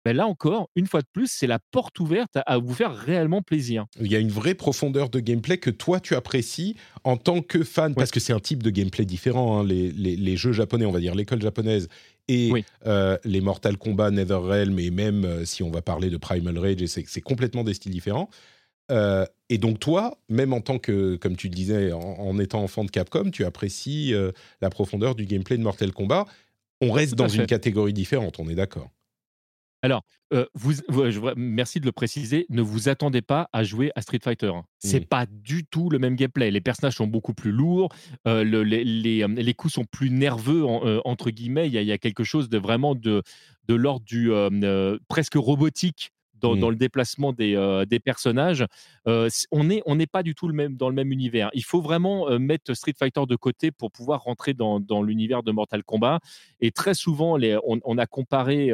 ben 0.05 0.15
là 0.15 0.27
encore, 0.27 0.69
une 0.75 0.87
fois 0.87 1.01
de 1.01 1.07
plus, 1.11 1.27
c'est 1.31 1.47
la 1.47 1.59
porte 1.71 1.99
ouverte 1.99 2.35
à, 2.37 2.41
à 2.41 2.57
vous 2.57 2.73
faire 2.73 2.95
réellement 2.95 3.41
plaisir. 3.41 3.85
Il 3.99 4.11
y 4.11 4.15
a 4.15 4.19
une 4.19 4.29
vraie 4.29 4.55
profondeur 4.55 5.09
de 5.09 5.19
gameplay 5.19 5.57
que 5.57 5.69
toi 5.69 5.99
tu 5.99 6.15
apprécies 6.15 6.75
en 7.03 7.17
tant 7.17 7.41
que 7.41 7.63
fan, 7.63 7.93
parce 7.95 8.11
que 8.11 8.19
c'est 8.19 8.33
un 8.33 8.39
type 8.39 8.63
de 8.63 8.69
gameplay 8.69 9.05
différent. 9.05 9.59
hein, 9.59 9.63
les, 9.65 9.91
les- 9.91 10.15
les 10.15 10.37
jeux 10.37 10.51
japonais, 10.53 10.85
on 10.85 10.91
va 10.91 10.99
dire 10.99 11.15
l'école 11.15 11.41
japonaise 11.41 11.87
et 12.27 12.51
Oui. 12.51 12.63
euh, 12.85 13.17
les 13.25 13.41
Mortal 13.41 13.77
Kombat, 13.77 14.11
NetherRealm, 14.11 14.77
et 14.79 14.89
même 14.91 15.25
euh, 15.25 15.45
si 15.45 15.63
on 15.63 15.71
va 15.71 15.81
parler 15.81 16.09
de 16.09 16.17
Primal 16.17 16.57
Rage, 16.57 16.85
c'est 16.85 17.21
complètement 17.21 17.63
des 17.63 17.73
styles 17.73 17.91
différents. 17.91 18.29
Euh, 18.91 19.25
et 19.49 19.57
donc 19.57 19.79
toi, 19.79 20.17
même 20.29 20.53
en 20.53 20.61
tant 20.61 20.79
que, 20.79 21.15
comme 21.15 21.35
tu 21.35 21.47
le 21.49 21.53
disais, 21.55 21.91
en, 21.91 21.99
en 21.99 22.39
étant 22.39 22.63
enfant 22.63 22.83
de 22.83 22.89
Capcom, 22.91 23.29
tu 23.31 23.45
apprécies 23.45 24.13
la 24.61 24.69
profondeur 24.69 25.13
du 25.15 25.25
gameplay 25.25 25.57
de 25.57 25.63
Mortal 25.63 25.91
Kombat. 25.91 26.25
On 26.81 26.91
reste 26.91 27.11
Tout 27.11 27.15
dans 27.17 27.27
une 27.27 27.45
catégorie 27.45 27.93
différente, 27.93 28.39
on 28.39 28.47
est 28.49 28.55
d'accord. 28.55 28.89
Alors, 29.81 30.03
euh, 30.33 30.45
vous, 30.55 30.73
vous- 30.89 31.09
je- 31.09 31.19
merci 31.37 31.79
de 31.79 31.85
le 31.85 31.91
préciser, 31.91 32.45
ne 32.49 32.61
vous 32.61 32.89
attendez 32.89 33.21
pas 33.21 33.49
à 33.53 33.63
jouer 33.63 33.91
à 33.95 34.01
Street 34.01 34.19
Fighter. 34.21 34.51
C'est 34.79 34.99
pas 35.07 35.25
du 35.25 35.65
tout 35.65 35.89
le 35.89 35.99
même 35.99 36.15
gameplay. 36.15 36.51
Les 36.51 36.61
personnages 36.61 36.95
sont 36.95 37.07
beaucoup 37.07 37.33
plus 37.33 37.51
lourds, 37.51 37.89
euh, 38.27 38.43
le- 38.43 38.63
les, 38.63 38.83
les, 38.83 39.23
euh, 39.23 39.27
les 39.27 39.53
coups 39.53 39.73
sont 39.73 39.85
plus 39.85 40.09
nerveux, 40.09 40.65
en- 40.65 40.85
euh, 40.85 40.99
entre 41.05 41.29
guillemets. 41.31 41.67
Il 41.67 41.73
y, 41.73 41.77
a- 41.77 41.81
il 41.81 41.87
y 41.87 41.91
a 41.93 41.97
quelque 41.97 42.23
chose 42.25 42.49
de 42.49 42.57
vraiment 42.57 42.93
de, 42.93 43.23
de 43.67 43.73
l'ordre 43.73 44.05
du 44.05 44.29
presque 45.07 45.35
robotique. 45.35 46.11
Dans, 46.41 46.55
Mm. 46.55 46.59
dans 46.59 46.69
le 46.69 46.75
déplacement 46.75 47.33
des, 47.33 47.55
euh, 47.55 47.85
des 47.85 47.99
personnages, 47.99 48.65
Euh, 49.07 49.29
on 49.51 49.63
n'est 49.63 49.81
on 49.85 49.97
pas 50.11 50.23
du 50.23 50.35
tout 50.35 50.47
le 50.47 50.53
même, 50.53 50.75
dans 50.75 50.89
le 50.89 50.95
même 50.95 51.11
univers. 51.11 51.49
Il 51.53 51.63
faut 51.63 51.81
vraiment 51.81 52.37
mettre 52.39 52.73
Street 52.73 52.93
Fighter 52.97 53.21
de 53.27 53.35
côté 53.35 53.71
pour 53.71 53.91
pouvoir 53.91 54.23
rentrer 54.23 54.53
dans, 54.53 54.79
dans 54.79 55.01
l'univers 55.03 55.41
de 55.43 55.51
Mortal 55.51 55.83
Kombat. 55.83 56.19
Et 56.61 56.71
très 56.71 56.93
souvent, 56.93 57.37
les, 57.37 57.57
on, 57.65 57.79
on 57.83 57.97
a 57.97 58.05
comparé 58.05 58.71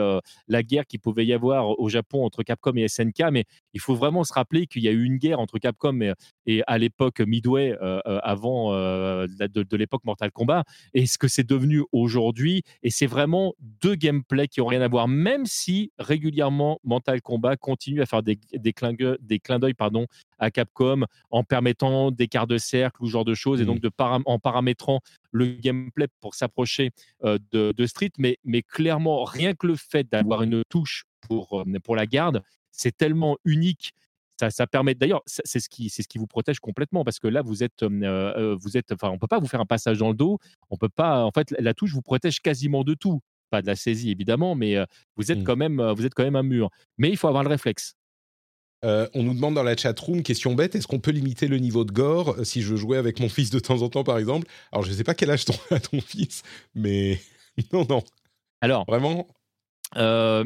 la 0.47 0.63
guerre 0.63 0.85
qu'il 0.85 0.99
pouvait 0.99 1.25
y 1.25 1.33
avoir 1.33 1.79
au 1.79 1.89
Japon 1.89 2.25
entre 2.25 2.43
Capcom 2.43 2.73
et 2.75 2.87
SNK, 2.87 3.31
mais 3.31 3.45
il 3.75 3.81
faut 3.81 3.93
vraiment 3.93 4.23
se 4.23 4.33
rappeler 4.33 4.65
qu'il 4.65 4.81
y 4.83 4.87
a 4.87 4.91
eu 4.91 5.03
une 5.03 5.17
guerre 5.17 5.39
entre 5.39 5.59
Capcom 5.59 5.99
et, 6.01 6.13
et 6.47 6.63
à 6.65 6.77
l'époque 6.77 7.19
Midway, 7.19 7.73
euh, 7.81 7.99
euh, 8.07 8.19
avant 8.23 8.73
euh, 8.73 9.27
de, 9.27 9.45
de- 9.47 9.63
de 9.63 9.77
l'époque 9.77 10.03
Mortal 10.05 10.31
Kombat, 10.31 10.63
et 10.93 11.05
ce 11.05 11.17
que 11.17 11.27
c'est 11.27 11.47
devenu 11.47 11.83
aujourd'hui. 11.91 12.63
Et 12.83 12.89
c'est 12.89 13.05
vraiment 13.05 13.53
deux 13.81 13.95
gameplays 13.95 14.47
qui 14.47 14.61
ont 14.61 14.65
rien 14.65 14.81
à 14.81 14.87
voir, 14.87 15.07
même 15.07 15.45
si 15.45 15.91
régulièrement 15.99 16.79
Mortal 16.83 17.21
Kombat 17.21 17.57
continue 17.57 18.01
à 18.01 18.05
faire 18.05 18.23
des, 18.23 18.39
des, 18.53 18.73
clins, 18.73 18.93
gueux- 18.93 19.17
des 19.21 19.39
clins 19.39 19.59
d'œil 19.59 19.73
pardon, 19.73 20.07
à 20.39 20.49
Capcom 20.51 21.03
en 21.29 21.43
permettant 21.43 22.11
des 22.11 22.27
quarts 22.27 22.47
de 22.47 22.57
cercle 22.57 23.03
ou 23.03 23.07
ce 23.07 23.11
genre 23.11 23.25
de 23.25 23.33
choses, 23.35 23.59
et 23.61 23.65
donc 23.65 23.81
de 23.81 23.89
param- 23.89 24.23
en 24.25 24.39
paramétrant 24.39 25.01
le 25.31 25.47
gameplay 25.47 26.07
pour 26.21 26.33
s'approcher 26.33 26.91
euh, 27.25 27.37
de, 27.51 27.73
de 27.75 27.85
Street, 27.85 28.11
mais, 28.17 28.37
mais 28.45 28.61
clairement, 28.61 29.25
rien 29.25 29.53
que 29.53 29.67
le 29.67 29.75
fait 29.75 30.09
d'avoir 30.09 30.43
une 30.43 30.63
touche 30.69 31.03
pour, 31.27 31.63
pour 31.83 31.95
la 31.97 32.05
garde, 32.05 32.41
c'est 32.75 32.95
tellement 32.95 33.37
unique. 33.45 33.93
Ça, 34.39 34.49
ça 34.49 34.67
permet 34.67 34.95
d'ailleurs, 34.95 35.21
c'est 35.25 35.59
ce 35.59 35.69
qui, 35.69 35.89
c'est 35.89 36.03
ce 36.03 36.07
qui 36.09 36.17
vous 36.17 36.27
protège 36.27 36.59
complètement 36.59 37.05
parce 37.05 37.19
que 37.19 37.27
là, 37.27 37.41
vous 37.41 37.63
êtes, 37.63 37.83
euh, 37.83 38.55
vous 38.59 38.75
êtes, 38.75 38.91
enfin, 38.91 39.09
on 39.09 39.17
peut 39.17 39.27
pas 39.27 39.39
vous 39.39 39.47
faire 39.47 39.61
un 39.61 39.65
passage 39.65 39.99
dans 39.99 40.09
le 40.09 40.15
dos. 40.15 40.39
On 40.69 40.77
peut 40.77 40.89
pas, 40.89 41.23
en 41.23 41.31
fait, 41.31 41.55
la, 41.57 41.73
touche 41.73 41.93
vous 41.93 42.01
protège 42.01 42.41
quasiment 42.41 42.83
de 42.83 42.95
tout, 42.95 43.21
pas 43.49 43.61
de 43.61 43.67
la 43.67 43.77
saisie 43.77 44.11
évidemment, 44.11 44.53
mais 44.55 44.75
vous 45.15 45.31
êtes 45.31 45.39
Mm. 45.39 45.43
quand 45.43 45.55
même, 45.55 45.81
vous 45.95 46.05
êtes 46.05 46.13
quand 46.13 46.23
même 46.23 46.35
un 46.35 46.43
mur. 46.43 46.69
Mais 46.97 47.09
il 47.09 47.17
faut 47.17 47.29
avoir 47.29 47.43
le 47.43 47.49
réflexe. 47.49 47.95
Euh, 48.85 49.07
on 49.15 49.23
nous 49.23 49.33
demande 49.33 49.55
dans 49.55 49.63
la 49.63 49.75
chatroom, 49.75 50.21
question 50.21 50.53
bête, 50.53 50.75
est-ce 50.75 50.85
qu'on 50.85 50.99
peut 50.99 51.11
limiter 51.11 51.47
le 51.47 51.57
niveau 51.57 51.85
de 51.85 51.91
gore 51.91 52.35
si 52.43 52.61
je 52.61 52.75
jouer 52.75 52.97
avec 52.97 53.19
mon 53.19 53.29
fils 53.29 53.49
de 53.49 53.59
temps 53.59 53.81
en 53.81 53.89
temps, 53.89 54.03
par 54.03 54.19
exemple? 54.19 54.47
Alors, 54.71 54.83
je 54.83 54.91
ne 54.91 54.95
sais 54.95 55.03
pas 55.03 55.15
quel 55.15 55.31
âge 55.31 55.45
ton, 55.45 55.55
a 55.71 55.79
ton 55.79 55.99
fils, 56.01 56.43
mais 56.75 57.19
non, 57.73 57.85
non, 57.89 58.03
Alors, 58.61 58.85
vraiment? 58.85 59.27
Euh, 59.95 60.43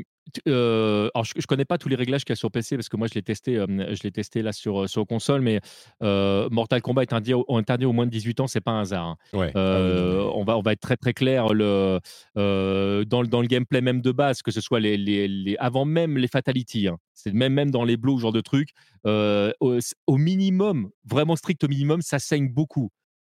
euh, 0.48 1.10
alors 1.16 1.26
je, 1.26 1.34
je 1.38 1.46
connais 1.48 1.66
pas 1.66 1.78
tous 1.78 1.90
les 1.90 1.96
réglages 1.96 2.24
qu'il 2.26 2.32
y 2.32 2.34
a 2.34 2.36
sur 2.38 2.52
PC 2.52 2.76
parce 2.78 2.90
que 2.90 2.98
moi 2.98 3.08
je 3.08 3.14
l'ai 3.16 3.22
testé, 3.22 3.58
euh, 3.58 3.66
je 3.68 4.04
l'ai 4.04 4.12
testé 4.12 4.42
là 4.42 4.52
sur 4.54 4.90
sur 4.90 5.06
console, 5.08 5.42
mais 5.42 5.60
euh, 6.04 6.48
Mortal 6.52 6.82
Kombat 6.82 7.04
est 7.04 7.14
interdit, 7.14 7.34
au- 7.34 7.46
interdit 7.58 7.86
au 7.86 7.94
moins 7.94 8.06
de 8.06 8.12
18 8.12 8.40
ans, 8.40 8.48
c'est 8.48 8.62
pas 8.62 8.72
un 8.72 8.82
hasard. 8.82 9.06
hein. 9.06 9.16
Ouais. 9.34 9.52
Euh, 9.56 10.24
Ah 10.28 10.32
on 10.36 10.44
va 10.44 10.58
on 10.58 10.62
va 10.62 10.74
être 10.74 10.80
très 10.82 10.98
très 10.98 11.14
clair 11.14 11.54
le 11.54 12.00
euh, 12.38 13.06
dans 13.06 13.22
le 13.22 13.28
dans 13.28 13.42
le 13.42 13.48
gameplay 13.48 13.82
même 13.82 14.02
de 14.02 14.12
base, 14.12 14.42
que 14.42 14.52
ce 14.52 14.62
soit 14.62 14.80
les, 14.80 14.98
les, 14.98 15.28
les- 15.28 15.58
avant 15.58 15.86
même 15.86 16.18
les 16.18 16.28
fatalities, 16.28 16.88
hein. 16.88 16.98
c'est 17.14 17.34
même 17.34 17.54
même 17.54 17.72
dans 17.72 17.84
les 17.84 17.98
blows 17.98 18.18
ce 18.18 18.22
genre 18.24 18.32
de 18.34 18.42
trucs, 18.42 18.70
euh, 19.06 19.52
au, 19.60 19.80
au 20.08 20.18
minimum, 20.18 20.90
vraiment 21.06 21.36
strict 21.36 21.64
au 21.64 21.68
minimum, 21.68 22.02
ça 22.02 22.20
saigne 22.20 22.50
beaucoup. 22.50 22.90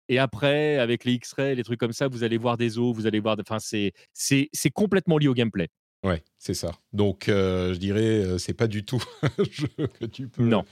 Et 0.10 0.20
après, 0.20 0.78
avec 0.80 1.06
les 1.06 1.14
X-rays, 1.14 1.56
les 1.56 1.64
trucs 1.64 1.80
comme 1.80 1.94
ça, 1.94 2.10
vous 2.10 2.24
allez 2.26 2.38
voir 2.38 2.58
des 2.58 2.78
os, 2.78 2.94
vous 2.94 3.08
allez 3.08 3.22
voir. 3.22 3.38
Enfin, 3.40 3.60
c'est 3.60 3.94
c'est 4.12 4.50
c'est 4.52 4.70
complètement 4.70 5.18
lié 5.18 5.30
au 5.30 5.34
gameplay. 5.34 5.70
Ouais, 6.04 6.22
c'est 6.38 6.54
ça. 6.54 6.72
Donc, 6.92 7.30
euh, 7.30 7.74
je 7.74 7.80
dirais, 7.80 8.02
euh, 8.24 8.38
c'est 8.38 8.54
pas 8.54 8.68
du 8.68 8.84
tout 8.84 9.02
un 9.22 9.44
jeu 9.50 9.68
que 10.00 10.06
tu 10.06 10.28
peux. 10.28 10.44
Non. 10.44 10.64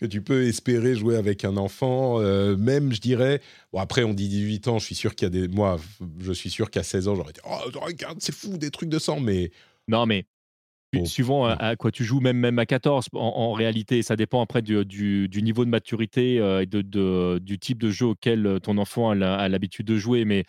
Que 0.00 0.06
tu 0.06 0.20
peux 0.22 0.44
espérer 0.46 0.96
jouer 0.96 1.16
avec 1.16 1.44
un 1.44 1.56
enfant, 1.56 2.20
euh, 2.20 2.56
même 2.56 2.92
je 2.92 3.00
dirais. 3.00 3.40
Bon 3.72 3.78
après 3.78 4.02
on 4.02 4.14
dit 4.14 4.28
18 4.28 4.66
ans, 4.66 4.78
je 4.80 4.86
suis 4.86 4.94
sûr 4.96 5.14
qu'il 5.14 5.26
y 5.26 5.28
a 5.28 5.30
des. 5.30 5.46
Moi, 5.48 5.78
je 6.18 6.32
suis 6.32 6.50
sûr 6.50 6.70
qu'à 6.70 6.82
16 6.82 7.06
ans 7.06 7.14
j'aurais 7.14 7.32
dit 7.32 7.40
oh 7.48 7.58
regarde 7.80 8.18
c'est 8.20 8.34
fou 8.34 8.56
des 8.58 8.70
trucs 8.72 8.88
de 8.88 8.98
sang, 8.98 9.20
mais 9.20 9.52
Non, 9.86 10.06
mais 10.06 10.24
Bon. 10.94 11.04
suivant 11.06 11.46
à, 11.46 11.52
à 11.52 11.76
quoi 11.76 11.90
tu 11.92 12.04
joues, 12.04 12.20
même, 12.20 12.36
même 12.36 12.58
à 12.58 12.66
14, 12.66 13.06
en, 13.14 13.18
en 13.18 13.52
réalité, 13.52 14.02
ça 14.02 14.14
dépend 14.16 14.42
après 14.42 14.60
du, 14.60 14.84
du- 14.84 15.26
du 15.28 15.42
niveau 15.42 15.64
de 15.64 15.70
maturité 15.70 16.38
euh, 16.38 16.62
et 16.62 16.66
de, 16.66 16.82
de- 16.82 17.38
du 17.40 17.58
type 17.58 17.78
de 17.80 17.90
jeu 17.90 18.06
auquel 18.06 18.58
ton 18.62 18.76
enfant 18.78 19.10
a 19.12 19.48
l'habitude 19.48 19.86
de 19.86 19.96
jouer. 19.96 20.24
Mais 20.26 20.44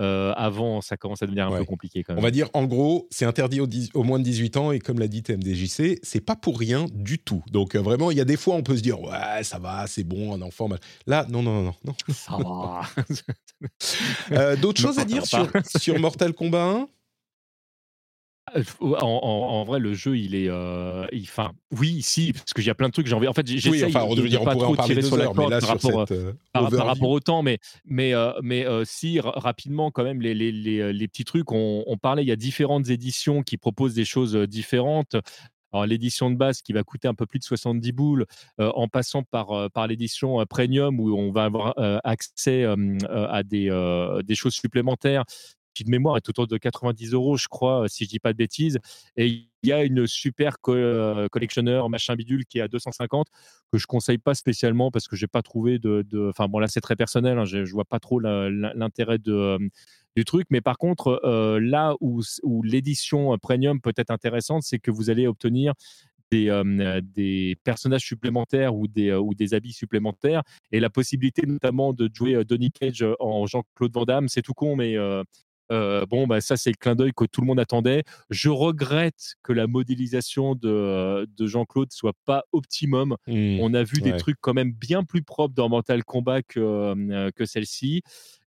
euh, 0.00 0.32
avant, 0.36 0.80
ça 0.80 0.96
commence 0.96 1.22
à 1.22 1.26
devenir 1.26 1.46
un 1.46 1.50
Ouais. 1.50 1.58
peu 1.58 1.64
compliqué 1.64 2.02
quand 2.04 2.12
On 2.12 2.16
même. 2.16 2.24
va 2.24 2.30
dire, 2.30 2.48
en 2.54 2.64
gros, 2.66 3.08
c'est 3.10 3.24
interdit 3.24 3.60
aux, 3.60 3.66
10 3.66 3.90
aux 3.94 4.02
moins 4.04 4.18
de 4.18 4.24
18 4.24 4.56
ans, 4.56 4.72
et 4.72 4.78
comme 4.78 4.98
l'a 4.98 5.08
dit 5.08 5.22
TMDJC, 5.22 5.98
c'est 6.02 6.20
pas 6.20 6.36
pour 6.36 6.58
rien 6.58 6.86
du 6.92 7.18
tout. 7.18 7.42
Donc, 7.50 7.74
euh, 7.74 7.80
vraiment, 7.80 8.10
il 8.10 8.16
y 8.16 8.20
a 8.20 8.24
des 8.24 8.36
fois, 8.36 8.54
on 8.54 8.62
peut 8.62 8.76
se 8.76 8.82
dire, 8.82 9.00
ouais, 9.00 9.42
ça 9.42 9.58
va, 9.58 9.86
c'est 9.86 10.04
bon, 10.04 10.34
un 10.34 10.42
enfant. 10.42 10.68
mach- 10.68 10.78
Là, 11.06 11.26
non, 11.28 11.42
non, 11.42 11.62
non, 11.62 11.74
non. 11.84 11.94
Ça 12.12 12.36
va. 12.36 12.82
Euh, 14.32 14.56
D'autres 14.56 14.80
choses 14.80 14.98
à 14.98 15.04
dire 15.04 15.26
sur, 15.26 15.50
sur 15.76 15.98
Mortal 15.98 16.32
Kombat 16.32 16.62
1 16.62 16.74
Euh, 16.74 16.86
En, 18.80 18.86
en- 18.92 19.48
en 19.60 19.64
vrai, 19.64 19.78
le 19.78 19.94
jeu, 19.94 20.16
il 20.18 20.34
est. 20.34 20.48
euh, 20.48 21.06
Enfin, 21.22 21.52
oui, 21.76 22.02
si, 22.02 22.32
parce 22.32 22.52
que 22.54 22.62
j'ai 22.62 22.72
plein 22.74 22.88
de 22.88 22.92
trucs. 22.92 23.06
J'ai 23.06 23.14
envie. 23.14 23.28
En 23.28 23.32
fait, 23.32 23.48
Oui, 23.48 23.58
j'essaye 23.58 23.84
enfin, 23.84 24.04
on 24.08 24.14
de, 24.14 24.26
dire, 24.26 24.42
pas 24.44 24.54
trop 24.56 24.76
tirer 24.76 25.02
sur 25.02 25.16
la 25.16 25.24
heures, 25.24 25.32
corde 25.34 25.50
là, 25.50 25.60
par 25.60 25.80
sur 25.80 25.90
rapport, 25.90 26.08
cette 26.08 26.18
euh, 26.18 26.32
par, 26.52 26.62
par 26.62 26.72
overview- 26.72 26.86
rapport 26.86 27.10
au 27.10 27.20
temps, 27.20 27.42
mais, 27.42 27.58
mais, 27.84 28.14
euh, 28.14 28.32
mais 28.42 28.66
si 28.84 29.20
ra- 29.20 29.32
rapidement, 29.36 29.90
quand 29.90 30.04
même, 30.04 30.20
les, 30.20 30.34
les, 30.34 30.52
les, 30.52 30.92
les 30.92 31.08
petits 31.08 31.24
trucs, 31.24 31.50
on, 31.52 31.84
on 31.86 31.96
parlait, 31.96 32.22
il 32.24 32.28
y 32.28 32.32
a 32.32 32.36
différentes 32.36 32.88
éditions 32.88 33.42
qui 33.42 33.56
proposent 33.56 33.94
des 33.94 34.04
choses 34.04 34.34
différentes. 34.36 35.16
Alors, 35.72 35.84
l'édition 35.84 36.30
de 36.30 36.36
base 36.36 36.62
qui 36.62 36.72
va 36.72 36.82
coûter 36.82 37.08
un 37.08 37.14
peu 37.14 37.26
plus 37.26 37.38
de 37.40 37.44
70 37.44 37.92
boules, 37.92 38.24
en 38.58 38.88
passant 38.88 39.22
par, 39.22 39.70
par 39.72 39.86
l'édition 39.86 40.42
premium 40.48 40.98
où 40.98 41.14
on 41.14 41.30
va 41.30 41.44
avoir 41.44 41.74
accès 42.04 42.64
à 42.64 43.42
des, 43.42 44.20
des 44.24 44.34
choses 44.34 44.54
supplémentaires 44.54 45.24
de 45.84 45.90
mémoire 45.90 46.16
est 46.16 46.28
autour 46.28 46.46
de 46.46 46.56
90 46.56 47.12
euros, 47.12 47.36
je 47.36 47.48
crois, 47.48 47.88
si 47.88 48.04
je 48.04 48.10
dis 48.10 48.18
pas 48.18 48.32
de 48.32 48.38
bêtises. 48.38 48.78
Et 49.16 49.26
il 49.62 49.68
y 49.68 49.72
a 49.72 49.84
une 49.84 50.06
super 50.06 50.60
collectionneur 50.60 51.88
machin 51.88 52.14
bidule 52.14 52.44
qui 52.46 52.58
est 52.58 52.62
à 52.62 52.68
250 52.68 53.26
que 53.72 53.78
je 53.78 53.86
conseille 53.86 54.18
pas 54.18 54.34
spécialement 54.34 54.90
parce 54.90 55.08
que 55.08 55.16
j'ai 55.16 55.26
pas 55.26 55.42
trouvé 55.42 55.78
de. 55.78 56.04
Enfin 56.28 56.46
bon, 56.46 56.58
là 56.58 56.68
c'est 56.68 56.80
très 56.80 56.96
personnel. 56.96 57.38
Hein, 57.38 57.44
je, 57.44 57.70
vois 57.72 57.84
pas 57.84 57.98
trop 58.00 58.20
l'intérêt 58.20 59.18
de 59.18 59.58
du 60.16 60.24
truc. 60.24 60.46
Mais 60.50 60.60
par 60.60 60.78
contre, 60.78 61.20
là 61.60 61.94
où, 62.00 62.22
où 62.42 62.62
l'édition 62.62 63.36
premium 63.38 63.80
peut 63.80 63.92
être 63.96 64.10
intéressante, 64.10 64.62
c'est 64.62 64.78
que 64.78 64.90
vous 64.90 65.10
allez 65.10 65.26
obtenir 65.26 65.74
des, 66.30 67.00
des 67.02 67.56
personnages 67.64 68.04
supplémentaires 68.04 68.74
ou 68.74 68.86
des, 68.86 69.12
ou 69.12 69.34
des 69.34 69.54
habits 69.54 69.72
supplémentaires. 69.72 70.42
Et 70.72 70.80
la 70.80 70.90
possibilité 70.90 71.46
notamment 71.46 71.92
de 71.92 72.10
jouer 72.12 72.44
Donny 72.44 72.70
Cage 72.70 73.04
en 73.20 73.46
Jean-Claude 73.46 73.92
Van 73.92 74.04
Damme, 74.04 74.28
c'est 74.28 74.42
tout 74.42 74.54
con, 74.54 74.76
mais 74.76 74.96
bon, 75.70 76.26
bah, 76.26 76.40
ça, 76.40 76.56
c'est 76.56 76.70
le 76.70 76.76
clin 76.76 76.94
d'œil 76.94 77.12
que 77.16 77.24
tout 77.24 77.40
le 77.40 77.46
monde 77.46 77.60
attendait. 77.60 78.04
Je 78.30 78.48
regrette 78.48 79.34
que 79.42 79.52
la 79.52 79.66
modélisation 79.66 80.54
de, 80.54 81.26
de 81.36 81.46
Jean-Claude 81.46 81.92
soit 81.92 82.14
pas 82.24 82.44
optimum. 82.52 83.16
Mmh, 83.26 83.58
On 83.60 83.74
a 83.74 83.82
vu 83.82 84.00
des 84.00 84.16
trucs 84.16 84.38
quand 84.40 84.54
même 84.54 84.72
bien 84.72 85.04
plus 85.04 85.22
propres 85.22 85.54
dans 85.54 85.68
Mortal 85.68 86.04
Kombat 86.04 86.42
que, 86.42 87.30
que 87.30 87.44
celle-ci. 87.44 88.02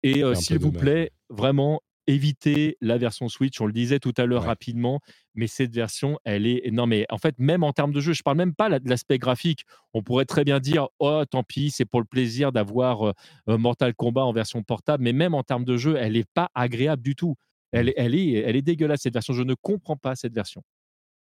Et 0.03 0.23
s'il 0.35 0.59
vous 0.59 0.71
dommage. 0.71 0.81
plaît, 0.81 1.11
vraiment, 1.29 1.81
évitez 2.07 2.77
la 2.81 2.97
version 2.97 3.27
Switch. 3.29 3.59
On 3.61 3.65
le 3.65 3.73
disait 3.73 3.99
tout 3.99 4.13
à 4.17 4.25
l'heure 4.25 4.41
Ouais. 4.43 4.47
rapidement, 4.47 5.01
mais 5.33 5.47
cette 5.47 5.73
version, 5.73 6.19
elle 6.23 6.45
est. 6.47 6.69
Non, 6.71 6.85
mais 6.87 7.05
en 7.09 7.17
fait, 7.17 7.35
même 7.39 7.63
en 7.63 7.73
termes 7.73 7.91
de 7.93 7.99
jeu, 7.99 8.13
je 8.13 8.23
parle 8.23 8.37
même 8.37 8.53
pas 8.55 8.79
de 8.79 8.89
l'aspect 8.89 9.17
graphique. 9.17 9.63
On 9.93 10.03
pourrait 10.03 10.25
très 10.25 10.43
bien 10.43 10.59
dire, 10.59 10.87
oh, 10.99 11.23
tant 11.29 11.43
pis, 11.43 11.71
c'est 11.71 11.85
pour 11.85 11.99
le 11.99 12.05
plaisir 12.05 12.51
d'avoir 12.51 13.07
euh, 13.07 13.13
euh, 13.49 13.57
Mortal 13.57 13.93
Kombat 13.95 14.23
en 14.25 14.33
version 14.33 14.63
portable, 14.63 15.03
mais 15.03 15.13
même 15.13 15.33
en 15.33 15.43
termes 15.43 15.65
de 15.65 15.77
jeu, 15.77 15.95
elle 15.99 16.13
n'est 16.13 16.25
pas 16.33 16.49
agréable 16.55 17.01
du 17.01 17.15
tout. 17.15 17.35
Elle, 17.71 17.89
est- 17.89 17.93
elle, 17.97 18.15
est, 18.15 18.31
elle 18.33 18.55
est 18.55 18.61
dégueulasse, 18.61 19.01
cette 19.01 19.13
version. 19.13 19.33
Je 19.33 19.43
ne 19.43 19.53
comprends 19.53 19.97
pas 19.97 20.15
cette 20.15 20.33
version. 20.33 20.61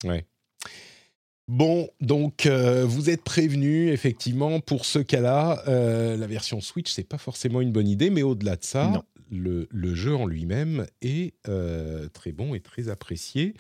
Ouais. 0.04 0.26
Bon, 1.48 1.88
donc 2.02 2.46
euh, 2.46 2.84
vous 2.86 3.10
êtes 3.10 3.24
prévenus, 3.24 3.92
effectivement, 3.94 4.60
pour 4.60 4.84
ce 4.86 5.00
cas-là, 5.00 5.64
euh, 5.70 6.18
la 6.18 6.28
version 6.28 6.60
Switch, 6.60 6.92
c'est 6.92 7.08
pas 7.08 7.18
forcément 7.18 7.62
une 7.62 7.72
bonne 7.72 7.88
idée, 7.88 8.10
mais 8.10 8.22
au-delà 8.22 8.58
de 8.58 8.66
ça, 8.66 8.90
Non. 8.90 9.04
Le, 9.32 9.68
le 9.72 9.96
jeu 9.96 10.16
en 10.16 10.26
lui-même 10.26 10.86
est 11.02 11.34
euh, 11.48 12.08
très 12.10 12.32
bon 12.32 12.56
et 12.56 12.60
très 12.62 12.90
apprécié. 12.90 13.54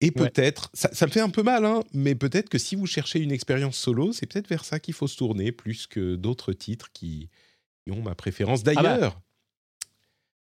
Et 0.00 0.12
Ouais. 0.14 0.30
peut-être, 0.30 0.70
ça, 0.74 0.90
ça 0.92 1.06
me 1.06 1.10
fait 1.10 1.20
un 1.20 1.28
peu 1.30 1.42
mal, 1.42 1.64
hein, 1.64 1.80
mais 1.92 2.14
peut-être 2.14 2.48
que 2.48 2.58
si 2.58 2.76
vous 2.76 2.86
cherchez 2.86 3.18
une 3.20 3.32
expérience 3.32 3.76
solo, 3.76 4.12
c'est 4.12 4.26
peut-être 4.26 4.48
vers 4.48 4.64
ça 4.64 4.78
qu'il 4.78 4.94
faut 4.94 5.08
se 5.08 5.16
tourner, 5.16 5.50
plus 5.50 5.86
que 5.88 6.14
d'autres 6.14 6.52
titres 6.52 6.92
qui, 6.92 7.30
qui 7.84 7.92
ont 7.92 8.02
ma 8.02 8.14
préférence. 8.14 8.62
bah, 8.62 8.74
D'ailleurs, 8.74 9.20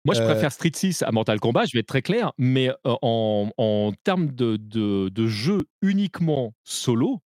Moi, 0.07 0.15
je 0.15 0.21
Euh, 0.21 0.25
préfère 0.25 0.53
Street 0.53 0.73
6 0.75 1.03
à 1.03 1.13
Mortal 1.13 1.41
Kombat, 1.41 1.67
je 1.67 1.73
vais 1.75 1.81
être 1.81 1.87
très 1.89 2.01
clair, 2.03 2.33
mais 2.39 2.71
euh, 2.71 2.75
en, 3.03 3.51
en 3.59 3.93
termes 4.05 4.31
de, 4.35 4.57
de, 4.57 5.11
de 5.11 5.27
jeu 5.27 5.59
uniquement 5.83 6.55
solo, 6.65 7.21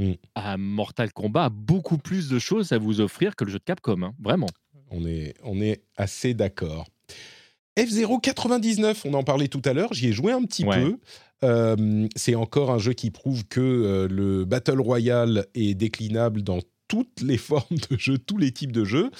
Mm. 0.00 0.12
à 0.36 0.56
Mortal 0.56 1.12
Kombat 1.12 1.46
a 1.46 1.48
beaucoup 1.48 1.98
plus 1.98 2.28
de 2.28 2.38
choses 2.38 2.70
à 2.72 2.78
vous 2.78 3.00
offrir 3.00 3.34
que 3.34 3.44
le 3.44 3.50
jeu 3.50 3.58
de 3.58 3.64
Capcom, 3.64 4.02
hein, 4.02 4.14
vraiment. 4.20 4.46
On 4.90 5.06
est, 5.06 5.34
on 5.44 5.60
est 5.60 5.82
assez 5.96 6.34
d'accord. 6.34 6.86
F0 7.78 8.20
99, 8.20 9.04
on 9.04 9.14
en 9.14 9.22
parlait 9.22 9.48
tout 9.48 9.62
à 9.64 9.72
l'heure, 9.72 9.92
j'y 9.94 10.08
ai 10.08 10.12
joué 10.12 10.32
un 10.32 10.42
petit 10.42 10.64
Ouais. 10.64 10.82
peu. 10.82 10.98
Euh, 11.44 12.08
c'est 12.16 12.34
encore 12.34 12.72
un 12.72 12.78
jeu 12.78 12.92
qui 12.94 13.12
prouve 13.12 13.44
que 13.46 13.60
euh, 13.60 14.08
le 14.08 14.44
Battle 14.44 14.80
Royale 14.80 15.46
est 15.54 15.74
déclinable 15.74 16.42
dans 16.42 16.58
toutes 16.88 17.20
les 17.22 17.36
formes 17.38 17.76
de 17.90 17.96
jeux, 17.96 18.18
tous 18.18 18.38
les 18.38 18.50
types 18.50 18.72
de 18.72 18.84
jeux. 18.84 19.10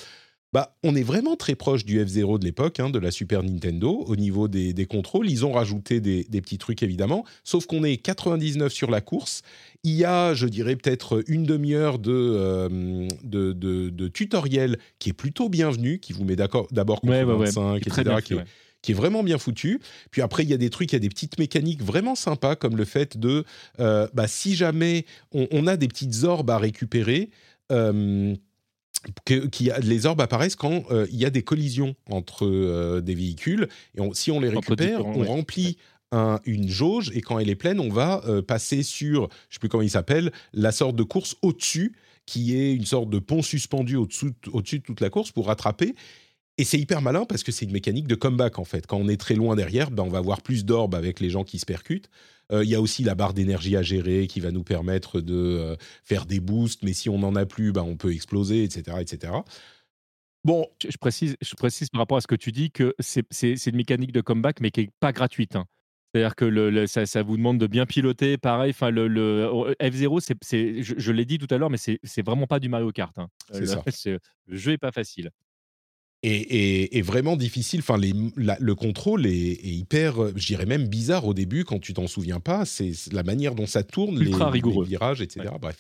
Bah, 0.54 0.76
on 0.82 0.94
est 0.96 1.02
vraiment 1.02 1.36
très 1.36 1.54
proche 1.54 1.84
du 1.84 2.02
F0 2.02 2.38
de 2.38 2.44
l'époque, 2.46 2.80
hein, 2.80 2.88
de 2.88 2.98
la 2.98 3.10
Super 3.10 3.42
Nintendo, 3.42 4.04
au 4.06 4.16
niveau 4.16 4.48
des, 4.48 4.72
des 4.72 4.86
contrôles. 4.86 5.28
Ils 5.30 5.44
ont 5.44 5.52
rajouté 5.52 6.00
des, 6.00 6.24
des 6.24 6.40
petits 6.40 6.56
trucs, 6.56 6.82
évidemment, 6.82 7.24
sauf 7.44 7.66
qu'on 7.66 7.84
est 7.84 7.98
99 7.98 8.72
sur 8.72 8.90
la 8.90 9.02
course. 9.02 9.42
Il 9.84 9.92
y 9.94 10.06
a, 10.06 10.32
je 10.32 10.46
dirais, 10.46 10.76
peut-être 10.76 11.22
une 11.28 11.44
demi-heure 11.44 11.98
de, 11.98 12.12
euh, 12.12 13.08
de, 13.24 13.52
de- 13.52 13.90
de 13.90 14.08
tutoriel 14.08 14.78
qui 14.98 15.10
est 15.10 15.14
plutôt 15.14 15.50
bienvenu, 15.50 15.98
qui 15.98 16.14
vous 16.14 16.24
met 16.24 16.36
d'accord 16.36 16.66
d'abord 16.70 17.02
contre 17.02 17.12
Ouais, 17.12 17.24
ouais, 17.24 17.34
ouais. 17.34 17.44
25, 17.46 17.80
Qui 17.82 17.88
est 17.88 17.90
très 17.92 18.02
etc., 18.02 18.16
qui 18.24 18.32
est- 18.32 18.36
ouais. 18.36 18.44
qui 18.80 18.92
est 18.92 18.94
vraiment 18.94 19.22
bien 19.22 19.36
foutu. 19.36 19.80
Puis 20.10 20.22
après, 20.22 20.44
il 20.44 20.48
y 20.48 20.54
a 20.54 20.56
des 20.56 20.70
trucs, 20.70 20.92
il 20.92 20.94
y 20.94 20.96
a 20.96 21.00
des 21.00 21.08
petites 21.10 21.38
mécaniques 21.38 21.82
vraiment 21.82 22.14
sympas, 22.14 22.56
comme 22.56 22.76
le 22.78 22.86
fait 22.86 23.18
de, 23.18 23.44
euh, 23.80 24.08
bah, 24.14 24.26
si 24.28 24.54
jamais 24.54 25.04
on, 25.32 25.46
on 25.50 25.66
a 25.66 25.76
des 25.76 25.88
petites 25.88 26.24
orbes 26.24 26.48
à 26.48 26.56
récupérer, 26.58 27.28
euh, 27.70 28.34
que, 29.24 29.46
qui 29.46 29.70
a- 29.70 29.78
les 29.78 30.06
orbes 30.06 30.20
apparaissent 30.20 30.56
quand 30.56 30.84
euh, 30.90 31.06
il 31.10 31.16
y 31.18 31.24
a 31.24 31.30
des 31.30 31.42
collisions 31.42 31.94
entre 32.10 32.46
euh, 32.46 33.00
des 33.00 33.14
véhicules. 33.14 33.68
Et 33.96 34.00
on- 34.00 34.12
si 34.12 34.30
on 34.30 34.40
les 34.40 34.48
récupère, 34.48 35.04
on 35.06 35.20
ouais. 35.20 35.26
remplit 35.26 35.76
un- 36.12 36.40
une 36.44 36.68
jauge 36.68 37.10
et 37.14 37.20
quand 37.20 37.38
elle 37.38 37.50
est 37.50 37.54
pleine, 37.54 37.80
on 37.80 37.90
va 37.90 38.22
euh, 38.26 38.42
passer 38.42 38.82
sur, 38.82 39.28
je 39.48 39.54
sais 39.54 39.60
plus 39.60 39.68
comment 39.68 39.82
il 39.82 39.90
s'appelle, 39.90 40.32
la 40.52 40.72
sorte 40.72 40.96
de 40.96 41.02
course 41.02 41.36
au-dessus, 41.42 41.94
qui 42.26 42.56
est 42.56 42.74
une 42.74 42.84
sorte 42.86 43.08
de 43.10 43.18
pont 43.18 43.42
suspendu 43.42 43.96
au-dessus 43.96 44.32
de 44.78 44.82
toute 44.82 45.00
la 45.00 45.10
course 45.10 45.30
pour 45.32 45.46
rattraper. 45.46 45.94
Et 46.58 46.64
c'est 46.64 46.78
hyper 46.78 47.00
malin 47.02 47.24
parce 47.24 47.42
que 47.44 47.52
c'est 47.52 47.64
une 47.66 47.72
mécanique 47.72 48.08
de 48.08 48.14
comeback 48.16 48.58
en 48.58 48.64
fait. 48.64 48.86
Quand 48.86 48.96
on 48.98 49.08
est 49.08 49.16
très 49.16 49.34
loin 49.34 49.54
derrière, 49.54 49.90
ben, 49.90 50.02
on 50.02 50.08
va 50.08 50.18
avoir 50.18 50.42
plus 50.42 50.64
d'orbes 50.64 50.94
avec 50.96 51.20
les 51.20 51.30
gens 51.30 51.44
qui 51.44 51.58
se 51.58 51.64
percutent. 51.66 52.10
Euh, 52.52 52.64
Il 52.64 52.70
y 52.70 52.74
a 52.74 52.80
aussi 52.80 53.02
la 53.04 53.14
barre 53.14 53.34
d'énergie 53.34 53.76
à 53.76 53.82
gérer 53.82 54.26
qui 54.26 54.40
va 54.40 54.50
nous 54.50 54.64
permettre 54.64 55.20
de 55.20 55.34
euh, 55.34 55.76
faire 56.04 56.24
des 56.26 56.40
boosts, 56.40 56.82
mais 56.82 56.92
si 56.94 57.08
on 57.08 57.18
n'en 57.18 57.34
a 57.36 57.44
plus, 57.46 57.72
ben, 57.72 57.82
on 57.82 57.96
peut 57.96 58.12
exploser, 58.12 58.64
etc. 58.64 59.00
etc. 59.00 59.32
Bon, 60.44 60.66
Je, 60.82 60.90
je 60.90 60.96
précise, 60.98 61.36
je 61.42 61.54
précise 61.56 61.88
par 61.90 62.00
rapport 62.00 62.16
à 62.16 62.20
ce 62.20 62.26
que 62.26 62.34
tu 62.34 62.52
dis 62.52 62.70
que 62.70 62.94
c'est 63.00 63.26
c'est- 63.30 63.56
c'est 63.56 63.70
une 63.70 63.76
mécanique 63.76 64.12
de 64.12 64.20
comeback, 64.20 64.60
mais 64.60 64.70
qui 64.70 64.80
n'est 64.82 64.90
pas 65.00 65.12
gratuite. 65.12 65.56
hein. 65.56 65.66
C'est-à-dire 66.14 66.36
que 66.36 66.46
le, 66.46 66.70
le- 66.70 66.86
ça, 66.86 67.04
ça 67.04 67.22
vous 67.22 67.36
demande 67.36 67.58
de 67.58 67.66
bien 67.66 67.84
piloter. 67.84 68.38
Pareil, 68.38 68.70
enfin 68.70 68.90
le, 68.90 69.08
le 69.08 69.74
F0, 69.80 70.20
c'est, 70.20 70.36
c'est- 70.42 70.82
je, 70.82 70.94
je 70.96 71.12
l'ai 71.12 71.26
dit 71.26 71.36
tout 71.38 71.52
à 71.52 71.58
l'heure, 71.58 71.68
mais 71.70 71.76
c'est 71.76 71.98
c'est 72.02 72.24
vraiment 72.24 72.46
pas 72.46 72.60
du 72.60 72.68
Mario 72.70 72.90
Kart. 72.92 73.16
hein. 73.18 73.28
C'est 73.52 73.60
le, 73.60 73.66
ça. 73.66 73.82
le 74.46 74.56
jeu 74.56 74.72
est 74.72 74.78
pas 74.78 74.92
facile. 74.92 75.30
Et, 76.22 76.30
et- 76.34 76.98
et 76.98 77.02
vraiment 77.02 77.36
difficile. 77.36 77.80
Enfin, 77.80 77.96
les- 77.96 78.12
la- 78.36 78.56
le 78.60 78.74
contrôle 78.74 79.26
est, 79.26 79.30
est 79.30 79.68
hyper, 79.70 80.22
euh, 80.22 80.32
je 80.36 80.46
dirais 80.46 80.66
même 80.66 80.88
bizarre 80.88 81.26
au 81.26 81.34
début 81.34 81.64
quand 81.64 81.78
tu 81.78 81.94
t'en 81.94 82.06
souviens 82.06 82.40
pas. 82.40 82.64
C'est 82.64 82.92
la 83.12 83.22
manière 83.22 83.54
dont 83.54 83.66
ça 83.66 83.82
tourne, 83.84 84.20
Ultra 84.20 84.46
les, 84.46 84.50
rigoureux. 84.52 84.84
les 84.84 84.88
virages, 84.90 85.20
etc. 85.20 85.46
Bref. 85.60 85.76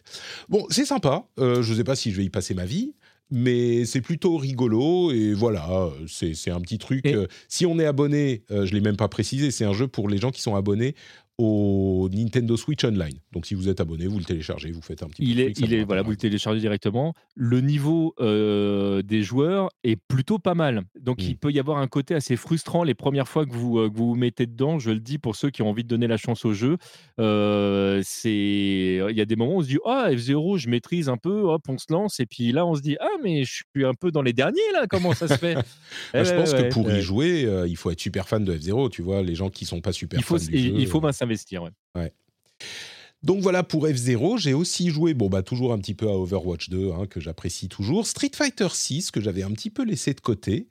Bon, 0.48 0.64
c'est 0.70 0.84
sympa. 0.84 1.26
Euh, 1.38 1.62
je 1.62 1.72
ne 1.72 1.76
sais 1.78 1.84
pas 1.84 1.96
si 1.96 2.12
je 2.12 2.16
vais 2.16 2.24
y 2.24 2.30
passer 2.30 2.54
ma 2.54 2.64
vie. 2.66 2.94
Mais 3.30 3.84
c'est 3.84 4.00
plutôt 4.00 4.38
rigolo 4.38 5.12
et 5.12 5.34
voilà, 5.34 5.90
c'est 6.06 6.32
un 6.50 6.60
petit 6.62 6.78
truc. 6.78 7.04
Et- 7.04 7.14
euh, 7.14 7.26
si 7.48 7.66
on 7.66 7.78
est 7.78 7.84
abonné, 7.84 8.42
euh, 8.50 8.64
je 8.64 8.72
l'ai 8.72 8.80
même 8.80 8.96
pas 8.96 9.08
précisé, 9.08 9.50
c'est 9.50 9.66
un 9.66 9.74
jeu 9.74 9.86
pour 9.86 10.08
les 10.08 10.16
gens 10.16 10.30
qui 10.30 10.40
sont 10.40 10.54
abonnés 10.54 10.94
au 11.38 12.08
Nintendo 12.12 12.56
Switch 12.56 12.84
Online. 12.84 13.14
Donc 13.32 13.46
si 13.46 13.54
vous 13.54 13.68
êtes 13.68 13.80
abonné, 13.80 14.08
vous 14.08 14.18
le 14.18 14.24
téléchargez, 14.24 14.72
vous 14.72 14.82
faites 14.82 15.04
un 15.04 15.06
petit 15.06 15.22
peu 15.22 15.28
Il 15.28 15.36
de 15.36 15.40
est, 15.40 15.44
trucs, 15.44 15.56
ça 15.58 15.64
il 15.66 15.74
est, 15.74 15.84
voilà, 15.84 16.02
vous 16.02 16.10
le 16.10 16.16
téléchargez 16.16 16.58
directement. 16.58 17.14
Le 17.36 17.60
niveau 17.60 18.14
euh, 18.20 19.02
des 19.02 19.22
joueurs 19.22 19.70
est 19.84 19.96
plutôt 19.96 20.40
pas 20.40 20.54
mal. 20.54 20.82
Donc, 21.00 21.22
il 21.22 21.36
peut 21.36 21.52
y 21.52 21.60
avoir 21.60 21.78
un 21.78 21.86
côté 21.86 22.14
assez 22.14 22.34
frustrant 22.36 22.82
les 22.82 22.94
premières 22.94 23.28
fois 23.28 23.46
que 23.46 23.52
vous, 23.52 23.78
euh, 23.78 23.88
que 23.88 23.96
vous 23.96 24.08
vous 24.08 24.14
mettez 24.16 24.46
dedans. 24.46 24.80
Je 24.80 24.90
le 24.90 24.98
dis 24.98 25.18
pour 25.18 25.36
ceux 25.36 25.50
qui 25.50 25.62
ont 25.62 25.70
envie 25.70 25.84
de 25.84 25.88
donner 25.88 26.08
la 26.08 26.16
chance 26.16 26.44
au 26.44 26.52
jeu. 26.52 26.76
Euh, 27.20 28.02
c'est, 28.04 28.30
il 29.08 29.16
y 29.16 29.20
a 29.20 29.24
des 29.24 29.36
moments 29.36 29.54
où 29.54 29.58
on 29.58 29.62
se 29.62 29.68
dit, 29.68 29.78
ah, 29.84 30.08
F0, 30.10 30.58
je 30.58 30.68
maîtrise 30.68 31.08
un 31.08 31.16
peu, 31.16 31.42
hop, 31.42 31.62
on 31.68 31.78
se 31.78 31.86
lance. 31.92 32.18
Et 32.18 32.26
puis 32.26 32.50
là, 32.50 32.66
on 32.66 32.74
se 32.74 32.80
dit, 32.82 32.96
ah, 33.00 33.06
mais 33.22 33.44
je 33.44 33.62
suis 33.74 33.84
un 33.84 33.94
peu 33.94 34.10
dans 34.10 34.22
les 34.22 34.32
derniers, 34.32 34.58
là, 34.72 34.86
comment 34.88 35.14
ça 35.14 35.28
se 35.28 35.34
fait? 35.34 35.54
Bah, 36.12 36.24
je 36.24 36.32
Eh 36.32 36.36
pense 36.36 36.52
ouais, 36.52 36.68
que 36.68 36.72
pour 36.72 36.86
ouais. 36.86 36.98
y 36.98 37.02
jouer, 37.02 37.48
il 37.66 37.76
faut 37.76 37.90
être 37.90 38.00
super 38.00 38.28
fan 38.28 38.44
de 38.44 38.54
F0, 38.56 38.90
tu 38.90 39.02
vois, 39.02 39.22
les 39.22 39.34
gens 39.34 39.50
qui 39.50 39.64
sont 39.64 39.80
pas 39.80 39.92
super 39.92 40.18
il 40.18 40.24
faut, 40.24 40.38
fans 40.38 40.44
du 40.46 40.56
il, 40.56 40.62
jeu, 40.68 40.74
il 40.78 40.86
faut 40.86 40.98
euh, 40.98 41.00
bien 41.02 41.12
Donc 43.24 43.40
voilà 43.40 43.64
pour 43.64 43.86
F0, 43.86 44.38
j'ai 44.38 44.54
aussi 44.54 44.90
joué, 44.90 45.12
bon 45.12 45.28
bah 45.28 45.42
toujours 45.42 45.72
un 45.72 45.78
petit 45.78 45.94
peu 45.94 46.08
à 46.08 46.12
Overwatch 46.12 46.70
2, 46.70 46.92
hein, 46.92 47.06
que 47.06 47.18
j'apprécie 47.18 47.68
toujours. 47.68 48.06
Street 48.06 48.30
Fighter 48.32 48.68
6, 48.70 49.10
que 49.10 49.20
j'avais 49.20 49.42
un 49.42 49.50
petit 49.50 49.70
peu 49.70 49.82
laissé 49.84 50.14
de 50.14 50.20
côté, 50.20 50.68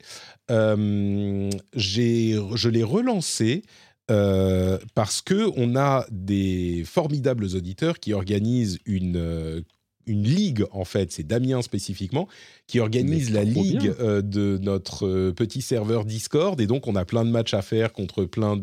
euh, 0.50 1.50
je 1.74 2.68
l'ai 2.68 2.82
relancé 2.82 3.64
euh, 4.10 4.78
parce 4.94 5.20
que 5.20 5.50
on 5.56 5.76
a 5.76 6.06
des 6.10 6.84
formidables 6.86 7.44
auditeurs 7.54 7.98
qui 7.98 8.14
organisent 8.14 8.78
une... 8.86 9.16
euh, 9.16 9.60
une 10.08 10.24
ligue, 10.24 10.64
en 10.72 10.84
fait, 10.84 11.12
c'est 11.12 11.26
Damien 11.26 11.62
spécifiquement, 11.62 12.28
qui 12.66 12.80
organise 12.80 13.30
la 13.30 13.44
ligue 13.44 13.92
euh, 14.00 14.22
de 14.22 14.58
notre 14.60 15.06
euh, 15.06 15.32
petit 15.32 15.62
serveur 15.62 16.04
Discord. 16.04 16.60
Et 16.60 16.66
donc, 16.66 16.86
on 16.86 16.96
a 16.96 17.04
plein 17.04 17.24
de 17.24 17.30
matchs 17.30 17.54
à 17.54 17.62
faire 17.62 17.92
contre 17.92 18.24
plein 18.24 18.58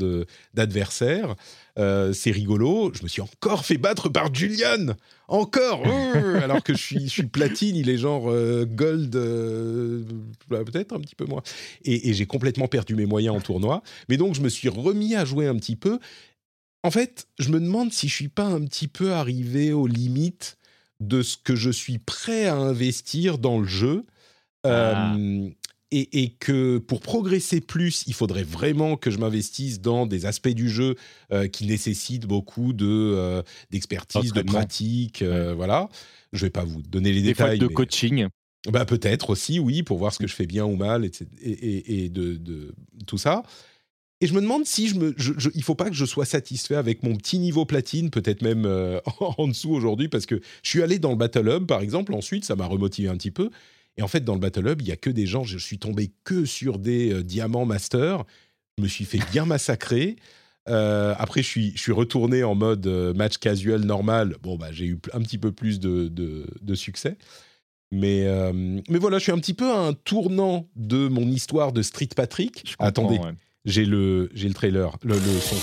d'adversaires. 0.53 1.35
Euh, 1.77 2.13
c'est 2.13 2.31
rigolo. 2.31 2.91
Je 2.93 3.03
me 3.03 3.07
suis 3.07 3.21
encore 3.21 3.65
fait 3.65 3.77
battre 3.77 4.09
par 4.09 4.33
Julian. 4.33 4.95
Encore 5.27 5.85
Alors 6.43 6.63
que 6.63 6.73
je 6.73 6.81
suis, 6.81 7.01
je 7.01 7.09
suis 7.09 7.27
platine, 7.27 7.75
il 7.75 7.89
est 7.89 7.97
genre 7.97 8.29
euh, 8.29 8.65
gold, 8.65 9.15
euh, 9.15 10.03
bah, 10.49 10.63
peut-être 10.63 10.93
un 10.93 10.99
petit 10.99 11.15
peu 11.15 11.25
moins. 11.25 11.41
Et, 11.83 12.09
et 12.09 12.13
j'ai 12.13 12.25
complètement 12.25 12.67
perdu 12.67 12.95
mes 12.95 13.05
moyens 13.05 13.35
en 13.35 13.41
tournoi. 13.41 13.83
Mais 14.07 14.17
donc, 14.17 14.35
je 14.35 14.41
me 14.41 14.49
suis 14.49 14.69
remis 14.69 15.15
à 15.15 15.25
jouer 15.25 15.47
un 15.47 15.55
petit 15.55 15.75
peu. 15.75 15.99
En 16.83 16.91
fait, 16.91 17.27
je 17.39 17.49
me 17.49 17.59
demande 17.59 17.91
si 17.91 18.07
je 18.07 18.13
suis 18.13 18.29
pas 18.29 18.45
un 18.45 18.63
petit 18.63 18.87
peu 18.87 19.13
arrivé 19.13 19.73
aux 19.73 19.87
limites 19.87 20.57
de 20.99 21.21
ce 21.21 21.37
que 21.37 21.55
je 21.55 21.69
suis 21.69 21.97
prêt 21.97 22.45
à 22.45 22.55
investir 22.55 23.37
dans 23.37 23.59
le 23.59 23.67
jeu. 23.67 24.05
Ah. 24.63 25.13
Euh, 25.15 25.49
et, 25.91 26.23
et 26.23 26.29
que 26.29 26.79
pour 26.79 26.99
progresser 26.99 27.61
plus, 27.61 28.03
il 28.07 28.13
faudrait 28.15 28.43
vraiment 28.43 28.97
que 28.97 29.11
je 29.11 29.19
m'investisse 29.19 29.79
dans 29.79 30.05
des 30.07 30.25
aspects 30.25 30.49
du 30.49 30.67
jeu 30.67 30.95
euh, 31.31 31.47
qui 31.47 31.67
nécessitent 31.67 32.25
beaucoup 32.25 32.73
de 32.73 32.87
euh, 32.87 33.43
d'expertise, 33.69 34.33
de 34.33 34.41
pratique, 34.41 35.21
euh, 35.21 35.53
voilà. 35.53 35.87
Je 36.33 36.45
vais 36.47 36.49
pas 36.49 36.63
vous 36.65 36.81
donner 36.81 37.13
les 37.13 37.21
Des 37.21 37.27
détails. 37.29 37.59
de 37.59 37.67
mais- 37.67 37.73
coaching. 37.73 38.27
bah 38.69 38.83
peut-être 38.85 39.29
aussi, 39.29 39.59
oui, 39.59 39.83
pour 39.83 39.99
voir 39.99 40.11
ce 40.11 40.17
que 40.19 40.27
je 40.27 40.33
fais 40.33 40.47
bien 40.47 40.65
ou 40.65 40.75
mal, 40.75 41.05
et, 41.05 41.11
et, 41.43 42.05
et 42.05 42.09
de, 42.09 42.33
de 42.35 42.73
tout 43.05 43.19
ça. 43.19 43.43
Et 44.21 44.27
je 44.27 44.33
me 44.33 44.41
demande 44.41 44.65
si 44.65 44.87
je 44.87 44.95
me, 44.95 45.13
je, 45.17 45.33
je- 45.37 45.49
il 45.55 45.63
faut 45.63 45.75
pas 45.75 45.89
que 45.89 45.95
je 45.95 46.05
sois 46.05 46.25
satisfait 46.25 46.75
avec 46.75 47.03
mon 47.03 47.15
petit 47.15 47.37
niveau 47.37 47.65
platine, 47.65 48.09
peut-être 48.09 48.41
même 48.41 48.65
euh, 48.65 48.99
en 49.37 49.47
dessous 49.47 49.71
aujourd'hui, 49.71 50.07
parce 50.07 50.25
que 50.25 50.39
je 50.63 50.69
suis 50.69 50.81
allé 50.81 50.99
dans 50.99 51.09
le 51.11 51.17
Battle 51.17 51.47
Hub, 51.49 51.65
par 51.65 51.81
exemple. 51.81 52.13
Ensuite, 52.13 52.45
ça 52.45 52.55
m'a 52.55 52.65
remotivé 52.65 53.09
un 53.09 53.17
petit 53.17 53.31
peu. 53.31 53.49
Et 53.97 54.01
en 54.01 54.07
fait, 54.07 54.23
dans 54.23 54.33
le 54.33 54.39
Battle 54.39 54.67
Hub, 54.67 54.81
il 54.81 54.87
y 54.87 54.91
a 54.91 54.95
que 54.97 55.09
des 55.09 55.25
gens. 55.25 55.43
Je 55.43 55.57
suis 55.57 55.79
tombé 55.79 56.11
que 56.23 56.45
sur 56.45 56.79
des 56.79 57.11
euh, 57.13 57.23
diamants 57.23 57.65
master. 57.65 58.23
Je 58.77 58.83
me 58.83 58.87
suis 58.87 59.05
fait 59.05 59.19
bien 59.31 59.45
massacrer. 59.45 60.15
Euh, 60.67 61.13
après, 61.17 61.43
je 61.43 61.47
suis, 61.47 61.71
je 61.75 61.81
suis 61.81 61.91
retourné 61.91 62.43
en 62.43 62.55
mode 62.55 62.87
match 63.15 63.37
casual 63.37 63.81
normal. 63.81 64.35
Bon, 64.41 64.57
bah, 64.57 64.71
j'ai 64.71 64.85
eu 64.85 64.99
un 65.13 65.21
petit 65.21 65.37
peu 65.37 65.51
plus 65.51 65.79
de, 65.79 66.07
de, 66.07 66.45
de 66.61 66.75
succès. 66.75 67.17
Mais, 67.91 68.23
euh, 68.25 68.51
mais 68.89 68.97
voilà, 68.97 69.19
je 69.19 69.23
suis 69.23 69.31
un 69.31 69.37
petit 69.39 69.53
peu 69.53 69.71
à 69.71 69.77
un 69.77 69.93
tournant 69.93 70.67
de 70.75 71.07
mon 71.07 71.27
histoire 71.29 71.71
de 71.71 71.81
Street 71.81 72.09
Patrick. 72.15 72.63
Je 72.67 72.75
Attendez, 72.79 73.17
ouais. 73.19 73.31
J'ai 73.65 73.85
le, 73.85 74.29
j'ai 74.33 74.47
le 74.47 74.53
trailer, 74.53 74.97
le, 75.03 75.15
le 75.15 75.39
son. 75.39 75.55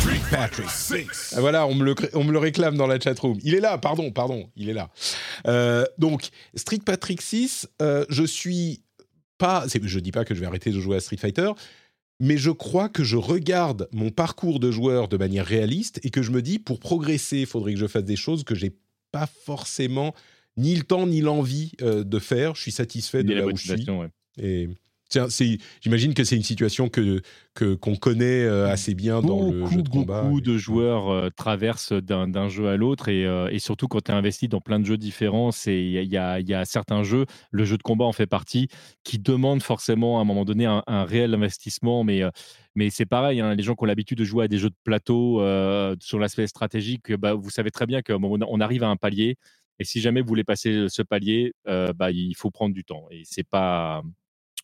Street 0.00 0.20
Patrick 0.30 0.70
6. 0.70 1.34
Voilà, 1.38 1.66
on 1.66 1.74
me, 1.74 1.84
le, 1.84 1.94
on 2.14 2.24
me 2.24 2.32
le 2.32 2.38
réclame 2.38 2.76
dans 2.76 2.86
la 2.86 2.98
chatroom. 3.00 3.38
Il 3.42 3.54
est 3.54 3.60
là, 3.60 3.76
pardon, 3.78 4.10
pardon, 4.10 4.48
il 4.56 4.68
est 4.68 4.74
là. 4.74 4.90
Euh, 5.46 5.84
donc, 5.98 6.28
Street 6.54 6.80
Patrick 6.84 7.20
6, 7.20 7.68
euh, 7.82 8.04
je 8.08 8.24
suis 8.24 8.82
pas. 9.36 9.64
Je 9.82 9.98
dis 9.98 10.12
pas 10.12 10.24
que 10.24 10.34
je 10.34 10.40
vais 10.40 10.46
arrêter 10.46 10.70
de 10.70 10.80
jouer 10.80 10.96
à 10.96 11.00
Street 11.00 11.16
Fighter, 11.16 11.50
mais 12.20 12.36
je 12.36 12.50
crois 12.50 12.88
que 12.88 13.04
je 13.04 13.16
regarde 13.16 13.88
mon 13.92 14.10
parcours 14.10 14.60
de 14.60 14.70
joueur 14.70 15.08
de 15.08 15.16
manière 15.16 15.44
réaliste 15.46 16.00
et 16.04 16.10
que 16.10 16.22
je 16.22 16.30
me 16.30 16.40
dis, 16.42 16.58
pour 16.58 16.78
progresser, 16.78 17.40
il 17.40 17.46
faudrait 17.46 17.74
que 17.74 17.80
je 17.80 17.86
fasse 17.86 18.04
des 18.04 18.16
choses 18.16 18.44
que 18.44 18.54
j'ai 18.54 18.76
pas 19.12 19.28
forcément 19.44 20.14
ni 20.56 20.74
le 20.74 20.82
temps 20.82 21.06
ni 21.06 21.20
l'envie 21.20 21.72
euh, 21.82 22.04
de 22.04 22.18
faire. 22.18 22.54
Je 22.54 22.62
suis 22.62 22.72
satisfait 22.72 23.22
de 23.22 23.32
la 23.32 23.40
là 23.40 23.46
où 23.46 23.56
je 23.56 23.74
suis. 23.74 23.90
ouais. 23.90 24.08
Et 24.40 24.68
j'imagine 25.80 26.14
que 26.14 26.22
c'est 26.24 26.36
une 26.36 26.42
situation 26.42 26.88
que 26.88 27.22
qu'on 27.80 27.96
connaît 27.96 28.44
euh, 28.44 28.68
assez 28.68 28.94
bien 28.94 29.20
dans 29.20 29.50
le 29.50 29.66
jeu 29.66 29.82
de 29.82 29.88
combat. 29.88 30.22
beaucoup 30.22 30.40
de 30.40 30.56
joueurs 30.58 31.08
euh, 31.08 31.28
traversent 31.34 31.92
d'un 31.92 32.48
jeu 32.48 32.68
à 32.68 32.76
l'autre 32.76 33.08
et, 33.08 33.26
euh, 33.26 33.48
et 33.50 33.58
surtout 33.58 33.88
quand 33.88 34.02
tu 34.02 34.12
es 34.12 34.14
investi 34.14 34.48
dans 34.48 34.60
plein 34.60 34.78
de 34.78 34.84
jeux 34.84 34.96
différents, 34.98 35.50
c'est- 35.50 35.82
il 35.82 35.90
y 35.90 36.16
a, 36.18 36.38
il 36.40 36.46
y 36.46 36.50
y 36.50 36.54
a 36.54 36.64
certains 36.64 37.02
jeux, 37.02 37.24
le 37.50 37.64
jeu 37.64 37.76
de 37.76 37.82
combat 37.82 38.04
en 38.04 38.12
fait 38.12 38.26
partie, 38.26 38.68
qui 39.02 39.18
demandent 39.18 39.62
forcément 39.62 40.18
à 40.18 40.20
un 40.20 40.24
moment 40.24 40.44
donné 40.44 40.66
un, 40.66 40.82
un 40.86 41.04
réel 41.04 41.34
investissement. 41.34 42.04
Mais, 42.04 42.22
euh, 42.22 42.30
mais 42.76 42.90
c'est 42.90 43.06
pareil, 43.06 43.40
hein, 43.40 43.54
les 43.54 43.62
gens 43.62 43.74
qui 43.74 43.82
ont 43.84 43.86
l'habitude 43.86 44.18
de 44.18 44.24
jouer 44.24 44.44
à 44.44 44.48
des 44.48 44.58
jeux 44.58 44.70
de 44.70 44.76
plateau 44.84 45.40
sur 46.00 46.18
l'aspect 46.18 46.46
stratégique, 46.46 47.12
bah, 47.14 47.34
vous 47.34 47.50
savez 47.50 47.70
très 47.70 47.86
bien 47.86 48.02
qu'à 48.02 48.14
un 48.14 48.18
moment 48.18 48.36
donné, 48.38 48.50
on 48.54 48.60
arrive 48.60 48.84
à 48.84 48.88
un 48.88 48.96
palier. 48.96 49.36
Et 49.80 49.84
si 49.84 50.00
jamais 50.00 50.20
vous 50.20 50.28
voulez 50.28 50.44
passer 50.44 50.86
ce 50.88 51.02
palier, 51.02 51.54
bah, 51.64 52.10
il 52.12 52.34
faut 52.36 52.50
prendre 52.50 52.74
du 52.74 52.84
temps. 52.84 53.06
Et 53.10 53.22
c'est 53.24 53.42
pas. 53.48 54.02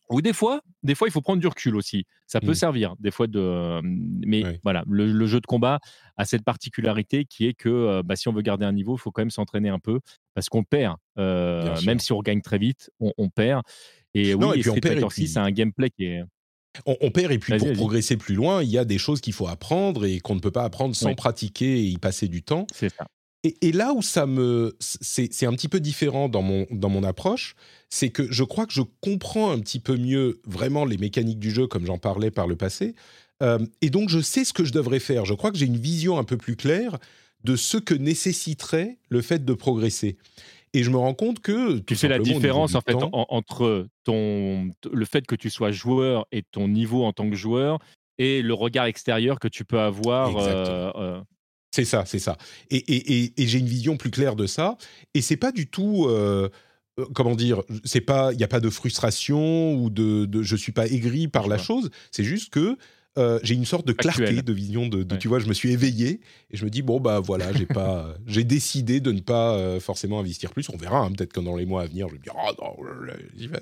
Ou 0.09 0.21
des 0.21 0.33
fois, 0.33 0.61
des 0.83 0.93
fois, 0.93 1.07
il 1.07 1.11
faut 1.11 1.21
prendre 1.21 1.41
du 1.41 1.47
recul 1.47 1.75
aussi. 1.75 2.05
Ça 2.27 2.39
peut 2.39 2.51
Mm. 2.51 2.55
servir, 2.55 2.95
des 2.99 3.09
fois 3.11 3.25
de. 3.27 3.81
Mais 3.83 4.43
Ouais. 4.43 4.59
voilà, 4.63 4.83
le, 4.87 5.11
le 5.11 5.25
jeu 5.27 5.39
de 5.41 5.45
combat 5.47 5.79
a 6.17 6.25
cette 6.25 6.43
particularité 6.43 7.25
qui 7.25 7.47
est 7.47 7.53
que 7.53 7.69
euh, 7.69 8.03
bah, 8.03 8.15
si 8.15 8.27
on 8.27 8.33
veut 8.33 8.41
garder 8.43 8.65
un 8.65 8.71
niveau, 8.73 8.95
il 8.95 8.99
faut 8.99 9.11
quand 9.11 9.21
même 9.21 9.31
s'entraîner 9.31 9.69
un 9.69 9.79
peu 9.79 9.99
parce 10.35 10.47
qu'on 10.49 10.63
perd. 10.63 10.97
Euh, 11.17 11.75
même 11.85 11.99
si 11.99 12.11
on 12.11 12.17
regagne 12.17 12.41
très 12.41 12.57
vite, 12.59 12.91
on, 12.99 13.13
on 13.17 13.29
perd. 13.29 13.63
Et 14.13 14.35
Non, 14.35 14.49
oui, 14.51 14.59
et 14.59 14.61
puis 14.61 14.69
Street 14.71 14.81
Fighter 14.81 15.07
6, 15.09 15.13
puis- 15.21 15.27
c'est 15.27 15.39
un 15.39 15.51
gameplay 15.51 15.89
qui 15.89 16.05
est. 16.05 16.23
On, 16.85 16.95
on 17.01 17.09
perd 17.09 17.31
et 17.31 17.39
puis 17.39 17.57
pour 17.57 17.71
progresser 17.73 18.17
plus 18.17 18.35
loin, 18.35 18.61
il 18.61 18.69
y 18.69 18.77
a 18.77 18.83
des 18.85 18.97
choses 18.97 19.21
qu'il 19.21 19.33
faut 19.33 19.47
apprendre 19.47 20.05
et 20.05 20.19
qu'on 20.19 20.35
ne 20.35 20.39
peut 20.41 20.51
pas 20.51 20.65
apprendre 20.65 20.93
sans 20.95 21.07
Oui. 21.09 21.15
pratiquer 21.15 21.79
et 21.79 21.83
y 21.85 21.97
passer 21.97 22.27
du 22.27 22.43
temps. 22.43 22.67
C'est 22.73 22.89
ça. 22.89 23.07
Et, 23.45 23.55
et 23.67 23.71
là 23.71 23.93
où 23.93 24.01
ça 24.01 24.25
me, 24.25 24.75
c'est 24.79 25.45
un 25.45 25.53
petit 25.53 25.67
peu 25.69 25.79
différent 25.79 26.29
dans 26.29 26.41
mon 26.41 26.65
dans 26.71 26.89
mon 26.89 27.03
approche, 27.03 27.55
c'est 27.89 28.09
que 28.09 28.23
je 28.31 28.43
crois 28.43 28.65
que 28.65 28.73
je 28.73 28.81
comprends 29.01 29.51
un 29.51 29.59
petit 29.59 29.79
peu 29.79 29.95
mieux 29.97 30.41
vraiment 30.45 30.83
les 30.83 30.97
mécaniques 30.97 31.39
du 31.39 31.51
jeu 31.51 31.67
comme 31.67 31.85
j'en 31.85 31.99
parlais 31.99 32.31
par 32.31 32.47
le 32.47 32.55
passé, 32.55 32.95
Euh, 33.43 33.59
et 33.81 33.89
donc 33.89 34.07
je 34.09 34.21
sais 34.21 34.45
ce 34.45 34.53
que 34.53 34.63
je 34.63 34.71
devrais 34.71 34.99
faire. 34.99 35.25
Je 35.25 35.33
crois 35.33 35.51
que 35.51 35.57
j'ai 35.57 35.65
une 35.65 35.77
vision 35.77 36.17
un 36.17 36.23
peu 36.23 36.37
plus 36.37 36.55
claire 36.55 36.97
de 37.43 37.55
ce 37.57 37.77
que 37.77 37.93
nécessiterait 37.93 38.97
le 39.09 39.21
fait 39.21 39.43
de 39.45 39.53
progresser. 39.53 40.17
Et 40.73 40.83
je 40.83 40.89
me 40.89 40.97
rends 40.97 41.13
compte 41.13 41.39
que 41.41 41.79
Tu 41.79 41.95
fais 41.95 42.07
la 42.07 42.17
différence 42.19 42.75
en 42.75 42.81
fait 42.81 42.93
temps- 42.93 43.09
en- 43.13 43.25
entre 43.29 43.87
ton, 44.05 44.71
le 44.91 45.05
fait 45.05 45.25
que 45.27 45.35
tu 45.35 45.49
sois 45.49 45.71
joueur 45.71 46.25
et 46.31 46.43
ton 46.43 46.67
niveau 46.69 47.03
en 47.05 47.13
tant 47.13 47.29
que 47.29 47.35
joueur 47.35 47.79
et 48.17 48.41
le 48.41 48.53
regard 48.53 48.85
extérieur 48.85 49.39
que 49.39 49.47
tu 49.49 49.65
peux 49.65 49.79
avoir. 49.79 50.29
Euh, 50.37 50.91
euh, 50.95 51.21
C'est 51.75 51.83
ça, 51.83 52.03
c'est 52.05 52.19
ça. 52.19 52.37
Et, 52.71 52.77
et- 52.77 53.23
et- 53.25 53.33
et 53.41 53.47
j'ai 53.47 53.59
une 53.59 53.67
vision 53.67 53.97
plus 53.97 54.09
claire 54.11 54.37
de 54.37 54.47
ça. 54.47 54.77
Et 55.13 55.21
c'est 55.21 55.35
pas 55.35 55.51
du 55.51 55.67
tout, 55.67 56.05
euh, 56.07 56.47
euh, 56.99 57.05
comment 57.13 57.35
dire, 57.35 57.61
c'est 57.83 57.99
pas, 57.99 58.31
il 58.31 58.39
y 58.39 58.45
a 58.45 58.47
pas 58.47 58.61
de 58.61 58.69
frustration 58.69 59.73
ou 59.75 59.89
de, 59.89 60.23
de 60.25 60.41
je 60.41 60.55
suis 60.55 60.71
pas 60.71 60.87
aigri 60.87 61.27
par 61.27 61.43
Je 61.45 61.49
la 61.49 61.55
vois. 61.57 61.65
chose. 61.65 61.89
C'est 62.11 62.23
juste 62.23 62.49
que 62.53 62.77
euh, 63.17 63.39
j'ai 63.43 63.55
une 63.55 63.65
sorte 63.65 63.85
de 63.87 63.93
clarté 63.93 64.41
de 64.41 64.53
vision 64.53 64.87
de, 64.87 65.03
de- 65.03 65.13
Ouais. 65.15 65.19
tu 65.19 65.27
vois, 65.27 65.39
je 65.39 65.47
me 65.47 65.53
suis 65.53 65.71
éveillé 65.71 66.21
et 66.51 66.57
je 66.57 66.63
me 66.65 66.69
dis 66.69 66.81
bon 66.81 66.99
bah 67.01 67.19
voilà, 67.19 67.51
j'ai 67.53 67.65
pas, 67.65 68.13
j'ai 68.25 68.43
décidé 68.45 68.99
de 69.01 69.11
ne 69.11 69.19
pas 69.21 69.55
euh, 69.57 69.79
forcément 69.81 70.19
investir 70.21 70.51
plus. 70.51 70.69
On 70.69 70.77
verra, 70.77 70.99
hein, 70.99 71.11
peut-être 71.11 71.33
que 71.33 71.39
dans 71.41 71.55
les 71.57 71.65
mois 71.65 71.81
à 71.83 71.87
venir, 71.87 72.07
je 72.07 72.13
vais 72.13 72.19
me 72.19 72.23
dire 72.23 72.33
ah 72.37 72.51
non, 72.61 72.75
j'y 73.37 73.47
vais. 73.47 73.59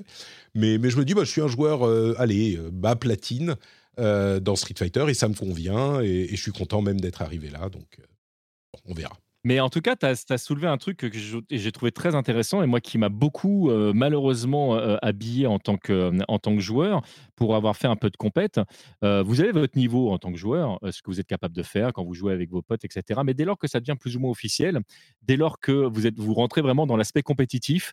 Mais 0.56 0.78
mais 0.78 0.90
je 0.92 0.98
me 0.98 1.06
dis 1.06 1.14
bah 1.16 1.24
je 1.24 1.32
suis 1.32 1.42
un 1.42 1.48
joueur, 1.48 1.86
euh, 1.88 2.14
allez, 2.20 2.60
bas 2.72 2.96
platine. 2.96 3.56
Euh, 4.00 4.40
dans 4.40 4.56
Street 4.56 4.74
Fighter 4.76 5.06
et 5.08 5.14
ça 5.14 5.28
me 5.28 5.36
convient 5.36 6.02
et, 6.02 6.28
je 6.32 6.42
suis 6.42 6.52
content 6.52 6.82
même 6.82 7.00
d'être 7.00 7.22
arrivé 7.22 7.50
là 7.50 7.70
donc 7.70 8.00
euh, 8.00 8.04
on 8.86 8.94
verra. 8.96 9.16
Mais 9.46 9.60
en 9.60 9.70
tout 9.70 9.82
cas, 9.82 9.98
tu 9.98 10.06
as, 10.06 10.38
soulevé 10.38 10.68
un 10.68 10.78
truc 10.78 10.98
que 10.98 11.10
j'ai 11.52 11.72
trouvé 11.74 11.92
très 11.92 12.16
intéressant 12.16 12.64
et 12.64 12.66
moi 12.66 12.80
qui 12.80 12.98
m'a 12.98 13.10
beaucoup 13.10 13.70
euh, 13.70 13.92
malheureusement 13.94 14.76
habillé 15.02 15.48
en 15.48 15.60
tant, 15.60 15.76
que, 15.76 16.12
joueur 16.60 17.02
pour 17.36 17.56
avoir 17.56 17.76
fait 17.76 17.88
un 17.88 17.98
peu 17.98 18.10
de 18.10 18.16
compète. 18.16 18.62
Vous 19.02 19.42
avez 19.42 19.52
votre 19.52 19.78
niveau 19.78 20.12
en 20.12 20.18
tant 20.18 20.32
que 20.32 20.38
joueur, 20.38 20.80
ce 20.90 21.02
que 21.02 21.12
vous 21.12 21.20
êtes 21.20 21.28
capable 21.28 21.54
de 21.54 21.62
faire 21.62 21.92
quand 21.92 22.06
vous 22.06 22.14
jouez 22.14 22.34
avec 22.34 22.50
vos 22.50 22.62
potes, 22.62 22.86
etc. 22.86 23.20
Mais 23.26 23.34
dès 23.34 23.44
lors 23.44 23.58
que 23.58 23.68
ça 23.68 23.82
devient 23.82 23.98
plus 24.00 24.16
ou 24.16 24.22
moins 24.22 24.32
officiel, 24.32 24.80
dès 25.22 25.36
lors 25.36 25.60
que 25.60 25.72
vous, 25.72 26.34
rentrez 26.34 26.62
vraiment 26.62 26.88
dans 26.88 26.96
l'aspect 26.96 27.22
compétitif, 27.22 27.92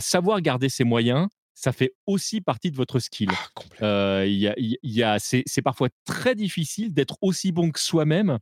savoir 0.00 0.40
garder 0.40 0.70
ses 0.70 0.84
moyens, 0.84 1.28
ça 1.60 1.72
fait 1.72 1.94
aussi 2.06 2.40
partie 2.40 2.70
de 2.70 2.76
votre 2.76 3.00
skill. 3.00 3.30
Ah. 3.32 3.82
Euh, 3.82 4.26
y 4.28 4.46
a, 4.46 4.54
y 4.56 5.04
c'est 5.18 5.62
parfois 5.62 5.88
très 6.04 6.36
difficile 6.36 6.94
d'être 6.94 7.16
aussi 7.20 7.50
bon 7.50 7.72
que 7.72 7.80
soi-même 7.80 8.38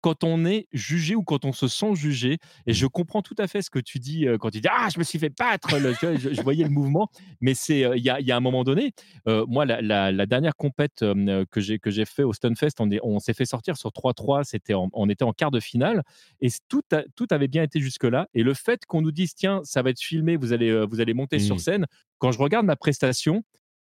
quand 0.00 0.24
on 0.24 0.44
est 0.44 0.66
jugé 0.72 1.14
ou 1.14 1.22
quand 1.22 1.44
on 1.44 1.52
se 1.52 1.68
sent 1.68 1.94
jugé. 1.94 2.38
Et 2.66 2.72
je 2.72 2.86
comprends 2.86 3.22
tout 3.22 3.34
à 3.38 3.46
fait 3.46 3.62
ce 3.62 3.70
que 3.70 3.78
tu 3.78 3.98
dis 3.98 4.26
euh, 4.26 4.38
quand 4.38 4.50
tu 4.50 4.60
dis 4.60 4.68
Ah, 4.70 4.88
je 4.92 4.98
me 4.98 5.04
suis 5.04 5.18
fait 5.18 5.30
battre. 5.36 5.78
le- 5.78 5.94
tu 5.96 6.06
vois, 6.06 6.16
je, 6.16 6.32
je 6.34 6.42
voyais 6.42 6.64
le 6.64 6.70
mouvement. 6.70 7.08
Mais 7.40 7.54
c'est 7.54 7.84
euh, 7.84 7.96
il 7.96 8.02
y, 8.02 8.10
a, 8.10 8.20
il 8.20 8.26
y 8.26 8.32
a 8.32 8.36
un 8.36 8.40
moment 8.40 8.64
donné, 8.64 8.92
euh, 9.28 9.44
moi, 9.48 9.64
la, 9.66 9.80
la- 9.82 10.12
la 10.12 10.26
dernière 10.26 10.56
compète 10.56 11.04
que 11.50 11.60
j'ai 11.60 11.78
que 11.78 11.90
j'ai 11.90 12.04
fait 12.04 12.22
au 12.22 12.32
Stunfest, 12.32 12.70
on, 12.80 12.90
est- 12.90 13.00
on 13.02 13.18
s'est 13.20 13.34
fait 13.34 13.44
sortir 13.44 13.76
sur 13.76 13.90
3-3. 13.90 14.44
C'était 14.44 14.74
en- 14.74 14.88
on 14.92 15.08
était 15.08 15.24
en 15.24 15.32
quart 15.32 15.50
de 15.50 15.60
finale 15.60 16.02
et 16.40 16.48
tout, 16.68 16.82
a- 16.92 17.04
tout 17.16 17.26
avait 17.30 17.48
bien 17.48 17.62
été 17.62 17.80
jusque-là. 17.80 18.28
Et 18.34 18.42
le 18.42 18.54
fait 18.54 18.84
qu'on 18.86 19.02
nous 19.02 19.12
dise 19.12 19.34
Tiens, 19.34 19.60
ça 19.64 19.82
va 19.82 19.90
être 19.90 20.00
filmé, 20.00 20.36
vous 20.36 20.52
allez, 20.52 20.84
vous 20.86 21.00
allez 21.00 21.14
monter 21.14 21.38
sur 21.38 21.56
scène, 21.60 21.86
quand 22.18 22.32
je 22.32 22.38
regarde 22.38 22.66
ma 22.66 22.76
prestation, 22.76 23.42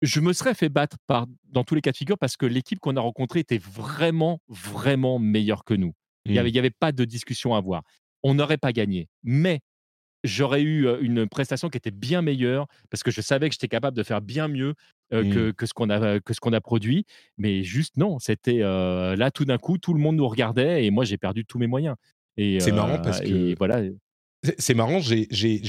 je 0.02 0.20
me 0.20 0.32
serais 0.32 0.54
fait 0.54 0.68
battre 0.68 0.96
par, 1.06 1.26
dans 1.50 1.64
tous 1.64 1.74
les 1.74 1.80
cas 1.80 1.92
de 1.92 1.96
figure 1.96 2.18
parce 2.18 2.36
que 2.36 2.46
l'équipe 2.46 2.78
qu'on 2.80 2.96
a 2.96 3.00
rencontrée 3.00 3.40
était 3.40 3.58
vraiment, 3.58 4.40
vraiment 4.48 5.18
meilleure 5.18 5.64
que 5.64 5.74
nous. 5.74 5.92
Il 6.24 6.32
n'y 6.32 6.38
Mm. 6.38 6.58
avait, 6.58 6.70
pas 6.70 6.92
de 6.92 7.04
discussion 7.04 7.54
à 7.54 7.58
avoir. 7.58 7.82
On 8.22 8.34
n'aurait 8.34 8.58
pas 8.58 8.72
gagné. 8.72 9.08
Mais 9.22 9.60
j'aurais 10.24 10.62
eu 10.62 10.88
une 11.00 11.28
prestation 11.28 11.68
qui 11.68 11.76
était 11.78 11.90
bien 11.92 12.20
meilleure 12.20 12.66
parce 12.90 13.02
que 13.04 13.10
je 13.12 13.20
savais 13.20 13.48
que 13.48 13.54
j'étais 13.54 13.68
capable 13.68 13.96
de 13.96 14.02
faire 14.02 14.20
bien 14.20 14.48
mieux 14.48 14.74
euh, 15.12 15.22
Mm. 15.22 15.30
que, 15.32 15.50
que 15.52 15.66
ce 15.66 15.72
qu'on 15.74 15.88
a, 15.88 16.18
que 16.18 16.34
ce 16.34 16.40
qu'on 16.40 16.52
a 16.52 16.60
produit. 16.60 17.04
Mais 17.38 17.62
juste, 17.62 17.96
non, 17.96 18.18
c'était 18.18 18.62
euh, 18.62 19.14
là, 19.14 19.30
tout 19.30 19.44
d'un 19.44 19.58
coup, 19.58 19.78
tout 19.78 19.94
le 19.94 20.00
monde 20.00 20.16
nous 20.16 20.26
regardait 20.28 20.84
et 20.84 20.90
moi, 20.90 21.04
j'ai 21.04 21.16
perdu 21.16 21.44
tous 21.44 21.58
mes 21.60 21.68
moyens. 21.68 21.94
Et, 22.36 22.58
C'est 22.60 22.72
euh, 22.72 22.74
marrant 22.74 23.00
parce 23.00 23.20
que- 23.20 23.54
voilà. 23.56 23.82
C'est- 24.58 24.74
marrant, 24.74 25.00
j'ai- 25.00 25.26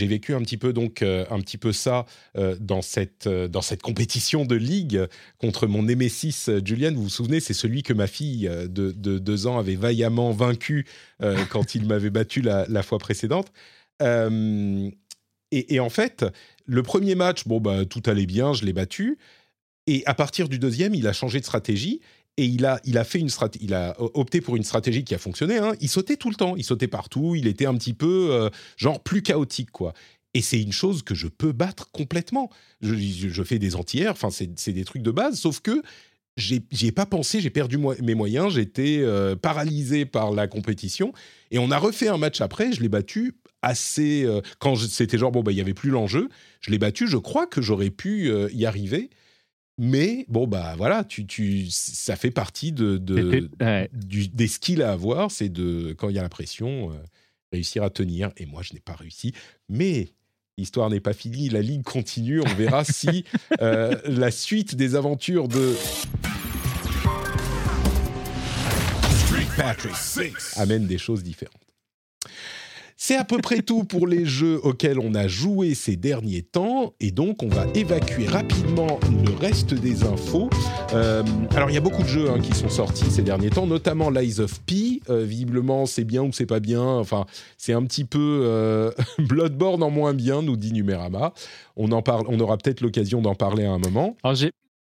vécu 0.07 0.33
un 0.33 0.41
petit 0.41 0.57
peu 0.57 0.73
donc 0.73 1.01
euh, 1.01 1.25
un 1.29 1.39
petit 1.39 1.57
peu 1.57 1.71
ça 1.73 2.05
euh, 2.37 2.55
dans 2.59 2.81
cette 2.81 3.27
euh, 3.27 3.47
dans 3.47 3.61
cette 3.61 3.81
compétition 3.81 4.45
de 4.45 4.55
ligue 4.55 5.05
contre 5.37 5.67
mon 5.67 5.83
Némésis 5.83 6.49
Julian. 6.63 6.93
Vous 6.93 7.03
vous 7.03 7.09
souvenez, 7.09 7.39
c'est 7.39 7.53
celui 7.53 7.83
que 7.83 7.93
ma 7.93 8.07
fille 8.07 8.49
de, 8.49 8.91
de 8.91 9.19
deux 9.19 9.47
ans 9.47 9.57
avait 9.57 9.75
vaillamment 9.75 10.31
vaincu 10.31 10.85
quand 11.49 11.75
il 11.75 11.85
m'avait 11.85 12.09
battu 12.09 12.41
la, 12.41 12.83
fois 12.83 12.99
précédente. 12.99 13.51
Et, 15.51 15.75
et 15.75 15.79
en 15.79 15.89
fait, 15.89 16.25
le 16.65 16.83
premier 16.83 17.15
match, 17.15 17.47
bon 17.47 17.59
bah 17.59 17.85
tout 17.85 18.03
allait 18.05 18.25
bien, 18.25 18.53
je 18.53 18.65
l'ai 18.65 18.73
battu. 18.73 19.17
Et 19.87 20.03
à 20.05 20.13
partir 20.13 20.49
du 20.49 20.59
deuxième, 20.59 20.93
il 20.93 21.07
a 21.07 21.13
changé 21.13 21.39
de 21.39 21.45
stratégie 21.45 22.01
et 22.37 22.45
il 22.45 22.65
a, 22.65 22.79
il 22.85 22.97
a 22.97 23.03
fait 23.03 23.19
une 23.19 23.29
il 23.59 23.73
a 23.73 23.95
opté 23.99 24.41
pour 24.41 24.55
une 24.55 24.63
stratégie 24.63 25.03
qui 25.03 25.15
a 25.15 25.17
fonctionné. 25.17 25.57
hein. 25.57 25.73
Il 25.81 25.89
sautait 25.89 26.17
tout 26.17 26.29
le 26.29 26.35
temps, 26.35 26.55
il 26.55 26.63
sautait 26.63 26.87
partout, 26.87 27.35
il 27.35 27.47
était 27.47 27.65
un 27.65 27.75
petit 27.75 27.93
peu 27.93 28.29
euh, 28.31 28.49
genre 28.77 29.01
plus 29.01 29.23
chaotique 29.23 29.71
quoi. 29.71 29.93
Et 30.33 30.41
c'est 30.41 30.61
une 30.61 30.71
chose 30.71 31.01
que 31.01 31.15
je 31.15 31.27
peux 31.27 31.51
battre 31.51 31.89
complètement. 31.91 32.51
Je, 32.81 33.43
fais 33.43 33.57
des 33.57 33.75
entières, 33.75 34.11
enfin, 34.11 34.29
c'est 34.29 34.71
des 34.71 34.85
trucs 34.85 35.01
de 35.01 35.09
base, 35.09 35.39
sauf 35.39 35.61
que 35.61 35.81
j'y 36.35 36.61
ai 36.83 36.91
pas 36.91 37.07
pensé, 37.07 37.41
j'ai 37.41 37.49
perdu 37.49 37.79
mes 37.79 38.13
moyens, 38.13 38.53
j'étais 38.53 38.99
euh, 38.99 39.35
paralysé 39.35 40.05
par 40.05 40.31
la 40.31 40.47
compétition. 40.47 41.11
Et 41.49 41.57
on 41.57 41.71
a 41.71 41.79
refait 41.79 42.09
un 42.09 42.19
match 42.19 42.39
après, 42.41 42.71
je 42.71 42.81
l'ai 42.81 42.89
battu 42.89 43.39
assez. 43.63 44.25
euh, 44.25 44.41
quand 44.59 44.75
c'était 44.75 45.17
genre, 45.17 45.31
bon, 45.31 45.41
bah, 45.41 45.51
il 45.51 45.57
y 45.57 45.61
avait 45.61 45.73
plus 45.73 45.89
l'enjeu, 45.89 46.29
je 46.61 46.69
l'ai 46.69 46.77
battu, 46.77 47.07
je 47.07 47.17
crois 47.17 47.47
que 47.47 47.63
j'aurais 47.63 47.89
pu 47.89 48.29
y 48.53 48.65
arriver. 48.67 49.09
Mais 49.77 50.25
bon, 50.27 50.47
bah 50.47 50.73
voilà, 50.77 51.03
tu, 51.03 51.25
tu, 51.27 51.67
ça 51.69 52.15
fait 52.15 52.31
partie 52.31 52.71
de, 52.71 52.97
de- 52.97 53.49
ouais. 53.61 53.89
du- 53.93 54.27
des 54.27 54.47
skills 54.47 54.81
à 54.81 54.91
avoir, 54.91 55.29
c'est 55.29 55.49
de, 55.49 55.93
quand 55.93 56.09
il 56.09 56.15
y 56.15 56.19
a 56.19 56.23
la 56.23 56.29
pression, 56.29 56.91
euh, 56.91 56.95
réussir 57.51 57.83
à 57.83 57.89
tenir. 57.91 58.31
Et 58.37 58.45
moi, 58.47 58.63
je 58.63 58.73
n'ai 58.73 58.79
pas 58.79 58.93
réussi. 58.95 59.33
Mais 59.69 60.09
l'histoire 60.57 60.89
n'est 60.89 60.99
pas 60.99 61.13
finie, 61.13 61.49
la 61.49 61.61
ligue 61.61 61.83
continue. 61.83 62.41
On 62.41 62.53
verra 62.55 62.83
si 62.85 63.23
euh, 63.61 63.95
la 64.05 64.31
suite 64.31 64.75
des 64.75 64.95
aventures 64.95 65.47
de 65.47 65.75
Patrick 69.57 69.93
amène 70.55 70.87
des 70.87 70.97
choses 70.97 71.23
différentes. 71.23 71.53
C'est 72.99 73.15
à 73.15 73.23
peu 73.23 73.37
près 73.37 73.61
tout 73.61 73.83
pour 73.83 74.07
les 74.07 74.25
jeux 74.25 74.59
auxquels 74.63 74.97
on 74.97 75.13
a 75.13 75.27
joué 75.27 75.75
ces 75.75 75.95
derniers 75.95 76.41
temps, 76.41 76.95
et 76.99 77.11
donc 77.11 77.43
on 77.43 77.47
va 77.47 77.67
évacuer 77.75 78.25
rapidement 78.25 78.99
le 79.23 79.35
reste 79.35 79.75
des 79.75 80.03
infos. 80.03 80.49
Euh, 80.95 81.21
alors 81.55 81.69
il 81.69 81.75
y 81.75 81.77
a 81.77 81.81
beaucoup 81.81 82.01
de 82.01 82.07
jeux 82.07 82.31
hein, 82.31 82.39
qui 82.39 82.55
sont 82.55 82.69
sortis 82.69 83.05
ces 83.11 83.21
derniers 83.21 83.51
temps, 83.51 83.67
notamment 83.67 84.09
Lies 84.09 84.39
of 84.39 84.59
P. 84.61 85.01
Euh, 85.11 85.23
visiblement 85.25 85.85
c'est 85.85 86.05
bien 86.05 86.23
ou 86.23 86.33
c'est 86.33 86.47
pas 86.47 86.59
bien, 86.59 86.83
enfin 86.83 87.27
c'est 87.59 87.73
un 87.73 87.83
petit 87.83 88.03
peu 88.03 88.41
euh, 88.43 88.89
Bloodborne 89.19 89.83
en 89.83 89.91
moins 89.91 90.15
bien, 90.15 90.41
nous 90.41 90.57
dit 90.57 90.73
Numérama. 90.73 91.33
On, 91.75 91.91
en 91.91 92.01
parle, 92.01 92.25
on 92.29 92.39
aura 92.39 92.57
peut-être 92.57 92.81
l'occasion 92.81 93.21
d'en 93.21 93.35
parler 93.35 93.65
à 93.65 93.71
un 93.71 93.77
moment. 93.77 94.17
Alors 94.23 94.33
j'ai 94.35 94.51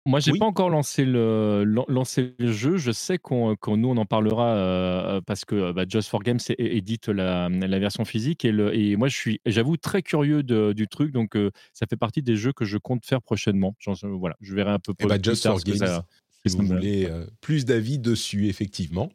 moi 0.05 0.19
j'ai 0.19 0.31
Oui. 0.31 0.39
pas 0.39 0.45
encore 0.45 0.69
lancé 0.69 1.05
le 1.05 1.63
lan- 1.65 1.85
lancé 1.87 2.33
le 2.39 2.51
jeu. 2.51 2.77
Je 2.77 2.91
sais 2.91 3.17
qu'on 3.17 3.55
qu'on- 3.55 3.77
nous 3.77 3.89
on 3.89 3.97
en 3.97 4.05
parlera 4.05 4.55
euh, 4.55 5.21
parce 5.21 5.45
que 5.45 5.55
euh, 5.55 5.73
bah, 5.73 5.83
Just 5.87 6.09
for 6.09 6.21
Games 6.23 6.39
é- 6.49 6.53
é- 6.53 6.77
édite 6.77 7.09
la, 7.09 7.49
la 7.49 7.79
version 7.79 8.05
physique 8.05 8.45
et, 8.45 8.51
le, 8.51 8.73
et 8.75 8.95
moi 8.95 9.07
je 9.07 9.15
suis 9.17 9.41
j'avoue 9.45 9.77
très 9.77 10.01
curieux 10.01 10.41
de- 10.43 10.73
du 10.73 10.87
truc 10.87 11.11
donc 11.11 11.35
euh, 11.35 11.51
ça 11.73 11.85
fait 11.87 11.97
partie 11.97 12.21
des 12.23 12.35
jeux 12.37 12.53
que 12.53 12.65
je 12.65 12.77
compte 12.77 13.05
faire 13.05 13.21
prochainement. 13.21 13.75
J'en- 13.79 13.93
voilà, 14.17 14.35
je 14.41 14.55
verrai 14.55 14.71
un 14.71 14.79
peu 14.79 14.93
Eh 14.99 15.05
ben, 15.05 15.19
plus 15.19 15.31
Just 15.31 15.43
tard 15.43 15.53
for 15.53 15.59
ce 15.59 15.65
que 15.65 15.71
Games, 15.71 15.87
ça- 15.87 16.05
si 16.45 16.55
vous 16.55 16.57
ça 16.65 16.73
me- 16.73 16.77
voulez 16.79 17.05
euh, 17.09 17.25
plus 17.41 17.65
d'avis 17.65 17.99
dessus, 17.99 18.47
effectivement. 18.47 19.11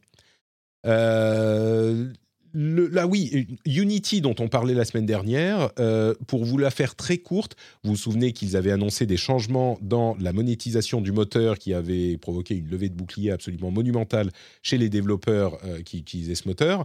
Euh, 0.87 2.13
là, 2.55 3.07
oui, 3.07 3.49
Unity, 3.67 4.21
dont 4.21 4.35
on 4.39 4.49
parlait 4.49 4.75
la 4.75 4.85
semaine 4.85 5.07
dernière, 5.07 5.71
euh, 5.79 6.15
pour 6.27 6.45
vous 6.45 6.57
la 6.57 6.71
faire 6.71 6.95
très 6.95 7.19
courte, 7.19 7.57
vous 7.83 7.91
vous 7.91 7.97
souvenez 7.97 8.33
qu'ils 8.33 8.57
avaient 8.57 8.71
annoncé 8.71 9.07
des 9.07 9.17
changements 9.17 9.79
dans 9.83 10.17
la 10.21 10.33
monétisation 10.33 11.01
du 11.01 11.13
moteur 11.13 11.59
qui 11.59 11.75
avait 11.75 12.17
provoqué 12.17 12.55
une 12.55 12.69
levée 12.69 12.89
de 12.89 12.95
bouclier 12.95 13.33
absolument 13.33 13.71
monumentale 13.71 14.31
chez 14.63 14.79
les 14.79 14.89
développeurs 14.89 15.59
euh, 15.65 15.83
qui 15.83 15.99
utilisaient 15.99 16.37
ce 16.37 16.49
moteur. 16.49 16.85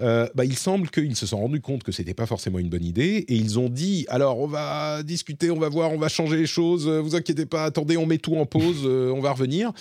Euh, 0.00 0.26
bah, 0.34 0.44
il 0.44 0.56
semble 0.56 0.90
qu'ils 0.90 1.14
se 1.14 1.24
sont 1.24 1.38
rendus 1.38 1.60
compte 1.60 1.84
que 1.84 1.92
c'était 1.92 2.14
pas 2.14 2.26
forcément 2.26 2.58
une 2.58 2.68
bonne 2.68 2.84
idée 2.84 3.24
et 3.28 3.36
ils 3.36 3.60
ont 3.60 3.68
dit 3.68 4.06
alors 4.08 4.40
on 4.40 4.48
va 4.48 5.04
discuter, 5.04 5.52
on 5.52 5.58
va 5.60 5.68
voir, 5.68 5.92
on 5.92 5.98
va 5.98 6.08
changer 6.08 6.36
les 6.36 6.46
choses. 6.46 6.88
Vous 6.88 7.14
inquiétez 7.14 7.46
pas, 7.46 7.62
attendez, 7.62 7.96
on 7.96 8.04
met 8.04 8.18
tout 8.18 8.34
en 8.34 8.44
pause, 8.44 8.84
on 8.86 9.20
va 9.20 9.30
revenir. 9.30 9.72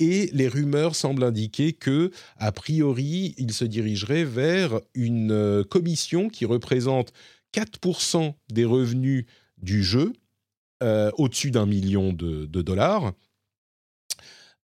Et 0.00 0.30
les 0.32 0.48
rumeurs 0.48 0.96
semblent 0.96 1.22
indiquer 1.22 1.74
que, 1.74 2.10
a 2.38 2.52
priori, 2.52 3.34
ils 3.36 3.52
se 3.52 3.66
dirigeraient 3.66 4.24
vers 4.24 4.80
une 4.94 5.30
euh, 5.30 5.62
commission 5.62 6.30
qui 6.30 6.46
représente 6.46 7.12
4% 7.54 8.32
des 8.50 8.64
revenus 8.64 9.26
du 9.58 9.84
jeu, 9.84 10.14
euh, 10.82 11.10
au-dessus 11.18 11.50
d'un 11.50 11.66
million 11.66 12.14
de, 12.14 12.46
dollars, 12.46 13.12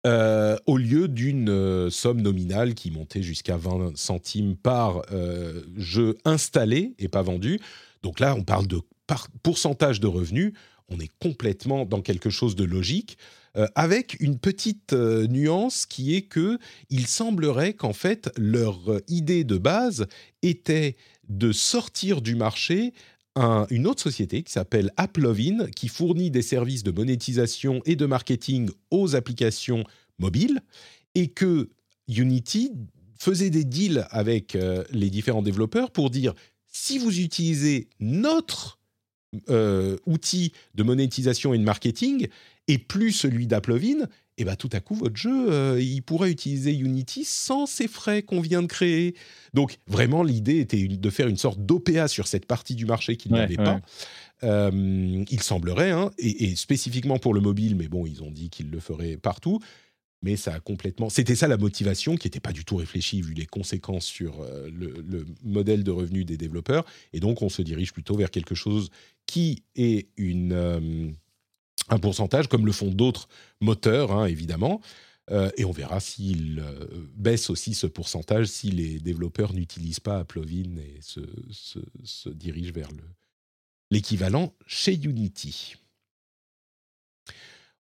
euh, 0.06 0.56
au 0.64 0.78
lieu 0.78 1.06
d'une 1.06 1.90
somme 1.90 2.22
nominale 2.22 2.74
qui 2.74 2.90
montait 2.90 3.22
jusqu'à 3.22 3.58
20 3.58 3.94
centimes 3.96 4.56
par 4.56 5.02
jeu 5.76 6.16
installé 6.24 6.94
et 6.98 7.08
pas 7.08 7.22
vendu. 7.22 7.60
Donc 8.02 8.20
là, 8.20 8.34
on 8.34 8.44
parle 8.44 8.68
de 8.68 8.80
pourcentage 9.42 10.00
de 10.00 10.06
revenus. 10.06 10.52
On 10.88 10.98
est 11.00 11.10
complètement 11.20 11.84
dans 11.84 12.00
quelque 12.00 12.30
chose 12.30 12.54
de 12.54 12.64
logique, 12.64 13.18
euh, 13.57 13.66
avec 13.74 14.16
une 14.20 14.39
petite 14.39 14.93
euh, 14.93 15.27
nuance 15.27 15.87
qui 15.87 16.15
est 16.15 16.23
que 16.23 16.59
il 16.91 17.07
semblerait 17.07 17.74
qu'en 17.74 17.93
fait 17.93 18.31
leur 18.37 18.93
euh, 18.93 19.01
idée 19.09 19.45
de 19.45 19.57
base 19.59 20.07
était 20.43 20.97
de 21.28 21.53
sortir 21.53 22.20
du 22.23 22.35
marché 22.35 22.93
un- 23.35 23.66
une 23.70 23.87
autre 23.87 24.03
société 24.03 24.43
qui 24.43 24.53
s'appelle 24.53 24.91
Applovin, 24.97 25.66
qui 25.74 25.89
fournit 25.89 26.31
des 26.31 26.43
services 26.43 26.83
de 26.83 26.91
monétisation 26.91 27.83
et 27.85 27.97
de 27.97 28.07
marketing 28.07 28.70
aux 28.91 29.15
applications 29.15 29.85
mobiles, 30.19 30.61
et 31.15 31.28
que 31.28 31.69
Unity 32.09 32.73
faisait 33.19 33.51
des 33.51 33.65
deals 33.65 34.07
avec 34.11 34.57
les 34.91 35.11
différents 35.11 35.43
développeurs 35.43 35.91
pour 35.91 36.09
dire 36.11 36.33
si 36.66 36.99
vous 36.99 37.19
utilisez 37.20 37.89
notre 38.01 38.78
euh, 39.51 39.97
outil 40.07 40.53
de 40.74 40.82
monétisation 40.82 41.53
et 41.53 41.59
de 41.59 41.65
marketing 41.65 42.28
et 42.69 42.78
plus 42.78 43.12
celui 43.12 43.47
d'Applovin, 43.47 44.07
et 44.39 44.44
ben 44.44 44.57
tout 44.57 44.70
à 44.73 44.81
coup 44.81 44.94
votre 44.94 45.16
jeu 45.16 45.51
euh, 45.53 45.81
il 45.81 46.03
pourrait 46.03 46.31
utiliser 46.31 46.73
Unity 46.73 47.24
sans 47.24 47.66
ces 47.66 47.89
frais 47.89 48.23
qu'on 48.23 48.40
vient 48.40 48.62
de 48.62 48.66
créer. 48.66 49.15
Donc 49.55 49.78
vraiment 49.86 50.23
l'idée 50.23 50.59
était 50.59 50.86
de 50.86 51.11
faire 51.11 51.28
une 51.28 51.36
sorte 51.36 51.61
d'OPA 51.65 52.09
sur 52.09 52.27
cette 52.27 52.47
partie 52.47 52.74
du 52.74 52.86
marché 52.86 53.16
qu'ils 53.16 53.32
Ouais, 53.32 53.47
ouais. 53.48 53.57
pas. 53.57 53.81
Euh, 54.43 55.24
il 55.31 55.43
semblerait, 55.43 55.93
hein, 55.93 56.11
et, 56.19 56.44
et 56.44 56.57
spécifiquement 56.57 57.19
pour 57.19 57.35
le 57.35 57.40
mobile, 57.40 57.74
mais 57.74 57.89
bon, 57.89 58.07
ils 58.07 58.23
ont 58.23 58.31
dit 58.31 58.51
qu'ils 58.51 58.70
le 58.70 58.81
feraient 58.81 59.16
partout. 59.16 59.61
Mais 60.23 60.36
ça 60.36 60.55
a 60.55 60.61
complètement. 60.61 61.11
C'était 61.11 61.35
ça 61.36 61.47
la 61.47 61.59
motivation 61.59 62.16
qui 62.16 62.27
n'était 62.27 62.40
pas 62.40 62.53
du 62.53 62.65
tout 62.65 62.77
réfléchie 62.77 63.20
vu 63.20 63.35
les 63.35 63.47
conséquences 63.47 64.07
sur 64.07 64.44
le, 64.66 64.94
le 65.07 65.27
modèle 65.44 65.85
de 65.85 65.90
revenu 65.90 66.24
des 66.24 66.39
développeurs. 66.39 66.85
Et 67.12 67.20
donc, 67.20 67.43
on 67.43 67.51
se 67.51 67.61
dirige 67.62 67.93
plutôt 67.93 68.16
vers 68.16 68.31
quelque 68.31 68.55
chose 68.55 68.89
qui 69.27 69.62
est 69.74 70.09
une, 70.16 70.53
euh, 70.53 71.11
un 71.89 71.98
pourcentage, 71.98 72.48
comme 72.48 72.65
le 72.66 72.73
font 72.73 72.90
d'autres 72.90 73.28
moteurs, 73.61 74.12
hein, 74.12 74.27
évidemment. 74.27 74.81
Euh, 75.32 75.51
et 75.57 75.65
on 75.65 75.73
verra 75.73 75.98
s'ils 75.98 76.61
euh, 76.61 76.86
baissent 77.16 77.51
aussi 77.51 77.74
ce 77.74 77.89
pourcentage 77.89 78.47
si 78.47 78.70
les 78.70 79.01
développeurs 79.01 79.53
n'utilisent 79.53 79.98
pas 79.98 80.19
Applovin 80.20 80.77
et 80.78 81.01
se, 81.01 81.20
se, 81.51 81.81
se 82.05 82.28
dirigent 82.28 82.73
vers 82.73 82.90
le- 82.93 83.03
l'équivalent 83.90 84.53
chez 84.66 84.94
Unity. 84.94 85.74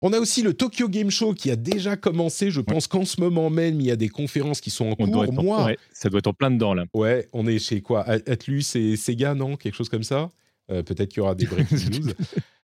On 0.01 0.13
a 0.13 0.19
aussi 0.19 0.43
le 0.43 0.53
Tokyo 0.53 0.89
Game 0.89 1.11
Show 1.11 1.33
qui 1.35 1.51
a 1.51 1.57
déjà 1.57 1.97
commencé. 1.97 2.51
Je 2.51 2.61
pense 2.61 2.87
qu'en 2.87 3.05
ce 3.07 3.21
moment 3.21 3.49
même, 3.49 3.81
il 3.81 3.87
y 3.87 3.91
a 3.91 3.97
des 3.97 4.09
conférences 4.11 4.61
qui 4.61 4.71
sont 4.71 4.87
en 4.87 4.97
On 4.99 5.07
cours. 5.11 5.25
être 5.25 5.39
en- 5.39 5.43
Moi, 5.43 5.65
ouais, 5.67 5.79
ça 5.93 6.11
doit 6.11 6.19
être 6.19 6.27
en 6.27 6.35
plein 6.35 6.51
dedans 6.51 6.75
là. 6.75 6.85
Ouais, 6.93 7.27
on 7.33 7.47
est 7.47 7.59
chez 7.59 7.81
quoi? 7.81 8.05
Atlus 8.09 8.65
et 8.75 8.97
Sega, 8.97 9.35
non? 9.35 9.57
Quelque 9.57 9.75
chose 9.75 9.89
comme 9.89 10.03
ça? 10.03 10.31
Peut-être 10.69 11.09
qu'il 11.09 11.19
y 11.19 11.21
aura 11.21 11.35
des 11.35 11.47
breaking 11.47 11.91
news. 12.01 12.13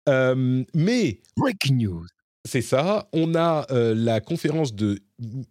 Euh, 0.08 0.64
mais 0.74 1.20
Breaking 1.36 1.76
news. 1.76 2.06
c'est 2.46 2.62
ça. 2.62 3.10
On 3.14 3.36
a 3.36 3.66
euh, 3.72 3.94
la 3.96 4.22
conférence 4.22 4.74
de 4.74 5.00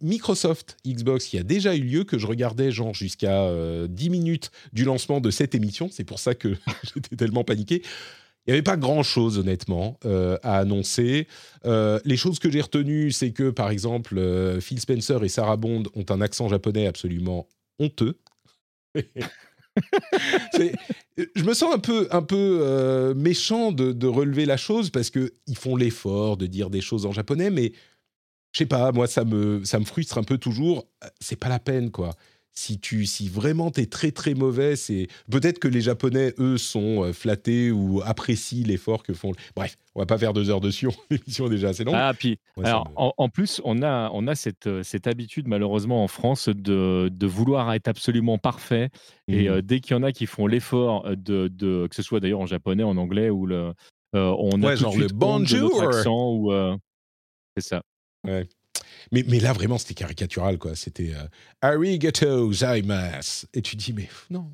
Microsoft 0.01 0.77
Xbox 0.85 1.25
qui 1.25 1.37
a 1.37 1.43
déjà 1.43 1.75
eu 1.75 1.81
lieu, 1.81 2.03
que 2.03 2.17
je 2.17 2.25
regardais 2.25 2.71
genre 2.71 2.93
jusqu'à 2.93 3.43
euh, 3.43 3.87
10 3.87 4.09
minutes 4.09 4.51
du 4.73 4.83
lancement 4.83 5.19
de 5.21 5.29
cette 5.29 5.55
émission. 5.55 5.89
C'est 5.91 6.05
pour 6.05 6.19
ça 6.19 6.33
que 6.35 6.55
j'étais 6.95 7.15
tellement 7.15 7.43
paniqué. 7.43 7.83
Il 8.45 8.51
n'y 8.51 8.53
avait 8.53 8.63
pas 8.63 8.77
grand-chose, 8.77 9.37
honnêtement, 9.39 9.99
euh, 10.05 10.37
à 10.41 10.57
annoncer. 10.57 11.27
Euh, 11.65 11.99
les 12.05 12.15
choses 12.15 12.39
que 12.39 12.49
j'ai 12.49 12.61
retenues, 12.61 13.11
c'est 13.11 13.31
que, 13.31 13.49
par 13.49 13.69
exemple, 13.69 14.17
euh, 14.17 14.61
Phil 14.61 14.79
Spencer 14.79 15.21
et 15.21 15.27
Sarah 15.27 15.57
Bond 15.57 15.83
ont 15.95 16.05
un 16.09 16.21
accent 16.21 16.47
japonais 16.47 16.87
absolument 16.87 17.49
honteux. 17.77 18.17
Je 21.17 21.43
me 21.43 21.53
sens 21.53 21.73
un 21.73 21.79
peu, 21.79 22.07
un 22.11 22.21
peu 22.21 22.59
euh, 22.61 23.13
méchant 23.15 23.71
de, 23.71 24.07
relever 24.07 24.45
la 24.45 24.57
chose 24.57 24.89
parce 24.89 25.09
que 25.09 25.33
ils 25.47 25.57
font 25.57 25.75
l'effort 25.75 26.37
de 26.37 26.45
dire 26.45 26.69
des 26.69 26.81
choses 26.81 27.05
en 27.05 27.11
japonais, 27.11 27.49
mais 27.49 27.73
je 28.51 28.59
sais 28.59 28.65
pas, 28.65 28.91
moi 28.91 29.07
ça 29.07 29.25
me, 29.25 29.63
ça 29.63 29.79
me 29.79 29.85
frustre 29.85 30.17
un 30.17 30.23
peu 30.23 30.37
toujours. 30.37 30.87
C'est 31.19 31.35
pas 31.35 31.49
la 31.49 31.59
peine, 31.59 31.91
quoi. 31.91 32.11
Si 32.59 32.79
tu, 32.79 33.05
si 33.05 33.29
vraiment 33.29 33.69
t'es 33.69 33.85
très 33.85 34.09
très 34.09 34.33
mauvais, 34.33 34.75
c'est 34.75 35.07
peut-être 35.29 35.59
que 35.59 35.67
les 35.67 35.79
Japonais 35.79 36.33
eux 36.39 36.57
sont 36.57 37.03
euh, 37.03 37.13
flattés 37.13 37.69
ou 37.69 38.01
apprécient 38.03 38.65
l'effort 38.65 39.03
que 39.03 39.13
font. 39.13 39.31
Bref, 39.55 39.77
on 39.93 39.99
va 39.99 40.07
pas 40.07 40.17
faire 40.17 40.33
deux 40.33 40.49
heures 40.49 40.59
dessus. 40.59 40.87
L'émission 41.11 41.45
est 41.45 41.49
déjà 41.51 41.69
assez 41.69 41.83
longue. 41.83 41.93
Ah, 41.95 42.13
puis, 42.17 42.39
Ouais, 42.57 42.65
alors, 42.65 42.91
en, 42.95 43.13
en 43.15 43.29
plus, 43.29 43.61
on 43.63 43.83
a, 43.83 44.09
on 44.11 44.25
a 44.25 44.33
cette, 44.33 44.65
euh, 44.65 44.81
cette 44.81 45.05
habitude, 45.05 45.47
malheureusement, 45.47 46.03
en 46.03 46.07
France, 46.07 46.49
de, 46.49 47.11
de 47.13 47.27
vouloir 47.27 47.71
être 47.73 47.87
absolument 47.89 48.39
parfait. 48.39 48.89
Et 49.27 49.43
Mhm. 49.43 49.53
euh, 49.53 49.61
dès 49.61 49.79
qu'il 49.79 49.91
y 49.91 49.99
en 49.99 50.01
a 50.01 50.11
qui 50.11 50.25
font 50.25 50.47
l'effort 50.47 51.03
de, 51.15 51.49
de, 51.49 51.85
que 51.87 51.95
ce 51.95 52.01
soit 52.01 52.19
d'ailleurs 52.19 52.39
en 52.39 52.47
japonais, 52.47 52.81
en 52.81 52.97
anglais, 52.97 53.29
ou 53.29 53.45
le, 53.45 53.73
euh, 54.15 54.35
on 54.39 54.63
a 54.63 54.65
Ouais, 54.65 54.73
tout 54.73 54.81
genre 54.81 54.93
de 54.95 55.01
le 55.01 55.07
suite 55.09 55.13
notre 55.13 55.19
bonjour. 55.19 55.81
accent, 55.83 56.31
ou 56.31 56.51
euh, 56.51 56.75
c'est 57.55 57.67
ça. 57.67 57.83
Mais, 59.11 59.23
là, 59.39 59.53
vraiment, 59.53 59.77
c'était 59.77 59.93
caricatural, 59.93 60.57
quoi. 60.57 60.75
C'était 60.75 61.13
euh, 61.13 61.27
Arigato 61.61 62.47
gozaimasu. 62.47 63.45
Et 63.53 63.61
tu 63.61 63.75
dis, 63.75 63.93
mais 63.93 64.09
non, 64.29 64.49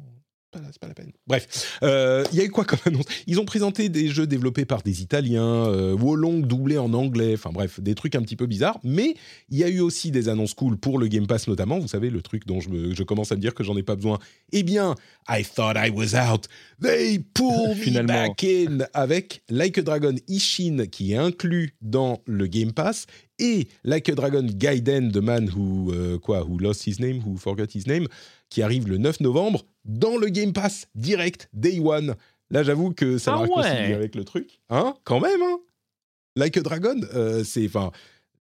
pas, 0.53 0.59
la- 0.61 0.71
c'est 0.71 0.79
pas 0.79 0.87
la 0.87 0.93
peine. 0.93 1.11
Bref, 1.27 1.79
euh, 1.83 2.23
il 2.31 2.37
y 2.37 2.41
a 2.41 2.45
eu 2.45 2.49
quoi 2.49 2.63
comme 2.63 2.79
annonce? 2.85 3.05
Ils 3.27 3.39
ont 3.39 3.45
présenté 3.45 3.89
des 3.89 4.07
jeux 4.07 4.27
développés 4.27 4.65
par 4.65 4.81
des 4.83 5.01
Italiens, 5.01 5.43
euh, 5.67 5.93
Wolong 5.95 6.45
doublé 6.45 6.77
en 6.77 6.93
anglais, 6.93 7.33
enfin 7.33 7.49
bref, 7.51 7.79
des 7.81 7.95
trucs 7.95 8.15
un 8.15 8.21
petit 8.21 8.35
peu 8.35 8.45
bizarres. 8.45 8.79
Mais 8.83 9.15
il 9.49 9.57
y 9.57 9.63
a 9.63 9.69
eu 9.69 9.79
aussi 9.81 10.11
des 10.11 10.29
annonces 10.29 10.53
cool 10.53 10.77
pour 10.77 10.97
le 10.99 11.07
Game 11.07 11.27
Pass 11.27 11.47
notamment. 11.47 11.79
Vous 11.79 11.87
savez, 11.87 12.09
le 12.09 12.21
truc 12.21 12.45
dont 12.47 12.59
je, 12.61 12.69
me- 12.69 12.93
je 12.95 13.03
commence 13.03 13.31
à 13.31 13.35
me 13.35 13.41
dire 13.41 13.53
que 13.53 13.63
j'en 13.63 13.75
ai 13.77 13.83
pas 13.83 13.95
besoin. 13.95 14.19
Eh 14.51 14.63
bien, 14.63 14.95
I 15.27 15.43
thought 15.43 15.75
I 15.77 15.89
was 15.89 16.15
out. 16.15 16.47
They 16.81 17.19
pulled 17.33 17.77
me 17.85 18.01
back 18.03 18.43
in 18.43 18.79
avec 18.93 19.41
Like 19.49 19.77
a 19.77 19.81
Dragon 19.81 20.15
Ishin 20.27 20.85
qui 20.91 21.13
est 21.13 21.17
inclus 21.17 21.75
dans 21.81 22.21
le 22.25 22.47
Game 22.47 22.71
Pass 22.73 23.05
et 23.39 23.67
Like 23.83 24.09
a 24.09 24.15
Dragon 24.15 24.43
Gaiden, 24.45 25.11
The 25.11 25.17
Man 25.17 25.49
Who, 25.49 25.91
euh, 25.91 26.19
quoi, 26.19 26.43
who 26.45 26.59
Lost 26.59 26.85
His 26.85 26.97
Name, 26.99 27.21
Who 27.25 27.37
Forgot 27.37 27.67
His 27.73 27.83
Name, 27.87 28.07
qui 28.53 28.61
arrive 28.61 28.87
le 28.87 28.99
9 28.99 29.19
novembre 29.21 29.65
dans 29.83 30.15
le 30.15 30.27
Game 30.29 30.53
Pass 30.53 30.87
direct, 30.93 31.49
Day 31.53 31.79
One. 31.79 32.15
Là, 32.51 32.61
j'avoue 32.61 32.91
que 32.93 33.17
ça 33.17 33.33
Ah 33.35 33.41
ouais. 33.45 33.93
avec 33.93 34.13
le 34.13 34.23
truc. 34.23 34.59
Hein 34.69 34.93
Quand 35.05 35.19
même, 35.19 35.41
hein 35.41 35.57
Like 36.35 36.55
a 36.57 36.61
Dragon, 36.61 36.99
euh, 37.15 37.43
c'est... 37.43 37.65
Enfin, 37.65 37.91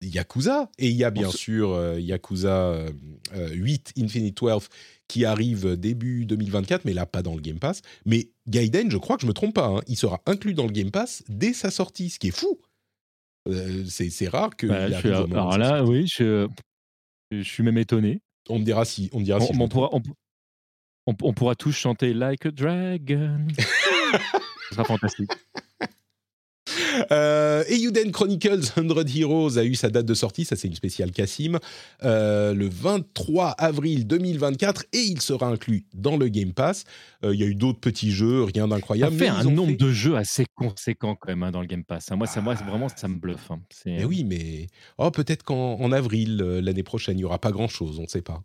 Yakuza, 0.01 0.69
et 0.77 0.87
il 0.89 0.95
y 0.95 1.03
a 1.03 1.09
bien 1.11 1.29
sûr 1.31 1.71
euh, 1.71 1.99
Yakuza 1.99 2.69
euh, 2.69 2.89
euh, 3.35 3.49
8 3.49 3.93
Infinite 3.97 4.37
12 4.37 4.69
qui 5.07 5.25
arrive 5.25 5.75
début 5.75 6.25
2024, 6.25 6.85
mais 6.85 6.93
là 6.93 7.05
pas 7.05 7.21
dans 7.23 7.33
le 7.35 7.41
Game 7.41 7.59
Pass. 7.59 7.81
Mais 8.05 8.29
Gaiden, 8.47 8.89
je 8.91 8.97
crois 8.97 9.15
que 9.17 9.23
je 9.23 9.27
me 9.27 9.33
trompe 9.33 9.55
pas, 9.55 9.67
hein, 9.67 9.81
il 9.87 9.97
sera 9.97 10.21
inclus 10.25 10.53
dans 10.53 10.65
le 10.67 10.71
Game 10.71 10.91
Pass 10.91 11.23
dès 11.27 11.51
sa 11.51 11.69
sortie, 11.71 12.09
ce 12.11 12.19
qui 12.19 12.27
est 12.27 12.37
fou. 12.37 12.59
Euh, 13.49 13.83
c'est 13.87 14.27
rare 14.29 14.55
que. 14.55 14.67
Bah, 14.67 14.89
je 14.89 14.97
suis- 14.99 15.09
alors 15.09 15.57
là, 15.57 15.83
oui, 15.83 16.05
je, 16.07 16.47
je 17.31 17.41
suis 17.41 17.63
même 17.63 17.77
étonné. 17.79 18.21
On 18.49 18.59
me 18.59 18.63
dira 18.63 18.85
si. 18.85 19.09
On 19.13 19.19
me 19.19 19.23
dira 19.25 19.39
On, 19.39 19.45
si 19.45 19.51
on 19.59 19.67
pourra, 19.67 19.89
on- 19.93 20.01
on 21.21 21.33
pourra 21.33 21.55
tous 21.55 21.71
chanter 21.71 22.13
Like 22.13 22.45
a 22.45 22.51
Dragon. 22.51 23.47
Ce 24.69 24.75
sera 24.75 24.83
fantastique. 24.83 25.31
Euh, 27.11 27.63
Eiyuden 27.69 28.11
Chronicles 28.11 28.63
100 28.63 28.89
Heroes 29.15 29.57
a 29.57 29.63
eu 29.63 29.75
sa 29.75 29.89
date 29.89 30.05
de 30.05 30.13
sortie, 30.13 30.45
ça 30.45 30.55
c'est 30.55 30.67
une 30.67 30.75
spéciale 30.75 31.11
Cassim, 31.11 31.57
euh, 32.03 32.53
le 32.53 32.67
23 32.69 33.51
avril 33.51 34.07
2024 34.07 34.85
et 34.93 34.99
il 34.99 35.21
sera 35.21 35.47
inclus 35.47 35.85
dans 35.93 36.17
le 36.17 36.27
Game 36.27 36.53
Pass. 36.53 36.83
Euh, 37.23 37.33
Il 37.33 37.39
y 37.39 37.43
a 37.43 37.47
eu 37.47 37.55
d'autres 37.55 37.79
petits 37.79 38.11
jeux, 38.11 38.43
rien 38.43 38.63
Ça 38.63 38.67
d'incroyable. 38.75 39.15
fait 39.15 39.25
mais 39.25 39.29
un 39.29 39.43
nombre 39.43 39.71
fait- 39.71 39.77
de 39.77 39.91
jeux 39.91 40.15
assez 40.15 40.45
conséquent 40.55 41.15
quand 41.15 41.29
même 41.29 41.43
hein, 41.43 41.51
dans 41.51 41.61
le 41.61 41.67
Game 41.67 41.83
Pass. 41.83 42.11
hein. 42.11 42.15
Moi, 42.15 42.27
ça, 42.27 42.41
moi 42.41 42.55
Ah. 42.59 42.63
vraiment, 42.69 42.87
ça 42.89 43.07
me 43.07 43.15
bluffe. 43.15 43.49
hein. 43.51 43.59
Mais 43.85 44.05
oui, 44.05 44.23
mais 44.23 44.67
oh, 44.97 45.11
peut-être 45.11 45.43
qu'en 45.43 45.75
en 45.79 45.91
avril 45.91 46.41
euh, 46.41 46.61
l'année 46.61 46.83
prochaine, 46.83 47.15
il 47.15 47.21
n'y 47.21 47.25
aura 47.25 47.39
pas 47.39 47.51
grand-chose, 47.51 47.99
on 47.99 48.03
ne 48.03 48.07
sait 48.07 48.21
pas. 48.21 48.43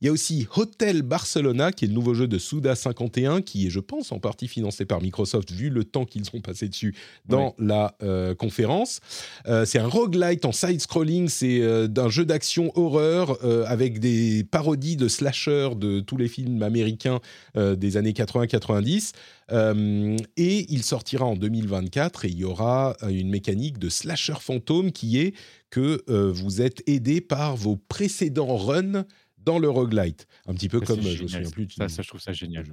Il 0.00 0.06
y 0.06 0.08
a 0.08 0.12
aussi 0.12 0.46
Hotel 0.56 1.02
Barcelona, 1.02 1.72
qui 1.72 1.84
est 1.84 1.88
le 1.88 1.92
nouveau 1.92 2.14
jeu 2.14 2.26
de 2.26 2.38
Suda51, 2.38 3.42
qui 3.42 3.66
est, 3.66 3.70
je 3.70 3.80
pense, 3.80 4.12
en 4.12 4.18
partie 4.18 4.48
financé 4.48 4.86
par 4.86 5.02
Microsoft, 5.02 5.50
vu 5.52 5.68
le 5.68 5.84
temps 5.84 6.06
qu'ils 6.06 6.24
ont 6.32 6.40
passé 6.40 6.68
dessus 6.68 6.94
dans 7.28 7.54
la 7.58 7.94
euh, 8.02 8.34
conférence. 8.34 9.00
Euh, 9.46 9.66
c'est 9.66 9.78
un 9.78 9.86
roguelite 9.86 10.46
en 10.46 10.52
side-scrolling, 10.52 11.28
c'est 11.28 11.60
euh, 11.60 11.86
d'un 11.86 12.08
jeu 12.08 12.24
d'action 12.24 12.72
horreur 12.76 13.44
euh, 13.44 13.64
avec 13.66 14.00
des 14.00 14.42
parodies 14.44 14.96
de 14.96 15.06
slasher 15.06 15.70
de 15.76 16.00
tous 16.00 16.16
les 16.16 16.28
films 16.28 16.62
américains 16.62 17.20
des 17.54 17.96
années 17.96 18.12
80-90. 18.12 19.12
Euh, 19.52 20.16
et 20.36 20.66
il 20.72 20.82
sortira 20.82 21.24
en 21.24 21.36
2024 21.36 22.24
et 22.24 22.28
il 22.28 22.38
y 22.38 22.44
aura 22.44 22.96
une 23.08 23.30
mécanique 23.30 23.78
de 23.78 23.88
slasher 23.88 24.34
fantôme 24.40 24.92
qui 24.92 25.18
est 25.18 25.34
que 25.70 26.02
euh, 26.08 26.30
vous 26.32 26.62
êtes 26.62 26.82
aidé 26.88 27.20
par 27.20 27.56
vos 27.56 27.76
précédents 27.76 28.56
runs 28.56 29.04
dans 29.44 29.58
le 29.58 29.68
roguelite. 29.68 30.26
Un 30.46 30.54
petit 30.54 30.68
peu 30.68 30.80
Ça, 30.80 30.86
comme, 30.86 31.00
euh, 31.00 31.02
je 31.02 31.08
me 31.22 31.28
génial. 31.28 31.30
souviens 31.30 31.50
plus 31.50 31.66
du, 31.66 31.74
Ça, 31.74 31.88
ça, 31.88 32.02
je 32.02 32.08
trouve 32.08 32.20
ça 32.20 32.32
génial. 32.32 32.64
je 32.66 32.72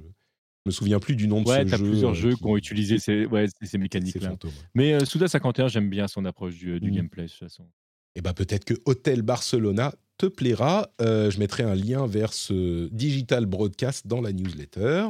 me 0.66 0.70
souviens 0.70 0.98
plus 1.00 1.16
du 1.16 1.28
nom 1.28 1.42
de 1.42 1.48
Ouais, 1.48 1.64
ce 1.68 1.76
jeu. 1.76 1.84
plusieurs 1.88 2.10
euh, 2.10 2.14
jeux 2.14 2.34
qui 2.36 2.44
ont 2.44 2.56
utilisé 2.56 2.98
ces, 2.98 3.26
ouais, 3.26 3.46
ces- 3.62 3.78
mécaniques-là. 3.78 4.36
Mais 4.74 4.92
euh, 4.94 5.04
Suda 5.04 5.28
51, 5.28 5.68
j'aime 5.68 5.88
bien 5.90 6.08
son 6.08 6.24
approche 6.24 6.56
du, 6.56 6.78
du 6.80 6.90
Mhm. 6.90 6.96
gameplay, 6.96 7.24
de 7.24 7.28
toute 7.28 7.38
façon. 7.38 7.66
Eh 8.14 8.20
ben 8.20 8.32
peut-être 8.32 8.64
que 8.64 8.74
Hotel 8.84 9.22
Barcelona 9.22 9.94
te 10.16 10.26
plaira. 10.26 10.90
Euh, 11.00 11.30
je 11.30 11.38
mettrai 11.38 11.62
un 11.62 11.74
lien 11.76 12.06
vers 12.06 12.32
ce 12.32 12.88
digital 12.88 13.46
broadcast 13.46 14.06
dans 14.08 14.20
la 14.20 14.32
newsletter. 14.32 15.06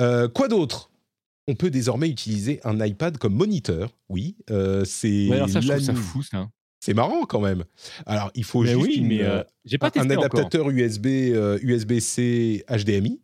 Euh, 0.00 0.28
quoi 0.28 0.48
d'autre? 0.48 0.90
On 1.48 1.54
peut 1.54 1.70
désormais 1.70 2.08
utiliser 2.08 2.60
un 2.64 2.84
iPad 2.84 3.18
comme 3.18 3.34
moniteur. 3.34 3.96
Oui, 4.08 4.36
euh, 4.50 4.84
c'est 4.84 5.28
Ouais, 5.28 5.48
ça, 5.48 5.60
je 5.60 5.68
la 5.68 5.74
trouve 5.76 5.86
ça 5.86 5.94
fou, 5.94 6.22
ça. 6.22 6.48
C'est 6.86 6.94
marrant 6.94 7.24
quand 7.26 7.40
même. 7.40 7.64
Alors 8.06 8.30
il 8.36 8.44
faut 8.44 8.62
Mais 8.62 8.70
juste 8.70 8.82
oui, 8.82 8.94
une, 8.98 9.06
mais 9.08 9.22
euh, 9.22 9.40
euh, 9.40 9.44
j'ai 9.64 9.76
pas 9.76 9.88
un 9.88 9.90
testé 9.90 10.12
adaptateur 10.14 10.70
USB 10.70 11.06
euh, 11.06 11.58
USB-C 11.62 12.64
HDMI 12.70 13.20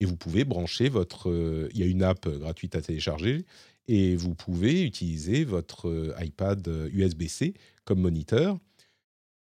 et 0.00 0.04
vous 0.04 0.16
pouvez 0.16 0.44
brancher 0.44 0.88
votre. 0.88 1.30
euh, 1.30 1.68
Il 1.72 1.78
y 1.80 1.84
a 1.84 1.86
une 1.86 2.02
app 2.02 2.26
euh, 2.26 2.38
gratuite 2.38 2.74
à 2.74 2.82
télécharger 2.82 3.44
et 3.86 4.16
vous 4.16 4.34
pouvez 4.34 4.82
utiliser 4.82 5.44
votre 5.44 5.88
euh, 5.88 6.12
iPad 6.20 6.66
euh, 6.66 6.88
USB-C 6.92 7.54
comme 7.84 8.00
moniteur. 8.00 8.58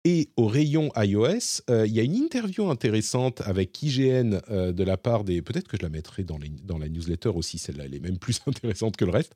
Et 0.05 0.29
au 0.37 0.47
rayon 0.47 0.93
iOS, 0.97 1.63
euh, 1.69 1.85
il 1.85 1.93
y 1.93 1.99
a 1.99 2.05
une 2.05 2.15
interview 2.15 2.71
intéressante 2.71 3.41
avec 3.45 3.83
IGN 3.83 4.39
euh, 4.51 4.71
de 4.71 4.85
la 4.85 4.97
part 4.97 5.25
des. 5.25 5.43
Peut-être 5.43 5.67
que 5.67 5.77
je 5.77 5.83
la 5.83 5.89
mettrai 5.89 6.23
dans, 6.23 6.39
les- 6.39 6.49
dans 6.63 6.79
la 6.79 6.89
newsletter 6.89 7.31
aussi, 7.31 7.59
celle-là, 7.59 7.87
elle 7.87 7.95
est 7.97 7.99
même 7.99 8.19
plus 8.19 8.41
intéressante 8.47 8.97
que 8.97 9.05
le 9.05 9.11
reste. 9.11 9.33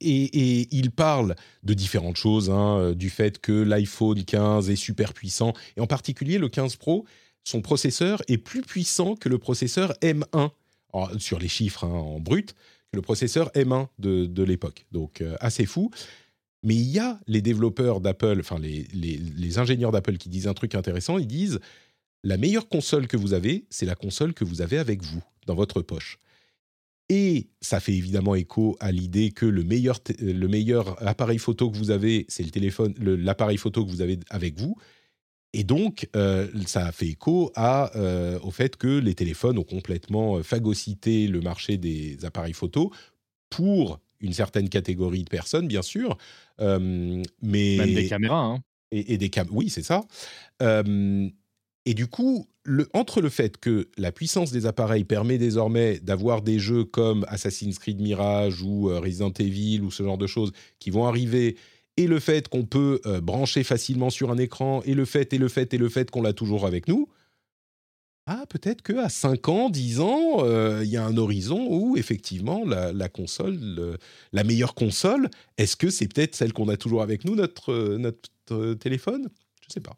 Et, 0.00 0.68
il 0.76 0.90
parle 0.90 1.36
de 1.62 1.74
différentes 1.74 2.16
choses, 2.16 2.50
hein, 2.50 2.78
euh, 2.78 2.94
du 2.94 3.08
fait 3.08 3.38
que 3.38 3.52
l'iPhone 3.52 4.22
15 4.24 4.68
est 4.68 4.76
super 4.76 5.14
puissant, 5.14 5.54
et 5.76 5.80
en 5.80 5.86
particulier 5.86 6.38
le 6.38 6.48
15 6.48 6.76
Pro, 6.76 7.06
son 7.44 7.62
processeur 7.62 8.22
est 8.28 8.38
plus 8.38 8.62
puissant 8.62 9.14
que 9.14 9.28
le 9.28 9.38
processeur 9.38 9.94
M1, 10.02 10.50
en- 10.92 11.18
sur 11.18 11.38
les 11.38 11.48
chiffres 11.48 11.84
hein, 11.84 11.88
en 11.88 12.20
brut, 12.20 12.52
que 12.92 12.96
le 12.96 13.02
processeur 13.02 13.50
M1 13.54 13.88
de, 13.98 14.42
l'époque. 14.42 14.84
Donc 14.92 15.20
euh, 15.20 15.36
assez 15.40 15.64
fou. 15.64 15.90
Mais 16.62 16.74
il 16.74 16.88
y 16.88 16.98
a 16.98 17.20
les 17.26 17.42
développeurs 17.42 18.00
d'Apple, 18.00 18.38
enfin 18.40 18.58
les 18.58 19.58
ingénieurs 19.58 19.92
d'Apple 19.92 20.16
qui 20.16 20.28
disent 20.28 20.48
un 20.48 20.54
truc 20.54 20.74
intéressant, 20.74 21.16
ils 21.16 21.26
disent 21.26 21.60
la 22.26 22.36
meilleure 22.38 22.68
console 22.68 23.06
que 23.06 23.16
vous 23.16 23.34
avez, 23.34 23.66
c'est 23.70 23.86
la 23.86 23.94
console 23.94 24.34
que 24.34 24.44
vous 24.44 24.60
avez 24.60 24.78
avec 24.78 25.00
vous, 25.02 25.22
dans 25.46 25.54
votre 25.54 25.80
poche. 25.80 26.18
Et 27.08 27.48
ça 27.60 27.78
fait 27.78 27.94
évidemment 27.94 28.34
écho 28.34 28.76
à 28.80 28.90
l'idée 28.90 29.30
que 29.30 29.46
le 29.46 29.62
meilleur, 29.62 30.00
euh, 30.10 30.32
le 30.32 30.48
meilleur 30.48 31.00
appareil 31.06 31.38
photo 31.38 31.70
que 31.70 31.76
vous 31.76 31.90
avez, 31.90 32.26
c'est 32.28 32.42
le 32.42 32.50
téléphone, 32.50 32.94
l'appareil 32.98 33.58
photo 33.58 33.84
que 33.84 33.90
vous 33.90 34.02
avez 34.02 34.18
avec 34.30 34.58
vous. 34.58 34.76
Et 35.52 35.64
donc, 35.64 36.08
euh, 36.16 36.48
ça 36.66 36.92
fait 36.92 37.06
écho 37.06 37.50
à, 37.54 37.96
euh, 37.96 38.38
au 38.42 38.50
fait 38.50 38.76
que 38.76 38.98
les 38.98 39.14
téléphones 39.14 39.56
ont 39.56 39.64
complètement 39.64 40.42
phagocyté 40.42 41.28
le 41.28 41.40
marché 41.40 41.78
des 41.78 42.24
appareils 42.24 42.52
photo 42.52 42.92
pour 43.48 44.00
une 44.20 44.32
certaine 44.32 44.68
catégorie 44.68 45.24
de 45.24 45.30
personnes, 45.30 45.68
bien 45.68 45.82
sûr. 45.82 46.18
Euh, 46.60 47.22
mais 47.40 47.76
Même 47.78 47.94
des 47.94 48.08
caméras. 48.08 48.44
Hein. 48.44 48.62
et, 48.90 49.14
et 49.14 49.18
des 49.18 49.30
cam 49.30 49.46
oui 49.50 49.68
c'est 49.68 49.82
ça 49.82 50.04
et 50.60 51.94
du 51.94 52.06
coup 52.06 52.46
entre 52.92 53.20
le 53.20 53.28
fait 53.28 53.58
que 53.58 53.88
la 53.96 54.12
puissance 54.12 54.50
des 54.50 54.66
appareils 54.66 55.04
permet 55.04 55.38
désormais 55.38 56.00
d'avoir 56.00 56.42
des 56.42 56.58
jeux 56.58 56.84
comme 56.84 57.24
Assassin's 57.28 57.78
Creed 57.78 58.00
Mirage 58.00 58.62
ou 58.62 58.90
euh, 58.90 59.00
Resident 59.00 59.32
Evil 59.38 59.80
ou 59.80 59.90
ce 59.90 60.02
genre 60.02 60.18
de 60.18 60.26
choses 60.26 60.52
qui 60.78 60.90
vont 60.90 61.06
arriver 61.06 61.56
et 61.96 62.06
le 62.06 62.20
fait 62.20 62.48
qu'on 62.48 62.64
peut 62.64 63.00
euh, 63.06 63.20
brancher 63.20 63.64
facilement 63.64 64.10
sur 64.10 64.30
un 64.30 64.38
écran 64.38 64.82
et 64.84 64.94
le 64.94 65.04
fait 65.04 65.32
et 65.32 65.38
le 65.38 65.48
fait 65.48 65.72
et 65.74 65.78
le 65.78 65.88
fait 65.88 66.10
qu'on 66.10 66.22
l'a 66.22 66.32
toujours 66.32 66.66
avec 66.66 66.88
nous 66.88 67.08
ah, 68.28 68.44
peut-être 68.48 68.82
qu'à 68.82 69.08
5 69.08 69.48
ans, 69.48 69.70
10 69.70 70.00
ans, 70.00 70.44
euh, 70.44 70.80
il 70.82 70.90
y 70.90 70.96
a 70.96 71.04
un 71.04 71.16
horizon 71.16 71.68
où, 71.70 71.96
effectivement, 71.96 72.64
la, 72.64 73.08
console, 73.08 73.56
le- 73.56 73.98
la 74.32 74.42
meilleure 74.42 74.74
console, 74.74 75.30
est-ce 75.58 75.76
que 75.76 75.90
c'est 75.90 76.12
peut-être 76.12 76.34
celle 76.34 76.52
qu'on 76.52 76.68
a 76.68 76.76
toujours 76.76 77.02
avec 77.02 77.24
nous, 77.24 77.36
notre, 77.36 78.74
téléphone? 78.80 79.28
Je 79.60 79.72
sais 79.72 79.80
pas. 79.80 79.96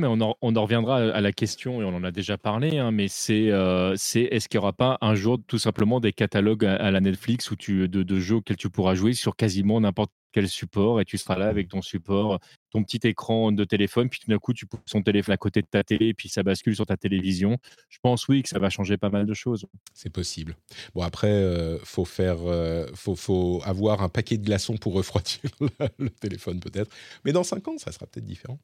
Mais 0.00 0.06
on 0.08 0.20
en, 0.20 0.62
reviendra 0.62 0.98
à 0.98 1.20
la 1.20 1.32
question, 1.32 1.80
et 1.82 1.84
on 1.84 1.94
en 1.94 2.04
a 2.04 2.10
déjà 2.10 2.38
parlé, 2.38 2.78
hein, 2.78 2.90
mais 2.90 3.08
c'est 3.08 3.50
euh, 3.50 3.94
c'est 3.96 4.22
est-ce 4.22 4.48
qu'il 4.48 4.58
n'y 4.58 4.62
aura 4.62 4.72
pas 4.72 4.98
un 5.00 5.14
jour 5.14 5.38
tout 5.46 5.58
simplement 5.58 6.00
des 6.00 6.12
catalogues 6.12 6.64
à, 6.64 6.90
la 6.90 7.00
Netflix 7.00 7.50
où 7.50 7.56
tu, 7.56 7.88
de, 7.88 8.02
de 8.02 8.20
jeux 8.20 8.36
auxquels 8.36 8.56
tu 8.56 8.70
pourras 8.70 8.94
jouer 8.94 9.12
sur 9.12 9.36
quasiment 9.36 9.80
n'importe 9.80 10.12
quel 10.32 10.48
support, 10.48 11.00
et 11.00 11.04
tu 11.04 11.18
seras 11.18 11.36
là 11.36 11.46
avec 11.46 11.68
ton 11.68 11.82
support, 11.82 12.40
ton 12.70 12.82
petit 12.82 13.06
écran 13.06 13.52
de 13.52 13.64
téléphone, 13.64 14.08
puis 14.08 14.18
tout 14.18 14.30
d'un 14.30 14.38
coup 14.38 14.54
tu 14.54 14.66
poses 14.66 14.80
ton 14.90 15.02
téléphone 15.02 15.34
à 15.34 15.36
côté 15.36 15.60
de 15.60 15.66
ta 15.66 15.84
télé, 15.84 16.08
et 16.08 16.14
puis 16.14 16.28
ça 16.28 16.42
bascule 16.42 16.74
sur 16.74 16.86
ta 16.86 16.96
télévision. 16.96 17.58
Je 17.88 17.98
pense, 18.02 18.26
oui, 18.28 18.42
que 18.42 18.48
ça 18.48 18.58
va 18.58 18.70
changer 18.70 18.96
pas 18.96 19.10
mal 19.10 19.26
de 19.26 19.34
choses. 19.34 19.66
C'est 19.92 20.10
possible. 20.10 20.56
Bon, 20.94 21.02
après, 21.02 21.30
euh, 21.30 21.78
euh, 22.20 22.86
faut, 22.94 23.62
avoir 23.64 24.02
un 24.02 24.08
paquet 24.08 24.38
de 24.38 24.44
glaçons 24.44 24.76
pour 24.76 24.94
refroidir 24.94 25.40
le, 25.98 26.08
téléphone, 26.08 26.60
peut-être. 26.60 26.90
Mais 27.24 27.32
dans 27.32 27.44
5 27.44 27.68
ans, 27.68 27.78
ça 27.78 27.92
sera 27.92 28.06
peut-être 28.06 28.24
différent. 28.24 28.58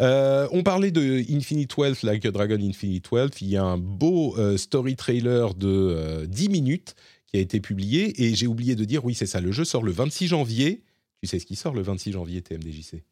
Euh, 0.00 0.48
on 0.50 0.62
parlait 0.62 0.90
de 0.90 1.22
Infinite 1.30 1.76
Wealth, 1.76 2.02
Like 2.02 2.24
a 2.24 2.30
Dragon 2.30 2.58
Infinite 2.60 3.10
Wealth. 3.10 3.40
Il 3.40 3.48
y 3.48 3.56
a 3.56 3.64
un 3.64 3.78
beau 3.78 4.36
euh, 4.38 4.56
story 4.56 4.96
trailer 4.96 5.54
de 5.54 5.68
euh, 5.68 6.26
10 6.26 6.48
minutes 6.48 6.94
qui 7.26 7.36
a 7.36 7.40
été 7.40 7.60
publié. 7.60 8.24
Et 8.24 8.34
j'ai 8.34 8.46
oublié 8.46 8.74
de 8.74 8.84
dire, 8.84 9.04
oui, 9.04 9.14
c'est 9.14 9.26
ça, 9.26 9.40
le 9.40 9.52
jeu 9.52 9.64
sort 9.64 9.82
le 9.82 9.92
26 9.92 10.28
janvier. 10.28 10.82
Tu 11.22 11.28
sais 11.28 11.38
ce 11.38 11.46
qui 11.46 11.56
sort 11.56 11.74
le 11.74 11.82
26 11.82 12.12
janvier, 12.12 12.42
TMDJC 12.42 13.02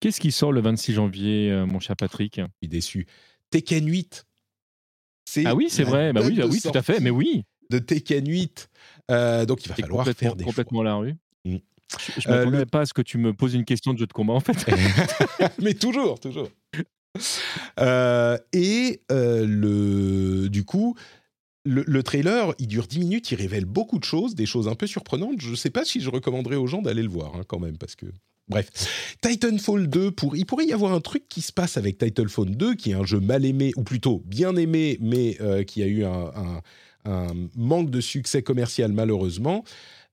Qu'est-ce 0.00 0.20
qui 0.20 0.32
sort 0.32 0.52
le 0.52 0.60
26 0.60 0.92
janvier, 0.92 1.50
euh, 1.50 1.64
mon 1.64 1.80
cher 1.80 1.96
Patrick? 1.96 2.36
Je 2.36 2.44
suis 2.60 2.68
déçu. 2.68 3.06
Tekken 3.50 3.88
8. 3.88 4.26
Ah 5.46 5.54
oui, 5.54 5.68
c'est 5.70 5.84
vrai. 5.84 6.12
Bah 6.12 6.20
oui, 6.22 6.36
bah 6.36 6.44
oui, 6.46 6.60
tout 6.60 6.70
à 6.74 6.82
fait. 6.82 7.00
Mais 7.00 7.10
oui. 7.10 7.44
De 7.70 7.78
Tekken 7.78 8.28
8. 8.28 8.68
Euh, 9.10 9.46
donc 9.46 9.64
il 9.64 9.68
va 9.68 9.74
falloir 9.74 10.06
faire 10.06 10.36
des 10.36 10.44
complètement 10.44 10.80
choix. 10.80 10.84
la 10.84 10.94
rue. 10.96 11.14
Mm. 11.46 11.56
Je 12.18 12.28
ne 12.28 12.34
Euh, 12.34 12.38
m'attendais 12.38 12.58
le- 12.58 12.66
pas 12.66 12.80
à 12.80 12.86
ce 12.86 12.94
que 12.94 13.02
tu 13.02 13.18
me 13.18 13.32
poses 13.32 13.54
une 13.54 13.64
question 13.64 13.92
de 13.94 13.98
jeu 13.98 14.06
de 14.06 14.12
combat 14.12 14.32
en 14.34 14.40
fait. 14.40 14.66
Mais 15.62 15.74
toujours, 15.74 16.18
toujours. 16.20 16.48
Euh, 17.80 18.38
et 18.52 19.02
euh, 19.12 19.46
le, 19.46 20.48
du 20.48 20.64
coup, 20.64 20.96
le, 21.64 21.84
le 21.86 22.02
trailer, 22.02 22.54
il 22.58 22.66
dure 22.66 22.86
10 22.86 22.98
minutes, 22.98 23.30
il 23.30 23.36
révèle 23.36 23.64
beaucoup 23.64 23.98
de 23.98 24.04
choses, 24.04 24.34
des 24.34 24.46
choses 24.46 24.68
un 24.68 24.74
peu 24.74 24.86
surprenantes. 24.86 25.40
Je 25.40 25.50
ne 25.50 25.56
sais 25.56 25.70
pas 25.70 25.84
si 25.84 26.00
je 26.00 26.10
recommanderais 26.10 26.56
aux 26.56 26.66
gens 26.66 26.82
d'aller 26.82 27.02
le 27.02 27.08
voir, 27.08 27.34
hein, 27.36 27.42
quand 27.46 27.58
même, 27.60 27.78
parce 27.78 27.94
que. 27.96 28.06
Bref, 28.48 28.68
Titanfall 29.22 29.86
2, 29.88 30.10
pour, 30.10 30.36
il 30.36 30.44
pourrait 30.44 30.66
y 30.66 30.74
avoir 30.74 30.92
un 30.92 31.00
truc 31.00 31.24
qui 31.30 31.40
se 31.40 31.50
passe 31.50 31.78
avec 31.78 31.96
Titanfall 31.96 32.54
2, 32.54 32.74
qui 32.74 32.90
est 32.90 32.94
un 32.94 33.04
jeu 33.06 33.18
mal 33.18 33.46
aimé, 33.46 33.72
ou 33.76 33.82
plutôt 33.84 34.22
bien 34.26 34.54
aimé, 34.56 34.98
mais 35.00 35.38
euh, 35.40 35.62
qui 35.64 35.82
a 35.82 35.86
eu 35.86 36.04
un, 36.04 36.30
un- 36.36 36.60
un 37.06 37.26
manque 37.56 37.90
de 37.90 38.00
succès 38.02 38.42
commercial 38.42 38.92
malheureusement. 38.92 39.64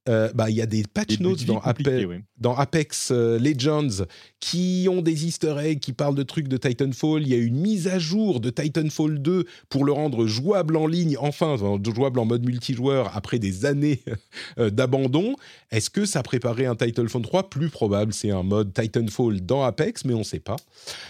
Euh, 0.10 0.32
bah, 0.34 0.50
il 0.50 0.56
y 0.56 0.62
a 0.64 0.66
des 0.66 0.84
patch 0.92 1.20
notes 1.20 1.46
dans, 1.46 1.60
compliqués, 1.60 2.06
Ape- 2.06 2.08
ouais. 2.08 2.24
dans 2.40 2.56
Apex 2.56 3.10
euh, 3.12 3.38
Legends 3.38 4.06
qui 4.40 4.88
ont 4.90 5.04
des 5.04 5.28
easter 5.28 5.56
eggs, 5.60 5.80
qui 5.80 5.94
parlent 5.94 6.16
de 6.16 6.24
trucs 6.24 6.48
de 6.48 6.58
Titanfall. 6.58 7.22
Il 7.22 7.28
y 7.28 7.36
a 7.36 7.38
une 7.38 7.58
mise 7.58 7.88
à 7.88 8.00
jour 8.00 8.40
de 8.40 8.50
Titanfall 8.50 9.20
2 9.22 9.46
pour 9.70 9.86
le 9.86 9.92
rendre 9.92 10.26
jouable 10.26 10.76
en 10.76 10.88
ligne, 10.88 11.18
enfin, 11.20 11.56
jouable 11.96 12.20
en 12.20 12.26
mode 12.26 12.44
multijoueur 12.44 13.16
après 13.16 13.38
des 13.38 13.66
années 13.66 14.02
euh, 14.58 14.72
d'abandon. 14.72 15.36
Est-ce 15.70 15.92
que 15.92 16.06
ça 16.06 16.24
préparait 16.24 16.66
un 16.66 16.76
Titanfall 16.76 17.22
3 17.22 17.50
Plus 17.52 17.70
probable, 17.70 18.12
c'est 18.12 18.32
un 18.32 18.42
mode 18.44 18.74
Titanfall 18.74 19.42
dans 19.42 19.64
Apex, 19.64 20.04
mais 20.06 20.16
on 20.16 20.20
ne 20.20 20.24
sait 20.24 20.40
pas. 20.40 20.56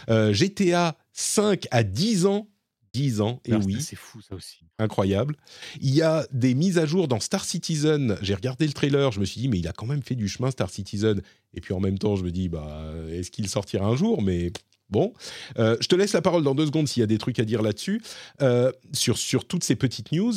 Euh, 0.09 0.33
GTA 0.33 0.97
5 1.13 1.65
à 1.71 1.83
10 1.83 2.25
ans. 2.25 2.47
10 2.93 3.21
ans, 3.21 3.39
et 3.45 3.53
oui 3.55 3.77
C'est 3.81 3.95
fou 3.95 4.19
ça 4.21 4.35
aussi. 4.35 4.59
incroyable. 4.79 5.35
Il 5.79 5.93
y 5.95 6.01
a 6.01 6.27
des 6.33 6.53
mises 6.53 6.77
à 6.77 6.85
jour 6.85 7.07
dans 7.07 7.19
Star 7.19 7.45
Citizen. 7.45 8.17
J'ai 8.21 8.35
regardé 8.35 8.67
le 8.67 8.73
trailer, 8.73 9.11
je 9.11 9.19
me 9.19 9.25
suis 9.25 9.39
dit, 9.39 9.47
mais 9.47 9.59
il 9.59 9.67
a 9.67 9.71
quand 9.73 9.85
même 9.85 10.03
fait 10.03 10.15
du 10.15 10.27
chemin, 10.27 10.51
Star 10.51 10.69
Citizen. 10.69 11.21
Et 11.53 11.61
puis 11.61 11.73
en 11.73 11.79
même 11.79 11.97
temps, 11.97 12.15
je 12.17 12.23
me 12.23 12.31
dis, 12.31 12.49
bah, 12.49 12.83
est-ce 13.11 13.31
qu'il 13.31 13.47
sortira 13.47 13.85
un 13.87 13.95
jour? 13.95 14.21
Mais 14.21 14.51
bon. 14.89 15.13
Euh, 15.57 15.77
je 15.79 15.87
te 15.87 15.95
laisse 15.95 16.11
la 16.13 16.21
parole 16.21 16.43
dans 16.43 16.53
deux 16.55 16.65
secondes 16.65 16.87
s'il 16.87 16.99
y 16.99 17.03
a 17.03 17.07
des 17.07 17.17
trucs 17.17 17.39
à 17.39 17.45
dire 17.45 17.61
là-dessus, 17.61 18.01
euh, 18.41 18.71
sur, 18.91 19.17
sur 19.17 19.45
toutes 19.45 19.63
ces 19.63 19.75
petites 19.75 20.11
news. 20.11 20.33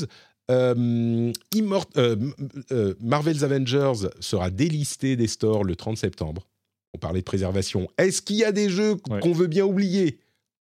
Euh, 0.50 1.32
Marvel's 3.00 3.42
Avengers 3.42 4.08
sera 4.20 4.50
délisté 4.50 5.16
des 5.16 5.26
stores 5.26 5.64
le 5.64 5.74
30 5.76 5.96
septembre. 5.98 6.46
On 6.94 6.98
parlait 6.98 7.20
de 7.20 7.24
préservation. 7.24 7.88
Est-ce 7.98 8.22
qu'il 8.22 8.36
y 8.36 8.44
a 8.44 8.52
des 8.52 8.68
jeux 8.70 8.96
Ouais. 9.10 9.18
qu'on 9.20 9.32
veut 9.32 9.48
bien 9.48 9.64
oublier? 9.64 10.20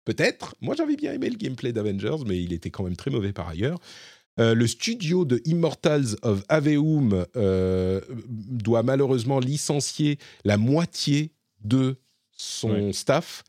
Peut-être. 0.10 0.56
Moi, 0.60 0.74
j'avais 0.76 0.96
bien 0.96 1.14
aimé 1.14 1.30
le 1.30 1.36
gameplay 1.36 1.72
d'Avengers, 1.72 2.24
mais 2.26 2.42
il 2.42 2.52
était 2.52 2.72
quand 2.72 2.84
même 2.84 2.96
très 2.96 3.12
mauvais 3.12 3.32
par 3.32 3.48
ailleurs. 3.48 3.80
Euh, 4.40 4.56
le 4.56 4.66
studio 4.66 5.24
de 5.24 5.40
Immortals 5.46 6.16
of 6.24 6.42
Aveum 6.50 7.28
euh, 7.36 8.02
doit 8.28 8.82
malheureusement 8.82 9.40
licencier 9.40 10.18
la 10.46 10.58
moitié 10.58 11.32
de 11.64 11.98
son 12.32 12.92
staff. 12.92 13.44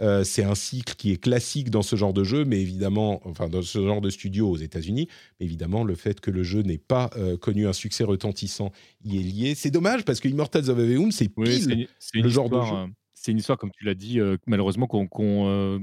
Euh, 0.00 0.22
c'est 0.22 0.44
un 0.44 0.54
cycle 0.54 0.94
qui 0.94 1.10
est 1.10 1.16
classique 1.16 1.68
dans 1.68 1.82
ce 1.82 1.96
genre 1.96 2.12
de 2.12 2.22
jeu, 2.22 2.44
mais 2.44 2.60
évidemment, 2.60 3.20
enfin 3.24 3.48
dans 3.48 3.62
ce 3.62 3.84
genre 3.84 4.00
de 4.00 4.10
studio 4.10 4.48
aux 4.48 4.56
États-Unis, 4.56 5.08
mais 5.40 5.46
évidemment 5.46 5.82
le 5.82 5.96
fait 5.96 6.20
que 6.20 6.30
le 6.30 6.44
jeu 6.44 6.62
n'ait 6.62 6.78
pas 6.78 7.10
euh, 7.16 7.36
connu 7.36 7.66
un 7.66 7.72
succès 7.72 8.04
retentissant 8.04 8.70
y 9.04 9.18
est 9.18 9.22
lié. 9.22 9.54
C'est 9.56 9.72
dommage 9.72 10.04
parce 10.04 10.20
que 10.20 10.28
Immortals 10.28 10.70
of 10.70 10.78
Aveum, 10.78 11.10
c'est 11.10 11.28
pile 11.28 11.88
le 12.14 12.28
genre 12.28 12.50
de 12.50 12.60
jeu. 12.60 12.92
C'est 13.24 13.32
une 13.32 13.38
histoire, 13.38 13.56
comme 13.56 13.70
tu 13.70 13.86
l'as 13.86 13.94
dit, 13.94 14.20
euh, 14.20 14.36
malheureusement 14.46 14.86
qu'on 14.86 15.08
euh, 15.48 15.78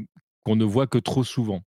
ne 0.47 0.63
voit 0.63 0.85
que 0.85 0.99
trop 0.99 1.23
souvent. 1.23 1.63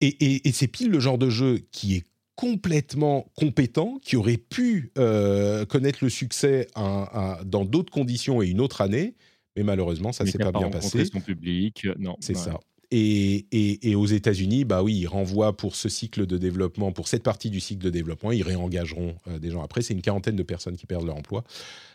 Et, 0.00 0.06
et- 0.06 0.46
et 0.46 0.52
c'est 0.52 0.68
pile 0.68 0.90
le 0.90 1.00
genre 1.00 1.18
de 1.18 1.28
jeu 1.28 1.58
qui 1.72 1.96
est 1.96 2.04
complètement 2.36 3.32
compétent, 3.34 3.98
qui 4.00 4.14
aurait 4.14 4.36
pu 4.36 4.92
euh, 4.96 5.64
connaître 5.64 5.98
le 6.02 6.08
succès 6.10 6.68
dans 6.76 7.64
d'autres 7.64 7.92
conditions 7.92 8.42
et 8.42 8.48
une 8.48 8.60
autre 8.60 8.80
année, 8.80 9.16
mais 9.56 9.64
malheureusement, 9.64 10.12
ça 10.12 10.22
mais 10.22 10.30
s'est 10.30 10.38
pas 10.38 10.52
bien 10.52 10.70
passé. 10.70 11.04
son 11.06 11.20
public. 11.20 11.88
Non, 11.98 12.16
C'est 12.20 12.36
ouais. 12.36 12.42
ça. 12.42 12.60
Et, 12.92 13.46
et- 13.52 13.90
et 13.90 13.94
aux 13.96 14.06
États-Unis, 14.06 14.64
bah 14.64 14.82
oui, 14.82 14.94
ils 14.96 15.06
renvoient 15.06 15.56
pour 15.56 15.74
ce 15.74 15.88
cycle 15.88 16.24
de 16.26 16.38
développement, 16.38 16.92
pour 16.92 17.08
cette 17.08 17.22
partie 17.24 17.50
du 17.50 17.58
cycle 17.60 17.84
de 17.84 17.90
développement, 17.90 18.30
ils 18.32 18.42
réengageront 18.44 19.16
euh, 19.28 19.38
des 19.38 19.50
gens 19.50 19.62
après. 19.62 19.82
C'est 19.82 19.94
une 19.94 20.02
quarantaine 20.02 20.36
de 20.36 20.42
personnes 20.42 20.76
qui 20.76 20.86
perdent 20.86 21.06
leur 21.06 21.16
emploi. 21.16 21.42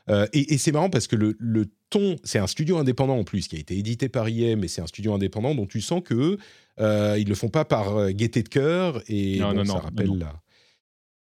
Euh, 0.10 0.28
et 0.34 0.54
et 0.54 0.58
c'est 0.58 0.72
marrant 0.72 0.90
parce 0.90 1.08
que 1.08 1.16
le, 1.16 1.36
le 1.40 1.68
ton, 1.90 2.18
c'est 2.24 2.40
un 2.40 2.48
studio 2.48 2.78
indépendant 2.78 3.18
en 3.18 3.24
plus, 3.24 3.48
qui 3.48 3.56
a 3.56 3.60
été 3.60 3.78
édité 3.78 4.10
par 4.10 4.28
IM, 4.28 4.60
mais 4.60 4.68
c'est 4.68 4.82
un 4.82 4.88
studio 4.88 5.14
indépendant 5.14 5.56
dont 5.56 5.66
tu 5.66 5.80
sens 5.82 6.02
que 6.04 6.38
euh, 6.80 7.18
ils 7.20 7.28
le 7.28 7.36
font 7.36 7.50
pas 7.50 7.64
par 7.66 7.96
euh, 7.98 8.10
gaieté 8.12 8.44
de 8.44 8.50
cœur 8.50 9.02
et 9.08 9.40
Non, 9.40 9.50
bon, 9.52 9.56
non, 9.58 9.66
ça 9.66 9.74
non, 9.74 9.80
rappelle. 9.80 10.18
La, 10.18 10.42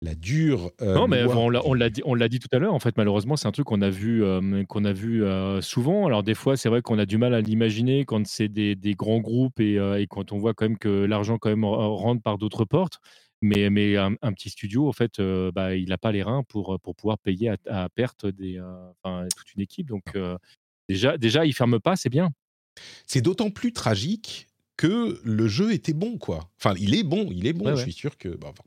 la 0.02 0.14
dure. 0.14 0.70
euh, 0.82 0.94
Non, 0.94 1.06
mais 1.08 1.24
on 1.24 1.48
l'a- 1.48 1.64
on 1.64 1.72
du- 1.74 1.78
l'a 1.78 1.88
dit, 1.90 2.02
on 2.04 2.14
l'a 2.14 2.28
dit 2.28 2.38
tout 2.40 2.48
à 2.52 2.58
l'heure. 2.58 2.74
En 2.74 2.78
fait, 2.80 2.96
malheureusement, 2.96 3.36
c'est 3.36 3.46
un 3.48 3.52
truc 3.52 3.66
qu'on 3.66 3.80
a 3.82 3.88
vu, 3.90 4.22
euh, 4.24 4.64
qu'on 4.64 4.84
a 4.84 4.92
vu 4.92 5.24
euh, 5.24 5.60
souvent. 5.60 6.06
Alors 6.06 6.22
des 6.22 6.34
fois, 6.34 6.56
c'est 6.56 6.68
vrai 6.68 6.82
qu'on 6.82 6.98
a 6.98 7.06
du 7.06 7.18
mal 7.18 7.32
à 7.34 7.40
l'imaginer 7.40 8.04
quand 8.04 8.26
c'est 8.26 8.48
des, 8.48 8.74
des 8.74 8.94
grands 8.94 9.20
groupes 9.20 9.60
et, 9.60 9.74
et 9.76 10.06
quand 10.08 10.32
on 10.32 10.38
voit 10.38 10.54
quand 10.54 10.64
même 10.66 10.78
que 10.78 10.88
l'argent 11.04 11.38
quand 11.38 11.48
même 11.50 11.64
rentre 11.64 12.22
par 12.22 12.36
d'autres 12.36 12.64
portes. 12.64 12.98
Mais, 13.44 13.70
mais 13.70 13.96
un, 13.96 14.14
un 14.22 14.32
petit 14.32 14.50
studio, 14.50 14.88
en 14.88 14.92
fait, 14.92 15.20
bah, 15.54 15.74
il 15.74 15.88
n'a 15.88 15.98
pas 15.98 16.12
les 16.12 16.22
reins 16.22 16.44
pour, 16.48 16.78
pour 16.80 16.94
pouvoir 16.94 17.18
payer 17.18 17.48
à, 17.48 17.56
à 17.84 17.88
perte 17.88 18.24
des, 18.26 18.60
enfin, 19.02 19.26
toute 19.36 19.54
une 19.54 19.62
équipe. 19.62 19.88
Donc 19.88 20.04
déjà, 20.88 21.18
déjà, 21.18 21.44
il 21.46 21.52
ferme 21.52 21.80
pas, 21.80 21.96
c'est 21.96 22.08
bien. 22.10 22.30
C'est 23.06 23.20
d'autant 23.20 23.50
plus 23.50 23.72
tragique 23.72 24.46
que 24.76 25.20
le 25.24 25.46
jeu 25.48 25.72
était 25.72 25.92
bon, 25.92 26.18
quoi. 26.18 26.48
Enfin, 26.58 26.74
il 26.78 26.94
est 26.94 27.02
bon, 27.04 27.28
il 27.30 27.46
est 27.46 27.52
bon. 27.52 27.66
Ouais, 27.66 27.72
je 27.72 27.76
ouais. 27.78 27.82
suis 27.82 27.92
sûr 27.92 28.16
que. 28.16 28.28
bah, 28.28 28.48
enfin. 28.50 28.62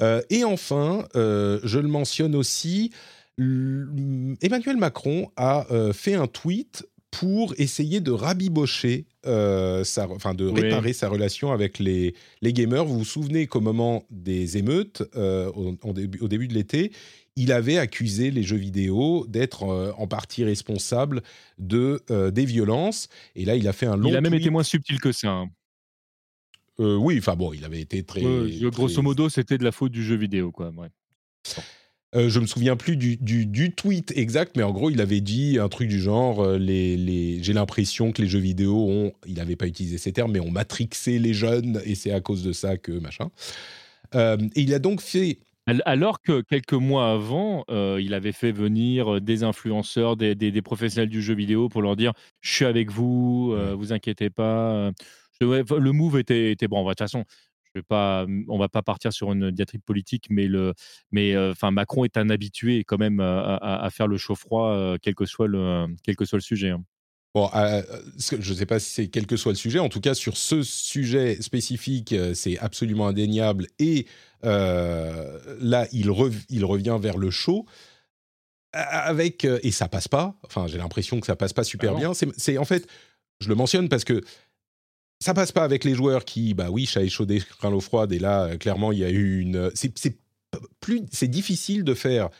Euh, 0.00 0.20
et 0.30 0.44
enfin, 0.44 1.06
euh, 1.16 1.60
je 1.64 1.78
le 1.78 1.88
mentionne 1.88 2.34
aussi, 2.34 2.90
Emmanuel 3.38 4.76
Macron 4.76 5.30
a 5.36 5.66
euh, 5.70 5.92
fait 5.92 6.14
un 6.14 6.26
tweet 6.26 6.86
pour 7.10 7.54
essayer 7.58 8.00
de 8.00 8.10
rabibocher, 8.10 9.06
euh, 9.26 9.84
sa, 9.84 10.08
enfin 10.10 10.34
de 10.34 10.46
Oui. 10.48 10.62
réparer 10.62 10.92
sa 10.92 11.08
relation 11.08 11.52
avec 11.52 11.78
les, 11.78 12.14
les 12.42 12.52
gamers. 12.52 12.84
Vous 12.84 12.98
vous 12.98 13.04
souvenez 13.04 13.46
qu'au 13.46 13.60
moment 13.60 14.02
des 14.10 14.56
émeutes, 14.58 15.02
euh, 15.14 15.50
au, 15.52 15.92
début, 15.92 16.18
au 16.20 16.26
début 16.28 16.48
de 16.48 16.54
l'été, 16.54 16.90
il 17.36 17.52
avait 17.52 17.78
accusé 17.78 18.32
les 18.32 18.42
jeux 18.42 18.56
vidéo 18.56 19.26
d'être 19.28 19.62
euh, 19.64 19.92
en 19.96 20.08
partie 20.08 20.42
responsables 20.44 21.22
de, 21.58 22.02
des 22.30 22.44
violences. 22.44 23.08
Et 23.36 23.44
là, 23.44 23.54
il 23.54 23.68
a 23.68 23.72
fait 23.72 23.86
un 23.86 23.96
long 23.96 24.08
il 24.08 24.16
a 24.16 24.20
même 24.20 24.32
tweet. 24.32 24.42
été 24.42 24.50
moins 24.50 24.62
subtil 24.64 24.98
que 25.00 25.12
ça. 25.12 25.28
hein. 25.30 25.48
Euh, 26.80 26.96
oui, 26.96 27.16
enfin 27.18 27.36
bon, 27.36 27.52
il 27.52 27.64
avait 27.64 27.80
été 27.80 28.02
très. 28.02 28.24
Ouais, 28.24 28.70
grosso 28.70 29.00
modo, 29.02 29.28
c'était 29.28 29.58
de 29.58 29.64
la 29.64 29.72
faute 29.72 29.92
du 29.92 30.02
jeu 30.02 30.16
vidéo, 30.16 30.50
quoi. 30.52 30.70
ouais. 30.76 30.88
Euh, 32.16 32.28
je 32.28 32.38
me 32.38 32.46
souviens 32.46 32.76
plus 32.76 32.96
du, 32.96 33.16
du- 33.16 33.44
du 33.44 33.72
tweet 33.72 34.12
exact, 34.16 34.56
mais 34.56 34.62
en 34.62 34.70
gros, 34.70 34.88
il 34.88 35.00
avait 35.00 35.20
dit 35.20 35.58
un 35.58 35.68
truc 35.68 35.88
du 35.88 36.00
genre 36.00 36.40
euh, 36.44 36.58
les, 36.58 36.96
les, 36.96 37.42
j'ai 37.42 37.52
l'impression 37.52 38.12
que 38.12 38.22
les 38.22 38.28
jeux 38.28 38.38
vidéo 38.38 38.76
ont, 38.88 39.12
il 39.26 39.34
n'avait 39.34 39.56
pas 39.56 39.66
utilisé 39.66 39.98
ces 39.98 40.12
termes, 40.12 40.30
mais 40.30 40.38
ont 40.38 40.50
matrixé 40.50 41.18
les 41.18 41.34
jeunes, 41.34 41.80
et 41.84 41.96
c'est 41.96 42.12
à 42.12 42.20
cause 42.20 42.44
de 42.44 42.52
ça 42.52 42.76
que 42.76 42.92
machin. 42.92 43.30
Euh, 44.14 44.36
et 44.54 44.60
il 44.62 44.72
a 44.74 44.78
donc 44.78 45.00
fait. 45.00 45.38
Al- 45.66 45.82
Alors 45.86 46.20
que 46.20 46.40
quelques 46.42 46.74
mois 46.74 47.10
avant, 47.10 47.64
il 47.68 48.14
avait 48.14 48.32
fait 48.32 48.52
venir 48.52 49.20
des 49.20 49.42
influenceurs, 49.42 50.16
des, 50.16 50.36
des- 50.36 50.52
des 50.52 50.62
professionnels 50.62 51.08
du 51.08 51.20
jeu 51.20 51.34
vidéo 51.34 51.68
pour 51.68 51.82
leur 51.82 51.96
dire 51.96 52.12
Je 52.42 52.52
suis 52.54 52.64
avec 52.64 52.90
vous, 52.92 53.56
vous 53.76 53.92
inquiétez 53.92 54.30
pas. 54.30 54.92
Euh. 55.44 55.78
Le 55.78 55.92
move 55.92 56.18
était, 56.18 56.52
était 56.52 56.68
bon. 56.68 56.82
De 56.84 56.88
toute 56.90 56.98
façon, 56.98 57.24
je 57.64 57.70
vais 57.80 57.82
pas, 57.82 58.26
on 58.48 58.58
va 58.58 58.68
pas 58.68 58.82
partir 58.82 59.12
sur 59.12 59.32
une 59.32 59.50
diatribe 59.50 59.82
politique, 59.82 60.26
mais, 60.30 60.46
le, 60.46 60.74
mais 61.10 61.34
euh, 61.34 61.50
enfin, 61.52 61.70
Macron 61.70 62.04
est 62.04 62.16
un 62.16 62.30
habitué 62.30 62.84
quand 62.84 62.98
même 62.98 63.20
à, 63.20 63.56
à- 63.56 63.84
à 63.84 63.90
faire 63.90 64.06
le 64.06 64.16
chaud-froid, 64.16 64.70
euh, 64.70 64.96
quel, 65.02 65.14
que 65.14 65.24
soit 65.26 65.48
le, 65.48 65.86
quel 66.04 66.16
que 66.16 66.24
soit 66.24 66.38
le 66.38 66.42
sujet. 66.42 66.70
hein. 66.70 66.84
Bon, 67.34 67.50
euh, 67.56 67.82
que- 68.30 68.40
je 68.40 68.52
ne 68.52 68.56
sais 68.58 68.66
pas 68.66 68.78
si 68.78 68.90
c'est 68.90 69.08
quel 69.08 69.26
que 69.26 69.36
soit 69.36 69.50
le 69.50 69.56
sujet. 69.56 69.80
En 69.80 69.88
tout 69.88 70.00
cas, 70.00 70.14
sur 70.14 70.36
ce 70.36 70.62
sujet 70.62 71.42
spécifique, 71.42 72.12
euh, 72.12 72.32
c'est 72.32 72.58
absolument 72.58 73.08
indéniable. 73.08 73.66
Et 73.80 74.06
euh, 74.44 75.40
là, 75.60 75.88
il, 75.90 76.10
rev- 76.10 76.44
il 76.48 76.64
revient 76.64 76.96
vers 77.00 77.18
le 77.18 77.30
show 77.30 77.66
avec 78.72 79.44
euh, 79.44 79.58
et 79.62 79.70
ça 79.70 79.88
passe 79.88 80.08
pas. 80.08 80.36
Enfin, 80.44 80.66
j'ai 80.66 80.78
l'impression 80.78 81.20
que 81.20 81.26
ça 81.26 81.36
passe 81.36 81.52
pas 81.52 81.64
super 81.64 81.90
Ah 81.90 81.92
non. 81.94 81.98
bien. 82.12 82.12
C'est 82.36 82.58
en 82.58 82.64
fait, 82.64 82.86
je 83.40 83.48
le 83.48 83.54
mentionne 83.54 83.88
parce 83.88 84.04
que 84.04 84.20
ça 85.20 85.34
passe 85.34 85.52
pas 85.52 85.64
avec 85.64 85.84
les 85.84 85.94
joueurs 85.94 86.24
qui, 86.24 86.54
bah 86.54 86.70
oui, 86.70 86.86
chat 86.86 87.02
échaudé, 87.02 87.40
craint 87.40 87.70
l'eau 87.70 87.80
froide. 87.80 88.12
Et 88.12 88.18
là, 88.18 88.44
euh, 88.44 88.56
clairement, 88.56 88.92
il 88.92 88.98
y 88.98 89.04
a 89.04 89.10
eu 89.10 89.40
une. 89.40 89.70
C'est 89.74 89.96
c'est 89.98 90.18
plus, 90.80 91.02
c'est 91.10 91.28
difficile 91.28 91.84
de 91.84 91.94
faire 91.94 92.30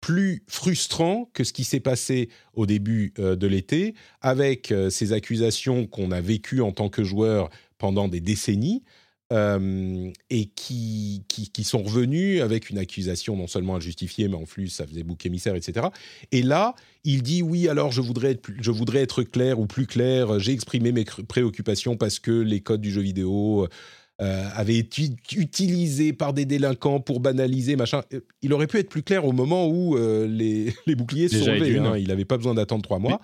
plus 0.00 0.44
frustrant 0.46 1.30
que 1.32 1.44
ce 1.44 1.54
qui 1.54 1.64
s'est 1.64 1.80
passé 1.80 2.28
au 2.52 2.66
début 2.66 3.14
euh, 3.18 3.36
de 3.36 3.46
l'été, 3.46 3.94
avec 4.20 4.70
euh, 4.70 4.90
ces 4.90 5.14
accusations 5.14 5.86
qu'on 5.86 6.10
a 6.10 6.20
vécues 6.20 6.60
en 6.60 6.72
tant 6.72 6.90
que 6.90 7.02
joueur 7.02 7.48
pendant 7.78 8.06
des 8.06 8.20
décennies. 8.20 8.82
Euh, 9.34 10.10
et 10.30 10.46
qui, 10.46 11.24
qui, 11.28 11.50
qui, 11.50 11.64
sont 11.64 11.82
revenus 11.82 12.40
avec 12.40 12.70
une 12.70 12.78
accusation 12.78 13.36
non 13.36 13.46
seulement 13.46 13.76
injustifiée, 13.76 14.28
mais 14.28 14.36
en 14.36 14.44
plus 14.44 14.68
ça 14.68 14.86
faisait 14.86 15.02
bouc 15.02 15.26
émissaire, 15.26 15.56
etc. 15.56 15.88
Et 16.30 16.42
là, 16.42 16.74
il 17.04 17.22
dit 17.22 17.42
oui, 17.42 17.68
alors 17.68 17.90
je 17.90 18.00
voudrais 18.00 18.30
être, 18.32 18.48
je 18.60 18.70
voudrais 18.70 19.00
être 19.00 19.24
clair 19.24 19.58
ou 19.58 19.66
plus 19.66 19.86
clair, 19.86 20.38
j'ai 20.38 20.52
exprimé 20.52 20.92
mes 20.92 21.04
préoccupations 21.04 21.96
parce 21.96 22.20
que 22.20 22.30
les 22.30 22.60
codes 22.60 22.80
du 22.80 22.92
jeu 22.92 23.02
vidéo 23.02 23.66
euh, 24.22 24.44
avaient 24.54 24.76
été 24.76 25.10
utilisés 25.36 26.12
par 26.12 26.32
des 26.32 26.44
délinquants 26.44 27.00
pour 27.00 27.18
banaliser, 27.18 27.74
machin. 27.74 28.02
Il 28.42 28.52
aurait 28.52 28.68
pu 28.68 28.78
être 28.78 28.88
plus 28.88 29.02
clair 29.02 29.24
au 29.24 29.32
moment 29.32 29.66
où 29.66 29.96
euh, 29.96 30.28
les, 30.28 30.72
les, 30.86 30.94
boucliers 30.94 31.28
se 31.28 31.40
sont 31.40 31.50
levés. 31.50 31.78
Hein. 31.78 31.96
Il 31.98 32.06
n'avait 32.06 32.24
pas 32.24 32.36
besoin 32.36 32.54
d'attendre 32.54 32.82
trois 32.82 33.00
mois. 33.00 33.20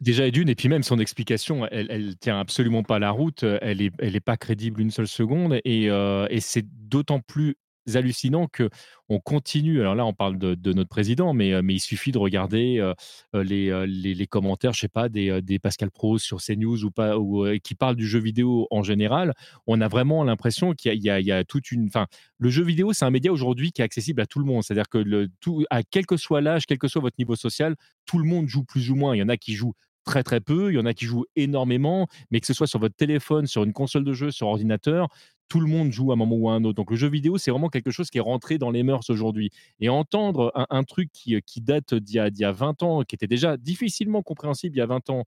Déjà, 0.00 0.30
d'une, 0.30 0.48
et 0.48 0.54
puis 0.54 0.68
même 0.70 0.82
son 0.82 0.98
explication, 0.98 1.66
elle, 1.66 2.16
tient 2.18 2.40
absolument 2.40 2.82
pas 2.82 2.98
la 2.98 3.10
route, 3.10 3.42
elle 3.42 3.82
est, 3.82 3.92
elle 3.98 4.18
pas 4.22 4.38
crédible 4.38 4.80
une 4.80 4.90
seule 4.90 5.06
seconde, 5.06 5.60
et, 5.64 5.90
euh, 5.90 6.26
et 6.30 6.40
c'est 6.40 6.64
d'autant 6.88 7.20
plus 7.20 7.56
hallucinant 7.94 8.46
que 8.46 8.68
on 9.08 9.20
continue. 9.20 9.80
Alors 9.80 9.94
là, 9.94 10.04
on 10.04 10.12
parle 10.12 10.38
de, 10.38 10.72
notre 10.72 10.88
président, 10.88 11.32
mais, 11.32 11.52
euh, 11.52 11.62
mais 11.62 11.74
il 11.74 11.80
suffit 11.80 12.12
de 12.12 12.18
regarder 12.18 12.78
euh, 12.78 12.92
euh, 13.34 13.86
les, 13.86 14.26
commentaires, 14.26 14.72
je 14.72 14.80
sais 14.80 14.88
pas, 14.88 15.08
des, 15.08 15.58
Pascal 15.62 15.90
Pro 15.90 16.18
sur 16.18 16.42
CNews 16.42 16.84
ou 16.84 16.90
pas, 16.90 17.14
qui 17.62 17.74
parlent 17.74 17.96
du 17.96 18.06
jeu 18.06 18.18
vidéo 18.18 18.66
en 18.70 18.82
général. 18.82 19.32
On 19.66 19.80
a 19.80 19.88
vraiment 19.88 20.24
l'impression 20.24 20.72
qu'il 20.72 21.02
y, 21.02 21.10
a 21.10 21.44
toute 21.44 21.70
une. 21.70 21.86
Enfin, 21.86 22.06
le 22.38 22.50
jeu 22.50 22.64
vidéo, 22.64 22.92
c'est 22.92 23.04
un 23.04 23.10
média 23.10 23.32
aujourd'hui 23.32 23.72
qui 23.72 23.82
est 23.82 23.84
accessible 23.84 24.20
à 24.20 24.26
tout 24.26 24.38
le 24.38 24.44
monde. 24.44 24.62
C'est-à-dire 24.62 24.88
que 24.88 25.28
tout, 25.40 25.64
à 25.70 25.82
quel 25.82 26.06
que 26.06 26.16
soit 26.16 26.40
l'âge, 26.40 26.66
quel 26.66 26.78
que 26.78 26.88
soit 26.88 27.00
votre 27.00 27.16
niveau 27.18 27.36
social, 27.36 27.76
tout 28.06 28.18
le 28.18 28.24
monde 28.24 28.48
joue 28.48 28.64
plus 28.64 28.90
ou 28.90 28.96
moins. 28.96 29.14
Il 29.14 29.18
y 29.18 29.22
en 29.22 29.28
a 29.28 29.36
qui 29.36 29.54
jouent 29.54 29.74
très 30.06 30.22
très 30.22 30.40
peu, 30.40 30.72
il 30.72 30.76
y 30.76 30.78
en 30.78 30.86
a 30.86 30.94
qui 30.94 31.04
jouent 31.04 31.26
énormément, 31.34 32.06
mais 32.30 32.40
que 32.40 32.46
ce 32.46 32.54
soit 32.54 32.68
sur 32.68 32.78
votre 32.78 32.94
téléphone, 32.94 33.46
sur 33.46 33.64
une 33.64 33.72
console 33.72 34.04
de 34.04 34.12
jeu, 34.14 34.30
sur 34.30 34.46
ordinateur, 34.46 35.08
tout 35.48 35.60
le 35.60 35.66
monde 35.66 35.92
joue 35.92 36.10
à 36.10 36.14
un 36.14 36.16
moment 36.16 36.36
ou 36.36 36.48
à 36.48 36.54
un 36.54 36.64
autre. 36.64 36.76
Donc 36.76 36.90
le 36.90 36.96
jeu 36.96 37.08
vidéo, 37.08 37.38
c'est 37.38 37.50
vraiment 37.50 37.68
quelque 37.68 37.90
chose 37.90 38.10
qui 38.10 38.18
est 38.18 38.22
rentré 38.22 38.58
dans 38.58 38.70
les 38.70 38.82
mœurs 38.82 39.08
aujourd'hui. 39.10 39.50
Et 39.80 39.88
entendre 39.88 40.52
un, 40.70 40.84
truc 40.84 41.10
qui, 41.12 41.40
qui 41.42 41.60
date 41.60 41.94
d'il 41.94 42.16
y, 42.16 42.44
a 42.44 42.52
20 42.52 42.82
ans, 42.82 43.02
qui 43.02 43.14
était 43.14 43.26
déjà 43.26 43.56
difficilement 43.56 44.22
compréhensible 44.22 44.76
il 44.76 44.78
y 44.78 44.82
a 44.82 44.86
20 44.86 45.10
ans, 45.10 45.24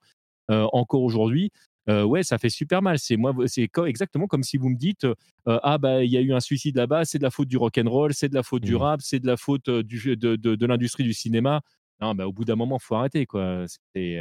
euh, 0.51 0.67
encore 0.73 1.03
aujourd'hui, 1.03 1.51
euh, 1.89 2.03
ouais, 2.03 2.23
ça 2.23 2.37
fait 2.37 2.49
super 2.49 2.81
mal. 2.81 2.99
C'est 2.99 3.17
moi, 3.17 3.33
c'est 3.45 3.69
exactement 3.85 4.27
comme 4.27 4.43
si 4.43 4.57
vous 4.57 4.69
me 4.69 4.77
dites, 4.77 5.05
euh, 5.05 5.15
ah 5.45 5.77
bah 5.77 6.03
il 6.03 6.11
y 6.11 6.17
a 6.17 6.21
eu 6.21 6.33
un 6.33 6.39
suicide 6.39 6.75
là-bas, 6.75 7.05
c'est 7.05 7.17
de 7.17 7.23
la 7.23 7.31
faute 7.31 7.47
du 7.47 7.57
rock 7.57 7.77
and 7.77 7.89
roll, 7.89 8.13
c'est 8.13 8.29
de 8.29 8.35
la 8.35 8.43
faute 8.43 8.63
du 8.63 8.73
mmh. 8.75 8.77
rap, 8.77 9.01
c'est 9.01 9.19
de 9.19 9.27
la 9.27 9.37
faute 9.37 9.69
du, 9.69 10.15
de, 10.17 10.35
de, 10.35 10.55
de 10.55 10.65
l'industrie 10.65 11.03
du 11.03 11.13
cinéma. 11.13 11.61
Non, 12.01 12.15
bah, 12.15 12.27
au 12.27 12.33
bout 12.33 12.45
d'un 12.45 12.55
moment, 12.55 12.79
faut 12.79 12.95
arrêter 12.95 13.25
quoi. 13.25 13.65
C'est 13.93 14.19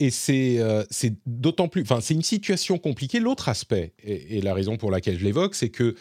et 0.00 0.10
c'est 0.10 0.58
euh, 0.58 0.84
d'autant 1.26 1.68
plus. 1.68 1.82
Enfin, 1.82 2.00
c'est 2.00 2.14
une 2.14 2.22
situation 2.22 2.78
compliquée. 2.78 3.20
L'autre 3.20 3.48
aspect, 3.48 3.94
et, 4.02 4.40
la 4.40 4.54
raison 4.54 4.76
pour 4.76 4.90
laquelle 4.90 5.18
je 5.18 5.24
l'évoque, 5.24 5.54
c'est 5.54 5.70
que, 5.70 5.96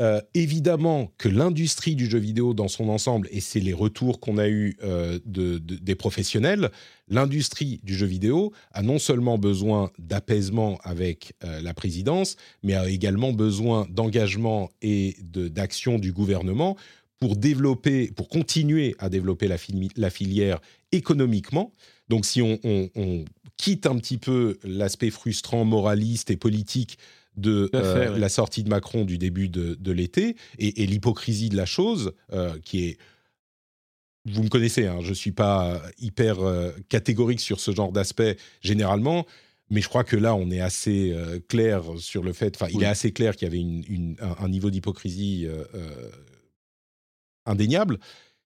euh, 0.00 0.20
évidemment, 0.34 1.10
que 1.18 1.28
l'industrie 1.28 1.96
du 1.96 2.06
jeu 2.06 2.18
vidéo 2.18 2.54
dans 2.54 2.68
son 2.68 2.88
ensemble, 2.88 3.28
et 3.30 3.40
c'est 3.40 3.60
les 3.60 3.72
retours 3.72 4.20
qu'on 4.20 4.38
a 4.38 4.48
eus 4.48 4.76
euh, 4.82 5.18
de, 5.24 5.58
des 5.58 5.94
professionnels, 5.94 6.70
l'industrie 7.08 7.80
du 7.82 7.94
jeu 7.94 8.06
vidéo 8.06 8.52
a 8.72 8.82
non 8.82 8.98
seulement 8.98 9.38
besoin 9.38 9.90
d'apaisement 9.98 10.78
avec 10.82 11.34
la 11.42 11.72
présidence, 11.72 12.36
mais 12.62 12.74
a 12.74 12.88
également 12.88 13.32
besoin 13.32 13.86
d'engagement 13.90 14.70
et 14.82 15.16
d'action 15.22 15.98
du 15.98 16.12
gouvernement 16.12 16.76
pour 17.20 17.36
développer, 17.36 18.10
pour 18.10 18.28
continuer 18.28 18.96
à 18.98 19.08
développer 19.08 19.48
la 19.48 20.10
filière 20.10 20.60
économiquement. 20.92 21.72
Donc 22.08 22.24
si 22.24 22.42
on, 22.42 23.24
quitte 23.56 23.86
un 23.86 23.96
petit 23.96 24.18
peu 24.18 24.58
l'aspect 24.64 25.10
frustrant, 25.10 25.64
moraliste 25.64 26.30
et 26.30 26.36
politique 26.36 26.98
de 27.36 27.70
euh, 27.74 28.18
la 28.18 28.28
sortie 28.28 28.62
de 28.62 28.68
Macron 28.68 29.04
du 29.04 29.18
début 29.18 29.48
de, 29.48 29.92
l'été 29.92 30.36
et, 30.58 30.86
l'hypocrisie 30.86 31.48
de 31.48 31.56
la 31.56 31.66
chose, 31.66 32.12
euh, 32.32 32.58
qui 32.64 32.84
est... 32.84 32.98
Vous 34.26 34.42
me 34.42 34.48
connaissez, 34.48 34.86
hein, 34.86 34.98
je 35.02 35.10
ne 35.10 35.14
suis 35.14 35.32
pas 35.32 35.80
hyper 35.98 36.40
euh, 36.40 36.72
catégorique 36.88 37.40
sur 37.40 37.60
ce 37.60 37.70
genre 37.70 37.92
d'aspect 37.92 38.36
généralement, 38.60 39.24
mais 39.70 39.80
je 39.80 39.88
crois 39.88 40.02
que 40.02 40.16
là, 40.16 40.34
on 40.34 40.50
est 40.50 40.60
assez 40.60 41.14
clair 41.48 41.84
sur 41.98 42.22
le 42.22 42.32
fait, 42.32 42.56
enfin, 42.56 42.70
il 42.74 42.82
est 42.82 42.86
assez 42.86 43.12
clair 43.12 43.36
qu'il 43.36 43.48
y 43.48 43.50
avait 43.50 44.18
un, 44.40 44.48
niveau 44.48 44.70
d'hypocrisie 44.70 45.46
indéniable. 47.46 47.98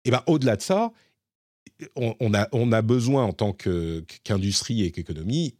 Et 0.04 0.10
ben, 0.10 0.22
au-delà 0.26 0.56
de 0.56 0.62
ça, 0.62 0.92
on, 1.96 2.34
a, 2.34 2.48
on 2.52 2.72
a 2.72 2.82
besoin 2.82 3.24
en 3.24 3.32
tant 3.32 3.52
qu'industrie 3.52 4.84
et 4.84 4.90
qu'économie 4.90 5.54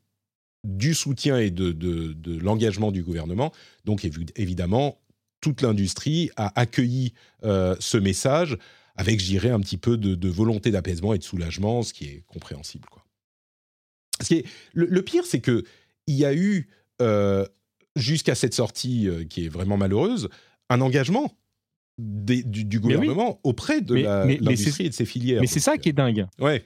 du 0.65 0.95
soutien 0.95 1.39
et 1.39 1.51
de, 1.51 1.73
de, 1.73 2.39
l'engagement 2.39 2.91
du 2.91 3.03
gouvernement. 3.03 3.53
Donc 3.85 4.09
évidemment, 4.37 5.01
toute 5.41 5.62
l'industrie 5.62 6.31
a 6.37 6.59
accueilli 6.59 7.15
euh, 7.45 7.77
ce 7.81 7.97
message 7.97 8.59
avec, 8.97 9.20
je 9.20 9.27
dirais, 9.27 9.51
un 9.51 9.61
petit 9.61 9.77
peu 9.77 9.97
de, 9.97 10.28
volonté 10.28 10.70
d'apaisement 10.70 11.15
et 11.15 11.19
de 11.19 11.23
soulagement, 11.23 11.83
ce 11.83 11.93
qui 11.93 12.07
est 12.07 12.25
compréhensible. 12.27 12.89
Le, 14.75 15.01
pire, 15.03 15.25
c'est 15.25 15.41
que 15.41 15.62
il 16.09 16.17
y 16.17 16.25
a 16.25 16.35
eu, 16.35 16.69
euh, 17.01 17.47
jusqu'à 17.95 18.35
cette 18.35 18.55
sortie 18.55 19.09
euh, 19.09 19.25
qui 19.25 19.45
est 19.45 19.49
vraiment 19.49 19.77
malheureuse, 19.77 20.28
un 20.69 20.81
engagement 20.81 21.33
du, 21.99 22.81
gouvernement 22.81 23.41
auprès 23.43 23.81
de 23.81 23.94
l'industrie 24.41 24.86
et 24.86 24.89
de 24.89 24.94
ses 24.94 25.05
filières. 25.05 25.41
Mais 25.41 25.47
c'est 25.47 25.60
ça 25.60 25.77
qui 25.77 25.89
est 25.91 25.93
dingue. 25.93 26.27
Ouais. 26.41 26.65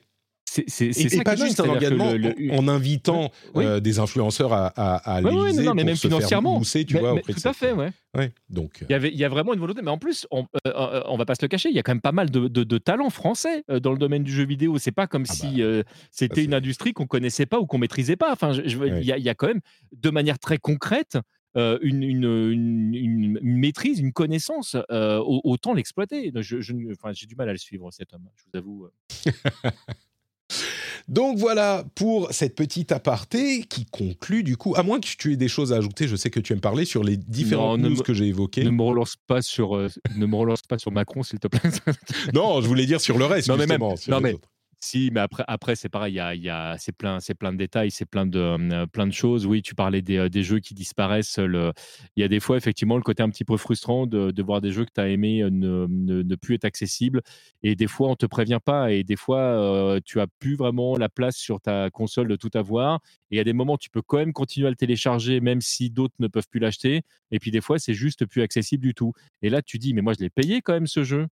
C'est 0.68 1.24
pas 1.24 1.36
juste 1.36 1.60
un 1.60 1.68
engagement 1.68 2.12
en 2.50 2.68
invitant 2.68 3.30
euh, 3.56 3.80
des 3.80 3.98
influenceurs 3.98 4.52
à, 4.52 4.66
à, 4.66 5.16
à 5.16 5.20
l'Élysée 5.20 5.68
mais 5.74 5.84
même 5.84 5.96
financièrement. 5.96 6.58
Mousser, 6.58 6.84
tu 6.84 6.98
vois, 6.98 7.18
tout 7.20 7.48
à 7.48 7.52
fait, 7.52 7.72
ouais. 7.72 7.90
ouais. 8.16 8.32
Donc, 8.50 8.82
euh. 8.82 8.86
il, 8.88 8.92
y 8.92 8.94
avait, 8.94 9.08
il 9.08 9.18
y 9.18 9.24
a 9.24 9.28
vraiment 9.28 9.54
une 9.54 9.60
volonté. 9.60 9.80
Mais 9.82 9.90
en 9.90 9.98
plus, 9.98 10.26
on, 10.30 10.46
euh, 10.66 11.02
on 11.06 11.16
va 11.16 11.24
pas 11.24 11.34
se 11.34 11.42
le 11.42 11.48
cacher, 11.48 11.70
il 11.70 11.74
y 11.74 11.78
a 11.78 11.82
quand 11.82 11.92
même 11.92 12.00
pas 12.02 12.12
mal 12.12 12.30
de, 12.30 12.48
de, 12.48 12.78
talents 12.78 13.10
français 13.10 13.64
dans 13.68 13.92
le 13.92 13.98
domaine 13.98 14.24
du 14.24 14.32
jeu 14.32 14.44
vidéo. 14.44 14.78
C'est 14.78 14.92
pas 14.92 15.06
comme 15.06 15.24
ah 15.28 15.32
si 15.32 15.62
bah, 15.62 15.82
c'était 16.10 16.44
une 16.44 16.54
industrie 16.54 16.92
qu'on 16.92 17.06
connaissait 17.06 17.46
pas 17.46 17.58
ou 17.58 17.66
qu'on 17.66 17.78
maîtrisait 17.78 18.16
pas. 18.16 18.32
Enfin, 18.32 18.52
je, 18.52 18.60
il, 18.62 19.04
y 19.04 19.12
a, 19.12 19.18
il 19.18 19.24
y 19.24 19.30
a 19.30 19.34
quand 19.34 19.46
même, 19.46 19.60
de 19.92 20.10
manière 20.10 20.38
très 20.38 20.58
concrète, 20.58 21.16
euh, 21.56 21.78
une, 21.82 22.02
une, 22.02 23.38
maîtrise, 23.42 23.98
une 23.98 24.12
connaissance, 24.12 24.76
euh, 24.90 25.18
autant 25.18 25.74
l'exploiter. 25.74 26.32
J'ai 26.40 27.26
du 27.26 27.36
mal 27.36 27.48
à 27.48 27.52
le 27.52 27.58
suivre, 27.58 27.90
cet 27.90 28.14
homme, 28.14 28.28
je 28.36 28.44
vous 28.44 28.58
avoue. 28.58 28.86
Euh. 28.86 29.70
Donc 31.08 31.36
voilà 31.36 31.84
pour 31.94 32.32
cette 32.32 32.54
petite 32.54 32.92
aparté 32.92 33.64
qui 33.64 33.84
conclut 33.86 34.44
du 34.44 34.56
coup, 34.56 34.74
à 34.76 34.82
moins 34.82 35.00
que 35.00 35.06
tu 35.06 35.32
aies 35.32 35.36
des 35.36 35.48
choses 35.48 35.72
à 35.72 35.76
ajouter, 35.76 36.06
je 36.06 36.14
sais 36.14 36.30
que 36.30 36.40
tu 36.40 36.52
aimes 36.52 36.60
parler 36.60 36.84
sur 36.84 37.02
les 37.02 37.16
différentes 37.16 37.80
news 37.80 37.96
que 37.96 38.14
j'ai 38.14 38.26
évoquées. 38.26 38.64
Ne 38.64 38.70
me 38.70 38.82
relance 38.82 39.16
pas 39.26 39.42
sur, 39.42 39.76
ne 39.76 40.26
me 40.26 40.36
relance 40.36 40.62
pas 40.62 40.78
sur 40.78 40.92
Macron, 40.92 41.22
s'il 41.22 41.38
te 41.38 41.48
plaît. 41.48 41.60
non, 42.34 42.60
je 42.60 42.68
voulais 42.68 42.86
dire 42.86 43.00
sur 43.00 43.18
le 43.18 43.24
reste. 43.24 43.48
Non, 43.48 43.56
mais 43.56 43.66
même, 43.66 43.80
non, 43.80 44.20
mais 44.20 44.36
si, 44.84 45.10
mais 45.12 45.20
après, 45.20 45.44
après 45.46 45.76
c'est 45.76 45.88
pareil, 45.88 46.14
il 46.14 46.16
y 46.16 46.20
a, 46.20 46.34
y 46.34 46.48
a, 46.48 46.76
c'est 46.76 46.92
plein, 46.92 47.20
c'est 47.20 47.34
plein 47.34 47.52
de 47.52 47.56
détails, 47.56 47.90
c'est 47.90 48.04
plein 48.04 48.26
de, 48.26 48.38
euh, 48.38 48.86
plein 48.86 49.06
de 49.06 49.12
choses. 49.12 49.46
Oui, 49.46 49.62
tu 49.62 49.74
parlais 49.74 50.02
des, 50.02 50.16
euh, 50.16 50.28
des 50.28 50.42
jeux 50.42 50.58
qui 50.58 50.74
disparaissent. 50.74 51.38
Il 51.38 51.72
y 52.16 52.22
a 52.22 52.28
des 52.28 52.40
fois, 52.40 52.56
effectivement, 52.56 52.96
le 52.96 53.02
côté 53.02 53.22
un 53.22 53.30
petit 53.30 53.44
peu 53.44 53.56
frustrant 53.56 54.06
de, 54.06 54.32
de 54.32 54.42
voir 54.42 54.60
des 54.60 54.72
jeux 54.72 54.84
que 54.84 54.90
tu 54.92 55.00
as 55.00 55.08
aimés 55.08 55.42
euh, 55.42 55.50
ne, 55.50 55.86
ne, 55.86 56.34
plus 56.34 56.56
être 56.56 56.64
accessibles. 56.64 57.22
Et 57.62 57.76
des 57.76 57.86
fois, 57.86 58.08
on 58.08 58.16
te 58.16 58.26
prévient 58.26 58.58
pas. 58.64 58.90
Et 58.92 59.04
des 59.04 59.16
fois, 59.16 59.98
tu 60.04 60.20
as 60.20 60.26
plus 60.26 60.56
vraiment 60.56 60.96
la 60.96 61.08
place 61.08 61.36
sur 61.36 61.60
ta 61.60 61.90
console 61.90 62.26
de 62.28 62.36
tout 62.36 62.50
avoir. 62.54 63.00
Et 63.30 63.36
il 63.36 63.38
y 63.38 63.40
a 63.40 63.44
des 63.44 63.52
moments, 63.52 63.76
tu 63.76 63.88
peux 63.90 64.02
quand 64.02 64.16
même 64.16 64.32
continuer 64.32 64.66
à 64.66 64.70
le 64.70 64.76
télécharger, 64.76 65.40
même 65.40 65.60
si 65.60 65.90
d'autres 65.90 66.14
ne 66.18 66.26
peuvent 66.26 66.48
plus 66.50 66.60
l'acheter. 66.60 67.02
Et 67.30 67.38
puis 67.38 67.50
des 67.50 67.60
fois, 67.60 67.78
c'est 67.78 67.94
juste 67.94 68.26
plus 68.26 68.42
accessible 68.42 68.82
du 68.82 68.94
tout. 68.94 69.12
Et 69.42 69.50
là, 69.50 69.62
tu 69.62 69.78
dis, 69.78 69.94
mais 69.94 70.02
moi, 70.02 70.14
je 70.14 70.24
l'ai 70.24 70.30
payé 70.30 70.60
quand 70.60 70.72
même 70.72 70.88
ce 70.88 71.04
jeu. 71.04 71.26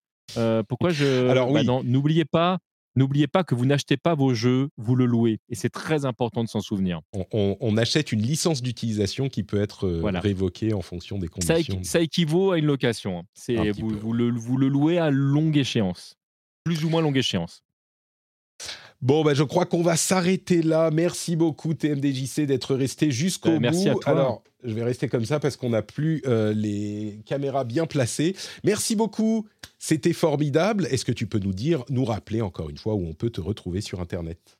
pourquoi 0.68 0.90
je. 0.90 1.28
Alors 1.28 1.52
bah 1.52 1.62
oui. 1.64 1.90
n'oubliez 1.90 2.24
pas, 2.24 2.58
N'oubliez 2.96 3.28
pas 3.28 3.44
que 3.44 3.54
vous 3.54 3.66
n'achetez 3.66 3.96
pas 3.96 4.14
vos 4.14 4.34
jeux, 4.34 4.68
vous 4.76 4.96
le 4.96 5.06
louez. 5.06 5.38
Et 5.48 5.54
c'est 5.54 5.70
très 5.70 6.04
important 6.04 6.42
de 6.42 6.48
s'en 6.48 6.60
souvenir. 6.60 7.00
On, 7.32 7.76
achète 7.76 8.12
une 8.12 8.22
licence 8.22 8.62
d'utilisation 8.62 9.28
qui 9.28 9.42
peut 9.42 9.60
être 9.60 9.86
euh, 9.86 10.02
révoquée 10.18 10.74
en 10.74 10.82
fonction 10.82 11.18
des 11.18 11.28
conditions. 11.28 11.80
Ça, 11.84 12.00
équivaut 12.00 12.50
à 12.50 12.58
une 12.58 12.66
location. 12.66 13.20
Hein. 13.20 13.22
C'est, 13.32 13.70
vous, 13.70 13.90
vous, 13.90 14.12
le, 14.12 14.30
vous 14.30 14.56
le 14.56 14.68
louez 14.68 14.98
à 14.98 15.10
longue 15.10 15.56
échéance. 15.56 16.16
Plus 16.64 16.84
ou 16.84 16.90
moins 16.90 17.00
longue 17.00 17.16
échéance. 17.16 17.62
Bon, 19.02 19.24
ben, 19.24 19.32
je 19.32 19.42
crois 19.42 19.64
qu'on 19.64 19.82
va 19.82 19.96
s'arrêter 19.96 20.62
là. 20.62 20.90
Merci 20.90 21.34
beaucoup, 21.34 21.72
TMDJC, 21.72 22.42
d'être 22.42 22.74
resté 22.74 23.10
jusqu'au 23.10 23.58
merci 23.58 23.84
bout. 23.84 23.98
À 23.98 24.00
toi. 24.00 24.12
Alors, 24.12 24.42
je 24.62 24.74
vais 24.74 24.84
rester 24.84 25.08
comme 25.08 25.24
ça 25.24 25.40
parce 25.40 25.56
qu'on 25.56 25.70
n'a 25.70 25.82
plus 25.82 26.22
euh, 26.26 26.52
les 26.52 27.22
caméras 27.24 27.64
bien 27.64 27.86
placées. 27.86 28.36
Merci 28.62 28.96
beaucoup. 28.96 29.46
C'était 29.78 30.12
formidable. 30.12 30.86
Est-ce 30.90 31.06
que 31.06 31.12
tu 31.12 31.26
peux 31.26 31.38
nous 31.38 31.54
dire, 31.54 31.84
nous 31.88 32.04
rappeler 32.04 32.42
encore 32.42 32.68
une 32.68 32.76
fois 32.76 32.94
où 32.94 33.06
on 33.06 33.14
peut 33.14 33.30
te 33.30 33.40
retrouver 33.40 33.80
sur 33.80 34.00
Internet? 34.00 34.58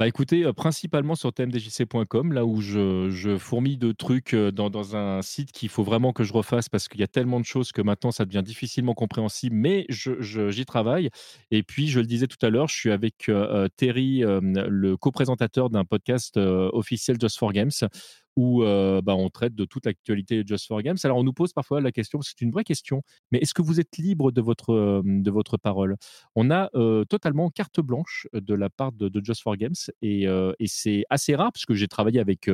Bah 0.00 0.08
écoutez, 0.08 0.44
euh, 0.44 0.52
principalement 0.52 1.14
sur 1.14 1.32
tmdjc.com, 1.32 2.32
là 2.32 2.44
où 2.44 2.60
je, 2.60 3.10
je 3.10 3.38
fourmille 3.38 3.76
de 3.76 3.92
trucs 3.92 4.34
euh, 4.34 4.50
dans, 4.50 4.68
dans 4.68 4.96
un 4.96 5.22
site 5.22 5.52
qu'il 5.52 5.68
faut 5.68 5.84
vraiment 5.84 6.12
que 6.12 6.24
je 6.24 6.32
refasse 6.32 6.68
parce 6.68 6.88
qu'il 6.88 6.98
y 6.98 7.04
a 7.04 7.06
tellement 7.06 7.38
de 7.38 7.44
choses 7.44 7.70
que 7.70 7.80
maintenant 7.80 8.10
ça 8.10 8.24
devient 8.24 8.42
difficilement 8.44 8.94
compréhensible, 8.94 9.54
mais 9.54 9.86
j'y 9.88 10.10
je, 10.18 10.62
travaille. 10.64 11.10
Et 11.52 11.62
puis, 11.62 11.86
je 11.86 12.00
le 12.00 12.06
disais 12.06 12.26
tout 12.26 12.44
à 12.44 12.50
l'heure, 12.50 12.66
je 12.66 12.74
suis 12.74 12.90
avec 12.90 13.28
euh, 13.28 13.68
Terry, 13.76 14.24
le 14.24 14.96
co-présentateur 14.96 15.70
d'un 15.70 15.84
podcast 15.84 16.38
officiel 16.38 17.16
Just 17.20 17.38
for 17.38 17.52
Games, 17.52 17.70
où 18.36 18.62
bah, 18.62 19.14
on 19.14 19.30
traite 19.30 19.54
de 19.54 19.64
toute 19.64 19.86
l'actualité 19.86 20.42
de 20.42 20.48
Just 20.48 20.66
for 20.66 20.82
Games. 20.82 20.96
Alors, 21.04 21.18
on 21.18 21.24
nous 21.24 21.32
pose 21.32 21.52
parfois 21.52 21.80
la 21.80 21.92
question, 21.92 22.20
c'est 22.22 22.40
une 22.40 22.50
vraie 22.50 22.64
question, 22.64 23.02
mais 23.30 23.38
est-ce 23.38 23.54
que 23.54 23.62
vous 23.62 23.80
êtes 23.80 23.96
libre 23.96 24.32
de 24.32 24.40
votre, 24.40 25.02
de 25.04 25.30
votre 25.30 25.56
parole? 25.56 25.96
On 26.34 26.50
a 26.50 26.70
totalement 27.08 27.50
carte 27.50 27.80
blanche 27.80 28.26
de 28.32 28.54
la 28.54 28.70
part 28.70 28.92
de, 28.92 29.10
Just 29.22 29.42
for 29.42 29.56
Games 29.56 29.74
et, 30.02 30.24
et 30.24 30.66
c'est 30.66 31.04
assez 31.10 31.34
rare 31.34 31.52
parce 31.52 31.66
que 31.66 31.74
j'ai 31.74 31.88
travaillé 31.88 32.20
avec 32.20 32.48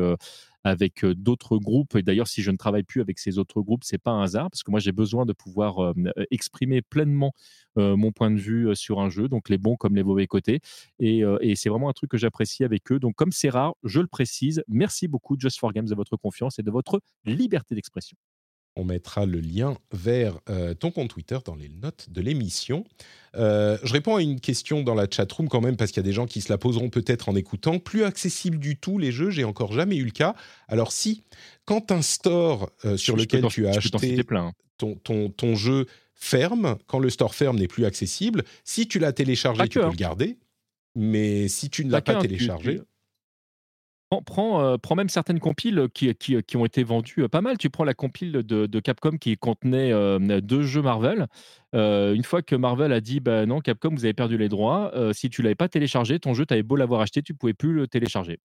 avec 0.64 1.04
d'autres 1.04 1.58
groupes. 1.58 1.96
Et 1.96 2.02
d'ailleurs, 2.02 2.28
si 2.28 2.42
je 2.42 2.50
ne 2.50 2.56
travaille 2.56 2.82
plus 2.82 3.00
avec 3.00 3.18
ces 3.18 3.38
autres 3.38 3.60
groupes, 3.62 3.84
c'est 3.84 3.98
pas 3.98 4.10
un 4.10 4.22
hasard 4.22 4.50
parce 4.50 4.62
que 4.62 4.70
moi, 4.70 4.80
j'ai 4.80 4.92
besoin 4.92 5.26
de 5.26 5.32
pouvoir 5.32 5.94
exprimer 6.30 6.82
pleinement 6.82 7.32
mon 7.76 8.12
point 8.12 8.30
de 8.30 8.38
vue 8.38 8.74
sur 8.74 9.00
un 9.00 9.08
jeu, 9.08 9.28
donc 9.28 9.48
les 9.48 9.58
bons 9.58 9.76
comme 9.76 9.96
les 9.96 10.02
mauvais 10.02 10.26
côtés. 10.26 10.60
Et, 10.98 11.22
c'est 11.56 11.68
vraiment 11.68 11.88
un 11.88 11.92
truc 11.92 12.10
que 12.10 12.18
j'apprécie 12.18 12.64
avec 12.64 12.90
eux. 12.92 12.98
Donc, 12.98 13.14
comme 13.14 13.32
c'est 13.32 13.50
rare, 13.50 13.74
je 13.84 14.00
le 14.00 14.06
précise. 14.06 14.62
Merci 14.68 15.08
beaucoup, 15.08 15.36
Just 15.38 15.58
for 15.58 15.72
Games, 15.72 15.86
de 15.86 15.94
votre 15.94 16.16
confiance 16.16 16.58
et 16.58 16.62
de 16.62 16.70
votre 16.70 17.00
liberté 17.24 17.74
d'expression. 17.74 18.16
On 18.76 18.84
mettra 18.84 19.26
le 19.26 19.40
lien 19.40 19.76
vers 19.92 20.38
euh, 20.48 20.74
ton 20.74 20.90
compte 20.90 21.10
Twitter 21.10 21.38
dans 21.44 21.56
les 21.56 21.68
notes 21.68 22.08
de 22.08 22.20
l'émission. 22.20 22.84
Euh, 23.36 23.78
je 23.82 23.92
réponds 23.92 24.16
à 24.16 24.22
une 24.22 24.40
question 24.40 24.82
dans 24.82 24.94
la 24.94 25.06
chatroom 25.10 25.48
quand 25.48 25.60
même 25.60 25.76
parce 25.76 25.90
qu'il 25.90 26.00
y 26.02 26.06
a 26.06 26.08
des 26.08 26.12
gens 26.12 26.26
qui 26.26 26.40
se 26.40 26.50
la 26.50 26.58
poseront 26.58 26.88
peut-être 26.88 27.28
en 27.28 27.36
écoutant. 27.36 27.78
Plus 27.78 28.04
accessible 28.04 28.58
du 28.58 28.76
tout 28.76 28.98
les 28.98 29.12
jeux, 29.12 29.30
j'ai 29.30 29.44
encore 29.44 29.72
jamais 29.72 29.96
eu 29.96 30.04
le 30.04 30.12
cas. 30.12 30.34
Alors 30.68 30.92
si, 30.92 31.24
quand 31.64 31.90
un 31.90 32.02
store 32.02 32.70
euh, 32.84 32.96
sur 32.96 33.16
lequel 33.16 33.46
tu 33.48 33.66
as 33.66 33.70
acheté 33.70 34.20
hein. 34.30 34.52
ton, 34.78 34.94
ton, 34.94 35.30
ton, 35.30 35.56
jeu 35.56 35.86
ferme, 36.14 36.76
quand 36.86 36.98
le 36.98 37.10
store 37.10 37.34
ferme 37.34 37.58
n'est 37.58 37.68
plus 37.68 37.84
accessible, 37.84 38.44
si 38.64 38.86
tu 38.86 38.98
l'as 38.98 39.12
téléchargé, 39.12 39.68
tu 39.68 39.80
peux 39.80 39.86
le 39.86 39.92
garder. 39.92 40.38
Mais 40.96 41.48
si 41.48 41.70
tu 41.70 41.84
ne 41.84 41.90
l'as 41.90 42.02
pas, 42.02 42.20
téléchargé... 42.20 42.80
Prends, 44.26 44.60
euh, 44.60 44.76
prends, 44.76 44.96
même 44.96 45.08
certaines 45.08 45.38
compiles 45.38 45.86
qui, 45.94 46.12
qui, 46.16 46.42
qui, 46.42 46.56
ont 46.56 46.64
été 46.64 46.82
vendues 46.82 47.22
euh, 47.22 47.28
pas 47.28 47.42
mal. 47.42 47.56
Tu 47.58 47.70
prends 47.70 47.84
la 47.84 47.94
compile 47.94 48.32
de, 48.32 48.66
de 48.66 48.80
Capcom 48.80 49.16
qui 49.16 49.36
contenait 49.36 49.92
euh, 49.92 50.40
deux 50.40 50.62
jeux 50.62 50.82
Marvel. 50.82 51.28
une 51.72 52.24
fois 52.24 52.42
que 52.42 52.56
Marvel 52.56 52.92
a 52.92 53.00
dit 53.00 53.20
bah 53.20 53.46
non, 53.46 53.60
Capcom, 53.60 53.90
vous 53.90 54.04
avez 54.04 54.12
perdu 54.12 54.36
les 54.36 54.48
droits, 54.48 54.92
si 55.12 55.30
tu 55.30 55.42
l'avais 55.42 55.54
pas 55.54 55.68
téléchargé, 55.68 56.18
ton 56.18 56.34
jeu, 56.34 56.44
tu 56.44 56.54
avais 56.54 56.64
beau 56.64 56.74
l'avoir 56.74 57.02
acheté, 57.02 57.22
tu 57.22 57.34
pouvais 57.34 57.54
plus 57.54 57.72
le 57.72 57.86
télécharger. 57.86 58.40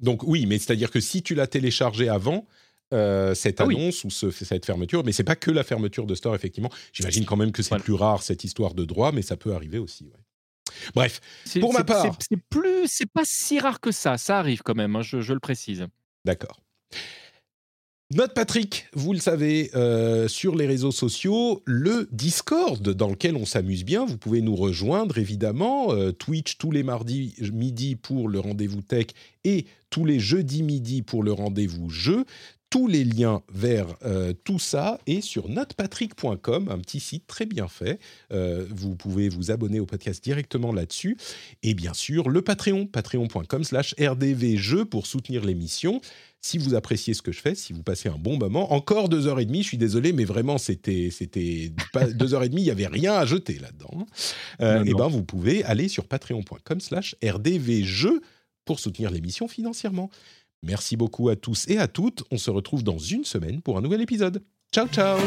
Donc 0.00 0.24
oui, 0.24 0.46
mais 0.46 0.58
c'est-à-dire 0.58 0.90
que 0.90 0.98
si 0.98 1.22
tu 1.22 1.36
l'as 1.36 1.46
téléchargé 1.46 2.08
avant, 2.08 2.46
cette 2.90 3.60
ah 3.60 3.64
annonce 3.64 4.02
ou 4.02 4.10
ce, 4.10 4.32
cette 4.32 4.66
fermeture, 4.66 5.04
mais 5.04 5.12
c'est 5.12 5.22
pas 5.22 5.36
que 5.36 5.52
la 5.52 5.62
fermeture 5.62 6.06
de 6.06 6.16
store, 6.16 6.34
effectivement. 6.34 6.70
J'imagine 6.92 7.24
quand 7.24 7.36
même 7.36 7.52
que 7.52 7.62
c'est 7.62 7.78
plus 7.78 7.94
rare 7.94 8.22
cette 8.24 8.42
histoire 8.42 8.74
de 8.74 8.84
droit, 8.84 9.12
mais 9.12 9.22
ça 9.22 9.36
peut 9.36 9.54
arriver 9.54 9.78
aussi. 9.78 10.06
Ouais. 10.06 10.21
Bref, 10.94 11.20
pour 11.60 11.72
ma 11.72 11.84
part. 11.84 12.16
C'est 12.20 12.40
plus, 12.50 12.86
c'est 12.86 13.10
pas 13.10 13.24
si 13.24 13.58
rare 13.58 13.80
que 13.80 13.92
ça. 13.92 14.18
Ça 14.18 14.38
arrive 14.38 14.62
quand 14.62 14.74
même, 14.74 14.96
hein, 14.96 15.02
je, 15.02 15.32
le 15.32 15.40
précise. 15.40 15.86
D'accord. 16.24 16.60
Notre 18.14 18.34
Patrick, 18.34 18.88
vous 18.92 19.14
le 19.14 19.18
savez, 19.18 19.70
euh, 19.74 20.28
sur 20.28 20.54
les 20.54 20.66
réseaux 20.66 20.92
sociaux, 20.92 21.62
le 21.64 22.08
Discord 22.12 22.86
dans 22.90 23.08
lequel 23.08 23.36
on 23.36 23.46
s'amuse 23.46 23.84
bien. 23.84 24.04
Vous 24.04 24.18
pouvez 24.18 24.42
nous 24.42 24.54
rejoindre 24.54 25.16
évidemment. 25.16 25.92
Euh, 25.92 26.12
Twitch 26.12 26.58
tous 26.58 26.70
les 26.70 26.82
mardis 26.82 27.34
midi 27.52 27.96
pour 27.96 28.28
le 28.28 28.38
rendez-vous 28.38 28.82
tech 28.82 29.06
et 29.44 29.64
tous 29.88 30.04
les 30.04 30.20
jeudis 30.20 30.62
midi 30.62 31.00
pour 31.00 31.22
le 31.22 31.32
rendez-vous 31.32 31.88
jeu 31.88 32.26
tous 32.72 32.88
les 32.88 33.04
liens 33.04 33.42
vers 33.52 33.86
euh, 34.02 34.32
tout 34.44 34.58
ça 34.58 34.98
est 35.06 35.20
sur 35.20 35.50
notrepatrick.com, 35.50 36.70
un 36.70 36.78
petit 36.78 37.00
site 37.00 37.26
très 37.26 37.44
bien 37.44 37.68
fait. 37.68 38.00
Euh, 38.32 38.64
vous 38.70 38.96
pouvez 38.96 39.28
vous 39.28 39.50
abonner 39.50 39.78
au 39.78 39.84
podcast 39.84 40.24
directement 40.24 40.72
là-dessus. 40.72 41.18
Et 41.62 41.74
bien 41.74 41.92
sûr, 41.92 42.30
le 42.30 42.40
Patreon, 42.40 42.86
patreon.com 42.86 43.62
slash 43.62 43.94
rdvjeux 44.00 44.86
pour 44.86 45.06
soutenir 45.06 45.44
l'émission. 45.44 46.00
Si 46.40 46.56
vous 46.56 46.74
appréciez 46.74 47.12
ce 47.12 47.20
que 47.20 47.30
je 47.30 47.40
fais, 47.40 47.54
si 47.54 47.74
vous 47.74 47.82
passez 47.82 48.08
un 48.08 48.16
bon 48.16 48.38
moment, 48.38 48.72
encore 48.72 49.10
deux 49.10 49.26
heures 49.26 49.38
et 49.38 49.44
demie, 49.44 49.62
je 49.62 49.68
suis 49.68 49.78
désolé, 49.78 50.14
mais 50.14 50.24
vraiment, 50.24 50.56
c'était, 50.56 51.10
c'était 51.10 51.72
deux 52.14 52.32
heures 52.32 52.42
et 52.42 52.48
demie, 52.48 52.62
il 52.62 52.64
n'y 52.64 52.70
avait 52.70 52.86
rien 52.86 53.12
à 53.12 53.26
jeter 53.26 53.58
là-dedans. 53.58 54.06
Euh, 54.62 54.82
et 54.84 54.94
ben, 54.94 55.08
vous 55.08 55.24
pouvez 55.24 55.62
aller 55.64 55.88
sur 55.88 56.06
patreon.com 56.06 56.80
slash 56.80 57.16
rdvjeux 57.22 58.22
pour 58.64 58.80
soutenir 58.80 59.10
l'émission 59.10 59.48
financièrement. 59.48 60.10
Merci 60.64 60.96
beaucoup 60.96 61.28
à 61.28 61.34
tous 61.34 61.68
et 61.68 61.78
à 61.78 61.88
toutes. 61.88 62.22
On 62.30 62.38
se 62.38 62.50
retrouve 62.50 62.84
dans 62.84 62.98
une 62.98 63.24
semaine 63.24 63.60
pour 63.62 63.76
un 63.76 63.80
nouvel 63.80 64.00
épisode. 64.00 64.44
Ciao, 64.72 64.86
ciao 64.86 65.18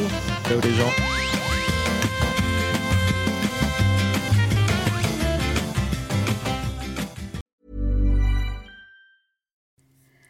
Ciao 0.48 0.60
les 0.62 0.74
gens 0.74 0.92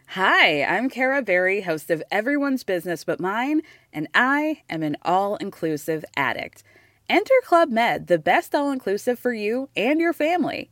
Hi, 0.08 0.64
I'm 0.64 0.90
Kara 0.90 1.22
Berry, 1.22 1.62
host 1.62 1.92
of 1.92 2.02
Everyone's 2.10 2.64
Business 2.64 3.04
But 3.04 3.20
Mine, 3.20 3.62
and 3.94 4.08
I 4.16 4.62
am 4.70 4.82
an 4.82 4.96
all 5.04 5.36
inclusive 5.36 6.06
addict. 6.16 6.64
Enter 7.10 7.34
Club 7.44 7.70
Med, 7.70 8.08
the 8.08 8.18
best 8.18 8.56
all 8.56 8.72
inclusive 8.72 9.20
for 9.20 9.34
you 9.34 9.70
and 9.76 10.00
your 10.00 10.14
family. 10.14 10.72